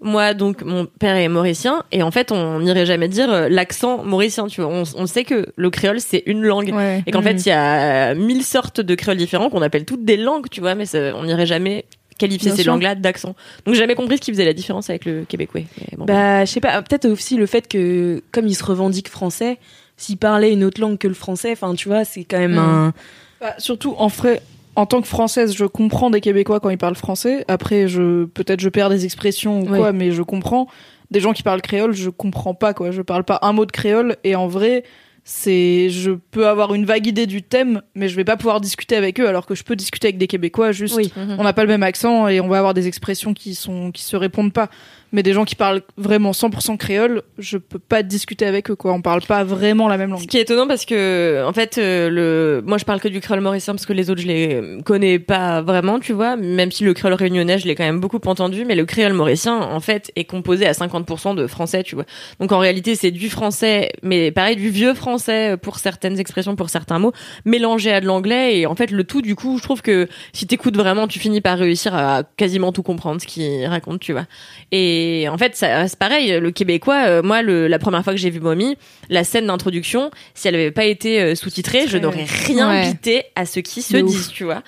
moi 0.01 0.35
donc 0.35 0.63
mon 0.63 0.87
père 0.87 1.17
est 1.17 1.29
mauricien 1.29 1.85
et 1.93 2.03
en 2.03 2.11
fait 2.11 2.33
on 2.33 2.61
n'irait 2.61 2.85
jamais 2.85 3.09
dire 3.09 3.31
euh, 3.33 3.49
l'accent 3.49 4.03
mauricien 4.05 4.47
tu 4.49 4.61
vois 4.61 4.71
on, 4.71 4.83
on 4.97 5.07
sait 5.07 5.25
que 5.25 5.47
le 5.57 5.71
créole 5.71 6.01
c'est 6.01 6.23
une 6.27 6.43
langue 6.43 6.73
ouais. 6.75 7.03
et 7.07 7.13
qu'en 7.13 7.21
Mm. 7.21 7.25
fait 7.25 7.33
il 7.35 7.49
y 7.49 7.53
a 7.53 8.15
mille 8.15 8.43
sortes 8.43 8.81
de 8.81 8.95
créoles 8.95 9.17
différents 9.17 9.49
qu'on 9.49 9.63
appelle 9.63 9.85
toutes 9.85 10.05
des 10.05 10.17
langues 10.17 10.49
tu 10.51 10.61
vois 10.61 10.75
mais 10.75 10.85
ça- 10.85 11.15
on 11.17 11.25
n'irait 11.25 11.47
jamais 11.47 11.85
qualifier 12.19 12.49
Bien 12.51 12.57
ces 12.57 12.65
langues-là 12.65 12.95
d'accent 12.97 13.35
donc 13.65 13.75
j'ai 13.75 13.81
jamais 13.81 13.95
compris 13.95 14.17
ce 14.17 14.23
qui 14.23 14.33
faisait 14.33 14.45
la 14.45 14.53
différence 14.53 14.91
avec 14.91 15.05
le 15.05 15.25
québécois 15.25 15.61
bon. 15.97 16.05
Bah, 16.07 16.45
je 16.45 16.51
sais 16.51 16.61
pas, 16.61 16.83
peut-être 16.83 17.07
aussi 17.09 17.37
le 17.37 17.47
fait 17.47 17.69
que, 17.69 18.23
comme 18.33 18.47
ils 18.49 18.55
se 18.55 18.65
revendiquent 18.65 19.09
français, 19.11 19.59
s'ils 19.97 20.17
parlaient 20.19 20.53
une 20.53 20.65
autre 20.65 20.81
langue 20.81 20.99
que 20.99 21.09
le 21.09 21.15
français, 21.15 21.53
enfin, 21.53 21.75
tu 21.75 21.89
vois, 21.89 22.05
c'est 22.05 22.25
quand 22.25 22.39
même 22.39 22.55
Mm. 22.55 22.59
un. 22.59 22.93
Bah, 23.41 23.55
surtout 23.59 23.95
en 23.99 24.07
vrai, 24.09 24.41
en 24.77 24.87
tant 24.87 25.01
que 25.01 25.09
française, 25.09 25.55
je 25.57 25.65
comprends 25.65 26.11
des 26.11 26.21
Québécois 26.21 26.61
quand 26.61 26.71
ils 26.71 26.79
parlent 26.79 26.95
français. 26.97 27.45
Après, 27.49 27.89
je 27.89 28.25
peut-être 28.27 28.61
je 28.61 28.69
perds 28.69 28.91
des 28.91 29.05
expressions 29.05 29.61
ou 29.61 29.69
Ouais. 29.69 29.79
quoi, 29.79 29.93
mais 29.93 30.13
je 30.13 30.23
comprends. 30.23 30.69
Des 31.11 31.21
gens 31.21 31.33
qui 31.33 31.43
parlent 31.43 31.63
créole, 31.63 31.93
je 31.95 32.11
comprends 32.11 32.55
pas 32.55 32.75
quoi. 32.75 32.91
Je 32.91 33.03
parle 33.03 33.25
pas 33.25 33.39
un 33.43 33.53
mot 33.53 33.65
de 33.67 33.73
créole 33.73 34.17
et 34.25 34.35
en 34.37 34.47
vrai, 34.49 34.85
c'est 35.25 35.89
je 35.91 36.13
peux 36.13 36.47
avoir 36.47 36.75
une 36.75 36.85
vague 36.85 37.07
idée 37.07 37.27
du 37.27 37.43
thème, 37.43 37.83
mais 37.97 38.09
je 38.09 38.15
vais 38.17 38.25
pas 38.25 38.37
pouvoir 38.37 38.61
discuter 38.61 38.95
avec 38.97 39.19
eux 39.19 39.27
alors 39.29 39.47
que 39.47 39.55
je 39.57 39.65
peux 39.65 39.75
discuter 39.77 40.07
avec 40.09 40.19
des 40.19 40.27
Québécois. 40.29 40.71
Juste, 40.73 40.97
Oui. 40.97 41.13
On 41.17 41.43
n'a 41.43 41.53
pas 41.53 41.63
le 41.63 41.69
même 41.69 41.83
accent 41.83 42.29
et 42.29 42.41
on 42.41 42.47
va 42.49 42.59
avoir 42.59 42.75
des 42.75 42.87
expressions 42.87 43.35
qui 43.35 43.55
sont 43.57 43.91
qui 43.93 44.03
se 44.03 44.17
répondent 44.17 44.53
pas. 44.53 44.69
Mais 45.17 45.23
des 45.23 45.33
gens 45.33 45.47
qui 45.47 45.55
parlent 45.55 45.81
vraiment 45.97 46.33
100% 46.33 46.77
créole, 46.77 47.23
je 47.39 47.57
peux 47.57 47.79
pas 47.79 48.03
discuter 48.03 48.45
avec 48.45 48.71
eux, 48.71 48.77
quoi. 48.77 48.93
On 48.93 49.01
parle 49.01 49.23
pas 49.23 49.45
vraiment 49.45 49.89
la 49.89 49.97
même 49.97 50.11
langue. 50.11 50.21
Ce 50.21 50.27
qui 50.27 50.37
est 50.37 50.43
étonnant 50.43 50.67
parce 50.67 50.85
que, 50.85 51.43
en 51.49 51.55
fait, 51.55 51.79
euh, 51.79 52.11
le, 52.11 52.63
moi 52.67 52.77
je 52.77 52.85
parle 52.85 53.01
que 53.01 53.09
du 53.09 53.23
créole 53.23 53.41
mauricien 53.41 53.73
parce 53.73 53.87
que 53.87 53.95
les 53.95 54.11
autres 54.11 54.21
je 54.21 54.27
les 54.27 54.83
connais 54.85 55.19
pas 55.19 55.63
vraiment, 55.63 56.01
tu 56.01 56.13
vois. 56.13 56.37
Même 56.37 56.71
si 56.71 56.85
le 56.85 56.93
créole 56.93 57.15
réunionnais 57.15 57.59
je 57.59 57.67
l'ai 57.67 57.75
quand 57.75 57.85
même 57.85 57.99
beaucoup 57.99 58.21
entendu, 58.27 58.67
mais 58.67 58.75
le 58.75 58.85
créole 58.85 59.15
mauricien, 59.15 59.59
en 59.59 59.81
fait, 59.81 60.13
est 60.17 60.25
composé 60.25 60.67
à 60.67 60.73
50% 60.73 61.35
de 61.35 61.47
français, 61.47 61.83
tu 61.83 61.95
vois. 61.95 62.05
Donc 62.39 62.53
en 62.53 62.59
réalité 62.59 62.95
c'est 62.95 63.11
du 63.11 63.31
français, 63.31 63.93
mais 64.03 64.31
pareil 64.33 64.57
du 64.57 64.69
vieux 64.69 64.93
français 64.93 65.57
pour 65.57 65.79
certaines 65.79 66.21
expressions, 66.21 66.57
pour 66.57 66.69
certains 66.69 66.99
mots, 66.99 67.13
mélangé 67.47 67.91
à 67.91 68.03
de 68.03 68.07
l'anglais 68.07 68.59
et 68.59 68.67
en 68.67 68.75
fait 68.75 68.91
le 68.91 69.05
tout 69.05 69.23
du 69.23 69.35
coup, 69.35 69.57
je 69.57 69.63
trouve 69.63 69.81
que 69.81 70.09
si 70.35 70.47
t'écoutes 70.47 70.77
vraiment, 70.77 71.09
tu 71.09 71.19
finis 71.19 71.41
par 71.41 71.57
réussir 71.57 71.95
à 71.95 72.23
quasiment 72.37 72.71
tout 72.71 72.83
comprendre 72.83 73.19
ce 73.23 73.27
qu'il 73.27 73.65
raconte, 73.65 74.01
tu 74.01 74.13
vois. 74.13 74.27
Et 74.73 75.06
en 75.29 75.39
fait, 75.39 75.57
ça 75.57 75.89
c'est 75.89 75.99
pareil. 75.99 76.39
Le 76.41 76.51
québécois, 76.51 77.05
euh, 77.07 77.23
moi, 77.23 77.43
le, 77.43 77.67
la 77.69 77.79
première 77.79 78.03
fois 78.05 78.13
que 78.13 78.19
j'ai 78.19 78.31
vu 78.31 78.41
Mommy, 78.41 78.77
la 79.11 79.25
scène 79.25 79.47
d'introduction, 79.47 80.11
si 80.35 80.49
elle 80.49 80.55
avait 80.55 80.71
pas 80.71 80.85
été 80.85 81.21
euh, 81.21 81.35
sous-titrée, 81.35 81.87
je 81.89 81.99
n'aurais 81.99 82.25
rien 82.47 82.69
Ouais. 82.71 82.91
bité 82.91 83.25
à 83.35 83.47
ce 83.47 83.61
qui 83.61 83.83
se 83.83 83.97
disent, 83.97 84.29
tu 84.29 84.45
vois. 84.45 84.63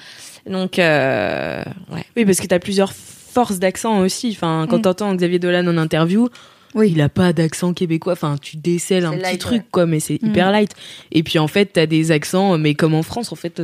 Donc, 0.49 0.79
euh, 0.79 1.63
ouais. 1.93 2.05
Oui, 2.17 2.25
parce 2.25 2.41
que 2.41 2.47
t'as 2.47 2.59
plusieurs 2.59 2.93
forces 2.93 3.59
d'accent 3.59 4.01
aussi. 4.01 4.31
Enfin, 4.33 4.67
quand 4.69 4.79
Mm. 4.79 4.83
t'entends 4.83 5.15
Xavier 5.15 5.39
Dolan 5.39 5.67
en 5.67 5.77
interview, 5.79 6.29
il 6.75 7.01
a 7.01 7.09
pas 7.09 7.33
d'accent 7.33 7.73
québécois. 7.75 8.13
Enfin, 8.15 8.37
tu 8.41 8.57
décèles 8.57 9.05
un 9.05 9.17
petit 9.19 9.39
truc, 9.39 9.63
ouais. 9.63 9.69
quoi, 9.71 9.87
mais 9.87 10.01
c'est 10.01 10.23
Mm. 10.23 10.27
hyper 10.29 10.51
light. 10.51 10.71
Et 11.13 11.23
puis, 11.23 11.39
en 11.39 11.49
fait, 11.49 11.67
t'as 11.73 11.87
des 11.87 12.11
accents, 12.13 12.57
mais 12.59 12.75
comme 12.75 12.95
en 12.95 13.03
France, 13.03 13.33
en 13.33 13.37
fait, 13.37 13.61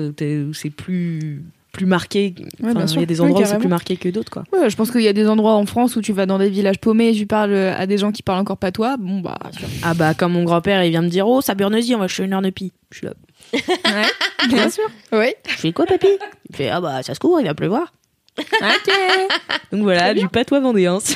c'est 0.53 0.71
plus 0.71 1.43
plus 1.75 1.85
marqué. 1.87 2.35
Enfin, 2.63 2.87
il 2.87 3.01
y 3.01 3.03
a 3.03 3.07
des 3.07 3.21
Oui, 3.21 3.27
endroits 3.27 3.43
où 3.43 3.45
c'est 3.47 3.59
plus 3.59 3.69
marqué 3.69 3.97
que 3.97 4.09
d'autres, 4.09 4.31
quoi. 4.31 4.45
Ouais, 4.53 4.71
je 4.71 4.77
pense 4.77 4.91
qu'il 4.91 5.03
y 5.03 5.09
a 5.09 5.13
des 5.13 5.29
endroits 5.29 5.55
en 5.55 5.67
France 5.67 5.97
où 5.97 6.01
tu 6.01 6.13
vas 6.13 6.25
dans 6.25 6.39
des 6.39 6.49
villages 6.49 6.79
paumés 6.79 7.09
et 7.09 7.13
tu 7.13 7.27
parles 7.27 7.55
à 7.55 7.87
des 7.87 7.99
gens 7.99 8.13
qui 8.13 8.23
parlent 8.23 8.41
encore 8.41 8.57
pas 8.57 8.73
toi. 8.73 8.97
Bon, 8.99 9.21
bah. 9.21 9.39
Ah 9.83 9.93
bah, 9.93 10.15
comme 10.15 10.33
mon 10.33 10.45
grand-père, 10.45 10.83
il 10.85 10.91
vient 10.91 11.03
me 11.03 11.09
dire, 11.09 11.29
oh, 11.29 11.41
Saburnesie, 11.43 11.95
on 11.95 11.99
va 11.99 12.09
chez 12.09 12.25
une 12.25 12.33
Arnepi. 12.33 12.73
Je 12.91 12.99
suis 12.99 13.07
là. 13.07 13.13
Bien 14.49 14.71
sûr. 14.71 14.85
Oui. 15.13 15.35
Je 15.49 15.55
fais 15.55 15.73
quoi, 15.73 15.85
papy? 15.85 16.09
Il 16.49 16.57
fait, 16.57 16.71
ah 16.71 16.81
bah, 16.81 17.03
ça 17.03 17.15
se 17.15 17.21
court, 17.21 17.41
il 17.41 17.47
va 17.47 17.55
pleuvoir. 17.55 17.93
Ok. 18.39 18.47
Donc 19.73 19.83
voilà, 19.83 20.15
du 20.15 20.29
patois 20.29 20.61
vendéen. 20.61 20.99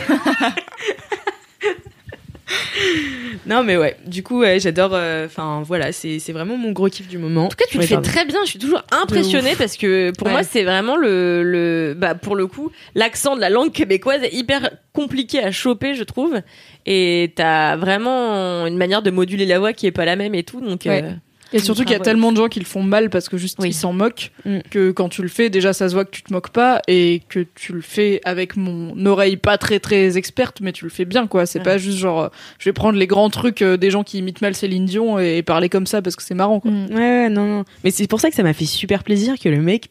non 3.46 3.62
mais 3.62 3.76
ouais, 3.76 3.96
du 4.06 4.22
coup 4.22 4.40
ouais, 4.40 4.60
j'adore. 4.60 4.90
euh, 4.94 5.26
Enfin 5.26 5.62
voilà, 5.64 5.92
c'est 5.92 6.18
c'est 6.18 6.32
vraiment 6.32 6.56
mon 6.56 6.72
gros 6.72 6.88
kiff 6.88 7.08
du 7.08 7.18
moment. 7.18 7.46
En 7.46 7.48
tout 7.48 7.56
cas, 7.56 7.64
tu 7.70 7.78
le 7.78 7.84
fais 7.84 8.00
très 8.00 8.24
bien. 8.24 8.38
Je 8.44 8.50
suis 8.50 8.58
toujours 8.58 8.82
impressionnée 8.90 9.54
parce 9.56 9.76
que 9.76 10.12
pour 10.16 10.26
Ouais. 10.26 10.32
moi, 10.32 10.42
c'est 10.42 10.64
vraiment 10.64 10.96
le, 10.96 11.42
le, 11.42 11.94
bah, 11.96 12.14
pour 12.14 12.36
le 12.36 12.46
coup, 12.46 12.70
l'accent 12.94 13.36
de 13.36 13.40
la 13.40 13.50
langue 13.50 13.72
québécoise 13.72 14.22
est 14.22 14.32
hyper 14.34 14.70
compliqué 14.92 15.42
à 15.42 15.50
choper, 15.52 15.94
je 15.94 16.04
trouve. 16.04 16.40
Et 16.86 17.32
t'as 17.36 17.76
vraiment 17.76 18.66
une 18.66 18.76
manière 18.76 19.02
de 19.02 19.10
moduler 19.10 19.46
la 19.46 19.58
voix 19.58 19.72
qui 19.72 19.86
est 19.86 19.92
pas 19.92 20.04
la 20.04 20.16
même 20.16 20.34
et 20.34 20.42
tout. 20.42 20.60
Donc, 20.60 20.82
Ouais. 20.86 21.02
euh, 21.04 21.10
Et 21.52 21.60
surtout 21.60 21.82
qu'il 21.82 21.92
y 21.92 21.94
a 21.94 22.00
tellement 22.00 22.30
de 22.32 22.36
gens 22.36 22.48
qui 22.48 22.58
le 22.60 22.66
font 22.66 22.82
mal 22.82 23.08
parce 23.10 23.28
que 23.28 23.36
juste 23.38 23.58
Oui. 23.60 23.70
ils 23.70 23.72
s'en 23.74 23.92
moquent 23.92 24.32
Mm. 24.44 24.58
que 24.70 24.90
quand 24.90 25.08
tu 25.08 25.22
le 25.22 25.28
fais, 25.28 25.48
déjà 25.50 25.72
ça 25.72 25.88
se 25.88 25.94
voit 25.94 26.04
que 26.04 26.10
tu 26.10 26.22
te 26.22 26.32
moques 26.32 26.50
pas 26.50 26.82
et 26.88 27.22
que 27.28 27.46
tu 27.54 27.72
le 27.72 27.80
fais 27.80 28.20
avec 28.24 28.56
mon 28.56 29.06
oreille 29.06 29.36
pas 29.38 29.56
très 29.58 29.80
très 29.80 30.16
experte, 30.18 30.60
mais 30.60 30.72
tu 30.72 30.84
le 30.84 30.90
fais 30.90 31.04
bien 31.06 31.26
quoi. 31.26 31.46
C'est 31.46 31.60
Ouais. 31.60 31.64
pas 31.64 31.78
juste 31.78 31.98
genre 31.98 32.30
je 32.58 32.64
vais 32.68 32.72
prendre 32.74 32.98
les 32.98 33.06
grands 33.06 33.30
trucs 33.30 33.62
euh, 33.62 33.76
des 33.76 33.90
gens 33.90 34.04
qui 34.04 34.18
imitent 34.18 34.42
mal 34.42 34.54
Céline 34.54 34.84
Dion 34.84 35.18
et, 35.18 35.42
parler 35.42 35.68
comme 35.68 35.86
ça 35.86 36.02
parce 36.02 36.16
que 36.16 36.22
c'est 36.22 36.34
marrant 36.34 36.60
quoi. 36.60 36.70
Mm. 36.70 36.86
Ouais, 36.90 36.94
ouais, 36.96 37.28
non, 37.30 37.46
non. 37.46 37.64
Mais 37.84 37.90
c'est 37.90 38.06
pour 38.06 38.20
ça 38.20 38.28
que 38.28 38.36
ça 38.36 38.42
m'a 38.42 38.52
fait 38.52 38.66
super 38.66 39.02
plaisir 39.02 39.34
que 39.42 39.48
le 39.48 39.60
mec 39.62 39.88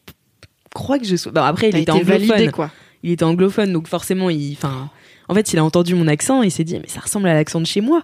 croit 0.74 0.98
que 0.98 1.06
je 1.06 1.16
sois. 1.16 1.32
Non, 1.32 1.42
après, 1.42 1.68
il 1.68 1.72
T'as 1.72 1.78
était 1.80 1.90
anglophone. 1.92 2.26
validé 2.28 2.52
quoi. 2.52 2.70
Il 3.02 3.10
était 3.12 3.24
anglophone, 3.24 3.72
donc 3.72 3.88
forcément, 3.88 4.28
il. 4.30 4.52
Enfin, 4.52 4.90
en 5.28 5.34
fait, 5.34 5.52
il 5.52 5.58
a 5.58 5.64
entendu 5.64 5.94
mon 5.94 6.06
accent 6.08 6.42
et 6.42 6.46
il 6.46 6.50
s'est 6.50 6.64
dit, 6.64 6.74
mais 6.78 6.88
ça 6.88 7.00
ressemble 7.00 7.28
à 7.28 7.34
l'accent 7.34 7.60
de 7.60 7.66
chez 7.66 7.80
moi. 7.80 8.02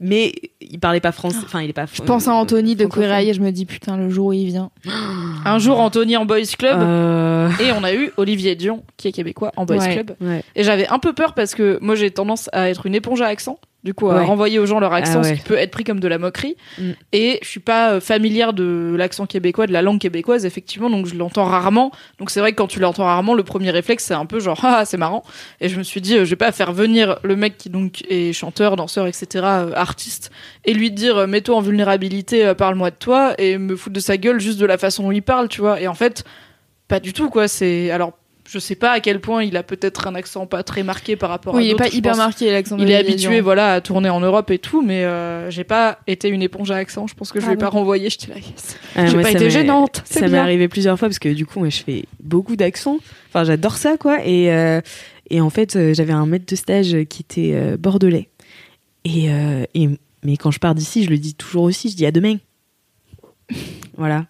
Mais 0.00 0.34
il 0.60 0.78
parlait 0.80 1.00
pas 1.00 1.12
français. 1.12 1.38
Enfin, 1.44 1.62
il 1.62 1.70
est 1.70 1.72
pas. 1.74 1.86
Je 1.92 2.02
pense 2.02 2.26
à 2.28 2.34
Anthony 2.34 2.74
de 2.74 2.80
francophone. 2.82 3.04
Queer 3.04 3.14
Eye 3.18 3.30
et 3.30 3.34
je 3.34 3.40
me 3.40 3.50
dis 3.52 3.64
putain 3.64 3.96
le 3.96 4.10
jour 4.10 4.26
où 4.26 4.32
il 4.32 4.46
vient. 4.46 4.70
Un 5.46 5.58
jour 5.58 5.78
Anthony 5.78 6.16
en 6.16 6.24
boys 6.24 6.40
club 6.58 6.78
Euh, 6.80 7.48
et 7.60 7.70
on 7.72 7.84
a 7.84 7.94
eu 7.94 8.10
Olivier 8.16 8.54
Dion 8.56 8.82
qui 8.96 9.08
est 9.08 9.12
québécois 9.12 9.52
en 9.56 9.64
boys 9.64 9.76
Ouais. 9.78 9.92
club. 9.94 10.16
Ouais. 10.20 10.42
Et 10.56 10.64
j'avais 10.64 10.88
un 10.88 10.98
peu 10.98 11.12
peur 11.12 11.34
parce 11.34 11.54
que 11.54 11.78
moi 11.80 11.94
j'ai 11.94 12.10
tendance 12.10 12.50
à 12.52 12.68
être 12.70 12.86
une 12.86 12.94
éponge 12.94 13.20
à 13.22 13.26
accent, 13.26 13.58
du 13.84 13.94
coup 13.94 14.08
à 14.10 14.14
Ouais. 14.16 14.24
renvoyer 14.24 14.58
aux 14.58 14.66
gens 14.66 14.80
leur 14.80 14.92
accent, 14.94 15.20
Ah 15.20 15.24
ce 15.24 15.32
qui 15.34 15.40
peut 15.42 15.56
être 15.58 15.70
pris 15.70 15.84
comme 15.84 16.00
de 16.00 16.08
la 16.08 16.18
moquerie. 16.18 16.56
Mm. 16.78 16.90
Et 17.12 17.38
je 17.42 17.48
suis 17.48 17.60
pas 17.60 17.92
euh, 17.92 18.00
familière 18.00 18.52
de 18.54 18.94
l'accent 18.96 19.26
québécois, 19.26 19.66
de 19.66 19.72
la 19.72 19.82
langue 19.82 20.00
québécoise 20.00 20.46
effectivement, 20.46 20.88
donc 20.90 21.06
je 21.06 21.14
l'entends 21.14 21.44
rarement. 21.44 21.92
Donc 22.18 22.30
c'est 22.30 22.40
vrai 22.40 22.52
que 22.52 22.56
quand 22.56 22.66
tu 22.66 22.80
l'entends 22.80 23.04
rarement, 23.04 23.34
le 23.34 23.42
premier 23.44 23.70
réflexe 23.70 24.04
c'est 24.04 24.14
un 24.14 24.26
peu 24.26 24.40
genre 24.40 24.58
ah 24.64 24.84
c'est 24.84 24.96
marrant. 24.96 25.22
Et 25.60 25.68
je 25.68 25.76
me 25.78 25.82
suis 25.82 26.00
dit 26.00 26.16
euh, 26.16 26.24
je 26.24 26.30
vais 26.30 26.36
pas 26.36 26.50
faire 26.52 26.72
venir 26.72 27.18
le 27.22 27.36
mec 27.36 27.58
qui 27.58 27.68
donc 27.70 28.02
est 28.08 28.32
chanteur, 28.32 28.76
danseur, 28.76 29.06
etc. 29.06 29.26
euh, 29.44 29.72
artiste 29.74 30.30
et 30.64 30.72
lui 30.72 30.90
dire 30.90 31.26
mets-toi 31.28 31.56
en 31.56 31.60
vulnérabilité, 31.60 32.52
parle-moi 32.56 32.90
de 32.90 32.96
toi 32.96 33.34
et 33.38 33.58
me 33.58 33.76
foutre 33.76 33.94
de 33.94 34.00
sa 34.00 34.16
gueule 34.16 34.40
juste 34.40 34.58
de 34.58 34.66
la 34.66 34.78
façon 34.78 35.02
dont 35.04 35.12
il 35.12 35.22
parle, 35.22 35.48
tu 35.48 35.60
vois. 35.60 35.80
Et 35.80 35.88
en 35.88 35.94
fait 35.94 36.24
pas 36.88 37.00
du 37.00 37.12
tout 37.12 37.28
quoi. 37.28 37.48
C'est 37.48 37.90
alors 37.90 38.12
je 38.46 38.58
sais 38.58 38.74
pas 38.74 38.90
à 38.92 39.00
quel 39.00 39.20
point 39.20 39.42
il 39.42 39.56
a 39.56 39.62
peut-être 39.62 40.06
un 40.06 40.14
accent 40.14 40.46
pas 40.46 40.62
très 40.62 40.82
marqué 40.82 41.16
par 41.16 41.30
rapport 41.30 41.54
à 41.54 41.56
Oui, 41.58 41.66
il 41.66 41.70
est 41.70 41.74
pas 41.76 41.88
hyper 41.88 42.16
marqué 42.16 42.50
l'accent. 42.52 42.76
Il 42.78 42.90
est 42.90 42.94
habitué, 42.96 43.40
voilà, 43.40 43.72
à 43.74 43.80
tourner 43.80 44.10
en 44.10 44.20
Europe 44.20 44.50
et 44.50 44.58
tout, 44.58 44.82
mais 44.82 45.04
euh, 45.04 45.50
j'ai 45.50 45.64
pas 45.64 45.98
été 46.06 46.28
une 46.28 46.42
éponge 46.42 46.70
à 46.70 46.76
accent. 46.76 47.06
Je 47.06 47.14
pense 47.14 47.32
que 47.32 47.40
je 47.40 47.46
Ah 47.46 47.50
vais 47.50 47.54
bon. 47.56 47.60
pas 47.60 47.68
renvoyer. 47.70 48.10
Je 48.10 48.18
dis 48.18 48.26
là, 48.28 48.36
yes. 48.36 48.76
Ah, 48.96 49.06
J'ai 49.06 49.20
pas 49.20 49.30
été 49.30 49.50
gênante. 49.50 50.02
Ça 50.04 50.28
m'est 50.28 50.36
arrivé 50.38 50.68
plusieurs 50.68 50.98
fois 50.98 51.08
parce 51.08 51.18
que 51.18 51.28
du 51.30 51.46
coup, 51.46 51.58
moi, 51.60 51.70
je 51.70 51.82
fais 51.82 52.04
beaucoup 52.20 52.56
d'accents. 52.56 52.98
Enfin, 53.28 53.44
j'adore 53.44 53.76
ça, 53.76 53.96
quoi. 53.96 54.18
Et, 54.24 54.52
euh, 54.52 54.80
et 55.30 55.40
en 55.40 55.50
fait, 55.50 55.74
euh, 55.76 55.94
j'avais 55.94 56.12
un 56.12 56.26
maître 56.26 56.46
de 56.46 56.54
stage 56.56 56.96
qui 57.08 57.22
était 57.22 57.52
euh, 57.54 57.76
bordelais. 57.78 58.28
Et, 59.04 59.30
euh, 59.30 59.64
et- 59.74 59.88
mais 60.22 60.36
quand 60.36 60.50
je 60.50 60.58
pars 60.58 60.74
d'ici, 60.74 61.04
je 61.04 61.10
le 61.10 61.18
dis 61.18 61.34
toujours 61.34 61.62
aussi. 61.64 61.90
Je 61.90 61.96
dis 61.96 62.06
à 62.06 62.10
demain. 62.10 62.36
Voilà. 63.96 64.26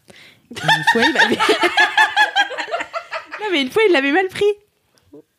Et 0.51 0.61
Une 0.61 0.85
fois, 0.93 1.03
il. 1.31 1.37
non, 3.45 3.51
mais 3.53 3.63
une 3.63 3.71
fois, 3.71 3.83
il 3.89 3.93
l'avait 3.93 4.13
mal 4.13 4.27
pris. 4.29 4.45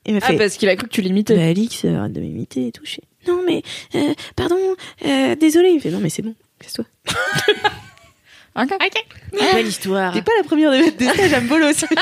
Il 0.06 0.14
m'a 0.14 0.20
Ah, 0.24 0.28
fait. 0.28 0.38
parce 0.38 0.56
qu'il 0.58 0.70
a 0.70 0.76
cru 0.76 0.88
que 0.88 0.94
tu 0.94 1.02
l'imitais. 1.02 1.36
Bah, 1.36 1.44
Alix, 1.46 1.84
euh, 1.86 1.98
arrête 1.98 2.14
de 2.14 2.22
m'imiter 2.22 2.68
et 2.68 2.72
tout. 2.72 2.84
Je 2.86 2.96
fais, 2.96 3.02
non, 3.28 3.42
mais, 3.46 3.64
euh, 3.96 4.14
pardon, 4.36 4.58
euh, 5.06 5.36
désolé. 5.36 5.70
Il 5.70 5.76
me 5.76 5.80
fait, 5.80 5.90
non, 5.90 6.00
mais 6.00 6.10
c'est 6.10 6.22
bon, 6.22 6.36
casse-toi. 6.60 6.86
belle 9.54 9.68
histoire. 9.68 10.14
T'es 10.14 10.22
pas 10.22 10.32
la 10.38 10.44
première 10.44 10.72
de 10.72 10.78
mettre 10.78 10.98
des 10.98 11.10
stages 11.10 11.34
à 11.34 11.42
me 11.42 11.48
bolos. 11.50 11.84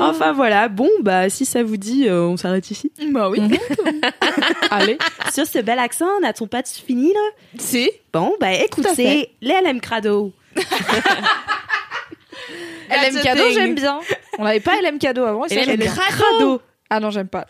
enfin 0.00 0.32
voilà, 0.32 0.68
bon 0.68 0.88
bah 1.02 1.28
si 1.28 1.44
ça 1.44 1.62
vous 1.62 1.76
dit, 1.76 2.08
euh, 2.08 2.22
on 2.22 2.36
s'arrête 2.36 2.70
ici. 2.70 2.92
Bah 3.10 3.28
oui. 3.30 3.40
Allez. 4.70 4.98
Sur 5.32 5.46
ce 5.46 5.58
bel 5.58 5.78
accent, 5.78 6.20
n'a-t-on 6.20 6.46
pas 6.46 6.62
de 6.62 6.68
fini 6.68 7.12
là? 7.12 7.20
Si. 7.58 7.90
Bon 8.12 8.34
bah 8.40 8.52
écoute, 8.52 8.84
Tout 8.84 8.90
à 8.90 8.94
c'est 8.94 9.30
les 9.40 9.54
LM 9.64 9.80
Crado. 9.80 10.32
LM 12.90 13.20
cadeau, 13.22 13.50
j'aime 13.52 13.74
bien. 13.74 14.00
On 14.38 14.44
n'avait 14.44 14.60
pas 14.60 14.80
LM 14.80 14.98
cadeau 14.98 15.24
avant. 15.24 15.44
et 15.46 15.64
LM. 15.64 15.78
Crado. 15.80 16.60
Ah 16.90 17.00
non, 17.00 17.10
j'aime 17.10 17.28
pas. 17.28 17.46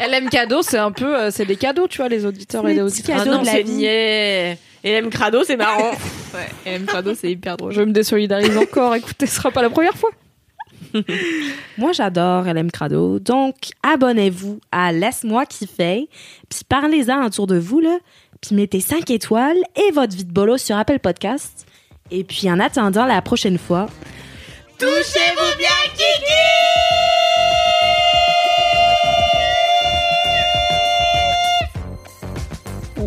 LM 0.00 0.28
cadeau, 0.28 0.62
c'est 0.62 0.78
un 0.78 0.90
peu, 0.90 1.16
euh, 1.16 1.30
c'est 1.30 1.44
des 1.46 1.56
cadeaux, 1.56 1.86
tu 1.86 1.98
vois, 1.98 2.08
les 2.08 2.26
auditeurs 2.26 2.66
et 2.68 2.74
Les 2.74 2.80
auditrices. 2.80 3.16
Ah 3.20 3.24
non, 3.24 3.42
de 3.42 3.46
la 3.46 3.62
vie. 3.62 4.56
l'aime 4.82 5.10
crado, 5.10 5.44
c'est 5.44 5.56
marrant. 5.56 5.92
Ouais. 6.34 6.48
LM 6.78 6.84
Crado, 6.86 7.14
c'est 7.14 7.30
hyper 7.30 7.56
drôle. 7.56 7.70
Je 7.72 7.80
me 7.80 7.92
désolidarise 7.92 8.58
encore. 8.58 8.92
Écoutez, 8.96 9.26
ce 9.26 9.36
sera 9.36 9.52
pas 9.52 9.62
la 9.62 9.70
première 9.70 9.94
fois. 9.94 10.10
Moi 11.78 11.92
j'adore 11.92 12.42
LM 12.44 12.72
Crado, 12.72 13.20
donc 13.20 13.54
abonnez-vous 13.84 14.58
à 14.72 14.90
Laisse-moi 14.90 15.46
kiffer, 15.46 16.08
puis 16.48 16.60
parlez-en 16.68 17.24
autour 17.24 17.46
de 17.46 17.56
vous 17.56 17.78
là, 17.78 17.98
puis 18.40 18.56
mettez 18.56 18.80
5 18.80 19.08
étoiles 19.10 19.58
et 19.76 19.92
votre 19.92 20.16
vie 20.16 20.24
de 20.24 20.32
bolos 20.32 20.58
sur 20.58 20.76
Apple 20.76 20.98
Podcast. 20.98 21.66
Et 22.10 22.24
puis 22.24 22.50
en 22.50 22.60
attendant 22.60 23.06
la 23.06 23.22
prochaine 23.22 23.58
fois, 23.58 23.86
touchez-vous 24.78 25.56
bien 25.58 25.68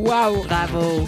Waouh. 0.08 0.44
Bravo. 0.44 1.08